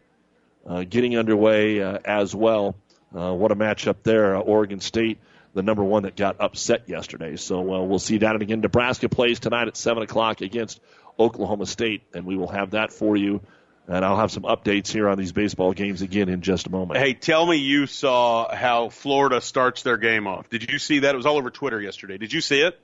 uh, 0.64 0.85
getting 0.85 1.18
underway 1.18 1.82
uh, 1.82 1.98
as 2.05 2.32
well. 2.32 2.77
Uh, 3.14 3.35
what 3.35 3.51
a 3.51 3.56
matchup 3.56 3.97
there! 4.05 4.36
Uh, 4.36 4.40
Oregon 4.40 4.78
State, 4.78 5.18
the 5.55 5.62
number 5.62 5.82
one 5.82 6.05
that 6.05 6.14
got 6.14 6.40
upset 6.40 6.89
yesterday. 6.89 7.35
So 7.35 7.74
uh, 7.74 7.82
we'll 7.82 7.98
see 7.98 8.18
that 8.18 8.40
again. 8.40 8.60
Nebraska 8.60 9.09
plays 9.09 9.40
tonight 9.40 9.66
at 9.66 9.77
seven 9.77 10.05
o'clock 10.05 10.40
against 10.40 10.81
Oklahoma 11.18 11.66
State, 11.66 12.02
and 12.14 12.24
we 12.27 12.36
will 12.36 12.48
have 12.48 12.73
that 12.73 12.93
for 12.93 13.16
you 13.16 13.40
and 13.89 14.05
I'll 14.05 14.17
have 14.17 14.31
some 14.31 14.43
updates 14.43 14.89
here 14.89 15.09
on 15.09 15.19
these 15.19 15.33
baseball 15.33 15.73
games 15.73 16.03
again 16.03 16.29
in 16.29 16.43
just 16.43 16.67
a 16.67 16.71
moment. 16.71 16.99
Hey, 17.01 17.15
tell 17.15 17.47
me 17.47 17.57
you 17.57 17.87
saw 17.87 18.55
how 18.55 18.89
Florida 18.89 19.41
starts 19.41 19.83
their 19.83 19.97
game 19.97 20.27
off. 20.27 20.49
Did 20.51 20.71
you 20.71 20.79
see 20.79 21.01
that? 21.01 21.15
It 21.15 21.17
was 21.17 21.27
all 21.27 21.37
over 21.37 21.51
Twitter 21.51 21.81
yesterday. 21.81 22.19
Did 22.19 22.33
you 22.33 22.41
see 22.41 22.61
it? 22.61 22.79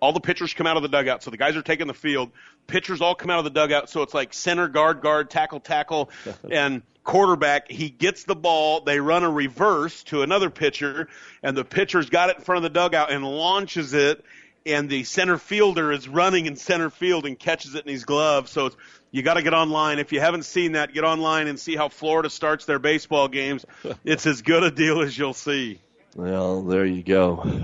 All 0.00 0.12
the 0.12 0.20
pitchers 0.20 0.52
come 0.52 0.66
out 0.66 0.76
of 0.76 0.82
the 0.82 0.88
dugout. 0.88 1.22
So 1.22 1.30
the 1.30 1.36
guys 1.36 1.56
are 1.56 1.62
taking 1.62 1.86
the 1.86 1.94
field. 1.94 2.30
Pitchers 2.66 3.00
all 3.00 3.14
come 3.14 3.30
out 3.30 3.38
of 3.38 3.44
the 3.44 3.50
dugout. 3.50 3.88
So 3.90 4.02
it's 4.02 4.14
like 4.14 4.34
center, 4.34 4.68
guard, 4.68 5.00
guard, 5.00 5.30
tackle, 5.30 5.60
tackle, 5.60 6.10
and 6.50 6.82
quarterback. 7.02 7.70
He 7.70 7.88
gets 7.88 8.24
the 8.24 8.36
ball. 8.36 8.82
They 8.82 9.00
run 9.00 9.24
a 9.24 9.30
reverse 9.30 10.02
to 10.04 10.22
another 10.22 10.50
pitcher, 10.50 11.08
and 11.42 11.56
the 11.56 11.64
pitcher's 11.64 12.10
got 12.10 12.30
it 12.30 12.36
in 12.36 12.42
front 12.42 12.58
of 12.58 12.62
the 12.64 12.78
dugout 12.78 13.10
and 13.10 13.24
launches 13.24 13.94
it. 13.94 14.22
And 14.66 14.90
the 14.90 15.04
center 15.04 15.38
fielder 15.38 15.92
is 15.92 16.08
running 16.08 16.46
in 16.46 16.56
center 16.56 16.90
field 16.90 17.24
and 17.24 17.38
catches 17.38 17.74
it 17.74 17.86
in 17.86 17.92
his 17.92 18.04
glove. 18.04 18.48
So 18.48 18.66
it's 18.66 18.76
you 19.12 19.22
got 19.22 19.34
to 19.34 19.42
get 19.42 19.54
online. 19.54 19.98
If 19.98 20.12
you 20.12 20.20
haven't 20.20 20.42
seen 20.42 20.72
that, 20.72 20.92
get 20.92 21.04
online 21.04 21.46
and 21.46 21.58
see 21.58 21.76
how 21.76 21.88
Florida 21.88 22.28
starts 22.28 22.64
their 22.66 22.78
baseball 22.78 23.28
games. 23.28 23.64
It's 24.04 24.26
as 24.26 24.42
good 24.42 24.62
a 24.62 24.70
deal 24.70 25.00
as 25.00 25.16
you'll 25.16 25.32
see. 25.32 25.80
Well, 26.14 26.62
there 26.62 26.84
you 26.84 27.02
go. 27.02 27.62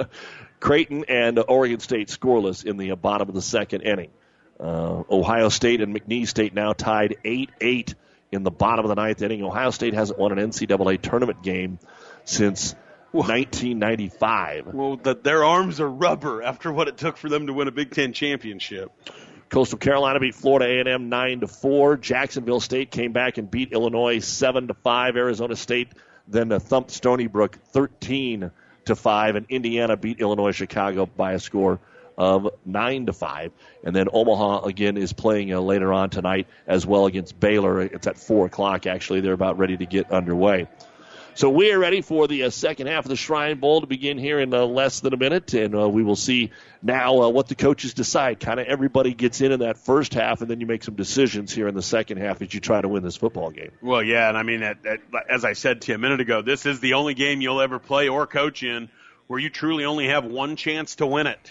Creighton 0.60 1.06
and 1.08 1.42
Oregon 1.48 1.80
State 1.80 2.08
scoreless 2.08 2.64
in 2.64 2.76
the 2.76 2.94
bottom 2.94 3.28
of 3.28 3.34
the 3.34 3.42
second 3.42 3.82
inning. 3.82 4.10
Uh, 4.60 5.02
Ohio 5.10 5.48
State 5.48 5.80
and 5.80 5.94
McNeese 5.94 6.28
State 6.28 6.54
now 6.54 6.72
tied 6.72 7.16
8 7.24 7.50
8 7.60 7.94
in 8.30 8.42
the 8.42 8.50
bottom 8.50 8.84
of 8.84 8.88
the 8.88 8.94
ninth 8.94 9.22
inning. 9.22 9.42
Ohio 9.42 9.70
State 9.70 9.94
hasn't 9.94 10.18
won 10.18 10.36
an 10.36 10.50
NCAA 10.50 11.00
tournament 11.00 11.42
game 11.42 11.78
since 12.24 12.74
1995. 13.12 14.66
Well, 14.74 14.96
the, 14.96 15.14
their 15.14 15.44
arms 15.44 15.80
are 15.80 15.88
rubber 15.88 16.42
after 16.42 16.72
what 16.72 16.88
it 16.88 16.96
took 16.96 17.16
for 17.16 17.28
them 17.28 17.46
to 17.46 17.52
win 17.52 17.68
a 17.68 17.72
Big 17.72 17.92
Ten 17.92 18.12
championship. 18.12 18.90
Coastal 19.48 19.78
Carolina 19.78 20.18
beat 20.18 20.34
Florida 20.34 20.90
A&M 20.90 21.10
nine 21.10 21.40
to 21.40 21.46
four. 21.46 21.98
Jacksonville 21.98 22.60
State 22.60 22.90
came 22.90 23.12
back 23.12 23.36
and 23.36 23.50
beat 23.50 23.72
Illinois 23.72 24.18
seven 24.18 24.68
to 24.68 24.74
five. 24.74 25.16
Arizona 25.16 25.56
State 25.56 25.88
then 26.26 26.48
thumped 26.58 26.90
Stony 26.90 27.26
Brook 27.26 27.58
thirteen 27.66 28.50
to 28.86 28.96
five, 28.96 29.36
and 29.36 29.46
Indiana 29.48 29.96
beat 29.96 30.20
Illinois 30.20 30.52
Chicago 30.52 31.04
by 31.04 31.32
a 31.32 31.38
score 31.38 31.80
of 32.16 32.48
nine 32.64 33.06
to 33.06 33.12
five. 33.12 33.52
And 33.84 33.94
then 33.94 34.08
Omaha 34.12 34.62
again 34.62 34.96
is 34.96 35.12
playing 35.12 35.52
uh, 35.52 35.60
later 35.60 35.92
on 35.92 36.10
tonight 36.10 36.46
as 36.66 36.86
well 36.86 37.06
against 37.06 37.38
Baylor. 37.38 37.80
It's 37.80 38.06
at 38.06 38.18
four 38.18 38.46
o'clock. 38.46 38.86
Actually, 38.86 39.20
they're 39.20 39.32
about 39.32 39.58
ready 39.58 39.76
to 39.76 39.86
get 39.86 40.10
underway. 40.10 40.68
So 41.34 41.48
we 41.48 41.72
are 41.72 41.78
ready 41.78 42.02
for 42.02 42.28
the 42.28 42.44
uh, 42.44 42.50
second 42.50 42.88
half 42.88 43.06
of 43.06 43.08
the 43.08 43.16
Shrine 43.16 43.58
Bowl 43.58 43.80
to 43.80 43.86
begin 43.86 44.18
here 44.18 44.38
in 44.38 44.52
uh, 44.52 44.66
less 44.66 45.00
than 45.00 45.14
a 45.14 45.16
minute, 45.16 45.54
and 45.54 45.74
uh, 45.74 45.88
we 45.88 46.02
will 46.02 46.16
see 46.16 46.50
now 46.82 47.22
uh, 47.22 47.28
what 47.30 47.48
the 47.48 47.54
coaches 47.54 47.94
decide. 47.94 48.38
Kind 48.38 48.60
of 48.60 48.66
everybody 48.66 49.14
gets 49.14 49.40
in 49.40 49.50
in 49.50 49.60
that 49.60 49.78
first 49.78 50.12
half, 50.12 50.42
and 50.42 50.50
then 50.50 50.60
you 50.60 50.66
make 50.66 50.84
some 50.84 50.94
decisions 50.94 51.50
here 51.50 51.68
in 51.68 51.74
the 51.74 51.82
second 51.82 52.18
half 52.18 52.42
as 52.42 52.52
you 52.52 52.60
try 52.60 52.82
to 52.82 52.88
win 52.88 53.02
this 53.02 53.16
football 53.16 53.50
game. 53.50 53.70
Well, 53.80 54.02
yeah, 54.02 54.28
and 54.28 54.36
I 54.36 54.42
mean, 54.42 54.60
that, 54.60 54.82
that, 54.82 55.00
as 55.30 55.46
I 55.46 55.54
said 55.54 55.80
to 55.82 55.92
you 55.92 55.94
a 55.94 55.98
minute 55.98 56.20
ago, 56.20 56.42
this 56.42 56.66
is 56.66 56.80
the 56.80 56.94
only 56.94 57.14
game 57.14 57.40
you'll 57.40 57.62
ever 57.62 57.78
play 57.78 58.08
or 58.08 58.26
coach 58.26 58.62
in 58.62 58.90
where 59.26 59.40
you 59.40 59.48
truly 59.48 59.86
only 59.86 60.08
have 60.08 60.26
one 60.26 60.56
chance 60.56 60.96
to 60.96 61.06
win 61.06 61.26
it. 61.26 61.50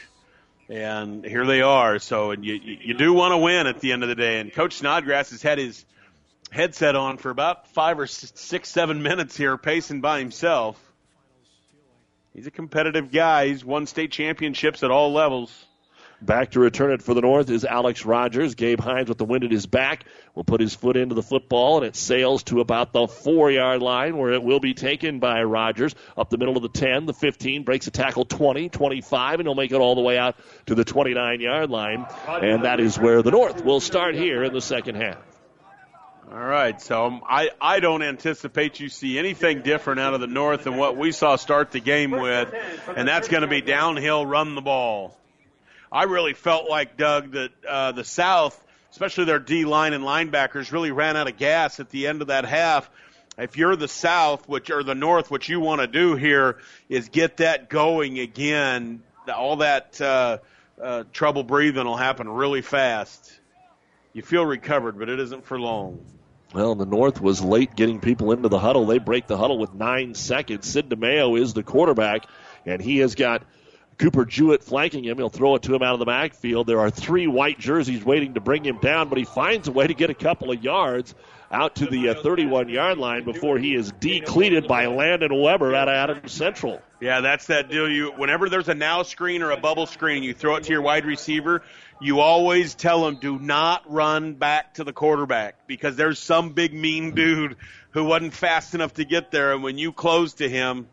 And 0.69 1.25
here 1.25 1.45
they 1.45 1.63
are. 1.63 1.97
So 1.97 2.33
you, 2.33 2.53
you 2.53 2.93
do 2.93 3.13
want 3.13 3.31
to 3.31 3.37
win 3.37 3.65
at 3.65 3.79
the 3.79 3.91
end 3.93 4.03
of 4.03 4.09
the 4.09 4.15
day. 4.15 4.39
And 4.39 4.53
Coach 4.53 4.75
Snodgrass 4.75 5.31
has 5.31 5.41
had 5.41 5.57
his 5.57 5.83
headset 6.51 6.95
on 6.95 7.17
for 7.17 7.29
about 7.29 7.67
five 7.69 7.99
or 7.99 8.07
six, 8.07 8.69
seven 8.69 9.01
minutes 9.01 9.35
here, 9.35 9.57
pacing 9.57 10.01
by 10.01 10.19
himself. 10.19 10.79
He's 12.33 12.47
a 12.47 12.51
competitive 12.51 13.11
guy. 13.11 13.47
He's 13.47 13.65
won 13.65 13.87
state 13.87 14.11
championships 14.11 14.83
at 14.83 14.91
all 14.91 15.11
levels. 15.11 15.65
Back 16.21 16.51
to 16.51 16.59
return 16.59 16.91
it 16.91 17.01
for 17.01 17.15
the 17.15 17.21
North 17.21 17.49
is 17.49 17.65
Alex 17.65 18.05
Rogers. 18.05 18.53
Gabe 18.53 18.79
Hines 18.79 19.09
with 19.09 19.17
the 19.17 19.25
wind 19.25 19.43
at 19.43 19.51
his 19.51 19.65
back 19.65 20.05
will 20.35 20.43
put 20.43 20.61
his 20.61 20.75
foot 20.75 20.95
into 20.95 21.15
the 21.15 21.23
football, 21.23 21.77
and 21.77 21.85
it 21.87 21.95
sails 21.95 22.43
to 22.43 22.59
about 22.59 22.93
the 22.93 23.07
four 23.07 23.49
yard 23.49 23.81
line 23.81 24.15
where 24.17 24.31
it 24.31 24.43
will 24.43 24.59
be 24.59 24.75
taken 24.75 25.17
by 25.17 25.41
Rogers. 25.41 25.95
Up 26.15 26.29
the 26.29 26.37
middle 26.37 26.55
of 26.55 26.61
the 26.61 26.69
10, 26.69 27.07
the 27.07 27.13
15, 27.13 27.63
breaks 27.63 27.87
a 27.87 27.91
tackle 27.91 28.23
20, 28.23 28.69
25, 28.69 29.39
and 29.39 29.47
he'll 29.47 29.55
make 29.55 29.71
it 29.71 29.81
all 29.81 29.95
the 29.95 30.01
way 30.01 30.19
out 30.19 30.35
to 30.67 30.75
the 30.75 30.85
29 30.85 31.41
yard 31.41 31.71
line. 31.71 32.05
And 32.27 32.65
that 32.65 32.79
is 32.79 32.99
where 32.99 33.23
the 33.23 33.31
North 33.31 33.65
will 33.65 33.79
start 33.79 34.13
here 34.13 34.43
in 34.43 34.53
the 34.53 34.61
second 34.61 34.95
half. 34.95 35.30
All 36.33 36.39
right, 36.39 36.81
so 36.81 37.19
I, 37.27 37.49
I 37.59 37.81
don't 37.81 38.01
anticipate 38.01 38.79
you 38.79 38.87
see 38.87 39.19
anything 39.19 39.63
different 39.63 39.99
out 39.99 40.13
of 40.13 40.21
the 40.21 40.27
North 40.27 40.63
than 40.63 40.77
what 40.77 40.95
we 40.95 41.11
saw 41.11 41.35
start 41.35 41.71
the 41.71 41.81
game 41.81 42.11
with, 42.11 42.55
and 42.95 43.05
that's 43.05 43.27
going 43.27 43.41
to 43.41 43.49
be 43.49 43.59
downhill, 43.59 44.25
run 44.25 44.55
the 44.55 44.61
ball. 44.61 45.17
I 45.91 46.03
really 46.03 46.33
felt 46.33 46.69
like 46.69 46.95
Doug 46.95 47.31
that 47.31 47.51
uh, 47.67 47.91
the 47.91 48.05
South, 48.05 48.57
especially 48.91 49.25
their 49.25 49.39
D 49.39 49.65
line 49.65 49.91
and 49.91 50.05
linebackers, 50.05 50.71
really 50.71 50.91
ran 50.91 51.17
out 51.17 51.27
of 51.27 51.35
gas 51.35 51.81
at 51.81 51.89
the 51.89 52.07
end 52.07 52.21
of 52.21 52.29
that 52.29 52.45
half. 52.45 52.89
If 53.37 53.57
you're 53.57 53.75
the 53.75 53.89
South, 53.89 54.47
which 54.47 54.71
or 54.71 54.83
the 54.83 54.95
North, 54.95 55.31
what 55.31 55.49
you 55.49 55.59
want 55.59 55.81
to 55.81 55.87
do 55.87 56.15
here 56.15 56.59
is 56.87 57.09
get 57.09 57.37
that 57.37 57.67
going 57.67 58.19
again. 58.19 59.03
All 59.27 59.57
that 59.57 59.99
uh, 59.99 60.37
uh, 60.81 61.03
trouble 61.11 61.43
breathing 61.43 61.83
will 61.83 61.97
happen 61.97 62.29
really 62.29 62.61
fast. 62.61 63.37
You 64.13 64.21
feel 64.21 64.45
recovered, 64.45 64.97
but 64.97 65.09
it 65.09 65.19
isn't 65.19 65.43
for 65.43 65.59
long. 65.59 66.05
Well, 66.53 66.75
the 66.75 66.85
North 66.85 67.21
was 67.21 67.41
late 67.41 67.75
getting 67.75 67.99
people 67.99 68.31
into 68.31 68.49
the 68.49 68.59
huddle. 68.59 68.85
They 68.85 68.97
break 68.97 69.27
the 69.27 69.37
huddle 69.37 69.57
with 69.57 69.73
nine 69.73 70.15
seconds. 70.15 70.67
Sid 70.67 70.89
DeMeo 70.89 71.39
is 71.39 71.53
the 71.53 71.63
quarterback, 71.63 72.25
and 72.65 72.81
he 72.81 72.97
has 72.97 73.15
got 73.15 73.43
Cooper 73.97 74.25
Jewett 74.25 74.63
flanking 74.63 75.05
him. 75.05 75.17
He'll 75.17 75.29
throw 75.29 75.55
it 75.55 75.61
to 75.63 75.75
him 75.75 75.81
out 75.81 75.93
of 75.93 75.99
the 75.99 76.05
backfield. 76.05 76.67
There 76.67 76.79
are 76.79 76.89
three 76.89 77.27
white 77.27 77.59
jerseys 77.59 78.03
waiting 78.03 78.33
to 78.33 78.41
bring 78.41 78.65
him 78.65 78.79
down, 78.79 79.07
but 79.07 79.17
he 79.17 79.23
finds 79.23 79.69
a 79.69 79.71
way 79.71 79.87
to 79.87 79.93
get 79.93 80.09
a 80.09 80.13
couple 80.13 80.51
of 80.51 80.61
yards 80.61 81.15
out 81.51 81.75
to 81.75 81.85
the 81.85 82.13
31 82.13 82.65
uh, 82.65 82.69
yard 82.69 82.97
line 82.97 83.23
before 83.25 83.57
he 83.57 83.75
is 83.75 83.91
decleated 83.99 84.67
by 84.67 84.87
Landon 84.87 85.39
Weber 85.39 85.75
out 85.75 85.87
of 85.89 85.93
Adams 85.93 86.31
Central. 86.31 86.81
Yeah, 86.99 87.21
that's 87.21 87.47
that 87.47 87.69
deal. 87.69 87.89
You 87.89 88.11
whenever 88.11 88.49
there's 88.49 88.69
a 88.69 88.73
now 88.73 89.03
screen 89.03 89.41
or 89.41 89.51
a 89.51 89.57
bubble 89.57 89.85
screen, 89.85 90.23
you 90.23 90.33
throw 90.33 90.55
it 90.55 90.63
to 90.63 90.71
your 90.71 90.81
wide 90.81 91.05
receiver. 91.05 91.63
You 92.01 92.19
always 92.19 92.73
tell 92.73 93.03
them 93.03 93.17
do 93.17 93.37
not 93.37 93.83
run 93.89 94.33
back 94.33 94.73
to 94.75 94.83
the 94.83 94.91
quarterback 94.91 95.67
because 95.67 95.95
there's 95.95 96.17
some 96.17 96.53
big 96.53 96.73
mean 96.73 97.13
dude 97.13 97.57
who 97.91 98.05
wasn't 98.05 98.33
fast 98.33 98.73
enough 98.73 98.95
to 98.95 99.05
get 99.05 99.29
there, 99.29 99.53
and 99.53 99.61
when 99.61 99.77
you 99.77 99.93
close 99.93 100.33
to 100.35 100.49
him, 100.49 100.87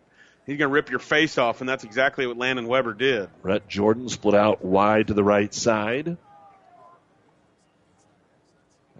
he's 0.45 0.59
going 0.59 0.69
to 0.69 0.75
rip 0.75 0.91
your 0.91 0.99
face 0.99 1.39
off, 1.39 1.61
and 1.61 1.69
that's 1.69 1.83
exactly 1.83 2.27
what 2.27 2.37
Landon 2.37 2.67
Weber 2.67 2.93
did. 2.93 3.31
Rhett 3.43 3.67
Jordan 3.69 4.11
split 4.11 4.35
out 4.35 4.63
wide 4.63 5.07
to 5.07 5.15
the 5.15 5.25
right 5.25 5.53
side. 5.55 6.19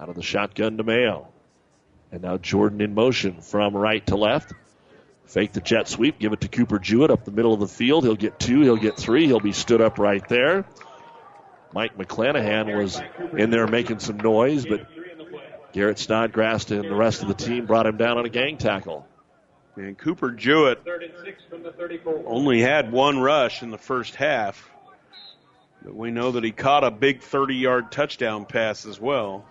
Out 0.01 0.09
of 0.09 0.15
the 0.15 0.23
shotgun 0.23 0.79
to 0.79 0.85
Mayo. 0.85 1.29
And 2.11 2.23
now 2.23 2.39
Jordan 2.39 2.81
in 2.81 2.95
motion 2.95 3.43
from 3.43 3.77
right 3.77 4.07
to 4.07 4.17
left. 4.17 4.55
Fake 5.27 5.53
the 5.53 5.61
jet 5.61 5.89
sweep, 5.89 6.19
give 6.19 6.33
it 6.33 6.41
to 6.41 6.49
Cooper 6.49 6.79
Jewett 6.79 7.11
up 7.11 7.27
the 7.27 7.33
middle 7.33 7.53
of 7.53 7.61
the 7.61 7.69
field. 7.69 8.05
He'll 8.05 8.17
get 8.17 8.41
two, 8.41 8.63
he'll 8.63 8.77
get 8.77 8.97
three, 8.97 9.27
he'll 9.27 9.41
be 9.41 9.53
stood 9.53 9.83
up 9.83 9.99
right 9.99 10.27
there. 10.27 10.65
Mike 11.73 11.97
McClanahan 11.99 12.77
was 12.77 13.01
in 13.37 13.51
there 13.51 13.67
making 13.67 13.99
some 13.99 14.17
noise, 14.19 14.65
but 14.65 14.87
Garrett 15.73 15.99
Snodgrass 15.99 16.71
and 16.71 16.85
the 16.85 16.95
rest 16.95 17.23
of 17.23 17.29
the 17.29 17.35
team 17.35 17.67
brought 17.67 17.87
him 17.87 17.97
down 17.97 18.19
on 18.19 18.25
a 18.25 18.31
gang 18.31 18.57
tackle. 18.57 19.07
And 19.77 19.97
Cooper 19.97 20.33
Jewett 20.33 20.83
only 22.27 22.61
had 22.61 22.91
one 22.91 23.21
rush 23.21 23.63
in 23.63 23.71
the 23.71 23.79
first 23.79 24.17
half. 24.17 24.69
But 25.83 25.95
we 25.95 26.11
know 26.11 26.33
that 26.33 26.43
he 26.43 26.51
caught 26.51 26.83
a 26.85 26.91
big 26.91 27.23
30 27.23 27.55
yard 27.55 27.93
touchdown 27.93 28.45
pass 28.45 28.87
as 28.87 29.01
well. 29.01 29.47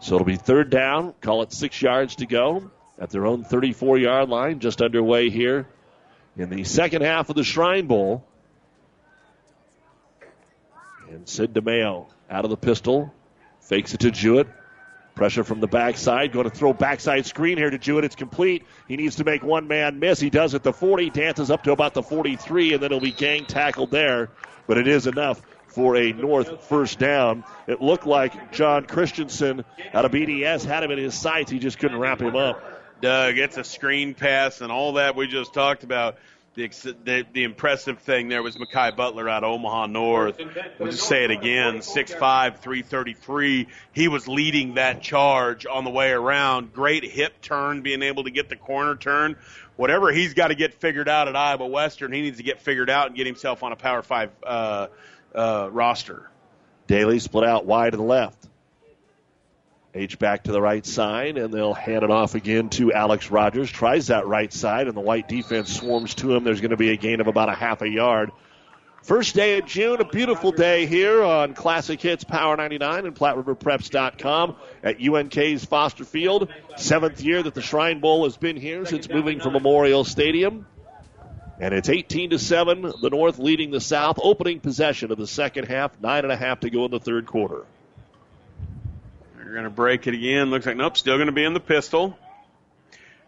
So 0.00 0.16
it'll 0.16 0.26
be 0.26 0.36
third 0.36 0.70
down. 0.70 1.14
Call 1.20 1.42
it 1.42 1.52
six 1.52 1.80
yards 1.80 2.16
to 2.16 2.26
go 2.26 2.70
at 2.98 3.10
their 3.10 3.26
own 3.26 3.44
34 3.44 3.98
yard 3.98 4.28
line, 4.28 4.60
just 4.60 4.82
underway 4.82 5.30
here 5.30 5.66
in 6.36 6.50
the 6.50 6.64
second 6.64 7.02
half 7.02 7.30
of 7.30 7.36
the 7.36 7.44
Shrine 7.44 7.86
Bowl. 7.86 8.24
And 11.12 11.28
Sid 11.28 11.52
DeMeo 11.52 12.06
out 12.30 12.44
of 12.44 12.50
the 12.50 12.56
pistol, 12.56 13.12
fakes 13.60 13.92
it 13.92 14.00
to 14.00 14.10
Jewett. 14.10 14.48
Pressure 15.14 15.44
from 15.44 15.60
the 15.60 15.66
backside. 15.66 16.32
Going 16.32 16.48
to 16.48 16.56
throw 16.56 16.72
backside 16.72 17.26
screen 17.26 17.58
here 17.58 17.68
to 17.68 17.76
Jewett. 17.76 18.04
It's 18.04 18.16
complete. 18.16 18.64
He 18.88 18.96
needs 18.96 19.16
to 19.16 19.24
make 19.24 19.42
one 19.42 19.68
man 19.68 19.98
miss. 19.98 20.18
He 20.18 20.30
does 20.30 20.54
at 20.54 20.62
the 20.62 20.72
40, 20.72 21.10
dances 21.10 21.50
up 21.50 21.64
to 21.64 21.72
about 21.72 21.92
the 21.92 22.02
43, 22.02 22.72
and 22.72 22.82
then 22.82 22.90
he'll 22.90 23.00
be 23.00 23.12
gang 23.12 23.44
tackled 23.44 23.90
there. 23.90 24.30
But 24.66 24.78
it 24.78 24.88
is 24.88 25.06
enough 25.06 25.42
for 25.66 25.96
a 25.96 26.14
North 26.14 26.64
first 26.64 26.98
down. 26.98 27.44
It 27.66 27.82
looked 27.82 28.06
like 28.06 28.52
John 28.52 28.86
Christensen 28.86 29.66
out 29.92 30.06
of 30.06 30.12
BDS 30.12 30.64
had 30.64 30.82
him 30.82 30.90
in 30.90 30.98
his 30.98 31.14
sights. 31.14 31.50
He 31.50 31.58
just 31.58 31.78
couldn't 31.78 31.98
wrap 31.98 32.22
him 32.22 32.36
up. 32.36 32.62
Doug, 33.02 33.36
it's 33.36 33.58
a 33.58 33.64
screen 33.64 34.14
pass 34.14 34.60
and 34.62 34.72
all 34.72 34.94
that 34.94 35.14
we 35.14 35.26
just 35.26 35.52
talked 35.52 35.82
about. 35.82 36.16
The, 36.54 36.68
the, 37.04 37.24
the 37.32 37.44
impressive 37.44 38.00
thing 38.00 38.28
there 38.28 38.42
was 38.42 38.56
Makai 38.56 38.94
Butler 38.94 39.26
out 39.26 39.42
of 39.42 39.52
Omaha 39.52 39.86
North. 39.86 40.38
We'll 40.78 40.90
just 40.90 41.08
say 41.08 41.24
it 41.24 41.30
again, 41.30 41.78
6'5", 41.78 42.58
333. 42.58 43.68
He 43.92 44.08
was 44.08 44.28
leading 44.28 44.74
that 44.74 45.00
charge 45.00 45.64
on 45.64 45.84
the 45.84 45.90
way 45.90 46.10
around. 46.10 46.74
Great 46.74 47.04
hip 47.04 47.40
turn, 47.40 47.80
being 47.80 48.02
able 48.02 48.24
to 48.24 48.30
get 48.30 48.50
the 48.50 48.56
corner 48.56 48.96
turn. 48.96 49.36
Whatever 49.76 50.12
he's 50.12 50.34
got 50.34 50.48
to 50.48 50.54
get 50.54 50.74
figured 50.74 51.08
out 51.08 51.26
at 51.26 51.36
Iowa 51.36 51.66
Western, 51.66 52.12
he 52.12 52.20
needs 52.20 52.36
to 52.36 52.42
get 52.42 52.60
figured 52.60 52.90
out 52.90 53.06
and 53.06 53.16
get 53.16 53.26
himself 53.26 53.62
on 53.62 53.72
a 53.72 53.76
Power 53.76 54.02
Five 54.02 54.30
uh, 54.42 54.88
uh, 55.34 55.70
roster. 55.72 56.30
Daly 56.86 57.18
split 57.18 57.44
out 57.44 57.64
wide 57.64 57.92
to 57.92 57.96
the 57.96 58.02
left. 58.02 58.46
H 59.94 60.18
back 60.18 60.44
to 60.44 60.52
the 60.52 60.60
right 60.60 60.84
side, 60.86 61.36
and 61.36 61.52
they'll 61.52 61.74
hand 61.74 62.02
it 62.02 62.10
off 62.10 62.34
again 62.34 62.70
to 62.70 62.92
Alex 62.92 63.30
Rogers. 63.30 63.70
Tries 63.70 64.06
that 64.06 64.26
right 64.26 64.50
side, 64.50 64.88
and 64.88 64.96
the 64.96 65.02
white 65.02 65.28
defense 65.28 65.74
swarms 65.74 66.14
to 66.14 66.34
him. 66.34 66.44
There's 66.44 66.62
going 66.62 66.70
to 66.70 66.78
be 66.78 66.90
a 66.90 66.96
gain 66.96 67.20
of 67.20 67.26
about 67.26 67.50
a 67.50 67.54
half 67.54 67.82
a 67.82 67.88
yard. 67.88 68.30
First 69.02 69.34
day 69.34 69.58
of 69.58 69.66
June, 69.66 70.00
a 70.00 70.04
beautiful 70.04 70.52
day 70.52 70.86
here 70.86 71.22
on 71.22 71.54
Classic 71.54 72.00
Hits 72.00 72.24
Power 72.24 72.56
99 72.56 73.04
and 73.04 73.14
PlatteRiverPreps.com 73.16 74.56
at 74.82 75.02
UNK's 75.02 75.64
Foster 75.64 76.04
Field. 76.04 76.48
Seventh 76.76 77.20
year 77.20 77.42
that 77.42 77.52
the 77.52 77.62
Shrine 77.62 78.00
Bowl 78.00 78.24
has 78.24 78.36
been 78.36 78.56
here 78.56 78.86
since 78.86 79.08
moving 79.10 79.40
from 79.40 79.54
Memorial 79.54 80.04
Stadium. 80.04 80.66
And 81.58 81.74
it's 81.74 81.88
18 81.88 82.30
to 82.30 82.38
7, 82.38 82.82
the 83.02 83.10
North 83.10 83.38
leading 83.38 83.72
the 83.72 83.80
South, 83.80 84.18
opening 84.22 84.60
possession 84.60 85.12
of 85.12 85.18
the 85.18 85.26
second 85.26 85.66
half, 85.66 86.00
nine 86.00 86.24
and 86.24 86.32
a 86.32 86.36
half 86.36 86.60
to 86.60 86.70
go 86.70 86.84
in 86.84 86.92
the 86.92 87.00
third 87.00 87.26
quarter. 87.26 87.64
They're 89.52 89.60
going 89.60 89.70
to 89.70 89.76
break 89.76 90.06
it 90.06 90.14
again. 90.14 90.48
Looks 90.48 90.64
like, 90.64 90.78
nope, 90.78 90.96
still 90.96 91.18
going 91.18 91.26
to 91.26 91.32
be 91.32 91.44
in 91.44 91.52
the 91.52 91.60
pistol. 91.60 92.18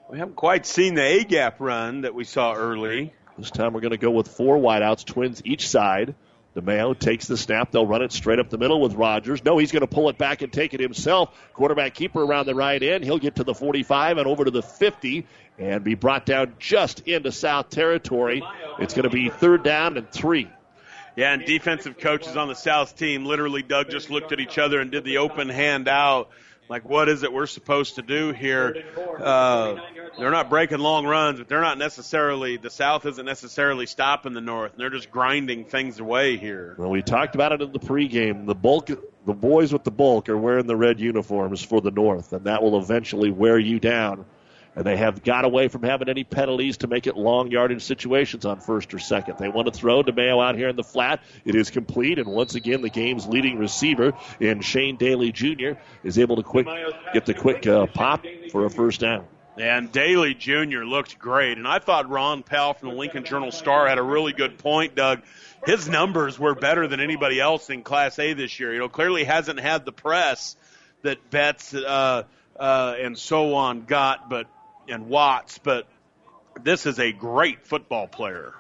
We 0.09 0.19
haven't 0.19 0.37
quite 0.37 0.65
seen 0.65 0.95
the 0.95 1.03
A 1.03 1.23
gap 1.23 1.57
run 1.59 2.01
that 2.01 2.15
we 2.15 2.25
saw 2.25 2.55
early. 2.55 3.13
This 3.37 3.51
time 3.51 3.75
we're 3.75 3.83
going 3.83 3.91
to 3.91 3.99
go 3.99 4.11
with 4.11 4.29
four 4.29 4.57
wideouts, 4.57 5.05
twins 5.05 5.43
each 5.45 5.69
side. 5.69 6.15
DeMeo 6.57 6.99
takes 6.99 7.27
the 7.27 7.37
snap. 7.37 7.73
They'll 7.73 7.87
run 7.87 8.01
it 8.01 8.11
straight 8.11 8.39
up 8.39 8.49
the 8.49 8.57
middle 8.57 8.81
with 8.81 8.94
Rogers. 8.94 9.44
No, 9.44 9.59
he's 9.59 9.70
going 9.70 9.83
to 9.83 9.86
pull 9.86 10.09
it 10.09 10.17
back 10.17 10.41
and 10.41 10.51
take 10.51 10.73
it 10.73 10.81
himself. 10.81 11.39
Quarterback 11.53 11.93
keeper 11.93 12.23
around 12.23 12.47
the 12.47 12.55
right 12.55 12.83
end. 12.83 13.05
He'll 13.05 13.19
get 13.19 13.36
to 13.36 13.44
the 13.44 13.55
45 13.55 14.17
and 14.17 14.27
over 14.27 14.47
to 14.47 14.51
the 14.51 14.62
50 14.62 15.27
and 15.59 15.85
be 15.85 15.94
brought 15.94 16.25
down 16.25 16.55
just 16.59 17.01
into 17.01 17.33
South 17.33 17.69
territory. 17.69 18.43
It's 18.78 18.94
going 18.94 19.05
to 19.05 19.15
be 19.15 19.28
third 19.28 19.62
down 19.62 19.99
and 19.99 20.11
three. 20.11 20.49
Yeah, 21.17 21.33
and 21.33 21.44
defensive 21.44 21.99
coaches 21.99 22.36
on 22.36 22.49
the 22.49 22.55
South 22.55 22.97
team, 22.97 23.25
literally, 23.25 23.62
Doug 23.62 23.89
just 23.91 24.10
looked 24.10 24.33
at 24.33 24.41
each 24.41 24.59
other 24.59 24.81
and 24.81 24.91
did 24.91 25.05
the 25.05 25.18
open 25.18 25.49
hand 25.49 25.86
out. 25.86 26.31
Like, 26.68 26.89
what 26.89 27.09
is 27.09 27.23
it 27.23 27.33
we're 27.33 27.47
supposed 27.47 27.97
to 27.97 28.02
do 28.02 28.33
here? 28.33 28.84
Uh, 29.20 29.76
they're 30.18 30.31
not 30.31 30.49
breaking 30.49 30.78
long 30.78 31.07
runs, 31.07 31.39
but 31.39 31.49
they're 31.49 31.60
not 31.60 31.78
necessarily, 31.78 32.57
the 32.57 32.70
South 32.70 33.05
isn't 33.07 33.25
necessarily 33.25 33.86
stopping 33.86 34.33
the 34.33 34.41
North. 34.41 34.73
They're 34.76 34.91
just 34.91 35.10
grinding 35.10 35.67
things 35.67 36.01
away 36.01 36.36
here. 36.36 36.75
Well, 36.78 36.91
we 36.91 37.02
talked 37.02 37.34
about 37.34 37.52
it 37.52 37.60
in 37.60 37.70
the 37.70 37.78
pregame. 37.78 38.47
The 38.47 38.55
bulk, 38.55 38.86
the 38.86 39.34
boys 39.34 39.73
with 39.73 39.84
the 39.84 39.91
bulk 39.91 40.28
are 40.31 40.39
wearing 40.39 40.67
the 40.67 40.76
red 40.76 41.01
uniforms 41.01 41.62
for 41.62 41.81
the 41.81 41.91
North, 41.91 42.33
and 42.33 42.47
that 42.47 42.62
will 42.62 42.78
eventually 42.78 43.31
wear 43.31 43.59
you 43.59 43.78
down 43.78 44.25
And 44.77 44.85
they 44.85 44.97
have 44.97 45.23
got 45.23 45.44
away 45.44 45.69
from 45.69 45.83
having 45.83 46.09
any 46.09 46.25
penalties 46.25 46.78
to 46.78 46.89
make 46.89 47.07
it 47.07 47.17
long 47.17 47.51
yardage 47.51 47.83
situations 47.83 48.44
on 48.44 48.61
first 48.61 48.93
or 48.93 48.99
second. 48.99 49.39
They 49.39 49.49
want 49.49 49.73
to 49.73 49.73
throw 49.73 50.03
DeMeo 50.03 50.44
out 50.44 50.57
here 50.57 50.69
in 50.69 50.77
the 50.77 50.83
flat. 50.83 51.23
It 51.44 51.55
is 51.55 51.70
complete, 51.70 52.19
and 52.19 52.27
once 52.27 52.55
again, 52.55 52.83
the 52.83 52.91
game's 52.91 53.27
leading 53.27 53.59
receiver 53.59 54.15
in 54.41 54.61
Shane 54.62 54.97
Daly 54.97 55.31
Jr. 55.33 55.73
is 56.03 56.19
able 56.19 56.36
to 56.36 56.43
quick 56.43 56.67
get 57.12 57.27
the 57.27 57.35
quick 57.35 57.67
uh, 57.67 57.86
pop 57.86 58.25
for 58.51 58.65
a 58.65 58.70
first 58.70 59.01
down. 59.01 59.27
And 59.57 59.93
Daly 59.93 60.35
Jr. 60.35 60.83
looked 60.83 61.19
great. 61.19 61.59
And 61.59 61.69
I 61.69 61.78
thought 61.78 62.11
Ron 62.11 62.43
Powell 62.43 62.75
from 62.75 62.91
the 62.91 62.94
Lincoln 62.97 63.25
Journal 63.25 63.53
Star 63.53 63.86
had 63.86 63.99
a 63.99 64.03
really 64.03 64.33
good 64.33 64.59
point, 64.59 64.97
Doug. 64.97 65.23
His 65.65 65.89
numbers 65.89 66.39
were 66.39 66.55
better 66.55 66.89
than 66.89 67.01
anybody 67.01 67.41
else 67.41 67.70
in 67.70 67.83
Class 67.83 68.19
A 68.19 68.33
this 68.33 68.59
year. 68.59 68.73
You 68.73 68.81
know, 68.81 68.89
clearly 68.89 69.25
hasn't 69.25 69.61
had 69.61 69.85
the 69.85 69.93
press 69.93 70.57
that 71.03 71.31
Betts 71.31 71.73
uh, 71.73 72.25
uh, 72.59 72.94
and 72.99 73.17
so 73.17 73.55
on 73.55 73.85
got, 73.85 74.28
but 74.28 74.49
and 74.89 75.09
Watts, 75.09 75.59
but 75.59 75.87
this 76.63 76.87
is 76.87 76.99
a 76.99 77.13
great 77.13 77.67
football 77.67 78.07
player. 78.07 78.55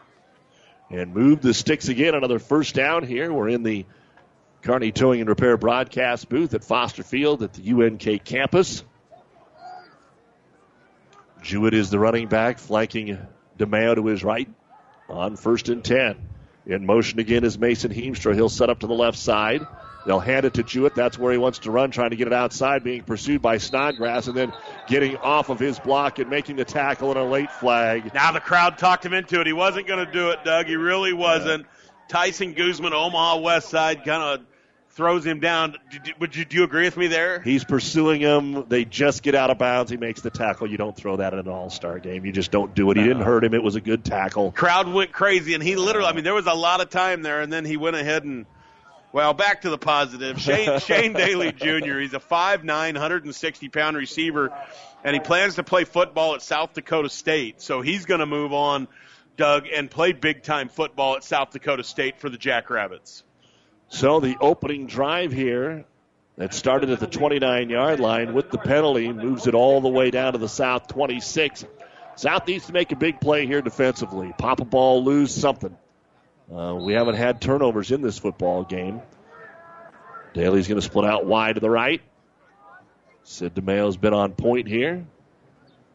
And 0.90 1.14
move 1.14 1.40
the 1.40 1.54
sticks 1.54 1.88
again. 1.88 2.14
Another 2.14 2.38
first 2.38 2.74
down 2.74 3.04
here. 3.04 3.32
We're 3.32 3.48
in 3.48 3.62
the 3.62 3.86
Kearney 4.62 4.92
Towing 4.92 5.20
and 5.20 5.28
Repair 5.28 5.56
broadcast 5.56 6.28
booth 6.28 6.54
at 6.54 6.64
Foster 6.64 7.02
Field 7.02 7.42
at 7.42 7.52
the 7.52 7.72
UNK 7.72 8.24
campus. 8.24 8.82
Jewett 11.42 11.74
is 11.74 11.90
the 11.90 11.98
running 11.98 12.28
back, 12.28 12.58
flanking 12.58 13.18
DeMeo 13.58 13.96
to 13.96 14.06
his 14.06 14.24
right 14.24 14.48
on 15.08 15.36
first 15.36 15.68
and 15.68 15.84
10. 15.84 16.16
In 16.66 16.86
motion 16.86 17.18
again 17.18 17.44
is 17.44 17.58
Mason 17.58 17.92
Heemstra. 17.92 18.34
He'll 18.34 18.48
set 18.48 18.70
up 18.70 18.80
to 18.80 18.86
the 18.86 18.94
left 18.94 19.18
side. 19.18 19.60
They'll 20.06 20.20
hand 20.20 20.44
it 20.44 20.54
to 20.54 20.62
Jewett. 20.62 20.94
That's 20.94 21.18
where 21.18 21.32
he 21.32 21.38
wants 21.38 21.60
to 21.60 21.70
run, 21.70 21.90
trying 21.90 22.10
to 22.10 22.16
get 22.16 22.26
it 22.26 22.32
outside, 22.32 22.84
being 22.84 23.02
pursued 23.02 23.40
by 23.40 23.58
Snodgrass, 23.58 24.26
and 24.26 24.36
then 24.36 24.52
getting 24.86 25.16
off 25.16 25.48
of 25.48 25.58
his 25.58 25.78
block 25.78 26.18
and 26.18 26.28
making 26.28 26.56
the 26.56 26.64
tackle 26.64 27.10
and 27.10 27.18
a 27.18 27.24
late 27.24 27.50
flag. 27.50 28.12
Now 28.12 28.32
the 28.32 28.40
crowd 28.40 28.78
talked 28.78 29.04
him 29.04 29.14
into 29.14 29.40
it. 29.40 29.46
He 29.46 29.52
wasn't 29.52 29.86
going 29.86 30.04
to 30.04 30.12
do 30.12 30.30
it, 30.30 30.44
Doug. 30.44 30.66
He 30.66 30.76
really 30.76 31.12
wasn't. 31.12 31.66
Tyson 32.08 32.52
Guzman, 32.52 32.92
Omaha 32.92 33.38
West 33.38 33.70
Side, 33.70 34.04
kind 34.04 34.22
of 34.22 34.46
throws 34.90 35.24
him 35.24 35.40
down. 35.40 35.74
Would 36.20 36.36
you, 36.36 36.44
do 36.44 36.58
you 36.58 36.64
agree 36.64 36.84
with 36.84 36.96
me 36.96 37.08
there? 37.08 37.40
He's 37.40 37.64
pursuing 37.64 38.20
him. 38.20 38.66
They 38.68 38.84
just 38.84 39.22
get 39.22 39.34
out 39.34 39.50
of 39.50 39.58
bounds. 39.58 39.90
He 39.90 39.96
makes 39.96 40.20
the 40.20 40.30
tackle. 40.30 40.70
You 40.70 40.76
don't 40.76 40.96
throw 40.96 41.16
that 41.16 41.32
in 41.32 41.38
an 41.40 41.48
all 41.48 41.70
star 41.70 41.98
game. 41.98 42.24
You 42.24 42.32
just 42.32 42.50
don't 42.50 42.74
do 42.74 42.90
it. 42.90 42.96
He 42.96 43.02
didn't 43.02 43.22
hurt 43.22 43.42
him. 43.42 43.54
It 43.54 43.62
was 43.62 43.74
a 43.74 43.80
good 43.80 44.04
tackle. 44.04 44.52
Crowd 44.52 44.86
went 44.86 45.12
crazy, 45.12 45.54
and 45.54 45.62
he 45.62 45.76
literally, 45.76 46.08
I 46.08 46.12
mean, 46.12 46.24
there 46.24 46.34
was 46.34 46.46
a 46.46 46.54
lot 46.54 46.80
of 46.80 46.90
time 46.90 47.22
there, 47.22 47.40
and 47.40 47.52
then 47.52 47.64
he 47.64 47.76
went 47.76 47.96
ahead 47.96 48.24
and. 48.24 48.46
Well, 49.14 49.32
back 49.32 49.60
to 49.60 49.70
the 49.70 49.78
positive. 49.78 50.40
Shane, 50.40 50.80
Shane 50.80 51.12
Daly 51.12 51.52
Jr., 51.52 52.00
he's 52.00 52.14
a 52.14 52.18
5'9, 52.18 52.66
160 52.66 53.68
pound 53.68 53.96
receiver, 53.96 54.52
and 55.04 55.14
he 55.14 55.20
plans 55.20 55.54
to 55.54 55.62
play 55.62 55.84
football 55.84 56.34
at 56.34 56.42
South 56.42 56.72
Dakota 56.72 57.08
State. 57.08 57.62
So 57.62 57.80
he's 57.80 58.06
going 58.06 58.18
to 58.18 58.26
move 58.26 58.52
on, 58.52 58.88
Doug, 59.36 59.68
and 59.72 59.88
play 59.88 60.10
big 60.10 60.42
time 60.42 60.68
football 60.68 61.14
at 61.14 61.22
South 61.22 61.52
Dakota 61.52 61.84
State 61.84 62.18
for 62.18 62.28
the 62.28 62.36
Jackrabbits. 62.36 63.22
So 63.86 64.18
the 64.18 64.36
opening 64.40 64.88
drive 64.88 65.30
here 65.30 65.84
that 66.36 66.52
started 66.52 66.90
at 66.90 66.98
the 66.98 67.06
29 67.06 67.70
yard 67.70 68.00
line 68.00 68.34
with 68.34 68.50
the 68.50 68.58
penalty 68.58 69.12
moves 69.12 69.46
it 69.46 69.54
all 69.54 69.80
the 69.80 69.88
way 69.88 70.10
down 70.10 70.32
to 70.32 70.40
the 70.40 70.48
South 70.48 70.88
26. 70.88 71.64
South 72.16 72.48
needs 72.48 72.66
to 72.66 72.72
make 72.72 72.90
a 72.90 72.96
big 72.96 73.20
play 73.20 73.46
here 73.46 73.62
defensively. 73.62 74.34
Pop 74.36 74.58
a 74.58 74.64
ball, 74.64 75.04
lose 75.04 75.32
something. 75.32 75.76
Uh, 76.52 76.74
we 76.74 76.92
haven't 76.92 77.14
had 77.14 77.40
turnovers 77.40 77.90
in 77.90 78.02
this 78.02 78.18
football 78.18 78.64
game. 78.64 79.00
Daly's 80.34 80.68
going 80.68 80.80
to 80.80 80.86
split 80.86 81.04
out 81.04 81.24
wide 81.24 81.54
to 81.54 81.60
the 81.60 81.70
right. 81.70 82.02
Sid 83.22 83.54
DeMeo's 83.54 83.96
been 83.96 84.12
on 84.12 84.32
point 84.32 84.68
here. 84.68 85.06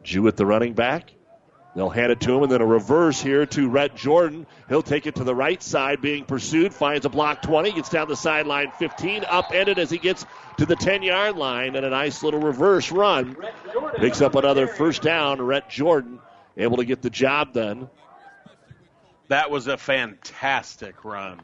Jewett 0.02 0.36
the 0.36 0.46
running 0.46 0.72
back. 0.72 1.12
They'll 1.76 1.88
hand 1.90 2.10
it 2.10 2.20
to 2.22 2.34
him, 2.34 2.42
and 2.42 2.50
then 2.50 2.62
a 2.62 2.66
reverse 2.66 3.22
here 3.22 3.46
to 3.46 3.68
Rhett 3.68 3.94
Jordan. 3.94 4.46
He'll 4.68 4.82
take 4.82 5.06
it 5.06 5.16
to 5.16 5.24
the 5.24 5.34
right 5.34 5.62
side, 5.62 6.00
being 6.00 6.24
pursued, 6.24 6.74
finds 6.74 7.06
a 7.06 7.08
block 7.08 7.42
20, 7.42 7.70
gets 7.72 7.90
down 7.90 8.08
the 8.08 8.16
sideline 8.16 8.72
15, 8.72 9.24
upended 9.24 9.78
as 9.78 9.88
he 9.88 9.98
gets 9.98 10.26
to 10.56 10.66
the 10.66 10.74
10 10.74 11.02
yard 11.02 11.36
line, 11.36 11.76
and 11.76 11.86
a 11.86 11.90
nice 11.90 12.24
little 12.24 12.40
reverse 12.40 12.90
run. 12.90 13.36
Picks 13.98 14.20
up 14.20 14.34
another 14.34 14.66
first 14.66 15.02
down. 15.02 15.40
Rhett 15.40 15.70
Jordan 15.70 16.18
able 16.56 16.78
to 16.78 16.84
get 16.84 17.02
the 17.02 17.10
job 17.10 17.52
done. 17.52 17.88
That 19.30 19.48
was 19.48 19.68
a 19.68 19.76
fantastic 19.76 21.04
run. 21.04 21.40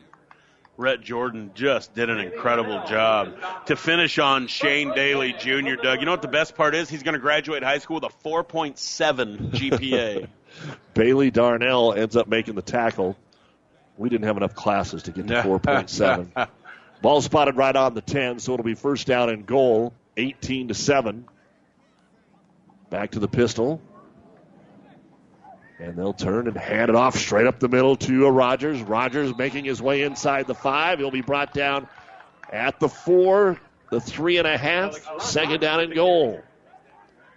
Rhett 0.76 1.02
Jordan 1.02 1.52
just 1.54 1.94
did 1.94 2.10
an 2.10 2.18
incredible 2.18 2.82
job. 2.84 3.36
To 3.66 3.76
finish 3.76 4.18
on 4.18 4.48
Shane 4.48 4.92
Daly 4.92 5.34
Jr., 5.34 5.76
Doug, 5.80 6.00
you 6.00 6.04
know 6.04 6.10
what 6.10 6.20
the 6.20 6.26
best 6.26 6.56
part 6.56 6.74
is? 6.74 6.90
He's 6.90 7.04
going 7.04 7.14
to 7.14 7.20
graduate 7.20 7.62
high 7.62 7.78
school 7.78 8.00
with 8.00 8.12
a 8.12 8.28
4.7 8.28 9.52
GPA. 9.52 10.26
Bailey 10.94 11.30
Darnell 11.30 11.92
ends 11.92 12.16
up 12.16 12.26
making 12.26 12.56
the 12.56 12.62
tackle. 12.62 13.16
We 13.96 14.08
didn't 14.08 14.26
have 14.26 14.36
enough 14.36 14.56
classes 14.56 15.04
to 15.04 15.12
get 15.12 15.28
to 15.28 15.34
4.7. 15.44 16.48
Ball 17.02 17.22
spotted 17.22 17.54
right 17.54 17.76
on 17.76 17.94
the 17.94 18.00
10, 18.00 18.40
so 18.40 18.54
it'll 18.54 18.64
be 18.64 18.74
first 18.74 19.06
down 19.06 19.30
and 19.30 19.46
goal, 19.46 19.94
18 20.16 20.68
to 20.68 20.74
7. 20.74 21.24
Back 22.90 23.12
to 23.12 23.20
the 23.20 23.28
pistol. 23.28 23.80
And 25.78 25.96
they'll 25.96 26.14
turn 26.14 26.48
and 26.48 26.56
hand 26.56 26.88
it 26.88 26.96
off 26.96 27.16
straight 27.16 27.46
up 27.46 27.60
the 27.60 27.68
middle 27.68 27.96
to 27.96 28.28
Rogers. 28.30 28.80
Rogers 28.82 29.36
making 29.36 29.66
his 29.66 29.82
way 29.82 30.02
inside 30.02 30.46
the 30.46 30.54
five. 30.54 30.98
He'll 30.98 31.10
be 31.10 31.20
brought 31.20 31.52
down 31.52 31.86
at 32.50 32.80
the 32.80 32.88
four, 32.88 33.60
the 33.90 34.00
three 34.00 34.38
and 34.38 34.46
a 34.46 34.56
half, 34.56 34.98
second 35.20 35.60
down 35.60 35.80
and 35.80 35.94
goal. 35.94 36.42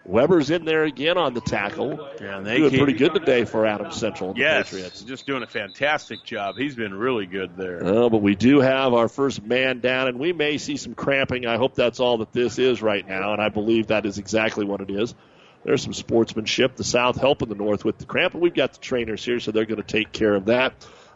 Weber's 0.06 0.50
in 0.50 0.66
there 0.66 0.85
again 0.85 1.18
on 1.18 1.35
the 1.35 1.42
tackle. 1.42 2.09
Yeah, 2.19 2.40
they 2.40 2.58
doing 2.58 2.77
pretty 2.77 2.93
good 2.93 3.14
today 3.14 3.45
for 3.45 3.66
Adams 3.66 3.95
Central. 3.95 4.32
and 4.32 4.38
the 4.38 4.42
yes, 4.42 4.72
Patriots. 4.72 5.03
just 5.03 5.27
doing 5.27 5.43
a 5.43 5.48
fantastic 5.48 6.24
job. 6.24 6.58
He's 6.58 6.76
been 6.76 6.95
really 6.95 7.27
good 7.27 7.56
there. 7.56 7.85
Uh, 7.85 8.09
but 8.09 8.22
we 8.22 8.34
do 8.34 8.59
have 8.59 8.93
our 8.93 9.08
first 9.08 9.43
man 9.43 9.82
down, 9.82 10.08
and 10.08 10.19
we 10.19 10.34
may 10.34 10.58
see 10.58 10.77
some 10.77 10.95
cramping. 10.95 11.45
I 11.45 11.58
hope 11.58 11.76
that's 11.76 12.00
all 12.00 12.19
that 12.19 12.32
this 12.32 12.58
is 12.58 12.82
right 12.82 13.08
now, 13.08 13.34
and 13.34 13.42
I 13.42 13.50
believe 13.50 13.88
that 13.88 14.08
is 14.08 14.18
exactly 14.18 14.66
what 14.66 14.82
it 14.82 14.90
is. 14.90 15.14
There's 15.63 15.83
some 15.83 15.93
sportsmanship. 15.93 16.75
The 16.75 16.83
South 16.83 17.19
helping 17.19 17.49
the 17.49 17.55
North 17.55 17.83
with 17.83 17.97
the 17.97 18.05
cramp, 18.05 18.33
but 18.33 18.41
we've 18.41 18.53
got 18.53 18.73
the 18.73 18.79
trainers 18.79 19.23
here, 19.23 19.39
so 19.39 19.51
they're 19.51 19.65
going 19.65 19.81
to 19.81 19.88
take 19.88 20.11
care 20.11 20.35
of 20.35 20.45
that. 20.45 20.73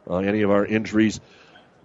Uh, 0.10 0.18
any 0.18 0.42
of 0.42 0.52
our 0.52 0.66
injuries 0.66 1.20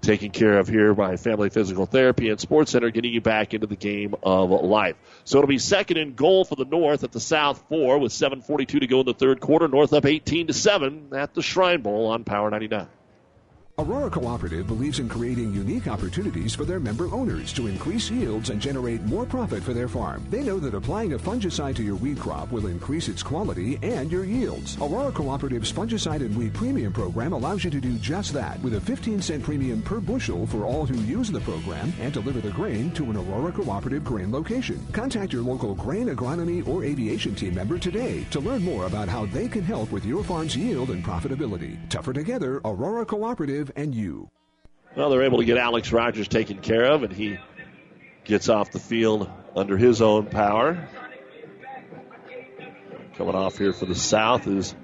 taken 0.01 0.31
care 0.31 0.59
of 0.59 0.69
here 0.69 0.95
by 0.95 1.17
Family 1.17 1.51
Physical 1.51 1.87
Therapy 1.87 2.31
and 2.31 2.41
Sports 2.41 2.73
Center, 2.73 2.91
getting 2.91 3.13
you 3.13 3.21
back 3.21 3.55
into 3.55 3.67
the 3.67 3.77
game 3.77 4.15
of 4.23 4.51
life. 4.51 4.97
So 5.25 5.39
it'll 5.39 5.49
be 5.49 5.59
second 5.59 5.97
and 5.97 6.17
goal 6.17 6.45
for 6.45 6.57
the 6.57 6.65
North 6.65 7.05
at 7.05 7.13
the 7.13 7.21
South 7.21 7.65
four 7.69 7.99
with 7.99 8.13
7:42 8.13 8.81
to 8.81 8.87
go 8.87 9.01
in 9.01 9.07
the 9.07 9.15
third 9.15 9.41
quarter. 9.41 9.69
North 9.69 9.93
up 9.93 10.05
18 10.05 10.49
to 10.49 10.53
seven 10.53 11.09
at 11.15 11.35
the 11.35 11.43
Shrine 11.43 11.83
Bowl 11.83 12.07
on 12.07 12.25
Power 12.25 12.51
99. 12.51 12.87
Aurora 13.81 14.11
Cooperative 14.11 14.67
believes 14.67 14.99
in 14.99 15.09
creating 15.09 15.55
unique 15.55 15.87
opportunities 15.87 16.53
for 16.53 16.65
their 16.65 16.81
member 16.81 17.07
owners 17.15 17.53
to 17.53 17.69
increase 17.69 18.11
yields 18.11 18.51
and 18.51 18.61
generate 18.61 19.01
more 19.03 19.25
profit 19.25 19.63
for 19.63 19.73
their 19.73 19.87
farm. 19.87 20.27
They 20.31 20.43
know 20.43 20.59
that 20.59 20.75
applying 20.75 21.13
a 21.13 21.19
fungicide 21.19 21.77
to 21.77 21.85
your 21.85 21.95
weed 21.95 22.19
crop 22.19 22.51
will 22.51 22.67
increase 22.67 23.07
its 23.07 23.23
quality 23.23 23.79
and 23.83 24.11
your 24.11 24.25
yields. 24.25 24.77
Aurora 24.79 25.13
Cooperative's 25.13 25.73
fungicide 25.73 26.23
and 26.23 26.37
weed 26.37 26.55
premium 26.55 26.93
program 26.93 27.33
allows 27.33 27.63
you 27.63 27.71
to 27.71 27.81
do 27.81 27.97
just 27.99 28.33
that 28.33 28.61
with 28.63 28.75
a 28.75 28.81
15 28.81 29.23
cent 29.23 29.45
premium 29.45 29.81
per 29.81 30.01
bushel 30.01 30.45
for 30.49 30.65
all 30.65 30.85
who 30.85 30.99
use 31.03 31.31
the 31.31 31.41
program 31.43 31.93
and 32.01 32.13
deliver 32.13 32.41
the 32.41 32.51
grain 32.51 32.91
to 32.91 33.05
an 33.05 33.17
Aurora 33.17 33.53
Cooperative 33.53 34.03
grain 34.03 34.33
location. 34.33 34.85
Contact 34.91 35.33
your 35.33 35.43
local 35.43 35.77
grain 35.77 36.09
agronomy 36.09 36.67
or 36.67 36.83
aviation 36.83 37.37
team 37.37 37.55
member 37.55 37.79
today 37.79 38.27
to 38.33 38.41
learn 38.41 38.65
more 38.65 38.87
about 38.87 39.09
how 39.09 39.25
they 39.27 39.47
can 39.47 39.63
help 39.63 39.93
with 39.93 40.05
your 40.05 40.25
farm's 40.25 40.57
yield 40.57 40.91
and 40.91 41.05
profitability. 41.05 41.79
Tougher 41.89 42.13
together, 42.13 42.61
Aurora 42.65 43.07
Cooperative 43.07 43.68
and 43.77 43.95
you. 43.95 44.31
Well, 44.97 45.11
they're 45.11 45.23
able 45.23 45.39
to 45.39 45.45
get 45.45 45.59
Alex 45.59 45.93
Rogers 45.93 46.29
taken 46.29 46.59
care 46.59 46.85
of, 46.85 47.03
and 47.03 47.13
he 47.13 47.39
gets 48.25 48.49
off 48.49 48.73
the 48.73 48.79
field 48.79 49.31
under 49.55 49.77
his 49.77 50.03
own 50.03 50.27
power. 50.27 50.89
Coming 53.17 53.35
off 53.35 53.59
here 53.59 53.73
for 53.73 53.87
the 53.87 53.95
South 53.95 54.47
is 54.47 54.75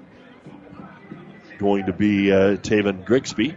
going 1.57 1.85
to 1.85 1.93
be 1.93 2.31
uh, 2.31 2.57
Taven 2.57 3.05
Grigsby. 3.05 3.55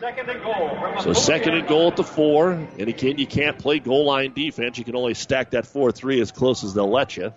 Second 0.00 0.28
and 0.28 0.42
goal. 0.42 1.00
So 1.00 1.12
second 1.12 1.54
and 1.54 1.66
goal 1.66 1.88
at 1.88 1.96
the 1.96 2.04
four. 2.04 2.50
And 2.52 2.88
again, 2.88 3.18
you 3.18 3.26
can't 3.26 3.58
play 3.58 3.78
goal 3.78 4.04
line 4.04 4.32
defense. 4.32 4.78
You 4.78 4.84
can 4.84 4.96
only 4.96 5.14
stack 5.14 5.50
that 5.50 5.64
4-3 5.64 6.20
as 6.20 6.32
close 6.32 6.64
as 6.64 6.74
they'll 6.74 6.90
let 6.90 7.16
you. 7.16 7.32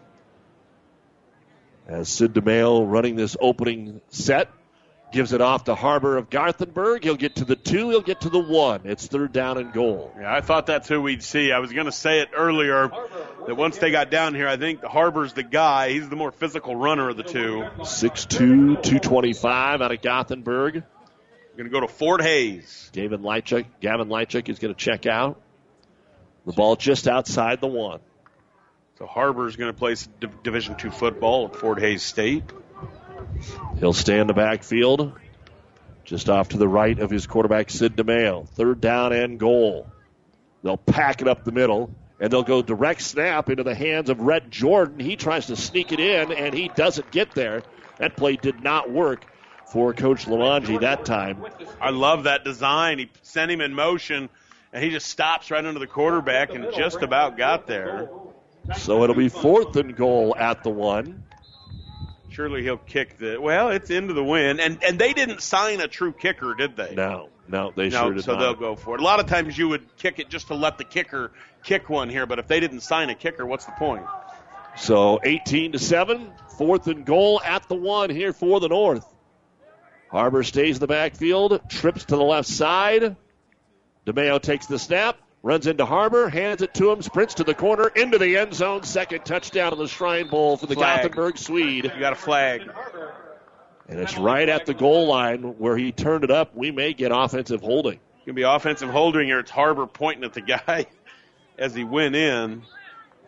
As 1.87 2.09
Sid 2.09 2.33
DeMeo 2.33 2.89
running 2.89 3.15
this 3.15 3.35
opening 3.39 4.01
set. 4.09 4.49
Gives 5.11 5.33
it 5.33 5.41
off 5.41 5.63
to 5.63 5.73
Harbor 5.73 6.17
of 6.17 6.29
Gothenburg. 6.29 7.03
He'll 7.03 7.15
get 7.15 7.37
to 7.37 7.45
the 7.45 7.55
two. 7.55 7.89
He'll 7.89 8.01
get 8.01 8.21
to 8.21 8.29
the 8.29 8.39
one. 8.39 8.81
It's 8.83 9.07
third 9.07 9.33
down 9.33 9.57
and 9.57 9.73
goal. 9.73 10.13
Yeah, 10.19 10.31
I 10.31 10.41
thought 10.41 10.67
that's 10.67 10.87
who 10.87 11.01
we'd 11.01 11.23
see. 11.23 11.51
I 11.51 11.57
was 11.57 11.73
going 11.73 11.87
to 11.87 11.91
say 11.91 12.19
it 12.19 12.29
earlier 12.35 12.89
that 13.47 13.55
once 13.55 13.79
they 13.79 13.89
got 13.89 14.11
down 14.11 14.35
here, 14.35 14.47
I 14.47 14.57
think 14.57 14.83
Harbor's 14.83 15.33
the 15.33 15.41
guy. 15.41 15.89
He's 15.89 16.07
the 16.09 16.15
more 16.15 16.31
physical 16.31 16.75
runner 16.75 17.09
of 17.09 17.17
the 17.17 17.23
two. 17.23 17.65
6'2", 17.79 18.29
225 18.83 19.81
out 19.81 19.91
of 19.91 20.01
Gothenburg. 20.01 20.83
Going 21.57 21.69
to 21.69 21.73
go 21.73 21.81
to 21.81 21.89
Fort 21.89 22.21
Hays. 22.21 22.89
Gavin 22.93 23.21
Lychuk, 23.21 23.65
Gavin 23.81 24.07
Lychuk 24.07 24.47
is 24.47 24.59
going 24.59 24.73
to 24.73 24.79
check 24.79 25.05
out. 25.07 25.41
The 26.45 26.53
ball 26.53 26.77
just 26.77 27.07
outside 27.07 27.59
the 27.59 27.67
one. 27.67 27.99
So 28.97 29.05
Harbor's 29.05 29.57
going 29.57 29.71
to 29.71 29.77
play 29.77 29.95
D- 29.95 30.27
Division 30.43 30.75
two 30.75 30.89
football 30.89 31.47
at 31.47 31.55
Fort 31.57 31.79
Hays 31.79 32.01
State. 32.01 32.43
He'll 33.79 33.93
stay 33.93 34.19
in 34.19 34.27
the 34.27 34.33
backfield, 34.33 35.13
just 36.03 36.29
off 36.29 36.49
to 36.49 36.57
the 36.57 36.67
right 36.67 36.97
of 36.99 37.09
his 37.09 37.27
quarterback, 37.27 37.69
Sid 37.69 37.95
DeMeo. 37.95 38.47
Third 38.49 38.81
down 38.81 39.13
and 39.13 39.39
goal. 39.39 39.87
They'll 40.63 40.77
pack 40.77 41.21
it 41.21 41.27
up 41.27 41.43
the 41.43 41.51
middle, 41.51 41.89
and 42.19 42.31
they'll 42.31 42.43
go 42.43 42.61
direct 42.61 43.01
snap 43.01 43.49
into 43.49 43.63
the 43.63 43.75
hands 43.75 44.09
of 44.09 44.19
Rhett 44.19 44.49
Jordan. 44.49 44.99
He 44.99 45.15
tries 45.15 45.47
to 45.47 45.55
sneak 45.55 45.91
it 45.91 45.99
in, 45.99 46.31
and 46.31 46.53
he 46.53 46.67
doesn't 46.69 47.11
get 47.11 47.31
there. 47.31 47.63
That 47.97 48.17
play 48.17 48.35
did 48.35 48.63
not 48.63 48.91
work 48.91 49.25
for 49.71 49.93
Coach 49.93 50.25
Limongi 50.25 50.81
that 50.81 51.05
time. 51.05 51.45
I 51.79 51.91
love 51.91 52.23
that 52.23 52.43
design. 52.43 52.99
He 52.99 53.09
sent 53.21 53.51
him 53.51 53.61
in 53.61 53.73
motion, 53.73 54.29
and 54.73 54.83
he 54.83 54.89
just 54.89 55.07
stops 55.07 55.51
right 55.51 55.63
under 55.63 55.79
the 55.79 55.87
quarterback 55.87 56.53
and 56.53 56.73
just 56.73 57.01
about 57.01 57.37
got 57.37 57.67
there. 57.67 58.09
So 58.77 59.03
it'll 59.03 59.15
be 59.15 59.29
fourth 59.29 59.75
and 59.75 59.95
goal 59.95 60.35
at 60.37 60.63
the 60.63 60.69
one. 60.69 61.23
Surely 62.29 62.63
he'll 62.63 62.77
kick 62.77 63.17
the. 63.17 63.37
Well, 63.39 63.69
it's 63.69 63.89
into 63.89 64.13
the 64.13 64.23
wind, 64.23 64.59
and 64.61 64.83
and 64.83 64.99
they 64.99 65.13
didn't 65.13 65.41
sign 65.41 65.81
a 65.81 65.87
true 65.87 66.13
kicker, 66.13 66.53
did 66.53 66.75
they? 66.75 66.93
No, 66.95 67.29
no, 67.47 67.71
they 67.75 67.89
no, 67.89 68.03
sure 68.03 68.13
did 68.13 68.23
so 68.23 68.33
not. 68.33 68.39
they'll 68.39 68.53
go 68.55 68.75
for 68.75 68.95
it. 68.95 69.01
A 69.01 69.03
lot 69.03 69.19
of 69.19 69.25
times 69.25 69.57
you 69.57 69.69
would 69.69 69.97
kick 69.97 70.19
it 70.19 70.29
just 70.29 70.47
to 70.47 70.55
let 70.55 70.77
the 70.77 70.83
kicker 70.83 71.31
kick 71.63 71.89
one 71.89 72.09
here, 72.09 72.25
but 72.25 72.39
if 72.39 72.47
they 72.47 72.59
didn't 72.59 72.81
sign 72.81 73.09
a 73.09 73.15
kicker, 73.15 73.45
what's 73.45 73.65
the 73.65 73.71
point? 73.73 74.05
So 74.77 75.19
18 75.23 75.73
to 75.73 75.79
7, 75.79 76.31
fourth 76.57 76.87
and 76.87 77.05
goal 77.05 77.41
at 77.43 77.67
the 77.67 77.75
one 77.75 78.09
here 78.09 78.31
for 78.31 78.59
the 78.59 78.69
North. 78.69 79.05
Harbor 80.09 80.43
stays 80.43 80.77
in 80.77 80.79
the 80.79 80.87
backfield, 80.87 81.61
trips 81.69 82.05
to 82.05 82.15
the 82.15 82.23
left 82.23 82.47
side. 82.47 83.15
DeMeo 84.05 84.41
takes 84.41 84.67
the 84.67 84.79
snap, 84.79 85.17
runs 85.41 85.67
into 85.67 85.85
Harbor, 85.85 86.29
hands 86.29 86.61
it 86.61 86.73
to 86.75 86.91
him, 86.91 87.01
sprints 87.01 87.35
to 87.35 87.43
the 87.43 87.53
corner, 87.53 87.87
into 87.87 88.17
the 88.17 88.37
end 88.37 88.53
zone. 88.53 88.83
Second 88.83 89.25
touchdown 89.25 89.71
of 89.71 89.79
the 89.79 89.87
Shrine 89.87 90.27
Bowl 90.27 90.57
for 90.57 90.65
the 90.65 90.75
Flag. 90.75 91.03
Gothenburg 91.03 91.37
Swede. 91.37 91.85
You 91.85 91.99
got 91.99 92.13
a 92.13 92.17
flag. 92.17 92.69
And 93.87 93.99
it's 93.99 94.17
right 94.17 94.47
at 94.47 94.65
the 94.65 94.73
goal 94.73 95.07
line 95.07 95.41
where 95.57 95.75
he 95.75 95.91
turned 95.91 96.23
it 96.23 96.31
up. 96.31 96.55
We 96.55 96.71
may 96.71 96.93
get 96.93 97.11
offensive 97.11 97.61
holding. 97.61 97.95
It's 97.95 98.25
Gonna 98.25 98.35
be 98.35 98.43
offensive 98.43 98.89
holding 98.89 99.27
here. 99.27 99.39
It's 99.39 99.51
Harbor 99.51 99.87
pointing 99.87 100.23
at 100.23 100.33
the 100.33 100.41
guy 100.41 100.85
as 101.57 101.73
he 101.73 101.83
went 101.83 102.15
in. 102.15 102.63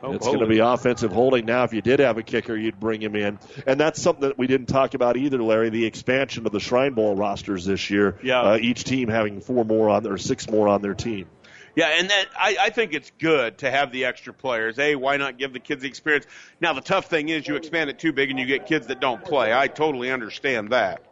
Oh, 0.03 0.13
it's 0.13 0.25
going 0.25 0.39
to 0.39 0.47
be 0.47 0.57
offensive 0.59 1.11
holding 1.11 1.45
now. 1.45 1.63
If 1.63 1.73
you 1.73 1.81
did 1.81 1.99
have 1.99 2.17
a 2.17 2.23
kicker, 2.23 2.57
you'd 2.57 2.79
bring 2.79 3.01
him 3.01 3.15
in, 3.15 3.37
and 3.67 3.79
that's 3.79 4.01
something 4.01 4.27
that 4.27 4.35
we 4.37 4.47
didn't 4.47 4.65
talk 4.65 4.95
about 4.95 5.15
either, 5.15 5.41
Larry. 5.43 5.69
The 5.69 5.85
expansion 5.85 6.47
of 6.47 6.51
the 6.51 6.59
Shrine 6.59 6.93
Bowl 6.93 7.15
rosters 7.15 7.65
this 7.65 7.91
year. 7.91 8.17
Yeah. 8.23 8.41
Uh, 8.41 8.57
each 8.59 8.83
team 8.83 9.09
having 9.09 9.41
four 9.41 9.63
more 9.63 9.89
on 9.89 10.07
or 10.07 10.17
six 10.17 10.49
more 10.49 10.67
on 10.67 10.81
their 10.81 10.95
team. 10.95 11.27
Yeah, 11.75 11.87
and 11.97 12.09
that 12.09 12.25
I, 12.37 12.57
I 12.59 12.69
think 12.69 12.93
it's 12.93 13.11
good 13.19 13.59
to 13.59 13.71
have 13.71 13.91
the 13.91 14.05
extra 14.05 14.33
players. 14.33 14.75
Hey, 14.75 14.95
why 14.95 15.17
not 15.17 15.37
give 15.37 15.53
the 15.53 15.59
kids 15.59 15.83
the 15.83 15.87
experience? 15.87 16.25
Now 16.59 16.73
the 16.73 16.81
tough 16.81 17.05
thing 17.05 17.29
is 17.29 17.47
you 17.47 17.55
expand 17.55 17.89
it 17.89 17.99
too 17.99 18.11
big 18.11 18.29
and 18.29 18.37
you 18.37 18.45
get 18.45 18.65
kids 18.65 18.87
that 18.87 18.99
don't 18.99 19.23
play. 19.23 19.53
I 19.53 19.67
totally 19.67 20.11
understand 20.11 20.71
that. 20.71 21.03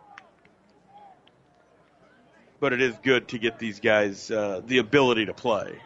But 2.59 2.73
it 2.73 2.81
is 2.81 2.95
good 3.03 3.29
to 3.29 3.39
get 3.39 3.57
these 3.57 3.79
guys 3.79 4.29
uh, 4.29 4.61
the 4.65 4.79
ability 4.79 5.27
to 5.27 5.33
play. 5.33 5.79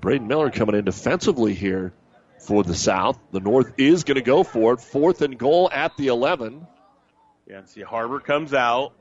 Braden 0.00 0.26
Miller 0.26 0.50
coming 0.50 0.74
in 0.74 0.84
defensively 0.84 1.54
here 1.54 1.92
for 2.40 2.64
the 2.64 2.74
South. 2.74 3.16
The 3.30 3.38
North 3.38 3.74
is 3.78 4.02
going 4.02 4.16
to 4.16 4.22
go 4.22 4.42
for 4.42 4.74
it. 4.74 4.80
Fourth 4.80 5.22
and 5.22 5.38
goal 5.38 5.70
at 5.72 5.96
the 5.96 6.08
11. 6.08 6.66
Yeah, 7.48 7.58
and 7.58 7.68
see 7.68 7.82
Harbor 7.82 8.18
comes 8.18 8.52
out. 8.52 8.94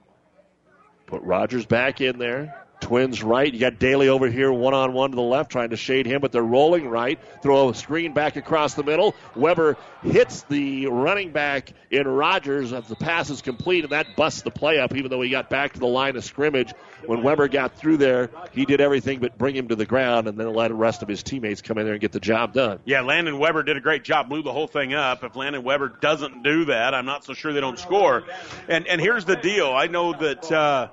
Put 1.08 1.24
Rogers 1.24 1.66
back 1.66 2.02
in 2.02 2.20
there. 2.20 2.64
Twins 2.82 3.24
right. 3.24 3.52
You 3.52 3.60
got 3.60 3.80
Daly 3.80 4.10
over 4.10 4.28
here, 4.28 4.52
one 4.52 4.74
on 4.74 4.94
one 4.94 5.12
to 5.12 5.16
the 5.16 5.22
left, 5.22 5.52
trying 5.52 5.70
to 5.70 5.78
shade 5.78 6.06
him, 6.06 6.20
but 6.20 6.32
they're 6.32 6.42
rolling 6.44 6.90
right. 6.90 7.20
Throw 7.42 7.70
a 7.70 7.76
screen 7.76 8.14
back 8.14 8.36
across 8.36 8.74
the 8.74 8.84
middle. 8.84 9.16
Weber 9.36 9.78
hits 10.04 10.44
the 10.44 10.88
running 10.88 11.32
back 11.32 11.72
in 11.90 12.08
Rogers 12.08 12.74
as 12.74 12.88
the 12.88 12.96
pass 12.96 13.30
is 13.30 13.42
complete, 13.42 13.84
and 13.84 13.94
that 13.94 14.16
busts 14.16 14.42
the 14.42 14.52
play 14.52 14.80
up, 14.80 14.96
even 14.96 15.10
though 15.10 15.22
he 15.22 15.30
got 15.30 15.50
back 15.50 15.74
to 15.74 15.80
the 15.80 15.88
line 15.88 16.16
of 16.16 16.24
scrimmage. 16.26 16.74
When 17.06 17.24
Weber 17.24 17.48
got 17.48 17.78
through 17.78 17.98
there, 17.98 18.30
he 18.52 18.66
did 18.66 18.82
everything 18.82 19.20
but 19.20 19.38
bring 19.38 19.56
him 19.56 19.70
to 19.70 19.76
the 19.76 19.86
ground 19.86 20.28
and 20.28 20.38
then 20.38 20.54
let 20.54 20.68
the 20.70 20.76
rest 20.76 21.02
of 21.02 21.08
his 21.08 21.24
teammates 21.24 21.62
come 21.62 21.78
in 21.78 21.86
there 21.86 21.94
and 21.94 22.02
get 22.02 22.12
the 22.12 22.20
job 22.20 22.54
done. 22.54 22.80
Yeah, 22.86 23.02
Landon 23.02 23.40
Weber 23.40 23.64
did 23.64 23.78
a 23.78 23.82
great 23.82 24.04
job, 24.04 24.30
blew 24.30 24.44
the 24.44 24.54
whole 24.54 24.68
thing 24.68 24.94
up. 24.94 25.24
If 25.24 25.36
Landon 25.36 25.64
Weber 25.64 25.90
doesn't 26.02 26.44
do 26.44 26.66
that, 26.66 26.94
I'm 26.94 27.06
not 27.06 27.24
so 27.24 27.34
sure 27.34 27.54
they 27.54 27.62
don't 27.62 27.80
score. 27.80 28.24
And 28.68 28.88
and 28.88 29.00
here's 29.02 29.26
the 29.26 29.36
deal. 29.36 29.72
I 29.72 29.88
know 29.88 30.14
that 30.14 30.52
uh, 30.52 30.90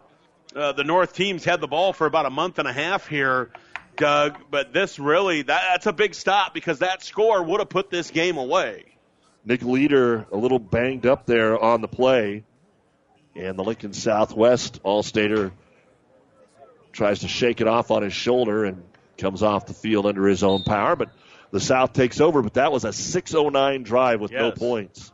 uh, 0.59 0.73
the 0.73 0.85
North 0.85 1.15
teams 1.15 1.45
had 1.45 1.61
the 1.61 1.69
ball 1.69 1.93
for 1.93 2.07
about 2.07 2.27
a 2.27 2.31
month 2.31 2.59
and 2.59 2.67
a 2.67 2.73
half 2.73 3.07
here, 3.07 3.51
Doug. 3.97 4.37
But 4.51 4.73
this 4.73 4.99
really 4.99 5.43
that, 5.43 5.63
that's 5.71 5.87
a 5.87 5.93
big 5.93 6.15
stop 6.15 6.53
because 6.55 6.81
that 6.81 7.03
score 7.03 7.43
would 7.43 7.61
have 7.61 7.69
put 7.69 7.91
this 7.91 8.11
game 8.11 8.37
away. 8.37 8.85
Nick 9.45 9.63
Leader 9.63 10.27
a 10.33 10.37
little 10.37 10.59
banged 10.59 11.07
up 11.07 11.27
there 11.27 11.59
on 11.59 11.81
the 11.81 11.89
play. 11.89 12.45
And 13.35 13.57
the 13.57 13.63
Lincoln 13.63 13.93
Southwest 13.93 14.81
All-Stater 14.83 15.53
tries 16.93 17.21
to 17.21 17.29
shake 17.29 17.61
it 17.61 17.69
off 17.69 17.93
on 17.93 18.03
his 18.03 18.13
shoulder 18.13 18.65
and 18.65 18.83
comes 19.17 19.45
off 19.45 19.67
the 19.67 19.75
field 19.75 20.07
under 20.07 20.27
his 20.27 20.43
own 20.43 20.65
power. 20.65 20.97
But 20.97 21.11
the 21.53 21.61
South 21.61 21.93
takes 21.93 22.21
over. 22.21 22.43
But 22.43 22.55
that 22.55 22.73
was 22.73 22.85
a 22.85 22.93
6:09 22.93 23.85
drive 23.85 24.21
with 24.21 24.33
no 24.33 24.51
points. 24.51 25.13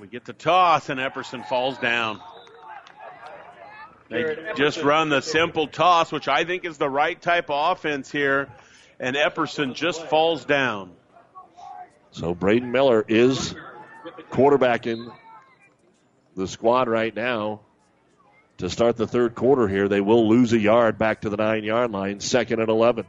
We 0.00 0.08
get 0.08 0.24
the 0.24 0.32
toss, 0.32 0.90
and 0.90 1.00
Epperson 1.00 1.46
falls 1.46 1.78
down. 1.78 2.20
They 4.14 4.36
just 4.56 4.80
run 4.82 5.08
the 5.08 5.20
simple 5.20 5.66
toss, 5.66 6.12
which 6.12 6.28
I 6.28 6.44
think 6.44 6.64
is 6.64 6.78
the 6.78 6.88
right 6.88 7.20
type 7.20 7.50
of 7.50 7.72
offense 7.72 8.10
here, 8.10 8.48
and 9.00 9.16
Epperson 9.16 9.74
just 9.74 10.06
falls 10.06 10.44
down. 10.44 10.92
So 12.12 12.32
Braden 12.32 12.70
Miller 12.70 13.04
is 13.06 13.54
quarterbacking 14.30 15.12
the 16.36 16.46
squad 16.46 16.88
right 16.88 17.14
now 17.14 17.60
to 18.58 18.70
start 18.70 18.96
the 18.96 19.08
third 19.08 19.34
quarter 19.34 19.66
here. 19.66 19.88
They 19.88 20.00
will 20.00 20.28
lose 20.28 20.52
a 20.52 20.58
yard 20.58 20.96
back 20.96 21.22
to 21.22 21.28
the 21.28 21.36
nine 21.36 21.64
yard 21.64 21.90
line, 21.90 22.20
second 22.20 22.60
and 22.60 22.68
11. 22.68 23.06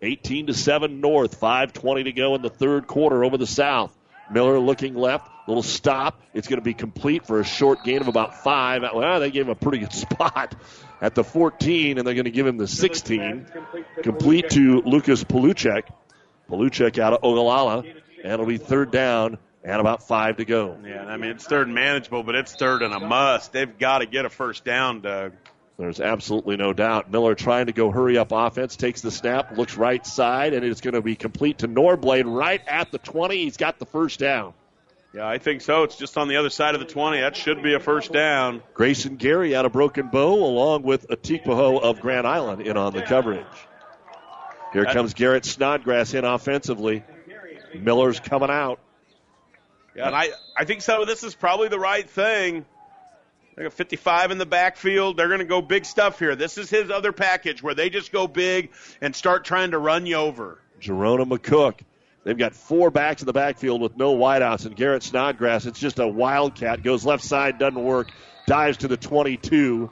18 0.00 0.46
to 0.46 0.54
7 0.54 1.00
North, 1.00 1.40
5.20 1.40 2.04
to 2.04 2.12
go 2.12 2.34
in 2.36 2.42
the 2.42 2.48
third 2.48 2.86
quarter 2.86 3.24
over 3.24 3.36
the 3.36 3.46
South. 3.46 3.92
Miller 4.30 4.58
looking 4.58 4.94
left, 4.94 5.28
little 5.48 5.62
stop. 5.62 6.20
It's 6.34 6.48
going 6.48 6.60
to 6.60 6.64
be 6.64 6.74
complete 6.74 7.26
for 7.26 7.40
a 7.40 7.44
short 7.44 7.84
gain 7.84 8.00
of 8.00 8.08
about 8.08 8.42
five. 8.42 8.82
Well, 8.82 9.20
they 9.20 9.30
gave 9.30 9.46
him 9.46 9.50
a 9.50 9.54
pretty 9.54 9.78
good 9.78 9.92
spot 9.94 10.54
at 11.00 11.14
the 11.14 11.24
14, 11.24 11.98
and 11.98 12.06
they're 12.06 12.14
going 12.14 12.24
to 12.24 12.30
give 12.30 12.46
him 12.46 12.56
the 12.56 12.68
16. 12.68 13.46
Complete 14.02 14.50
to 14.50 14.82
Lucas 14.82 15.24
Paluchek. 15.24 15.84
Paluchek 16.48 16.98
out 16.98 17.12
of 17.12 17.24
Ogallala, 17.24 17.80
and 17.80 18.32
it'll 18.32 18.46
be 18.46 18.58
third 18.58 18.90
down 18.90 19.38
and 19.64 19.80
about 19.80 20.06
five 20.06 20.38
to 20.38 20.44
go. 20.44 20.78
Yeah, 20.84 21.04
I 21.04 21.16
mean 21.16 21.32
it's 21.32 21.44
third 21.44 21.66
and 21.66 21.74
manageable, 21.74 22.22
but 22.22 22.34
it's 22.34 22.54
third 22.54 22.82
and 22.82 22.94
a 22.94 23.00
must. 23.00 23.52
They've 23.52 23.78
got 23.78 23.98
to 23.98 24.06
get 24.06 24.24
a 24.24 24.30
first 24.30 24.64
down, 24.64 25.00
Doug. 25.00 25.32
There's 25.78 26.00
absolutely 26.00 26.56
no 26.56 26.72
doubt. 26.72 27.10
Miller 27.10 27.36
trying 27.36 27.66
to 27.66 27.72
go 27.72 27.90
hurry 27.90 28.18
up 28.18 28.32
offense, 28.32 28.74
takes 28.76 29.00
the 29.00 29.12
snap, 29.12 29.56
looks 29.56 29.76
right 29.76 30.04
side, 30.04 30.52
and 30.52 30.64
it's 30.64 30.80
going 30.80 30.94
to 30.94 31.02
be 31.02 31.14
complete 31.14 31.58
to 31.58 31.68
Norblade 31.68 32.24
right 32.26 32.60
at 32.66 32.90
the 32.90 32.98
20. 32.98 33.36
He's 33.36 33.56
got 33.56 33.78
the 33.78 33.86
first 33.86 34.18
down. 34.18 34.54
Yeah, 35.14 35.26
I 35.26 35.38
think 35.38 35.62
so. 35.62 35.84
It's 35.84 35.96
just 35.96 36.18
on 36.18 36.28
the 36.28 36.36
other 36.36 36.50
side 36.50 36.74
of 36.74 36.80
the 36.80 36.86
20. 36.86 37.20
That 37.20 37.34
should 37.34 37.62
be 37.62 37.74
a 37.74 37.80
first 37.80 38.12
down. 38.12 38.62
Grayson 38.74 39.16
Gary 39.16 39.56
out 39.56 39.64
of 39.64 39.72
Broken 39.72 40.08
Bow, 40.08 40.34
along 40.34 40.82
with 40.82 41.08
Atikpo 41.08 41.80
of 41.80 42.00
Grand 42.00 42.26
Island 42.26 42.62
in 42.62 42.76
on 42.76 42.92
the 42.92 43.02
coverage. 43.02 43.46
Here 44.72 44.84
comes 44.84 45.14
Garrett 45.14 45.46
Snodgrass 45.46 46.12
in 46.12 46.24
offensively. 46.24 47.04
Miller's 47.74 48.20
coming 48.20 48.50
out. 48.50 48.80
Yeah, 49.96 50.06
and 50.06 50.14
I, 50.14 50.30
I 50.56 50.64
think 50.64 50.82
some 50.82 51.00
of 51.00 51.06
this 51.06 51.24
is 51.24 51.34
probably 51.34 51.68
the 51.68 51.78
right 51.78 52.08
thing. 52.08 52.66
They 53.56 53.64
got 53.64 53.72
55 53.72 54.30
in 54.30 54.38
the 54.38 54.46
backfield. 54.46 55.16
They're 55.16 55.28
going 55.28 55.40
to 55.40 55.44
go 55.44 55.60
big 55.60 55.84
stuff 55.84 56.18
here. 56.18 56.36
This 56.36 56.58
is 56.58 56.70
his 56.70 56.90
other 56.90 57.12
package 57.12 57.62
where 57.62 57.74
they 57.74 57.90
just 57.90 58.12
go 58.12 58.28
big 58.28 58.70
and 59.00 59.16
start 59.16 59.44
trying 59.44 59.72
to 59.72 59.78
run 59.78 60.06
you 60.06 60.14
over. 60.16 60.58
Jerona 60.80 61.26
McCook. 61.26 61.80
They've 62.24 62.36
got 62.36 62.54
four 62.54 62.90
backs 62.90 63.22
in 63.22 63.26
the 63.26 63.32
backfield 63.32 63.80
with 63.80 63.96
no 63.96 64.14
wideouts, 64.16 64.66
and 64.66 64.76
Garrett 64.76 65.02
Snodgrass, 65.02 65.66
it's 65.66 65.78
just 65.78 65.98
a 65.98 66.06
wildcat. 66.06 66.82
Goes 66.82 67.04
left 67.06 67.24
side, 67.24 67.58
doesn't 67.58 67.82
work. 67.82 68.10
Dives 68.46 68.78
to 68.78 68.88
the 68.88 68.96
22. 68.96 69.90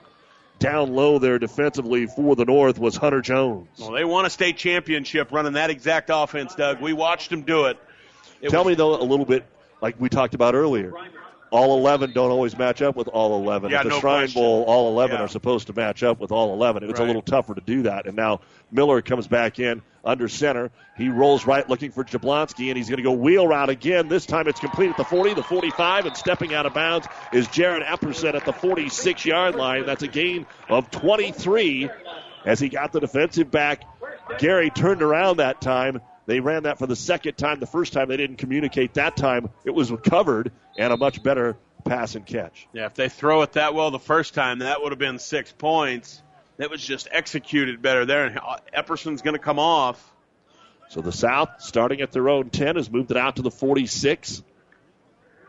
Down 0.58 0.94
low 0.94 1.18
there 1.18 1.38
defensively 1.38 2.06
for 2.06 2.34
the 2.34 2.44
North 2.46 2.78
was 2.78 2.96
Hunter 2.96 3.20
Jones. 3.20 3.68
Well, 3.78 3.92
they 3.92 4.04
won 4.04 4.24
a 4.24 4.30
state 4.30 4.56
championship 4.56 5.30
running 5.30 5.52
that 5.54 5.68
exact 5.70 6.10
offense, 6.12 6.54
Doug. 6.54 6.80
We 6.80 6.94
watched 6.94 7.28
them 7.30 7.42
do 7.42 7.66
it. 7.66 7.78
It 8.40 8.48
Tell 8.50 8.64
was- 8.64 8.72
me, 8.72 8.74
though, 8.74 9.00
a 9.00 9.04
little 9.04 9.26
bit 9.26 9.44
like 9.82 9.96
we 9.98 10.08
talked 10.08 10.34
about 10.34 10.54
earlier. 10.54 10.92
All 11.50 11.78
11 11.78 12.12
don't 12.12 12.30
always 12.30 12.56
match 12.58 12.82
up 12.82 12.96
with 12.96 13.08
all 13.08 13.36
11. 13.40 13.70
Yeah, 13.70 13.78
At 13.78 13.82
the 13.84 13.90
no 13.90 14.00
Shrine 14.00 14.20
question. 14.22 14.42
Bowl, 14.42 14.64
all 14.64 14.88
11 14.88 15.16
Yeah. 15.16 15.24
are 15.24 15.28
supposed 15.28 15.68
to 15.68 15.72
match 15.72 16.02
up 16.02 16.18
with 16.18 16.32
all 16.32 16.52
11. 16.52 16.88
It's 16.90 16.98
a 17.00 17.04
little 17.04 17.22
tougher 17.22 17.54
to 17.54 17.60
do 17.60 17.82
that. 17.82 18.06
And 18.06 18.16
now 18.16 18.40
Miller 18.72 19.00
comes 19.02 19.26
back 19.28 19.58
in 19.58 19.82
under 20.04 20.28
center. 20.28 20.70
He 20.96 21.08
rolls 21.08 21.46
right 21.46 21.68
looking 21.68 21.90
for 21.92 22.04
Jablonski, 22.04 22.68
and 22.68 22.76
he's 22.76 22.88
going 22.88 22.98
to 22.98 23.02
go 23.02 23.12
wheel 23.12 23.46
route 23.46 23.70
again. 23.70 24.08
This 24.08 24.26
time 24.26 24.48
it's 24.48 24.60
complete 24.60 24.90
at 24.90 24.96
the 24.96 25.04
40, 25.04 25.34
the 25.34 25.42
45, 25.42 26.06
and 26.06 26.16
stepping 26.16 26.54
out 26.54 26.66
of 26.66 26.74
bounds 26.74 27.06
is 27.32 27.46
Jared 27.48 27.82
Epperson 27.84 28.34
at 28.34 28.44
the 28.44 28.52
46 28.52 29.24
yard 29.24 29.54
line. 29.54 29.86
That's 29.86 30.02
a 30.02 30.08
gain 30.08 30.46
of 30.68 30.90
23 30.90 31.90
as 32.44 32.58
he 32.60 32.68
got 32.68 32.92
the 32.92 33.00
defensive 33.00 33.50
back 33.50 33.82
Gary 34.38 34.70
turned 34.70 35.02
around 35.02 35.36
that 35.38 35.60
time. 35.60 36.00
They 36.26 36.40
ran 36.40 36.64
that 36.64 36.78
for 36.78 36.86
the 36.86 36.96
second 36.96 37.36
time. 37.36 37.60
The 37.60 37.66
first 37.66 37.92
time 37.92 38.08
they 38.08 38.16
didn't 38.16 38.36
communicate 38.36 38.94
that 38.94 39.16
time. 39.16 39.48
It 39.64 39.70
was 39.70 39.92
covered 40.04 40.52
and 40.76 40.92
a 40.92 40.96
much 40.96 41.22
better 41.22 41.56
pass 41.84 42.16
and 42.16 42.26
catch. 42.26 42.66
Yeah, 42.72 42.86
if 42.86 42.94
they 42.94 43.08
throw 43.08 43.42
it 43.42 43.52
that 43.52 43.74
well 43.74 43.90
the 43.90 43.98
first 43.98 44.34
time, 44.34 44.58
that 44.58 44.82
would 44.82 44.92
have 44.92 44.98
been 44.98 45.18
six 45.18 45.52
points. 45.52 46.20
That 46.56 46.70
was 46.70 46.84
just 46.84 47.08
executed 47.12 47.80
better 47.80 48.04
there. 48.06 48.26
And 48.26 48.40
Epperson's 48.72 49.22
going 49.22 49.34
to 49.36 49.42
come 49.42 49.58
off. 49.58 50.12
So 50.88 51.00
the 51.00 51.12
South, 51.12 51.50
starting 51.58 52.00
at 52.00 52.12
their 52.12 52.28
own 52.28 52.50
10, 52.50 52.76
has 52.76 52.90
moved 52.90 53.10
it 53.10 53.16
out 53.16 53.36
to 53.36 53.42
the 53.42 53.50
46. 53.50 54.42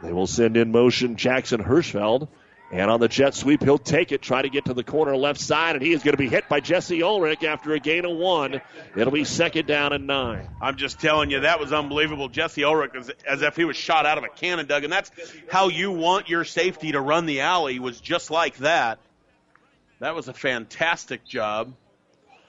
They 0.04 0.14
will 0.14 0.28
send 0.28 0.58
in 0.58 0.72
motion 0.72 1.16
Jackson 1.16 1.64
Hirschfeld. 1.64 2.28
And 2.70 2.92
on 2.92 3.00
the 3.00 3.08
jet 3.08 3.34
sweep, 3.34 3.64
he'll 3.64 3.78
take 3.78 4.12
it, 4.12 4.22
try 4.22 4.42
to 4.42 4.50
get 4.50 4.66
to 4.66 4.74
the 4.74 4.84
corner 4.84 5.16
left 5.16 5.40
side, 5.40 5.78
and 5.78 5.86
he 5.86 5.94
is 5.94 6.04
going 6.04 6.14
to 6.14 6.18
be 6.18 6.28
hit 6.28 6.50
by 6.50 6.60
Jesse 6.60 7.02
Ulrich 7.02 7.44
after 7.44 7.72
a 7.72 7.80
gain 7.80 8.04
of 8.04 8.18
one. 8.18 8.60
It'll 8.96 9.14
be 9.14 9.24
second 9.24 9.68
down 9.68 9.94
and 9.94 10.06
nine. 10.06 10.50
I'm 10.62 10.76
just 10.76 11.00
telling 11.00 11.32
you, 11.32 11.42
that 11.42 11.62
was 11.62 11.72
unbelievable. 11.72 12.28
Jesse 12.28 12.66
Ulrich, 12.66 12.92
as, 12.94 13.12
as 13.26 13.42
if 13.42 13.56
he 13.56 13.64
was 13.64 13.78
shot 13.78 14.06
out 14.06 14.18
of 14.18 14.26
a 14.26 14.30
cannon, 14.30 14.66
Doug, 14.66 14.84
and 14.84 14.92
that's 14.92 15.12
how 15.50 15.70
you 15.70 15.92
want 15.92 16.28
your 16.28 16.44
safety 16.44 16.92
to 16.92 17.00
run 17.00 17.26
the 17.26 17.42
alley, 17.42 17.80
was 17.80 18.02
just 18.02 18.32
like 18.32 18.58
that. 18.58 19.00
That 20.00 20.14
was 20.14 20.28
a 20.28 20.34
fantastic 20.34 21.26
job. 21.26 21.74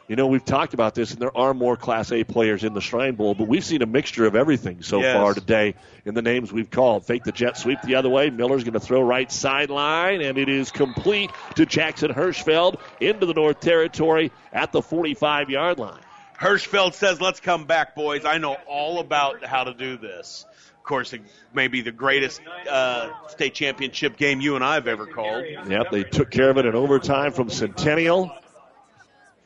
You 0.08 0.16
know, 0.16 0.26
we've 0.26 0.44
talked 0.44 0.72
about 0.72 0.94
this, 0.94 1.12
and 1.12 1.20
there 1.20 1.36
are 1.36 1.52
more 1.52 1.76
Class 1.76 2.10
A 2.12 2.24
players 2.24 2.64
in 2.64 2.72
the 2.72 2.80
Shrine 2.80 3.14
Bowl, 3.14 3.34
but 3.34 3.46
we've 3.46 3.64
seen 3.64 3.82
a 3.82 3.86
mixture 3.86 4.24
of 4.24 4.34
everything 4.34 4.80
so 4.80 5.00
yes. 5.00 5.14
far 5.14 5.34
today 5.34 5.74
in 6.06 6.14
the 6.14 6.22
names 6.22 6.50
we've 6.50 6.70
called. 6.70 7.04
Fake 7.04 7.24
the 7.24 7.32
jet 7.32 7.58
sweep 7.58 7.82
the 7.82 7.96
other 7.96 8.08
way. 8.08 8.30
Miller's 8.30 8.64
going 8.64 8.72
to 8.72 8.80
throw 8.80 9.02
right 9.02 9.30
sideline, 9.30 10.22
and 10.22 10.38
it 10.38 10.48
is 10.48 10.70
complete 10.70 11.30
to 11.56 11.66
Jackson 11.66 12.10
Hirschfeld 12.10 12.80
into 13.00 13.26
the 13.26 13.34
North 13.34 13.60
Territory 13.60 14.32
at 14.50 14.72
the 14.72 14.80
45 14.80 15.50
yard 15.50 15.78
line. 15.78 16.00
Hirschfeld 16.40 16.94
says, 16.94 17.20
Let's 17.20 17.40
come 17.40 17.66
back, 17.66 17.94
boys. 17.94 18.24
I 18.24 18.38
know 18.38 18.56
all 18.66 19.00
about 19.00 19.44
how 19.44 19.64
to 19.64 19.74
do 19.74 19.98
this. 19.98 20.46
Of 20.78 20.84
course, 20.84 21.12
it 21.12 21.20
may 21.52 21.68
be 21.68 21.82
the 21.82 21.92
greatest 21.92 22.40
uh, 22.66 23.10
state 23.26 23.52
championship 23.52 24.16
game 24.16 24.40
you 24.40 24.54
and 24.54 24.64
I 24.64 24.74
have 24.74 24.88
ever 24.88 25.04
called. 25.04 25.44
Yep, 25.44 25.90
they 25.90 26.02
took 26.02 26.30
care 26.30 26.48
of 26.48 26.56
it 26.56 26.64
in 26.64 26.74
overtime 26.74 27.32
from 27.32 27.50
Centennial 27.50 28.32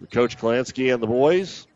for 0.03 0.09
Coach 0.09 0.39
Klansky 0.39 0.93
and 0.93 1.03
the 1.03 1.07
boys 1.07 1.67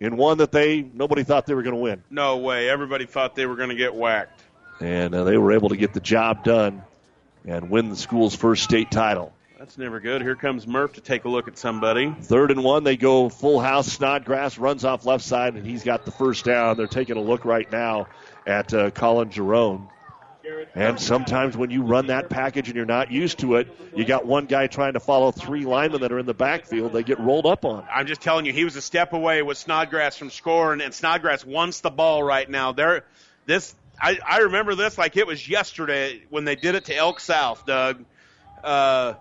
in 0.00 0.16
one 0.16 0.38
that 0.38 0.52
they 0.52 0.82
nobody 0.82 1.22
thought 1.22 1.46
they 1.46 1.54
were 1.54 1.62
going 1.62 1.74
to 1.74 1.80
win. 1.80 2.02
No 2.10 2.38
way. 2.38 2.68
Everybody 2.68 3.06
thought 3.06 3.34
they 3.34 3.46
were 3.46 3.56
going 3.56 3.70
to 3.70 3.76
get 3.76 3.94
whacked. 3.94 4.42
And 4.80 5.14
uh, 5.14 5.24
they 5.24 5.38
were 5.38 5.52
able 5.52 5.70
to 5.70 5.76
get 5.76 5.92
the 5.92 6.00
job 6.00 6.44
done 6.44 6.82
and 7.44 7.70
win 7.70 7.88
the 7.88 7.96
school's 7.96 8.34
first 8.34 8.64
state 8.64 8.90
title. 8.90 9.32
That's 9.58 9.76
never 9.76 9.98
good. 9.98 10.22
Here 10.22 10.36
comes 10.36 10.68
Murph 10.68 10.94
to 10.94 11.00
take 11.00 11.24
a 11.24 11.28
look 11.28 11.48
at 11.48 11.58
somebody. 11.58 12.14
Third 12.20 12.52
and 12.52 12.62
one, 12.62 12.84
they 12.84 12.96
go 12.96 13.28
full 13.28 13.58
house. 13.58 13.88
Snodgrass 13.88 14.56
runs 14.56 14.84
off 14.84 15.04
left 15.04 15.24
side, 15.24 15.54
and 15.54 15.66
he's 15.66 15.82
got 15.82 16.04
the 16.04 16.12
first 16.12 16.44
down. 16.44 16.76
They're 16.76 16.86
taking 16.86 17.16
a 17.16 17.20
look 17.20 17.44
right 17.44 17.70
now 17.72 18.06
at 18.46 18.72
uh, 18.72 18.90
Colin 18.90 19.30
Jerome. 19.30 19.88
And 20.74 21.00
sometimes 21.00 21.56
when 21.56 21.70
you 21.70 21.82
run 21.82 22.06
that 22.08 22.30
package 22.30 22.68
and 22.68 22.76
you're 22.76 22.86
not 22.86 23.10
used 23.10 23.40
to 23.40 23.56
it, 23.56 23.68
you 23.94 24.04
got 24.04 24.26
one 24.26 24.46
guy 24.46 24.66
trying 24.66 24.92
to 24.94 25.00
follow 25.00 25.32
three 25.32 25.64
linemen 25.64 26.02
that 26.02 26.12
are 26.12 26.18
in 26.18 26.26
the 26.26 26.34
backfield. 26.34 26.92
They 26.92 27.02
get 27.02 27.18
rolled 27.18 27.46
up 27.46 27.64
on. 27.64 27.84
I'm 27.92 28.06
just 28.06 28.20
telling 28.20 28.46
you, 28.46 28.52
he 28.52 28.64
was 28.64 28.76
a 28.76 28.82
step 28.82 29.12
away 29.12 29.42
with 29.42 29.58
Snodgrass 29.58 30.16
from 30.16 30.30
scoring, 30.30 30.80
and 30.80 30.94
Snodgrass 30.94 31.44
wants 31.44 31.80
the 31.80 31.90
ball 31.90 32.22
right 32.22 32.48
now. 32.48 32.72
There, 32.72 33.04
this 33.46 33.74
I, 34.00 34.18
I 34.26 34.38
remember 34.38 34.74
this 34.74 34.96
like 34.96 35.16
it 35.16 35.26
was 35.26 35.48
yesterday 35.48 36.22
when 36.30 36.44
they 36.44 36.56
did 36.56 36.74
it 36.74 36.84
to 36.86 36.96
Elk 36.96 37.20
South, 37.20 37.66
Doug. 37.66 38.04
Uh, 38.62 39.14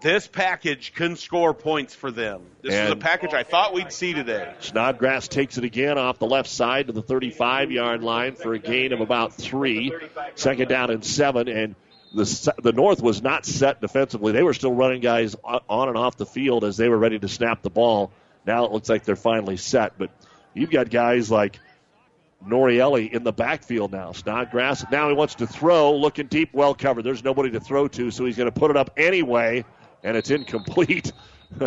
this 0.00 0.26
package 0.26 0.92
can 0.94 1.16
score 1.16 1.54
points 1.54 1.94
for 1.94 2.10
them. 2.10 2.42
This 2.62 2.74
and 2.74 2.86
is 2.86 2.92
a 2.92 2.96
package 2.96 3.34
I 3.34 3.42
thought 3.42 3.74
we'd 3.74 3.92
see 3.92 4.12
today. 4.12 4.52
Snodgrass 4.60 5.28
takes 5.28 5.58
it 5.58 5.64
again 5.64 5.98
off 5.98 6.18
the 6.18 6.26
left 6.26 6.48
side 6.48 6.86
to 6.88 6.92
the 6.92 7.02
35 7.02 7.70
yard 7.70 8.02
line 8.02 8.34
for 8.34 8.54
a 8.54 8.58
gain 8.58 8.92
of 8.92 9.00
about 9.00 9.34
three. 9.34 9.92
Second 10.34 10.68
down 10.68 10.90
and 10.90 11.04
seven. 11.04 11.48
And 11.48 11.74
the, 12.14 12.54
the 12.62 12.72
North 12.72 13.02
was 13.02 13.22
not 13.22 13.44
set 13.44 13.80
defensively. 13.80 14.32
They 14.32 14.42
were 14.42 14.54
still 14.54 14.72
running 14.72 15.00
guys 15.00 15.36
on 15.44 15.88
and 15.88 15.98
off 15.98 16.16
the 16.16 16.26
field 16.26 16.64
as 16.64 16.76
they 16.76 16.88
were 16.88 16.98
ready 16.98 17.18
to 17.18 17.28
snap 17.28 17.62
the 17.62 17.70
ball. 17.70 18.12
Now 18.46 18.66
it 18.66 18.72
looks 18.72 18.88
like 18.88 19.04
they're 19.04 19.16
finally 19.16 19.56
set. 19.56 19.98
But 19.98 20.10
you've 20.54 20.70
got 20.70 20.90
guys 20.90 21.30
like 21.30 21.58
Norielli 22.46 23.12
in 23.12 23.24
the 23.24 23.32
backfield 23.32 23.92
now. 23.92 24.12
Snodgrass 24.12 24.84
now 24.90 25.08
he 25.08 25.14
wants 25.14 25.36
to 25.36 25.46
throw, 25.46 25.96
looking 25.96 26.26
deep, 26.26 26.52
well 26.52 26.74
covered. 26.74 27.02
There's 27.02 27.24
nobody 27.24 27.50
to 27.52 27.60
throw 27.60 27.88
to, 27.88 28.10
so 28.10 28.24
he's 28.24 28.36
going 28.36 28.50
to 28.50 28.58
put 28.58 28.70
it 28.70 28.76
up 28.76 28.90
anyway, 28.96 29.64
and 30.04 30.16
it's 30.16 30.30
incomplete. 30.30 31.12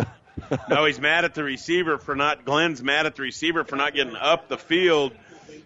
no, 0.70 0.84
he's 0.86 1.00
mad 1.00 1.26
at 1.26 1.34
the 1.34 1.44
receiver 1.44 1.98
for 1.98 2.14
not. 2.14 2.46
Glenn's 2.46 2.82
mad 2.82 3.04
at 3.04 3.16
the 3.16 3.22
receiver 3.22 3.64
for 3.64 3.76
not 3.76 3.94
getting 3.94 4.16
up 4.16 4.48
the 4.48 4.56
field. 4.56 5.12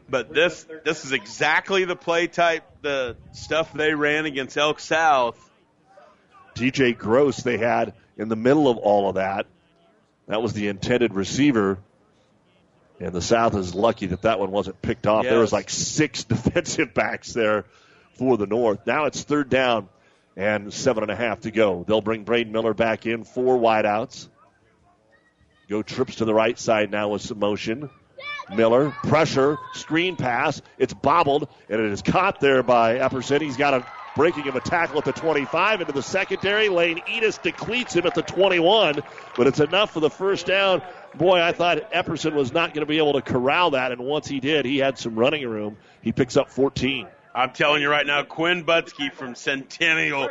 But 0.08 0.32
this 0.32 0.66
this 0.84 1.04
is 1.04 1.12
exactly 1.12 1.84
the 1.84 1.96
play 1.96 2.26
type, 2.26 2.64
the 2.80 3.16
stuff 3.32 3.72
they 3.72 3.94
ran 3.94 4.26
against 4.26 4.56
Elk 4.56 4.80
South. 4.80 5.38
DJ 6.54 6.96
Gross 6.96 7.38
they 7.38 7.58
had 7.58 7.94
in 8.16 8.28
the 8.28 8.36
middle 8.36 8.68
of 8.68 8.78
all 8.78 9.08
of 9.08 9.14
that. 9.14 9.46
That 10.26 10.42
was 10.42 10.52
the 10.52 10.68
intended 10.68 11.14
receiver. 11.14 11.78
And 13.00 13.12
the 13.12 13.22
South 13.22 13.56
is 13.56 13.74
lucky 13.74 14.06
that 14.06 14.22
that 14.22 14.38
one 14.38 14.52
wasn't 14.52 14.80
picked 14.80 15.06
off. 15.06 15.24
Yes. 15.24 15.32
There 15.32 15.40
was 15.40 15.52
like 15.52 15.70
six 15.70 16.24
defensive 16.24 16.94
backs 16.94 17.32
there 17.32 17.64
for 18.14 18.36
the 18.36 18.46
North. 18.46 18.86
Now 18.86 19.06
it's 19.06 19.22
third 19.22 19.48
down 19.48 19.88
and 20.36 20.72
seven 20.72 21.02
and 21.04 21.10
a 21.10 21.16
half 21.16 21.40
to 21.40 21.50
go. 21.50 21.84
They'll 21.86 22.00
bring 22.00 22.24
Braden 22.24 22.52
Miller 22.52 22.74
back 22.74 23.06
in, 23.06 23.24
four 23.24 23.58
wideouts. 23.58 24.28
Go 25.68 25.82
trips 25.82 26.16
to 26.16 26.24
the 26.24 26.34
right 26.34 26.58
side 26.58 26.90
now 26.90 27.08
with 27.08 27.22
some 27.22 27.38
motion. 27.38 27.90
Miller, 28.54 28.90
pressure, 29.04 29.58
screen 29.74 30.16
pass. 30.16 30.60
It's 30.78 30.92
bobbled, 30.92 31.48
and 31.68 31.80
it 31.80 31.92
is 31.92 32.02
caught 32.02 32.40
there 32.40 32.62
by 32.62 32.98
Epperson. 32.98 33.40
He's 33.40 33.56
got 33.56 33.74
a 33.74 33.86
breaking 34.14 34.48
of 34.48 34.56
a 34.56 34.60
tackle 34.60 34.98
at 34.98 35.04
the 35.04 35.12
25 35.12 35.80
into 35.80 35.92
the 35.92 36.02
secondary. 36.02 36.68
Lane 36.68 37.00
Edis 37.08 37.40
decleats 37.40 37.94
him 37.94 38.06
at 38.06 38.14
the 38.14 38.22
21, 38.22 39.00
but 39.36 39.46
it's 39.46 39.60
enough 39.60 39.92
for 39.92 40.00
the 40.00 40.10
first 40.10 40.46
down. 40.46 40.82
Boy, 41.14 41.40
I 41.40 41.52
thought 41.52 41.92
Epperson 41.92 42.34
was 42.34 42.52
not 42.52 42.74
going 42.74 42.84
to 42.84 42.90
be 42.90 42.98
able 42.98 43.14
to 43.14 43.22
corral 43.22 43.70
that, 43.70 43.92
and 43.92 44.02
once 44.02 44.26
he 44.26 44.40
did, 44.40 44.64
he 44.64 44.78
had 44.78 44.98
some 44.98 45.14
running 45.14 45.48
room. 45.48 45.76
He 46.02 46.12
picks 46.12 46.36
up 46.36 46.50
14. 46.50 47.06
I'm 47.34 47.52
telling 47.52 47.80
you 47.80 47.88
right 47.88 48.06
now, 48.06 48.24
Quinn 48.24 48.64
Butsky 48.64 49.10
from 49.10 49.34
Centennial, 49.34 50.28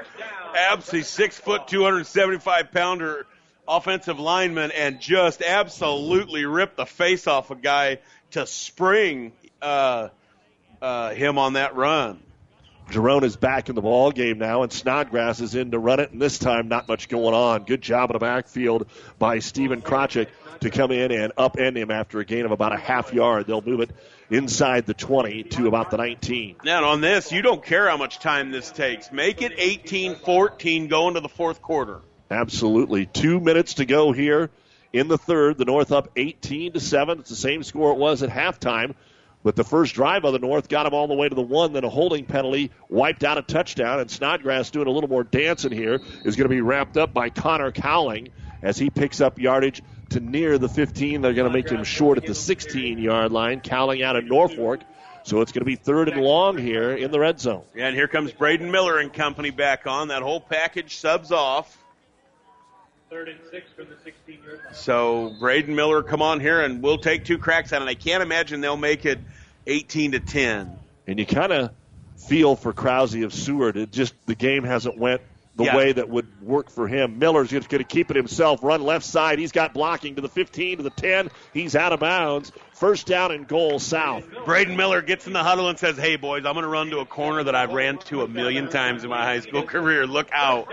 absolutely 0.55 1.03
six 1.03 1.39
foot, 1.39 1.67
275 1.67 2.71
pounder 2.71 3.25
offensive 3.67 4.19
lineman, 4.19 4.71
and 4.71 4.99
just 4.99 5.41
absolutely 5.41 6.45
ripped 6.45 6.77
the 6.77 6.85
face 6.85 7.25
off 7.25 7.49
a 7.49 7.55
guy 7.55 7.99
to 8.31 8.45
spring 8.45 9.31
uh, 9.61 10.09
uh, 10.81 11.11
him 11.11 11.39
on 11.39 11.53
that 11.53 11.75
run. 11.75 12.21
Jerome 12.91 13.23
is 13.23 13.35
back 13.35 13.69
in 13.69 13.75
the 13.75 13.81
ball 13.81 14.11
game 14.11 14.37
now, 14.37 14.63
and 14.63 14.71
Snodgrass 14.71 15.39
is 15.39 15.55
in 15.55 15.71
to 15.71 15.79
run 15.79 15.99
it, 15.99 16.11
and 16.11 16.21
this 16.21 16.37
time 16.37 16.67
not 16.67 16.87
much 16.87 17.07
going 17.07 17.33
on. 17.33 17.63
Good 17.63 17.81
job 17.81 18.09
in 18.09 18.13
the 18.13 18.19
backfield 18.19 18.87
by 19.17 19.39
Stephen 19.39 19.81
Krotchik 19.81 20.27
to 20.59 20.69
come 20.69 20.91
in 20.91 21.11
and 21.11 21.33
upend 21.35 21.77
him 21.77 21.89
after 21.89 22.19
a 22.19 22.25
gain 22.25 22.45
of 22.45 22.51
about 22.51 22.73
a 22.73 22.77
half 22.77 23.13
yard. 23.13 23.47
They'll 23.47 23.61
move 23.61 23.79
it 23.79 23.91
inside 24.31 24.85
the 24.85 24.93
20 24.93 25.43
to 25.43 25.67
about 25.67 25.91
the 25.91 25.97
19. 25.97 26.55
Now, 26.63 26.85
on 26.85 27.01
this, 27.01 27.31
you 27.31 27.41
don't 27.41 27.63
care 27.63 27.89
how 27.89 27.97
much 27.97 28.19
time 28.19 28.49
this 28.49 28.71
takes. 28.71 29.11
Make 29.11 29.41
it 29.41 29.53
18 29.57 30.15
14 30.15 30.87
going 30.87 31.13
to 31.15 31.19
the 31.19 31.29
fourth 31.29 31.61
quarter. 31.61 32.01
Absolutely. 32.31 33.05
Two 33.05 33.41
minutes 33.41 33.75
to 33.75 33.85
go 33.85 34.13
here 34.13 34.49
in 34.93 35.09
the 35.09 35.17
third. 35.17 35.57
The 35.57 35.65
North 35.65 35.91
up 35.91 36.09
18 36.15 36.73
to 36.73 36.79
7. 36.79 37.19
It's 37.19 37.29
the 37.29 37.35
same 37.35 37.61
score 37.61 37.91
it 37.91 37.97
was 37.97 38.23
at 38.23 38.29
halftime. 38.29 38.95
But 39.43 39.55
the 39.55 39.63
first 39.63 39.95
drive 39.95 40.23
of 40.23 40.33
the 40.33 40.39
North 40.39 40.69
got 40.69 40.85
him 40.85 40.93
all 40.93 41.07
the 41.07 41.15
way 41.15 41.27
to 41.27 41.33
the 41.33 41.41
one, 41.41 41.73
then 41.73 41.83
a 41.83 41.89
holding 41.89 42.25
penalty 42.25 42.71
wiped 42.89 43.23
out 43.23 43.39
a 43.39 43.41
touchdown. 43.41 43.99
And 43.99 44.09
Snodgrass 44.09 44.69
doing 44.69 44.87
a 44.87 44.91
little 44.91 45.09
more 45.09 45.23
dancing 45.23 45.71
here 45.71 45.99
is 46.23 46.35
going 46.35 46.45
to 46.45 46.55
be 46.55 46.61
wrapped 46.61 46.95
up 46.95 47.13
by 47.13 47.29
Connor 47.29 47.71
Cowling 47.71 48.29
as 48.61 48.77
he 48.77 48.91
picks 48.91 49.19
up 49.19 49.39
yardage 49.39 49.81
to 50.11 50.19
near 50.19 50.57
the 50.57 50.69
15. 50.69 51.21
They're 51.21 51.33
going 51.33 51.47
to 51.47 51.53
make 51.53 51.69
him 51.69 51.83
short 51.83 52.17
at 52.17 52.25
the 52.25 52.35
16 52.35 52.97
yard 52.97 53.31
line. 53.31 53.61
Cowling 53.61 54.03
out 54.03 54.15
of 54.15 54.25
Norfolk. 54.25 54.81
So 55.23 55.41
it's 55.41 55.51
going 55.51 55.61
to 55.61 55.65
be 55.65 55.75
third 55.75 56.09
and 56.09 56.21
long 56.21 56.57
here 56.57 56.91
in 56.91 57.11
the 57.11 57.19
red 57.19 57.39
zone. 57.39 57.63
Yeah, 57.75 57.87
and 57.87 57.95
here 57.95 58.07
comes 58.07 58.31
Braden 58.31 58.71
Miller 58.71 58.97
and 58.97 59.13
company 59.13 59.51
back 59.51 59.85
on. 59.85 60.07
That 60.07 60.23
whole 60.23 60.41
package 60.41 60.97
subs 60.97 61.31
off. 61.31 61.77
Third 63.09 63.29
and 63.29 63.39
six 63.51 63.69
from 63.75 63.87
the 63.89 63.97
16 64.03 64.39
yard 64.43 64.59
line. 64.65 64.73
So 64.73 65.35
Braden 65.39 65.75
Miller, 65.75 66.01
come 66.01 66.21
on 66.21 66.39
here, 66.39 66.61
and 66.61 66.81
we'll 66.81 66.97
take 66.97 67.25
two 67.25 67.37
cracks 67.37 67.71
at 67.71 67.81
it. 67.81 67.87
I 67.87 67.93
can't 67.93 68.23
imagine 68.23 68.61
they'll 68.61 68.77
make 68.77 69.05
it 69.05 69.19
18 69.67 70.13
to 70.13 70.19
10. 70.19 70.79
And 71.07 71.19
you 71.19 71.25
kind 71.25 71.51
of 71.51 71.71
feel 72.17 72.55
for 72.55 72.73
Krause 72.73 73.15
of 73.15 73.33
Seward. 73.33 73.77
It 73.77 73.91
just 73.91 74.13
the 74.25 74.35
game 74.35 74.63
hasn't 74.63 74.97
went 74.97 75.21
the 75.61 75.67
Yeah. 75.67 75.75
way 75.75 75.91
that 75.91 76.09
would 76.09 76.27
work 76.41 76.69
for 76.69 76.87
him. 76.87 77.19
Miller's 77.19 77.49
just 77.49 77.69
going 77.69 77.83
to 77.83 77.87
keep 77.87 78.09
it 78.11 78.15
himself. 78.17 78.63
Run 78.63 78.81
left 78.83 79.05
side. 79.05 79.39
He's 79.39 79.51
got 79.51 79.73
blocking 79.73 80.15
to 80.15 80.21
the 80.21 80.29
15 80.29 80.77
to 80.77 80.83
the 80.83 80.89
10. 80.89 81.29
He's 81.53 81.75
out 81.75 81.93
of 81.93 81.99
bounds. 81.99 82.51
First 82.73 83.07
down 83.07 83.31
and 83.31 83.47
goal 83.47 83.79
south. 83.79 84.25
Braden 84.45 84.75
Miller 84.75 85.01
gets 85.01 85.27
in 85.27 85.33
the 85.33 85.43
huddle 85.43 85.69
and 85.69 85.77
says, 85.77 85.97
Hey, 85.97 86.15
boys, 86.15 86.45
I'm 86.45 86.53
going 86.53 86.63
to 86.63 86.69
run 86.69 86.89
to 86.89 86.99
a 86.99 87.05
corner 87.05 87.43
that 87.43 87.55
I've 87.55 87.71
ran 87.73 87.97
to 87.99 88.23
a 88.23 88.27
million 88.27 88.69
times 88.69 89.03
in 89.03 89.09
my 89.09 89.23
high 89.23 89.39
school 89.41 89.63
career. 89.63 90.07
Look 90.07 90.29
out. 90.31 90.67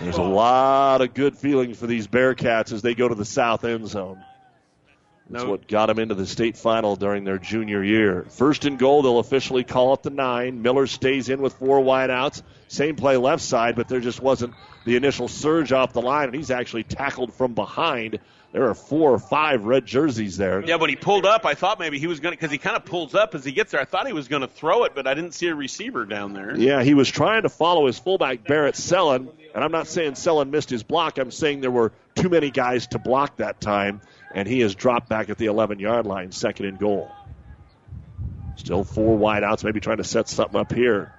There's 0.00 0.18
a 0.18 0.22
lot 0.22 1.00
of 1.00 1.14
good 1.14 1.36
feelings 1.36 1.78
for 1.78 1.86
these 1.86 2.06
Bearcats 2.06 2.72
as 2.72 2.82
they 2.82 2.94
go 2.94 3.08
to 3.08 3.14
the 3.14 3.24
south 3.24 3.64
end 3.64 3.88
zone. 3.88 4.22
That's 5.28 5.44
what 5.44 5.66
got 5.66 5.86
them 5.86 5.98
into 5.98 6.14
the 6.14 6.26
state 6.26 6.56
final 6.56 6.94
during 6.94 7.24
their 7.24 7.38
junior 7.38 7.82
year. 7.82 8.26
First 8.30 8.64
and 8.64 8.78
goal, 8.78 9.02
they'll 9.02 9.18
officially 9.18 9.64
call 9.64 9.94
it 9.94 10.02
the 10.04 10.10
nine. 10.10 10.62
Miller 10.62 10.86
stays 10.86 11.28
in 11.28 11.40
with 11.42 11.54
four 11.54 11.80
wideouts. 11.80 12.42
Same 12.68 12.94
play 12.94 13.16
left 13.16 13.42
side, 13.42 13.74
but 13.74 13.88
there 13.88 14.00
just 14.00 14.22
wasn't 14.22 14.54
the 14.84 14.94
initial 14.94 15.26
surge 15.26 15.72
off 15.72 15.92
the 15.92 16.00
line, 16.00 16.28
and 16.28 16.34
he's 16.34 16.52
actually 16.52 16.84
tackled 16.84 17.34
from 17.34 17.54
behind. 17.54 18.20
There 18.52 18.68
are 18.68 18.74
four 18.74 19.12
or 19.12 19.18
five 19.18 19.64
red 19.64 19.84
jerseys 19.84 20.36
there. 20.36 20.64
Yeah, 20.64 20.76
when 20.76 20.90
he 20.90 20.96
pulled 20.96 21.26
up, 21.26 21.44
I 21.44 21.54
thought 21.54 21.80
maybe 21.80 21.98
he 21.98 22.06
was 22.06 22.20
going 22.20 22.32
to, 22.32 22.36
because 22.38 22.52
he 22.52 22.58
kind 22.58 22.76
of 22.76 22.84
pulls 22.84 23.14
up 23.14 23.34
as 23.34 23.44
he 23.44 23.50
gets 23.52 23.72
there. 23.72 23.80
I 23.80 23.84
thought 23.84 24.06
he 24.06 24.12
was 24.12 24.28
going 24.28 24.42
to 24.42 24.48
throw 24.48 24.84
it, 24.84 24.92
but 24.94 25.06
I 25.06 25.14
didn't 25.14 25.32
see 25.32 25.48
a 25.48 25.54
receiver 25.54 26.06
down 26.06 26.32
there. 26.32 26.56
Yeah, 26.56 26.82
he 26.82 26.94
was 26.94 27.10
trying 27.10 27.42
to 27.42 27.48
follow 27.48 27.86
his 27.86 27.98
fullback, 27.98 28.44
Barrett 28.46 28.76
Sellen, 28.76 29.28
and 29.54 29.64
I'm 29.64 29.72
not 29.72 29.88
saying 29.88 30.14
Sellen 30.14 30.52
missed 30.52 30.70
his 30.70 30.84
block. 30.84 31.18
I'm 31.18 31.32
saying 31.32 31.60
there 31.60 31.70
were 31.70 31.92
too 32.14 32.28
many 32.28 32.50
guys 32.50 32.86
to 32.88 32.98
block 32.98 33.38
that 33.38 33.60
time, 33.60 34.00
and 34.36 34.46
he 34.46 34.60
has 34.60 34.74
dropped 34.74 35.08
back 35.08 35.30
at 35.30 35.38
the 35.38 35.46
11 35.46 35.80
yard 35.80 36.06
line, 36.06 36.30
second 36.30 36.66
and 36.66 36.78
goal. 36.78 37.10
Still 38.56 38.84
four 38.84 39.18
wideouts, 39.18 39.64
maybe 39.64 39.80
trying 39.80 39.96
to 39.96 40.04
set 40.04 40.28
something 40.28 40.60
up 40.60 40.72
here. 40.72 41.12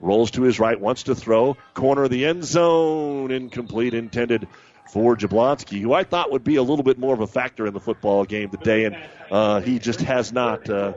Rolls 0.00 0.30
to 0.32 0.42
his 0.42 0.60
right, 0.60 0.80
wants 0.80 1.04
to 1.04 1.16
throw. 1.16 1.56
Corner 1.74 2.04
of 2.04 2.10
the 2.10 2.24
end 2.24 2.44
zone, 2.44 3.32
incomplete, 3.32 3.94
intended 3.94 4.46
for 4.92 5.16
Jablonski, 5.16 5.80
who 5.80 5.92
I 5.92 6.04
thought 6.04 6.30
would 6.30 6.44
be 6.44 6.54
a 6.56 6.62
little 6.62 6.84
bit 6.84 6.98
more 6.98 7.12
of 7.12 7.20
a 7.20 7.26
factor 7.26 7.66
in 7.66 7.74
the 7.74 7.80
football 7.80 8.24
game 8.24 8.50
today, 8.50 8.84
and 8.84 8.96
uh, 9.28 9.60
he 9.60 9.80
just 9.80 10.00
has 10.02 10.32
not. 10.32 10.70
Uh, 10.70 10.92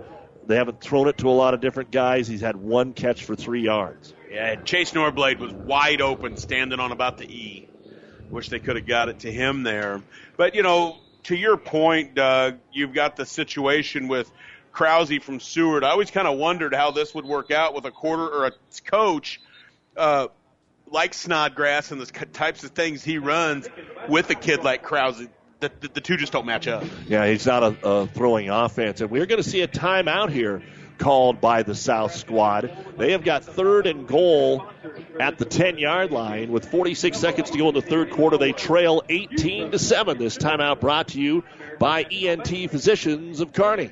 they 0.46 0.56
haven't 0.56 0.82
thrown 0.82 1.08
it 1.08 1.18
to 1.20 1.30
a 1.30 1.32
lot 1.32 1.56
of 1.56 1.62
different 1.62 1.90
guys. 1.90 2.28
He's 2.28 2.42
had 2.42 2.58
one 2.58 2.94
catch 2.94 3.24
for 3.24 3.36
three 3.36 3.62
yards. 3.62 4.14
Yeah, 4.30 4.56
Chase 4.58 4.92
Norblade 4.92 5.40
was 5.40 5.52
wide 5.52 6.02
open, 6.02 6.38
standing 6.38 6.80
on 6.80 6.92
about 6.92 7.18
the 7.18 7.26
E. 7.26 7.68
Wish 8.30 8.50
they 8.50 8.60
could 8.60 8.76
have 8.76 8.86
got 8.86 9.10
it 9.10 9.20
to 9.20 9.32
him 9.32 9.64
there. 9.64 10.04
But, 10.38 10.54
you 10.54 10.62
know, 10.62 10.98
to 11.24 11.36
your 11.36 11.58
point, 11.58 12.16
Doug, 12.16 12.60
you've 12.72 12.94
got 12.94 13.16
the 13.16 13.26
situation 13.26 14.08
with 14.08 14.32
Krause 14.72 15.12
from 15.22 15.40
Seward. 15.40 15.84
I 15.84 15.90
always 15.90 16.12
kind 16.12 16.28
of 16.28 16.38
wondered 16.38 16.74
how 16.74 16.92
this 16.92 17.14
would 17.14 17.26
work 17.26 17.52
out 17.52 17.74
with 17.74 17.86
a 17.86 17.92
quarter 17.92 18.28
or 18.28 18.48
a 18.48 18.52
coach 18.86 19.42
uh, 19.98 20.28
like 20.88 21.14
Snodgrass 21.14 21.92
and 21.92 22.02
the 22.02 22.06
types 22.06 22.64
of 22.64 22.72
things 22.72 23.04
he 23.04 23.18
runs 23.18 23.68
with 24.08 24.30
a 24.30 24.36
kid 24.36 24.64
like 24.64 24.84
Krause. 24.84 25.28
The, 25.60 25.72
the, 25.82 25.90
the 25.90 26.02
two 26.02 26.16
just 26.16 26.32
don't 26.32 26.46
match 26.46 26.68
up. 26.68 26.86
Yeah, 27.08 27.28
he's 27.28 27.46
not 27.46 27.64
a, 27.64 27.88
a 27.88 28.08
throwing 28.08 28.50
offense. 28.50 29.02
And 29.02 29.12
we're 29.12 29.26
going 29.26 29.44
to 29.44 29.50
see 29.50 29.62
a 29.62 29.68
timeout 29.68 30.30
here 30.30 30.64
called 31.00 31.42
by 31.42 31.64
the 31.64 31.74
South 31.74 32.14
squad. 32.14 32.72
They 32.98 33.14
have 33.14 33.24
got 33.24 33.44
third 33.44 33.88
and 33.88 34.08
goal 34.08 34.68
at 35.20 35.38
the 35.38 35.46
10 35.46 35.78
yard 35.78 36.12
line 36.12 36.52
with 36.52 36.70
46 36.70 37.18
seconds 37.18 37.50
to 37.50 37.58
go 37.58 37.70
in 37.70 37.74
the 37.74 37.82
third 37.82 38.12
quarter. 38.12 38.38
They 38.38 38.52
trail 38.52 39.02
18 39.10 39.72
to 39.72 39.80
7. 39.80 40.18
This 40.18 40.38
timeout 40.38 40.80
brought 40.80 41.10
to 41.10 41.22
you 41.22 41.44
by 41.80 42.04
ENT 42.04 42.70
Physicians 42.70 43.40
of 43.40 43.54
Kearney. 43.54 43.92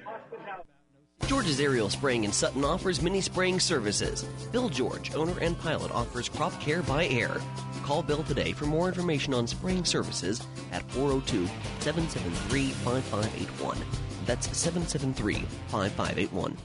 George's 1.26 1.60
Aerial 1.60 1.90
Spraying 1.90 2.24
in 2.24 2.32
Sutton 2.32 2.64
offers 2.64 3.02
mini 3.02 3.22
spraying 3.22 3.60
services. 3.60 4.24
Bill 4.52 4.69
George, 4.69 5.14
owner 5.16 5.38
and 5.42 5.60
pilot, 5.60 5.92
offers 5.92 6.30
crop 6.30 6.58
care 6.61 6.84
by 6.84 7.08
air. 7.08 7.38
Call 7.84 8.03
Bill 8.03 8.24
today 8.24 8.52
for 8.52 8.66
more 8.66 8.88
information 8.88 9.34
on 9.34 9.48
spraying 9.48 9.84
services 9.84 10.42
at 10.72 10.90
402 10.92 11.48
773 11.80 12.72
5581. 12.72 13.77
That's 14.26 14.56
773 14.56 15.36
5581. 15.69 16.58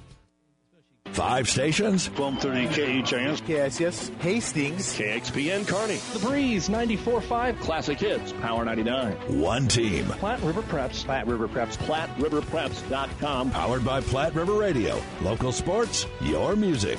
Five 1.07 1.49
stations. 1.49 2.09
1230 2.09 3.03
KHIS. 3.03 3.41
KSS. 3.43 4.09
Hastings. 4.21 4.97
KXPN 4.97 5.67
Kearney. 5.69 5.97
The 6.19 6.27
Breeze 6.27 6.69
94.5 6.69 7.61
Classic 7.61 7.99
Hits. 7.99 8.33
Power 8.41 8.65
99. 8.65 9.13
One 9.41 9.69
team. 9.69 10.07
Platte 10.07 10.41
River 10.43 10.63
Preps. 10.63 11.05
Platte 11.05 11.27
River 11.27 11.49
Preps. 11.49 11.77
PlatteRiverPreps.com. 11.79 13.51
Powered 13.51 13.85
by 13.85 14.01
Platte 14.01 14.35
River 14.35 14.55
Radio. 14.55 15.01
Local 15.21 15.53
sports, 15.53 16.07
your 16.23 16.57
music. 16.57 16.99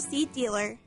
Seed 0.00 0.32
dealer. 0.32 0.78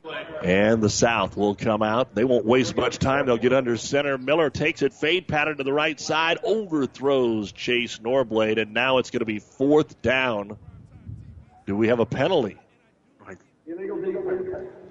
And 0.44 0.82
the 0.82 0.90
South 0.90 1.38
will 1.38 1.56
come 1.56 1.82
out. 1.82 2.16
They 2.16 2.24
won't 2.24 2.46
waste 2.46 2.76
much 2.76 2.98
time. 2.98 3.26
They'll 3.26 3.38
get 3.38 3.54
under 3.54 3.78
center. 3.78 4.18
Miller 4.18 4.50
takes 4.50 4.82
it, 4.82 4.94
fade 4.94 5.28
pattern 5.28 5.58
to 5.58 5.64
the 5.64 5.74
right 5.74 6.00
side, 6.00 6.40
overthrows 6.44 7.52
Chase 7.52 8.00
Norblade, 8.00 8.62
and 8.62 8.74
now 8.74 8.98
it's 8.98 9.12
going 9.12 9.20
to 9.20 9.26
be 9.26 9.40
fourth 9.40 10.02
down. 10.02 10.58
Do 11.66 11.76
we 11.76 11.90
have 11.90 12.00
a 12.00 12.06
penalty? 12.06 12.58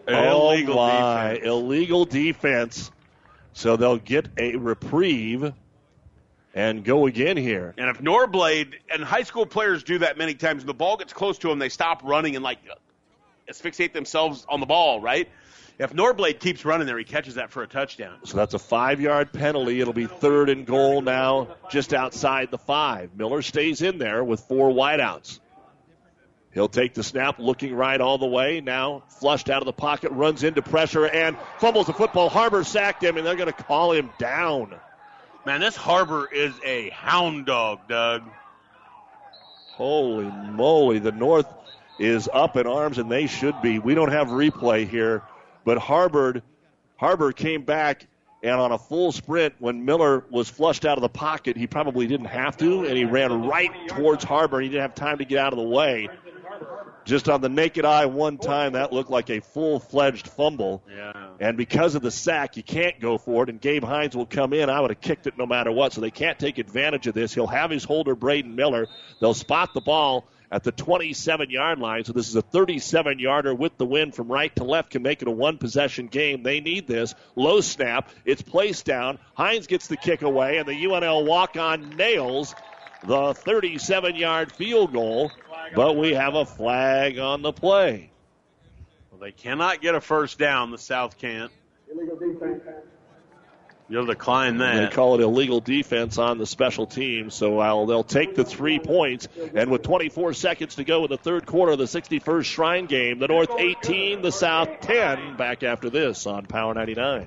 Oh 0.08 0.50
Illegal 0.52 0.74
my! 0.76 1.32
defense. 1.32 1.47
Illegal 1.47 2.05
defense. 2.05 2.90
So 3.52 3.76
they'll 3.76 3.99
get 3.99 4.28
a 4.39 4.57
reprieve 4.57 5.52
and 6.55 6.84
go 6.84 7.07
again 7.07 7.36
here. 7.36 7.74
And 7.78 7.89
if 7.90 7.99
Norblade 7.99 8.74
and 8.92 9.05
high 9.05 9.23
school 9.23 9.47
players 9.47 9.82
do 9.82 9.99
that 9.99 10.18
many 10.18 10.34
times, 10.34 10.62
when 10.62 10.66
the 10.66 10.74
ball 10.74 10.97
gets 10.97 11.12
close 11.12 11.39
to 11.39 11.49
them, 11.49 11.58
they 11.58 11.68
stop 11.68 12.02
running 12.05 12.36
and 12.36 12.42
like 12.42 12.58
asphyxiate 13.51 13.93
themselves 13.93 14.47
on 14.49 14.61
the 14.61 14.67
ball, 14.67 15.01
right? 15.01 15.29
If 15.79 15.93
Norblade 15.95 16.41
keeps 16.41 16.65
running 16.65 16.87
there, 16.87 16.99
he 16.99 17.05
catches 17.05 17.37
that 17.37 17.51
for 17.51 17.62
a 17.62 17.67
touchdown. 17.67 18.19
So 18.25 18.37
that's 18.37 18.55
a 18.55 18.59
five 18.59 19.01
yard 19.01 19.33
penalty. 19.33 19.81
It'll 19.81 19.95
be 19.95 20.07
third 20.07 20.51
and 20.51 20.67
goal 20.67 21.01
now, 21.01 21.57
just 21.70 21.95
outside 21.95 22.51
the 22.51 22.59
five. 22.59 23.17
Miller 23.17 23.43
stays 23.43 23.81
in 23.81 23.99
there 23.99 24.23
with 24.23 24.41
four 24.41 24.70
wideouts. 24.70 25.41
He'll 26.53 26.69
take 26.69 26.95
the 26.95 27.03
snap, 27.03 27.39
looking 27.39 27.75
right 27.75 28.01
all 28.01 28.19
the 28.19 28.27
way. 28.27 28.61
Now 28.61 29.05
flushed 29.20 29.49
out 29.49 29.62
of 29.62 29.67
the 29.67 29.73
pocket, 29.73 30.11
runs 30.11 30.43
into 30.43 30.62
pressure, 30.62 31.07
and 31.07 31.37
fumbles 31.59 31.87
the 31.87 31.93
football. 31.93 32.29
Harbor 32.29 32.65
sacked 32.65 33.03
him, 33.03 33.17
and 33.17 33.27
they're 33.27 33.37
going 33.37 33.53
to 33.53 33.62
call 33.65 33.93
him 33.93 34.11
down. 34.19 34.75
Man, 35.47 35.61
this 35.61 35.77
Harbor 35.77 36.29
is 36.31 36.53
a 36.65 36.91
hound 36.91 37.47
dog, 37.47 37.89
Doug. 37.89 38.23
Holy 39.73 40.27
moly. 40.27 40.99
The 40.99 41.12
North 41.12 41.60
is 42.01 42.29
up 42.33 42.57
in 42.57 42.67
arms, 42.67 42.99
and 42.99 43.11
they 43.11 43.27
should 43.27 43.61
be. 43.62 43.79
We 43.79 43.95
don't 43.95 44.11
have 44.11 44.29
replay 44.29 44.89
here, 44.89 45.23
but 45.65 45.79
Harbor, 45.79 46.43
Harbor 46.97 47.33
came 47.33 47.62
back, 47.62 48.07
and 48.43 48.59
on 48.59 48.73
a 48.73 48.79
full 48.79 49.12
sprint, 49.12 49.55
when 49.59 49.85
Miller 49.85 50.25
was 50.31 50.49
flushed 50.49 50.87
out 50.87 50.97
of 50.97 51.03
the 51.03 51.11
pocket, 51.11 51.57
he 51.57 51.67
probably 51.67 52.07
didn't 52.07 52.27
have 52.27 52.57
to, 52.57 52.87
and 52.87 52.97
he 52.97 53.05
ran 53.05 53.47
right 53.47 53.70
towards 53.89 54.25
Harbor, 54.25 54.57
and 54.57 54.65
he 54.65 54.70
didn't 54.70 54.83
have 54.83 54.95
time 54.95 55.19
to 55.19 55.27
get 55.27 55.39
out 55.39 55.53
of 55.53 55.59
the 55.59 55.65
way. 55.65 56.09
Just 57.05 57.29
on 57.29 57.41
the 57.41 57.49
naked 57.49 57.85
eye, 57.85 58.07
one 58.07 58.39
time, 58.39 58.75
that 58.75 58.93
looked 58.93 59.11
like 59.11 59.31
a 59.31 59.41
full 59.41 59.81
fledged 59.81 60.29
fumble. 60.29 60.83
Yeah. 60.95 61.12
And 61.41 61.57
because 61.57 61.95
of 61.95 62.03
the 62.03 62.11
sack, 62.11 62.57
you 62.57 62.62
can't 62.62 63.01
go 63.01 63.19
for 63.19 63.43
it. 63.43 63.49
And 63.49 63.61
Gabe 63.61 63.83
Hines 63.83 64.15
will 64.15 64.27
come 64.27 64.53
in. 64.53 64.69
I 64.69 64.81
would 64.81 64.91
have 64.91 65.01
kicked 65.01 65.27
it 65.27 65.39
no 65.39 65.47
matter 65.47 65.73
what. 65.73 65.95
So 65.95 66.03
they 66.03 66.11
can't 66.11 66.39
take 66.39 66.59
advantage 66.59 67.07
of 67.07 67.15
this. 67.15 67.35
He'll 67.35 67.47
have 67.47 67.70
his 67.70 67.85
holder, 67.85 68.15
Braden 68.15 68.55
Miller. 68.55 68.87
They'll 69.19 69.35
spot 69.35 69.73
the 69.73 69.81
ball 69.81 70.27
at 70.51 70.65
the 70.65 70.73
27 70.73 71.51
yard 71.51 71.79
line. 71.79 72.05
So 72.05 72.12
this 72.12 72.29
is 72.29 72.37
a 72.37 72.43
37 72.43 73.19
yarder 73.19 73.55
with 73.55 73.77
the 73.77 73.87
win 73.87 74.12
from 74.12 74.29
right 74.29 74.55
to 74.57 74.65
left 74.65 74.91
can 74.91 75.03
make 75.03 75.23
it 75.23 75.29
a 75.29 75.31
one 75.31 75.59
possession 75.59 76.09
game. 76.09 76.43
They 76.43 76.61
need 76.61 76.87
this. 76.87 77.15
Low 77.37 77.61
snap. 77.61 78.11
It's 78.25 78.43
placed 78.43 78.85
down. 78.85 79.19
Hines 79.35 79.67
gets 79.67 79.87
the 79.87 79.97
kick 79.97 80.23
away, 80.23 80.59
and 80.59 80.67
the 80.67 80.73
UNL 80.73 81.25
walk 81.27 81.57
on 81.57 81.91
nails 81.91 82.55
the 83.05 83.35
37 83.35 84.17
yard 84.17 84.53
field 84.53 84.93
goal. 84.93 85.31
But 85.75 85.97
we 85.97 86.15
have 86.15 86.35
a 86.35 86.45
flag 86.45 87.19
on 87.19 87.43
the 87.43 87.53
play. 87.53 88.11
Well, 89.11 89.20
they 89.20 89.33
cannot 89.33 89.81
get 89.81 89.95
a 89.95 90.01
first 90.01 90.39
down. 90.39 90.70
The 90.70 90.79
South 90.79 91.17
can't. 91.19 91.53
You'll 93.91 94.07
decline 94.07 94.59
They 94.59 94.65
that. 94.65 94.91
They 94.91 94.94
call 94.94 95.17
it 95.17 95.20
illegal 95.20 95.60
defense 95.60 96.17
on 96.17 96.39
the 96.39 96.47
special 96.47 96.86
team, 96.86 97.28
so 97.28 97.59
I'll, 97.59 97.86
they'll 97.86 98.05
take 98.05 98.36
the 98.36 98.44
three 98.44 98.78
points. 98.78 99.27
And 99.52 99.69
with 99.69 99.83
24 99.83 100.33
seconds 100.35 100.77
to 100.77 100.85
go 100.85 101.05
in 101.05 101.10
the 101.10 101.17
third 101.17 101.44
quarter 101.44 101.73
of 101.73 101.78
the 101.78 101.86
61st 101.86 102.44
Shrine 102.44 102.86
game, 102.86 103.19
the 103.19 103.27
North 103.27 103.51
18, 103.59 104.23
the 104.23 104.31
South 104.31 104.81
10. 104.81 105.36
Back 105.36 105.65
after 105.65 105.91
this 105.91 106.27
on 106.28 106.47
Power 106.47 106.73
99. 106.73 107.27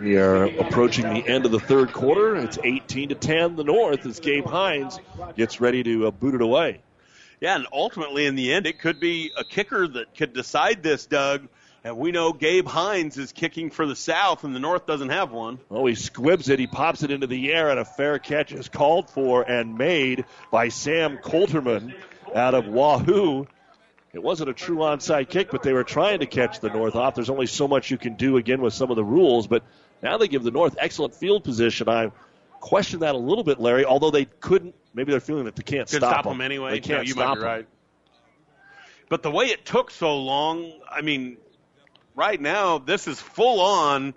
We 0.00 0.16
are 0.18 0.44
approaching 0.44 1.08
the 1.08 1.26
end 1.26 1.46
of 1.46 1.52
the 1.52 1.60
third 1.60 1.92
quarter. 1.92 2.36
It's 2.36 2.58
18 2.62 3.10
to 3.10 3.14
10 3.14 3.56
the 3.56 3.64
North 3.64 4.04
as 4.06 4.20
Gabe 4.20 4.44
Hines 4.44 4.98
gets 5.36 5.60
ready 5.60 5.82
to 5.84 6.08
uh, 6.08 6.10
boot 6.10 6.34
it 6.34 6.40
away. 6.42 6.80
Yeah, 7.40 7.56
and 7.56 7.66
ultimately 7.72 8.26
in 8.26 8.34
the 8.34 8.52
end, 8.52 8.66
it 8.66 8.80
could 8.80 8.98
be 8.98 9.30
a 9.36 9.44
kicker 9.44 9.86
that 9.86 10.16
could 10.16 10.32
decide 10.32 10.82
this, 10.82 11.06
Doug. 11.06 11.48
And 11.84 11.98
we 11.98 12.12
know 12.12 12.32
Gabe 12.32 12.66
Hines 12.66 13.18
is 13.18 13.32
kicking 13.32 13.70
for 13.70 13.86
the 13.86 13.94
South, 13.94 14.42
and 14.44 14.54
the 14.54 14.60
North 14.60 14.86
doesn't 14.86 15.10
have 15.10 15.30
one. 15.30 15.58
Oh, 15.70 15.86
he 15.86 15.94
squibs 15.94 16.48
it. 16.48 16.58
He 16.58 16.66
pops 16.66 17.02
it 17.02 17.10
into 17.10 17.26
the 17.26 17.52
air, 17.52 17.70
and 17.70 17.78
a 17.78 17.84
fair 17.84 18.18
catch 18.18 18.52
is 18.52 18.68
called 18.68 19.10
for 19.10 19.42
and 19.42 19.76
made 19.76 20.24
by 20.50 20.70
Sam 20.70 21.18
Coulterman 21.18 21.94
out 22.34 22.54
of 22.54 22.66
Wahoo. 22.66 23.46
It 24.14 24.22
wasn't 24.22 24.48
a 24.48 24.54
true 24.54 24.78
onside 24.78 25.28
kick, 25.28 25.50
but 25.50 25.62
they 25.64 25.72
were 25.72 25.82
trying 25.82 26.20
to 26.20 26.26
catch 26.26 26.60
the 26.60 26.70
North 26.70 26.94
off. 26.94 27.16
There's 27.16 27.30
only 27.30 27.46
so 27.46 27.66
much 27.66 27.90
you 27.90 27.98
can 27.98 28.14
do 28.14 28.36
again 28.36 28.62
with 28.62 28.72
some 28.72 28.90
of 28.90 28.96
the 28.96 29.04
rules, 29.04 29.48
but 29.48 29.64
now 30.02 30.18
they 30.18 30.28
give 30.28 30.42
the 30.42 30.50
North 30.50 30.76
excellent 30.78 31.14
field 31.14 31.44
position. 31.44 31.88
I 31.88 32.10
question 32.60 33.00
that 33.00 33.14
a 33.14 33.18
little 33.18 33.44
bit, 33.44 33.60
Larry. 33.60 33.84
Although 33.84 34.10
they 34.10 34.24
couldn't, 34.24 34.74
maybe 34.94 35.12
they're 35.12 35.20
feeling 35.20 35.44
that 35.44 35.56
they 35.56 35.62
can't 35.62 35.88
stop, 35.88 36.00
stop 36.00 36.24
them. 36.24 36.40
anyway. 36.40 36.72
They 36.72 36.80
can't 36.80 37.00
no, 37.00 37.02
you 37.02 37.12
stop 37.12 37.36
them. 37.36 37.44
right. 37.44 37.66
But 39.08 39.22
the 39.22 39.30
way 39.30 39.46
it 39.46 39.64
took 39.64 39.90
so 39.90 40.16
long, 40.16 40.72
I 40.90 41.02
mean, 41.02 41.36
right 42.14 42.40
now 42.40 42.78
this 42.78 43.06
is 43.06 43.20
full 43.20 43.60
on 43.60 44.14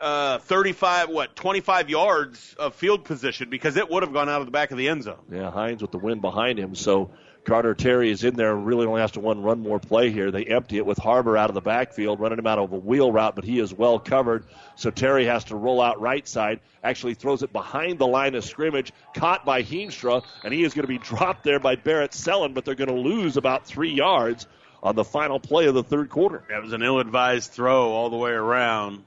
uh, 0.00 0.38
35, 0.38 1.10
what, 1.10 1.36
25 1.36 1.90
yards 1.90 2.54
of 2.58 2.74
field 2.74 3.04
position 3.04 3.50
because 3.50 3.76
it 3.76 3.90
would 3.90 4.02
have 4.02 4.12
gone 4.12 4.28
out 4.28 4.40
of 4.40 4.46
the 4.46 4.52
back 4.52 4.70
of 4.70 4.78
the 4.78 4.88
end 4.88 5.02
zone. 5.02 5.18
Yeah, 5.30 5.50
Hines 5.50 5.82
with 5.82 5.90
the 5.90 5.98
wind 5.98 6.22
behind 6.22 6.58
him. 6.58 6.74
So 6.74 7.10
Carter 7.50 7.74
Terry 7.74 8.10
is 8.10 8.22
in 8.22 8.36
there, 8.36 8.54
really 8.54 8.86
only 8.86 9.00
has 9.00 9.10
to 9.10 9.18
one 9.18 9.42
run 9.42 9.58
more 9.58 9.80
play 9.80 10.12
here. 10.12 10.30
They 10.30 10.44
empty 10.44 10.76
it 10.76 10.86
with 10.86 10.98
Harbor 10.98 11.36
out 11.36 11.50
of 11.50 11.54
the 11.54 11.60
backfield, 11.60 12.20
running 12.20 12.38
him 12.38 12.46
out 12.46 12.60
of 12.60 12.72
a 12.72 12.76
wheel 12.76 13.10
route, 13.10 13.34
but 13.34 13.42
he 13.42 13.58
is 13.58 13.74
well 13.74 13.98
covered. 13.98 14.44
So 14.76 14.92
Terry 14.92 15.24
has 15.24 15.42
to 15.46 15.56
roll 15.56 15.80
out 15.80 16.00
right 16.00 16.28
side, 16.28 16.60
actually 16.84 17.14
throws 17.14 17.42
it 17.42 17.52
behind 17.52 17.98
the 17.98 18.06
line 18.06 18.36
of 18.36 18.44
scrimmage, 18.44 18.92
caught 19.16 19.44
by 19.44 19.64
Heemstra, 19.64 20.22
and 20.44 20.54
he 20.54 20.62
is 20.62 20.74
going 20.74 20.84
to 20.84 20.88
be 20.88 20.98
dropped 20.98 21.42
there 21.42 21.58
by 21.58 21.74
Barrett 21.74 22.14
Sellen, 22.14 22.54
but 22.54 22.64
they're 22.64 22.76
going 22.76 22.86
to 22.86 22.94
lose 22.94 23.36
about 23.36 23.66
three 23.66 23.90
yards 23.90 24.46
on 24.80 24.94
the 24.94 25.02
final 25.02 25.40
play 25.40 25.66
of 25.66 25.74
the 25.74 25.82
third 25.82 26.08
quarter. 26.08 26.44
That 26.50 26.62
was 26.62 26.72
an 26.72 26.84
ill 26.84 27.00
advised 27.00 27.50
throw 27.50 27.90
all 27.90 28.10
the 28.10 28.16
way 28.16 28.30
around. 28.30 29.02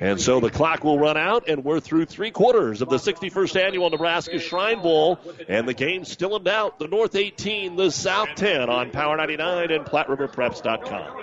And 0.00 0.20
so 0.20 0.40
the 0.40 0.50
clock 0.50 0.82
will 0.82 0.98
run 0.98 1.16
out, 1.16 1.48
and 1.48 1.64
we're 1.64 1.80
through 1.80 2.06
three 2.06 2.30
quarters 2.30 2.80
of 2.80 2.88
the 2.88 2.96
61st 2.96 3.60
annual 3.60 3.90
Nebraska 3.90 4.38
Shrine 4.38 4.80
Bowl, 4.80 5.18
and 5.48 5.68
the 5.68 5.74
game's 5.74 6.10
still 6.10 6.36
in 6.36 6.44
doubt. 6.44 6.78
The 6.78 6.88
North 6.88 7.14
18, 7.14 7.76
the 7.76 7.90
South 7.90 8.30
10 8.36 8.70
on 8.70 8.90
Power 8.90 9.16
99 9.16 9.70
and 9.70 9.84
PlatteRiverPreps.com. 9.84 11.22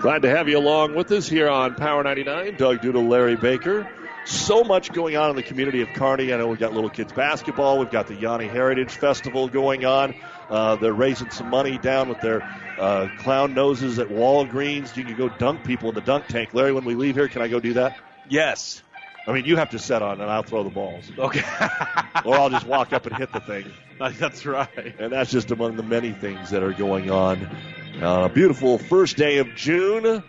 Glad 0.00 0.22
to 0.22 0.30
have 0.30 0.48
you 0.48 0.56
along 0.56 0.94
with 0.94 1.12
us 1.12 1.28
here 1.28 1.50
on 1.50 1.74
Power 1.74 2.02
99. 2.02 2.56
Doug 2.56 2.80
Doodle, 2.80 3.06
Larry 3.06 3.36
Baker. 3.36 3.86
So 4.24 4.64
much 4.64 4.90
going 4.94 5.14
on 5.18 5.28
in 5.28 5.36
the 5.36 5.42
community 5.42 5.82
of 5.82 5.88
Kearney. 5.88 6.32
I 6.32 6.38
know 6.38 6.48
we've 6.48 6.58
got 6.58 6.72
little 6.72 6.88
kids 6.88 7.12
basketball. 7.12 7.78
We've 7.78 7.90
got 7.90 8.06
the 8.06 8.14
Yanni 8.14 8.46
Heritage 8.46 8.92
Festival 8.92 9.48
going 9.48 9.84
on. 9.84 10.14
Uh, 10.48 10.76
they're 10.76 10.94
raising 10.94 11.28
some 11.30 11.50
money 11.50 11.76
down 11.76 12.08
with 12.08 12.18
their 12.22 12.42
uh, 12.78 13.08
clown 13.18 13.52
noses 13.52 13.98
at 13.98 14.08
Walgreens. 14.08 14.96
You 14.96 15.04
can 15.04 15.18
go 15.18 15.28
dunk 15.28 15.64
people 15.64 15.90
in 15.90 15.94
the 15.94 16.00
dunk 16.00 16.28
tank. 16.28 16.54
Larry, 16.54 16.72
when 16.72 16.86
we 16.86 16.94
leave 16.94 17.14
here, 17.14 17.28
can 17.28 17.42
I 17.42 17.48
go 17.48 17.60
do 17.60 17.74
that? 17.74 17.98
Yes. 18.26 18.82
I 19.26 19.32
mean, 19.32 19.44
you 19.44 19.56
have 19.56 19.70
to 19.70 19.78
set 19.78 20.00
on, 20.00 20.22
and 20.22 20.30
I'll 20.30 20.42
throw 20.42 20.64
the 20.64 20.70
balls. 20.70 21.12
Okay. 21.18 21.40
or 22.24 22.36
I'll 22.36 22.48
just 22.48 22.66
walk 22.66 22.94
up 22.94 23.04
and 23.04 23.14
hit 23.14 23.32
the 23.34 23.40
thing. 23.40 23.70
That's 24.18 24.46
right. 24.46 24.94
And 24.98 25.12
that's 25.12 25.30
just 25.30 25.50
among 25.50 25.76
the 25.76 25.82
many 25.82 26.12
things 26.12 26.48
that 26.50 26.62
are 26.62 26.72
going 26.72 27.10
on. 27.10 27.54
Uh, 28.00 28.28
beautiful 28.28 28.78
first 28.78 29.18
day 29.18 29.38
of 29.38 29.54
June. 29.54 30.24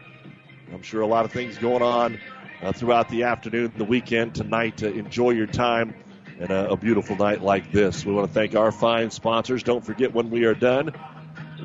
I'm 0.74 0.82
sure 0.82 1.00
a 1.00 1.08
lot 1.08 1.24
of 1.24 1.32
things 1.32 1.58
going 1.58 1.82
on 1.82 2.20
uh, 2.62 2.74
throughout 2.74 3.08
the 3.08 3.24
afternoon, 3.24 3.72
the 3.78 3.86
weekend, 3.86 4.36
tonight 4.36 4.80
to 4.80 4.94
enjoy 4.94 5.30
your 5.30 5.48
time 5.48 5.96
and 6.38 6.52
a, 6.52 6.72
a 6.72 6.76
beautiful 6.76 7.16
night 7.16 7.42
like 7.42 7.72
this. 7.72 8.06
We 8.06 8.12
want 8.12 8.28
to 8.28 8.34
thank 8.34 8.56
our 8.56 8.74
fine 8.74 9.10
sponsors. 9.10 9.64
Don't 9.64 9.86
forget 9.86 10.14
when 10.14 10.30
we 10.32 10.44
are 10.44 10.54
done, 10.54 10.92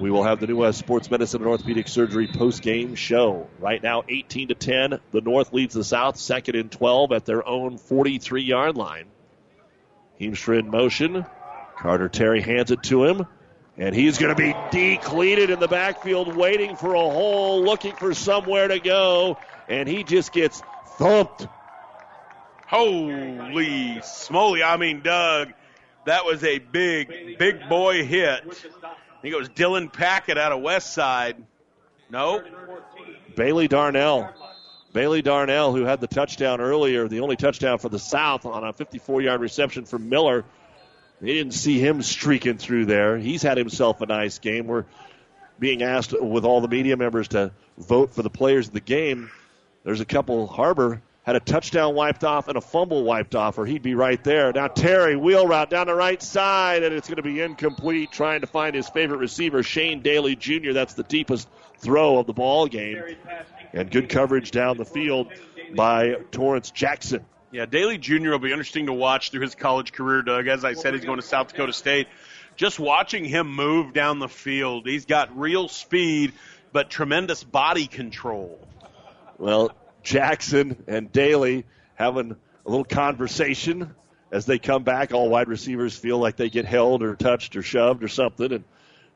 we 0.00 0.12
will 0.12 0.22
have 0.22 0.38
the 0.38 0.46
new 0.46 0.62
uh, 0.62 0.70
Sports 0.70 1.10
Medicine 1.10 1.40
and 1.40 1.50
Orthopedic 1.50 1.88
Surgery 1.88 2.28
post 2.28 2.62
game 2.62 2.94
show. 2.94 3.48
Right 3.58 3.82
now, 3.82 4.04
18 4.08 4.48
to 4.48 4.54
10. 4.54 5.00
The 5.10 5.20
North 5.20 5.52
leads 5.52 5.74
the 5.74 5.82
South, 5.82 6.18
second 6.18 6.54
and 6.54 6.70
12 6.70 7.10
at 7.10 7.24
their 7.24 7.44
own 7.44 7.78
43 7.78 8.44
yard 8.44 8.76
line. 8.76 9.06
Heemstra 10.20 10.60
in 10.60 10.70
motion. 10.70 11.26
Carter 11.76 12.08
Terry 12.08 12.42
hands 12.42 12.70
it 12.70 12.84
to 12.84 13.04
him. 13.06 13.26
And 13.78 13.94
he's 13.94 14.18
going 14.18 14.34
to 14.34 14.40
be 14.40 14.54
decleated 14.70 15.50
in 15.50 15.60
the 15.60 15.68
backfield, 15.68 16.34
waiting 16.34 16.76
for 16.76 16.94
a 16.94 17.00
hole, 17.00 17.62
looking 17.62 17.94
for 17.94 18.14
somewhere 18.14 18.68
to 18.68 18.78
go. 18.78 19.38
And 19.68 19.88
he 19.88 20.02
just 20.02 20.32
gets 20.32 20.62
thumped. 20.96 21.46
Holy 22.66 24.00
smoly. 24.02 24.64
I 24.64 24.76
mean, 24.76 25.02
Doug, 25.02 25.52
that 26.06 26.24
was 26.24 26.42
a 26.42 26.58
big, 26.58 27.38
big 27.38 27.68
boy 27.68 28.04
hit. 28.04 28.40
I 28.44 29.20
think 29.22 29.34
it 29.34 29.38
was 29.38 29.48
Dylan 29.50 29.92
Packett 29.92 30.38
out 30.38 30.52
of 30.52 30.62
West 30.62 30.94
Side. 30.94 31.36
No? 32.10 32.42
Bailey 33.34 33.68
Darnell. 33.68 34.32
Bailey 34.92 35.20
Darnell, 35.20 35.74
who 35.74 35.84
had 35.84 36.00
the 36.00 36.06
touchdown 36.06 36.60
earlier, 36.60 37.06
the 37.06 37.20
only 37.20 37.36
touchdown 37.36 37.78
for 37.78 37.90
the 37.90 37.98
South 37.98 38.46
on 38.46 38.64
a 38.64 38.72
54 38.72 39.20
yard 39.20 39.40
reception 39.40 39.84
from 39.84 40.08
Miller. 40.08 40.44
They 41.20 41.32
didn't 41.32 41.54
see 41.54 41.78
him 41.78 42.02
streaking 42.02 42.58
through 42.58 42.86
there. 42.86 43.16
He's 43.16 43.42
had 43.42 43.56
himself 43.56 44.00
a 44.00 44.06
nice 44.06 44.38
game. 44.38 44.66
We're 44.66 44.84
being 45.58 45.82
asked 45.82 46.14
with 46.20 46.44
all 46.44 46.60
the 46.60 46.68
media 46.68 46.96
members 46.96 47.28
to 47.28 47.52
vote 47.78 48.14
for 48.14 48.22
the 48.22 48.30
players 48.30 48.68
of 48.68 48.74
the 48.74 48.80
game. 48.80 49.30
There's 49.84 50.00
a 50.00 50.04
couple. 50.04 50.46
Harbor 50.46 51.00
had 51.22 51.34
a 51.34 51.40
touchdown 51.40 51.94
wiped 51.94 52.22
off 52.22 52.48
and 52.48 52.56
a 52.56 52.60
fumble 52.60 53.02
wiped 53.02 53.34
off, 53.34 53.58
or 53.58 53.66
he'd 53.66 53.82
be 53.82 53.94
right 53.94 54.22
there. 54.22 54.52
Now 54.52 54.68
Terry 54.68 55.16
wheel 55.16 55.46
route 55.46 55.70
down 55.70 55.86
the 55.86 55.94
right 55.94 56.22
side, 56.22 56.82
and 56.82 56.94
it's 56.94 57.08
going 57.08 57.16
to 57.16 57.22
be 57.22 57.40
incomplete. 57.40 58.12
Trying 58.12 58.42
to 58.42 58.46
find 58.46 58.74
his 58.74 58.88
favorite 58.88 59.18
receiver, 59.18 59.62
Shane 59.62 60.02
Daly 60.02 60.36
Jr. 60.36 60.72
That's 60.72 60.94
the 60.94 61.02
deepest 61.02 61.48
throw 61.78 62.18
of 62.18 62.26
the 62.26 62.32
ball 62.32 62.66
game, 62.66 63.02
and 63.72 63.90
good 63.90 64.08
coverage 64.08 64.50
down 64.50 64.76
the 64.76 64.84
field 64.84 65.32
by 65.74 66.16
Torrance 66.30 66.70
Jackson. 66.70 67.24
Yeah, 67.56 67.64
Daly 67.64 67.96
Jr. 67.96 68.32
will 68.32 68.38
be 68.38 68.50
interesting 68.50 68.84
to 68.84 68.92
watch 68.92 69.30
through 69.30 69.40
his 69.40 69.54
college 69.54 69.94
career, 69.94 70.20
Doug. 70.20 70.46
As 70.46 70.62
I 70.62 70.74
said, 70.74 70.92
he's 70.92 71.06
going 71.06 71.18
to 71.18 71.26
South 71.26 71.48
Dakota 71.48 71.72
State. 71.72 72.06
Just 72.54 72.78
watching 72.78 73.24
him 73.24 73.50
move 73.50 73.94
down 73.94 74.18
the 74.18 74.28
field, 74.28 74.86
he's 74.86 75.06
got 75.06 75.38
real 75.38 75.66
speed, 75.66 76.34
but 76.74 76.90
tremendous 76.90 77.42
body 77.42 77.86
control. 77.86 78.60
Well, 79.38 79.72
Jackson 80.02 80.84
and 80.86 81.10
Daly 81.10 81.64
having 81.94 82.32
a 82.32 82.68
little 82.68 82.84
conversation 82.84 83.94
as 84.30 84.44
they 84.44 84.58
come 84.58 84.82
back. 84.82 85.14
All 85.14 85.30
wide 85.30 85.48
receivers 85.48 85.96
feel 85.96 86.18
like 86.18 86.36
they 86.36 86.50
get 86.50 86.66
held 86.66 87.02
or 87.02 87.16
touched 87.16 87.56
or 87.56 87.62
shoved 87.62 88.04
or 88.04 88.08
something, 88.08 88.52
and 88.52 88.64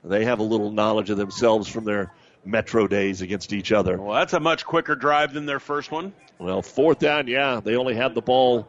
they 0.02 0.24
have 0.24 0.38
a 0.38 0.44
little 0.44 0.72
knowledge 0.72 1.10
of 1.10 1.18
themselves 1.18 1.68
from 1.68 1.84
their 1.84 2.14
Metro 2.44 2.86
days 2.86 3.22
against 3.22 3.52
each 3.52 3.72
other. 3.72 3.98
Well, 3.98 4.14
that's 4.14 4.32
a 4.32 4.40
much 4.40 4.64
quicker 4.64 4.96
drive 4.96 5.34
than 5.34 5.46
their 5.46 5.60
first 5.60 5.90
one. 5.90 6.12
Well, 6.38 6.62
fourth 6.62 6.98
down, 6.98 7.26
yeah, 7.28 7.60
they 7.62 7.76
only 7.76 7.94
had 7.94 8.14
the 8.14 8.22
ball 8.22 8.66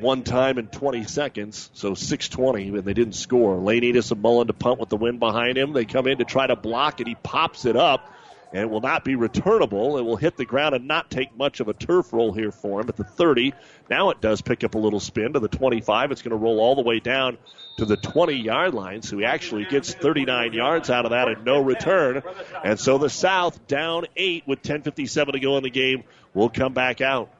one 0.00 0.22
time 0.22 0.58
in 0.58 0.66
20 0.66 1.04
seconds, 1.04 1.70
so 1.72 1.92
6:20, 1.92 2.68
and 2.68 2.84
they 2.84 2.92
didn't 2.92 3.14
score. 3.14 3.56
Lane 3.56 3.84
Edison 3.84 4.20
Mullen 4.20 4.46
to 4.48 4.52
punt 4.52 4.78
with 4.78 4.90
the 4.90 4.96
wind 4.96 5.18
behind 5.18 5.56
him. 5.56 5.72
They 5.72 5.86
come 5.86 6.06
in 6.06 6.18
to 6.18 6.24
try 6.24 6.46
to 6.46 6.56
block, 6.56 7.00
and 7.00 7.08
he 7.08 7.14
pops 7.14 7.64
it 7.64 7.76
up, 7.76 8.12
and 8.52 8.62
it 8.62 8.70
will 8.70 8.80
not 8.80 9.04
be 9.04 9.14
returnable. 9.14 9.98
It 9.98 10.02
will 10.02 10.16
hit 10.16 10.36
the 10.36 10.44
ground 10.44 10.74
and 10.74 10.86
not 10.86 11.10
take 11.10 11.36
much 11.36 11.60
of 11.60 11.68
a 11.68 11.74
turf 11.74 12.12
roll 12.12 12.32
here 12.32 12.50
for 12.50 12.80
him 12.80 12.88
at 12.88 12.96
the 12.96 13.04
30. 13.04 13.52
Now 13.90 14.10
it 14.10 14.20
does 14.20 14.40
pick 14.40 14.64
up 14.64 14.74
a 14.74 14.78
little 14.78 15.00
spin 15.00 15.34
to 15.34 15.40
the 15.40 15.48
25. 15.48 16.12
It's 16.12 16.22
going 16.22 16.30
to 16.30 16.36
roll 16.36 16.60
all 16.60 16.74
the 16.74 16.82
way 16.82 17.00
down 17.00 17.36
to 17.76 17.84
the 17.84 17.96
20 17.96 18.34
yard 18.34 18.74
line, 18.74 19.02
so 19.02 19.18
he 19.18 19.24
actually 19.24 19.64
gets 19.64 19.92
39 19.92 20.52
yards 20.52 20.90
out 20.90 21.04
of 21.04 21.10
that 21.10 21.28
and 21.28 21.44
no 21.44 21.60
return. 21.60 22.22
And 22.64 22.78
so 22.80 22.98
the 22.98 23.10
South 23.10 23.66
down 23.66 24.06
eight 24.16 24.44
with 24.46 24.62
10:57 24.62 25.32
to 25.32 25.40
go 25.40 25.56
in 25.56 25.62
the 25.62 25.70
game 25.70 26.04
will 26.34 26.48
come 26.48 26.72
back 26.72 27.00
out. 27.00 27.30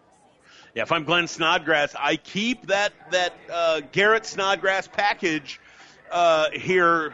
Yeah, 0.74 0.82
if 0.82 0.92
I'm 0.92 1.04
Glenn 1.04 1.26
Snodgrass, 1.26 1.96
I 1.98 2.16
keep 2.16 2.66
that 2.66 2.92
that 3.10 3.32
uh, 3.50 3.80
Garrett 3.92 4.26
Snodgrass 4.26 4.86
package 4.86 5.60
uh, 6.10 6.50
here 6.52 7.12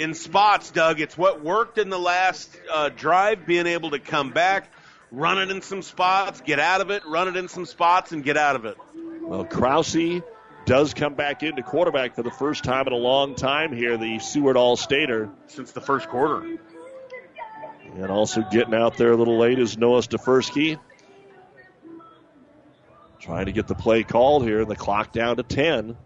in 0.00 0.14
spots, 0.14 0.70
Doug. 0.70 0.98
It's 0.98 1.16
what 1.16 1.44
worked 1.44 1.76
in 1.76 1.90
the 1.90 1.98
last 1.98 2.58
uh, 2.72 2.88
drive, 2.88 3.46
being 3.46 3.66
able 3.66 3.90
to 3.90 3.98
come 3.98 4.30
back, 4.30 4.72
run 5.12 5.38
it 5.38 5.50
in 5.50 5.60
some 5.60 5.82
spots, 5.82 6.40
get 6.40 6.58
out 6.58 6.80
of 6.80 6.90
it, 6.90 7.02
run 7.06 7.28
it 7.28 7.36
in 7.36 7.48
some 7.48 7.66
spots, 7.66 8.10
and 8.10 8.24
get 8.24 8.38
out 8.38 8.56
of 8.56 8.64
it. 8.64 8.78
Well, 9.20 9.44
Krause 9.44 10.22
does 10.64 10.94
come 10.94 11.14
back 11.14 11.42
into 11.42 11.62
quarterback 11.62 12.14
for 12.14 12.22
the 12.22 12.30
first 12.30 12.64
time 12.64 12.86
in 12.86 12.94
a 12.94 12.96
long 12.96 13.34
time 13.34 13.76
here, 13.76 13.98
the 13.98 14.20
Seward 14.20 14.56
All 14.56 14.78
Stater. 14.78 15.28
Since 15.48 15.72
the 15.72 15.82
first 15.82 16.08
quarter. 16.08 16.58
And 17.94 18.10
also 18.10 18.42
getting 18.50 18.74
out 18.74 18.96
there 18.96 19.12
a 19.12 19.16
little 19.16 19.36
late 19.36 19.58
is 19.58 19.76
Noah 19.76 20.00
Stefersky. 20.00 20.78
Trying 23.18 23.46
to 23.46 23.52
get 23.52 23.66
the 23.66 23.74
play 23.74 24.02
called 24.02 24.44
here, 24.44 24.64
the 24.64 24.76
clock 24.76 25.12
down 25.12 25.36
to 25.36 25.42
10. 25.42 25.98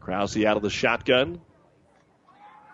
Krause 0.00 0.36
out 0.38 0.56
of 0.56 0.62
the 0.64 0.70
shotgun. 0.70 1.40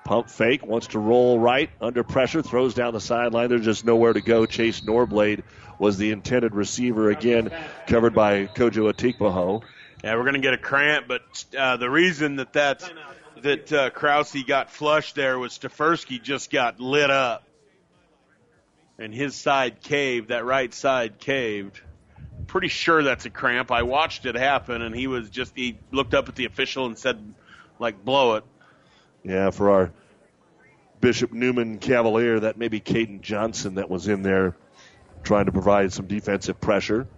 Pump 0.07 0.31
fake, 0.31 0.65
wants 0.65 0.87
to 0.89 1.01
roll 1.01 1.37
right, 1.37 1.69
under 1.81 2.05
pressure, 2.05 2.41
throws 2.41 2.75
down 2.75 2.93
the 2.93 3.01
sideline. 3.01 3.49
There's 3.49 3.65
just 3.65 3.85
nowhere 3.85 4.13
to 4.13 4.21
go. 4.21 4.47
Chase 4.47 4.81
Norblade 4.83 5.43
was 5.81 5.99
the 5.99 6.13
intended 6.13 6.55
receiver 6.55 7.11
again, 7.11 7.51
covered 7.89 8.15
by 8.15 8.47
Kojo 8.47 8.93
Atikpo. 8.93 9.63
Yeah, 10.05 10.15
we're 10.15 10.23
going 10.23 10.35
to 10.35 10.41
get 10.41 10.55
a 10.55 10.59
cramp, 10.59 11.09
but 11.09 11.45
uh, 11.59 11.77
the 11.79 11.91
reason 11.91 12.37
that 12.37 12.53
that's, 12.53 12.89
that 13.43 13.73
uh, 13.73 13.91
Krause 13.91 14.37
got 14.47 14.71
flushed 14.71 15.17
there 15.17 15.41
was 15.41 15.59
Stefersky 15.59 16.23
just 16.23 16.53
got 16.53 16.79
lit 16.79 17.11
up. 17.11 17.43
And 19.01 19.13
his 19.13 19.35
side 19.35 19.83
caved, 19.83 20.29
that 20.29 20.45
right 20.45 20.73
side 20.73 21.19
caved. 21.19 21.81
Pretty 22.47 22.69
sure 22.69 23.03
that's 23.03 23.27
a 23.27 23.31
cramp. 23.31 23.73
I 23.73 23.83
watched 23.83 24.25
it 24.25 24.37
happen, 24.37 24.83
and 24.83 24.95
he 24.95 25.09
was 25.09 25.31
just, 25.31 25.53
he 25.57 25.79
looked 25.91 26.15
up 26.15 26.29
at 26.29 26.37
the 26.37 26.45
official 26.45 26.87
and 26.87 26.97
said, 26.97 27.35
like, 27.81 28.05
blow 28.05 28.37
it. 28.37 28.45
Yeah, 29.27 29.51
for 29.51 29.71
our 29.71 29.93
Bishop 31.01 31.33
Neumann 31.33 31.79
Cavalier, 31.79 32.41
that 32.41 32.59
may 32.59 32.69
be 32.69 32.81
Caden 32.81 33.23
Johnson 33.23 33.75
that 33.75 33.91
was 33.91 34.07
in 34.07 34.23
there 34.23 34.57
trying 35.25 35.47
to 35.47 35.53
provide 35.53 35.93
some 35.93 36.07
defensive 36.07 36.61
pressure. 36.61 37.09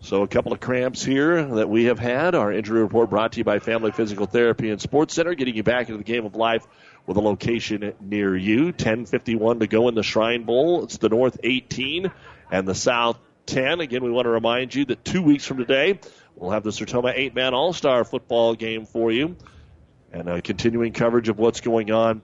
So 0.00 0.22
a 0.22 0.28
couple 0.28 0.54
of 0.54 0.60
cramps 0.60 1.04
here 1.04 1.44
that 1.56 1.68
we 1.68 1.84
have 1.84 1.98
had. 1.98 2.34
Our 2.34 2.50
injury 2.50 2.80
report 2.80 3.10
brought 3.10 3.32
to 3.32 3.38
you 3.38 3.44
by 3.44 3.58
Family 3.58 3.92
Physical 3.92 4.24
Therapy 4.24 4.70
and 4.70 4.80
Sports 4.80 5.12
Center, 5.12 5.34
getting 5.34 5.54
you 5.54 5.62
back 5.62 5.90
into 5.90 5.98
the 5.98 6.04
game 6.04 6.24
of 6.24 6.34
life 6.34 6.66
with 7.04 7.18
a 7.18 7.20
location 7.20 7.92
near 8.00 8.34
you. 8.34 8.72
10:51 8.72 9.60
to 9.60 9.66
go 9.66 9.88
in 9.88 9.94
the 9.94 10.02
Shrine 10.02 10.44
Bowl. 10.44 10.84
It's 10.84 10.96
the 10.96 11.10
North 11.10 11.38
18 11.42 12.10
and 12.50 12.66
the 12.66 12.74
South 12.74 13.18
10. 13.44 13.80
Again, 13.80 14.02
we 14.02 14.10
want 14.10 14.24
to 14.24 14.30
remind 14.30 14.74
you 14.74 14.86
that 14.86 15.04
two 15.04 15.20
weeks 15.20 15.44
from 15.44 15.58
today, 15.58 16.00
we'll 16.36 16.52
have 16.52 16.62
the 16.62 16.70
Sertoma 16.70 17.12
eight-man 17.14 17.52
All-Star 17.52 18.04
football 18.04 18.54
game 18.54 18.86
for 18.86 19.12
you, 19.12 19.36
and 20.12 20.28
a 20.28 20.42
continuing 20.42 20.92
coverage 20.92 21.28
of 21.28 21.38
what's 21.38 21.60
going 21.60 21.90
on. 21.90 22.22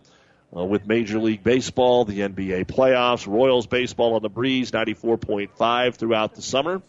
Uh, 0.57 0.65
with 0.65 0.87
Major 0.87 1.19
League 1.19 1.43
Baseball, 1.43 2.05
the 2.05 2.21
NBA 2.21 2.67
playoffs, 2.67 3.27
Royals 3.27 3.67
baseball 3.67 4.15
on 4.15 4.23
the 4.23 4.29
breeze, 4.29 4.71
94.5 4.71 5.97
throughout 5.97 6.35
the 6.35 6.43
summer 6.43 6.81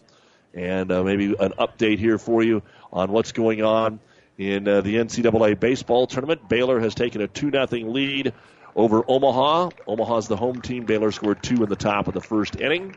and 0.54 0.90
uh, 0.90 1.02
maybe 1.02 1.34
an 1.38 1.52
update 1.58 1.98
here 1.98 2.18
for 2.18 2.42
you 2.42 2.62
on 2.92 3.12
what's 3.12 3.32
going 3.32 3.62
on 3.62 4.00
in 4.36 4.66
uh, 4.66 4.80
the 4.80 4.96
NCAA 4.96 5.58
baseball 5.58 6.06
tournament. 6.06 6.48
Baylor 6.48 6.80
has 6.80 6.94
taken 6.94 7.20
a 7.20 7.28
2 7.28 7.50
0 7.50 7.66
lead 7.90 8.32
over 8.74 9.04
Omaha. 9.06 9.70
Omaha's 9.86 10.28
the 10.28 10.36
home 10.36 10.62
team. 10.62 10.84
Baylor 10.84 11.12
scored 11.12 11.42
two 11.42 11.62
in 11.62 11.68
the 11.68 11.76
top 11.76 12.08
of 12.08 12.14
the 12.14 12.20
first 12.20 12.56
inning. 12.56 12.96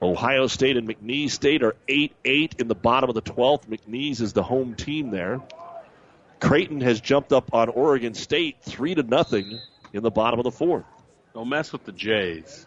Ohio 0.00 0.46
State 0.46 0.76
and 0.76 0.86
McNeese 0.88 1.30
State 1.30 1.62
are 1.62 1.76
8 1.88 2.14
8 2.24 2.54
in 2.58 2.68
the 2.68 2.74
bottom 2.74 3.08
of 3.08 3.14
the 3.14 3.22
12th. 3.22 3.66
McNeese 3.66 4.20
is 4.20 4.32
the 4.32 4.42
home 4.42 4.74
team 4.74 5.10
there. 5.10 5.40
Creighton 6.40 6.80
has 6.80 7.00
jumped 7.00 7.32
up 7.32 7.54
on 7.54 7.68
Oregon 7.68 8.14
State 8.14 8.56
3 8.62 8.96
to 8.96 9.02
nothing 9.02 9.58
in 9.92 10.02
the 10.02 10.10
bottom 10.10 10.38
of 10.38 10.44
the 10.44 10.50
fourth. 10.50 10.84
Don't 11.34 11.48
mess 11.48 11.72
with 11.72 11.84
the 11.84 11.92
Jays. 11.92 12.66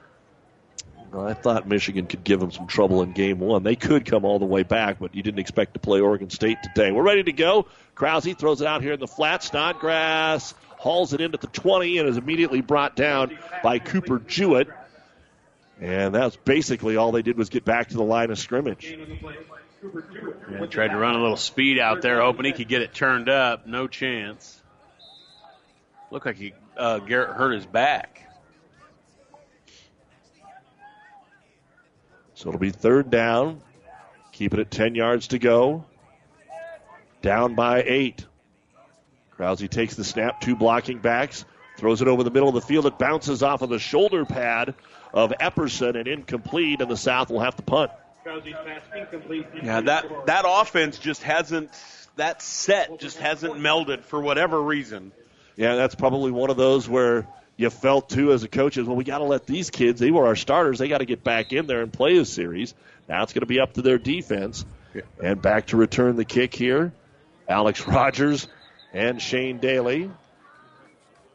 I 1.18 1.34
thought 1.34 1.68
Michigan 1.68 2.06
could 2.06 2.24
give 2.24 2.40
them 2.40 2.52
some 2.52 2.68
trouble 2.68 3.02
in 3.02 3.14
game 3.14 3.40
one. 3.40 3.64
They 3.64 3.76
could 3.76 4.06
come 4.06 4.26
all 4.26 4.38
the 4.38 4.46
way 4.46 4.62
back, 4.64 5.00
but 5.00 5.16
you 5.16 5.24
didn't 5.24 5.40
expect 5.40 5.74
to 5.74 5.80
play 5.80 6.02
Oregon 6.02 6.30
State 6.30 6.60
today. 6.62 6.92
We're 6.92 7.04
ready 7.04 7.24
to 7.24 7.32
go. 7.32 7.66
Krause 7.96 8.28
throws 8.38 8.62
it 8.62 8.68
out 8.68 8.84
here 8.84 8.94
in 8.94 9.00
the 9.00 9.08
flat. 9.08 9.44
Snodgrass 9.44 10.54
hauls 10.78 11.14
it 11.14 11.22
in 11.22 11.34
at 11.34 11.42
the 11.42 11.48
20 11.48 11.98
and 11.98 12.08
is 12.08 12.18
immediately 12.18 12.62
brought 12.62 12.96
down 12.96 13.38
by 13.64 13.80
Cooper 13.80 14.20
Jewett. 14.20 14.68
And 15.82 16.14
that's 16.14 16.36
basically 16.36 16.96
all 16.96 17.12
they 17.12 17.22
did 17.22 17.38
was 17.38 17.50
get 17.50 17.66
back 17.66 17.90
to 17.90 17.98
the 17.98 18.04
line 18.04 18.32
of 18.32 18.38
scrimmage. 18.38 18.96
Yeah, 19.82 20.66
tried 20.66 20.90
to 20.90 20.98
run 20.98 21.16
a 21.16 21.20
little 21.20 21.38
speed 21.38 21.80
out 21.80 22.02
there, 22.02 22.22
hoping 22.22 22.46
he 22.46 22.52
could 22.52 22.68
get 22.68 22.82
it 22.82 22.94
turned 22.94 23.30
up. 23.30 23.66
No 23.66 23.88
chance. 23.88 24.62
Looked 26.12 26.26
like 26.26 26.38
he 26.38 26.54
uh, 26.76 27.00
Garrett 27.00 27.36
hurt 27.36 27.54
his 27.54 27.66
back. 27.66 28.26
So 32.34 32.50
it'll 32.50 32.60
be 32.60 32.72
third 32.72 33.10
down. 33.10 33.62
Keep 34.32 34.54
it 34.54 34.60
at 34.60 34.72
10 34.72 34.96
yards 34.96 35.28
to 35.30 35.40
go. 35.40 35.86
Down 37.22 37.56
by 37.56 37.84
eight. 37.84 38.26
Krause 39.32 39.66
takes 39.70 39.96
the 39.96 40.04
snap, 40.04 40.42
two 40.42 40.56
blocking 40.56 41.00
backs, 41.00 41.46
throws 41.78 42.02
it 42.02 42.08
over 42.08 42.24
the 42.24 42.32
middle 42.32 42.50
of 42.50 42.56
the 42.56 42.62
field. 42.62 42.86
It 42.86 42.98
bounces 42.98 43.44
off 43.44 43.62
of 43.62 43.70
the 43.70 43.80
shoulder 43.80 44.26
pad 44.26 44.76
of 45.14 45.34
Epperson 45.40 45.98
and 45.98 46.08
incomplete, 46.08 46.82
and 46.82 46.90
the 46.90 46.98
South 46.98 47.30
will 47.30 47.40
have 47.40 47.56
to 47.58 47.62
punt. 47.64 47.92
Yeah, 49.64 49.82
that 49.82 50.26
that 50.28 50.46
offense 50.48 51.00
just 51.00 51.24
hasn't 51.24 51.72
that 52.16 52.42
set 52.42 53.00
just 53.00 53.18
hasn't 53.18 53.56
melded 53.56 54.02
for 54.04 54.22
whatever 54.22 54.62
reason. 54.62 55.12
Yeah, 55.56 55.76
that's 55.76 55.96
probably 55.96 56.32
one 56.32 56.50
of 56.50 56.58
those 56.58 56.88
where 56.88 57.28
you 57.58 57.70
felt 57.70 58.10
too 58.10 58.32
as 58.32 58.44
a 58.44 58.48
coach 58.48 58.78
is 58.78 58.88
well 58.88 58.96
we 58.96 59.04
got 59.04 59.18
to 59.18 59.26
let 59.26 59.46
these 59.46 59.70
kids 59.70 60.00
they 60.00 60.12
were 60.12 60.26
our 60.26 60.36
starters 60.36 60.80
they 60.80 60.88
got 60.88 61.00
to 61.00 61.06
get 61.06 61.24
back 61.24 61.52
in 61.52 61.68
there 61.68 61.82
and 61.82 61.92
play 61.92 62.18
a 62.18 62.26
series. 62.26 62.74
Now 63.08 63.24
it's 63.24 63.34
going 63.34 63.42
to 63.42 63.48
be 63.48 63.60
up 63.60 63.74
to 63.74 63.82
their 63.82 63.98
defense. 63.98 64.66
And 65.22 65.42
back 65.42 65.68
to 65.68 65.78
return 65.78 66.16
the 66.16 66.26
kick 66.26 66.54
here 66.54 66.94
alex 67.48 67.88
rogers 67.88 68.48
and 68.94 69.22
shane 69.22 69.60
daly. 69.60 70.10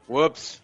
Whoops 0.07 0.61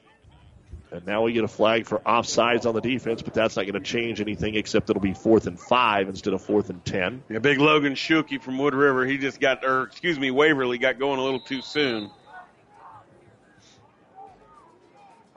And 0.93 1.07
now 1.07 1.23
we 1.23 1.33
get 1.33 1.45
a 1.45 1.49
flag 1.49 1.87
for 1.87 1.99
offsides 2.01 2.67
on 2.67 2.75
the 2.75 2.81
defense, 2.81 3.23
but 3.23 3.33
that's 3.33 3.57
not 3.57 3.63
going 3.63 3.75
to 3.75 3.81
change 3.81 4.21
anything 4.21 4.57
except 4.57 4.91
it'll 4.91 5.01
be 5.01 5.15
fourth 5.15 5.47
and 5.47 5.59
five 5.59 6.09
instead 6.09 6.35
of 6.35 6.43
fourth 6.43 6.69
and 6.69 6.85
ten. 6.85 7.23
Yeah, 7.29 7.39
big 7.39 7.61
Logan 7.61 7.95
Shuki 7.95 8.43
from 8.43 8.59
Wood 8.59 8.75
River. 8.75 9.07
He 9.07 9.19
just 9.19 9.41
got, 9.41 9.65
or 9.65 9.85
excuse 9.85 10.19
me, 10.19 10.31
Waverly 10.33 10.79
got 10.79 10.99
going 10.99 11.21
a 11.21 11.23
little 11.23 11.41
too 11.41 11.63
soon. 11.63 12.11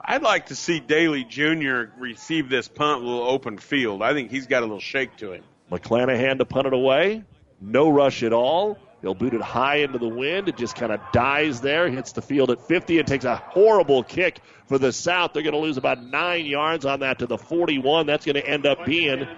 I'd 0.00 0.22
like 0.22 0.46
to 0.46 0.56
see 0.56 0.80
Daly 0.80 1.24
Jr. 1.24 1.84
receive 1.98 2.50
this 2.50 2.68
punt 2.68 3.02
a 3.02 3.06
little 3.06 3.26
open 3.26 3.56
field. 3.56 4.02
I 4.02 4.12
think 4.12 4.30
he's 4.30 4.46
got 4.46 4.62
a 4.62 4.66
little 4.66 4.80
shake 4.80 5.16
to 5.18 5.32
him. 5.32 5.44
McClanahan 5.70 6.38
to 6.38 6.44
punt 6.44 6.66
it 6.66 6.74
away. 6.74 7.24
No 7.60 7.88
rush 7.88 8.22
at 8.22 8.32
all. 8.32 8.78
He'll 9.04 9.14
boot 9.14 9.34
it 9.34 9.42
high 9.42 9.76
into 9.80 9.98
the 9.98 10.08
wind. 10.08 10.48
It 10.48 10.56
just 10.56 10.76
kind 10.76 10.90
of 10.90 10.98
dies 11.12 11.60
there, 11.60 11.90
hits 11.90 12.12
the 12.12 12.22
field 12.22 12.50
at 12.50 12.66
50, 12.66 12.98
and 12.98 13.06
takes 13.06 13.26
a 13.26 13.36
horrible 13.36 14.02
kick 14.02 14.40
for 14.66 14.78
the 14.78 14.94
South. 14.94 15.34
They're 15.34 15.42
going 15.42 15.52
to 15.52 15.58
lose 15.58 15.76
about 15.76 16.02
nine 16.02 16.46
yards 16.46 16.86
on 16.86 17.00
that 17.00 17.18
to 17.18 17.26
the 17.26 17.36
41. 17.36 18.06
That's 18.06 18.24
going 18.24 18.36
to 18.36 18.48
end 18.48 18.64
up 18.64 18.86
being 18.86 19.28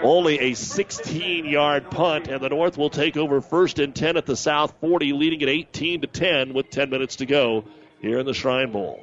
only 0.00 0.38
a 0.38 0.54
16 0.54 1.44
yard 1.44 1.90
punt, 1.90 2.28
and 2.28 2.40
the 2.40 2.50
North 2.50 2.78
will 2.78 2.88
take 2.88 3.16
over 3.16 3.40
first 3.40 3.80
and 3.80 3.92
10 3.92 4.16
at 4.16 4.26
the 4.26 4.36
South 4.36 4.74
40, 4.80 5.12
leading 5.12 5.42
at 5.42 5.48
18 5.48 6.02
to 6.02 6.06
10 6.06 6.54
with 6.54 6.70
10 6.70 6.88
minutes 6.88 7.16
to 7.16 7.26
go 7.26 7.64
here 8.00 8.20
in 8.20 8.26
the 8.26 8.34
Shrine 8.34 8.70
Bowl. 8.70 9.00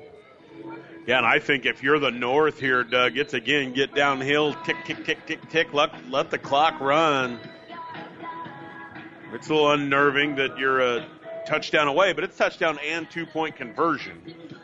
Yeah, 1.06 1.18
and 1.18 1.28
I 1.28 1.40
think 1.40 1.66
if 1.66 1.84
you're 1.84 2.00
the 2.00 2.12
North 2.12 2.62
here, 2.62 2.86
Doug, 2.86 3.18
it's 3.18 3.34
again 3.34 3.74
get 3.74 3.94
downhill, 3.94 4.54
tick, 4.64 4.78
tick, 4.86 5.04
tick, 5.04 5.26
tick, 5.26 5.50
tick, 5.50 5.74
let, 5.74 6.10
let 6.10 6.32
the 6.32 6.38
clock 6.38 6.80
run. 6.80 7.42
It's 9.34 9.50
a 9.50 9.54
little 9.54 9.72
unnerving 9.72 10.36
that 10.36 10.58
you're 10.58 10.80
a 10.80 11.06
touchdown 11.46 11.88
away, 11.88 12.14
but 12.14 12.24
it's 12.24 12.38
touchdown 12.38 12.78
and 12.86 13.10
two 13.10 13.26
point 13.26 13.56
conversion. 13.56 14.22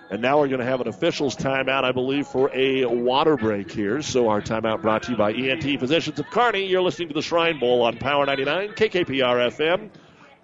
And 0.09 0.21
now 0.21 0.39
we're 0.39 0.47
going 0.47 0.59
to 0.59 0.65
have 0.65 0.81
an 0.81 0.87
officials 0.87 1.35
timeout, 1.35 1.83
I 1.83 1.91
believe, 1.91 2.27
for 2.27 2.51
a 2.53 2.85
water 2.85 3.35
break 3.35 3.71
here. 3.71 4.01
So 4.01 4.29
our 4.29 4.41
timeout 4.41 4.81
brought 4.81 5.03
to 5.03 5.11
you 5.11 5.17
by 5.17 5.33
ENT 5.33 5.79
Physicians 5.79 6.19
of 6.19 6.27
Kearney. 6.27 6.67
You're 6.67 6.81
listening 6.81 7.07
to 7.07 7.13
the 7.13 7.21
Shrine 7.21 7.59
Bowl 7.59 7.81
on 7.81 7.97
Power 7.97 8.25
99, 8.25 8.69
KKPR 8.69 9.51
FM. 9.51 9.89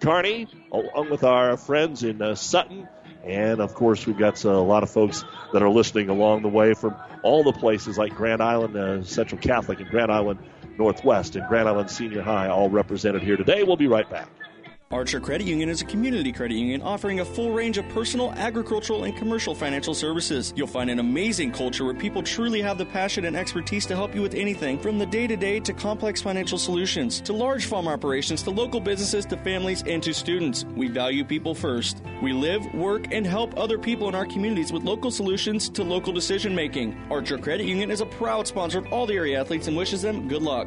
Kearney, 0.00 0.48
along 0.72 1.10
with 1.10 1.24
our 1.24 1.56
friends 1.56 2.02
in 2.02 2.22
uh, 2.22 2.34
Sutton. 2.34 2.88
And 3.24 3.60
of 3.60 3.74
course, 3.74 4.06
we've 4.06 4.16
got 4.16 4.44
uh, 4.44 4.50
a 4.50 4.52
lot 4.52 4.82
of 4.82 4.90
folks 4.90 5.24
that 5.52 5.62
are 5.62 5.70
listening 5.70 6.08
along 6.08 6.42
the 6.42 6.48
way 6.48 6.74
from 6.74 6.96
all 7.22 7.44
the 7.44 7.52
places 7.52 7.98
like 7.98 8.14
Grand 8.14 8.42
Island 8.42 8.76
uh, 8.76 9.02
Central 9.02 9.40
Catholic 9.40 9.80
and 9.80 9.90
Grand 9.90 10.10
Island 10.10 10.40
Northwest 10.78 11.36
and 11.36 11.46
Grand 11.46 11.68
Island 11.68 11.90
Senior 11.90 12.22
High, 12.22 12.48
all 12.48 12.70
represented 12.70 13.22
here 13.22 13.36
today. 13.36 13.62
We'll 13.62 13.76
be 13.76 13.88
right 13.88 14.08
back. 14.08 14.28
Archer 14.92 15.20
Credit 15.20 15.46
Union 15.46 15.68
is 15.68 15.82
a 15.82 15.84
community 15.84 16.32
credit 16.32 16.56
union 16.56 16.82
offering 16.82 17.20
a 17.20 17.24
full 17.24 17.52
range 17.52 17.78
of 17.78 17.88
personal, 17.90 18.32
agricultural, 18.32 19.04
and 19.04 19.16
commercial 19.16 19.54
financial 19.54 19.94
services. 19.94 20.52
You'll 20.56 20.66
find 20.66 20.90
an 20.90 20.98
amazing 20.98 21.52
culture 21.52 21.84
where 21.84 21.94
people 21.94 22.24
truly 22.24 22.60
have 22.60 22.76
the 22.76 22.84
passion 22.84 23.24
and 23.24 23.36
expertise 23.36 23.86
to 23.86 23.94
help 23.94 24.16
you 24.16 24.20
with 24.20 24.34
anything 24.34 24.80
from 24.80 24.98
the 24.98 25.06
day 25.06 25.28
to 25.28 25.36
day 25.36 25.60
to 25.60 25.72
complex 25.72 26.20
financial 26.20 26.58
solutions, 26.58 27.20
to 27.20 27.32
large 27.32 27.66
farm 27.66 27.86
operations, 27.86 28.42
to 28.42 28.50
local 28.50 28.80
businesses, 28.80 29.24
to 29.26 29.36
families, 29.36 29.84
and 29.86 30.02
to 30.02 30.12
students. 30.12 30.64
We 30.74 30.88
value 30.88 31.24
people 31.24 31.54
first. 31.54 32.02
We 32.20 32.32
live, 32.32 32.66
work, 32.74 33.12
and 33.12 33.24
help 33.24 33.56
other 33.56 33.78
people 33.78 34.08
in 34.08 34.16
our 34.16 34.26
communities 34.26 34.72
with 34.72 34.82
local 34.82 35.12
solutions 35.12 35.68
to 35.68 35.84
local 35.84 36.12
decision 36.12 36.52
making. 36.52 37.00
Archer 37.12 37.38
Credit 37.38 37.64
Union 37.64 37.92
is 37.92 38.00
a 38.00 38.06
proud 38.06 38.48
sponsor 38.48 38.78
of 38.78 38.92
all 38.92 39.06
the 39.06 39.14
area 39.14 39.40
athletes 39.40 39.68
and 39.68 39.76
wishes 39.76 40.02
them 40.02 40.26
good 40.26 40.42
luck. 40.42 40.66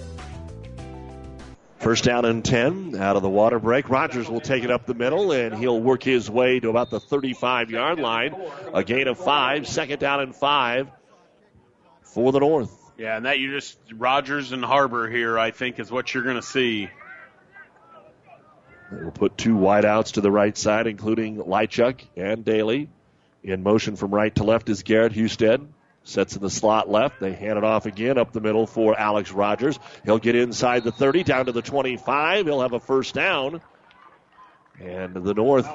First 1.81 2.03
down 2.03 2.25
and 2.25 2.45
10 2.45 2.95
out 2.95 3.15
of 3.15 3.23
the 3.23 3.29
water 3.29 3.57
break. 3.57 3.89
Rogers 3.89 4.29
will 4.29 4.39
take 4.39 4.63
it 4.63 4.69
up 4.69 4.85
the 4.85 4.93
middle 4.93 5.31
and 5.31 5.55
he'll 5.55 5.81
work 5.81 6.03
his 6.03 6.29
way 6.29 6.59
to 6.59 6.69
about 6.69 6.91
the 6.91 6.99
35 6.99 7.71
yard 7.71 7.99
line. 7.99 8.35
A 8.71 8.83
gain 8.83 9.07
of 9.07 9.17
five. 9.17 9.67
Second 9.67 9.99
down 9.99 10.19
and 10.19 10.35
five 10.35 10.91
for 12.03 12.31
the 12.31 12.39
North. 12.39 12.77
Yeah, 12.99 13.17
and 13.17 13.25
that 13.25 13.39
you 13.39 13.51
just, 13.51 13.79
Rogers 13.93 14.51
and 14.51 14.63
Harbor 14.63 15.09
here, 15.09 15.39
I 15.39 15.49
think, 15.49 15.79
is 15.79 15.89
what 15.89 16.13
you're 16.13 16.23
going 16.23 16.35
to 16.35 16.43
see. 16.43 16.87
They 18.91 19.03
will 19.03 19.09
put 19.09 19.35
two 19.35 19.55
wideouts 19.55 20.13
to 20.13 20.21
the 20.21 20.29
right 20.29 20.55
side, 20.55 20.85
including 20.85 21.37
Lychuk 21.37 22.01
and 22.15 22.45
Daly. 22.45 22.89
In 23.43 23.63
motion 23.63 23.95
from 23.95 24.13
right 24.13 24.33
to 24.35 24.43
left 24.43 24.69
is 24.69 24.83
Garrett 24.83 25.13
Husted. 25.13 25.67
Sets 26.03 26.35
in 26.35 26.41
the 26.41 26.49
slot 26.49 26.89
left. 26.89 27.19
They 27.19 27.33
hand 27.33 27.57
it 27.57 27.63
off 27.63 27.85
again 27.85 28.17
up 28.17 28.33
the 28.33 28.41
middle 28.41 28.65
for 28.65 28.97
Alex 28.97 29.31
Rogers. 29.31 29.77
He'll 30.03 30.17
get 30.17 30.35
inside 30.35 30.83
the 30.83 30.91
30, 30.91 31.23
down 31.23 31.45
to 31.45 31.51
the 31.51 31.61
25. 31.61 32.47
He'll 32.47 32.61
have 32.61 32.73
a 32.73 32.79
first 32.79 33.13
down. 33.13 33.61
And 34.79 35.13
the 35.13 35.35
North 35.35 35.69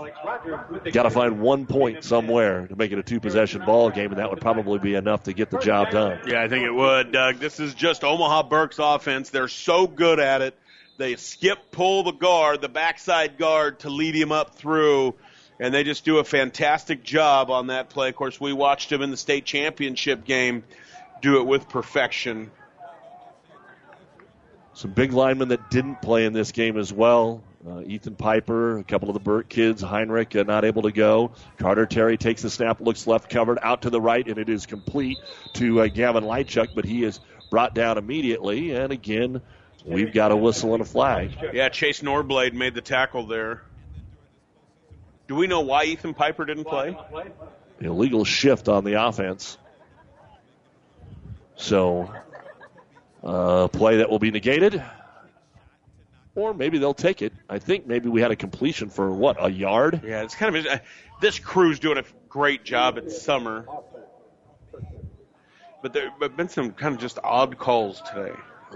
got 0.93 1.05
to 1.05 1.11
find 1.11 1.41
one 1.41 1.67
point 1.67 2.03
somewhere 2.03 2.67
to 2.67 2.75
make 2.75 2.91
it 2.91 2.99
a 2.99 3.05
two 3.05 3.21
possession 3.21 3.65
ball 3.65 3.91
game, 3.91 4.11
and 4.11 4.19
that 4.19 4.31
would 4.31 4.41
probably 4.41 4.81
be 4.81 4.95
enough 4.97 5.25
to 5.25 5.33
get 5.33 5.49
the 5.49 5.59
job 5.59 5.91
done. 5.91 6.19
Yeah, 6.27 6.43
I 6.43 6.49
think 6.49 6.65
it 6.65 6.73
would, 6.73 7.13
Doug. 7.13 7.37
This 7.37 7.61
is 7.61 7.75
just 7.75 8.03
Omaha 8.03 8.45
Burke's 8.45 8.81
offense. 8.81 9.31
They're 9.31 9.47
so 9.47 9.87
good 9.87 10.19
at 10.19 10.43
it. 10.43 10.59
They 10.99 11.15
skip, 11.17 11.71
pull 11.71 12.03
the 12.03 12.13
guard, 12.13 12.63
the 12.63 12.69
backside 12.69 13.39
guard, 13.39 13.81
to 13.81 13.91
lead 13.91 14.17
him 14.17 14.33
up 14.33 14.57
through 14.57 15.15
and 15.59 15.73
they 15.73 15.85
just 15.85 16.05
do 16.05 16.19
a 16.19 16.25
fantastic 16.25 17.03
job 17.03 17.51
on 17.51 17.69
that 17.69 17.89
play. 17.89 18.09
Of 18.09 18.17
course, 18.17 18.41
we 18.41 18.53
watched 18.53 18.91
him 18.91 19.03
in 19.03 19.11
the 19.11 19.17
state 19.17 19.45
championship 19.45 20.25
game 20.25 20.65
do 21.23 21.39
it 21.39 21.47
with 21.47 21.69
perfection. 21.69 22.51
Some 24.75 24.91
big 24.93 25.13
linemen 25.13 25.49
that 25.49 25.71
didn't 25.71 26.03
play 26.03 26.27
in 26.27 26.35
this 26.35 26.53
game 26.53 26.77
as 26.77 26.93
well. 26.93 27.43
Uh, 27.67 27.81
Ethan 27.81 28.15
Piper, 28.15 28.79
a 28.79 28.85
couple 28.85 29.09
of 29.09 29.15
the 29.15 29.21
Burt 29.21 29.49
kids, 29.49 29.83
Heinrich 29.83 30.37
uh, 30.37 30.45
not 30.45 30.65
able 30.65 30.83
to 30.83 30.93
go. 30.93 31.33
Carter 31.57 31.87
Terry 31.87 32.17
takes 32.17 32.43
the 32.43 32.51
snap, 32.51 32.81
looks 32.81 33.07
left 33.07 33.29
covered, 33.31 33.59
out 33.63 33.83
to 33.83 33.91
the 33.91 34.01
right, 34.01 34.27
and 34.27 34.39
it 34.39 34.49
is 34.49 34.67
complete 34.67 35.19
to 35.55 35.81
uh, 35.81 35.87
Gavin 35.89 36.25
Lychuk, 36.25 36.69
but 36.75 36.85
he 36.85 37.03
is 37.03 37.19
brought 37.51 37.75
down 37.75 37.99
immediately. 37.99 38.73
And 38.73 38.93
again, 38.93 39.41
we've 39.85 40.13
got 40.13 40.31
a 40.31 40.37
whistle 40.37 40.75
and 40.75 40.83
a 40.83 40.85
flag. 40.85 41.33
Yeah, 41.53 41.71
Chase 41.71 42.03
Norblade 42.03 42.53
made 42.53 42.75
the 42.75 42.83
tackle 42.83 43.27
there. 43.27 43.63
Do 45.29 45.35
we 45.35 45.47
know 45.47 45.61
why 45.61 45.85
Ethan 45.85 46.15
Piper 46.15 46.45
didn't 46.45 46.65
play? 46.65 46.97
Illegal 47.81 48.25
shift 48.25 48.69
on 48.69 48.85
the 48.85 48.95
offense. 48.95 49.59
So, 51.57 52.13
uh, 53.25 53.69
play 53.69 53.99
that 53.99 54.11
will 54.11 54.19
be 54.19 54.31
negated. 54.31 54.83
Or 56.35 56.53
maybe 56.53 56.79
they'll 56.79 56.95
take 56.95 57.23
it. 57.23 57.33
I 57.49 57.59
think 57.59 57.87
maybe 57.87 58.09
we 58.09 58.21
had 58.21 58.31
a 58.31 58.37
completion 58.37 58.91
for 58.91 59.11
what, 59.11 59.43
a 59.43 59.51
yard? 59.51 60.03
Yeah, 60.05 60.23
it's 60.23 60.35
kind 60.35 60.55
of. 60.55 60.67
This 61.21 61.39
crew's 61.39 61.79
doing 61.79 61.97
a 61.97 62.05
great 62.29 62.63
job 62.63 62.99
at 62.99 63.11
summer. 63.11 63.67
But 65.83 65.93
there 65.93 66.11
have 66.21 66.37
been 66.37 66.51
some 66.51 66.73
kind 66.73 66.95
of 66.95 67.01
just 67.01 67.19
odd 67.25 67.57
calls 67.59 68.03
today. 68.03 68.33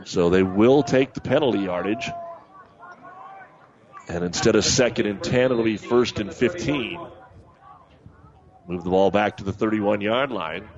So 0.06 0.30
they 0.30 0.42
will 0.42 0.82
take 0.82 1.12
the 1.12 1.20
penalty 1.20 1.60
yardage. 1.60 2.08
And 4.10 4.24
instead 4.24 4.56
of 4.56 4.64
second 4.64 5.06
and 5.06 5.22
10, 5.22 5.52
it'll 5.52 5.62
be 5.62 5.76
first 5.76 6.18
and 6.18 6.34
15. 6.34 6.98
Move 8.66 8.82
the 8.82 8.90
ball 8.90 9.12
back 9.12 9.36
to 9.36 9.44
the 9.44 9.52
31 9.52 10.00
yard 10.00 10.32
line, 10.32 10.68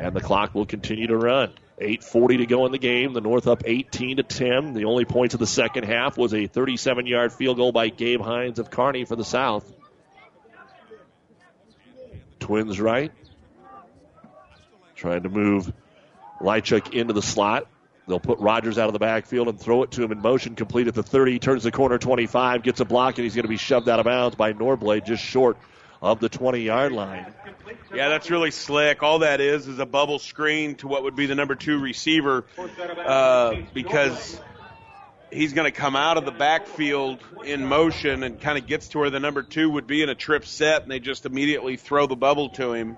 and 0.00 0.16
the 0.16 0.22
clock 0.22 0.54
will 0.54 0.64
continue 0.64 1.06
to 1.06 1.16
run. 1.16 1.52
8.40 1.78 2.38
to 2.38 2.46
go 2.46 2.64
in 2.64 2.72
the 2.72 2.78
game. 2.78 3.12
The 3.12 3.20
North 3.20 3.46
up 3.46 3.64
18 3.66 4.16
to 4.16 4.22
10. 4.22 4.72
The 4.72 4.86
only 4.86 5.04
points 5.04 5.34
of 5.34 5.40
the 5.40 5.46
second 5.46 5.84
half 5.84 6.16
was 6.16 6.32
a 6.32 6.46
37 6.46 7.06
yard 7.06 7.30
field 7.30 7.58
goal 7.58 7.72
by 7.72 7.90
Gabe 7.90 8.22
Hines 8.22 8.58
of 8.58 8.70
Kearney 8.70 9.04
for 9.04 9.16
the 9.16 9.24
South. 9.24 9.70
Twins 12.40 12.80
right. 12.80 13.12
Trying 14.94 15.24
to 15.24 15.28
move 15.28 15.70
Lychuk 16.40 16.94
into 16.94 17.12
the 17.12 17.22
slot. 17.22 17.68
They'll 18.08 18.18
put 18.18 18.38
Rogers 18.38 18.78
out 18.78 18.86
of 18.86 18.94
the 18.94 18.98
backfield 18.98 19.48
and 19.48 19.60
throw 19.60 19.82
it 19.82 19.90
to 19.92 20.02
him 20.02 20.12
in 20.12 20.22
motion, 20.22 20.54
complete 20.54 20.88
at 20.88 20.94
the 20.94 21.02
30. 21.02 21.38
Turns 21.38 21.62
the 21.62 21.70
corner 21.70 21.98
25, 21.98 22.62
gets 22.62 22.80
a 22.80 22.86
block, 22.86 23.18
and 23.18 23.24
he's 23.24 23.34
going 23.34 23.44
to 23.44 23.48
be 23.48 23.58
shoved 23.58 23.88
out 23.88 24.00
of 24.00 24.06
bounds 24.06 24.34
by 24.34 24.54
Norblade 24.54 25.04
just 25.04 25.22
short 25.22 25.58
of 26.00 26.18
the 26.18 26.28
20 26.28 26.60
yard 26.60 26.92
line. 26.92 27.26
Yeah, 27.94 28.08
that's 28.08 28.30
really 28.30 28.50
slick. 28.50 29.02
All 29.02 29.20
that 29.20 29.40
is 29.40 29.68
is 29.68 29.78
a 29.78 29.86
bubble 29.86 30.18
screen 30.18 30.76
to 30.76 30.88
what 30.88 31.02
would 31.02 31.16
be 31.16 31.26
the 31.26 31.34
number 31.34 31.54
two 31.54 31.78
receiver 31.78 32.46
uh, 33.04 33.56
because 33.74 34.40
he's 35.30 35.52
going 35.52 35.70
to 35.70 35.76
come 35.76 35.96
out 35.96 36.16
of 36.16 36.24
the 36.24 36.30
backfield 36.32 37.18
in 37.44 37.66
motion 37.66 38.22
and 38.22 38.40
kind 38.40 38.56
of 38.56 38.66
gets 38.66 38.88
to 38.88 38.98
where 38.98 39.10
the 39.10 39.20
number 39.20 39.42
two 39.42 39.68
would 39.70 39.86
be 39.86 40.02
in 40.02 40.08
a 40.08 40.14
trip 40.14 40.46
set, 40.46 40.82
and 40.82 40.90
they 40.90 41.00
just 41.00 41.26
immediately 41.26 41.76
throw 41.76 42.06
the 42.06 42.16
bubble 42.16 42.48
to 42.50 42.72
him. 42.72 42.96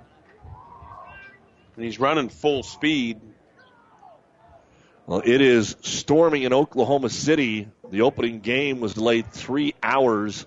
and 1.74 1.84
he's 1.84 1.98
running 1.98 2.28
full 2.28 2.62
speed. 2.62 3.20
Well, 5.10 5.22
it 5.24 5.40
is 5.40 5.74
storming 5.80 6.44
in 6.44 6.52
Oklahoma 6.52 7.10
City. 7.10 7.66
The 7.90 8.02
opening 8.02 8.38
game 8.38 8.78
was 8.78 8.94
delayed 8.94 9.32
three 9.32 9.74
hours 9.82 10.46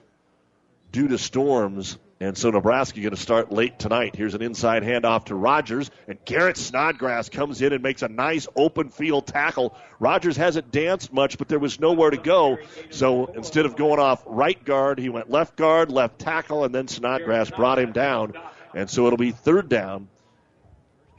due 0.93 1.09
to 1.09 1.17
storms. 1.17 1.97
And 2.21 2.37
so 2.37 2.49
Nebraska 2.49 3.01
going 3.01 3.13
to 3.13 3.17
start 3.17 3.51
late 3.51 3.77
tonight. 3.77 4.15
Here's 4.15 4.35
an 4.35 4.41
inside 4.41 4.83
handoff 4.83 5.25
to 5.25 5.35
Rogers, 5.35 5.91
and 6.07 6.17
Garrett 6.23 6.55
Snodgrass 6.55 7.27
comes 7.27 7.61
in 7.61 7.73
and 7.73 7.83
makes 7.83 8.03
a 8.03 8.07
nice 8.07 8.47
open 8.55 8.87
field 8.87 9.27
tackle. 9.27 9.75
Rogers 9.99 10.37
hasn't 10.37 10.71
danced 10.71 11.11
much, 11.11 11.37
but 11.37 11.49
there 11.49 11.59
was 11.59 11.81
nowhere 11.81 12.11
to 12.11 12.15
go. 12.15 12.57
So 12.89 13.25
instead 13.25 13.65
of 13.65 13.75
going 13.75 13.99
off 13.99 14.23
right 14.25 14.63
guard, 14.63 14.97
he 14.97 15.09
went 15.09 15.29
left 15.29 15.57
guard, 15.57 15.91
left 15.91 16.19
tackle, 16.19 16.63
and 16.63 16.73
then 16.73 16.87
Snodgrass 16.87 17.51
brought 17.51 17.79
him 17.79 17.91
down. 17.91 18.31
And 18.73 18.89
so 18.89 19.07
it'll 19.07 19.17
be 19.17 19.31
third 19.31 19.67
down 19.67 20.07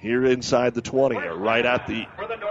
here 0.05 0.25
inside 0.27 0.75
the 0.75 0.83
20 0.83 1.17
or 1.17 1.37
right 1.37 1.65
at 1.65 1.87
the. 1.87 2.07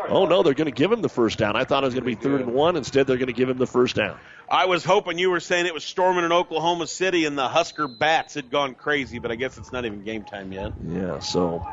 Oh, 0.10 0.26
no, 0.26 0.42
they're 0.42 0.56
going 0.56 0.66
to 0.66 0.72
give 0.72 0.92
him 0.92 1.02
the 1.02 1.10
first 1.10 1.38
down. 1.38 1.56
I 1.56 1.64
thought 1.64 1.84
it 1.84 1.86
was 1.86 1.94
going 1.94 2.04
to 2.04 2.10
be 2.10 2.16
third 2.16 2.42
and 2.42 2.54
one. 2.54 2.76
Instead, 2.76 3.06
they're 3.06 3.18
going 3.18 3.28
to 3.28 3.34
give 3.34 3.48
him 3.48 3.58
the 3.58 3.68
first 3.68 3.96
down. 3.96 4.18
I 4.50 4.66
was 4.66 4.84
hoping 4.84 5.20
you 5.20 5.30
were 5.30 5.40
saying 5.40 5.68
it 5.68 5.74
was 5.74 5.84
storming 5.84 6.26
in 6.26 6.32
Oklahoma 6.32 6.88
City 6.88 7.26
and 7.26 7.38
the 7.38 7.48
Husker 7.48 7.88
Bats 7.88 8.34
had 8.34 8.50
gone 8.50 8.74
crazy, 8.74 9.20
but 9.20 9.32
I 9.32 9.36
guess 9.36 9.58
it's 9.58 9.72
not 9.72 9.86
even 9.86 10.04
game 10.04 10.24
time 10.24 10.52
yet. 10.52 10.74
Yeah, 10.86 11.20
so 11.20 11.66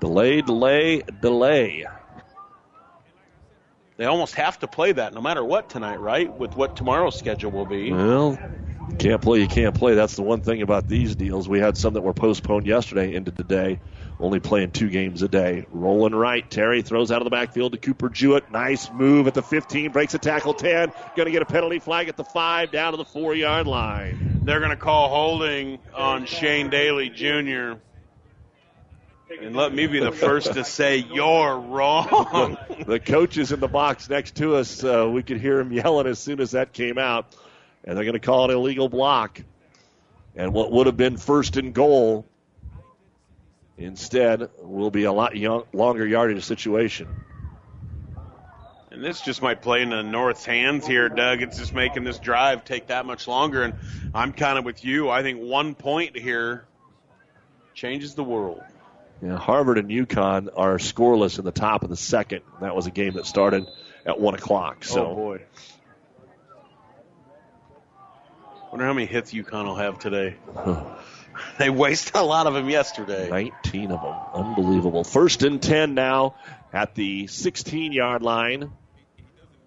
delay, 0.00 0.40
delay, 0.40 1.02
delay. 1.20 1.84
They 3.96 4.06
almost 4.06 4.34
have 4.34 4.58
to 4.60 4.66
play 4.66 4.92
that 4.92 5.14
no 5.14 5.20
matter 5.20 5.44
what 5.44 5.68
tonight, 5.68 6.00
right? 6.00 6.32
With 6.36 6.56
what 6.56 6.76
tomorrow's 6.76 7.16
schedule 7.16 7.52
will 7.52 7.66
be. 7.66 7.92
Well, 7.92 8.38
can't 8.98 9.22
play, 9.22 9.40
you 9.40 9.48
can't 9.48 9.74
play. 9.74 9.94
That's 9.94 10.16
the 10.16 10.22
one 10.22 10.40
thing 10.40 10.62
about 10.62 10.88
these 10.88 11.14
deals. 11.14 11.48
We 11.48 11.60
had 11.60 11.76
some 11.76 11.94
that 11.94 12.02
were 12.02 12.12
postponed 12.12 12.66
yesterday 12.66 13.14
into 13.14 13.30
today, 13.30 13.80
only 14.20 14.40
playing 14.40 14.70
two 14.70 14.88
games 14.88 15.22
a 15.22 15.28
day. 15.28 15.66
Rolling 15.72 16.14
right, 16.14 16.48
Terry 16.48 16.82
throws 16.82 17.10
out 17.10 17.20
of 17.20 17.24
the 17.24 17.30
backfield 17.30 17.72
to 17.72 17.78
Cooper 17.78 18.08
Jewett. 18.08 18.50
Nice 18.50 18.90
move 18.90 19.26
at 19.26 19.34
the 19.34 19.42
15, 19.42 19.90
breaks 19.92 20.14
a 20.14 20.18
tackle 20.18 20.54
10. 20.54 20.92
Going 21.16 21.26
to 21.26 21.32
get 21.32 21.42
a 21.42 21.46
penalty 21.46 21.80
flag 21.80 22.08
at 22.08 22.16
the 22.16 22.24
5, 22.24 22.70
down 22.70 22.92
to 22.92 22.96
the 22.96 23.04
4 23.04 23.34
yard 23.34 23.66
line. 23.66 24.40
They're 24.44 24.60
going 24.60 24.70
to 24.70 24.76
call 24.76 25.08
holding 25.08 25.78
on 25.94 26.26
Shane 26.26 26.70
Daly 26.70 27.10
Jr. 27.10 27.78
And 29.40 29.56
let 29.56 29.74
me 29.74 29.86
be 29.88 29.98
the 29.98 30.12
first 30.12 30.52
to 30.52 30.64
say 30.64 30.98
you're 30.98 31.58
wrong. 31.58 32.56
the 32.86 33.00
coach 33.00 33.36
is 33.36 33.50
in 33.50 33.58
the 33.58 33.68
box 33.68 34.08
next 34.08 34.36
to 34.36 34.56
us. 34.56 34.84
Uh, 34.84 35.10
we 35.12 35.22
could 35.22 35.40
hear 35.40 35.58
him 35.58 35.72
yelling 35.72 36.06
as 36.06 36.18
soon 36.20 36.40
as 36.40 36.52
that 36.52 36.72
came 36.72 36.98
out. 36.98 37.34
And 37.82 37.96
they're 37.96 38.04
going 38.04 38.14
to 38.14 38.20
call 38.20 38.44
it 38.44 38.50
an 38.52 38.58
illegal 38.58 38.88
block. 38.88 39.40
And 40.36 40.52
what 40.52 40.70
would 40.70 40.86
have 40.86 40.96
been 40.96 41.16
first 41.16 41.56
and 41.56 41.74
goal 41.74 42.26
instead 43.78 44.50
will 44.60 44.90
be 44.90 45.04
a 45.04 45.12
lot 45.12 45.36
young, 45.36 45.64
longer 45.72 46.06
yardage 46.06 46.44
situation. 46.44 47.08
And 48.90 49.02
this 49.02 49.20
just 49.20 49.42
might 49.42 49.60
play 49.60 49.82
in 49.82 49.90
the 49.90 50.02
North's 50.02 50.44
hands 50.44 50.86
here, 50.86 51.08
Doug. 51.08 51.42
It's 51.42 51.58
just 51.58 51.74
making 51.74 52.04
this 52.04 52.18
drive 52.18 52.64
take 52.64 52.86
that 52.88 53.06
much 53.06 53.26
longer. 53.26 53.64
And 53.64 53.74
I'm 54.14 54.32
kind 54.32 54.56
of 54.56 54.64
with 54.64 54.84
you. 54.84 55.10
I 55.10 55.22
think 55.22 55.40
one 55.40 55.74
point 55.74 56.16
here 56.16 56.64
changes 57.74 58.14
the 58.14 58.22
world. 58.22 58.62
Yeah, 59.20 59.36
Harvard 59.36 59.78
and 59.78 59.88
UConn 59.88 60.48
are 60.56 60.78
scoreless 60.78 61.40
in 61.40 61.44
the 61.44 61.52
top 61.52 61.82
of 61.82 61.90
the 61.90 61.96
second. 61.96 62.42
That 62.60 62.76
was 62.76 62.86
a 62.86 62.92
game 62.92 63.14
that 63.14 63.26
started 63.26 63.66
at 64.06 64.20
one 64.20 64.34
o'clock. 64.34 64.84
So, 64.84 65.06
oh 65.06 65.14
boy. 65.14 65.40
Wonder 68.70 68.86
how 68.86 68.92
many 68.92 69.06
hits 69.06 69.32
UConn 69.32 69.64
will 69.64 69.76
have 69.76 69.98
today. 69.98 70.36
they 71.58 71.70
wasted 71.70 72.14
a 72.16 72.22
lot 72.22 72.46
of 72.46 72.54
them 72.54 72.68
yesterday. 72.68 73.28
19 73.28 73.90
of 73.90 74.02
them. 74.02 74.14
Unbelievable. 74.34 75.04
First 75.04 75.42
and 75.42 75.62
10 75.62 75.94
now 75.94 76.34
at 76.72 76.94
the 76.94 77.26
16 77.26 77.92
yard 77.92 78.22
line 78.22 78.70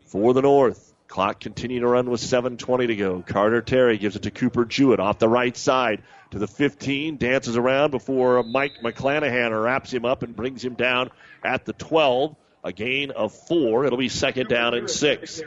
for 0.06 0.34
the 0.34 0.42
North. 0.42 0.94
Clock 1.08 1.40
continuing 1.40 1.82
to 1.82 1.88
run 1.88 2.10
with 2.10 2.20
7.20 2.20 2.88
to 2.88 2.96
go. 2.96 3.24
Carter 3.26 3.62
Terry 3.62 3.98
gives 3.98 4.18
it 4.18 4.24
to 4.24 4.32
Cooper 4.32 4.66
Jewett 4.66 5.00
off 5.00 5.20
the 5.20 5.30
right 5.30 5.56
side 5.56 6.04
to 6.32 6.40
the 6.40 6.48
15, 6.48 7.16
dances 7.16 7.56
around 7.56 7.92
before 7.92 8.44
Mike 8.44 8.74
McClanahan 8.84 9.64
wraps 9.64 9.92
him 9.92 10.04
up 10.04 10.24
and 10.24 10.36
brings 10.36 10.64
him 10.64 10.74
down 10.74 11.10
at 11.44 11.66
the 11.66 11.74
12. 11.74 12.36
A 12.64 12.74
gain 12.74 13.12
of 13.12 13.34
four. 13.34 13.86
It'll 13.86 13.98
be 13.98 14.10
second 14.10 14.50
down 14.50 14.74
and 14.74 14.90
six. 14.90 15.42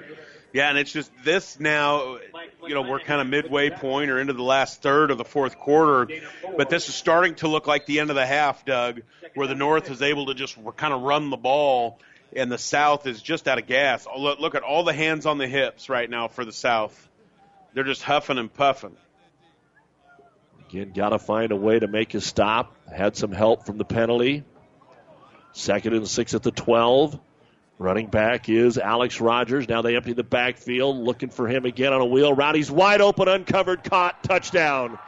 Yeah, 0.53 0.69
and 0.69 0.79
it's 0.79 0.93
just 0.93 1.13
this 1.25 1.61
now, 1.61 2.19
you 2.67 2.75
know, 2.75 2.83
we're 2.83 2.99
kind 2.99 3.21
of 3.21 3.29
midway 3.29 3.71
point 3.71 4.11
or 4.11 4.19
into 4.19 4.33
the 4.33 4.43
last 4.43 4.83
third 4.83 5.11
of 5.11 5.19
the 5.19 5.25
fourth 5.25 5.59
quarter, 5.59 6.09
but 6.57 6.69
this 6.69 6.89
is 6.89 6.95
starting 6.95 7.37
to 7.37 7.49
look 7.49 7.67
like 7.69 7.87
the 7.87 8.01
end 8.01 8.11
of 8.11 8.17
the 8.17 8.27
half, 8.27 8.65
Doug, 8.65 9.03
where 9.35 9.47
the 9.47 9.55
North 9.55 9.91
is 9.91 10.03
able 10.03 10.27
to 10.27 10.35
just 10.35 10.59
kind 10.77 10.93
of 10.93 11.03
run 11.03 11.31
the 11.31 11.37
ball 11.37 12.01
and 12.35 12.51
the 12.51 12.59
South 12.59 13.07
is 13.07 13.23
just 13.23 13.49
out 13.49 13.59
of 13.59 13.67
gas. 13.67 14.07
Oh, 14.13 14.21
look 14.21 14.55
at 14.55 14.63
all 14.63 14.85
the 14.85 14.93
hands 14.93 15.27
on 15.27 15.39
the 15.39 15.47
hips 15.47 15.89
right 15.89 16.09
now 16.09 16.29
for 16.29 16.45
the 16.45 16.53
South. 16.53 17.09
They're 17.75 17.85
just 17.85 18.03
huffing 18.03 18.39
and 18.39 18.53
puffing. 18.53 18.97
Again, 20.69 20.93
got 20.93 21.11
to 21.11 21.19
find 21.19 21.53
a 21.53 21.57
way 21.57 21.79
to 21.79 21.89
make 21.89 22.15
a 22.15 22.21
stop. 22.21 22.75
Had 22.93 23.17
some 23.17 23.33
help 23.33 23.67
from 23.67 23.79
the 23.79 23.85
penalty. 23.85 24.45
Second 25.53 25.95
and 25.95 26.07
six 26.07 26.35
at 26.35 26.43
the 26.43 26.53
12. 26.53 27.19
Running 27.81 28.09
back 28.09 28.51
is 28.51 28.77
Alex 28.77 29.23
Rogers. 29.23 29.67
Now 29.67 29.81
they 29.81 29.97
empty 29.97 30.13
the 30.13 30.23
backfield, 30.23 30.99
looking 30.99 31.31
for 31.31 31.49
him 31.49 31.65
again 31.65 31.95
on 31.95 32.03
a 32.03 32.07
wheel 32.07 32.35
route. 32.35 32.55
He's 32.55 32.71
wide 32.71 33.01
open, 33.01 33.27
uncovered, 33.27 33.85
caught, 33.85 34.23
touchdown. 34.23 34.99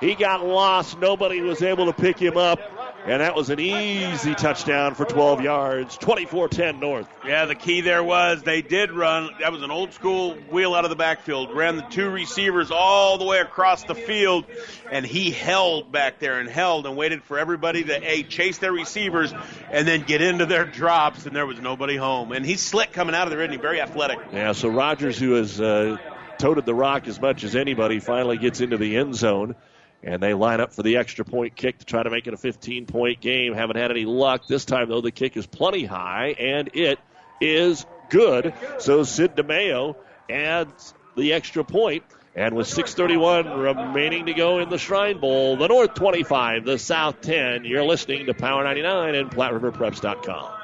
He 0.00 0.16
got 0.16 0.44
lost. 0.44 0.98
Nobody 0.98 1.40
was 1.40 1.62
able 1.62 1.86
to 1.86 1.92
pick 1.92 2.18
him 2.18 2.36
up. 2.36 2.58
And 3.06 3.20
that 3.20 3.34
was 3.34 3.50
an 3.50 3.60
easy 3.60 4.34
touchdown 4.34 4.94
for 4.94 5.04
12 5.04 5.42
yards. 5.42 5.98
24 5.98 6.48
10 6.48 6.80
North. 6.80 7.06
Yeah, 7.26 7.44
the 7.44 7.54
key 7.54 7.82
there 7.82 8.02
was 8.02 8.42
they 8.42 8.62
did 8.62 8.92
run. 8.92 9.28
That 9.40 9.52
was 9.52 9.62
an 9.62 9.70
old 9.70 9.92
school 9.92 10.34
wheel 10.50 10.74
out 10.74 10.84
of 10.84 10.90
the 10.90 10.96
backfield. 10.96 11.54
Ran 11.54 11.76
the 11.76 11.82
two 11.82 12.08
receivers 12.08 12.70
all 12.70 13.18
the 13.18 13.26
way 13.26 13.40
across 13.40 13.84
the 13.84 13.94
field. 13.94 14.46
And 14.90 15.04
he 15.04 15.30
held 15.30 15.92
back 15.92 16.18
there 16.18 16.40
and 16.40 16.48
held 16.48 16.86
and 16.86 16.96
waited 16.96 17.22
for 17.24 17.38
everybody 17.38 17.84
to 17.84 18.10
A, 18.10 18.22
chase 18.22 18.56
their 18.56 18.72
receivers 18.72 19.34
and 19.70 19.86
then 19.86 20.04
get 20.04 20.22
into 20.22 20.46
their 20.46 20.64
drops. 20.64 21.26
And 21.26 21.36
there 21.36 21.46
was 21.46 21.60
nobody 21.60 21.96
home. 21.96 22.32
And 22.32 22.44
he's 22.44 22.62
slick 22.62 22.92
coming 22.92 23.14
out 23.14 23.26
of 23.26 23.32
there, 23.32 23.42
isn't 23.42 23.52
he? 23.52 23.58
Very 23.58 23.82
athletic. 23.82 24.18
Yeah, 24.32 24.52
so 24.52 24.70
Rogers, 24.70 25.18
who 25.18 25.32
has 25.32 25.60
uh, 25.60 25.98
toted 26.38 26.64
the 26.64 26.74
rock 26.74 27.06
as 27.06 27.20
much 27.20 27.44
as 27.44 27.54
anybody, 27.54 28.00
finally 28.00 28.38
gets 28.38 28.62
into 28.62 28.78
the 28.78 28.96
end 28.96 29.14
zone. 29.14 29.56
And 30.04 30.22
they 30.22 30.34
line 30.34 30.60
up 30.60 30.72
for 30.72 30.82
the 30.82 30.98
extra 30.98 31.24
point 31.24 31.56
kick 31.56 31.78
to 31.78 31.84
try 31.84 32.02
to 32.02 32.10
make 32.10 32.26
it 32.26 32.34
a 32.34 32.36
15 32.36 32.86
point 32.86 33.20
game. 33.20 33.54
Haven't 33.54 33.76
had 33.76 33.90
any 33.90 34.04
luck. 34.04 34.46
This 34.46 34.64
time, 34.64 34.88
though, 34.88 35.00
the 35.00 35.10
kick 35.10 35.36
is 35.36 35.46
plenty 35.46 35.84
high, 35.84 36.34
and 36.38 36.70
it 36.74 36.98
is 37.40 37.86
good. 38.10 38.52
So 38.78 39.02
Sid 39.02 39.34
DeMeo 39.34 39.96
adds 40.28 40.94
the 41.16 41.32
extra 41.32 41.64
point. 41.64 42.04
And 42.36 42.56
with 42.56 42.66
6.31 42.66 43.62
remaining 43.62 44.26
to 44.26 44.34
go 44.34 44.58
in 44.58 44.68
the 44.68 44.78
Shrine 44.78 45.20
Bowl, 45.20 45.56
the 45.56 45.68
North 45.68 45.94
25, 45.94 46.64
the 46.64 46.78
South 46.78 47.20
10. 47.20 47.64
You're 47.64 47.84
listening 47.84 48.26
to 48.26 48.34
Power 48.34 48.64
99 48.64 49.14
and 49.14 49.30
PlatteRiverPreps.com. 49.30 50.63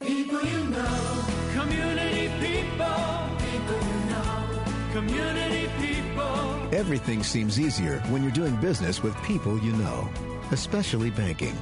People 0.00 0.40
you 0.42 0.64
know, 0.64 1.24
community 1.54 2.30
people, 2.40 2.86
people 3.38 3.88
you 3.88 4.10
know, 4.10 4.64
community 4.92 5.68
people. 5.80 6.74
Everything 6.74 7.22
seems 7.24 7.58
easier 7.58 7.98
when 8.08 8.22
you're 8.22 8.30
doing 8.30 8.54
business 8.56 9.02
with 9.02 9.20
people 9.24 9.58
you 9.58 9.72
know, 9.72 10.08
especially 10.52 11.10
banking. 11.10 11.54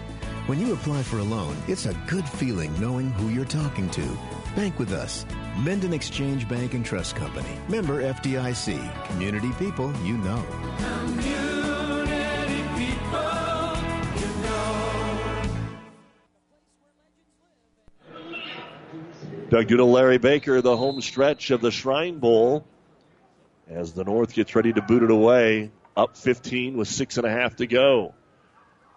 When 0.47 0.61
you 0.61 0.75
apply 0.75 1.03
for 1.03 1.19
a 1.19 1.25
loan, 1.25 1.57
it's 1.67 1.87
a 1.87 1.95
good 2.07 2.29
feeling 2.29 2.79
knowing 2.79 3.11
who 3.13 3.31
you're 3.31 3.47
talking 3.47 3.89
to. 3.91 4.19
Bank 4.55 4.79
with 4.79 4.93
us. 4.93 5.25
Minden 5.59 5.95
Exchange 5.95 6.47
Bank 6.49 6.75
and 6.75 6.85
Trust 6.85 7.17
Company. 7.17 7.59
Member 7.69 8.03
FDIC. 8.03 9.07
Community 9.07 9.53
people 9.59 9.93
you 10.05 10.19
know. 10.19 10.45
Community 10.79 11.86
Doug 19.49 19.69
Duda, 19.69 19.87
Larry 19.89 20.19
Baker, 20.19 20.61
the 20.61 20.77
home 20.77 21.01
stretch 21.01 21.53
of 21.53 21.61
the 21.61 21.71
Shrine 21.71 22.19
Bowl 22.19 22.67
as 23.69 23.93
the 23.93 24.03
North 24.03 24.35
gets 24.35 24.57
ready 24.57 24.73
to 24.73 24.83
boot 24.83 25.05
it 25.05 25.11
away. 25.11 25.71
Up 25.97 26.17
15 26.17 26.77
with 26.77 26.89
six 26.89 27.17
and 27.17 27.25
a 27.25 27.31
half 27.31 27.55
to 27.57 27.67
go. 27.69 28.13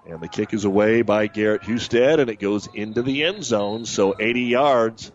And 0.08 0.20
the 0.22 0.28
kick 0.28 0.56
is 0.56 0.66
away 0.66 1.04
by 1.04 1.28
Garrett 1.28 1.62
Husted, 1.62 2.20
and 2.20 2.32
it 2.32 2.40
goes 2.40 2.68
into 2.74 3.04
the 3.04 3.26
end 3.26 3.44
zone. 3.44 3.86
So 3.86 4.16
80 4.20 4.42
yards 4.42 5.12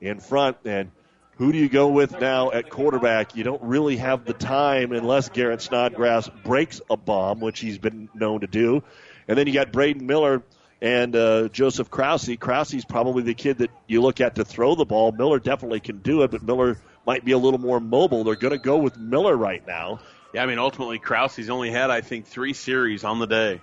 in 0.00 0.20
front. 0.20 0.58
And 0.64 0.92
who 1.38 1.50
do 1.50 1.58
you 1.58 1.68
go 1.68 1.88
with 1.88 2.20
now 2.20 2.52
at 2.52 2.70
quarterback? 2.70 3.34
You 3.34 3.42
don't 3.42 3.62
really 3.62 3.96
have 3.96 4.24
the 4.24 4.32
time 4.32 4.92
unless 4.92 5.28
Garrett 5.28 5.60
Snodgrass 5.60 6.30
breaks 6.44 6.80
a 6.88 6.96
bomb, 6.96 7.40
which 7.40 7.58
he's 7.58 7.78
been 7.78 8.08
known 8.14 8.40
to 8.40 8.46
do. 8.46 8.84
And 9.26 9.36
then 9.36 9.48
you 9.48 9.52
got 9.52 9.72
Braden 9.72 10.06
Miller 10.06 10.44
and 10.80 11.14
uh, 11.16 11.48
Joseph 11.48 11.90
Krause. 11.90 12.36
Krause's 12.38 12.84
probably 12.84 13.22
the 13.22 13.34
kid 13.34 13.58
that 13.58 13.70
you 13.86 14.00
look 14.00 14.20
at 14.20 14.36
to 14.36 14.44
throw 14.44 14.74
the 14.74 14.84
ball. 14.84 15.12
Miller 15.12 15.38
definitely 15.38 15.80
can 15.80 15.98
do 15.98 16.22
it, 16.22 16.30
but 16.30 16.42
Miller 16.42 16.78
might 17.06 17.24
be 17.24 17.32
a 17.32 17.38
little 17.38 17.58
more 17.58 17.80
mobile. 17.80 18.24
They're 18.24 18.36
going 18.36 18.52
to 18.52 18.58
go 18.58 18.78
with 18.78 18.96
Miller 18.96 19.36
right 19.36 19.66
now. 19.66 20.00
Yeah, 20.34 20.42
I 20.42 20.46
mean, 20.46 20.58
ultimately, 20.58 20.98
Krause's 20.98 21.48
only 21.50 21.70
had, 21.70 21.90
I 21.90 22.02
think, 22.02 22.26
three 22.26 22.52
series 22.52 23.02
on 23.02 23.18
the 23.18 23.26
day. 23.26 23.60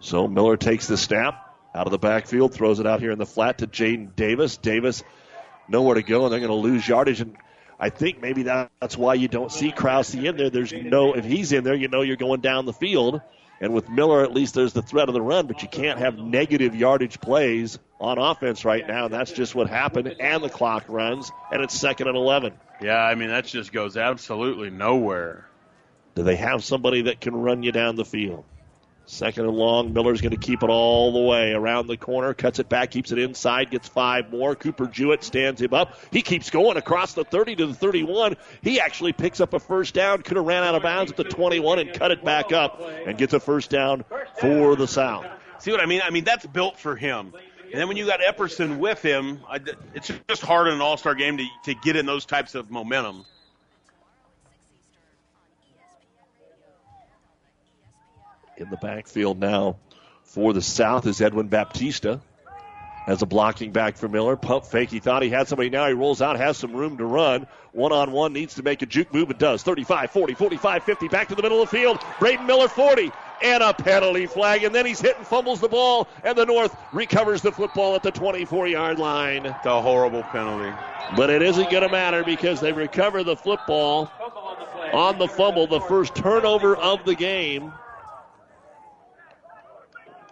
So 0.00 0.28
Miller 0.28 0.56
takes 0.56 0.86
the 0.86 0.96
snap 0.96 1.56
out 1.74 1.86
of 1.86 1.90
the 1.90 1.98
backfield, 1.98 2.54
throws 2.54 2.78
it 2.78 2.86
out 2.86 3.00
here 3.00 3.10
in 3.10 3.18
the 3.18 3.26
flat 3.26 3.58
to 3.58 3.66
Jaden 3.66 4.14
Davis. 4.14 4.56
Davis 4.56 5.02
nowhere 5.68 5.94
to 5.94 6.02
go, 6.02 6.24
and 6.24 6.32
they're 6.32 6.40
going 6.40 6.50
to 6.50 6.54
lose 6.54 6.86
yardage. 6.86 7.20
And 7.20 7.36
I 7.80 7.90
think 7.90 8.20
maybe 8.20 8.44
that's 8.44 8.96
why 8.96 9.14
you 9.14 9.28
don't 9.28 9.50
see 9.50 9.72
Krause 9.72 10.14
in 10.14 10.36
there. 10.36 10.50
There's 10.50 10.72
no 10.72 11.14
if 11.14 11.24
he's 11.24 11.52
in 11.52 11.64
there, 11.64 11.74
you 11.74 11.88
know 11.88 12.02
you're 12.02 12.16
going 12.16 12.40
down 12.40 12.66
the 12.66 12.72
field. 12.72 13.20
And 13.64 13.72
with 13.72 13.88
Miller, 13.88 14.22
at 14.22 14.34
least 14.34 14.52
there's 14.52 14.74
the 14.74 14.82
threat 14.82 15.08
of 15.08 15.14
the 15.14 15.22
run, 15.22 15.46
but 15.46 15.62
you 15.62 15.68
can't 15.68 15.98
have 15.98 16.18
negative 16.18 16.74
yardage 16.74 17.18
plays 17.18 17.78
on 17.98 18.18
offense 18.18 18.62
right 18.66 18.86
now. 18.86 19.06
And 19.06 19.14
that's 19.14 19.32
just 19.32 19.54
what 19.54 19.70
happened. 19.70 20.16
And 20.20 20.44
the 20.44 20.50
clock 20.50 20.84
runs, 20.86 21.32
and 21.50 21.62
it's 21.62 21.72
second 21.72 22.08
and 22.08 22.16
11. 22.16 22.52
Yeah, 22.82 22.98
I 22.98 23.14
mean, 23.14 23.30
that 23.30 23.46
just 23.46 23.72
goes 23.72 23.96
absolutely 23.96 24.68
nowhere. 24.68 25.48
Do 26.14 26.24
they 26.24 26.36
have 26.36 26.62
somebody 26.62 27.04
that 27.04 27.22
can 27.22 27.34
run 27.34 27.62
you 27.62 27.72
down 27.72 27.96
the 27.96 28.04
field? 28.04 28.44
Second 29.06 29.44
and 29.44 29.56
long. 29.56 29.92
Miller's 29.92 30.22
going 30.22 30.32
to 30.32 30.38
keep 30.38 30.62
it 30.62 30.70
all 30.70 31.12
the 31.12 31.20
way 31.20 31.52
around 31.52 31.88
the 31.88 31.96
corner, 31.96 32.32
cuts 32.32 32.58
it 32.58 32.68
back, 32.68 32.90
keeps 32.90 33.12
it 33.12 33.18
inside, 33.18 33.70
gets 33.70 33.86
five 33.86 34.32
more. 34.32 34.54
Cooper 34.54 34.86
Jewett 34.86 35.22
stands 35.22 35.60
him 35.60 35.74
up. 35.74 35.98
He 36.10 36.22
keeps 36.22 36.50
going 36.50 36.76
across 36.76 37.12
the 37.12 37.24
30 37.24 37.56
to 37.56 37.66
the 37.66 37.74
31. 37.74 38.36
He 38.62 38.80
actually 38.80 39.12
picks 39.12 39.40
up 39.40 39.52
a 39.52 39.60
first 39.60 39.94
down. 39.94 40.22
Could 40.22 40.38
have 40.38 40.46
ran 40.46 40.62
out 40.62 40.74
of 40.74 40.82
bounds 40.82 41.10
at 41.10 41.18
the 41.18 41.24
21 41.24 41.80
and 41.80 41.92
cut 41.92 42.12
it 42.12 42.24
back 42.24 42.52
up 42.52 42.80
and 42.80 43.18
gets 43.18 43.34
a 43.34 43.40
first 43.40 43.70
down 43.70 44.04
for 44.40 44.74
the 44.74 44.86
South. 44.86 45.26
See 45.58 45.70
what 45.70 45.80
I 45.80 45.86
mean? 45.86 46.00
I 46.02 46.10
mean, 46.10 46.24
that's 46.24 46.46
built 46.46 46.78
for 46.78 46.96
him. 46.96 47.34
And 47.70 47.80
then 47.80 47.88
when 47.88 47.96
you 47.96 48.06
got 48.06 48.20
Epperson 48.20 48.78
with 48.78 49.02
him, 49.02 49.40
it's 49.94 50.10
just 50.28 50.42
hard 50.42 50.68
in 50.68 50.74
an 50.74 50.80
all 50.80 50.96
star 50.96 51.14
game 51.14 51.38
to, 51.38 51.46
to 51.64 51.74
get 51.74 51.96
in 51.96 52.06
those 52.06 52.24
types 52.24 52.54
of 52.54 52.70
momentum. 52.70 53.24
In 58.56 58.70
the 58.70 58.76
backfield 58.76 59.38
now 59.38 59.76
for 60.22 60.52
the 60.52 60.62
South 60.62 61.06
is 61.06 61.20
Edwin 61.20 61.48
Baptista. 61.48 62.20
As 63.06 63.20
a 63.20 63.26
blocking 63.26 63.70
back 63.70 63.98
for 63.98 64.08
Miller. 64.08 64.34
Pump 64.34 64.64
fake. 64.64 64.90
He 64.90 64.98
thought 64.98 65.22
he 65.22 65.28
had 65.28 65.46
somebody. 65.46 65.68
Now 65.68 65.86
he 65.86 65.92
rolls 65.92 66.22
out, 66.22 66.38
has 66.38 66.56
some 66.56 66.72
room 66.72 66.96
to 66.96 67.04
run. 67.04 67.46
One 67.72 67.92
on 67.92 68.12
one, 68.12 68.32
needs 68.32 68.54
to 68.54 68.62
make 68.62 68.80
a 68.80 68.86
juke 68.86 69.12
move. 69.12 69.30
It 69.30 69.38
does. 69.38 69.62
35, 69.62 70.10
40, 70.10 70.32
45, 70.32 70.84
50. 70.84 71.08
Back 71.08 71.28
to 71.28 71.34
the 71.34 71.42
middle 71.42 71.60
of 71.60 71.70
the 71.70 71.76
field. 71.76 72.02
Braden 72.18 72.46
Miller, 72.46 72.66
40. 72.66 73.12
And 73.42 73.62
a 73.62 73.74
penalty 73.74 74.24
flag. 74.24 74.64
And 74.64 74.74
then 74.74 74.86
he's 74.86 75.02
hit 75.02 75.18
and 75.18 75.26
fumbles 75.26 75.60
the 75.60 75.68
ball. 75.68 76.08
And 76.22 76.38
the 76.38 76.46
North 76.46 76.74
recovers 76.94 77.42
the 77.42 77.52
football 77.52 77.94
at 77.94 78.02
the 78.02 78.10
24 78.10 78.68
yard 78.68 78.98
line. 78.98 79.44
It's 79.44 79.66
a 79.66 79.82
horrible 79.82 80.22
penalty. 80.22 80.74
But 81.14 81.28
it 81.28 81.42
isn't 81.42 81.70
going 81.70 81.82
to 81.82 81.90
matter 81.90 82.24
because 82.24 82.58
they 82.60 82.72
recover 82.72 83.22
the 83.22 83.36
football 83.36 84.10
on 84.94 85.18
the 85.18 85.28
fumble. 85.28 85.66
The 85.66 85.80
first 85.80 86.14
turnover 86.14 86.74
of 86.74 87.04
the 87.04 87.14
game. 87.14 87.74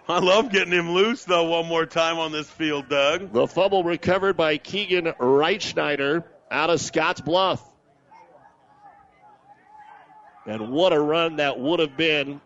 I 0.08 0.18
love 0.18 0.50
getting 0.50 0.72
him 0.72 0.90
loose, 0.90 1.24
though, 1.24 1.44
one 1.44 1.66
more 1.66 1.86
time 1.86 2.18
on 2.18 2.32
this 2.32 2.50
field, 2.50 2.88
Doug. 2.88 3.32
The 3.32 3.46
fumble 3.46 3.84
recovered 3.84 4.36
by 4.36 4.58
Keegan 4.58 5.04
Reitschneider 5.04 6.24
out 6.50 6.70
of 6.70 6.80
Scotts 6.80 7.20
Bluff. 7.20 7.62
And 10.44 10.70
what 10.72 10.92
a 10.92 10.98
run 10.98 11.36
that 11.36 11.58
would 11.58 11.78
have 11.78 11.96
been 11.96 12.40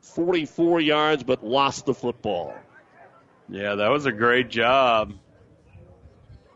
44 0.00 0.80
yards, 0.80 1.22
but 1.22 1.44
lost 1.44 1.86
the 1.86 1.94
football. 1.94 2.52
Yeah, 3.48 3.76
that 3.76 3.90
was 3.90 4.06
a 4.06 4.12
great 4.12 4.50
job. 4.50 5.14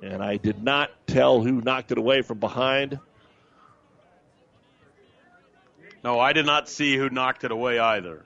And 0.02 0.22
I 0.22 0.38
did 0.38 0.62
not 0.62 0.90
tell 1.06 1.40
who 1.40 1.60
knocked 1.60 1.92
it 1.92 1.98
away 1.98 2.22
from 2.22 2.38
behind. 2.38 2.98
No, 6.02 6.18
I 6.18 6.32
did 6.32 6.46
not 6.46 6.68
see 6.68 6.96
who 6.96 7.10
knocked 7.10 7.44
it 7.44 7.50
away 7.52 7.78
either. 7.78 8.24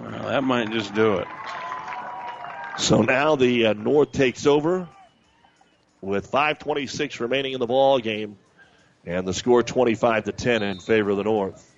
Well, 0.00 0.28
that 0.28 0.44
might 0.44 0.70
just 0.70 0.94
do 0.94 1.16
it. 1.16 1.26
So 2.78 3.02
now 3.02 3.36
the 3.36 3.66
uh, 3.66 3.72
North 3.74 4.12
takes 4.12 4.46
over 4.46 4.88
with 6.00 6.30
5:26 6.30 7.20
remaining 7.20 7.52
in 7.52 7.60
the 7.60 7.66
ball 7.66 7.98
game, 7.98 8.38
and 9.04 9.26
the 9.26 9.34
score 9.34 9.62
25 9.62 10.24
to 10.24 10.32
10 10.32 10.62
in 10.62 10.78
favor 10.78 11.10
of 11.10 11.16
the 11.16 11.24
North. 11.24 11.68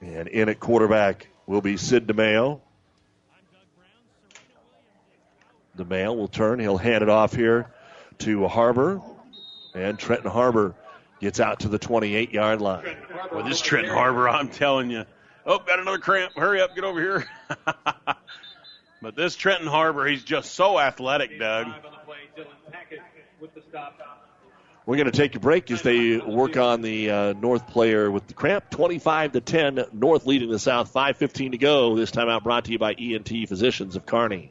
And 0.00 0.28
in 0.28 0.48
at 0.48 0.58
quarterback 0.58 1.28
will 1.46 1.60
be 1.60 1.76
Sid 1.76 2.06
DeMayo. 2.06 2.60
DeMayo 5.76 6.16
will 6.16 6.28
turn. 6.28 6.58
He'll 6.58 6.78
hand 6.78 7.02
it 7.02 7.10
off 7.10 7.34
here 7.34 7.70
to 8.18 8.48
Harbor. 8.48 9.02
And 9.74 9.98
Trenton 9.98 10.30
Harbor 10.30 10.74
gets 11.20 11.40
out 11.40 11.60
to 11.60 11.68
the 11.68 11.78
28 11.78 12.32
yard 12.32 12.60
line. 12.60 12.96
Well, 13.32 13.44
this 13.44 13.60
Trenton 13.60 13.92
Harbor, 13.92 14.28
I'm 14.28 14.48
telling 14.48 14.90
you. 14.90 15.04
Oh, 15.46 15.58
got 15.58 15.78
another 15.78 15.98
cramp. 15.98 16.32
Hurry 16.36 16.60
up, 16.60 16.74
get 16.74 16.84
over 16.84 17.00
here. 17.00 17.26
but 19.02 19.16
this 19.16 19.36
Trenton 19.36 19.66
Harbor, 19.66 20.06
he's 20.06 20.24
just 20.24 20.52
so 20.54 20.78
athletic, 20.78 21.38
Doug. 21.38 21.68
We're 24.86 24.96
going 24.96 25.10
to 25.10 25.16
take 25.16 25.36
a 25.36 25.40
break 25.40 25.70
as 25.70 25.82
they 25.82 26.16
work 26.16 26.56
on 26.56 26.82
the 26.82 27.10
uh, 27.10 27.32
North 27.34 27.68
player 27.68 28.10
with 28.10 28.26
the 28.26 28.34
cramp. 28.34 28.70
25 28.70 29.32
to 29.32 29.40
10, 29.40 29.84
North 29.92 30.26
leading 30.26 30.50
the 30.50 30.58
South. 30.58 30.92
5:15 30.92 31.52
to 31.52 31.58
go. 31.58 31.96
This 31.96 32.10
time 32.10 32.28
out 32.28 32.42
brought 32.42 32.64
to 32.64 32.72
you 32.72 32.78
by 32.78 32.94
ENT 32.94 33.28
Physicians 33.48 33.94
of 33.94 34.04
Kearney. 34.04 34.50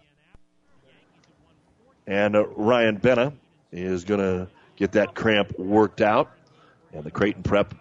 And 2.07 2.35
uh, 2.35 2.45
Ryan 2.47 2.99
Benna 2.99 3.33
is 3.71 4.03
going 4.03 4.19
to 4.19 4.47
get 4.75 4.93
that 4.93 5.13
cramp 5.13 5.57
worked 5.57 6.01
out. 6.01 6.31
And 6.93 7.03
the 7.03 7.11
Creighton 7.11 7.43
Prep 7.43 7.73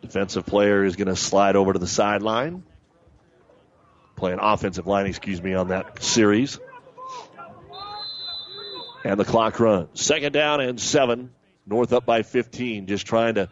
defensive 0.00 0.46
player 0.46 0.84
is 0.84 0.96
going 0.96 1.08
to 1.08 1.16
slide 1.16 1.56
over 1.56 1.72
to 1.72 1.78
the 1.78 1.86
sideline. 1.86 2.62
Playing 4.16 4.38
offensive 4.40 4.86
line, 4.86 5.06
excuse 5.06 5.42
me, 5.42 5.54
on 5.54 5.68
that 5.68 6.02
series. 6.02 6.58
And 9.04 9.18
the 9.18 9.24
clock 9.24 9.60
runs. 9.60 10.00
Second 10.00 10.32
down 10.32 10.60
and 10.60 10.80
seven. 10.80 11.30
North 11.66 11.92
up 11.92 12.06
by 12.06 12.22
15. 12.22 12.86
Just 12.86 13.06
trying 13.06 13.34
to 13.34 13.48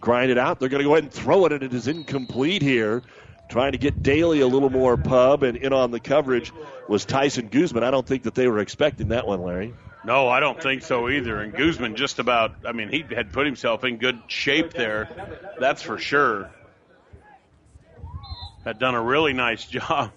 grind 0.00 0.30
it 0.30 0.38
out. 0.38 0.58
They're 0.58 0.68
going 0.68 0.82
to 0.82 0.88
go 0.88 0.94
ahead 0.94 1.04
and 1.04 1.12
throw 1.12 1.46
it, 1.46 1.52
and 1.52 1.62
it 1.62 1.72
is 1.72 1.86
incomplete 1.88 2.62
here. 2.62 3.02
Trying 3.50 3.72
to 3.72 3.78
get 3.78 4.00
Daly 4.02 4.40
a 4.40 4.46
little 4.46 4.70
more 4.70 4.96
pub, 4.96 5.42
and 5.42 5.56
in 5.56 5.72
on 5.72 5.90
the 5.90 5.98
coverage 5.98 6.52
was 6.88 7.04
Tyson 7.04 7.48
Guzman. 7.48 7.82
I 7.82 7.90
don't 7.90 8.06
think 8.06 8.22
that 8.22 8.36
they 8.36 8.46
were 8.46 8.60
expecting 8.60 9.08
that 9.08 9.26
one, 9.26 9.42
Larry. 9.42 9.74
No, 10.04 10.28
I 10.28 10.38
don't 10.38 10.62
think 10.62 10.82
so 10.82 11.08
either. 11.10 11.40
And 11.40 11.52
Guzman 11.52 11.96
just 11.96 12.20
about, 12.20 12.54
I 12.64 12.70
mean, 12.72 12.88
he 12.88 13.04
had 13.14 13.32
put 13.32 13.46
himself 13.46 13.82
in 13.84 13.96
good 13.96 14.20
shape 14.28 14.72
there. 14.72 15.08
That's 15.58 15.82
for 15.82 15.98
sure. 15.98 16.50
Had 18.64 18.78
done 18.78 18.94
a 18.94 19.02
really 19.02 19.32
nice 19.32 19.64
job. 19.66 20.12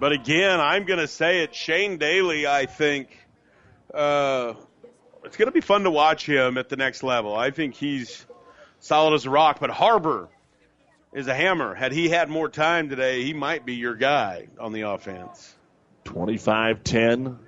But 0.00 0.12
again, 0.12 0.58
I'm 0.58 0.84
going 0.84 0.98
to 0.98 1.08
say 1.08 1.42
it. 1.42 1.54
Shane 1.54 1.98
Daly, 1.98 2.46
I 2.46 2.66
think, 2.66 3.16
uh, 3.92 4.54
it's 5.22 5.36
going 5.36 5.46
to 5.46 5.52
be 5.52 5.60
fun 5.60 5.84
to 5.84 5.90
watch 5.90 6.26
him 6.26 6.56
at 6.56 6.70
the 6.70 6.76
next 6.76 7.02
level. 7.02 7.36
I 7.36 7.50
think 7.50 7.74
he's 7.74 8.24
solid 8.80 9.14
as 9.14 9.26
a 9.26 9.30
rock. 9.30 9.60
But 9.60 9.70
Harbor 9.70 10.28
is 11.12 11.26
a 11.26 11.34
hammer. 11.34 11.74
Had 11.74 11.92
he 11.92 12.08
had 12.08 12.28
more 12.28 12.48
time 12.48 12.88
today, 12.88 13.22
he 13.22 13.34
might 13.34 13.66
be 13.66 13.74
your 13.74 13.94
guy 13.94 14.48
on 14.58 14.72
the 14.72 14.82
offense. 14.82 15.54
25 16.04 16.82
10. 16.82 17.38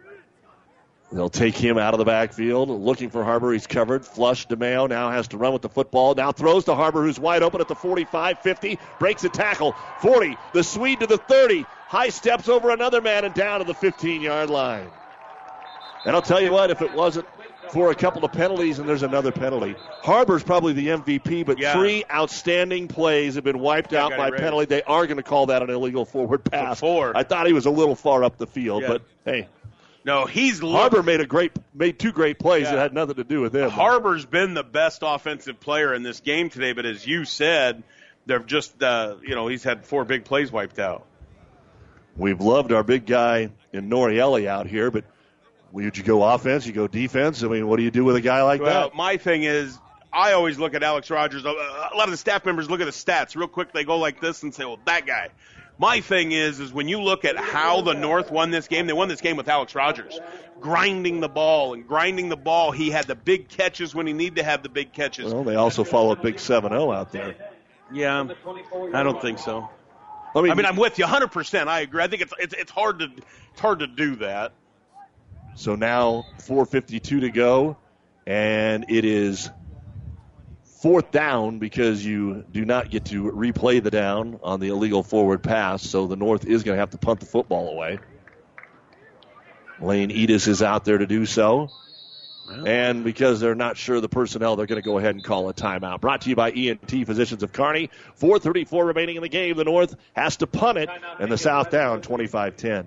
They'll 1.12 1.28
take 1.28 1.54
him 1.54 1.78
out 1.78 1.94
of 1.94 1.98
the 1.98 2.04
backfield, 2.04 2.70
looking 2.70 3.08
for 3.08 3.22
Harbor. 3.22 3.52
He's 3.52 3.68
covered. 3.68 4.04
Flush 4.04 4.48
DeMeo 4.48 4.88
now 4.88 5.10
has 5.10 5.28
to 5.28 5.36
run 5.36 5.52
with 5.52 5.62
the 5.62 5.68
football. 5.68 6.14
Now 6.14 6.32
throws 6.32 6.64
to 6.64 6.74
Harbor, 6.74 7.04
who's 7.04 7.20
wide 7.20 7.44
open 7.44 7.60
at 7.60 7.68
the 7.68 7.76
45, 7.76 8.40
50, 8.40 8.78
breaks 8.98 9.22
a 9.22 9.28
tackle. 9.28 9.76
40, 10.00 10.36
the 10.52 10.64
Swede 10.64 11.00
to 11.00 11.06
the 11.06 11.18
30, 11.18 11.66
high 11.86 12.08
steps 12.08 12.48
over 12.48 12.70
another 12.70 13.00
man 13.00 13.24
and 13.24 13.32
down 13.32 13.60
to 13.60 13.64
the 13.64 13.74
15 13.74 14.22
yard 14.22 14.50
line. 14.50 14.90
And 16.04 16.16
I'll 16.16 16.22
tell 16.22 16.40
you 16.40 16.50
what, 16.50 16.70
if 16.70 16.82
it 16.82 16.92
wasn't 16.92 17.26
for 17.70 17.90
a 17.90 17.94
couple 17.94 18.24
of 18.24 18.32
penalties, 18.32 18.78
and 18.78 18.88
there's 18.88 19.02
another 19.02 19.32
penalty, 19.32 19.74
Harbor's 20.02 20.42
probably 20.42 20.72
the 20.72 20.88
MVP, 20.88 21.44
but 21.44 21.58
Yeah. 21.58 21.72
three 21.74 22.04
outstanding 22.12 22.88
plays 22.88 23.34
have 23.36 23.44
been 23.44 23.58
wiped 23.58 23.92
Yeah, 23.92 24.04
out 24.04 24.16
by 24.16 24.30
penalty. 24.30 24.66
They 24.66 24.82
are 24.82 25.06
going 25.06 25.16
to 25.16 25.22
call 25.22 25.46
that 25.46 25.62
an 25.62 25.70
illegal 25.70 26.04
forward 26.04 26.44
pass. 26.44 26.78
four. 26.80 27.12
I 27.16 27.22
thought 27.22 27.46
he 27.46 27.52
was 27.52 27.66
a 27.66 27.70
little 27.70 27.94
far 27.96 28.22
up 28.24 28.36
the 28.38 28.46
field, 28.46 28.82
Yeah. 28.82 28.88
but 28.88 29.02
hey. 29.24 29.48
No, 30.04 30.26
he's 30.26 30.62
looked- 30.62 30.76
Harbor 30.76 31.02
made 31.02 31.20
a 31.20 31.26
great, 31.26 31.52
made 31.74 31.98
two 31.98 32.12
great 32.12 32.38
plays 32.38 32.64
that 32.64 32.76
had 32.78 32.92
nothing 32.92 33.14
to 33.16 33.24
do 33.24 33.40
with 33.40 33.56
him. 33.56 33.70
Harbor's 33.70 34.26
been 34.26 34.52
the 34.54 34.62
best 34.62 35.00
offensive 35.02 35.58
player 35.60 35.94
in 35.94 36.02
this 36.02 36.20
game 36.20 36.50
today, 36.50 36.72
but 36.72 36.84
as 36.84 37.06
you 37.06 37.24
said, 37.24 37.82
they're 38.26 38.38
just 38.38 38.82
uh, 38.82 39.14
you 39.22 39.34
know 39.34 39.46
he's 39.48 39.64
had 39.64 39.84
four 39.86 40.04
big 40.04 40.24
plays 40.24 40.52
wiped 40.52 40.78
out. 40.78 41.06
We've 42.16 42.40
loved 42.40 42.70
our 42.72 42.82
big 42.82 43.06
guy 43.06 43.50
in 43.72 43.88
Norielli 43.90 44.46
out 44.46 44.66
here, 44.66 44.90
but 44.90 45.04
would 45.74 45.96
you 45.98 46.04
go 46.04 46.22
offense? 46.22 46.66
You 46.66 46.72
go 46.72 46.86
defense? 46.86 47.42
I 47.42 47.48
mean, 47.48 47.66
what 47.68 47.76
do 47.76 47.82
you 47.82 47.90
do 47.90 48.04
with 48.04 48.16
a 48.16 48.20
guy 48.20 48.42
like 48.42 48.60
Well, 48.60 48.88
that? 48.90 48.96
my 48.96 49.16
thing 49.16 49.42
is, 49.42 49.78
I 50.12 50.32
always 50.32 50.58
look 50.58 50.74
at 50.74 50.82
Alex 50.82 51.10
Rogers. 51.10 51.44
A 51.44 51.48
lot 51.48 52.04
of 52.04 52.10
the 52.12 52.16
staff 52.16 52.46
members 52.46 52.70
look 52.70 52.80
at 52.80 52.84
the 52.84 52.92
stats 52.92 53.34
real 53.34 53.48
quick. 53.48 53.72
They 53.72 53.84
go 53.84 53.98
like 53.98 54.20
this 54.20 54.42
and 54.44 54.54
say, 54.54 54.64
"Well, 54.64 54.78
that 54.84 55.06
guy." 55.06 55.28
My 55.76 56.00
thing 56.00 56.30
is, 56.30 56.60
is 56.60 56.72
when 56.72 56.86
you 56.86 57.02
look 57.02 57.24
at 57.24 57.36
how 57.36 57.80
the 57.80 57.94
North 57.94 58.30
won 58.30 58.52
this 58.52 58.68
game, 58.68 58.86
they 58.86 58.92
won 58.92 59.08
this 59.08 59.20
game 59.20 59.36
with 59.36 59.48
Alex 59.48 59.74
Rogers, 59.74 60.20
grinding 60.60 61.18
the 61.18 61.28
ball 61.28 61.74
and 61.74 61.86
grinding 61.88 62.28
the 62.28 62.36
ball. 62.36 62.70
He 62.70 62.90
had 62.90 63.08
the 63.08 63.16
big 63.16 63.48
catches 63.48 63.92
when 63.92 64.06
he 64.06 64.12
needed 64.12 64.36
to 64.36 64.44
have 64.44 64.62
the 64.62 64.68
big 64.68 64.92
catches. 64.92 65.34
Well, 65.34 65.42
they 65.42 65.56
also 65.56 65.82
followed 65.82 66.22
Big 66.22 66.36
7-0 66.36 66.94
out 66.94 67.10
there. 67.10 67.34
Yeah, 67.92 68.24
I 68.94 69.02
don't 69.02 69.20
think 69.20 69.40
so. 69.40 69.68
I 70.36 70.40
mean, 70.42 70.52
I 70.52 70.54
mean, 70.54 70.66
I'm 70.66 70.76
with 70.76 70.96
you 70.98 71.04
100. 71.04 71.28
percent 71.32 71.68
I 71.68 71.80
agree. 71.80 72.02
I 72.04 72.06
think 72.06 72.22
it's 72.22 72.32
it's 72.38 72.54
it's 72.54 72.70
hard 72.70 73.00
to 73.00 73.08
it's 73.52 73.60
hard 73.60 73.80
to 73.80 73.88
do 73.88 74.16
that. 74.16 74.52
So 75.54 75.76
now 75.76 76.26
4:52 76.38 77.20
to 77.20 77.30
go, 77.30 77.76
and 78.26 78.86
it 78.88 79.04
is 79.04 79.50
fourth 80.82 81.10
down 81.10 81.58
because 81.58 82.04
you 82.04 82.44
do 82.50 82.64
not 82.64 82.90
get 82.90 83.06
to 83.06 83.24
replay 83.24 83.82
the 83.82 83.90
down 83.90 84.38
on 84.42 84.60
the 84.60 84.68
illegal 84.68 85.02
forward 85.02 85.42
pass. 85.42 85.82
So 85.82 86.06
the 86.06 86.16
North 86.16 86.44
is 86.44 86.62
going 86.62 86.76
to 86.76 86.80
have 86.80 86.90
to 86.90 86.98
punt 86.98 87.20
the 87.20 87.26
football 87.26 87.70
away. 87.70 87.98
Lane 89.80 90.10
Edis 90.10 90.46
is 90.46 90.62
out 90.62 90.84
there 90.84 90.98
to 90.98 91.06
do 91.06 91.24
so. 91.26 91.70
And 92.66 93.04
because 93.04 93.40
they're 93.40 93.54
not 93.54 93.78
sure 93.78 93.96
of 93.96 94.02
the 94.02 94.08
personnel, 94.08 94.56
they're 94.56 94.66
going 94.66 94.80
to 94.80 94.86
go 94.86 94.98
ahead 94.98 95.14
and 95.14 95.24
call 95.24 95.48
a 95.48 95.54
timeout. 95.54 96.02
Brought 96.02 96.22
to 96.22 96.28
you 96.28 96.36
by 96.36 96.50
ENT 96.50 96.90
Physicians 96.90 97.42
of 97.42 97.52
Kearney. 97.52 97.88
4.34 98.20 98.86
remaining 98.86 99.16
in 99.16 99.22
the 99.22 99.30
game. 99.30 99.56
The 99.56 99.64
North 99.64 99.96
has 100.12 100.36
to 100.36 100.46
punt 100.46 100.76
it, 100.76 100.90
and 101.18 101.32
the 101.32 101.38
South 101.38 101.70
down 101.70 102.02
25 102.02 102.56
10. 102.56 102.86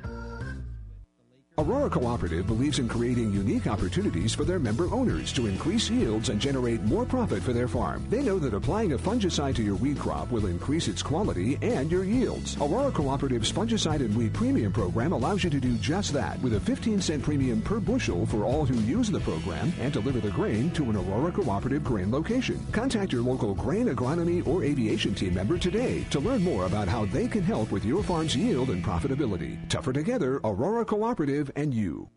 Aurora 1.61 1.91
Cooperative 1.91 2.47
believes 2.47 2.79
in 2.79 2.87
creating 2.87 3.31
unique 3.31 3.67
opportunities 3.67 4.33
for 4.33 4.45
their 4.45 4.57
member 4.57 4.91
owners 4.91 5.31
to 5.33 5.45
increase 5.45 5.91
yields 5.91 6.29
and 6.29 6.41
generate 6.41 6.81
more 6.81 7.05
profit 7.05 7.43
for 7.43 7.53
their 7.53 7.67
farm. 7.67 8.03
They 8.09 8.23
know 8.23 8.39
that 8.39 8.55
applying 8.55 8.93
a 8.93 8.97
fungicide 8.97 9.53
to 9.57 9.63
your 9.63 9.75
weed 9.75 9.99
crop 9.99 10.31
will 10.31 10.47
increase 10.47 10.87
its 10.87 11.03
quality 11.03 11.59
and 11.61 11.91
your 11.91 12.03
yields. 12.03 12.57
Aurora 12.57 12.91
Cooperative's 12.91 13.51
fungicide 13.51 13.99
and 13.99 14.15
weed 14.15 14.33
premium 14.33 14.73
program 14.73 15.11
allows 15.11 15.43
you 15.43 15.51
to 15.51 15.59
do 15.59 15.73
just 15.75 16.13
that 16.13 16.41
with 16.41 16.55
a 16.55 16.59
15 16.59 16.99
cent 16.99 17.21
premium 17.21 17.61
per 17.61 17.79
bushel 17.79 18.25
for 18.25 18.43
all 18.43 18.65
who 18.65 18.79
use 18.79 19.11
the 19.11 19.19
program 19.19 19.71
and 19.79 19.93
deliver 19.93 20.19
the 20.19 20.31
grain 20.31 20.71
to 20.71 20.89
an 20.89 20.95
Aurora 20.95 21.31
Cooperative 21.31 21.83
grain 21.83 22.11
location. 22.11 22.59
Contact 22.71 23.13
your 23.13 23.21
local 23.21 23.53
grain 23.53 23.87
agronomy 23.87 24.45
or 24.47 24.63
aviation 24.63 25.13
team 25.13 25.35
member 25.35 25.59
today 25.59 26.03
to 26.09 26.19
learn 26.19 26.43
more 26.43 26.65
about 26.65 26.87
how 26.87 27.05
they 27.05 27.27
can 27.27 27.43
help 27.43 27.69
with 27.71 27.85
your 27.85 28.01
farm's 28.01 28.35
yield 28.35 28.71
and 28.71 28.83
profitability. 28.83 29.59
Tougher 29.69 29.93
together, 29.93 30.41
Aurora 30.43 30.83
Cooperative 30.83 31.50
and 31.55 31.73
you. 31.73 32.09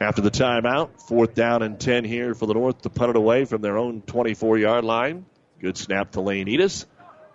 After 0.00 0.22
the 0.22 0.30
timeout, 0.30 1.00
fourth 1.08 1.34
down 1.34 1.62
and 1.62 1.78
10 1.78 2.04
here 2.04 2.34
for 2.34 2.46
the 2.46 2.54
North 2.54 2.82
to 2.82 2.90
punt 2.90 3.10
it 3.10 3.16
away 3.16 3.44
from 3.44 3.62
their 3.62 3.76
own 3.76 4.00
24 4.02 4.58
yard 4.58 4.84
line. 4.84 5.26
Good 5.60 5.76
snap 5.76 6.12
to 6.12 6.20
Lane 6.20 6.46
Edis. 6.46 6.86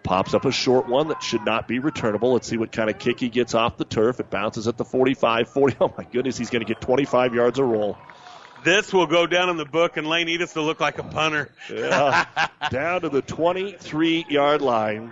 Pops 0.03 0.33
up 0.33 0.45
a 0.45 0.51
short 0.51 0.87
one 0.87 1.09
that 1.09 1.21
should 1.21 1.45
not 1.45 1.67
be 1.67 1.79
returnable. 1.79 2.33
Let's 2.33 2.47
see 2.47 2.57
what 2.57 2.71
kind 2.71 2.89
of 2.89 2.99
kick 2.99 3.19
he 3.19 3.29
gets 3.29 3.53
off 3.53 3.77
the 3.77 3.85
turf. 3.85 4.19
It 4.19 4.29
bounces 4.29 4.67
at 4.67 4.77
the 4.77 4.85
45 4.85 5.49
40. 5.49 5.77
Oh 5.81 5.93
my 5.97 6.05
goodness, 6.05 6.37
he's 6.37 6.49
going 6.49 6.61
to 6.61 6.65
get 6.65 6.79
25 6.79 7.33
yards 7.33 7.59
a 7.59 7.63
roll. 7.63 7.97
This 8.63 8.93
will 8.93 9.07
go 9.07 9.27
down 9.27 9.49
in 9.49 9.57
the 9.57 9.65
book, 9.65 9.97
and 9.97 10.07
Lane 10.07 10.27
Edis 10.27 10.55
will 10.55 10.63
look 10.63 10.79
like 10.79 10.97
a 10.97 11.03
punter. 11.03 11.51
Yeah. 11.69 12.25
down 12.69 13.01
to 13.01 13.09
the 13.09 13.21
23 13.21 14.25
yard 14.29 14.61
line. 14.61 15.11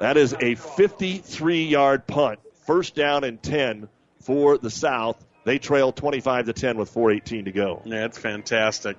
That 0.00 0.16
is 0.16 0.34
a 0.38 0.54
53 0.54 1.64
yard 1.64 2.06
punt. 2.06 2.40
First 2.66 2.94
down 2.94 3.24
and 3.24 3.42
10 3.42 3.88
for 4.28 4.58
the 4.58 4.68
South. 4.68 5.24
They 5.44 5.58
trail 5.58 5.90
25 5.90 6.46
to 6.46 6.52
10 6.52 6.76
with 6.76 6.92
4:18 6.92 7.46
to 7.46 7.50
go. 7.50 7.80
Yeah, 7.86 8.04
it's 8.04 8.18
fantastic. 8.18 8.98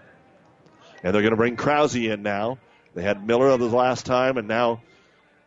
And 1.03 1.13
they're 1.13 1.21
going 1.21 1.33
to 1.33 1.37
bring 1.37 1.55
Krause 1.55 1.95
in 1.95 2.23
now. 2.23 2.57
They 2.95 3.03
had 3.03 3.25
Miller 3.25 3.55
the 3.55 3.67
last 3.67 4.07
time, 4.07 4.37
and 4.37 4.47
now 4.47 4.81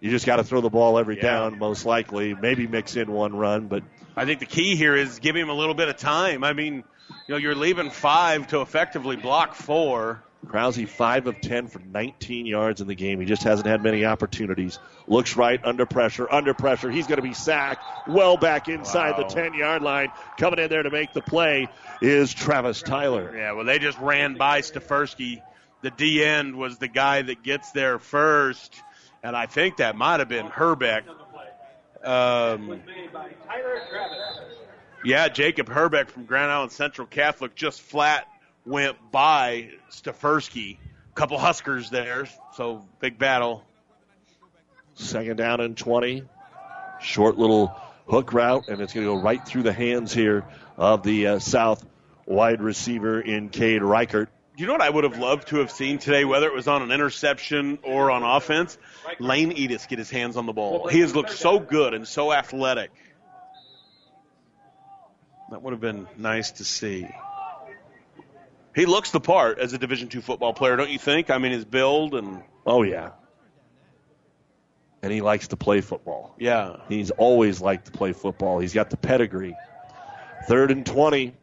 you 0.00 0.10
just 0.10 0.24
got 0.24 0.36
to 0.36 0.44
throw 0.44 0.60
the 0.60 0.70
ball 0.70 1.00
every 1.00 1.16
Yeah. 1.16 1.22
down, 1.22 1.58
most 1.58 1.84
likely. 1.84 2.32
Maybe 2.32 2.68
mix 2.68 2.94
in 2.94 3.10
one 3.10 3.34
run, 3.34 3.66
but 3.66 3.82
I 4.16 4.24
think 4.24 4.38
the 4.38 4.46
key 4.46 4.76
here 4.76 4.94
is 4.94 5.18
give 5.18 5.34
him 5.34 5.48
a 5.48 5.54
little 5.54 5.74
bit 5.74 5.88
of 5.88 5.96
time. 5.96 6.44
I 6.44 6.52
mean, 6.52 6.84
you 7.26 7.34
know, 7.34 7.36
you're 7.36 7.56
leaving 7.56 7.90
five 7.90 8.46
to 8.48 8.60
effectively 8.60 9.16
block 9.16 9.56
four. 9.56 10.22
Krause, 10.46 10.84
5 10.88 11.26
of 11.28 11.40
10 11.40 11.68
for 11.68 11.78
19 11.78 12.46
yards 12.46 12.80
in 12.80 12.88
the 12.88 12.94
game. 12.94 13.20
He 13.20 13.26
just 13.26 13.44
hasn't 13.44 13.66
had 13.66 13.82
many 13.82 14.04
opportunities. 14.04 14.78
Looks 15.06 15.36
right, 15.36 15.60
under 15.64 15.86
pressure, 15.86 16.30
under 16.30 16.52
pressure. 16.52 16.90
He's 16.90 17.06
going 17.06 17.16
to 17.16 17.22
be 17.22 17.32
sacked 17.32 17.82
well 18.08 18.36
back 18.36 18.68
inside 18.68 19.12
Wow. 19.12 19.28
the 19.28 19.34
10 19.34 19.54
yard 19.54 19.82
line. 19.82 20.08
Coming 20.38 20.58
in 20.58 20.68
there 20.68 20.82
to 20.82 20.90
make 20.90 21.12
the 21.12 21.22
play 21.22 21.68
is 22.00 22.34
Travis 22.34 22.82
Tyler. 22.82 23.34
Yeah, 23.36 23.52
well, 23.52 23.64
they 23.64 23.78
just 23.78 23.98
ran 23.98 24.34
by 24.34 24.60
Stefersky. 24.60 25.42
The 25.82 25.90
D 25.90 26.22
end 26.24 26.56
was 26.56 26.78
the 26.78 26.88
guy 26.88 27.22
that 27.22 27.42
gets 27.42 27.72
there 27.72 27.98
first, 27.98 28.80
and 29.22 29.36
I 29.36 29.46
think 29.46 29.78
that 29.78 29.96
might 29.96 30.20
have 30.20 30.28
been 30.28 30.46
Herbeck. 30.46 31.04
Um, 32.04 32.80
yeah, 35.04 35.28
Jacob 35.28 35.68
Herbeck 35.68 36.08
from 36.10 36.24
Grand 36.24 36.50
Island 36.50 36.72
Central 36.72 37.06
Catholic 37.06 37.54
just 37.54 37.80
flat 37.80 38.26
went 38.64 38.96
by 39.10 39.70
Stefersky. 39.90 40.78
Couple 41.14 41.38
Huskers 41.38 41.90
there, 41.90 42.26
so 42.54 42.86
big 42.98 43.18
battle. 43.18 43.62
Second 44.94 45.36
down 45.36 45.60
and 45.60 45.76
20. 45.76 46.24
Short 47.00 47.36
little 47.36 47.76
hook 48.08 48.32
route, 48.32 48.68
and 48.68 48.80
it's 48.80 48.94
going 48.94 49.06
to 49.06 49.14
go 49.14 49.20
right 49.20 49.44
through 49.44 49.64
the 49.64 49.72
hands 49.72 50.12
here 50.12 50.44
of 50.76 51.02
the 51.02 51.26
uh, 51.26 51.38
South 51.38 51.84
wide 52.26 52.62
receiver 52.62 53.20
in 53.20 53.50
Cade 53.50 53.82
Reichert. 53.82 54.30
You 54.56 54.66
know 54.66 54.72
what 54.72 54.82
I 54.82 54.90
would 54.90 55.04
have 55.04 55.18
loved 55.18 55.48
to 55.48 55.56
have 55.56 55.70
seen 55.70 55.98
today, 55.98 56.24
whether 56.24 56.46
it 56.46 56.54
was 56.54 56.68
on 56.68 56.82
an 56.82 56.92
interception 56.92 57.78
or 57.82 58.10
on 58.10 58.22
offense? 58.22 58.76
Lane 59.18 59.50
Edis 59.52 59.88
get 59.88 59.98
his 59.98 60.10
hands 60.10 60.36
on 60.36 60.46
the 60.46 60.52
ball. 60.52 60.88
He 60.88 61.00
has 61.00 61.14
looked 61.14 61.32
so 61.32 61.58
good 61.58 61.94
and 61.94 62.06
so 62.06 62.32
athletic. 62.32 62.90
That 65.50 65.62
would 65.62 65.72
have 65.72 65.80
been 65.80 66.06
nice 66.16 66.52
to 66.52 66.64
see. 66.64 67.08
He 68.74 68.86
looks 68.86 69.10
the 69.10 69.20
part 69.20 69.58
as 69.58 69.72
a 69.72 69.78
Division 69.78 70.08
two 70.08 70.22
football 70.22 70.54
player, 70.54 70.76
don't 70.76 70.90
you 70.90 70.98
think? 70.98 71.30
I 71.30 71.38
mean, 71.38 71.52
his 71.52 71.64
build 71.64 72.14
and 72.14 72.42
Oh, 72.64 72.82
yeah. 72.82 73.10
And 75.02 75.12
he 75.12 75.20
likes 75.20 75.48
to 75.48 75.56
play 75.56 75.80
football. 75.80 76.34
yeah. 76.38 76.76
He's 76.88 77.10
always 77.10 77.60
liked 77.60 77.86
to 77.86 77.92
play 77.92 78.12
football. 78.12 78.60
He's 78.60 78.72
got 78.72 78.88
the 78.90 78.96
pedigree. 78.96 79.56
Third 80.46 80.70
and 80.70 80.86
20. 80.86 81.34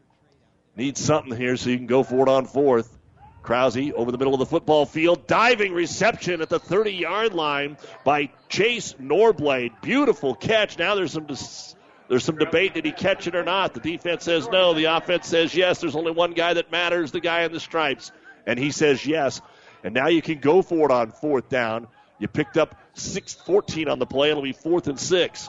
Needs 0.76 1.00
something 1.00 1.36
here 1.36 1.56
so 1.56 1.68
you 1.68 1.76
can 1.76 1.86
go 1.86 2.02
for 2.02 2.22
it 2.26 2.28
on 2.28 2.46
fourth. 2.46 2.96
Krause 3.42 3.76
over 3.76 4.12
the 4.12 4.18
middle 4.18 4.34
of 4.34 4.40
the 4.40 4.46
football 4.46 4.86
field. 4.86 5.26
Diving 5.26 5.72
reception 5.72 6.40
at 6.40 6.48
the 6.48 6.58
30 6.58 6.92
yard 6.92 7.34
line 7.34 7.76
by 8.04 8.30
Chase 8.48 8.94
Norblade. 9.00 9.72
Beautiful 9.82 10.34
catch. 10.34 10.78
Now 10.78 10.94
there's 10.94 11.12
some 11.12 11.26
dis- 11.26 11.74
There's 12.10 12.24
some 12.24 12.38
debate 12.38 12.74
did 12.74 12.84
he 12.84 12.90
catch 12.90 13.28
it 13.28 13.36
or 13.36 13.44
not? 13.44 13.72
The 13.72 13.78
defense 13.78 14.24
says 14.24 14.48
no. 14.48 14.74
The 14.74 14.86
offense 14.86 15.28
says 15.28 15.54
yes. 15.54 15.80
There's 15.80 15.94
only 15.94 16.10
one 16.10 16.32
guy 16.32 16.54
that 16.54 16.72
matters, 16.72 17.12
the 17.12 17.20
guy 17.20 17.42
in 17.42 17.52
the 17.52 17.60
stripes. 17.60 18.10
And 18.48 18.58
he 18.58 18.72
says 18.72 19.06
yes. 19.06 19.40
And 19.84 19.94
now 19.94 20.08
you 20.08 20.20
can 20.20 20.40
go 20.40 20.60
for 20.60 20.86
it 20.86 20.90
on 20.90 21.12
fourth 21.12 21.48
down. 21.48 21.86
You 22.18 22.26
picked 22.26 22.56
up 22.56 22.74
six, 22.94 23.34
14 23.34 23.88
on 23.88 24.00
the 24.00 24.06
play. 24.06 24.30
It'll 24.30 24.42
be 24.42 24.52
fourth 24.52 24.88
and 24.88 24.98
six. 24.98 25.48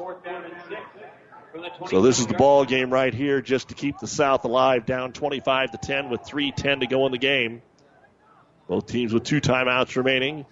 So 1.89 2.03
this 2.03 2.19
is 2.19 2.27
the 2.27 2.35
ball 2.35 2.63
game 2.63 2.91
right 2.91 3.13
here, 3.13 3.41
just 3.41 3.69
to 3.69 3.73
keep 3.73 3.97
the 3.97 4.07
South 4.07 4.45
alive, 4.45 4.85
down 4.85 5.13
25 5.13 5.71
to 5.71 5.79
10 5.79 6.11
with 6.11 6.21
3:10 6.21 6.81
to 6.81 6.85
go 6.85 7.07
in 7.07 7.11
the 7.11 7.17
game. 7.17 7.63
Both 8.67 8.85
teams 8.85 9.15
with 9.15 9.23
two 9.23 9.41
timeouts 9.41 9.95
remaining. 9.95 10.45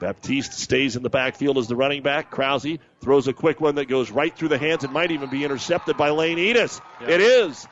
Baptiste 0.00 0.52
stays 0.52 0.96
in 0.96 1.02
the 1.02 1.10
backfield 1.10 1.58
as 1.58 1.68
the 1.68 1.76
running 1.76 2.02
back. 2.02 2.30
Krause 2.30 2.66
throws 3.00 3.28
a 3.28 3.32
quick 3.32 3.60
one 3.60 3.76
that 3.76 3.86
goes 3.86 4.10
right 4.10 4.34
through 4.36 4.48
the 4.48 4.58
hands 4.58 4.84
and 4.84 4.92
might 4.92 5.10
even 5.10 5.30
be 5.30 5.44
intercepted 5.44 5.96
by 5.96 6.10
Lane 6.10 6.38
Edis. 6.38 6.80
It 7.00 7.20
is. 7.20 7.66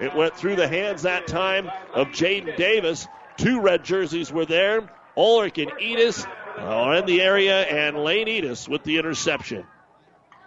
It 0.00 0.14
went 0.14 0.36
through 0.36 0.56
the 0.56 0.68
hands 0.68 1.02
that 1.02 1.26
time 1.26 1.70
of 1.94 2.08
Jaden 2.08 2.56
Davis. 2.56 3.06
Two 3.36 3.60
red 3.60 3.84
jerseys 3.84 4.32
were 4.32 4.46
there. 4.46 4.90
Ulrich 5.16 5.58
and 5.58 5.70
Edis 5.72 6.26
are 6.58 6.96
in 6.96 7.06
the 7.06 7.22
area, 7.22 7.62
and 7.62 7.96
Lane 7.96 8.26
Edis 8.26 8.68
with 8.68 8.82
the 8.82 8.98
interception. 8.98 9.64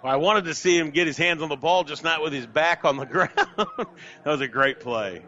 I 0.04 0.16
wanted 0.18 0.46
to 0.46 0.56
see 0.56 0.78
him 0.78 0.92
get 0.92 1.08
his 1.08 1.18
hands 1.18 1.42
on 1.42 1.50
the 1.50 1.56
ball, 1.56 1.84
just 1.84 2.04
not 2.04 2.22
with 2.22 2.32
his 2.34 2.48
back 2.48 2.86
on 2.86 2.98
the 2.98 3.06
ground. 3.08 3.32
that 3.36 3.88
was 4.26 4.42
a 4.42 4.48
great 4.48 4.80
play. 4.80 5.24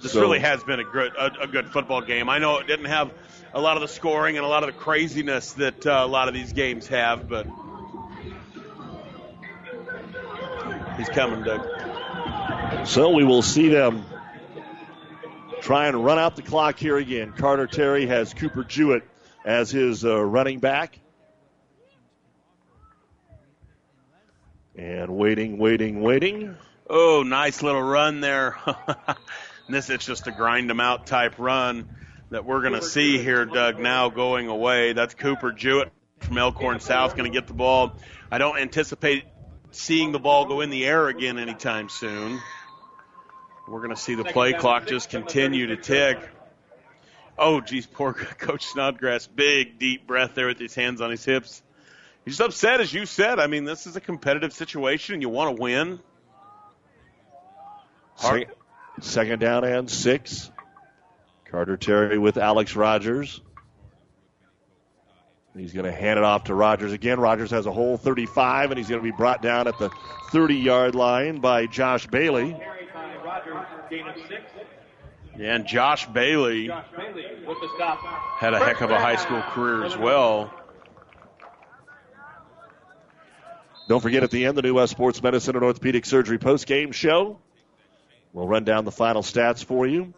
This 0.00 0.12
So- 0.12 0.20
really 0.20 0.38
has 0.38 0.62
been 0.64 0.80
a 0.80 0.84
good 0.84 1.12
a, 1.16 1.42
a 1.42 1.46
good 1.46 1.68
football 1.68 2.00
game. 2.00 2.28
I 2.28 2.38
know 2.38 2.58
it 2.58 2.66
didn't 2.66 2.86
have 2.86 3.12
a 3.52 3.60
lot 3.60 3.76
of 3.76 3.82
the 3.82 3.88
scoring 3.88 4.36
and 4.36 4.44
a 4.44 4.48
lot 4.48 4.62
of 4.62 4.68
the 4.68 4.78
craziness 4.78 5.52
that 5.54 5.86
uh, 5.86 6.02
a 6.04 6.06
lot 6.06 6.28
of 6.28 6.34
these 6.34 6.52
games 6.52 6.86
have, 6.88 7.28
but 7.28 7.46
he's 10.96 11.08
coming, 11.08 11.42
Doug. 11.42 11.66
So 12.86 13.10
we 13.10 13.24
will 13.24 13.42
see 13.42 13.68
them 13.68 14.04
try 15.60 15.88
and 15.88 16.04
run 16.04 16.18
out 16.18 16.36
the 16.36 16.42
clock 16.42 16.78
here 16.78 16.96
again. 16.96 17.32
Carter 17.32 17.66
Terry 17.66 18.06
has 18.06 18.32
Cooper 18.32 18.64
Jewett 18.64 19.02
as 19.44 19.70
his 19.70 20.04
uh, 20.04 20.20
running 20.22 20.60
back. 20.60 20.98
And 24.76 25.10
waiting, 25.16 25.58
waiting, 25.58 26.00
waiting. 26.00 26.56
Oh, 26.88 27.22
nice 27.22 27.62
little 27.62 27.82
run 27.82 28.20
there. 28.20 28.56
this 29.72 29.90
is 29.90 30.04
just 30.04 30.26
a 30.26 30.32
grind 30.32 30.68
them 30.68 30.80
out 30.80 31.06
type 31.06 31.38
run 31.38 31.88
that 32.30 32.44
we're 32.44 32.60
going 32.60 32.74
to 32.74 32.82
see 32.82 33.18
here, 33.18 33.44
Doug, 33.44 33.78
now 33.78 34.08
going 34.08 34.48
away. 34.48 34.92
That's 34.92 35.14
Cooper 35.14 35.52
Jewett 35.52 35.90
from 36.20 36.38
Elkhorn 36.38 36.80
South 36.80 37.16
going 37.16 37.30
to 37.30 37.36
get 37.36 37.46
the 37.46 37.54
ball. 37.54 37.92
I 38.30 38.38
don't 38.38 38.58
anticipate 38.58 39.24
seeing 39.72 40.12
the 40.12 40.18
ball 40.18 40.46
go 40.46 40.60
in 40.60 40.70
the 40.70 40.86
air 40.86 41.08
again 41.08 41.38
anytime 41.38 41.88
soon. 41.88 42.40
We're 43.68 43.80
going 43.80 43.94
to 43.94 44.00
see 44.00 44.14
the 44.14 44.24
play 44.24 44.52
clock 44.52 44.86
just 44.86 45.10
continue 45.10 45.68
to 45.68 45.76
tick. 45.76 46.18
Oh, 47.38 47.60
geez, 47.60 47.86
poor 47.86 48.12
Coach 48.38 48.66
Snodgrass. 48.66 49.26
Big, 49.26 49.78
deep 49.78 50.06
breath 50.06 50.34
there 50.34 50.48
with 50.48 50.58
his 50.58 50.74
hands 50.74 51.00
on 51.00 51.10
his 51.10 51.24
hips. 51.24 51.62
He's 52.24 52.40
upset, 52.40 52.80
as 52.80 52.92
you 52.92 53.06
said. 53.06 53.38
I 53.38 53.46
mean, 53.46 53.64
this 53.64 53.86
is 53.86 53.96
a 53.96 54.00
competitive 54.00 54.52
situation, 54.52 55.14
and 55.14 55.22
you 55.22 55.28
want 55.28 55.56
to 55.56 55.62
win. 55.62 56.00
Second, 58.16 58.52
second 59.04 59.38
down 59.38 59.64
and 59.64 59.90
six. 59.90 60.50
Carter 61.50 61.76
Terry 61.76 62.18
with 62.18 62.36
Alex 62.36 62.76
Rogers. 62.76 63.40
He's 65.56 65.72
going 65.72 65.84
to 65.84 65.92
hand 65.92 66.18
it 66.18 66.24
off 66.24 66.44
to 66.44 66.54
Rogers 66.54 66.92
again. 66.92 67.18
Rogers 67.18 67.50
has 67.50 67.66
a 67.66 67.72
hole 67.72 67.96
35, 67.96 68.70
and 68.70 68.78
he's 68.78 68.88
going 68.88 69.00
to 69.00 69.04
be 69.04 69.16
brought 69.16 69.42
down 69.42 69.66
at 69.66 69.78
the 69.78 69.90
30 70.30 70.54
yard 70.54 70.94
line 70.94 71.40
by 71.40 71.66
Josh 71.66 72.06
Bailey. 72.06 72.56
Rogers, 73.24 73.66
gain 73.90 74.06
of 74.06 74.14
six. 74.28 74.42
Yeah, 75.36 75.54
and 75.54 75.66
Josh 75.66 76.06
Bailey 76.06 76.66
Josh 76.66 76.86
Bailey 76.96 77.24
with 77.46 77.58
the 77.60 77.68
stop. 77.76 77.98
had 78.38 78.54
a 78.54 78.58
heck 78.58 78.80
of 78.80 78.90
a 78.90 78.98
high 78.98 79.16
school 79.16 79.42
career 79.42 79.84
as 79.84 79.96
well. 79.96 80.52
Don't 83.88 84.00
forget 84.00 84.22
at 84.22 84.30
the 84.30 84.44
end, 84.44 84.56
the 84.56 84.62
New 84.62 84.74
West 84.74 84.92
Sports 84.92 85.20
Medicine 85.22 85.56
and 85.56 85.64
Orthopedic 85.64 86.06
Surgery 86.06 86.38
post-game 86.38 86.92
show. 86.92 87.40
We'll 88.32 88.46
run 88.46 88.64
down 88.64 88.84
the 88.84 88.92
final 88.92 89.22
stats 89.22 89.64
for 89.64 89.86
you. 89.86 90.14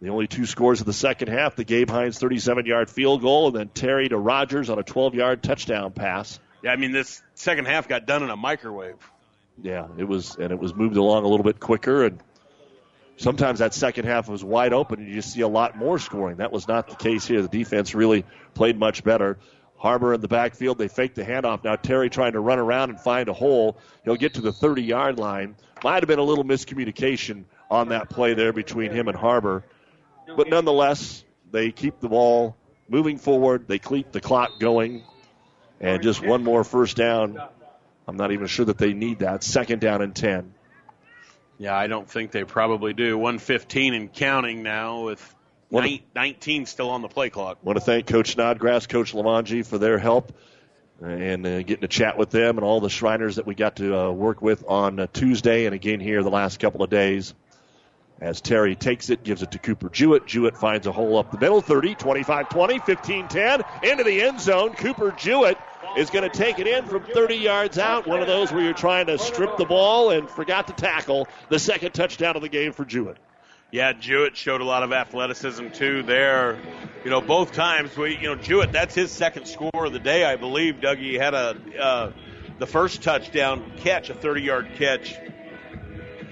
The 0.00 0.08
only 0.08 0.26
two 0.26 0.46
scores 0.46 0.80
of 0.80 0.86
the 0.86 0.94
second 0.94 1.28
half, 1.28 1.56
the 1.56 1.64
Gabe 1.64 1.90
Hines 1.90 2.18
37-yard 2.18 2.88
field 2.88 3.20
goal, 3.20 3.48
and 3.48 3.56
then 3.56 3.68
Terry 3.68 4.08
to 4.08 4.16
Rogers 4.16 4.70
on 4.70 4.78
a 4.78 4.82
12-yard 4.82 5.42
touchdown 5.42 5.92
pass. 5.92 6.40
Yeah, 6.62 6.70
I 6.70 6.76
mean 6.76 6.92
this 6.92 7.22
second 7.34 7.66
half 7.66 7.86
got 7.86 8.06
done 8.06 8.22
in 8.22 8.30
a 8.30 8.36
microwave. 8.36 8.96
Yeah, 9.62 9.88
it 9.98 10.04
was, 10.04 10.36
and 10.36 10.52
it 10.52 10.58
was 10.58 10.74
moved 10.74 10.96
along 10.96 11.24
a 11.24 11.28
little 11.28 11.44
bit 11.44 11.60
quicker, 11.60 12.06
and 12.06 12.18
sometimes 13.18 13.58
that 13.58 13.74
second 13.74 14.06
half 14.06 14.26
was 14.26 14.42
wide 14.42 14.72
open, 14.72 15.00
and 15.00 15.08
you 15.08 15.16
just 15.16 15.34
see 15.34 15.42
a 15.42 15.48
lot 15.48 15.76
more 15.76 15.98
scoring. 15.98 16.38
That 16.38 16.50
was 16.50 16.66
not 16.66 16.88
the 16.88 16.96
case 16.96 17.26
here. 17.26 17.42
The 17.42 17.48
defense 17.48 17.94
really 17.94 18.24
played 18.54 18.78
much 18.78 19.04
better. 19.04 19.36
Harbor 19.80 20.12
in 20.12 20.20
the 20.20 20.28
backfield, 20.28 20.76
they 20.76 20.88
faked 20.88 21.14
the 21.14 21.24
handoff. 21.24 21.64
Now 21.64 21.74
Terry 21.74 22.10
trying 22.10 22.34
to 22.34 22.40
run 22.40 22.58
around 22.58 22.90
and 22.90 23.00
find 23.00 23.30
a 23.30 23.32
hole. 23.32 23.78
He'll 24.04 24.14
get 24.14 24.34
to 24.34 24.42
the 24.42 24.52
30 24.52 24.82
yard 24.82 25.18
line. 25.18 25.56
Might 25.82 26.02
have 26.02 26.06
been 26.06 26.18
a 26.18 26.22
little 26.22 26.44
miscommunication 26.44 27.44
on 27.70 27.88
that 27.88 28.10
play 28.10 28.34
there 28.34 28.52
between 28.52 28.92
him 28.92 29.08
and 29.08 29.16
Harbor. 29.16 29.64
But 30.36 30.50
nonetheless, 30.50 31.24
they 31.50 31.72
keep 31.72 31.98
the 31.98 32.10
ball 32.10 32.56
moving 32.90 33.16
forward. 33.16 33.68
They 33.68 33.78
keep 33.78 34.12
the 34.12 34.20
clock 34.20 34.60
going. 34.60 35.02
And 35.80 36.02
just 36.02 36.22
one 36.22 36.44
more 36.44 36.62
first 36.62 36.98
down. 36.98 37.40
I'm 38.06 38.16
not 38.18 38.32
even 38.32 38.48
sure 38.48 38.66
that 38.66 38.76
they 38.76 38.92
need 38.92 39.20
that. 39.20 39.42
Second 39.42 39.80
down 39.80 40.02
and 40.02 40.14
10. 40.14 40.52
Yeah, 41.56 41.74
I 41.74 41.86
don't 41.86 42.08
think 42.08 42.32
they 42.32 42.44
probably 42.44 42.92
do. 42.92 43.16
115 43.16 43.94
and 43.94 44.12
counting 44.12 44.62
now 44.62 45.04
with 45.04 45.34
nine- 45.70 46.00
19 46.14 46.66
still 46.66 46.90
on 46.90 47.02
the 47.02 47.08
play 47.08 47.30
clock. 47.30 47.58
want 47.62 47.78
to 47.78 47.84
thank 47.84 48.06
Coach 48.06 48.32
Snodgrass, 48.32 48.86
Coach 48.86 49.12
Limongi 49.12 49.64
for 49.64 49.78
their 49.78 49.98
help 49.98 50.32
and 51.00 51.46
uh, 51.46 51.62
getting 51.62 51.80
to 51.80 51.88
chat 51.88 52.18
with 52.18 52.30
them 52.30 52.58
and 52.58 52.64
all 52.64 52.80
the 52.80 52.90
Shriners 52.90 53.36
that 53.36 53.46
we 53.46 53.54
got 53.54 53.76
to 53.76 53.98
uh, 53.98 54.10
work 54.10 54.42
with 54.42 54.64
on 54.68 55.00
uh, 55.00 55.06
Tuesday 55.12 55.66
and 55.66 55.74
again 55.74 56.00
here 56.00 56.22
the 56.22 56.30
last 56.30 56.60
couple 56.60 56.82
of 56.82 56.90
days. 56.90 57.34
As 58.20 58.42
Terry 58.42 58.76
takes 58.76 59.08
it, 59.08 59.24
gives 59.24 59.42
it 59.42 59.52
to 59.52 59.58
Cooper 59.58 59.88
Jewett. 59.88 60.26
Jewett 60.26 60.54
finds 60.58 60.86
a 60.86 60.92
hole 60.92 61.16
up 61.16 61.30
the 61.30 61.38
middle, 61.38 61.62
30, 61.62 61.94
25 61.94 62.50
20, 62.50 62.78
15 62.80 63.28
10, 63.28 63.62
into 63.82 64.04
the 64.04 64.20
end 64.20 64.38
zone. 64.38 64.74
Cooper 64.74 65.10
Jewett 65.12 65.56
is 65.96 66.10
going 66.10 66.28
to 66.30 66.36
take 66.36 66.58
it 66.58 66.66
in 66.66 66.84
from 66.84 67.02
30 67.02 67.36
yards 67.36 67.78
out. 67.78 68.06
One 68.06 68.20
of 68.20 68.26
those 68.26 68.52
where 68.52 68.62
you're 68.62 68.74
trying 68.74 69.06
to 69.06 69.16
strip 69.16 69.56
the 69.56 69.64
ball 69.64 70.10
and 70.10 70.28
forgot 70.28 70.66
to 70.66 70.74
tackle. 70.74 71.28
The 71.48 71.58
second 71.58 71.92
touchdown 71.92 72.36
of 72.36 72.42
the 72.42 72.50
game 72.50 72.72
for 72.72 72.84
Jewett. 72.84 73.16
Yeah, 73.72 73.92
Jewett 73.92 74.36
showed 74.36 74.60
a 74.60 74.64
lot 74.64 74.82
of 74.82 74.92
athleticism 74.92 75.68
too 75.68 76.02
there. 76.02 76.58
You 77.04 77.10
know, 77.10 77.20
both 77.20 77.52
times 77.52 77.96
we, 77.96 78.16
you 78.16 78.24
know, 78.24 78.34
Jewett, 78.34 78.72
that's 78.72 78.94
his 78.94 79.12
second 79.12 79.46
score 79.46 79.70
of 79.86 79.92
the 79.92 80.00
day, 80.00 80.24
I 80.24 80.36
believe. 80.36 80.76
Dougie 80.76 81.20
had 81.20 81.34
a 81.34 81.56
uh, 81.80 82.12
the 82.58 82.66
first 82.66 83.02
touchdown 83.02 83.72
catch, 83.78 84.10
a 84.10 84.14
30-yard 84.14 84.72
catch, 84.74 85.16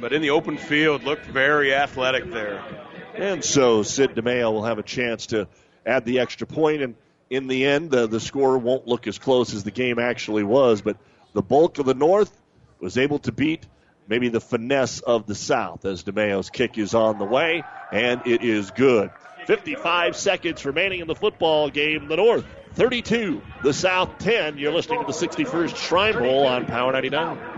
but 0.00 0.12
in 0.12 0.20
the 0.20 0.31
open 0.31 0.58
field 0.58 1.05
looked 1.05 1.25
very 1.25 1.73
athletic 1.73 2.31
there. 2.31 2.62
And 3.15 3.44
so 3.44 3.83
Sid 3.83 4.15
DeMeo 4.15 4.52
will 4.52 4.65
have 4.65 4.78
a 4.78 4.83
chance 4.83 5.26
to 5.28 5.49
add 5.86 6.05
the 6.05 6.18
extra 6.18 6.47
point, 6.47 6.83
and 6.83 6.97
in 7.31 7.47
the 7.47 7.65
end, 7.65 7.91
the, 7.91 8.07
the 8.07 8.20
score 8.20 8.58
won't 8.58 8.86
look 8.86 9.07
as 9.07 9.18
close 9.18 9.55
as 9.55 9.65
the 9.65 9.70
game 9.70 9.99
actually 9.99 10.44
was. 10.44 10.83
But 10.83 10.97
the 11.33 11.42
bulk 11.42 11.78
of 11.78 11.86
the 11.86 11.94
North 11.94 12.33
was 12.81 12.99
able 12.99 13.20
to 13.20 13.33
beat 13.33 13.65
maybe 14.09 14.28
the 14.28 14.41
finesse 14.41 15.01
of 15.01 15.27
the 15.27 15.35
South 15.35 15.85
as 15.85 16.03
DeMeo's 16.03 16.51
kick 16.51 16.78
is 16.78 16.95
on 16.95 17.19
the 17.19 17.25
way, 17.25 17.62
and 17.93 18.23
it 18.27 18.43
is 18.43 18.70
good. 18.70 19.11
55 19.47 20.17
seconds 20.17 20.65
remaining 20.65 21.01
in 21.01 21.07
the 21.07 21.15
football 21.15 21.70
game. 21.70 22.09
The 22.09 22.17
North 22.17 22.45
32, 22.75 23.41
the 23.62 23.73
South 23.73 24.19
10. 24.19 24.59
You're 24.59 24.73
listening 24.73 25.01
to 25.01 25.07
the 25.07 25.12
61st 25.12 25.77
Shrine 25.77 26.19
Bowl 26.19 26.47
on 26.47 26.67
Power 26.67 26.93
99. 26.93 27.58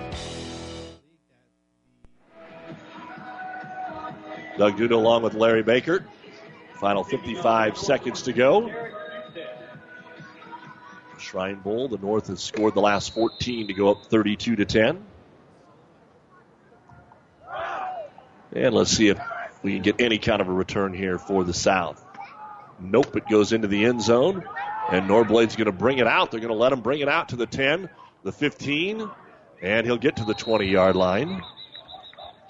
Doug 4.61 4.77
Duda 4.77 4.91
along 4.91 5.23
with 5.23 5.33
Larry 5.33 5.63
Baker. 5.63 6.05
Final 6.75 7.03
55 7.03 7.79
seconds 7.79 8.21
to 8.21 8.31
go. 8.31 8.71
Shrine 11.17 11.55
Bowl, 11.55 11.87
the 11.87 11.97
North 11.97 12.27
has 12.27 12.43
scored 12.43 12.75
the 12.75 12.79
last 12.79 13.11
14 13.15 13.65
to 13.69 13.73
go 13.73 13.89
up 13.89 14.05
32 14.05 14.57
to 14.57 14.65
10. 14.65 15.03
And 18.53 18.75
let's 18.75 18.91
see 18.91 19.07
if 19.07 19.19
we 19.63 19.73
can 19.73 19.81
get 19.81 19.99
any 19.99 20.19
kind 20.19 20.43
of 20.43 20.47
a 20.47 20.53
return 20.53 20.93
here 20.93 21.17
for 21.17 21.43
the 21.43 21.55
South. 21.55 22.05
Nope, 22.79 23.15
it 23.15 23.27
goes 23.27 23.53
into 23.53 23.67
the 23.67 23.85
end 23.85 24.03
zone. 24.03 24.43
And 24.91 25.09
Norblade's 25.09 25.55
going 25.55 25.65
to 25.65 25.71
bring 25.71 25.97
it 25.97 26.05
out. 26.05 26.29
They're 26.29 26.39
going 26.39 26.53
to 26.53 26.59
let 26.59 26.71
him 26.71 26.81
bring 26.81 26.99
it 26.99 27.09
out 27.09 27.29
to 27.29 27.35
the 27.35 27.47
10, 27.47 27.89
the 28.21 28.31
15, 28.31 29.09
and 29.63 29.87
he'll 29.87 29.97
get 29.97 30.17
to 30.17 30.23
the 30.23 30.35
20 30.35 30.67
yard 30.67 30.95
line. 30.95 31.41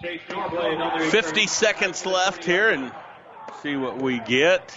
50 0.02 1.48
seconds 1.48 2.06
left 2.06 2.44
here 2.44 2.70
and 2.70 2.92
see 3.62 3.76
what 3.76 4.02
we 4.02 4.20
get. 4.20 4.76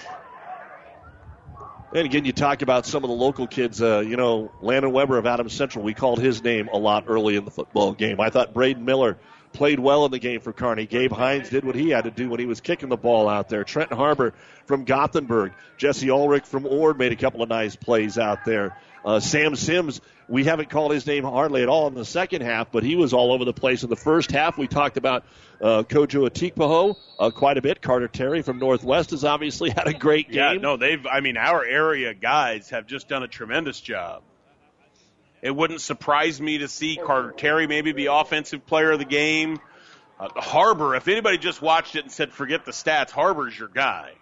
And 1.94 2.05
again, 2.05 2.25
you 2.25 2.33
talk 2.33 2.61
about 2.61 2.85
some 2.86 3.05
of 3.05 3.09
the 3.09 3.17
local 3.17 3.47
kids. 3.47 3.81
Uh, 3.81 4.01
you 4.01 4.17
know, 4.17 4.51
Landon 4.61 4.93
Weber 4.93 5.17
of 5.17 5.27
Adams 5.27 5.55
Central, 5.55 5.85
we 5.85 5.94
called 5.94 6.20
his 6.20 6.43
name 6.43 6.69
a 6.73 6.77
lot 6.77 7.05
early 7.07 7.36
in 7.36 7.44
the 7.44 7.51
football 7.51 7.94
game. 7.94 8.20
I 8.20 8.31
thought 8.31 8.53
Braden 8.53 8.85
Miller 8.85 9.17
played 9.53 9.78
well 9.78 10.05
in 10.05 10.11
the 10.11 10.19
game 10.19 10.41
for 10.41 10.53
Kearney. 10.53 10.86
Gabe 10.86 11.12
Hines 11.12 11.49
did 11.49 11.65
what 11.65 11.77
he 11.77 11.91
had 11.91 12.05
to 12.05 12.11
do 12.11 12.28
when 12.28 12.41
he 12.41 12.47
was 12.47 12.61
kicking 12.61 12.89
the 12.89 12.97
ball 12.97 13.28
out 13.28 13.49
there. 13.49 13.65
Trenton 13.65 13.97
Harbor 13.97 14.35
from 14.67 14.85
Gothenburg. 14.85 15.53
Jesse 15.78 16.11
Ulrich 16.11 16.44
from 16.44 16.67
Ord 16.67 16.99
made 16.99 17.12
a 17.12 17.17
couple 17.17 17.43
of 17.43 17.49
nice 17.49 17.77
plays 17.77 18.19
out 18.19 18.44
there. 18.44 18.77
Uh, 19.05 19.20
Sam 19.20 19.55
Sims, 19.55 20.00
we 20.28 20.44
haven't 20.44 20.70
called 20.70 20.92
his 20.92 21.07
name 21.07 21.24
hardly 21.24 21.62
at 21.62 21.68
all 21.68 21.89
in 21.89 21.94
the 21.94 22.07
second 22.07 22.41
half, 22.41 22.73
but 22.73 22.83
he 22.83 22.97
was 22.97 23.12
all 23.12 23.33
over 23.33 23.44
the 23.44 23.52
place 23.52 23.83
in 23.83 23.91
the 23.91 23.97
first 23.97 24.31
half. 24.31 24.57
We 24.57 24.66
talked 24.66 24.97
about 24.97 25.24
uh, 25.60 25.83
Kojo 25.83 26.26
Atikpo 26.28 26.97
uh, 27.18 27.31
quite 27.31 27.58
a 27.58 27.62
bit. 27.62 27.83
Carter 27.83 28.08
Terry 28.08 28.41
from 28.41 28.58
Northwest 28.58 29.10
has 29.10 29.23
obviously 29.23 29.68
had 29.70 29.86
a 29.86 29.92
great 29.92 30.28
game. 30.28 30.36
Yeah, 30.39 30.52
no, 30.55 30.78
they've, 30.78 31.07
I 31.07 31.20
mean, 31.20 31.36
our 31.36 31.62
area 31.65 32.15
guys 32.15 32.70
have 32.70 32.86
just 32.86 33.08
done 33.08 33.23
a 33.23 33.28
tremendous 33.28 33.78
job. 33.78 34.23
It 35.42 35.55
wouldn't 35.55 35.83
surprise 35.83 36.41
me 36.41 36.58
to 36.58 36.68
see 36.68 36.97
Carter 36.97 37.33
Terry 37.33 37.66
maybe 37.66 37.92
be 37.92 38.07
offensive 38.07 38.65
player 38.65 38.92
of 38.92 38.99
the 38.99 39.05
game. 39.05 39.58
Uh, 40.18 40.28
Harbor, 40.36 40.94
if 40.94 41.08
anybody 41.08 41.36
just 41.36 41.60
watched 41.60 41.97
it 41.97 42.05
and 42.05 42.10
said, 42.10 42.33
forget 42.33 42.65
the 42.65 42.73
stats, 42.73 43.10
Harbor's 43.10 43.58
your 43.58 43.68
guy. 43.68 44.12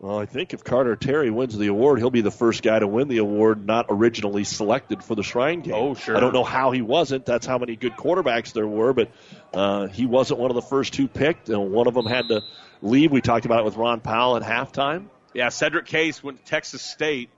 Well, 0.00 0.16
I 0.16 0.26
think 0.26 0.54
if 0.54 0.62
Carter 0.62 0.94
Terry 0.94 1.28
wins 1.28 1.58
the 1.58 1.66
award, 1.66 1.98
he'll 1.98 2.10
be 2.10 2.20
the 2.20 2.30
first 2.30 2.62
guy 2.62 2.78
to 2.78 2.86
win 2.86 3.08
the 3.08 3.18
award 3.18 3.66
not 3.66 3.86
originally 3.88 4.44
selected 4.44 5.02
for 5.02 5.16
the 5.16 5.24
Shrine 5.24 5.60
game. 5.60 5.74
Oh, 5.74 5.94
sure. 5.94 6.16
I 6.16 6.20
don't 6.20 6.32
know 6.32 6.44
how 6.44 6.70
he 6.70 6.82
wasn't. 6.82 7.26
That's 7.26 7.46
how 7.46 7.58
many 7.58 7.74
good 7.74 7.96
quarterbacks 7.96 8.52
there 8.52 8.66
were, 8.66 8.92
but 8.92 9.10
uh, 9.52 9.88
he 9.88 10.06
wasn't 10.06 10.38
one 10.38 10.52
of 10.52 10.54
the 10.54 10.62
first 10.62 10.92
two 10.92 11.08
picked, 11.08 11.48
and 11.48 11.72
one 11.72 11.88
of 11.88 11.94
them 11.94 12.06
had 12.06 12.28
to 12.28 12.42
leave. 12.80 13.10
We 13.10 13.20
talked 13.20 13.44
about 13.44 13.60
it 13.60 13.64
with 13.64 13.76
Ron 13.76 14.00
Powell 14.00 14.36
at 14.36 14.44
halftime. 14.44 15.06
Yeah, 15.34 15.48
Cedric 15.48 15.86
Case 15.86 16.22
went 16.22 16.38
to 16.38 16.44
Texas 16.44 16.82
State. 16.82 17.30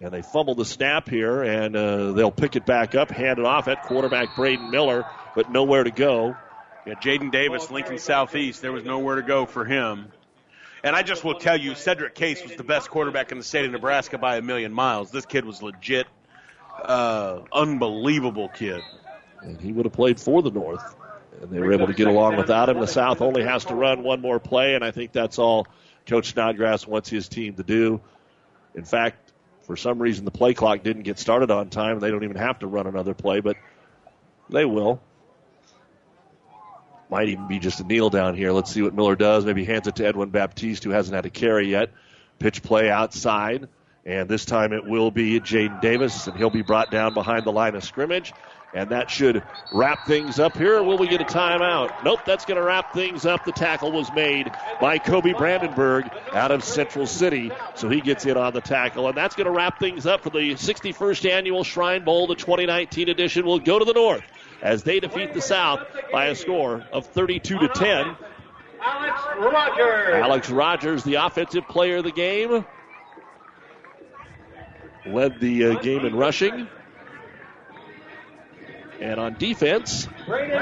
And 0.00 0.12
they 0.12 0.22
fumbled 0.22 0.58
the 0.58 0.64
snap 0.64 1.08
here, 1.08 1.42
and 1.42 1.74
uh, 1.74 2.12
they'll 2.12 2.30
pick 2.30 2.54
it 2.54 2.66
back 2.66 2.94
up, 2.94 3.10
hand 3.10 3.40
it 3.40 3.44
off 3.44 3.66
at 3.66 3.82
quarterback 3.82 4.36
Braden 4.36 4.70
Miller, 4.70 5.04
but 5.34 5.50
nowhere 5.50 5.82
to 5.82 5.90
go. 5.90 6.36
Yeah, 6.86 6.94
Jaden 6.94 7.32
Davis, 7.32 7.70
Lincoln 7.72 7.98
Southeast. 7.98 8.62
There 8.62 8.72
was 8.72 8.84
nowhere 8.84 9.16
to 9.16 9.22
go 9.22 9.46
for 9.46 9.64
him. 9.64 10.12
And 10.84 10.94
I 10.94 11.02
just 11.02 11.24
will 11.24 11.36
tell 11.36 11.58
you, 11.58 11.74
Cedric 11.74 12.14
Case 12.14 12.42
was 12.42 12.56
the 12.56 12.62
best 12.62 12.90
quarterback 12.90 13.32
in 13.32 13.38
the 13.38 13.44
state 13.44 13.64
of 13.64 13.72
Nebraska 13.72 14.18
by 14.18 14.36
a 14.36 14.42
million 14.42 14.74
miles. 14.74 15.10
This 15.10 15.24
kid 15.24 15.46
was 15.46 15.62
legit, 15.62 16.06
uh, 16.82 17.40
unbelievable 17.50 18.50
kid. 18.50 18.82
And 19.40 19.58
he 19.58 19.72
would 19.72 19.86
have 19.86 19.94
played 19.94 20.20
for 20.20 20.42
the 20.42 20.50
North. 20.50 20.94
And 21.40 21.50
they 21.50 21.58
were 21.58 21.72
able 21.72 21.86
to 21.86 21.94
get 21.94 22.06
along 22.06 22.36
without 22.36 22.68
him. 22.68 22.80
The 22.80 22.86
South 22.86 23.22
only 23.22 23.44
has 23.44 23.64
to 23.66 23.74
run 23.74 24.02
one 24.02 24.20
more 24.20 24.38
play, 24.38 24.74
and 24.74 24.84
I 24.84 24.90
think 24.90 25.12
that's 25.12 25.38
all 25.38 25.66
Coach 26.06 26.32
Snodgrass 26.32 26.86
wants 26.86 27.08
his 27.08 27.30
team 27.30 27.54
to 27.54 27.62
do. 27.62 28.02
In 28.74 28.84
fact, 28.84 29.32
for 29.62 29.76
some 29.76 29.98
reason, 29.98 30.26
the 30.26 30.30
play 30.30 30.52
clock 30.52 30.82
didn't 30.82 31.04
get 31.04 31.18
started 31.18 31.50
on 31.50 31.70
time. 31.70 31.98
They 31.98 32.10
don't 32.10 32.24
even 32.24 32.36
have 32.36 32.58
to 32.58 32.66
run 32.66 32.86
another 32.86 33.14
play, 33.14 33.40
but 33.40 33.56
they 34.50 34.66
will. 34.66 35.00
Might 37.14 37.28
even 37.28 37.46
be 37.46 37.60
just 37.60 37.78
a 37.78 37.84
kneel 37.84 38.10
down 38.10 38.34
here. 38.34 38.50
Let's 38.50 38.72
see 38.72 38.82
what 38.82 38.92
Miller 38.92 39.14
does. 39.14 39.44
Maybe 39.44 39.64
hands 39.64 39.86
it 39.86 39.94
to 39.94 40.04
Edwin 40.04 40.30
Baptiste, 40.30 40.82
who 40.82 40.90
hasn't 40.90 41.14
had 41.14 41.24
a 41.24 41.30
carry 41.30 41.70
yet. 41.70 41.90
Pitch 42.40 42.60
play 42.60 42.90
outside. 42.90 43.68
And 44.04 44.28
this 44.28 44.44
time 44.44 44.72
it 44.72 44.84
will 44.84 45.12
be 45.12 45.38
Jaden 45.38 45.80
Davis, 45.80 46.26
and 46.26 46.36
he'll 46.36 46.50
be 46.50 46.62
brought 46.62 46.90
down 46.90 47.14
behind 47.14 47.44
the 47.44 47.52
line 47.52 47.76
of 47.76 47.84
scrimmage. 47.84 48.32
And 48.74 48.90
that 48.90 49.12
should 49.12 49.44
wrap 49.72 50.08
things 50.08 50.40
up 50.40 50.56
here. 50.56 50.82
Will 50.82 50.98
we 50.98 51.06
get 51.06 51.20
a 51.20 51.24
timeout? 51.24 52.02
Nope, 52.02 52.18
that's 52.26 52.46
going 52.46 52.60
to 52.60 52.66
wrap 52.66 52.92
things 52.92 53.24
up. 53.24 53.44
The 53.44 53.52
tackle 53.52 53.92
was 53.92 54.10
made 54.12 54.50
by 54.80 54.98
Kobe 54.98 55.34
Brandenburg 55.34 56.10
out 56.32 56.50
of 56.50 56.64
Central 56.64 57.06
City. 57.06 57.52
So 57.76 57.88
he 57.88 58.00
gets 58.00 58.26
in 58.26 58.36
on 58.36 58.54
the 58.54 58.60
tackle. 58.60 59.06
And 59.06 59.16
that's 59.16 59.36
going 59.36 59.46
to 59.46 59.52
wrap 59.52 59.78
things 59.78 60.04
up 60.04 60.22
for 60.22 60.30
the 60.30 60.54
61st 60.54 61.30
annual 61.30 61.62
Shrine 61.62 62.02
Bowl. 62.02 62.26
The 62.26 62.34
2019 62.34 63.08
edition 63.08 63.46
We'll 63.46 63.60
go 63.60 63.78
to 63.78 63.84
the 63.84 63.92
north 63.92 64.24
as 64.62 64.82
they 64.82 65.00
defeat 65.00 65.34
the 65.34 65.40
South 65.40 65.80
by 66.12 66.26
a 66.26 66.34
score 66.34 66.84
of 66.92 67.06
32 67.06 67.58
to 67.58 67.68
10. 67.68 68.16
Alex 68.80 69.20
Rogers. 69.38 70.14
Alex 70.14 70.50
Rogers, 70.50 71.04
the 71.04 71.14
offensive 71.14 71.66
player 71.68 71.98
of 71.98 72.04
the 72.04 72.12
game, 72.12 72.64
led 75.06 75.40
the 75.40 75.66
uh, 75.66 75.74
game 75.80 76.04
in 76.04 76.14
rushing. 76.14 76.68
And 79.00 79.20
on 79.20 79.34
defense, 79.34 80.08
Braden 80.26 80.52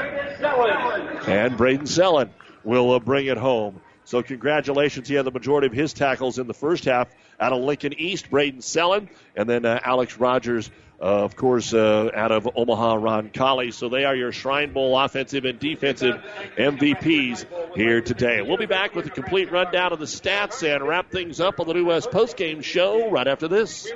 and 1.27 1.55
Braden 1.55 1.85
Sellen 1.85 2.31
will 2.63 2.91
uh, 2.91 2.99
bring 2.99 3.27
it 3.27 3.37
home. 3.37 3.79
So 4.05 4.21
congratulations. 4.21 5.07
He 5.07 5.15
had 5.15 5.25
the 5.25 5.31
majority 5.31 5.67
of 5.67 5.73
his 5.73 5.93
tackles 5.93 6.37
in 6.39 6.47
the 6.47 6.53
first 6.53 6.85
half 6.85 7.07
out 7.39 7.53
of 7.53 7.61
Lincoln 7.61 7.93
East, 7.93 8.29
Braden 8.29 8.61
Sellen, 8.61 9.09
and 9.35 9.49
then 9.49 9.65
uh, 9.65 9.79
Alex 9.83 10.17
Rogers, 10.17 10.69
uh, 11.03 11.23
of 11.23 11.35
course, 11.35 11.73
uh, 11.73 12.09
out 12.15 12.31
of 12.31 12.47
Omaha, 12.55 12.95
Roncalli. 12.95 13.73
So 13.73 13.89
they 13.89 14.05
are 14.05 14.15
your 14.15 14.31
Shrine 14.31 14.71
Bowl 14.71 14.97
offensive 14.97 15.43
and 15.43 15.59
defensive 15.59 16.15
MVPs 16.57 17.75
here 17.75 18.01
today. 18.01 18.41
We'll 18.41 18.57
be 18.57 18.65
back 18.65 18.95
with 18.95 19.07
a 19.07 19.09
complete 19.09 19.51
rundown 19.51 19.91
of 19.91 19.99
the 19.99 20.05
stats 20.05 20.63
and 20.63 20.87
wrap 20.87 21.11
things 21.11 21.41
up 21.41 21.59
on 21.59 21.67
the 21.67 21.73
New 21.73 21.85
West 21.85 22.09
postgame 22.09 22.63
show 22.63 23.11
right 23.11 23.27
after 23.27 23.49
this. 23.49 23.91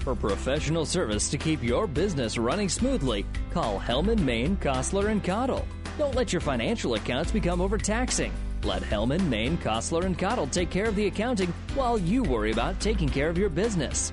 For 0.00 0.14
professional 0.14 0.84
service 0.84 1.30
to 1.30 1.38
keep 1.38 1.62
your 1.62 1.86
business 1.86 2.36
running 2.36 2.68
smoothly, 2.68 3.24
call 3.52 3.80
Hellman, 3.80 4.18
Maine, 4.18 4.56
Kostler, 4.56 5.08
and 5.10 5.24
Cottle. 5.24 5.66
Don't 5.96 6.14
let 6.14 6.34
your 6.34 6.40
financial 6.40 6.94
accounts 6.94 7.32
become 7.32 7.62
overtaxing. 7.62 8.32
Let 8.64 8.82
Hellman, 8.82 9.26
Maine, 9.28 9.56
Kostler, 9.56 10.04
and 10.04 10.18
Cottle 10.18 10.48
take 10.48 10.68
care 10.68 10.86
of 10.86 10.96
the 10.96 11.06
accounting 11.06 11.54
while 11.74 11.96
you 11.96 12.22
worry 12.22 12.52
about 12.52 12.78
taking 12.78 13.08
care 13.08 13.30
of 13.30 13.38
your 13.38 13.48
business. 13.48 14.12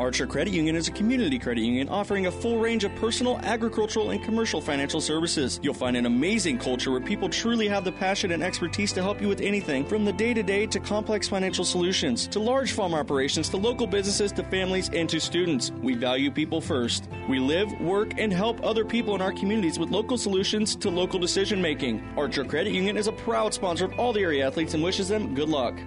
Archer 0.00 0.26
Credit 0.26 0.54
Union 0.54 0.76
is 0.76 0.88
a 0.88 0.92
community 0.92 1.38
credit 1.38 1.60
union 1.60 1.90
offering 1.90 2.26
a 2.26 2.32
full 2.32 2.58
range 2.58 2.84
of 2.84 2.94
personal, 2.94 3.38
agricultural, 3.42 4.12
and 4.12 4.24
commercial 4.24 4.58
financial 4.58 4.98
services. 4.98 5.60
You'll 5.62 5.74
find 5.74 5.94
an 5.94 6.06
amazing 6.06 6.56
culture 6.56 6.90
where 6.90 7.02
people 7.02 7.28
truly 7.28 7.68
have 7.68 7.84
the 7.84 7.92
passion 7.92 8.32
and 8.32 8.42
expertise 8.42 8.94
to 8.94 9.02
help 9.02 9.20
you 9.20 9.28
with 9.28 9.42
anything 9.42 9.84
from 9.84 10.06
the 10.06 10.12
day 10.12 10.32
to 10.32 10.42
day 10.42 10.66
to 10.68 10.80
complex 10.80 11.28
financial 11.28 11.66
solutions, 11.66 12.26
to 12.28 12.38
large 12.40 12.72
farm 12.72 12.94
operations, 12.94 13.50
to 13.50 13.58
local 13.58 13.86
businesses, 13.86 14.32
to 14.32 14.42
families, 14.44 14.88
and 14.94 15.06
to 15.10 15.20
students. 15.20 15.70
We 15.82 15.96
value 15.96 16.30
people 16.30 16.62
first. 16.62 17.06
We 17.28 17.38
live, 17.38 17.70
work, 17.78 18.14
and 18.16 18.32
help 18.32 18.58
other 18.64 18.86
people 18.86 19.14
in 19.14 19.20
our 19.20 19.32
communities 19.32 19.78
with 19.78 19.90
local 19.90 20.16
solutions 20.16 20.76
to 20.76 20.88
local 20.88 21.18
decision 21.18 21.60
making. 21.60 22.02
Archer 22.16 22.44
Credit 22.44 22.72
Union 22.72 22.96
is 22.96 23.06
a 23.06 23.12
proud 23.12 23.52
sponsor 23.52 23.84
of 23.84 23.92
all 23.98 24.14
the 24.14 24.22
area 24.22 24.46
athletes 24.46 24.72
and 24.72 24.82
wishes 24.82 25.08
them 25.08 25.34
good 25.34 25.50
luck. 25.50 25.78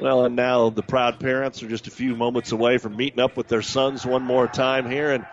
Well, 0.00 0.24
and 0.24 0.34
now 0.34 0.70
the 0.70 0.82
proud 0.82 1.20
parents 1.20 1.62
are 1.62 1.68
just 1.68 1.86
a 1.86 1.90
few 1.90 2.16
moments 2.16 2.52
away 2.52 2.78
from 2.78 2.96
meeting 2.96 3.20
up 3.20 3.36
with 3.36 3.48
their 3.48 3.60
sons 3.60 4.06
one 4.06 4.22
more 4.22 4.48
time 4.48 4.90
here. 4.90 5.12
And 5.12 5.26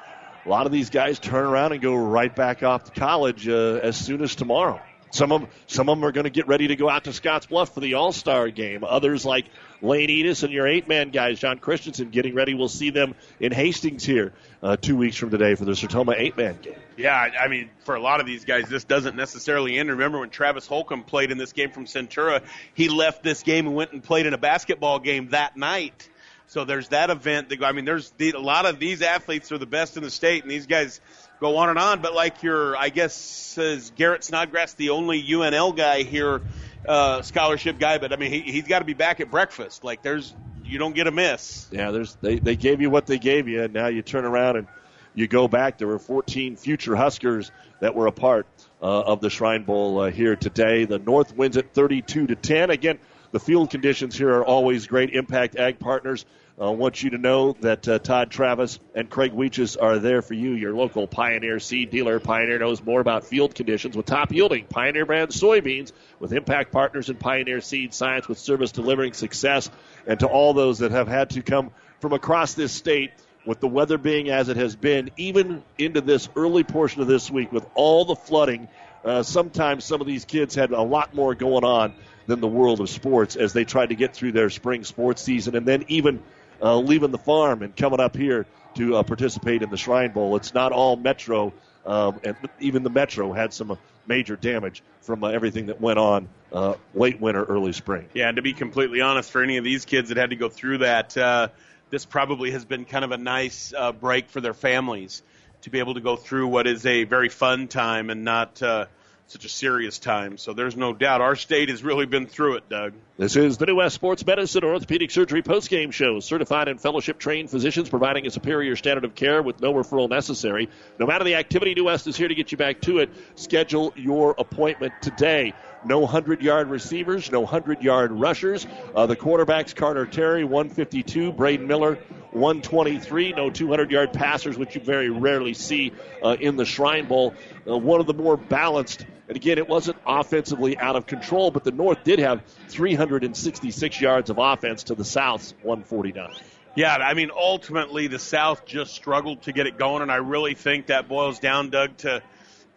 a 0.45 0.49
lot 0.49 0.65
of 0.65 0.73
these 0.73 0.89
guys 0.89 1.19
turn 1.19 1.45
around 1.45 1.71
and 1.71 1.81
go 1.81 1.95
right 1.95 2.35
back 2.35 2.63
off 2.63 2.83
to 2.83 2.91
college 2.91 3.47
uh, 3.47 3.79
as 3.81 3.95
soon 3.95 4.21
as 4.21 4.35
tomorrow. 4.35 4.81
Some 5.11 5.31
of 5.31 5.47
some 5.67 5.87
of 5.87 5.97
them 5.97 6.03
are 6.03 6.11
going 6.11 6.25
to 6.25 6.29
get 6.29 6.49
ready 6.49 6.67
to 6.67 6.75
go 6.75 6.89
out 6.89 7.05
to 7.05 7.13
Scotts 7.13 7.45
Bluff 7.45 7.73
for 7.73 7.79
the 7.79 7.93
All 7.93 8.11
Star 8.11 8.49
game. 8.49 8.83
Others, 8.83 9.25
like 9.25 9.45
Lane 9.81 10.09
Edis 10.09 10.43
and 10.43 10.51
your 10.51 10.67
eight 10.67 10.89
man 10.89 11.11
guys, 11.11 11.39
John 11.39 11.59
Christensen, 11.59 12.09
getting 12.09 12.35
ready. 12.35 12.53
We'll 12.53 12.67
see 12.67 12.89
them 12.89 13.15
in 13.39 13.53
Hastings 13.53 14.03
here 14.03 14.33
uh, 14.63 14.77
two 14.77 14.95
weeks 14.95 15.15
from 15.15 15.29
today 15.29 15.55
for 15.55 15.65
the 15.65 15.73
Sertoma 15.73 16.15
eight 16.17 16.37
man 16.37 16.57
game. 16.61 16.75
Yeah, 16.97 17.15
I 17.15 17.47
mean, 17.47 17.69
for 17.85 17.95
a 17.95 18.01
lot 18.01 18.19
of 18.19 18.25
these 18.25 18.45
guys, 18.45 18.67
this 18.69 18.83
doesn't 18.83 19.15
necessarily 19.15 19.77
end. 19.77 19.89
Remember 19.89 20.19
when 20.19 20.29
Travis 20.29 20.65
Holcomb 20.65 21.03
played 21.03 21.31
in 21.31 21.37
this 21.37 21.53
game 21.53 21.69
from 21.71 21.85
Centura? 21.85 22.41
He 22.73 22.89
left 22.89 23.23
this 23.23 23.43
game 23.43 23.67
and 23.67 23.75
went 23.75 23.91
and 23.91 24.03
played 24.03 24.25
in 24.25 24.33
a 24.33 24.37
basketball 24.37 24.99
game 24.99 25.29
that 25.29 25.57
night. 25.57 26.09
So 26.47 26.63
there's 26.63 26.87
that 26.89 27.09
event. 27.09 27.49
That, 27.49 27.63
I 27.63 27.73
mean, 27.73 27.85
there's 27.85 28.09
the, 28.11 28.31
a 28.31 28.39
lot 28.39 28.65
of 28.65 28.79
these 28.79 29.01
athletes 29.01 29.51
are 29.51 29.57
the 29.57 29.65
best 29.65 29.97
in 29.97 30.03
the 30.03 30.09
state, 30.09 30.43
and 30.43 30.51
these 30.51 30.65
guys 30.65 31.01
go 31.39 31.57
on 31.57 31.69
and 31.69 31.77
on. 31.77 32.01
But 32.01 32.15
like 32.15 32.41
your, 32.41 32.75
I 32.75 32.89
guess, 32.89 33.57
is 33.57 33.91
Garrett 33.95 34.23
Snodgrass 34.23 34.73
the 34.73 34.89
only 34.91 35.21
UNL 35.21 35.75
guy 35.75 36.03
here, 36.03 36.41
uh, 36.87 37.21
scholarship 37.21 37.79
guy? 37.79 37.97
But 37.97 38.13
I 38.13 38.15
mean, 38.15 38.31
he, 38.31 38.41
he's 38.41 38.67
got 38.67 38.79
to 38.79 38.85
be 38.85 38.93
back 38.93 39.19
at 39.19 39.29
breakfast. 39.29 39.83
Like 39.83 40.01
there's, 40.01 40.33
you 40.67 40.77
don't 40.77 40.95
get 40.95 41.07
a 41.07 41.11
miss. 41.11 41.67
Yeah, 41.71 41.91
there's 41.91 42.15
they, 42.21 42.39
they 42.39 42.55
gave 42.55 42.81
you 42.81 42.89
what 42.89 43.05
they 43.05 43.17
gave 43.17 43.47
you, 43.47 43.63
and 43.63 43.73
now 43.73 43.87
you 43.87 44.01
turn 44.01 44.25
around 44.25 44.57
and 44.57 44.67
you 45.13 45.27
go 45.27 45.47
back. 45.47 45.77
There 45.77 45.87
were 45.87 45.99
14 45.99 46.55
future 46.55 46.95
Huskers 46.95 47.51
that 47.79 47.95
were 47.95 48.07
a 48.07 48.11
part 48.11 48.47
uh, 48.81 49.01
of 49.01 49.21
the 49.21 49.29
Shrine 49.29 49.63
Bowl 49.63 49.99
uh, 49.99 50.11
here 50.11 50.35
today. 50.35 50.85
The 50.85 50.99
North 50.99 51.35
wins 51.35 51.57
it 51.57 51.73
32 51.73 52.27
to 52.27 52.35
10. 52.35 52.69
Again, 52.69 52.99
the 53.31 53.39
field 53.39 53.69
conditions 53.69 54.17
here 54.17 54.29
are 54.29 54.45
always 54.45 54.87
great. 54.87 55.11
Impact 55.11 55.55
Ag 55.55 55.79
Partners 55.79 56.25
uh, 56.59 56.71
want 56.71 57.03
you 57.03 57.11
to 57.11 57.19
know 57.19 57.53
that 57.61 57.87
uh, 57.87 57.99
Todd 57.99 58.31
Travis 58.31 58.79
and 58.95 59.09
Craig 59.09 59.31
Weeches 59.31 59.77
are 59.79 59.99
there 59.99 60.23
for 60.23 60.33
you, 60.33 60.51
your 60.53 60.73
local 60.73 61.05
Pioneer 61.05 61.59
seed 61.59 61.91
dealer. 61.91 62.19
Pioneer 62.19 62.57
knows 62.57 62.83
more 62.83 62.99
about 62.99 63.25
field 63.25 63.53
conditions 63.53 63.95
with 63.95 64.07
top 64.07 64.31
yielding 64.31 64.65
Pioneer 64.65 65.05
brand 65.05 65.29
soybeans 65.29 65.91
with 66.19 66.33
Impact 66.33 66.71
Partners 66.71 67.09
and 67.09 67.19
Pioneer 67.19 67.61
Seed 67.61 67.93
Science 67.93 68.27
with 68.27 68.39
service 68.39 68.71
delivering 68.71 69.13
success. 69.13 69.69
And 70.07 70.19
to 70.21 70.27
all 70.27 70.53
those 70.53 70.79
that 70.79 70.91
have 70.91 71.07
had 71.07 71.29
to 71.31 71.43
come 71.43 71.71
from 71.99 72.13
across 72.13 72.55
this 72.55 72.71
state 72.71 73.11
with 73.45 73.59
the 73.59 73.67
weather 73.67 73.99
being 73.99 74.29
as 74.29 74.49
it 74.49 74.57
has 74.57 74.75
been, 74.75 75.11
even 75.15 75.63
into 75.77 76.01
this 76.01 76.27
early 76.35 76.63
portion 76.63 77.01
of 77.01 77.07
this 77.07 77.29
week 77.29 77.51
with 77.51 77.67
all 77.75 78.03
the 78.03 78.15
flooding, 78.15 78.67
uh, 79.05 79.21
sometimes 79.21 79.85
some 79.85 80.01
of 80.01 80.07
these 80.07 80.25
kids 80.25 80.55
had 80.55 80.71
a 80.71 80.81
lot 80.81 81.13
more 81.13 81.35
going 81.35 81.63
on 81.63 81.93
than 82.25 82.41
the 82.41 82.47
world 82.47 82.81
of 82.81 82.89
sports 82.89 83.35
as 83.35 83.53
they 83.53 83.63
tried 83.63 83.89
to 83.89 83.95
get 83.95 84.13
through 84.13 84.31
their 84.31 84.49
spring 84.49 84.83
sports 84.83 85.21
season 85.21 85.55
and 85.55 85.65
then 85.65 85.85
even 85.87 86.21
uh, 86.61 86.77
leaving 86.77 87.11
the 87.11 87.17
farm 87.17 87.63
and 87.63 87.75
coming 87.75 87.99
up 87.99 88.15
here 88.15 88.45
to 88.75 88.97
uh, 88.97 89.03
participate 89.03 89.61
in 89.61 89.69
the 89.69 89.77
Shrine 89.77 90.11
Bowl. 90.11 90.35
It's 90.35 90.53
not 90.53 90.71
all 90.71 90.95
Metro, 90.95 91.53
um, 91.85 92.19
and 92.23 92.35
even 92.59 92.83
the 92.83 92.89
Metro 92.89 93.33
had 93.33 93.53
some 93.53 93.71
uh, 93.71 93.75
major 94.05 94.35
damage 94.35 94.83
from 95.01 95.23
uh, 95.23 95.29
everything 95.29 95.67
that 95.67 95.81
went 95.81 95.99
on 95.99 96.29
uh, 96.51 96.75
late 96.93 97.19
winter, 97.19 97.43
early 97.43 97.73
spring. 97.73 98.07
Yeah, 98.13 98.29
and 98.29 98.35
to 98.37 98.41
be 98.41 98.53
completely 98.53 99.01
honest, 99.01 99.31
for 99.31 99.43
any 99.43 99.57
of 99.57 99.63
these 99.63 99.85
kids 99.85 100.09
that 100.09 100.17
had 100.17 100.29
to 100.29 100.35
go 100.35 100.49
through 100.49 100.79
that, 100.79 101.17
uh, 101.17 101.49
this 101.89 102.05
probably 102.05 102.51
has 102.51 102.65
been 102.65 102.85
kind 102.85 103.05
of 103.05 103.11
a 103.11 103.17
nice 103.17 103.73
uh, 103.75 103.91
break 103.91 104.29
for 104.29 104.41
their 104.41 104.53
families 104.53 105.23
to 105.61 105.69
be 105.69 105.79
able 105.79 105.95
to 105.95 106.01
go 106.01 106.15
through 106.15 106.47
what 106.47 106.67
is 106.67 106.85
a 106.85 107.03
very 107.03 107.29
fun 107.29 107.67
time 107.67 108.09
and 108.09 108.23
not 108.23 108.61
uh, 108.61 108.85
such 109.27 109.43
a 109.43 109.49
serious 109.49 109.99
time. 109.99 110.37
So 110.37 110.53
there's 110.53 110.77
no 110.77 110.93
doubt 110.93 111.19
our 111.21 111.35
state 111.35 111.69
has 111.69 111.83
really 111.83 112.05
been 112.05 112.27
through 112.27 112.55
it, 112.55 112.69
Doug. 112.69 112.93
This 113.17 113.35
is 113.35 113.57
the 113.57 113.65
New 113.65 113.75
West 113.75 113.95
Sports 113.95 114.25
Medicine 114.25 114.63
Orthopedic 114.63 115.11
Surgery 115.11 115.43
postgame 115.43 115.91
show. 115.91 116.19
Certified 116.21 116.69
and 116.69 116.79
fellowship 116.79 117.19
trained 117.19 117.49
physicians 117.49 117.89
providing 117.89 118.25
a 118.25 118.31
superior 118.31 118.75
standard 118.77 119.03
of 119.03 119.15
care 119.15 119.43
with 119.43 119.61
no 119.61 119.73
referral 119.73 120.09
necessary. 120.09 120.69
No 120.97 121.05
matter 121.05 121.25
the 121.25 121.35
activity, 121.35 121.73
New 121.73 121.85
West 121.85 122.07
is 122.07 122.15
here 122.15 122.29
to 122.29 122.35
get 122.35 122.51
you 122.51 122.57
back 122.57 122.79
to 122.81 122.99
it. 122.99 123.09
Schedule 123.35 123.91
your 123.97 124.33
appointment 124.37 124.93
today. 125.01 125.53
No 125.85 125.99
100 125.99 126.41
yard 126.41 126.69
receivers, 126.69 127.31
no 127.31 127.41
100 127.41 127.81
yard 127.81 128.11
rushers. 128.11 128.65
Uh, 128.95 129.05
the 129.05 129.15
quarterbacks 129.15 129.75
Carter 129.75 130.05
Terry, 130.05 130.43
152. 130.43 131.31
Braden 131.31 131.67
Miller, 131.67 131.99
123. 132.31 133.33
No 133.33 133.49
200 133.49 133.91
yard 133.91 134.13
passers, 134.13 134.57
which 134.57 134.75
you 134.75 134.81
very 134.81 135.09
rarely 135.09 135.53
see 135.53 135.93
uh, 136.23 136.35
in 136.39 136.55
the 136.55 136.65
Shrine 136.65 137.07
Bowl. 137.07 137.33
Uh, 137.67 137.77
one 137.77 137.99
of 137.99 138.07
the 138.07 138.13
more 138.13 138.37
balanced. 138.37 139.05
And 139.27 139.35
again, 139.35 139.57
it 139.57 139.67
wasn't 139.67 139.97
offensively 140.05 140.77
out 140.77 140.95
of 140.95 141.05
control, 141.05 141.51
but 141.51 141.63
the 141.63 141.71
North 141.71 142.03
did 142.03 142.19
have 142.19 142.43
366 142.69 144.01
yards 144.01 144.29
of 144.29 144.37
offense 144.37 144.83
to 144.83 144.95
the 144.95 145.03
South's 145.03 145.53
149. 145.63 146.33
Yeah, 146.77 146.95
I 146.95 147.15
mean, 147.15 147.31
ultimately, 147.35 148.05
the 148.05 148.19
South 148.19 148.65
just 148.65 148.93
struggled 148.93 149.41
to 149.43 149.51
get 149.51 149.65
it 149.65 149.79
going, 149.79 150.03
and 150.03 150.11
I 150.11 150.17
really 150.17 150.53
think 150.53 150.87
that 150.87 151.09
boils 151.09 151.39
down, 151.39 151.71
Doug, 151.71 151.97
to 151.97 152.21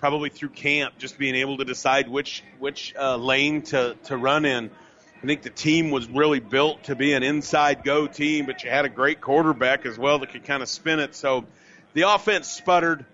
probably 0.01 0.31
through 0.31 0.49
camp, 0.49 0.95
just 0.97 1.19
being 1.19 1.35
able 1.35 1.59
to 1.59 1.65
decide 1.65 2.09
which 2.09 2.43
which 2.59 2.95
uh, 2.99 3.17
lane 3.17 3.61
to 3.61 3.95
to 4.05 4.17
run 4.17 4.47
in. 4.47 4.71
I 5.23 5.27
think 5.27 5.43
the 5.43 5.51
team 5.51 5.91
was 5.91 6.09
really 6.09 6.41
built 6.41 6.85
to 6.85 6.97
be 6.97 7.13
an 7.13 7.23
inside 7.23 7.85
go 7.85 8.07
team, 8.07 8.47
but 8.47 8.65
you 8.65 8.71
had 8.71 8.87
a 8.87 8.89
great 8.89 9.21
quarterback 9.21 9.85
as 9.85 9.99
well 9.99 10.19
that 10.21 10.31
could 10.31 10.45
kind 10.45 10.63
of 10.63 10.71
spin 10.71 10.99
it. 10.99 11.15
So 11.15 11.45
the 11.93 12.13
offense 12.13 12.49
sputtered. 12.49 13.05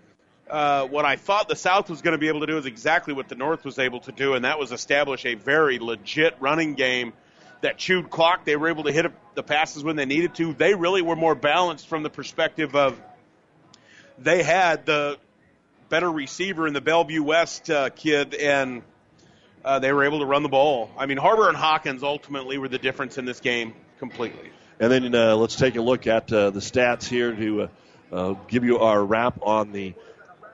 Uh, 0.49 0.87
what 0.87 1.05
I 1.05 1.17
thought 1.17 1.49
the 1.49 1.57
South 1.57 1.91
was 1.91 2.03
going 2.03 2.13
to 2.13 2.19
be 2.19 2.29
able 2.29 2.39
to 2.39 2.47
do 2.47 2.57
is 2.57 2.67
exactly 2.67 3.13
what 3.13 3.29
the 3.29 3.35
North 3.35 3.65
was 3.65 3.81
able 3.81 3.99
to 4.03 4.13
do, 4.13 4.35
and 4.35 4.45
that 4.45 4.61
was 4.61 4.71
establish 4.71 5.27
a 5.27 5.35
very 5.35 5.81
legit 5.81 6.37
running 6.39 6.75
game 6.75 7.13
that 7.63 7.79
chewed 7.79 8.11
clock. 8.11 8.45
They 8.45 8.55
were 8.55 8.69
able 8.69 8.85
to 8.85 8.93
hit 8.93 9.11
the 9.35 9.43
passes 9.43 9.83
when 9.83 9.97
they 9.97 10.05
needed 10.05 10.37
to. 10.37 10.53
They 10.53 10.75
really 10.75 11.03
were 11.03 11.17
more 11.17 11.35
balanced 11.35 11.89
from 11.89 12.05
the 12.05 12.11
perspective 12.11 12.77
of 12.77 12.97
they 14.19 14.45
had 14.45 14.87
the 14.87 15.19
better 15.89 16.11
receiver 16.11 16.67
in 16.67 16.73
the 16.73 16.81
Bellevue 16.81 17.23
West 17.23 17.71
uh, 17.71 17.91
kid, 17.91 18.35
and 18.35 18.83
uh, 19.65 19.79
they 19.79 19.93
were 19.93 20.05
able 20.05 20.21
to 20.21 20.27
run 20.27 20.43
the 20.43 20.49
ball. 20.49 20.91
I 20.97 21.07
mean, 21.07 21.19
Harbor 21.19 21.49
and 21.49 21.57
Hawkins 21.57 22.03
ultimately 22.03 22.59
were 22.59 22.69
the 22.69 22.79
difference 22.79 23.19
in 23.19 23.25
this 23.25 23.41
game 23.41 23.75
completely. 23.99 24.51
And 24.79 24.93
then 24.93 25.15
uh, 25.15 25.37
let's 25.37 25.57
take 25.57 25.77
a 25.77 25.81
look 25.81 26.07
at 26.07 26.33
uh, 26.33 26.51
the 26.51 26.61
stats 26.61 27.05
here 27.05 27.33
to 27.33 27.63
uh, 27.63 27.69
uh, 28.13 28.35
give 28.49 28.65
you 28.65 28.79
our 28.79 29.03
wrap 29.03 29.39
on 29.43 29.73
the 29.73 29.95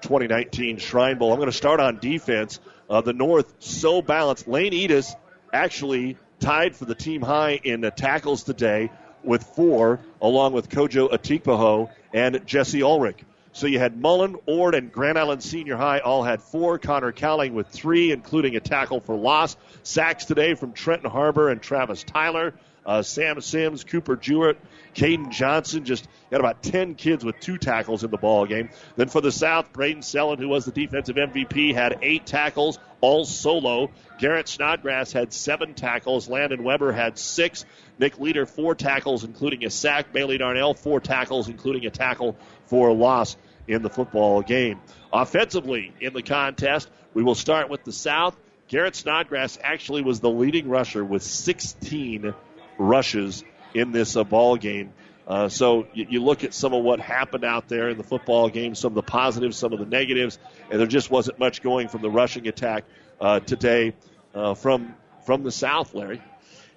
2019 0.02 0.78
Shrine 0.78 1.18
Bowl. 1.18 1.32
I'm 1.32 1.38
going 1.38 1.50
to 1.50 1.56
start 1.56 1.80
on 1.80 1.98
defense. 1.98 2.60
Uh, 2.88 3.00
the 3.00 3.12
North 3.12 3.52
so 3.58 4.02
balanced. 4.02 4.46
Lane 4.46 4.72
Edis 4.72 5.14
actually 5.52 6.16
tied 6.40 6.76
for 6.76 6.84
the 6.84 6.94
team 6.94 7.22
high 7.22 7.60
in 7.62 7.84
uh, 7.84 7.90
tackles 7.90 8.42
today 8.42 8.90
with 9.24 9.42
four, 9.42 10.00
along 10.20 10.52
with 10.52 10.68
Kojo 10.68 11.10
Atikpo 11.10 11.90
and 12.12 12.46
Jesse 12.46 12.82
Ulrich. 12.82 13.18
So 13.52 13.66
you 13.66 13.78
had 13.78 14.00
Mullen, 14.00 14.36
Ord, 14.47 14.74
and 14.74 14.90
Grand 14.90 15.18
Island 15.18 15.42
Senior 15.42 15.76
High 15.76 15.98
all 15.98 16.22
had 16.22 16.42
four. 16.42 16.78
Connor 16.78 17.12
Cowling 17.12 17.55
with 17.55 17.68
three, 17.68 18.10
including 18.10 18.56
a 18.56 18.60
tackle 18.60 19.00
for 19.00 19.14
loss. 19.14 19.56
Sacks 19.82 20.24
today 20.24 20.55
from 20.55 20.72
Trenton 20.72 21.10
Harbor 21.10 21.50
and 21.50 21.60
Travis 21.60 22.02
Tyler. 22.02 22.55
Uh, 22.84 23.02
Sam 23.02 23.40
Sims, 23.40 23.84
Cooper 23.84 24.16
Jewett, 24.16 24.58
Caden 24.94 25.31
Johnson, 25.31 25.84
just 25.84 26.08
got 26.31 26.40
about 26.40 26.62
10 26.64 26.97
kids 26.97 27.24
with 27.24 27.39
two 27.39 27.56
tackles 27.56 28.02
in 28.02 28.10
the 28.10 28.16
ball 28.16 28.44
game. 28.44 28.70
Then 28.97 29.08
for 29.08 29.20
the 29.20 29.31
South, 29.31 29.72
Braden 29.72 30.02
Sellen, 30.02 30.39
who 30.39 30.48
was 30.48 30.64
the 30.64 30.72
defensive 30.72 31.14
MVP, 31.14 31.74
had 31.74 31.98
eight 32.02 32.26
tackles, 32.26 32.81
all 33.00 33.24
solo. 33.24 33.90
Garrett 34.23 34.47
Snodgrass 34.47 35.10
had 35.10 35.33
seven 35.33 35.75
tackles. 35.75 36.28
Landon 36.28 36.62
Weber 36.62 36.92
had 36.92 37.18
six. 37.18 37.65
Nick 37.99 38.20
Leader, 38.20 38.47
four 38.47 38.76
tackles, 38.76 39.25
including 39.25 39.65
a 39.65 39.70
sack. 39.70 40.12
Bailey 40.12 40.39
Darnell, 40.39 40.75
four 40.75 41.01
tackles, 41.01 41.49
including 41.49 41.86
a 41.86 41.91
tackle 41.91 42.36
for 42.67 42.86
a 42.86 42.92
loss 42.92 43.36
in 43.67 43.83
the 43.83 43.91
football 43.91 44.41
game. 44.41 44.78
Offensively 45.12 45.92
in 46.01 46.12
the 46.12 46.23
contest, 46.23 46.89
we 47.15 47.25
will 47.25 47.34
start 47.34 47.68
with 47.68 47.83
the 47.83 47.91
South. 47.91 48.36
Garrett 48.68 48.94
Snodgrass 48.94 49.59
actually 49.60 50.02
was 50.02 50.20
the 50.20 50.31
leading 50.31 50.68
rusher 50.68 51.05
with 51.05 51.25
16 51.25 52.33
rushes 52.78 53.42
in 53.75 53.91
this 53.91 54.15
uh, 54.15 54.23
ball 54.23 54.57
game. 54.57 54.92
Uh, 55.26 55.49
so 55.49 55.89
you, 55.94 56.07
you, 56.10 56.23
look 56.23 56.44
at 56.44 56.55
some 56.55 56.75
of 56.75 56.84
what 56.84 57.01
happened 57.01 57.44
out 57.44 57.67
there 57.68 57.89
in 57.89 57.97
the 57.97 58.05
football 58.05 58.49
game, 58.49 58.76
some 58.76 58.92
of 58.92 58.94
the 58.94 59.02
positives, 59.02 59.57
some 59.57 59.73
of 59.73 59.81
the 59.81 59.86
negatives, 59.86 60.39
and 60.70 60.78
there 60.78 60.86
just 60.86 61.10
wasn't 61.10 61.41
much 61.41 61.60
going 61.60 61.89
from 61.89 62.02
the 62.02 62.10
rushing 62.10 62.47
attack 62.47 62.84
uh, 63.20 63.41
today 63.41 63.94
uh, 64.34 64.54
from 64.54 64.94
from 65.26 65.42
the 65.42 65.52
South, 65.52 65.94
Larry. 65.94 66.20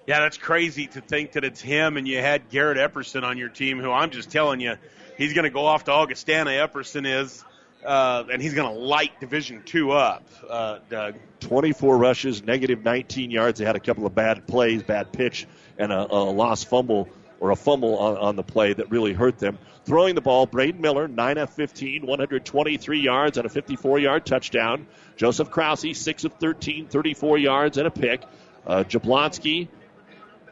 Yeah, 0.06 0.20
that's 0.20 0.38
crazy 0.38 0.86
to 0.88 1.00
think 1.00 1.32
that 1.32 1.44
it's 1.44 1.60
him, 1.60 1.96
and 1.96 2.06
you 2.06 2.18
had 2.18 2.48
Garrett 2.48 2.78
Epperson 2.78 3.24
on 3.24 3.38
your 3.38 3.48
team, 3.48 3.80
who 3.80 3.90
I'm 3.90 4.10
just 4.10 4.30
telling 4.30 4.60
you, 4.60 4.76
he's 5.18 5.32
going 5.32 5.44
to 5.44 5.50
go 5.50 5.66
off 5.66 5.84
to 5.84 5.92
Augustana. 5.92 6.50
Epperson 6.50 7.06
is. 7.06 7.44
Uh, 7.84 8.24
and 8.32 8.42
he's 8.42 8.52
going 8.52 8.72
to 8.72 8.80
light 8.80 9.20
Division 9.20 9.62
Two 9.64 9.92
up, 9.92 10.24
uh, 10.50 10.78
Doug. 10.90 11.14
24 11.38 11.96
rushes, 11.96 12.42
negative 12.42 12.82
19 12.84 13.30
yards. 13.30 13.60
They 13.60 13.64
had 13.64 13.76
a 13.76 13.80
couple 13.80 14.06
of 14.06 14.14
bad 14.14 14.48
plays, 14.48 14.82
bad 14.82 15.12
pitch, 15.12 15.46
and 15.78 15.92
a, 15.92 16.12
a 16.12 16.18
lost 16.18 16.68
fumble 16.68 17.08
or 17.40 17.50
a 17.50 17.56
fumble 17.56 17.98
on, 17.98 18.16
on, 18.16 18.36
the 18.36 18.42
play 18.42 18.72
that 18.72 18.90
really 18.90 19.12
hurt 19.12 19.38
them. 19.38 19.58
Throwing 19.84 20.14
the 20.14 20.20
ball, 20.20 20.46
Braden 20.46 20.80
Miller, 20.80 21.06
9 21.06 21.38
of 21.38 21.50
15, 21.50 22.06
123 22.06 23.00
yards 23.00 23.36
and 23.36 23.46
a 23.46 23.48
54 23.48 23.98
yard 23.98 24.26
touchdown. 24.26 24.86
Joseph 25.16 25.50
Krause, 25.50 25.96
6 25.96 26.24
of 26.24 26.32
13, 26.34 26.86
34 26.88 27.38
yards 27.38 27.78
and 27.78 27.86
a 27.86 27.90
pick. 27.90 28.22
Uh, 28.66 28.84
Jablonski, 28.84 29.68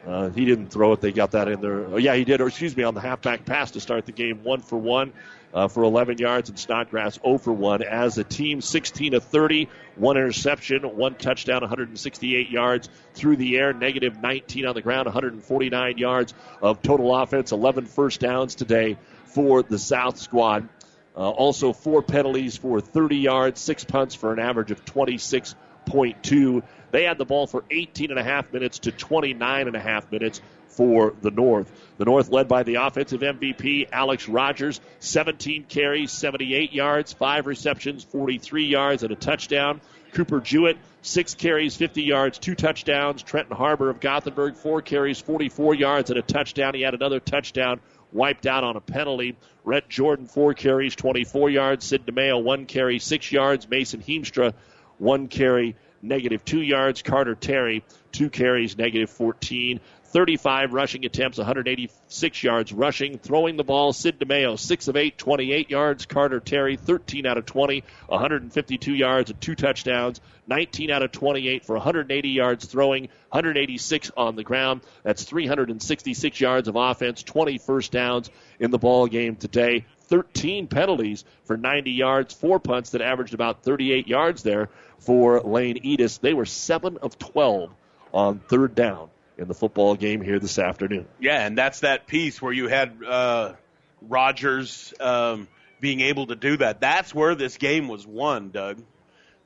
Uh, 0.05 0.29
he 0.29 0.45
didn't 0.45 0.67
throw 0.67 0.93
it. 0.93 1.01
They 1.01 1.11
got 1.11 1.31
that 1.31 1.47
in 1.47 1.61
there. 1.61 1.85
Oh, 1.87 1.97
yeah, 1.97 2.13
he 2.13 2.23
did. 2.23 2.39
Or 2.39 2.47
excuse 2.47 2.77
me, 2.77 2.83
on 2.83 2.93
the 2.93 3.01
halfback 3.01 3.43
pass 3.43 3.71
to 3.71 3.79
start 3.79 4.05
the 4.05 4.11
game, 4.11 4.43
one 4.43 4.61
for 4.61 4.77
one 4.77 5.13
uh, 5.55 5.69
for 5.69 5.83
11 5.83 6.17
yards, 6.17 6.49
and 6.49 6.59
Snodgrass 6.59 7.17
0 7.23 7.37
for 7.37 7.53
one 7.53 7.81
as 7.81 8.17
a 8.17 8.25
team, 8.25 8.59
16 8.59 9.13
to 9.13 9.21
30, 9.21 9.69
one 9.95 10.17
interception, 10.17 10.83
one 10.83 11.15
touchdown, 11.15 11.61
168 11.61 12.49
yards 12.49 12.89
through 13.13 13.37
the 13.37 13.57
air, 13.57 13.71
negative 13.71 14.21
19 14.21 14.65
on 14.65 14.75
the 14.75 14.81
ground, 14.81 15.05
149 15.05 15.97
yards 15.97 16.33
of 16.61 16.81
total 16.81 17.15
offense, 17.15 17.53
11 17.53 17.85
first 17.85 18.19
downs 18.19 18.55
today 18.55 18.97
for 19.27 19.63
the 19.63 19.79
South 19.79 20.19
squad. 20.19 20.67
Uh, 21.15 21.29
also, 21.29 21.71
four 21.71 22.01
penalties 22.01 22.57
for 22.57 22.81
30 22.81 23.15
yards, 23.15 23.61
six 23.61 23.85
punts 23.85 24.13
for 24.13 24.33
an 24.33 24.39
average 24.39 24.71
of 24.71 24.83
26.2. 24.83 26.63
They 26.95 27.03
had 27.03 27.17
the 27.17 27.25
ball 27.25 27.45
for 27.45 27.65
18 27.69 28.11
and 28.11 28.17
a 28.17 28.23
half 28.23 28.53
minutes 28.53 28.79
to 28.79 28.91
29 28.93 29.67
and 29.67 29.75
a 29.75 29.81
half 29.81 30.09
minutes 30.13 30.39
for 30.69 31.13
the 31.21 31.29
North. 31.29 31.69
The 31.97 32.05
North 32.05 32.29
led 32.29 32.47
by 32.47 32.63
the 32.63 32.75
offensive 32.75 33.19
MVP, 33.19 33.89
Alex 33.91 34.29
Rogers, 34.29 34.79
17 35.01 35.65
carries, 35.65 36.13
78 36.13 36.71
yards, 36.71 37.11
five 37.11 37.47
receptions, 37.47 38.05
43 38.05 38.67
yards, 38.67 39.03
and 39.03 39.11
a 39.11 39.15
touchdown. 39.17 39.81
Cooper 40.13 40.39
Jewett, 40.39 40.77
six 41.01 41.35
carries, 41.35 41.75
50 41.75 42.01
yards, 42.01 42.37
two 42.37 42.55
touchdowns. 42.55 43.21
Trenton 43.23 43.57
Harbor 43.57 43.89
of 43.89 43.99
Gothenburg, 43.99 44.55
four 44.55 44.81
carries, 44.81 45.19
44 45.19 45.75
yards, 45.75 46.11
and 46.11 46.17
a 46.17 46.21
touchdown. 46.21 46.75
He 46.75 46.81
had 46.81 46.93
another 46.93 47.19
touchdown 47.19 47.81
wiped 48.13 48.45
out 48.45 48.63
on 48.63 48.77
a 48.77 48.81
penalty. 48.81 49.35
Rhett 49.65 49.89
Jordan, 49.89 50.27
four 50.27 50.53
carries, 50.53 50.95
24 50.95 51.49
yards. 51.49 51.85
Sid 51.85 52.05
DeMeo, 52.05 52.41
one 52.41 52.65
carry, 52.65 52.99
six 52.99 53.33
yards. 53.33 53.69
Mason 53.69 53.99
Heemstra, 53.99 54.53
one 54.97 55.27
carry, 55.27 55.75
negative 56.07 56.45
two 56.45 56.61
yards. 56.61 57.01
Carter 57.01 57.35
Terry, 57.35 57.83
two 58.11 58.29
carries, 58.29 58.77
negative 58.77 59.09
14. 59.09 59.79
35 60.15 60.71
rushing 60.71 61.05
attempts, 61.05 61.37
186 61.37 62.41
yards 62.41 62.71
rushing. 62.71 63.17
Throwing 63.17 63.57
the 63.57 63.65
ball, 63.65 63.91
Sid 63.91 64.17
DeMeo, 64.17 64.57
6 64.57 64.87
of 64.87 64.95
8, 64.95 65.17
28 65.17 65.69
yards. 65.69 66.05
Carter 66.05 66.39
Terry, 66.39 66.77
13 66.77 67.25
out 67.25 67.37
of 67.37 67.45
20, 67.45 67.83
152 68.07 68.93
yards 68.93 69.29
and 69.29 69.41
two 69.41 69.55
touchdowns. 69.55 70.21
19 70.47 70.89
out 70.91 71.03
of 71.03 71.11
28 71.11 71.65
for 71.65 71.73
180 71.73 72.29
yards 72.29 72.65
throwing, 72.65 73.09
186 73.31 74.11
on 74.15 74.35
the 74.35 74.43
ground. 74.43 74.81
That's 75.03 75.23
366 75.23 76.39
yards 76.39 76.67
of 76.69 76.77
offense, 76.77 77.23
20 77.23 77.57
first 77.57 77.91
downs 77.91 78.29
in 78.59 78.71
the 78.71 78.77
ball 78.77 79.07
game 79.07 79.35
today. 79.35 79.85
13 80.05 80.67
penalties 80.67 81.25
for 81.43 81.57
90 81.57 81.91
yards, 81.91 82.33
four 82.33 82.59
punts 82.59 82.91
that 82.91 83.01
averaged 83.01 83.33
about 83.33 83.63
38 83.63 84.07
yards 84.07 84.43
there 84.43 84.69
for 84.99 85.41
Lane 85.41 85.81
Edis. 85.83 86.19
They 86.19 86.33
were 86.33 86.45
7 86.45 86.97
of 86.97 87.17
12 87.19 87.71
on 88.13 88.39
third 88.39 88.75
down 88.75 89.09
in 89.37 89.47
the 89.47 89.53
football 89.53 89.95
game 89.95 90.21
here 90.21 90.39
this 90.39 90.57
afternoon. 90.57 91.07
Yeah, 91.19 91.45
and 91.45 91.57
that's 91.57 91.81
that 91.81 92.07
piece 92.07 92.41
where 92.41 92.53
you 92.53 92.67
had 92.67 93.03
uh, 93.03 93.53
Rogers 94.01 94.93
um, 94.99 95.47
being 95.79 96.01
able 96.01 96.27
to 96.27 96.35
do 96.35 96.57
that. 96.57 96.79
That's 96.79 97.13
where 97.13 97.35
this 97.35 97.57
game 97.57 97.87
was 97.87 98.07
won, 98.07 98.51
Doug. 98.51 98.81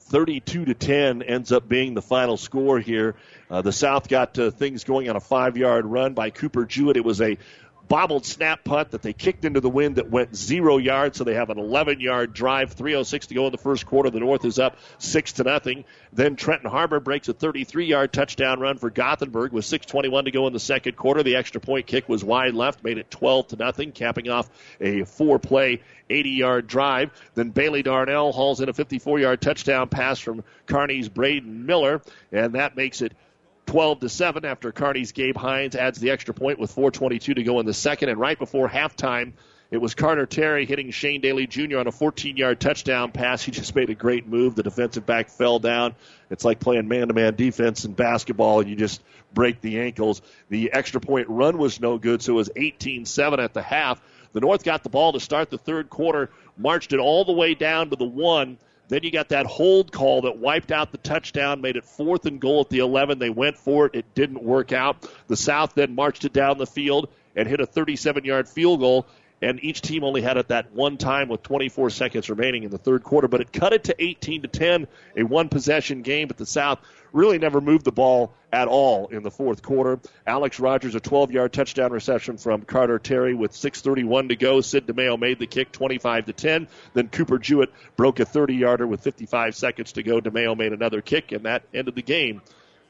32 0.01 0.65
to 0.65 0.73
10 0.73 1.21
ends 1.21 1.51
up 1.51 1.67
being 1.67 1.93
the 1.93 2.01
final 2.01 2.38
score 2.38 2.79
here. 2.79 3.15
Uh, 3.49 3.61
the 3.61 3.71
South 3.71 4.07
got 4.07 4.38
uh, 4.39 4.49
things 4.49 4.83
going 4.83 5.09
on 5.09 5.15
a 5.15 5.19
five 5.19 5.55
yard 5.57 5.85
run 5.85 6.13
by 6.13 6.29
Cooper 6.29 6.65
Jewett. 6.65 6.97
It 6.97 7.05
was 7.05 7.21
a 7.21 7.38
bobbled 7.90 8.26
snap 8.26 8.64
punt 8.64 8.92
that 8.92 9.01
they 9.01 9.11
kicked 9.11 9.43
into 9.43 9.59
the 9.59 9.69
wind 9.69 9.98
that 9.98 10.09
went 10.09 10.35
zero 10.35 10.77
yards. 10.77 11.18
So 11.18 11.26
they 11.26 11.34
have 11.34 11.50
an 11.50 11.58
11 11.58 12.00
yard 12.00 12.34
drive. 12.34 12.76
3:06 12.76 13.27
to 13.27 13.34
go 13.34 13.48
in 13.48 13.51
the 13.51 13.58
first 13.58 13.85
quarter. 13.85 14.09
The 14.09 14.19
North 14.22 14.45
is 14.45 14.59
up 14.59 14.77
six 15.00 15.34
to 15.34 15.43
nothing. 15.43 15.84
Then 16.14 16.35
Trenton 16.35 16.69
Harbor 16.69 17.00
breaks 17.00 17.27
a 17.27 17.34
33 17.34 17.88
yard 17.88 18.14
touchdown 18.14 18.59
run 18.59 18.77
for 18.77 18.90
Gothenburg 18.90 19.51
with 19.51 19.66
6:21 19.66 20.26
to 20.26 20.32
go 20.32 20.48
in 20.48 20.53
the 20.53 20.59
second 20.59 20.95
quarter. 20.95 21.24
The 21.24 21.35
extra 21.35 21.59
point 21.59 21.88
kick 21.88 22.08
was 22.08 22.24
wide 22.24 22.53
left, 22.53 22.84
made 22.84 23.00
it 23.00 23.11
12 23.11 23.50
to 23.50 23.56
nothing, 23.58 23.92
capping 23.92 24.30
off 24.30 24.50
a 24.80 25.03
four 25.03 25.40
play 25.40 25.82
80 26.09 26.30
yard 26.30 26.68
drive. 26.68 27.11
Then 27.34 27.50
Bailey 27.50 27.84
Darnell 27.84 28.32
hauls 28.32 28.61
in 28.61 28.69
a 28.69 28.74
54 28.74 29.19
yard 29.19 29.42
touchdown 29.42 29.90
pass 29.90 30.19
from 30.19 30.43
Kearney's 30.68 31.09
Braden 31.09 31.66
Miller, 31.66 32.01
and 32.32 32.53
that 32.53 32.76
makes 32.76 33.01
it 33.01 33.14
12 33.69 33.99
to 33.99 34.09
7 34.09 34.45
after 34.45 34.72
Kearney's 34.72 35.11
Gabe 35.11 35.38
Hines 35.38 35.75
adds 35.75 35.99
the 35.99 36.09
extra 36.09 36.33
point 36.33 36.57
with 36.57 36.75
4.22 36.75 37.35
to 37.35 37.43
go 37.43 37.59
in 37.59 37.67
the 37.67 37.73
second. 37.73 38.09
And 38.09 38.19
right 38.19 38.38
before 38.38 38.67
halftime, 38.67 39.33
it 39.69 39.77
was 39.77 39.93
Carter 39.93 40.25
Terry 40.25 40.65
hitting 40.65 40.89
Shane 40.89 41.22
Daly 41.22 41.45
Jr. 41.45 41.77
on 41.77 41.85
a 41.85 41.91
14 41.91 42.35
yard 42.35 42.59
touchdown 42.59 43.11
pass. 43.11 43.43
He 43.43 43.51
just 43.51 43.75
made 43.75 43.91
a 43.91 43.93
great 43.93 44.27
move. 44.27 44.56
The 44.56 44.64
defensive 44.64 45.06
back 45.06 45.30
fell 45.30 45.59
down. 45.59 45.93
It's 46.31 46.43
like 46.43 46.59
playing 46.59 46.88
man 46.88 47.09
to 47.09 47.14
man 47.14 47.35
defense 47.35 47.85
in 47.85 47.93
basketball, 47.93 48.59
and 48.59 48.67
you 48.67 48.75
just 48.75 49.03
break 49.35 49.61
the 49.61 49.81
ankles. 49.81 50.23
The 50.49 50.73
extra 50.73 50.99
point 50.99 51.30
run 51.30 51.59
was 51.59 51.80
no 51.80 51.99
good, 51.99 52.23
so 52.23 52.33
it 52.33 52.38
was 52.38 52.49
18 52.56 53.06
7 53.06 53.39
at 53.39 53.53
the 53.53 53.61
half. 53.61 54.01
The 54.33 54.39
North 54.39 54.64
got 54.64 54.81
the 54.81 54.89
ball 54.89 55.14
to 55.14 55.19
start 55.19 55.51
the 55.51 55.59
third 55.59 55.91
quarter, 55.91 56.31
marched 56.57 56.91
it 56.91 56.99
all 56.99 57.23
the 57.23 57.33
way 57.33 57.53
down 57.53 57.91
to 57.91 57.95
the 57.95 58.03
one. 58.03 58.57
Then 58.90 59.03
you 59.03 59.11
got 59.11 59.30
that 59.30 59.45
hold 59.45 59.92
call 59.92 60.24
that 60.24 60.38
wiped 60.38 60.72
out 60.72 60.92
the 60.92 60.98
touchdown, 60.98 61.61
made 61.61 61.77
it 61.77 61.85
fourth 61.85 62.26
and 62.26 62.42
goal 62.42 62.61
at 62.61 62.69
the 62.69 62.80
11. 62.80 63.19
They 63.19 63.30
went 63.30 63.58
for 63.58 63.85
it. 63.85 63.95
It 63.95 64.16
didn't 64.16 64.43
work 64.43 64.74
out. 64.74 65.08
The 65.27 65.38
South 65.38 65.76
then 65.76 65.95
marched 65.95 66.26
it 66.26 66.34
down 66.34 66.58
the 66.58 66.66
field 66.66 67.08
and 67.35 67.48
hit 67.48 67.61
a 67.61 67.68
37 67.68 68.26
yard 68.26 68.50
field 68.50 68.80
goal. 68.80 69.08
And 69.42 69.64
each 69.64 69.82
team 69.82 70.03
only 70.03 70.22
had 70.22 70.35
it 70.35 70.50
that 70.50 70.74
one 70.74 70.98
time 70.98 71.30
with 71.30 71.43
24 71.43 71.92
seconds 71.92 72.30
remaining 72.30 72.64
in 72.64 72.72
the 72.72 72.77
third 72.77 73.03
quarter. 73.03 73.27
But 73.30 73.42
it 73.42 73.53
cut 73.53 73.72
it 73.72 73.85
to 73.85 73.95
18 73.98 74.42
to 74.42 74.48
10, 74.50 74.88
a 75.16 75.24
one 75.24 75.48
possession 75.48 76.01
game. 76.01 76.27
But 76.27 76.38
the 76.38 76.45
South 76.45 76.80
really 77.11 77.38
never 77.38 77.61
moved 77.61 77.85
the 77.85 77.91
ball 77.91 78.33
at 78.51 78.67
all 78.67 79.07
in 79.07 79.23
the 79.23 79.31
fourth 79.31 79.61
quarter. 79.61 79.99
Alex 80.25 80.59
Rogers, 80.59 80.95
a 80.95 80.99
12 80.99 81.31
yard 81.31 81.53
touchdown 81.53 81.91
reception 81.91 82.38
from 82.38 82.61
Carter 82.63 82.99
Terry 82.99 83.33
with 83.33 83.51
6.31 83.51 84.29
to 84.29 84.35
go. 84.35 84.61
Sid 84.61 84.88
DeMeo 84.88 85.19
made 85.19 85.39
the 85.39 85.47
kick 85.47 85.71
25 85.71 86.25
to 86.25 86.33
10. 86.33 86.67
Then 86.93 87.07
Cooper 87.09 87.38
Jewett 87.38 87.71
broke 87.95 88.19
a 88.19 88.25
30 88.25 88.55
yarder 88.55 88.88
with 88.88 89.01
55 89.01 89.55
seconds 89.55 89.93
to 89.93 90.03
go. 90.03 90.19
DeMeo 90.19 90.57
made 90.57 90.73
another 90.73 91.01
kick, 91.01 91.31
and 91.31 91.45
that 91.45 91.63
ended 91.73 91.95
the 91.95 92.01
game 92.01 92.41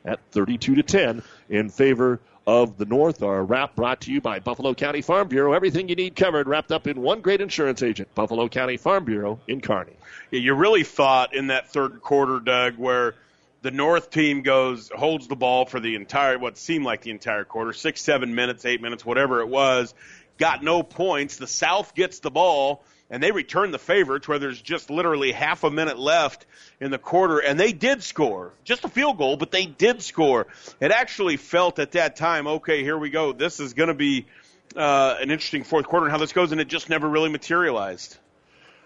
at 0.05 0.19
32 0.31 0.75
to 0.75 0.83
10 0.83 1.23
in 1.49 1.69
favor 1.69 2.19
of 2.47 2.77
the 2.77 2.85
North. 2.85 3.21
Our 3.21 3.43
wrap 3.43 3.75
brought 3.75 4.01
to 4.01 4.11
you 4.11 4.21
by 4.21 4.39
Buffalo 4.39 4.73
County 4.73 5.01
Farm 5.01 5.27
Bureau. 5.27 5.53
Everything 5.53 5.89
you 5.89 5.95
need 5.95 6.15
covered, 6.15 6.47
wrapped 6.47 6.71
up 6.71 6.87
in 6.87 7.01
one 7.01 7.21
great 7.21 7.41
insurance 7.41 7.83
agent, 7.83 8.13
Buffalo 8.15 8.47
County 8.47 8.77
Farm 8.77 9.05
Bureau 9.05 9.39
in 9.47 9.61
Kearney. 9.61 9.93
Yeah, 10.31 10.39
you 10.39 10.53
really 10.55 10.83
thought 10.83 11.35
in 11.35 11.47
that 11.47 11.69
third 11.69 12.01
quarter, 12.01 12.39
Doug, 12.39 12.77
where 12.77 13.13
the 13.61 13.71
North 13.71 14.09
team 14.09 14.41
goes 14.41 14.89
holds 14.89 15.27
the 15.27 15.35
ball 15.35 15.65
for 15.65 15.79
the 15.79 15.95
entire 15.95 16.37
what 16.39 16.57
seemed 16.57 16.85
like 16.85 17.01
the 17.01 17.11
entire 17.11 17.43
quarter, 17.43 17.73
six, 17.73 18.01
seven 18.01 18.35
minutes, 18.35 18.65
eight 18.65 18.81
minutes, 18.81 19.05
whatever 19.05 19.41
it 19.41 19.49
was, 19.49 19.93
got 20.37 20.63
no 20.63 20.83
points. 20.83 21.37
The 21.37 21.47
South 21.47 21.93
gets 21.93 22.19
the 22.19 22.31
ball 22.31 22.83
and 23.09 23.23
they 23.23 23.31
return 23.31 23.71
the 23.71 23.79
favor 23.79 24.19
to 24.19 24.29
where 24.29 24.39
there's 24.39 24.61
just 24.61 24.89
literally 24.89 25.31
half 25.31 25.63
a 25.63 25.71
minute 25.71 25.97
left 25.97 26.45
in 26.79 26.91
the 26.91 26.97
quarter, 26.97 27.39
and 27.39 27.59
they 27.59 27.73
did 27.73 28.03
score. 28.03 28.53
Just 28.63 28.85
a 28.85 28.87
field 28.87 29.17
goal, 29.17 29.35
but 29.35 29.51
they 29.51 29.65
did 29.65 30.03
score. 30.03 30.47
It 30.79 30.91
actually 30.91 31.37
felt 31.37 31.79
at 31.79 31.93
that 31.93 32.15
time, 32.15 32.45
okay, 32.45 32.83
here 32.83 32.97
we 32.97 33.09
go. 33.09 33.33
This 33.33 33.59
is 33.59 33.73
going 33.73 33.87
to 33.87 33.95
be 33.95 34.27
uh, 34.75 35.15
an 35.19 35.31
interesting 35.31 35.63
fourth 35.63 35.87
quarter 35.87 36.05
and 36.05 36.11
how 36.11 36.19
this 36.19 36.33
goes, 36.33 36.51
and 36.51 36.61
it 36.61 36.67
just 36.67 36.87
never 36.87 37.09
really 37.09 37.29
materialized. 37.29 38.17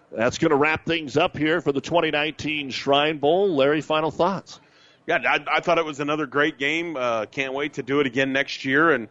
That's 0.09 0.37
going 0.37 0.51
to 0.51 0.55
wrap 0.55 0.85
things 0.85 1.17
up 1.17 1.35
here 1.37 1.59
for 1.59 1.71
the 1.71 1.81
2019 1.81 2.69
Shrine 2.69 3.17
Bowl. 3.17 3.53
Larry, 3.55 3.81
final 3.81 4.11
thoughts? 4.11 4.59
Yeah, 5.05 5.19
I, 5.25 5.57
I 5.57 5.59
thought 5.59 5.77
it 5.77 5.85
was 5.85 5.99
another 5.99 6.25
great 6.25 6.57
game. 6.57 6.95
Uh, 6.95 7.25
can't 7.25 7.53
wait 7.53 7.73
to 7.73 7.83
do 7.83 7.99
it 7.99 8.07
again 8.07 8.31
next 8.31 8.63
year. 8.63 8.91
And 8.91 9.09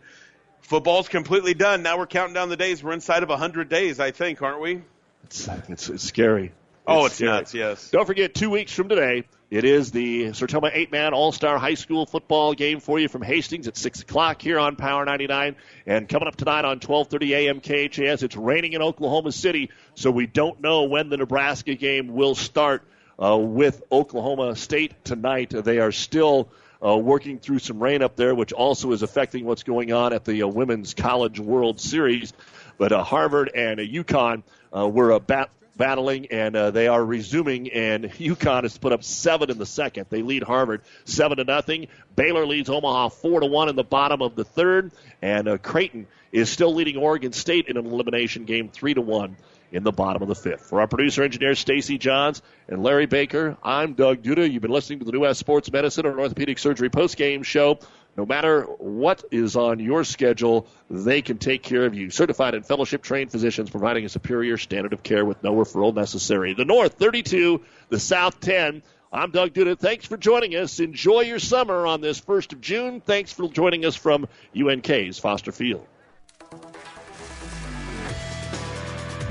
football's 0.62 1.09
completely 1.09 1.55
done. 1.55 1.83
Now 1.83 1.99
we're 1.99 2.07
counting 2.07 2.35
down 2.35 2.49
the 2.49 2.57
days. 2.57 2.83
We're 2.83 2.93
inside 2.93 3.23
of 3.23 3.29
100 3.29 3.69
days, 3.69 4.01
I 4.01 4.11
think, 4.11 4.41
aren't 4.41 4.61
we? 4.61 4.83
It's, 5.25 5.49
it's, 5.69 5.89
it's 5.91 6.05
scary. 6.05 6.53
Oh, 6.87 7.07
it's 7.07 7.17
scary. 7.17 7.31
nuts, 7.31 7.55
yes. 7.55 7.91
Don't 7.91 8.07
forget, 8.07 8.35
two 8.35 8.51
weeks 8.51 8.73
from 8.73 8.89
today, 8.89 9.25
it 9.51 9.65
is 9.65 9.93
the 9.93 10.31
Sertoma 10.31 10.71
eight 10.73 10.91
man 10.91 11.12
All 11.12 11.31
Star 11.31 11.59
High 11.59 11.75
School 11.75 12.07
football 12.07 12.55
game 12.55 12.81
for 12.81 12.99
you 12.99 13.09
from 13.09 13.23
Hastings 13.23 13.69
at 13.69 13.77
6 13.77 14.01
o'clock 14.01 14.41
here 14.41 14.59
on 14.59 14.77
Power 14.77 15.05
99. 15.05 15.57
And 15.87 16.09
coming 16.09 16.27
up 16.27 16.37
tonight 16.37 16.65
on 16.65 16.81
1230 16.81 17.35
AM 17.35 17.61
KHAS, 17.61 18.23
it's 18.23 18.35
raining 18.35 18.73
in 18.73 18.83
Oklahoma 18.83 19.31
City, 19.31 19.71
so 19.95 20.11
we 20.11 20.27
don't 20.27 20.61
know 20.61 20.85
when 20.85 21.11
the 21.11 21.19
Nebraska 21.19 21.75
game 21.75 22.15
will 22.15 22.35
start 22.35 22.83
uh, 23.23 23.36
with 23.36 23.83
Oklahoma 23.92 24.57
State 24.57 25.05
tonight. 25.05 25.51
They 25.51 25.78
are 25.78 25.92
still. 25.92 26.49
Uh, 26.84 26.97
working 26.97 27.39
through 27.39 27.60
some 27.60 27.81
rain 27.81 28.02
up 28.02 28.17
there, 28.17 28.34
which 28.34 28.52
also 28.52 28.91
is 28.91 29.05
affecting 29.05 29.44
what's 29.44 29.62
going 29.62 29.92
on 29.92 30.12
at 30.12 30.25
the 30.25 30.42
uh, 30.42 30.49
Women's 30.49 30.94
College 30.94 31.39
World 31.39 31.81
Series. 31.81 32.33
But 32.76 32.91
uh, 32.91 33.05
Harvard 33.05 33.52
and 33.55 33.78
uh, 33.78 33.84
UConn 33.84 34.42
uh, 34.76 34.89
were 34.89 35.12
uh, 35.12 35.20
bat- 35.20 35.52
battling, 35.76 36.26
and 36.33 36.57
uh, 36.57 36.73
they 36.73 36.89
are 36.89 37.05
resuming. 37.05 37.70
And 37.70 38.05
UConn 38.10 38.65
has 38.65 38.76
put 38.78 38.92
up 38.92 39.05
seven 39.05 39.49
in 39.49 39.59
the 39.59 39.67
second. 39.67 40.07
They 40.10 40.23
lead 40.23 40.42
Harvard 40.42 40.83
seven 41.05 41.39
to 41.39 41.44
nothing. 41.44 41.86
Baylor 42.17 42.47
leads 42.47 42.68
Omaha 42.68 43.10
four 43.10 43.39
to 43.39 43.47
one 43.47 43.68
in 43.68 43.76
the 43.76 43.84
bottom 43.84 44.20
of 44.23 44.34
the 44.34 44.44
third, 44.44 44.91
and 45.20 45.47
uh, 45.47 45.59
Creighton 45.59 46.09
is 46.33 46.51
still 46.51 46.75
leading 46.75 46.97
Oregon 46.97 47.33
State 47.33 47.68
in 47.68 47.76
an 47.76 47.86
elimination 47.86 48.44
game 48.44 48.68
three 48.68 48.94
to 48.94 49.01
one 49.01 49.36
in 49.73 49.83
the 49.83 49.91
bottom 49.91 50.23
of 50.23 50.28
the 50.28 50.34
fifth. 50.34 50.68
For 50.68 50.81
our 50.81 50.86
producer 50.86 51.23
engineer 51.23 51.55
Stacy 51.55 51.99
Johns 51.99 52.42
and 52.68 52.83
Larry 52.83 53.07
Baker, 53.07 53.57
I'm 53.62 53.94
Doug 53.94 54.23
Duda. 54.23 54.51
You've 54.51 54.62
been 54.62 54.70
listening 54.70 54.99
to 55.01 55.05
the 55.07 55.12
New 55.12 55.20
West 55.20 55.41
Sports 55.41 55.73
Medicine 55.73 56.07
and 56.07 56.18
Orthopedic 56.18 56.59
Surgery 56.59 56.91
post 56.91 57.17
game 57.17 57.42
show. 57.42 57.78
No 58.15 58.26
matter 58.26 58.65
what 58.65 59.25
is 59.31 59.57
on 59.57 59.78
your 59.78 60.05
schedule, 60.05 60.67
they 60.91 61.23
can 61.23 61.39
take 61.39 61.62
care 61.62 61.86
of 61.86 61.94
you. 61.94 62.10
Certified 62.10 62.55
and 62.55 62.67
fellowship 62.67 63.02
trained 63.02 63.33
physicians 63.33 63.70
providing 63.70 64.05
a 64.05 64.10
superior 64.10 64.59
standard 64.59 64.92
of 64.92 65.02
care 65.02 65.25
with 65.25 65.42
no 65.42 65.55
referral 65.55 65.94
necessary. 65.94 66.52
The 66.52 66.67
North 66.67 66.94
32, 66.94 67.62
the 67.89 67.99
South 67.99 68.39
10. 68.41 68.83
I'm 69.10 69.31
Doug 69.31 69.55
Duda. 69.55 69.78
Thanks 69.78 70.07
for 70.07 70.18
joining 70.18 70.55
us. 70.57 70.78
Enjoy 70.81 71.20
your 71.20 71.39
summer 71.39 71.86
on 71.86 72.02
this 72.02 72.20
1st 72.20 72.52
of 72.52 72.60
June. 72.60 73.01
Thanks 73.01 73.33
for 73.33 73.49
joining 73.49 73.86
us 73.86 73.97
from 73.97 74.28
UNK's 74.55 75.18
Foster 75.18 75.52
Field. 75.52 75.86